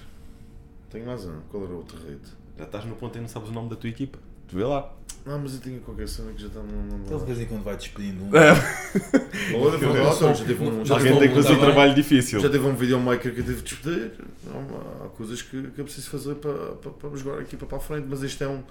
Tenho 0.90 1.04
mais 1.04 1.24
um. 1.26 1.40
Qual 1.50 1.62
era 1.62 1.72
o 1.72 1.76
outro 1.76 1.98
rede? 1.98 2.28
Já 2.56 2.64
estás 2.64 2.84
no 2.86 2.96
ponto 2.96 3.18
e 3.18 3.20
não 3.20 3.28
sabes 3.28 3.50
o 3.50 3.52
nome 3.52 3.68
da 3.68 3.76
tua 3.76 3.90
equipa. 3.90 4.18
Vê 4.52 4.64
lá. 4.64 4.92
Ah, 5.28 5.36
mas 5.42 5.54
eu 5.54 5.60
tinha 5.60 5.80
qualquer 5.80 6.08
cena 6.08 6.32
que 6.32 6.40
já 6.40 6.46
está. 6.46 6.60
Não, 6.60 6.66
não, 6.98 7.06
Ele 7.10 7.18
de 7.18 7.24
vez 7.26 7.40
em 7.40 7.46
quando 7.46 7.64
vai 7.64 7.76
despedindo 7.76 8.24
um. 8.24 8.28
Olha, 8.28 9.78
foi 9.78 10.34
já 10.34 10.44
teve 10.44 10.62
um. 10.64 10.84
Já 10.84 10.94
Alguém 10.94 11.12
teve 11.14 11.18
tem 11.26 11.32
que 11.32 11.38
um, 11.38 11.42
fazer 11.42 11.54
um 11.54 11.60
trabalho 11.60 11.94
difícil. 11.94 12.40
já 12.40 12.48
teve 12.48 12.64
um 12.64 12.74
videomaker 12.76 13.34
que 13.34 13.40
eu 13.40 13.44
tive 13.44 13.56
de 13.56 13.62
despedir. 13.62 14.12
Há, 14.48 14.56
uma- 14.56 15.06
há 15.06 15.08
coisas 15.08 15.42
que, 15.42 15.62
que 15.70 15.80
eu 15.80 15.84
preciso 15.84 16.10
fazer 16.10 16.36
para, 16.36 16.52
para, 16.76 16.90
para 16.92 17.16
jogar 17.16 17.38
a 17.38 17.42
equipa 17.42 17.66
para 17.66 17.78
a 17.78 17.80
frente, 17.80 18.06
mas 18.08 18.22
isto 18.22 18.42
é 18.44 18.48
um. 18.48 18.62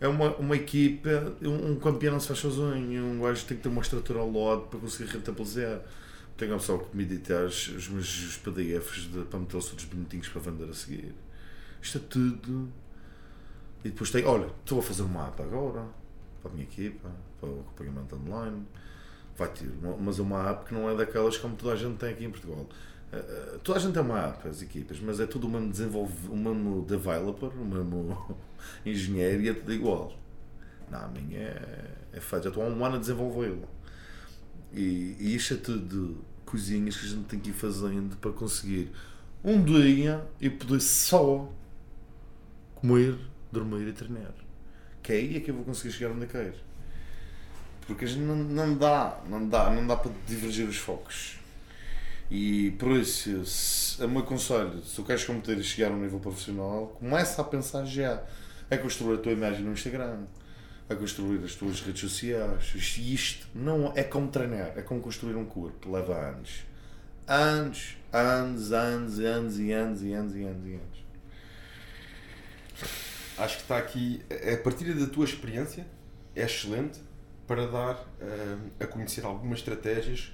É 0.00 0.08
uma, 0.08 0.34
uma 0.36 0.56
equipa, 0.56 1.32
um, 1.40 1.70
um 1.72 1.76
campeão 1.76 2.12
não 2.12 2.20
se 2.20 2.26
faz 2.26 2.40
sozinho, 2.40 3.04
um 3.04 3.20
gajo 3.22 3.44
tem 3.46 3.56
que 3.56 3.62
ter 3.62 3.68
uma 3.68 3.80
estrutura 3.80 4.18
ao 4.18 4.30
lado 4.30 4.62
para 4.62 4.80
conseguir 4.80 5.08
rentabilizar. 5.10 5.80
Tenho 6.36 6.58
só 6.58 6.76
que 6.76 6.96
me 6.96 7.04
editar 7.04 7.44
os 7.44 7.68
os 7.68 7.88
meus 7.88 8.36
PDFs 8.38 9.02
de, 9.12 9.20
para 9.20 9.38
meter 9.38 9.56
os 9.56 9.70
outros 9.70 9.86
bonitinhos 9.88 10.28
para 10.28 10.40
vender 10.42 10.68
a 10.68 10.74
seguir. 10.74 11.14
Isto 11.80 11.98
é 11.98 12.00
tudo. 12.08 12.68
E 13.84 13.90
depois 13.90 14.10
tem, 14.10 14.24
olha, 14.24 14.48
estou 14.60 14.78
a 14.78 14.82
fazer 14.82 15.02
uma 15.02 15.26
app 15.26 15.42
agora 15.42 15.84
para 16.40 16.50
a 16.50 16.54
minha 16.54 16.64
equipa, 16.64 17.10
para 17.40 17.48
o 17.48 17.60
acompanhamento 17.60 18.16
online. 18.16 18.66
Vai 19.36 19.48
ter, 19.48 19.70
mas 20.00 20.18
é 20.18 20.22
uma 20.22 20.50
app 20.50 20.66
que 20.66 20.74
não 20.74 20.88
é 20.88 20.94
daquelas 20.94 21.36
como 21.36 21.56
toda 21.56 21.72
a 21.72 21.76
gente 21.76 21.96
tem 21.96 22.10
aqui 22.10 22.24
em 22.24 22.30
Portugal. 22.30 22.66
Eh, 23.12 23.58
toda 23.62 23.78
a 23.78 23.82
gente 23.82 23.92
tem 23.92 24.02
uma 24.02 24.18
app, 24.26 24.48
as 24.48 24.62
equipas, 24.62 24.98
mas 25.00 25.20
é 25.20 25.26
tudo 25.26 25.46
o 25.46 25.50
mesmo, 25.50 25.70
desenvolve, 25.70 26.28
o 26.28 26.36
mesmo 26.36 26.82
developer, 26.82 27.48
o 27.48 27.64
mesmo 27.64 28.36
engenheiro 28.84 29.42
e 29.42 29.48
é 29.50 29.54
tudo 29.54 29.72
igual. 29.72 30.12
Não, 30.90 30.98
a 30.98 31.08
minha 31.08 31.38
é, 31.40 31.94
é 32.12 32.20
feita, 32.20 32.44
já 32.44 32.48
estou 32.50 32.64
há 32.64 32.66
um 32.66 32.84
ano 32.84 32.96
a 32.96 32.98
desenvolvê-la. 32.98 33.68
E, 34.72 35.16
e 35.18 35.34
isto 35.34 35.54
é 35.54 35.56
tudo 35.58 36.24
coisinhas 36.46 36.96
que 36.96 37.06
a 37.06 37.08
gente 37.08 37.24
tem 37.24 37.38
que 37.38 37.50
ir 37.50 37.54
fazendo 37.54 38.16
para 38.16 38.32
conseguir 38.32 38.90
um 39.44 39.62
dia 39.62 40.24
e 40.40 40.48
poder 40.48 40.80
só 40.80 41.50
comer, 42.74 43.18
dormir 43.52 43.86
e 43.88 43.92
treinar. 43.92 44.34
Que 45.02 45.12
é 45.12 45.16
aí 45.16 45.36
é 45.36 45.40
que 45.40 45.50
eu 45.50 45.54
vou 45.54 45.64
conseguir 45.64 45.92
chegar 45.92 46.10
onde 46.10 46.22
eu 46.22 46.28
quero. 46.28 46.54
Porque 47.86 48.04
a 48.04 48.08
gente 48.08 48.22
não, 48.22 48.36
não 48.36 48.76
dá, 48.76 49.20
não 49.28 49.48
dá, 49.48 49.70
não 49.70 49.86
dá 49.86 49.96
para 49.96 50.10
divergir 50.26 50.68
os 50.68 50.76
focos. 50.76 51.38
E 52.30 52.70
por 52.78 52.92
isso, 52.92 53.44
o 54.02 54.08
meu 54.08 54.22
conselho, 54.22 54.82
se 54.82 54.96
tu 54.96 55.04
queres 55.04 55.22
competir 55.24 55.58
e 55.58 55.62
chegar 55.62 55.90
a 55.90 55.94
um 55.94 56.00
nível 56.00 56.18
profissional, 56.18 56.96
começa 56.98 57.42
a 57.42 57.44
pensar 57.44 57.84
já 57.84 58.22
a 58.70 58.78
construir 58.78 59.16
a 59.16 59.18
tua 59.18 59.32
imagem 59.32 59.62
no 59.62 59.72
Instagram, 59.72 60.20
a 60.88 60.94
construir 60.94 61.44
as 61.44 61.54
tuas 61.54 61.80
redes 61.80 62.00
sociais. 62.00 62.72
Isto 62.74 63.46
não 63.54 63.92
é 63.94 64.02
como 64.02 64.28
treinar, 64.28 64.72
é 64.76 64.82
como 64.82 65.00
construir 65.00 65.34
um 65.34 65.44
corpo, 65.44 65.92
leva 65.92 66.16
anos. 66.16 66.64
Anos, 67.28 67.96
anos, 68.10 68.72
anos, 68.72 69.18
anos 69.18 69.58
e 69.58 69.72
anos 69.72 70.02
e 70.02 70.12
anos 70.12 70.34
e 70.34 70.42
anos 70.44 70.66
e 70.66 70.74
anos. 70.74 71.02
Acho 73.42 73.56
que 73.56 73.62
está 73.62 73.78
aqui, 73.78 74.22
a 74.52 74.56
partir 74.58 74.92
da 74.94 75.06
tua 75.06 75.24
experiência, 75.24 75.84
é 76.34 76.44
excelente 76.44 77.00
para 77.46 77.66
dar 77.66 78.06
eh, 78.20 78.56
a 78.78 78.86
conhecer 78.86 79.24
algumas 79.24 79.58
estratégias 79.58 80.32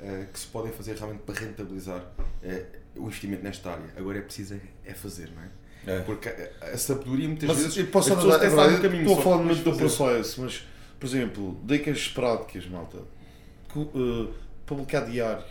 eh, 0.00 0.26
que 0.32 0.38
se 0.38 0.46
podem 0.48 0.72
fazer 0.72 0.96
realmente 0.96 1.22
para 1.22 1.38
rentabilizar 1.38 2.04
eh, 2.42 2.66
o 2.96 3.02
investimento 3.06 3.44
nesta 3.44 3.70
área. 3.70 3.92
Agora 3.96 4.18
é 4.18 4.22
preciso 4.22 4.54
é, 4.54 4.90
é 4.90 4.92
fazer, 4.92 5.30
não 5.30 5.42
é? 5.42 5.50
É. 5.86 6.00
Porque 6.00 6.28
a, 6.28 6.66
a 6.72 6.76
sabedoria 6.76 7.28
muitas 7.28 7.48
Mas 7.48 7.58
vezes. 7.58 7.76
eu 7.76 7.86
posso 7.86 8.12
as 8.12 8.16
pessoas 8.16 8.34
até 8.34 8.46
é 8.46 8.78
o 8.78 8.82
caminho, 8.82 9.02
estou 9.02 9.18
a 9.18 9.22
falar 9.22 9.38
muito 9.38 9.62
do 9.62 9.76
processo, 9.76 10.42
mas, 10.42 10.66
por 10.98 11.06
exemplo, 11.06 11.60
dicas 11.64 12.08
práticas, 12.08 12.66
malta. 12.66 12.98
Eh, 12.98 14.32
publicar 14.66 15.06
diário. 15.06 15.44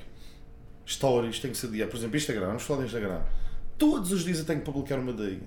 Stories, 0.85 1.39
tem 1.39 1.51
que 1.51 1.57
ser 1.57 1.69
diário. 1.69 1.89
Por 1.89 1.97
exemplo, 1.97 2.17
Instagram, 2.17 2.47
vamos 2.47 2.63
falar 2.63 2.81
de 2.81 2.85
Instagram. 2.87 3.21
Todos 3.77 4.11
os 4.11 4.25
dias 4.25 4.39
eu 4.39 4.45
tenho 4.45 4.59
que 4.59 4.65
publicar 4.65 4.99
uma 4.99 5.13
dia. 5.13 5.39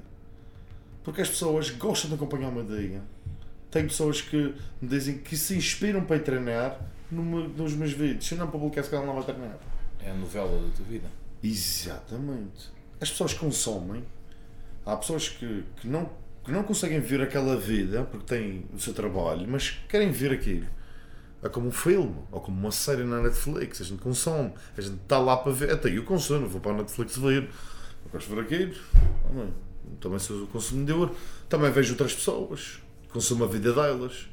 Porque 1.04 1.20
as 1.22 1.28
pessoas 1.28 1.70
gostam 1.70 2.08
de 2.10 2.14
acompanhar 2.16 2.48
uma 2.48 2.62
dia. 2.62 3.02
Tem 3.70 3.86
pessoas 3.86 4.20
que 4.20 4.36
me 4.80 4.88
dizem 4.88 5.18
que 5.18 5.36
se 5.36 5.56
inspiram 5.56 6.04
para 6.04 6.16
ir 6.16 6.20
treinar 6.24 6.80
numa- 7.10 7.46
nos 7.48 7.72
meus 7.74 7.92
vídeos. 7.92 8.26
Se 8.26 8.34
eu 8.34 8.38
não 8.38 8.50
publicar, 8.50 8.82
se 8.82 8.90
calhar 8.90 9.06
não 9.06 9.14
vai 9.14 9.22
treinar. 9.24 9.56
É 10.04 10.10
a 10.10 10.14
novela 10.14 10.48
da 10.60 10.68
tua 10.76 10.84
vida. 10.86 11.08
Exatamente. 11.42 12.68
As 13.00 13.10
pessoas 13.10 13.32
consomem. 13.34 14.04
Há 14.84 14.96
pessoas 14.96 15.28
que, 15.28 15.64
que, 15.76 15.86
não, 15.88 16.10
que 16.44 16.50
não 16.50 16.62
conseguem 16.62 17.00
ver 17.00 17.20
aquela 17.20 17.56
vida 17.56 18.02
porque 18.04 18.26
têm 18.26 18.64
o 18.74 18.78
seu 18.78 18.92
trabalho, 18.92 19.46
mas 19.48 19.70
querem 19.88 20.10
ver 20.10 20.32
aquilo. 20.32 20.66
É 21.42 21.48
como 21.48 21.68
um 21.68 21.72
filme 21.72 22.16
ou 22.30 22.40
como 22.40 22.58
uma 22.58 22.72
série 22.72 23.04
na 23.04 23.22
Netflix. 23.22 23.80
A 23.80 23.84
gente 23.84 24.02
consome. 24.02 24.52
A 24.76 24.80
gente 24.80 24.96
está 25.02 25.18
lá 25.18 25.36
para 25.38 25.52
ver. 25.52 25.70
Até 25.70 25.88
eu 25.88 26.04
consumo. 26.04 26.46
Vou 26.48 26.60
para 26.60 26.72
a 26.72 26.76
Netflix 26.78 27.16
ver. 27.16 27.44
Eu 28.04 28.10
gosto 28.12 28.28
de 28.28 28.34
ver 28.34 28.40
aquilo. 28.42 28.74
Bem, 29.32 29.54
Também 30.00 30.18
sou 30.18 30.46
consumidor. 30.48 31.14
Também 31.48 31.70
vejo 31.70 31.92
outras 31.92 32.14
pessoas. 32.14 32.80
Consumo 33.12 33.44
a 33.44 33.46
vida 33.46 33.72
delas. 33.72 34.28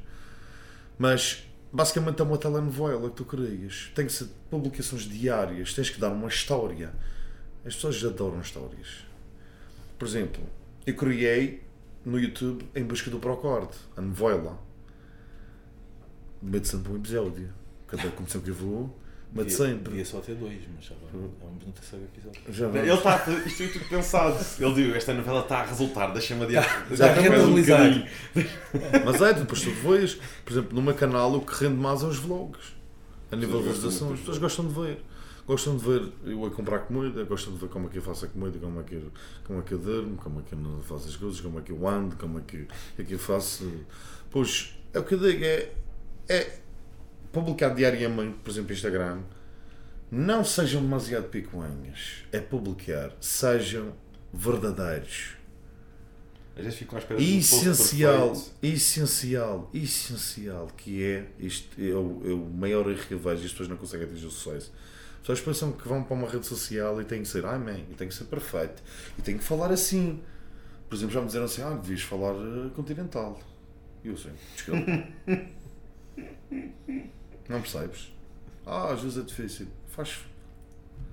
Mas 0.98 1.44
basicamente 1.72 2.20
é 2.20 2.24
uma 2.24 2.38
telenovela 2.38 3.08
que 3.10 3.16
tu 3.16 3.24
crias. 3.24 3.90
Tem 3.94 4.06
que 4.06 4.12
ser 4.12 4.28
publicações 4.50 5.02
diárias, 5.02 5.74
tens 5.74 5.90
que 5.90 6.00
dar 6.00 6.10
uma 6.10 6.28
história. 6.28 6.92
As 7.64 7.74
pessoas 7.74 8.02
adoram 8.04 8.40
histórias. 8.40 9.04
Por 9.98 10.06
exemplo, 10.06 10.42
eu 10.86 10.94
criei 10.94 11.62
no 12.04 12.18
YouTube 12.18 12.64
Em 12.74 12.84
Busca 12.84 13.10
do 13.10 13.18
Procorde, 13.18 13.76
a 13.96 14.00
novela. 14.00 14.58
Meto 16.40 16.68
sempre 16.68 16.92
um 16.92 16.96
episódio. 16.96 17.52
Cada 17.86 18.10
comissão 18.10 18.40
que 18.40 18.50
eu 18.50 18.54
vou, 18.54 18.96
meto 19.32 19.48
Devia- 19.48 19.56
sempre. 19.66 19.90
Devia 19.90 20.04
só 20.04 20.20
ter 20.20 20.34
dois, 20.34 20.58
mas 20.74 20.84
já 20.84 20.94
vai- 20.96 21.10
vamos 21.42 21.66
no 21.66 21.72
terceiro 21.72 22.04
episódio. 22.06 22.40
Já 22.50 22.66
Ele 22.66 22.78
vamos. 22.80 22.94
está 22.98 23.14
a 23.14 23.18
fazer- 23.18 23.46
isto 23.46 23.62
é 23.62 23.66
tudo 23.68 23.84
pensado. 23.88 24.46
Ele 24.60 24.74
diz: 24.74 24.96
esta 24.96 25.14
novela 25.14 25.40
está 25.40 25.58
a 25.60 25.64
resultar, 25.66 26.06
deixa-me 26.12 26.44
adiar. 26.44 26.86
Já 26.92 27.12
um 27.12 27.14
rentabilizar. 27.14 27.78
bocadinho. 27.80 28.06
Mas 29.04 29.22
é, 29.22 29.32
depois 29.34 29.60
tu 29.62 29.70
vês, 29.70 30.18
por 30.44 30.52
exemplo, 30.52 30.82
meu 30.82 30.94
canal 30.94 31.34
o 31.34 31.40
que 31.44 31.52
rende 31.64 31.76
mais 31.76 32.02
é 32.02 32.06
os 32.06 32.16
vlogs. 32.18 32.60
A 33.30 33.36
nível 33.36 33.60
de 33.62 33.68
visualização, 33.68 34.12
as 34.12 34.20
pessoas 34.20 34.38
gostam 34.38 34.66
de 34.68 34.74
ver. 34.74 35.02
Gostam 35.46 35.76
de 35.78 35.82
ver 35.84 36.12
eu 36.26 36.44
a 36.44 36.50
comprar 36.50 36.80
comida, 36.80 37.24
gostam 37.24 37.54
de 37.54 37.58
ver 37.58 37.68
como 37.68 37.86
é 37.86 37.90
que 37.90 37.96
eu 37.96 38.02
faço 38.02 38.26
a 38.26 38.28
comida, 38.28 38.58
como 38.58 38.80
é 38.80 38.82
que 38.82 38.94
eu, 38.96 39.10
como 39.44 39.60
é 39.60 39.62
que 39.62 39.72
eu 39.72 39.78
durmo, 39.78 40.16
como 40.16 40.40
é 40.40 40.42
que 40.42 40.52
eu 40.54 40.58
não 40.58 40.82
faço 40.82 41.08
as 41.08 41.16
coisas, 41.16 41.40
como 41.40 41.58
é 41.58 41.62
que 41.62 41.72
eu 41.72 41.88
ando, 41.88 42.16
como 42.16 42.38
é 42.38 42.42
que, 42.46 42.66
é 42.98 43.02
que 43.02 43.14
eu 43.14 43.18
faço. 43.18 43.70
Pois, 44.30 44.74
é 44.92 44.98
o 44.98 45.04
que 45.04 45.14
eu 45.14 45.18
digo, 45.18 45.42
é, 45.42 45.70
é 46.28 46.58
publicar 47.32 47.70
diariamente, 47.70 48.38
por 48.42 48.50
exemplo, 48.50 48.72
Instagram, 48.72 49.22
não 50.10 50.44
sejam 50.44 50.80
demasiado 50.82 51.28
picuinhas. 51.28 52.24
É 52.32 52.40
publicar, 52.40 53.12
sejam 53.20 53.92
verdadeiros. 54.32 55.36
Às 56.56 56.64
vezes 56.64 56.78
fico 56.78 56.96
à 56.96 56.98
espera 56.98 57.22
Essencial, 57.22 58.36
essencial, 58.60 59.70
essencial, 59.72 60.66
que 60.76 61.04
é, 61.04 61.26
isto 61.38 61.80
é 61.80 61.94
o, 61.94 62.20
é 62.24 62.32
o 62.32 62.38
maior 62.38 62.90
erro 62.90 63.06
que 63.06 63.14
eu 63.14 63.18
vejo 63.18 63.42
e 63.42 63.46
as 63.46 63.52
pessoas 63.52 63.68
não 63.68 63.76
conseguem 63.76 64.06
atingir 64.06 64.26
o 64.26 64.30
sucesso. 64.30 64.72
As 65.20 65.20
pessoas 65.20 65.40
pensam 65.40 65.72
que 65.72 65.86
vão 65.86 66.02
para 66.02 66.14
uma 66.14 66.28
rede 66.28 66.46
social 66.46 67.00
e 67.00 67.04
tem 67.04 67.22
que 67.22 67.28
ser, 67.28 67.44
ai 67.44 67.58
man, 67.58 67.78
e 67.90 67.94
tem 67.94 68.08
que 68.08 68.14
ser 68.14 68.24
perfeito, 68.24 68.82
e 69.18 69.22
tem 69.22 69.36
que 69.36 69.44
falar 69.44 69.70
assim. 69.70 70.20
Por 70.88 70.96
exemplo, 70.96 71.12
já 71.12 71.20
me 71.20 71.26
disseram 71.26 71.44
assim, 71.44 71.62
ah, 71.62 71.74
devias 71.74 72.00
falar 72.00 72.34
eh, 72.34 72.70
continental. 72.74 73.38
E 74.02 74.08
eu 74.08 74.14
assim, 74.14 74.30
desculpa. 74.56 75.06
não 77.48 77.60
percebes? 77.60 78.12
Ah, 78.66 78.92
às 78.92 79.00
vezes 79.00 79.18
é 79.18 79.22
difícil. 79.22 79.66
Faz, 79.88 80.18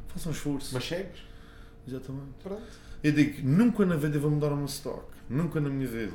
faça 0.10 0.30
um 0.30 0.32
esforço. 0.32 0.72
Mas 0.74 0.84
chegas. 0.84 1.18
Exatamente. 1.88 2.32
Pronto. 2.44 2.62
Eu 3.04 3.12
digo, 3.12 3.48
nunca 3.48 3.86
na 3.86 3.96
vida 3.96 4.18
vou 4.20 4.32
mudar 4.32 4.52
o 4.52 4.56
meu 4.58 4.66
stock. 4.66 5.04
Nunca 5.30 5.60
na 5.62 5.70
minha 5.70 5.88
vida. 5.88 6.12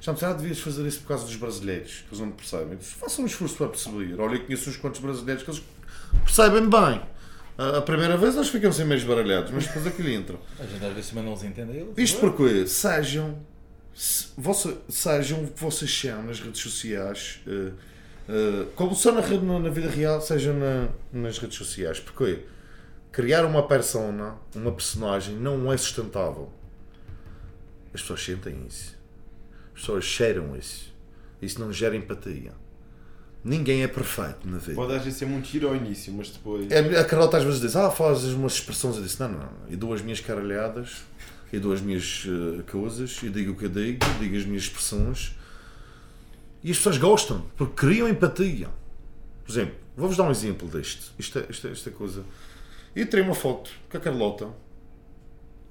Já 0.00 0.12
me 0.12 0.16
disseram, 0.16 0.34
ah, 0.34 0.36
devias 0.36 0.58
fazer 0.60 0.86
isso 0.86 1.00
por 1.00 1.08
causa 1.08 1.24
dos 1.24 1.36
brasileiros, 1.36 2.04
que 2.08 2.14
eles 2.14 2.20
não 2.20 2.30
percebem. 2.32 2.78
Façam 2.78 3.24
um 3.24 3.26
esforço 3.26 3.56
para 3.56 3.68
perceber. 3.68 4.18
Olha, 4.20 4.36
eu 4.36 4.44
conheço 4.44 4.70
uns 4.70 4.76
quantos 4.76 5.00
brasileiros 5.00 5.42
que 5.44 5.50
eles 5.50 5.62
percebem 6.24 6.68
bem. 6.68 7.02
A 7.58 7.80
primeira 7.82 8.16
vez 8.16 8.34
eles 8.34 8.48
ficam 8.48 8.72
sem 8.72 8.84
meios 8.86 9.04
baralhados, 9.04 9.50
mas 9.52 9.66
depois 9.66 9.86
aquilo 9.86 10.08
entra. 10.08 10.38
A 10.58 10.64
gente 10.64 10.84
às 10.84 10.92
vezes 10.94 11.10
também 11.10 11.24
não 11.24 11.34
os 11.34 11.44
entende. 11.44 11.72
Eles, 11.76 11.92
Isto 11.98 12.20
porque 12.20 12.66
sejam, 12.66 13.38
se, 13.94 14.28
vossa- 14.36 14.78
sejam 14.88 15.44
o 15.44 15.48
que 15.48 15.60
vocês 15.60 15.96
são 16.00 16.22
nas 16.22 16.40
redes 16.40 16.60
sociais, 16.62 17.40
eh, 17.46 17.72
eh, 18.28 18.66
como 18.74 18.94
são 18.94 19.14
na, 19.14 19.20
rede- 19.20 19.44
na 19.44 19.68
vida 19.70 19.88
real, 19.90 20.20
sejam 20.20 20.54
na- 20.58 20.88
nas 21.12 21.38
redes 21.38 21.56
sociais. 21.58 21.98
Porque 22.00 22.40
criar 23.10 23.44
uma 23.44 23.66
persona, 23.66 24.36
uma 24.54 24.72
personagem, 24.72 25.34
não 25.36 25.72
é 25.72 25.76
sustentável. 25.76 26.50
As 27.94 28.00
pessoas 28.00 28.24
sentem 28.24 28.64
isso. 28.66 28.96
As 29.74 29.80
pessoas 29.80 30.04
cheiram 30.04 30.56
isso. 30.56 30.92
Isso 31.40 31.60
não 31.60 31.72
gera 31.72 31.96
empatia. 31.96 32.52
Ninguém 33.44 33.82
é 33.82 33.88
perfeito 33.88 34.48
na 34.48 34.58
vida. 34.58 34.74
Pode 34.74 34.94
às 34.94 35.02
vezes 35.02 35.18
ser 35.18 35.26
muito 35.26 35.48
giro 35.48 35.68
ao 35.68 35.74
início, 35.74 36.12
mas 36.12 36.30
depois. 36.30 36.70
É, 36.70 36.78
A 37.00 37.04
Carlota 37.04 37.36
às 37.38 37.44
vezes 37.44 37.60
diz, 37.60 37.74
ah, 37.74 37.90
fazes 37.90 38.32
umas 38.34 38.52
expressões. 38.54 38.96
Eu 38.96 39.02
disse, 39.02 39.18
não, 39.18 39.28
não, 39.28 39.38
não. 39.40 39.52
E 39.68 39.74
dou 39.74 39.92
as 39.92 40.00
minhas 40.00 40.20
caralhadas, 40.20 41.02
e 41.52 41.58
dou 41.58 41.72
as 41.72 41.80
minhas 41.80 42.24
eh, 42.26 42.62
coisas, 42.70 43.18
e 43.22 43.28
digo 43.28 43.52
o 43.52 43.56
que 43.56 43.64
eu 43.64 43.68
digo, 43.68 43.98
digo 44.20 44.36
as 44.36 44.44
minhas 44.44 44.62
expressões. 44.62 45.34
E 46.62 46.70
as 46.70 46.76
pessoas 46.76 46.98
gostam, 46.98 47.44
porque 47.56 47.74
criam 47.74 48.08
empatia. 48.08 48.68
Por 49.44 49.50
exemplo, 49.50 49.74
vou-vos 49.96 50.16
dar 50.16 50.24
um 50.24 50.30
exemplo 50.30 50.68
disto. 50.68 51.12
Isto 51.18 51.40
é, 51.40 51.46
isto 51.50 51.66
é, 51.66 51.70
esta 51.72 51.90
coisa. 51.90 52.24
Eu 52.94 53.06
tirei 53.06 53.24
uma 53.24 53.34
foto 53.34 53.70
com 53.90 53.96
a 53.96 54.00
Carlota, 54.00 54.48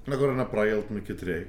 agora 0.06 0.34
na 0.34 0.44
praia, 0.44 0.74
a 0.74 0.76
última 0.78 1.00
que 1.00 1.12
eu 1.12 1.16
tirei, 1.16 1.48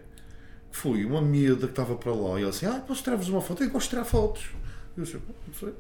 Foi 0.72 1.06
uma 1.06 1.22
miúda 1.22 1.68
que 1.68 1.72
estava 1.74 1.96
para 1.96 2.12
lá 2.12 2.40
e 2.40 2.42
ela 2.42 2.50
assim, 2.50 2.66
ah, 2.66 2.80
posso 2.88 3.04
tirar-vos 3.04 3.30
uma 3.30 3.42
foto? 3.42 3.64
Eu 3.64 3.70
gosto 3.70 3.86
de 3.86 3.90
tirar 3.92 4.06
fotos. 4.06 4.50
Eu 4.98 5.04
disse, 5.04 5.18
"Pô, 5.20 5.34
não 5.48 5.54
sei. 5.54 5.74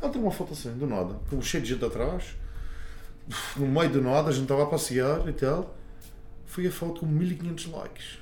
Ela 0.00 0.10
tirou 0.10 0.24
uma 0.24 0.32
foto 0.32 0.52
assim, 0.54 0.72
do 0.72 0.86
nada, 0.86 1.14
com 1.28 1.40
cheio 1.42 1.62
de 1.62 1.68
gente 1.70 1.84
atrás. 1.84 2.34
No 3.56 3.66
meio 3.66 3.90
do 3.90 4.00
nada, 4.00 4.30
a 4.30 4.32
gente 4.32 4.44
estava 4.44 4.62
a 4.62 4.66
passear 4.66 5.28
e 5.28 5.32
tal. 5.32 5.76
Foi 6.46 6.66
a 6.66 6.72
foto 6.72 7.00
com 7.00 7.06
1500 7.06 7.66
likes. 7.66 8.18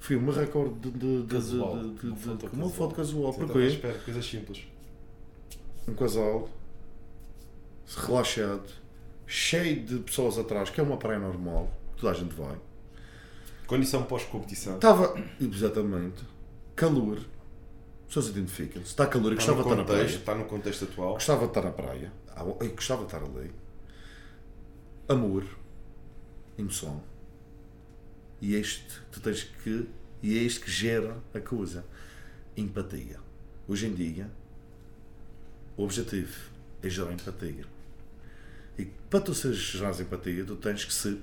Foi 0.00 0.16
uma 0.16 0.32
recorde 0.32 0.74
de, 0.78 0.90
de, 0.92 1.22
de, 1.22 1.34
Casual. 1.34 1.78
de, 1.78 1.88
de, 1.94 2.12
de- 2.12 2.20
foto 2.20 2.48
uma 2.52 2.68
foto 2.70 2.94
casual. 2.94 3.30
Estava 3.30 3.50
à 3.50 3.52
Porquê? 3.52 3.66
espera, 3.68 3.98
coisas 3.98 4.24
simples. 4.24 4.64
um 5.86 5.94
casal 5.94 6.48
relaxado, 8.06 8.68
cheio 9.26 9.82
de 9.84 9.98
pessoas 10.00 10.38
atrás, 10.38 10.70
que 10.70 10.80
é 10.80 10.82
uma 10.84 10.96
praia 10.98 11.18
normal, 11.18 11.70
toda 11.96 12.12
a 12.12 12.14
gente 12.14 12.34
vai. 12.34 12.56
Condição 13.66 14.02
pós-competição. 14.04 14.74
Estava, 14.76 15.14
exatamente, 15.40 16.22
calor, 16.76 17.18
as 17.18 18.06
pessoas 18.06 18.28
identificam-se, 18.28 18.88
está 18.88 19.06
calor 19.06 19.32
e 19.32 19.36
Está 19.36 19.52
gostava 19.52 19.62
de 19.62 19.68
estar 19.68 19.76
na 19.76 19.84
praia. 19.84 20.16
está 20.16 20.34
no 20.34 20.44
contexto 20.44 20.84
atual. 20.84 21.14
Gostava 21.14 21.40
de 21.40 21.46
estar 21.48 21.62
na 21.62 21.70
praia, 21.72 22.12
eu 22.60 22.70
gostava 22.70 23.00
de 23.00 23.06
estar 23.14 23.22
ali. 23.22 23.50
Amor, 25.08 25.44
emoção. 26.58 27.02
E 28.40 28.54
este, 28.54 29.00
tu 29.10 29.20
tens 29.20 29.42
que, 29.42 29.86
e 30.22 30.38
é 30.38 30.42
isto 30.42 30.64
que 30.64 30.70
gera 30.70 31.16
a 31.34 31.40
coisa. 31.40 31.84
Empatia. 32.56 33.20
Hoje 33.66 33.86
em 33.86 33.94
dia, 33.94 34.30
o 35.76 35.84
objetivo 35.84 36.34
é 36.82 36.88
gerar 36.88 37.12
empatia. 37.12 37.64
E 38.78 38.84
para 38.84 39.20
tu 39.20 39.34
seres 39.34 39.58
gerar 39.58 39.98
empatia, 40.00 40.44
tu 40.44 40.56
tens 40.56 40.84
que 40.84 40.92
ser 40.92 41.18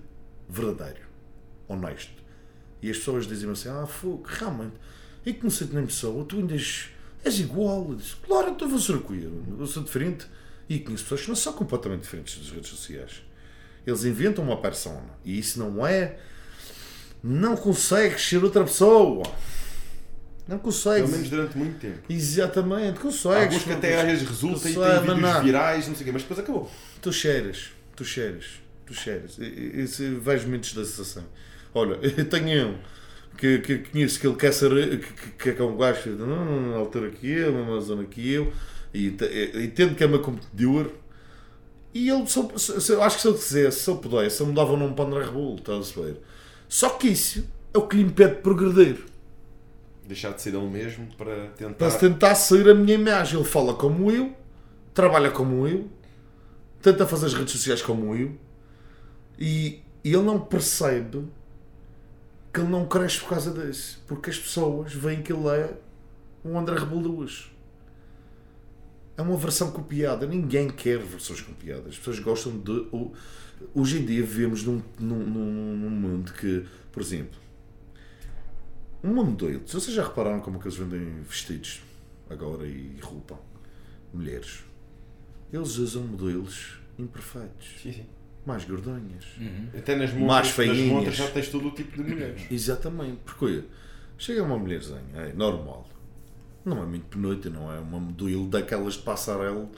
verdadeiro, 0.50 1.08
honesto. 1.68 2.24
E 2.82 2.90
as 2.90 2.98
pessoas 2.98 3.26
dizem 3.26 3.50
assim: 3.50 3.70
Ah, 3.70 3.88
fogo, 3.88 4.24
realmente, 4.28 4.76
eu 5.26 5.34
que 5.34 5.44
não 5.44 5.50
sei 5.50 5.68
nem 5.72 5.86
pessoa, 5.86 6.24
tu 6.24 6.38
ainda 6.38 6.54
és, 6.54 6.90
és 7.24 7.40
igual. 7.40 7.88
Eu 7.90 7.96
disse, 7.96 8.16
claro, 8.18 8.52
então 8.52 8.70
vou 8.70 8.80
ser 8.80 8.96
o 8.96 9.02
quê? 9.02 9.28
Eu 9.60 9.66
ser 9.66 9.84
diferente. 9.84 10.28
E 10.70 10.80
conheço 10.80 11.04
pessoas 11.04 11.22
que 11.22 11.28
não 11.30 11.36
são 11.36 11.54
completamente 11.54 12.02
diferentes 12.02 12.38
das 12.38 12.50
redes 12.50 12.70
sociais. 12.70 13.24
Eles 13.86 14.04
inventam 14.04 14.44
uma 14.44 14.62
persona. 14.62 15.10
E 15.24 15.38
isso 15.38 15.58
não 15.58 15.86
é. 15.86 16.20
Não 17.28 17.58
consegues 17.58 18.22
ser 18.22 18.44
outra 18.44 18.64
pessoa. 18.64 19.24
Não 20.48 20.60
consegues. 20.60 21.02
Pelo 21.10 21.12
menos 21.12 21.30
durante 21.30 21.58
muito 21.58 21.80
tempo. 21.80 22.00
Exatamente, 22.08 23.00
consegues. 23.00 23.44
alguns 23.46 23.64
que 23.64 23.72
até 23.72 24.00
às 24.00 24.06
vezes 24.08 24.28
resulta 24.30 24.70
e 24.70 24.74
tem 24.76 25.00
vídeos 25.02 25.20
não. 25.22 25.44
virais, 25.44 25.88
não 25.88 25.96
sei 25.96 26.04
o 26.04 26.06
quê, 26.06 26.12
mas 26.12 26.22
depois 26.22 26.40
acabou. 26.40 26.70
Tu 27.02 27.12
cheiras, 27.12 27.72
tu 27.96 28.06
cheiras, 28.06 28.46
tu 28.86 28.94
cheiras. 28.94 29.38
Eu 29.40 30.22
vejo 30.22 30.48
muitos 30.48 30.74
da 30.74 30.86
sensação. 30.86 31.24
Olha, 31.74 31.98
eu 32.16 32.26
tenho 32.30 32.68
um 32.70 32.76
que, 33.38 33.58
que 33.58 33.78
conheço 33.80 34.20
que 34.20 34.28
ele 34.28 34.36
quer 34.36 34.54
ser, 34.54 35.00
que, 35.38 35.52
que- 35.54 35.62
é 35.62 35.66
um 35.66 35.76
gajo 35.78 36.12
na 36.12 36.26
mesma 36.28 36.78
altura 36.78 37.10
que 37.10 37.28
eu, 37.28 37.52
mesma 37.52 37.82
zona 37.82 38.04
que 38.06 38.32
eu, 38.32 38.54
e 38.94 39.10
te- 39.10 39.52
entendo 39.64 39.96
que 39.96 40.04
é 40.04 40.08
meu 40.08 40.22
competidor. 40.22 40.92
E 41.92 42.08
ele, 42.10 42.22
eu- 42.24 42.96
eu 42.96 43.02
acho 43.04 43.16
que 43.16 43.22
se 43.24 43.28
ele 43.30 43.38
quisesse, 43.38 43.80
se 43.80 43.90
eu 43.90 43.98
pudesse, 43.98 44.42
eu 44.42 44.46
mudava 44.46 44.74
o 44.74 44.78
nome 44.78 44.94
para 44.94 45.06
André 45.06 45.26
Rebolo, 45.26 45.56
estás 45.56 45.92
a 45.98 46.02
ver? 46.02 46.18
Só 46.68 46.90
que 46.90 47.08
isso 47.08 47.48
é 47.74 47.78
o 47.78 47.88
que 47.88 47.98
lhe 47.98 48.04
impede 48.04 48.36
de 48.36 48.42
progredir. 48.42 49.06
Deixar 50.08 50.34
de 50.34 50.42
ser 50.42 50.54
ele 50.54 50.68
mesmo 50.68 51.08
para 51.18 51.48
tentar. 51.50 51.74
Para 51.74 51.98
tentar 51.98 52.36
sair 52.36 52.70
a 52.70 52.76
minha 52.76 52.96
imagem. 52.96 53.40
Ele 53.40 53.48
fala 53.48 53.74
como 53.74 54.12
eu, 54.12 54.36
trabalha 54.94 55.32
como 55.32 55.68
eu, 55.68 55.90
tenta 56.82 57.08
fazer 57.08 57.28
as 57.28 57.34
redes 57.34 57.54
sociais 57.54 57.82
como 57.82 58.16
eu 58.16 58.38
e, 59.40 59.82
e 60.04 60.14
ele 60.14 60.24
não 60.24 60.40
percebe 60.40 61.26
que 62.54 62.62
ele 62.62 62.70
não 62.70 62.86
cresce 62.86 63.20
por 63.20 63.30
causa 63.30 63.52
disso. 63.52 64.02
Porque 64.08 64.30
as 64.30 64.38
pessoas 64.38 64.94
veem 64.94 65.22
que 65.22 65.34
ele 65.34 65.48
é 65.48 65.74
um 66.44 66.58
André 66.58 66.78
Rebelo 66.78 67.20
hoje. 67.20 67.52
É 69.18 69.22
uma 69.22 69.36
versão 69.38 69.72
copiada. 69.72 70.26
Ninguém 70.26 70.70
quer 70.70 71.00
versões 71.00 71.42
copiadas. 71.42 71.88
As 71.88 71.98
pessoas 71.98 72.20
gostam 72.20 72.58
de. 72.58 72.88
Hoje 73.74 74.00
em 74.00 74.06
dia 74.06 74.22
vivemos 74.24 74.64
num, 74.64 74.82
num, 75.00 75.26
num, 75.26 75.78
num 75.78 75.90
mundo 75.90 76.34
que, 76.34 76.66
por 76.92 77.02
exemplo, 77.02 77.40
uma 79.04 79.24
modelo. 79.24 79.62
Se 79.68 79.74
vocês 79.74 79.96
já 79.96 80.04
repararam 80.04 80.40
como 80.42 80.58
é 80.58 80.60
que 80.62 80.68
eles 80.68 80.78
vendem 80.78 81.22
vestidos 81.22 81.82
agora 82.30 82.66
e 82.66 82.98
roupa? 83.02 83.40
Mulheres. 84.14 84.64
Eles 85.54 85.78
usam 85.78 86.04
modelos 86.04 86.80
imperfeitos. 86.98 87.68
Sim, 87.82 87.92
sim. 87.94 88.06
Mais 88.46 88.64
gordonhas. 88.66 89.26
Até 89.78 89.96
nas 89.96 90.12
Mais 90.12 90.20
montras, 90.22 90.38
nas 90.46 90.50
feinhas. 90.50 90.88
montras 90.88 91.16
já 91.16 91.28
tens 91.32 91.50
todo 91.50 91.68
o 91.68 91.72
tipo 91.72 92.02
de 92.04 92.10
mulheres. 92.10 92.44
Exatamente. 92.52 93.20
Porque 93.26 93.64
chega 94.18 94.44
uma 94.44 94.58
mulherzinha, 94.58 95.02
é 95.16 95.34
normal. 95.34 95.90
Não 96.64 96.82
é 96.82 96.86
muito 96.86 97.06
penota, 97.06 97.50
não 97.50 97.72
é 97.72 97.80
uma 97.80 98.00
modelo 98.00 98.48
daquelas 98.48 98.96
de 98.96 99.02
passarela 99.02 99.70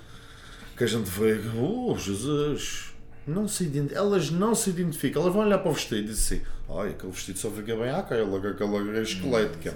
que 0.77 0.83
a 0.83 0.87
gente 0.87 1.09
vê. 1.09 1.37
Oh, 1.57 1.97
Jesus! 1.97 2.93
Não 3.27 3.45
se 3.45 3.69
Elas 3.93 4.31
não 4.31 4.55
se 4.55 4.69
identificam. 4.69 5.21
Elas 5.21 5.33
vão 5.33 5.45
olhar 5.45 5.57
para 5.59 5.69
o 5.69 5.73
vestido 5.73 5.99
e 5.99 6.03
dizem 6.05 6.37
assim: 6.39 6.47
Ai, 6.69 6.89
aquele 6.91 7.11
vestido 7.11 7.37
só 7.37 7.51
fica 7.51 7.75
bem 7.75 7.89
àquela, 7.89 8.39
que 8.39 8.47
aquela 8.47 8.97
é 8.97 9.01
esquelética. 9.01 9.75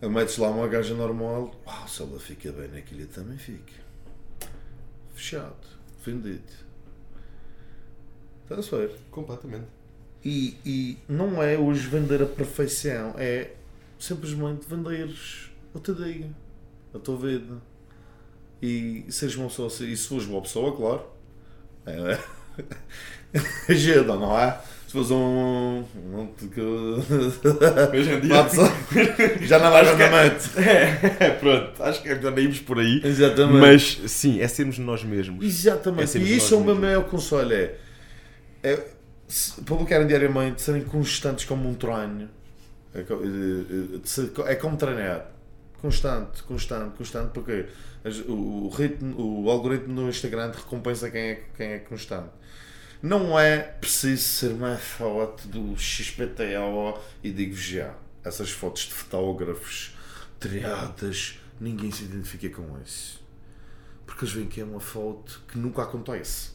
A 0.00 0.08
metes 0.08 0.38
lá 0.38 0.50
uma 0.50 0.68
gaja 0.68 0.94
normal, 0.94 1.54
uau, 1.66 1.88
se 1.88 2.02
ela 2.02 2.20
fica 2.20 2.52
bem 2.52 2.68
naquilo, 2.68 3.00
eu 3.00 3.08
também 3.08 3.36
fica. 3.36 3.72
Fechado, 5.14 5.56
vendido. 6.04 6.42
Estás 8.42 8.72
a 8.72 8.76
ver? 8.76 8.92
Completamente. 9.10 9.66
E, 10.24 10.56
e 10.64 10.98
não 11.08 11.42
é 11.42 11.58
hoje 11.58 11.88
vender 11.88 12.22
a 12.22 12.26
perfeição, 12.26 13.14
é 13.16 13.52
simplesmente 13.98 14.66
venderes 14.68 15.50
o 15.72 15.80
teu 15.80 15.94
dia, 15.94 16.30
a 16.94 16.98
tua 16.98 17.16
vida. 17.16 17.60
E 18.60 19.04
seres 19.08 19.34
uma 19.36 19.48
pessoa, 19.48 19.68
e 19.68 19.96
se 19.96 20.08
fores 20.08 20.26
uma 20.26 20.42
pessoa, 20.42 20.76
claro, 20.76 21.06
é, 21.86 22.18
ajuda, 23.72 24.16
não 24.16 24.38
é? 24.38 24.58
Se 24.86 24.92
fores 24.92 25.10
um. 25.10 25.84
um 25.96 26.28
Hoje 27.92 28.12
em 28.12 28.20
dia. 28.20 29.46
já 29.46 29.58
não 29.58 29.76
é- 29.76 29.92
andamento. 29.92 30.50
É, 31.20 31.30
pronto, 31.30 31.82
acho 31.82 32.02
que 32.02 32.08
é 32.08 32.14
nem 32.30 32.44
irmos 32.44 32.60
por 32.60 32.78
aí. 32.78 33.00
Exatamente. 33.04 33.58
Mas 33.58 34.00
sim, 34.10 34.40
é 34.40 34.46
sermos 34.48 34.78
nós 34.78 35.02
mesmos. 35.02 35.44
É 35.44 35.48
Exatamente. 35.48 36.10
sermos 36.10 36.30
e 36.30 36.36
isso 36.36 36.54
é 36.54 36.56
o 36.56 36.64
meu 36.64 36.76
maior 36.76 37.04
conselho: 37.04 37.52
é, 37.52 37.74
é 38.62 38.84
publicarem 39.64 40.06
diariamente, 40.06 40.62
serem 40.62 40.82
constantes 40.82 41.44
como 41.44 41.68
um 41.68 41.74
treino. 41.74 42.28
É, 42.94 43.00
é, 43.00 44.48
é, 44.48 44.52
é 44.52 44.54
como 44.54 44.76
treinar. 44.76 45.26
Constante, 45.80 46.42
constante, 46.42 46.96
constante, 46.96 47.30
porque 47.32 47.66
o, 48.28 48.68
ritmo, 48.68 49.44
o 49.44 49.50
algoritmo 49.50 49.92
no 49.92 50.08
Instagram 50.08 50.50
te 50.50 50.56
recompensa 50.56 51.10
quem 51.10 51.20
é, 51.20 51.44
quem 51.56 51.66
é 51.72 51.78
constante. 51.78 52.30
Não 53.02 53.38
é 53.38 53.58
preciso 53.58 54.22
ser 54.22 54.52
uma 54.52 54.76
foto 54.76 55.46
do 55.48 55.78
XPTO 55.78 56.98
e 57.22 57.30
digo 57.30 57.54
já, 57.54 57.94
essas 58.24 58.50
fotos 58.50 58.82
de 58.82 58.94
fotógrafos 58.94 59.94
triadas, 60.40 61.38
ninguém 61.60 61.90
se 61.90 62.04
identifica 62.04 62.48
com 62.48 62.80
isso. 62.82 63.22
Porque 64.06 64.24
eles 64.24 64.34
veem 64.34 64.48
que 64.48 64.60
é 64.60 64.64
uma 64.64 64.80
foto 64.80 65.42
que 65.48 65.58
nunca 65.58 65.82
acontece. 65.82 66.50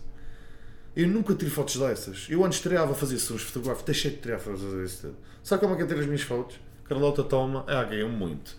Eu 0.95 1.07
nunca 1.07 1.33
tiro 1.35 1.51
fotos 1.51 1.77
dessas. 1.77 2.27
Eu 2.29 2.43
antes 2.43 2.59
tirava, 2.59 2.93
fazia 2.93 3.17
sessões 3.17 3.43
fotográficas, 3.43 3.85
deixei 3.85 4.11
de 4.11 4.17
tirar 4.17 4.39
fotos 4.39 4.61
desse 4.73 5.01
tudo. 5.01 5.17
Sabe 5.43 5.61
como 5.61 5.73
é 5.73 5.77
que 5.77 5.83
eu 5.83 5.87
tiro 5.87 5.99
as 5.99 6.05
minhas 6.05 6.21
fotos? 6.21 6.59
Carlota 6.85 7.23
toma, 7.23 7.63
ah, 7.67 7.83
ganhei 7.83 8.05
muito. 8.05 8.55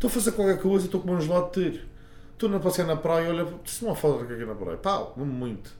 Estou 0.00 0.08
a 0.08 0.12
fazer 0.14 0.32
qualquer 0.32 0.58
coisa, 0.58 0.86
estou 0.86 0.98
com 0.98 1.10
um 1.10 1.20
gelado 1.20 1.50
de 1.52 1.72
tiro. 1.72 1.86
Estou 2.32 2.56
a 2.56 2.58
passear 2.58 2.86
na 2.86 2.96
praia, 2.96 3.28
olha, 3.28 3.46
se 3.66 3.84
não 3.84 3.92
há 3.92 3.94
foto 3.94 4.24
aqui 4.24 4.46
na 4.46 4.54
praia, 4.54 4.78
pau, 4.78 5.12
muito. 5.14 5.70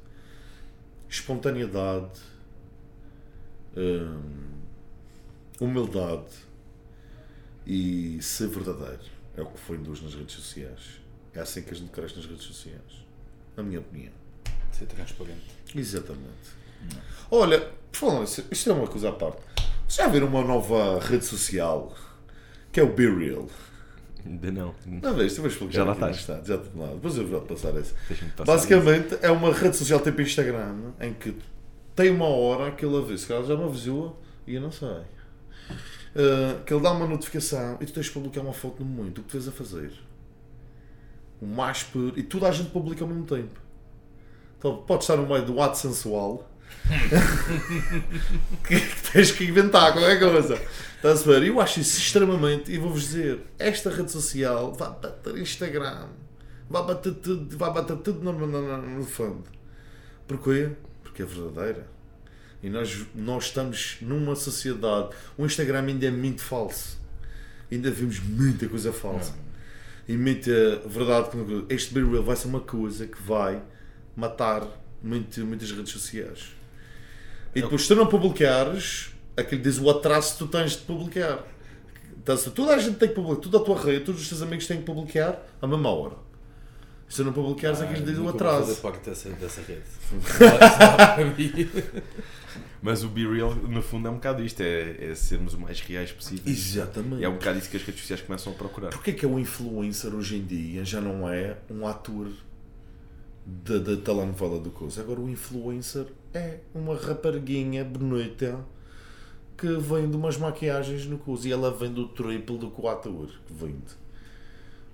Espontaneidade, 1.09 2.21
hum, 3.75 4.61
humildade 5.59 6.35
e 7.67 8.21
ser 8.21 8.49
verdadeiro. 8.49 9.01
É 9.39 9.41
o 9.41 9.47
que 9.47 9.59
foi 9.59 9.79
induz 9.79 10.03
nas 10.03 10.15
redes 10.15 10.35
sociais. 10.35 11.01
É 11.33 11.41
assim 11.41 11.63
que 11.63 11.73
a 11.73 11.75
gente 11.75 11.91
cresce 11.91 12.17
nas 12.17 12.27
redes 12.27 12.45
sociais. 12.45 13.07
Na 13.57 13.63
minha 13.63 13.81
opinião. 13.81 14.13
Ser 14.71 14.85
transparente. 14.85 15.57
Exatamente. 15.75 16.61
Olha, 17.31 17.73
por 17.91 17.99
falar 17.99 18.21
nisso, 18.21 18.45
isto 18.51 18.69
é 18.69 18.75
uma 18.75 18.87
coisa 18.87 19.09
à 19.09 19.13
parte. 19.13 19.41
Vocês 19.89 19.97
já 19.97 20.09
viram 20.09 20.27
uma 20.27 20.45
nova 20.45 21.01
rede 21.01 21.25
social 21.25 21.97
que 22.71 22.81
é 22.81 22.83
o 22.83 22.93
Be 22.93 23.07
Real? 23.09 23.49
Ainda 24.25 24.51
não. 24.51 24.75
Não 24.87 25.15
vês, 25.15 25.35
tu 25.35 25.43
vais 25.43 25.53
explicar 25.53 25.75
Já 25.75 25.85
lá 25.85 25.93
estás. 25.93 26.27
tarde, 26.27 26.49
Já 26.49 26.59
te 26.59 26.69
lá. 26.77 26.89
Depois 26.89 27.17
eu 27.17 27.27
vou 27.27 27.41
passar 27.43 27.77
essa. 27.77 27.95
Passar 28.37 28.53
Basicamente 28.53 29.19
é 29.23 29.31
uma 29.31 29.53
rede 29.53 29.77
social 29.77 30.01
tipo 30.01 30.21
Instagram 30.21 30.93
em 31.01 31.15
que 31.15 31.37
tem 31.95 32.11
uma 32.11 32.27
hora 32.27 32.71
que 32.73 32.85
ele 32.85 32.97
avisa, 32.97 33.27
que 33.27 33.33
ela 33.33 33.45
já 33.45 33.57
me 33.57 33.65
avisou 33.65 34.21
e 34.47 34.55
eu 34.55 34.61
não 34.61 34.73
sei. 34.73 34.89
Uh, 34.89 36.65
que 36.65 36.75
ele 36.75 36.83
dá 36.83 36.91
uma 36.93 37.07
notificação 37.07 37.79
e 37.81 37.87
tu 37.87 37.93
tens 37.93 38.07
de 38.07 38.13
publicar 38.13 38.41
uma 38.41 38.53
foto 38.53 38.83
no 38.83 38.87
momento, 38.87 39.19
o 39.19 39.23
que 39.23 39.29
tu 39.29 39.33
vês 39.33 39.47
a 39.47 39.53
fazer. 39.53 39.93
O 41.41 41.47
mais 41.47 41.83
puro. 41.85 42.19
E 42.19 42.23
toda 42.23 42.49
a 42.49 42.53
gente 42.53 42.71
publica 42.71 43.05
ao 43.05 43.09
mesmo 43.09 43.25
tempo. 43.25 43.61
Então 44.59 44.79
pode 44.79 45.05
estar 45.05 45.17
no 45.17 45.27
meio 45.27 45.45
do 45.45 45.61
ato 45.61 45.79
sensual 45.79 46.50
que 48.67 48.81
tens 49.13 49.31
que 49.33 49.45
inventar 49.45 49.93
qualquer 49.93 50.19
coisa. 50.19 50.61
Estás 50.97 51.23
a 51.23 51.33
ver? 51.33 51.45
Eu 51.45 51.61
acho 51.61 51.81
isso 51.81 51.99
extremamente. 51.99 52.71
E 52.73 52.79
vou-vos 52.79 53.03
dizer: 53.03 53.41
esta 53.59 53.91
rede 53.91 54.11
social 54.11 54.73
vai 54.75 54.91
bater 54.91 55.39
Instagram, 55.39 56.09
vai 56.69 56.85
bater 56.85 57.15
tudo, 57.15 57.57
vai 57.57 57.73
bater 57.73 57.97
tudo 57.99 58.21
no, 58.21 58.47
no, 58.47 58.77
no 58.77 59.05
fundo. 59.05 59.45
Porquê? 60.27 60.71
Porque 61.03 61.23
é 61.23 61.27
verdadeira. 61.27 61.87
E 62.63 62.69
nós, 62.69 63.07
nós 63.15 63.45
estamos 63.45 63.97
numa 64.03 64.37
sociedade. 64.37 65.09
O 65.37 65.47
Instagram 65.47 65.87
ainda 65.87 66.07
é 66.07 66.11
muito 66.11 66.43
falso. 66.43 67.01
Ainda 67.73 67.91
vimos 67.91 68.21
muita 68.21 68.69
coisa 68.69 68.93
falsa. 68.93 69.35
E 70.07 70.17
muita 70.17 70.51
verdade. 70.87 71.31
Este 71.69 71.95
Be 71.95 72.03
Real 72.03 72.23
vai 72.23 72.37
ser 72.37 72.49
uma 72.49 72.61
coisa 72.61 73.07
que 73.07 73.23
vai 73.23 73.63
matar 74.15 74.67
muito, 75.03 75.41
muitas 75.47 75.71
redes 75.71 75.93
sociais. 75.93 76.60
E 77.55 77.63
depois, 77.63 77.83
se 77.83 77.89
tu 77.89 77.97
não 77.97 78.07
publicares, 78.07 79.11
aquilo 79.37 79.63
diz 79.63 79.79
o 79.79 79.91
atraso 79.91 80.33
que 80.33 80.39
tu 80.39 80.47
tens 80.47 80.73
de 80.73 80.79
publicar. 80.79 81.45
Então, 82.17 82.37
toda 82.37 82.75
a 82.75 82.79
gente 82.79 82.97
tem 82.97 83.09
que 83.09 83.15
publicar, 83.15 83.41
toda 83.41 83.59
a 83.59 83.61
tua 83.61 83.81
rede, 83.81 84.05
todos 84.05 84.21
os 84.21 84.29
teus 84.29 84.43
amigos 84.43 84.67
têm 84.67 84.79
que 84.79 84.85
publicar 84.85 85.43
à 85.61 85.67
mesma 85.67 85.91
hora. 85.91 86.15
Se 87.09 87.17
tu 87.17 87.25
não 87.25 87.33
publicares, 87.33 87.81
aquilo 87.81 88.07
diz 88.07 88.19
o 88.19 88.23
Nunca 88.23 88.39
vou 88.39 88.53
fazer 88.53 88.73
atraso. 88.73 88.83
parte 88.83 89.11
dessa, 89.11 89.31
dessa 89.31 89.61
rede. 89.63 89.83
Mas 92.81 93.03
o 93.03 93.09
Be 93.09 93.27
Real, 93.27 93.53
no 93.55 93.83
fundo, 93.83 94.07
é 94.07 94.11
um 94.11 94.15
bocado 94.15 94.45
isto: 94.45 94.61
é, 94.61 95.11
é 95.11 95.15
sermos 95.15 95.55
o 95.55 95.61
mais 95.61 95.81
reais 95.81 96.13
possível. 96.13 96.45
Exatamente. 96.47 97.21
E 97.21 97.25
é 97.25 97.29
um 97.29 97.35
bocado 97.35 97.59
isso 97.59 97.69
que 97.69 97.77
as 97.77 97.83
redes 97.83 98.01
sociais 98.01 98.23
começam 98.23 98.53
a 98.53 98.57
procurar. 98.57 98.91
Porquê 98.91 99.13
que 99.13 99.25
é 99.25 99.29
o 99.29 99.39
influencer 99.41 100.15
hoje 100.15 100.37
em 100.37 100.45
dia 100.45 100.85
já 100.85 101.01
não 101.01 101.29
é 101.29 101.57
um 101.69 101.87
ator 101.87 102.29
da, 103.45 103.79
da 103.79 103.97
telenovela 103.97 104.61
do 104.61 104.71
coisa? 104.71 105.01
Agora 105.01 105.21
o 105.21 105.29
influencer 105.29 106.07
é 106.32 106.59
uma 106.74 106.97
rapariguinha 106.97 107.85
bonita 107.85 108.65
que 109.57 109.69
vem 109.77 110.09
de 110.09 110.16
umas 110.16 110.39
maquiagens 110.39 111.05
no 111.07 111.19
coisa 111.19 111.48
e 111.48 111.52
ela 111.52 111.70
vem 111.70 111.93
do 111.93 112.09
triplo 112.09 112.57
do 112.57 112.70
que 112.70 112.81
o 112.81 113.27
que 113.27 113.52
vende. 113.52 114.01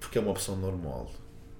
Porque 0.00 0.18
é 0.18 0.20
uma 0.20 0.32
opção 0.32 0.56
normal. 0.56 1.10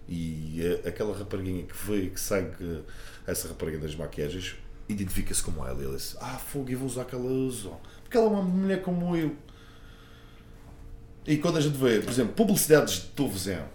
E 0.08 0.60
é 0.62 0.88
aquela 0.88 1.16
rapariguinha 1.16 1.64
que 1.64 1.74
vê, 1.74 2.10
que 2.10 2.18
segue 2.20 2.82
essa 3.26 3.48
rapariga 3.48 3.78
das 3.78 3.94
maquiagens, 3.94 4.56
identifica-se 4.88 5.42
como 5.42 5.64
ela. 5.64 5.80
E 5.80 5.84
ela 5.84 5.96
diz: 5.96 6.16
Ah, 6.20 6.38
fogo, 6.38 6.70
eu 6.70 6.78
vou 6.78 6.88
usar 6.88 7.02
aquela 7.02 7.24
uso. 7.24 7.72
Porque 8.02 8.16
ela 8.16 8.26
é 8.26 8.30
uma 8.30 8.42
mulher 8.42 8.82
como 8.82 9.16
eu. 9.16 9.36
E 11.26 11.36
quando 11.38 11.58
a 11.58 11.60
gente 11.60 11.76
vê, 11.76 12.00
por 12.00 12.10
exemplo, 12.10 12.34
publicidades 12.34 12.94
de 12.94 13.00
televisão, 13.08 13.68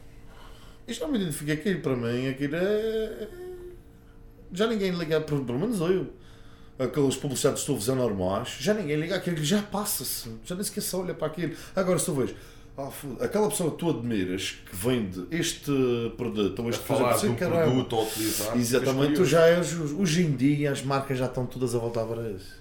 isto 0.87 1.01
não 1.01 1.11
me 1.11 1.19
identifica 1.19 1.53
aquilo 1.53 1.81
para 1.81 1.95
mim, 1.95 2.29
aquilo 2.29 2.55
é. 2.55 3.27
Já 4.53 4.67
ninguém 4.67 4.91
liga, 4.91 5.21
pelo 5.21 5.59
menos 5.59 5.79
eu. 5.79 6.07
Aquelas 6.79 7.15
publicidades 7.15 7.61
de 7.61 7.67
televisão 7.67 7.95
normais, 7.95 8.57
já 8.59 8.73
ninguém 8.73 8.95
liga 8.99 9.15
aquilo, 9.15 9.37
já 9.43 9.61
passa-se, 9.61 10.29
já 10.43 10.55
nem 10.55 10.63
sequer 10.63 10.81
se 10.81 10.95
olha 10.95 11.13
para 11.13 11.27
aquilo. 11.27 11.53
Agora, 11.75 11.99
se 11.99 12.05
tu 12.05 12.13
vês, 12.15 12.33
foda- 12.91 13.23
aquela 13.23 13.47
pessoa 13.49 13.69
que 13.71 13.77
tu 13.77 13.89
admiras 13.91 14.55
que 14.67 14.75
vende 14.75 15.27
este 15.29 15.71
produto 16.17 16.59
ou 16.63 16.69
este 16.71 16.83
falar 16.83 17.09
projeto, 17.09 17.31
um 17.31 17.35
caramba. 17.35 17.61
produto 17.63 17.95
a 17.97 18.01
utilizar. 18.03 18.57
Exatamente, 18.57 19.13
tu 19.13 19.25
já 19.25 19.45
és. 19.47 19.73
Hoje 19.79 20.23
em 20.23 20.31
dia 20.35 20.71
as 20.71 20.81
marcas 20.81 21.19
já 21.19 21.25
estão 21.27 21.45
todas 21.45 21.75
a 21.75 21.77
voltar 21.77 22.03
para 22.05 22.31
isso. 22.31 22.59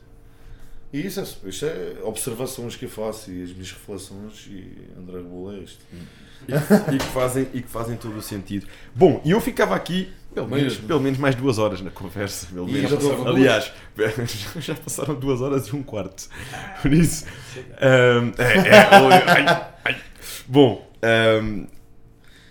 E 0.92 1.06
isso 1.06 1.20
é, 1.20 1.48
isto 1.48 1.64
é 1.64 1.94
observações 2.02 2.76
que 2.76 2.84
eu 2.84 2.90
faço 2.90 3.30
e 3.30 3.42
as 3.44 3.52
minhas 3.52 3.70
reflexões 3.72 4.48
e 4.50 4.88
André 4.98 5.16
Rebola 5.18 5.54
é 5.56 5.60
isto. 5.60 5.78
e, 6.48 6.94
e 6.94 6.98
que 6.98 7.04
fazem, 7.06 7.46
e 7.54 7.62
que 7.62 7.68
fazem 7.68 7.96
todo 7.96 8.18
o 8.18 8.22
sentido. 8.22 8.66
Bom, 8.94 9.22
e 9.24 9.30
eu 9.30 9.40
ficava 9.40 9.74
aqui 9.74 10.10
pelo 10.34 10.48
menos, 10.48 10.72
Mesmo. 10.74 10.86
pelo 10.88 11.00
menos 11.00 11.18
mais 11.18 11.34
duas 11.34 11.58
horas 11.58 11.80
na 11.80 11.90
conversa. 11.90 12.46
Pelo 12.52 12.68
E 12.68 12.72
menos. 12.72 12.90
já 12.90 12.96
passaram 12.96 13.26
Aliás, 13.28 13.72
já 14.60 14.74
passaram 14.74 15.14
duas 15.16 15.40
horas 15.40 15.66
e 15.68 15.76
um 15.76 15.82
quarto. 15.82 16.28
Por 16.82 16.92
isso. 16.92 17.24
ahm, 17.80 18.32
é, 18.38 18.68
é, 18.68 19.00
oi, 19.00 19.12
ai, 19.26 19.68
ai. 19.84 20.00
Bom, 20.46 20.88
ahm, 21.02 21.64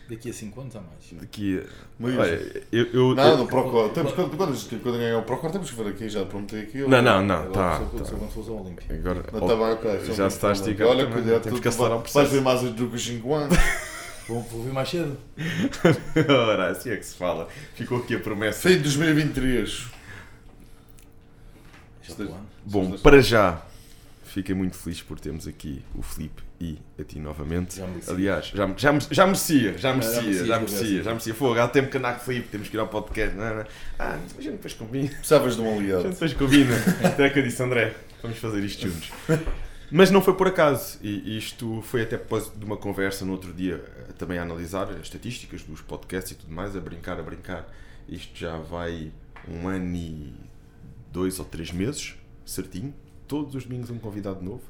Daqui 0.10 0.32
a 0.32 0.34
5 0.34 0.60
anos 0.62 0.76
há 0.76 0.80
mais. 0.82 1.22
daqui. 1.22 1.64
Mesmo. 2.00 2.20
Olha, 2.20 2.64
eu, 2.72 2.86
eu, 2.94 3.14
Não, 3.16 3.24
eu- 3.30 3.38
no 3.38 3.48
Procor. 3.48 3.90
Temos, 3.90 4.12
quando, 4.14 4.36
quando, 4.36 4.82
quando 4.82 4.98
ganhar 4.98 5.20
o 5.20 5.22
Procor, 5.22 5.52
temos 5.52 5.70
que 5.70 5.76
ver 5.84 5.90
aqui, 5.92 6.10
já 6.10 6.26
prometi 6.26 6.56
aqui. 6.56 6.80
Não, 6.80 7.00
não, 7.00 7.24
não, 7.24 7.52
tá. 7.52 7.78
Tá. 7.80 7.86
Agora, 8.92 9.24
Não, 9.32 9.40
tá 9.48 9.56
bem, 9.56 9.66
ok. 9.74 10.06
Já 10.16 10.28
se 10.28 10.36
está 10.38 10.50
a 10.50 10.52
esticar 10.54 10.88
Olha, 10.88 11.06
cuidado, 11.06 11.44
temos 11.44 11.60
que 11.60 11.68
acelerar 11.68 11.98
o 11.98 12.00
vais 12.00 12.12
processo. 12.12 12.34
ver 12.34 12.42
mais 12.42 12.62
do 12.62 12.88
que 12.90 12.96
os 12.96 13.06
5 13.06 13.34
anos. 13.36 13.58
Vou, 14.30 14.44
vou 14.44 14.64
vir 14.64 14.72
mais 14.72 14.88
cedo. 14.88 15.18
Ora, 16.30 16.70
assim 16.70 16.92
é 16.92 16.98
que 16.98 17.06
se 17.06 17.16
fala. 17.16 17.50
Ficou 17.74 17.98
aqui 17.98 18.16
a 18.16 18.20
promessa. 18.20 18.70
Fim 18.70 18.78
de 18.78 18.84
2023. 18.84 19.88
Já 22.04 22.10
estou 22.12 22.28
ano. 22.28 22.48
Bom, 22.64 22.92
para 23.00 23.22
já, 23.22 23.60
fiquei 24.24 24.54
muito 24.54 24.78
feliz 24.78 25.02
por 25.02 25.20
termos 25.20 25.48
aqui 25.48 25.82
o 25.96 26.04
Filipe 26.04 26.44
e 26.62 26.78
a 27.00 27.04
ti 27.04 27.18
novamente. 27.20 27.78
Já 27.78 27.88
merecia. 27.88 28.14
Aliás, 28.14 28.46
já, 28.54 28.68
já, 28.78 29.00
já 29.10 29.26
merecia, 29.26 29.78
já 29.80 29.94
merecia, 29.96 30.46
já 30.46 30.60
merecia, 30.60 31.04
já 31.04 31.10
merecia. 31.10 31.34
Fogo, 31.34 31.60
há 31.60 31.68
tempo 31.68 31.90
que 31.90 31.98
andar 31.98 32.14
com 32.14 32.22
o 32.22 32.26
Filipe, 32.26 32.50
temos 32.50 32.70
que 32.70 32.78
ir 32.78 32.80
ao 32.80 32.88
podcast. 32.88 33.36
Não, 33.36 33.56
não. 33.56 33.66
Ah, 33.98 34.20
a 34.38 34.42
gente 34.42 34.52
depois 34.52 34.74
combina. 34.76 35.10
Precisavas 35.10 35.56
de 35.56 35.62
um 35.64 35.66
A 35.66 35.70
gente 35.72 35.80
aliado. 35.86 36.10
depois 36.10 36.34
combina. 36.34 36.76
Até 37.04 37.32
que 37.32 37.40
eu 37.40 37.44
disse, 37.44 37.64
André, 37.64 37.96
vamos 38.22 38.38
fazer 38.38 38.64
isto 38.64 38.88
juntos. 38.88 39.10
Mas 39.92 40.12
não 40.12 40.22
foi 40.22 40.36
por 40.36 40.48
acaso. 40.48 41.00
E 41.02 41.38
isto 41.38 41.82
foi 41.82 42.04
até 42.04 42.18
depois 42.18 42.52
de 42.56 42.64
uma 42.64 42.78
conversa 42.78 43.26
no 43.26 43.32
outro 43.32 43.52
dia, 43.54 43.84
eh, 43.98 44.14
também 44.14 44.38
a 44.38 44.44
analisar 44.44 44.90
as 44.92 45.02
estatísticas 45.02 45.64
dos 45.64 45.82
podcasts 45.82 46.32
e 46.34 46.36
tudo 46.36 46.54
mais, 46.54 46.76
a 46.76 46.80
brincar, 46.80 47.20
a 47.20 47.24
brincar. 47.24 47.68
Isto 48.08 48.38
já 48.38 48.58
vai 48.58 49.12
um 49.48 49.68
ano 49.68 49.96
e 49.96 50.34
dois 51.12 51.40
ou 51.40 51.46
três 51.46 51.72
meses, 51.72 52.16
certinho. 52.46 52.94
Todos 53.28 53.56
os 53.56 53.64
domingos 53.64 53.90
um 53.90 53.98
convidado 53.98 54.44
novo. 54.44 54.64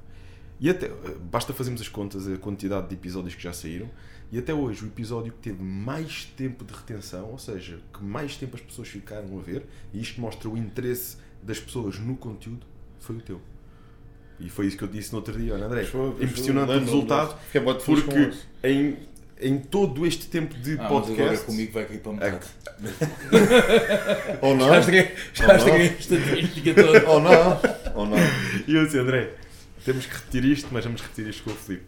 E 0.59 0.69
até, 0.69 0.87
eh, 0.87 1.17
basta 1.29 1.53
fazermos 1.53 1.81
as 1.81 1.89
contas, 1.89 2.27
a 2.27 2.37
quantidade 2.37 2.87
de 2.87 2.95
episódios 2.95 3.35
que 3.35 3.43
já 3.43 3.51
saíram. 3.51 3.89
E 4.31 4.37
até 4.37 4.53
hoje, 4.53 4.85
o 4.85 4.87
episódio 4.87 5.33
que 5.33 5.39
teve 5.39 5.61
mais 5.61 6.25
tempo 6.25 6.63
de 6.63 6.73
retenção, 6.73 7.31
ou 7.31 7.37
seja, 7.37 7.79
que 7.93 8.03
mais 8.03 8.37
tempo 8.37 8.55
as 8.55 8.61
pessoas 8.61 8.87
ficaram 8.87 9.37
a 9.37 9.41
ver, 9.41 9.65
e 9.93 9.99
isto 9.99 10.21
mostra 10.21 10.47
o 10.47 10.57
interesse 10.57 11.17
das 11.41 11.59
pessoas 11.59 11.97
no 11.97 12.15
conteúdo, 12.15 12.65
foi 12.99 13.17
o 13.17 13.21
teu. 13.21 13.41
E 14.39 14.49
foi 14.49 14.67
isso 14.67 14.77
que 14.77 14.83
eu 14.83 14.87
disse 14.87 15.11
no 15.11 15.17
outro 15.17 15.37
dia, 15.37 15.53
olha 15.53 15.65
André, 15.65 15.83
foi, 15.83 16.09
impressionante 16.21 16.71
o 16.71 16.79
resultado, 16.79 17.37
com 17.51 17.73
porque 17.75 18.31
em, 18.63 18.95
em 19.39 19.57
todo 19.57 20.05
este 20.05 20.27
tempo 20.27 20.55
de 20.55 20.73
Ah, 20.73 20.83
mas 20.83 20.91
agora 20.91 21.01
podcast... 21.05 21.45
comigo 21.45 21.73
vai 21.73 21.85
cair 21.85 21.99
para 21.99 22.11
metade. 22.13 22.45
Ou 24.41 24.55
não? 24.55 24.69
Já 24.69 24.79
estraguei 24.79 25.87
a 25.87 25.99
estatística 25.99 26.73
toda. 26.73 27.09
Ou 27.09 27.19
não? 27.19 27.61
Ou 27.95 28.05
não? 28.05 28.17
E 28.67 28.75
eu 28.75 28.85
disse, 28.85 28.97
André, 28.97 29.33
temos 29.83 30.05
que 30.05 30.13
repetir 30.13 30.45
isto, 30.45 30.69
mas 30.71 30.85
vamos 30.85 31.01
repetir 31.01 31.27
isto 31.27 31.43
com 31.43 31.51
o 31.51 31.55
Filipe. 31.55 31.85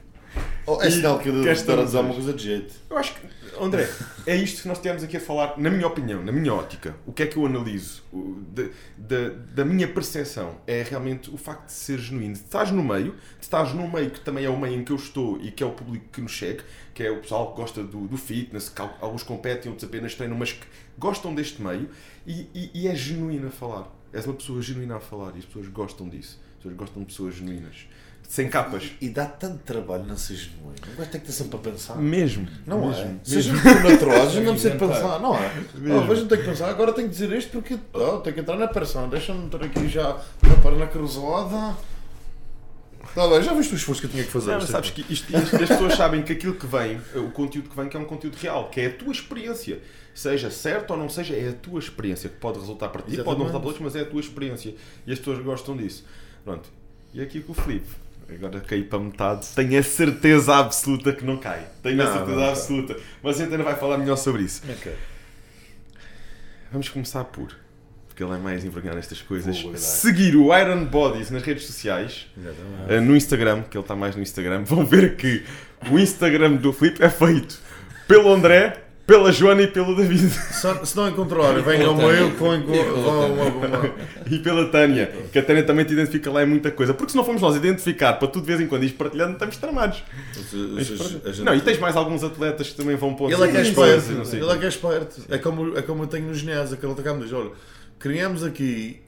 Ou 0.65 0.81
é 0.81 0.87
E 0.87 0.91
sinal 0.91 1.19
que 1.19 1.29
estamos 1.29 1.85
dizer 1.85 1.99
uma 1.99 2.13
coisa 2.13 2.33
de 2.33 2.43
jeito. 2.43 2.73
Eu 2.89 2.97
acho 2.97 3.15
que, 3.15 3.27
André, 3.59 3.89
é 4.25 4.35
isto 4.35 4.61
que 4.61 4.67
nós 4.67 4.79
temos 4.79 5.03
aqui 5.03 5.17
a 5.17 5.19
falar, 5.19 5.57
na 5.57 5.69
minha 5.69 5.87
opinião, 5.87 6.23
na 6.23 6.31
minha 6.31 6.53
ótica. 6.53 6.95
O 7.05 7.11
que 7.11 7.23
é 7.23 7.27
que 7.27 7.37
eu 7.37 7.45
analiso? 7.45 8.03
O- 8.13 8.41
da, 8.47 8.63
da, 8.97 9.65
minha 9.65 9.87
percepção 9.87 10.57
é 10.67 10.83
realmente 10.83 11.29
o 11.33 11.37
facto 11.37 11.65
de 11.67 11.73
ser 11.73 11.99
genuíno. 11.99 12.33
De 12.33 12.39
estás 12.41 12.71
no 12.71 12.83
meio, 12.83 13.11
de 13.13 13.17
estás 13.41 13.73
num 13.73 13.89
meio 13.89 14.11
que 14.11 14.19
também 14.19 14.45
é 14.45 14.49
o 14.49 14.59
meio 14.59 14.75
em 14.79 14.83
que 14.83 14.91
eu 14.91 14.95
estou 14.95 15.39
e 15.41 15.51
que 15.51 15.63
é 15.63 15.65
o 15.65 15.71
público 15.71 16.05
que 16.11 16.21
nos 16.21 16.37
segue, 16.37 16.61
que 16.93 17.03
é 17.03 17.09
o 17.11 17.21
pessoal 17.21 17.51
que 17.51 17.61
gosta 17.61 17.83
do, 17.83 18.07
do 18.07 18.17
fitness, 18.17 18.69
que 18.69 18.81
al- 18.81 18.97
alguns 19.01 19.23
competem, 19.23 19.69
outros 19.71 19.87
apenas 19.89 20.13
treinam, 20.15 20.37
mas 20.37 20.51
que 20.53 20.65
gostam 20.97 21.33
deste 21.33 21.61
meio 21.61 21.89
e, 22.25 22.47
e, 22.53 22.71
e 22.73 22.87
é 22.87 22.95
genuíno 22.95 23.47
a 23.47 23.51
falar. 23.51 23.87
És 24.13 24.25
uma 24.25 24.33
pessoa 24.35 24.61
genuína 24.61 24.97
a 24.97 24.99
falar 24.99 25.33
e 25.35 25.39
as 25.39 25.45
pessoas 25.45 25.67
gostam 25.69 26.07
disso. 26.09 26.39
As 26.51 26.55
pessoas 26.57 26.75
gostam 26.75 27.01
de 27.01 27.07
pessoas 27.07 27.35
genuínas. 27.35 27.87
Sem 28.31 28.47
capas. 28.47 28.91
E 29.01 29.09
dá 29.09 29.25
tanto 29.25 29.57
trabalho 29.57 30.05
não 30.05 30.15
ser 30.15 30.35
genuíno. 30.35 30.75
Não 30.87 30.95
vai 30.95 31.05
ter 31.05 31.19
que 31.19 31.25
ter 31.25 31.33
sempre 31.33 31.57
a 31.57 31.59
pensar. 31.59 31.97
Mesmo. 31.97 32.47
Não 32.65 32.87
mesmo, 32.87 33.03
é? 33.03 33.15
Se 33.25 33.37
a 33.39 33.41
gente 33.41 33.59
for 33.59 33.83
natural, 33.83 34.21
a 34.21 34.29
gente 34.29 34.45
não 34.45 34.53
precisa 34.53 34.75
pensar, 34.75 35.19
não 35.19 35.35
é? 35.35 35.53
Mesmo. 35.75 36.07
Oh, 36.07 36.11
a 36.13 36.15
gente 36.15 36.29
tem 36.29 36.37
que 36.37 36.45
pensar, 36.45 36.69
agora 36.69 36.93
tenho 36.93 37.09
que 37.09 37.13
dizer 37.13 37.29
isto 37.33 37.51
porque 37.51 37.77
oh, 37.91 38.19
tenho 38.19 38.33
que 38.33 38.39
entrar 38.39 38.55
na 38.55 38.69
pressão, 38.69 39.09
deixa-me 39.09 39.47
estar 39.47 39.61
aqui 39.61 39.85
já 39.89 40.17
na 40.47 40.55
perna 40.63 40.87
cruzada. 40.87 41.75
Tá 43.13 43.27
bem, 43.27 43.43
já 43.43 43.53
viste 43.53 43.73
o 43.73 43.75
esforço 43.75 43.99
que 43.99 44.07
eu 44.07 44.11
tinha 44.11 44.23
que 44.23 44.31
fazer? 44.31 44.51
Não, 44.51 44.59
é- 44.59 44.61
sabes 44.61 44.91
que 44.91 45.01
isto, 45.09 45.29
isto- 45.35 45.55
as 45.57 45.67
pessoas 45.67 45.95
sabem 45.95 46.23
que 46.23 46.31
aquilo 46.31 46.55
que 46.55 46.65
vem, 46.65 47.01
o 47.15 47.31
conteúdo 47.31 47.69
que 47.69 47.75
vem, 47.75 47.89
que 47.89 47.97
é 47.97 47.99
um 47.99 48.05
conteúdo 48.05 48.35
real, 48.35 48.69
que 48.69 48.79
é 48.79 48.85
a 48.85 48.93
tua 48.93 49.11
experiência. 49.11 49.81
Seja 50.15 50.49
certo 50.49 50.91
ou 50.91 50.97
não 50.97 51.09
seja, 51.09 51.35
é 51.35 51.49
a 51.49 51.53
tua 51.53 51.79
experiência 51.79 52.29
que 52.29 52.37
pode 52.37 52.59
resultar 52.59 52.87
para 52.87 53.01
ti, 53.01 53.17
pode 53.17 53.25
não 53.37 53.39
resultar 53.39 53.59
para 53.59 53.67
outros, 53.67 53.83
mas 53.83 53.93
é 53.97 54.03
a 54.03 54.05
tua 54.05 54.21
experiência. 54.21 54.73
E 55.05 55.11
as 55.11 55.19
pessoas 55.19 55.43
gostam 55.43 55.75
disso. 55.75 56.05
Pronto. 56.45 56.69
E 57.13 57.19
aqui 57.21 57.41
com 57.41 57.51
o 57.51 57.55
Filipe, 57.55 57.89
agora 58.35 58.59
caí 58.61 58.83
para 58.83 58.99
metade, 58.99 59.47
tenho 59.55 59.79
a 59.79 59.83
certeza 59.83 60.55
absoluta 60.55 61.11
que 61.13 61.23
não 61.25 61.37
cai. 61.37 61.65
Tenho 61.83 62.01
a 62.01 62.05
Não, 62.05 62.11
certeza 62.13 62.31
não 62.35 62.39
cai. 62.41 62.49
absoluta. 62.49 62.97
Mas 63.21 63.35
a 63.35 63.43
gente 63.43 63.51
ainda 63.51 63.63
vai 63.63 63.75
falar 63.75 63.97
melhor 63.97 64.15
sobre 64.17 64.43
isso. 64.43 64.61
Ok. 64.69 64.93
Vamos 66.71 66.89
começar 66.89 67.23
por. 67.25 67.55
Porque 68.07 68.23
ele 68.23 68.33
é 68.33 68.37
mais 68.37 68.63
envergonhado 68.65 68.97
nestas 68.97 69.21
coisas. 69.21 69.61
Boa. 69.61 69.77
Seguir 69.77 70.35
o 70.35 70.55
Iron 70.57 70.85
Bodies 70.85 71.31
nas 71.31 71.43
redes 71.43 71.65
sociais. 71.65 72.27
Exatamente. 72.37 72.93
Uh, 72.93 73.01
no 73.01 73.15
Instagram, 73.15 73.63
que 73.63 73.77
ele 73.77 73.83
está 73.83 73.95
mais 73.95 74.15
no 74.15 74.21
Instagram, 74.21 74.63
vão 74.65 74.85
ver 74.85 75.15
que 75.15 75.43
o 75.89 75.97
Instagram 75.97 76.53
do 76.55 76.71
Filipe 76.73 77.03
é 77.03 77.09
feito 77.09 77.59
pelo 78.07 78.31
André 78.33 78.83
Pela 79.05 79.31
Joana 79.31 79.63
e 79.63 79.67
pelo 79.67 79.95
David. 79.95 80.29
Se, 80.29 80.85
se 80.85 80.95
não 80.95 81.09
encontrarem, 81.09 81.61
venham 81.63 81.99
eu 82.11 82.31
que 82.31 82.37
vou 82.37 82.55
E 82.55 82.59
pela 82.59 83.47
encontrar. 83.47 83.91
E 84.29 84.39
pela 84.39 84.65
Tânia, 84.69 85.11
que 85.31 85.39
a 85.39 85.43
Tânia 85.43 85.63
também 85.63 85.85
te 85.85 85.93
identifica 85.93 86.31
lá 86.31 86.43
em 86.43 86.45
muita 86.45 86.71
coisa. 86.71 86.93
Porque 86.93 87.11
se 87.11 87.17
não 87.17 87.23
formos 87.23 87.41
nós 87.41 87.55
identificar 87.55 88.13
para 88.13 88.27
tu 88.27 88.39
de 88.39 88.45
vez 88.45 88.61
em 88.61 88.67
quando 88.67 88.83
ires 88.83 88.95
partilhando, 88.95 89.33
estamos 89.33 89.57
tramados. 89.57 90.03
Não, 91.43 91.53
e 91.55 91.61
tens 91.61 91.79
mais 91.79 91.95
alguns 91.95 92.23
atletas 92.23 92.69
que 92.69 92.75
também 92.75 92.95
vão 92.95 93.13
pôr 93.13 93.31
Ele 93.31 93.43
é 93.43 93.47
que 93.47 93.57
é 93.57 93.61
esperto, 93.61 94.35
ele 94.35 94.51
é 94.51 94.57
que 94.57 94.65
é 94.65 94.69
esperto. 94.69 95.21
É 95.29 95.37
como, 95.37 95.77
é 95.77 95.81
como 95.81 96.03
eu 96.03 96.07
tenho 96.07 96.27
no 96.27 96.33
ginásio, 96.33 96.75
aquele 96.75 96.93
me 97.13 97.23
diz, 97.23 97.33
olha, 97.33 97.51
criamos 97.99 98.43
aqui, 98.43 99.01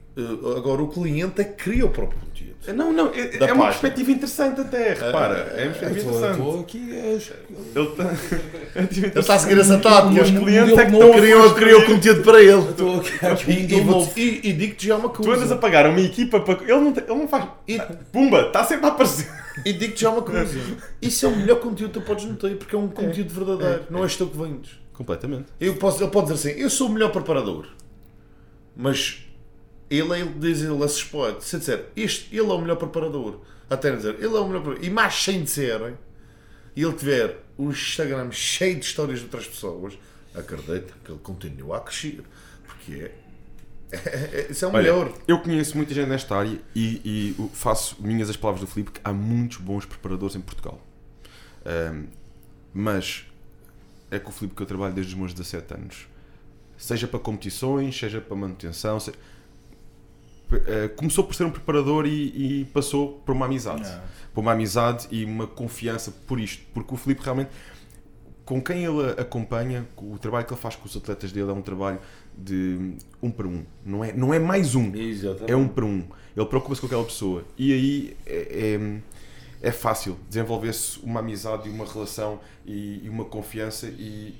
agora 0.56 0.82
o 0.82 0.88
cliente 0.88 1.40
é 1.40 1.44
que 1.44 1.64
cria 1.64 1.84
o 1.86 1.90
próprio 1.90 2.18
conteúdo. 2.20 2.54
Não, 2.74 2.90
não, 2.94 3.08
é, 3.08 3.36
é 3.46 3.52
uma 3.52 3.66
perspectiva 3.66 4.10
interessante 4.10 4.60
até, 4.62 4.94
repara. 4.94 5.34
É, 5.54 5.64
uma 5.66 5.74
perspectiva 5.74 6.00
interessante. 6.10 6.38
estou 6.38 6.60
aqui 6.60 6.90
Ele 6.90 7.86
tá- 7.94 8.14
é 8.74 8.80
Ele 8.80 9.18
está 9.20 9.34
a 9.34 9.38
seguir 9.38 9.58
essa 9.60 9.78
tática, 9.78 10.22
os 10.22 10.30
clientes 10.30 10.78
é 10.78 10.86
que 10.86 10.92
estão 10.92 11.12
criam, 11.12 11.54
criam 11.54 11.84
conteúdo 11.84 12.22
para 12.22 12.40
ele. 12.42 12.70
estou 12.70 13.00
aqui 13.00 13.50
E, 13.50 14.20
e, 14.44 14.48
e- 14.48 14.52
digo-te 14.54 14.86
já 14.86 14.96
uma 14.96 15.10
Tu 15.10 15.22
andas 15.24 15.34
a 15.34 15.38
coisa. 15.40 15.56
pagar 15.56 15.86
uma 15.90 16.00
equipa 16.00 16.40
para. 16.40 16.62
Ele 16.62 16.72
não, 16.80 16.88
ele 16.96 17.06
não 17.08 17.28
faz. 17.28 17.48
E, 17.68 17.78
Pumba, 18.10 18.46
está 18.46 18.64
sempre 18.64 18.86
a 18.86 18.88
aparecer. 18.90 19.28
e 19.62 19.72
digo-te 19.74 20.00
já 20.00 20.08
uma 20.10 20.22
coisa. 20.22 20.58
Isso 21.02 21.26
é 21.26 21.28
o 21.28 21.36
melhor 21.36 21.60
conteúdo 21.60 21.92
que 21.92 22.00
tu 22.00 22.06
podes 22.06 22.24
meter, 22.24 22.56
porque 22.56 22.74
é 22.74 22.78
um 22.78 22.88
conteúdo 22.88 23.28
verdadeiro, 23.34 23.82
não 23.90 24.02
és 24.04 24.16
tu 24.16 24.26
que 24.26 24.38
vendes. 24.38 24.70
Completamente. 24.94 25.46
Eu 25.60 25.74
posso, 25.74 26.02
ele 26.02 26.10
pode 26.10 26.32
dizer 26.32 26.50
assim, 26.52 26.58
eu 26.60 26.70
sou 26.70 26.88
o 26.88 26.90
melhor 26.90 27.10
preparador. 27.12 27.66
Mas 28.76 29.23
ele, 29.90 30.12
ele 30.20 30.34
diz 30.38 30.62
ele 30.62 30.82
a 30.82 30.88
suspeito. 30.88 31.42
Se 31.44 31.56
eu 31.56 31.60
disser, 31.60 31.86
este, 31.96 32.34
ele 32.36 32.48
é 32.48 32.52
o 32.52 32.58
melhor 32.60 32.76
preparador, 32.76 33.40
até 33.68 33.94
dizer, 33.94 34.14
ele 34.16 34.26
é 34.36 34.40
o 34.40 34.46
melhor 34.46 34.62
preparador, 34.62 34.84
e 34.84 34.90
mais 34.90 35.14
sem 35.14 35.42
disserem, 35.42 35.96
e 36.76 36.82
ele 36.82 36.92
tiver 36.94 37.38
o 37.56 37.70
Instagram 37.70 38.30
cheio 38.32 38.78
de 38.78 38.84
histórias 38.84 39.18
de 39.20 39.24
outras 39.26 39.46
pessoas, 39.46 39.96
acredita 40.34 40.92
que 41.04 41.10
ele 41.12 41.20
continua 41.22 41.76
a 41.76 41.80
crescer. 41.80 42.22
Porque 42.66 42.92
é. 42.94 43.14
é- 43.96 44.30
é- 44.32 44.46
isso 44.50 44.64
é 44.64 44.68
o 44.68 44.70
Olha, 44.72 44.82
melhor. 44.82 45.12
Eu 45.28 45.38
conheço 45.40 45.76
muita 45.76 45.94
gente 45.94 46.08
nesta 46.08 46.36
área 46.36 46.60
e, 46.74 47.00
e 47.38 47.48
faço 47.52 47.96
minhas 48.00 48.28
as 48.28 48.36
palavras 48.36 48.66
do 48.66 48.72
Filipe 48.72 48.90
que 48.92 49.00
há 49.04 49.12
muitos 49.12 49.58
bons 49.58 49.84
preparadores 49.86 50.34
em 50.34 50.40
Portugal. 50.40 50.80
Ahm, 51.64 52.06
mas 52.72 53.24
é 54.10 54.18
com 54.18 54.30
o 54.30 54.32
Filipe 54.32 54.56
que 54.56 54.62
eu 54.62 54.66
trabalho 54.66 54.92
desde 54.92 55.12
os 55.12 55.18
meus 55.18 55.32
17 55.32 55.74
anos. 55.74 56.08
Seja 56.76 57.06
para 57.06 57.20
competições, 57.20 57.96
seja 57.96 58.20
para 58.20 58.34
manutenção. 58.36 58.98
se- 58.98 59.12
eh, 60.66 60.88
começou 60.88 61.24
por 61.24 61.34
ser 61.34 61.44
um 61.44 61.50
preparador 61.50 62.06
e, 62.06 62.60
e 62.60 62.64
passou 62.66 63.20
por 63.24 63.34
uma 63.34 63.46
amizade. 63.46 63.90
Por 64.32 64.40
uma 64.40 64.52
amizade 64.52 65.06
e 65.10 65.24
uma 65.24 65.46
confiança 65.46 66.12
por 66.26 66.40
isto. 66.40 66.64
Porque 66.72 66.94
o 66.94 66.96
Filipe 66.96 67.22
realmente, 67.22 67.50
com 68.44 68.60
quem 68.60 68.84
ele 68.84 69.10
acompanha, 69.18 69.86
o 69.96 70.18
trabalho 70.18 70.46
que 70.46 70.52
ele 70.52 70.60
faz 70.60 70.76
com 70.76 70.86
os 70.86 70.96
atletas 70.96 71.32
dele 71.32 71.50
é 71.50 71.54
um 71.54 71.62
trabalho 71.62 71.98
de 72.36 72.96
um 73.22 73.30
para 73.30 73.46
um. 73.46 73.64
Não 73.84 74.04
é, 74.04 74.12
não 74.12 74.34
é 74.34 74.38
mais 74.38 74.74
um. 74.74 74.94
Exatamente. 74.94 75.52
É 75.52 75.56
um 75.56 75.68
para 75.68 75.84
um. 75.84 76.04
Ele 76.36 76.46
preocupa-se 76.46 76.80
com 76.80 76.86
aquela 76.86 77.04
pessoa. 77.04 77.44
E 77.56 77.72
aí 77.72 78.16
é, 78.26 78.78
é, 79.62 79.68
é 79.68 79.72
fácil 79.72 80.18
desenvolver-se 80.28 80.98
uma 81.00 81.20
amizade 81.20 81.68
e 81.68 81.72
uma 81.72 81.84
relação 81.84 82.40
e, 82.66 83.04
e 83.04 83.08
uma 83.08 83.24
confiança 83.24 83.86
e, 83.86 84.34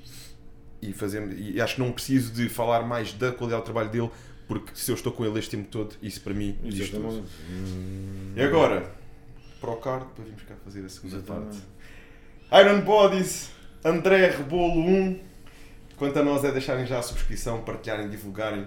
e 0.83 0.93
fazer. 0.93 1.33
E 1.39 1.61
acho 1.61 1.77
que 1.77 1.81
não 1.81 1.93
preciso 1.93 2.33
de 2.33 2.49
falar 2.49 2.83
mais 2.83 3.13
da 3.13 3.33
qualidade 3.33 3.63
do 3.63 3.65
trabalho 3.65 3.91
dele, 3.91 4.11
porque 4.47 4.73
se 4.75 4.91
eu 4.91 4.95
estou 4.95 5.13
com 5.13 5.25
ele 5.25 5.39
este 5.39 5.57
tempo 5.57 5.69
todo, 5.69 5.95
isso 6.03 6.21
para 6.21 6.35
mim 6.35 6.59
diz 6.63 6.91
tudo. 6.91 7.07
Exatamente. 7.07 7.29
E 8.37 8.43
agora, 8.43 8.95
para 9.61 9.71
o 9.71 9.77
card, 9.77 10.07
para 10.15 10.25
virmos 10.25 10.43
cá 10.43 10.55
fazer 10.65 10.85
a 10.85 10.89
segunda 10.89 11.17
Exatamente. 11.17 11.63
parte. 12.51 12.69
Iron 12.69 12.81
Bodies, 12.83 13.51
André 13.85 14.31
Rebolo 14.31 14.81
1. 14.81 15.21
Quanto 15.97 16.19
a 16.19 16.23
nós 16.23 16.45
é 16.45 16.51
deixarem 16.51 16.87
já 16.87 16.99
a 16.99 17.03
subscrição, 17.03 17.63
partilharem, 17.63 18.09
divulgarem. 18.11 18.67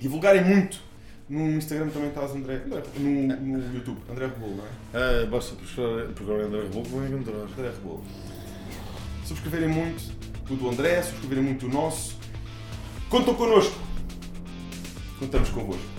Divulgarem 0.00 0.44
muito. 0.44 0.80
No 1.28 1.46
Instagram 1.50 1.90
também 1.90 2.08
estás, 2.08 2.32
André. 2.34 2.62
No, 2.96 3.10
no 3.36 3.74
YouTube, 3.74 4.00
André 4.10 4.26
Rebolo, 4.26 4.56
não 4.56 4.64
é? 4.64 4.68
Ah, 4.94 5.26
basta 5.26 5.54
procurar 5.54 6.06
procurar 6.12 6.44
André 6.44 6.62
Rebolo 6.62 6.84
que 6.84 6.90
vão 6.90 7.06
encontrar. 7.06 7.34
André 7.34 7.70
Rebolo. 7.70 8.04
Subscreverem 9.26 9.68
muito 9.68 10.02
o 10.50 10.56
do 10.56 10.70
André, 10.70 11.02
subscreverem 11.02 11.44
muito 11.44 11.66
o 11.66 11.68
nosso. 11.68 12.16
Contam 13.10 13.34
connosco. 13.34 13.87
Contamos 15.18 15.50
convosco. 15.50 15.97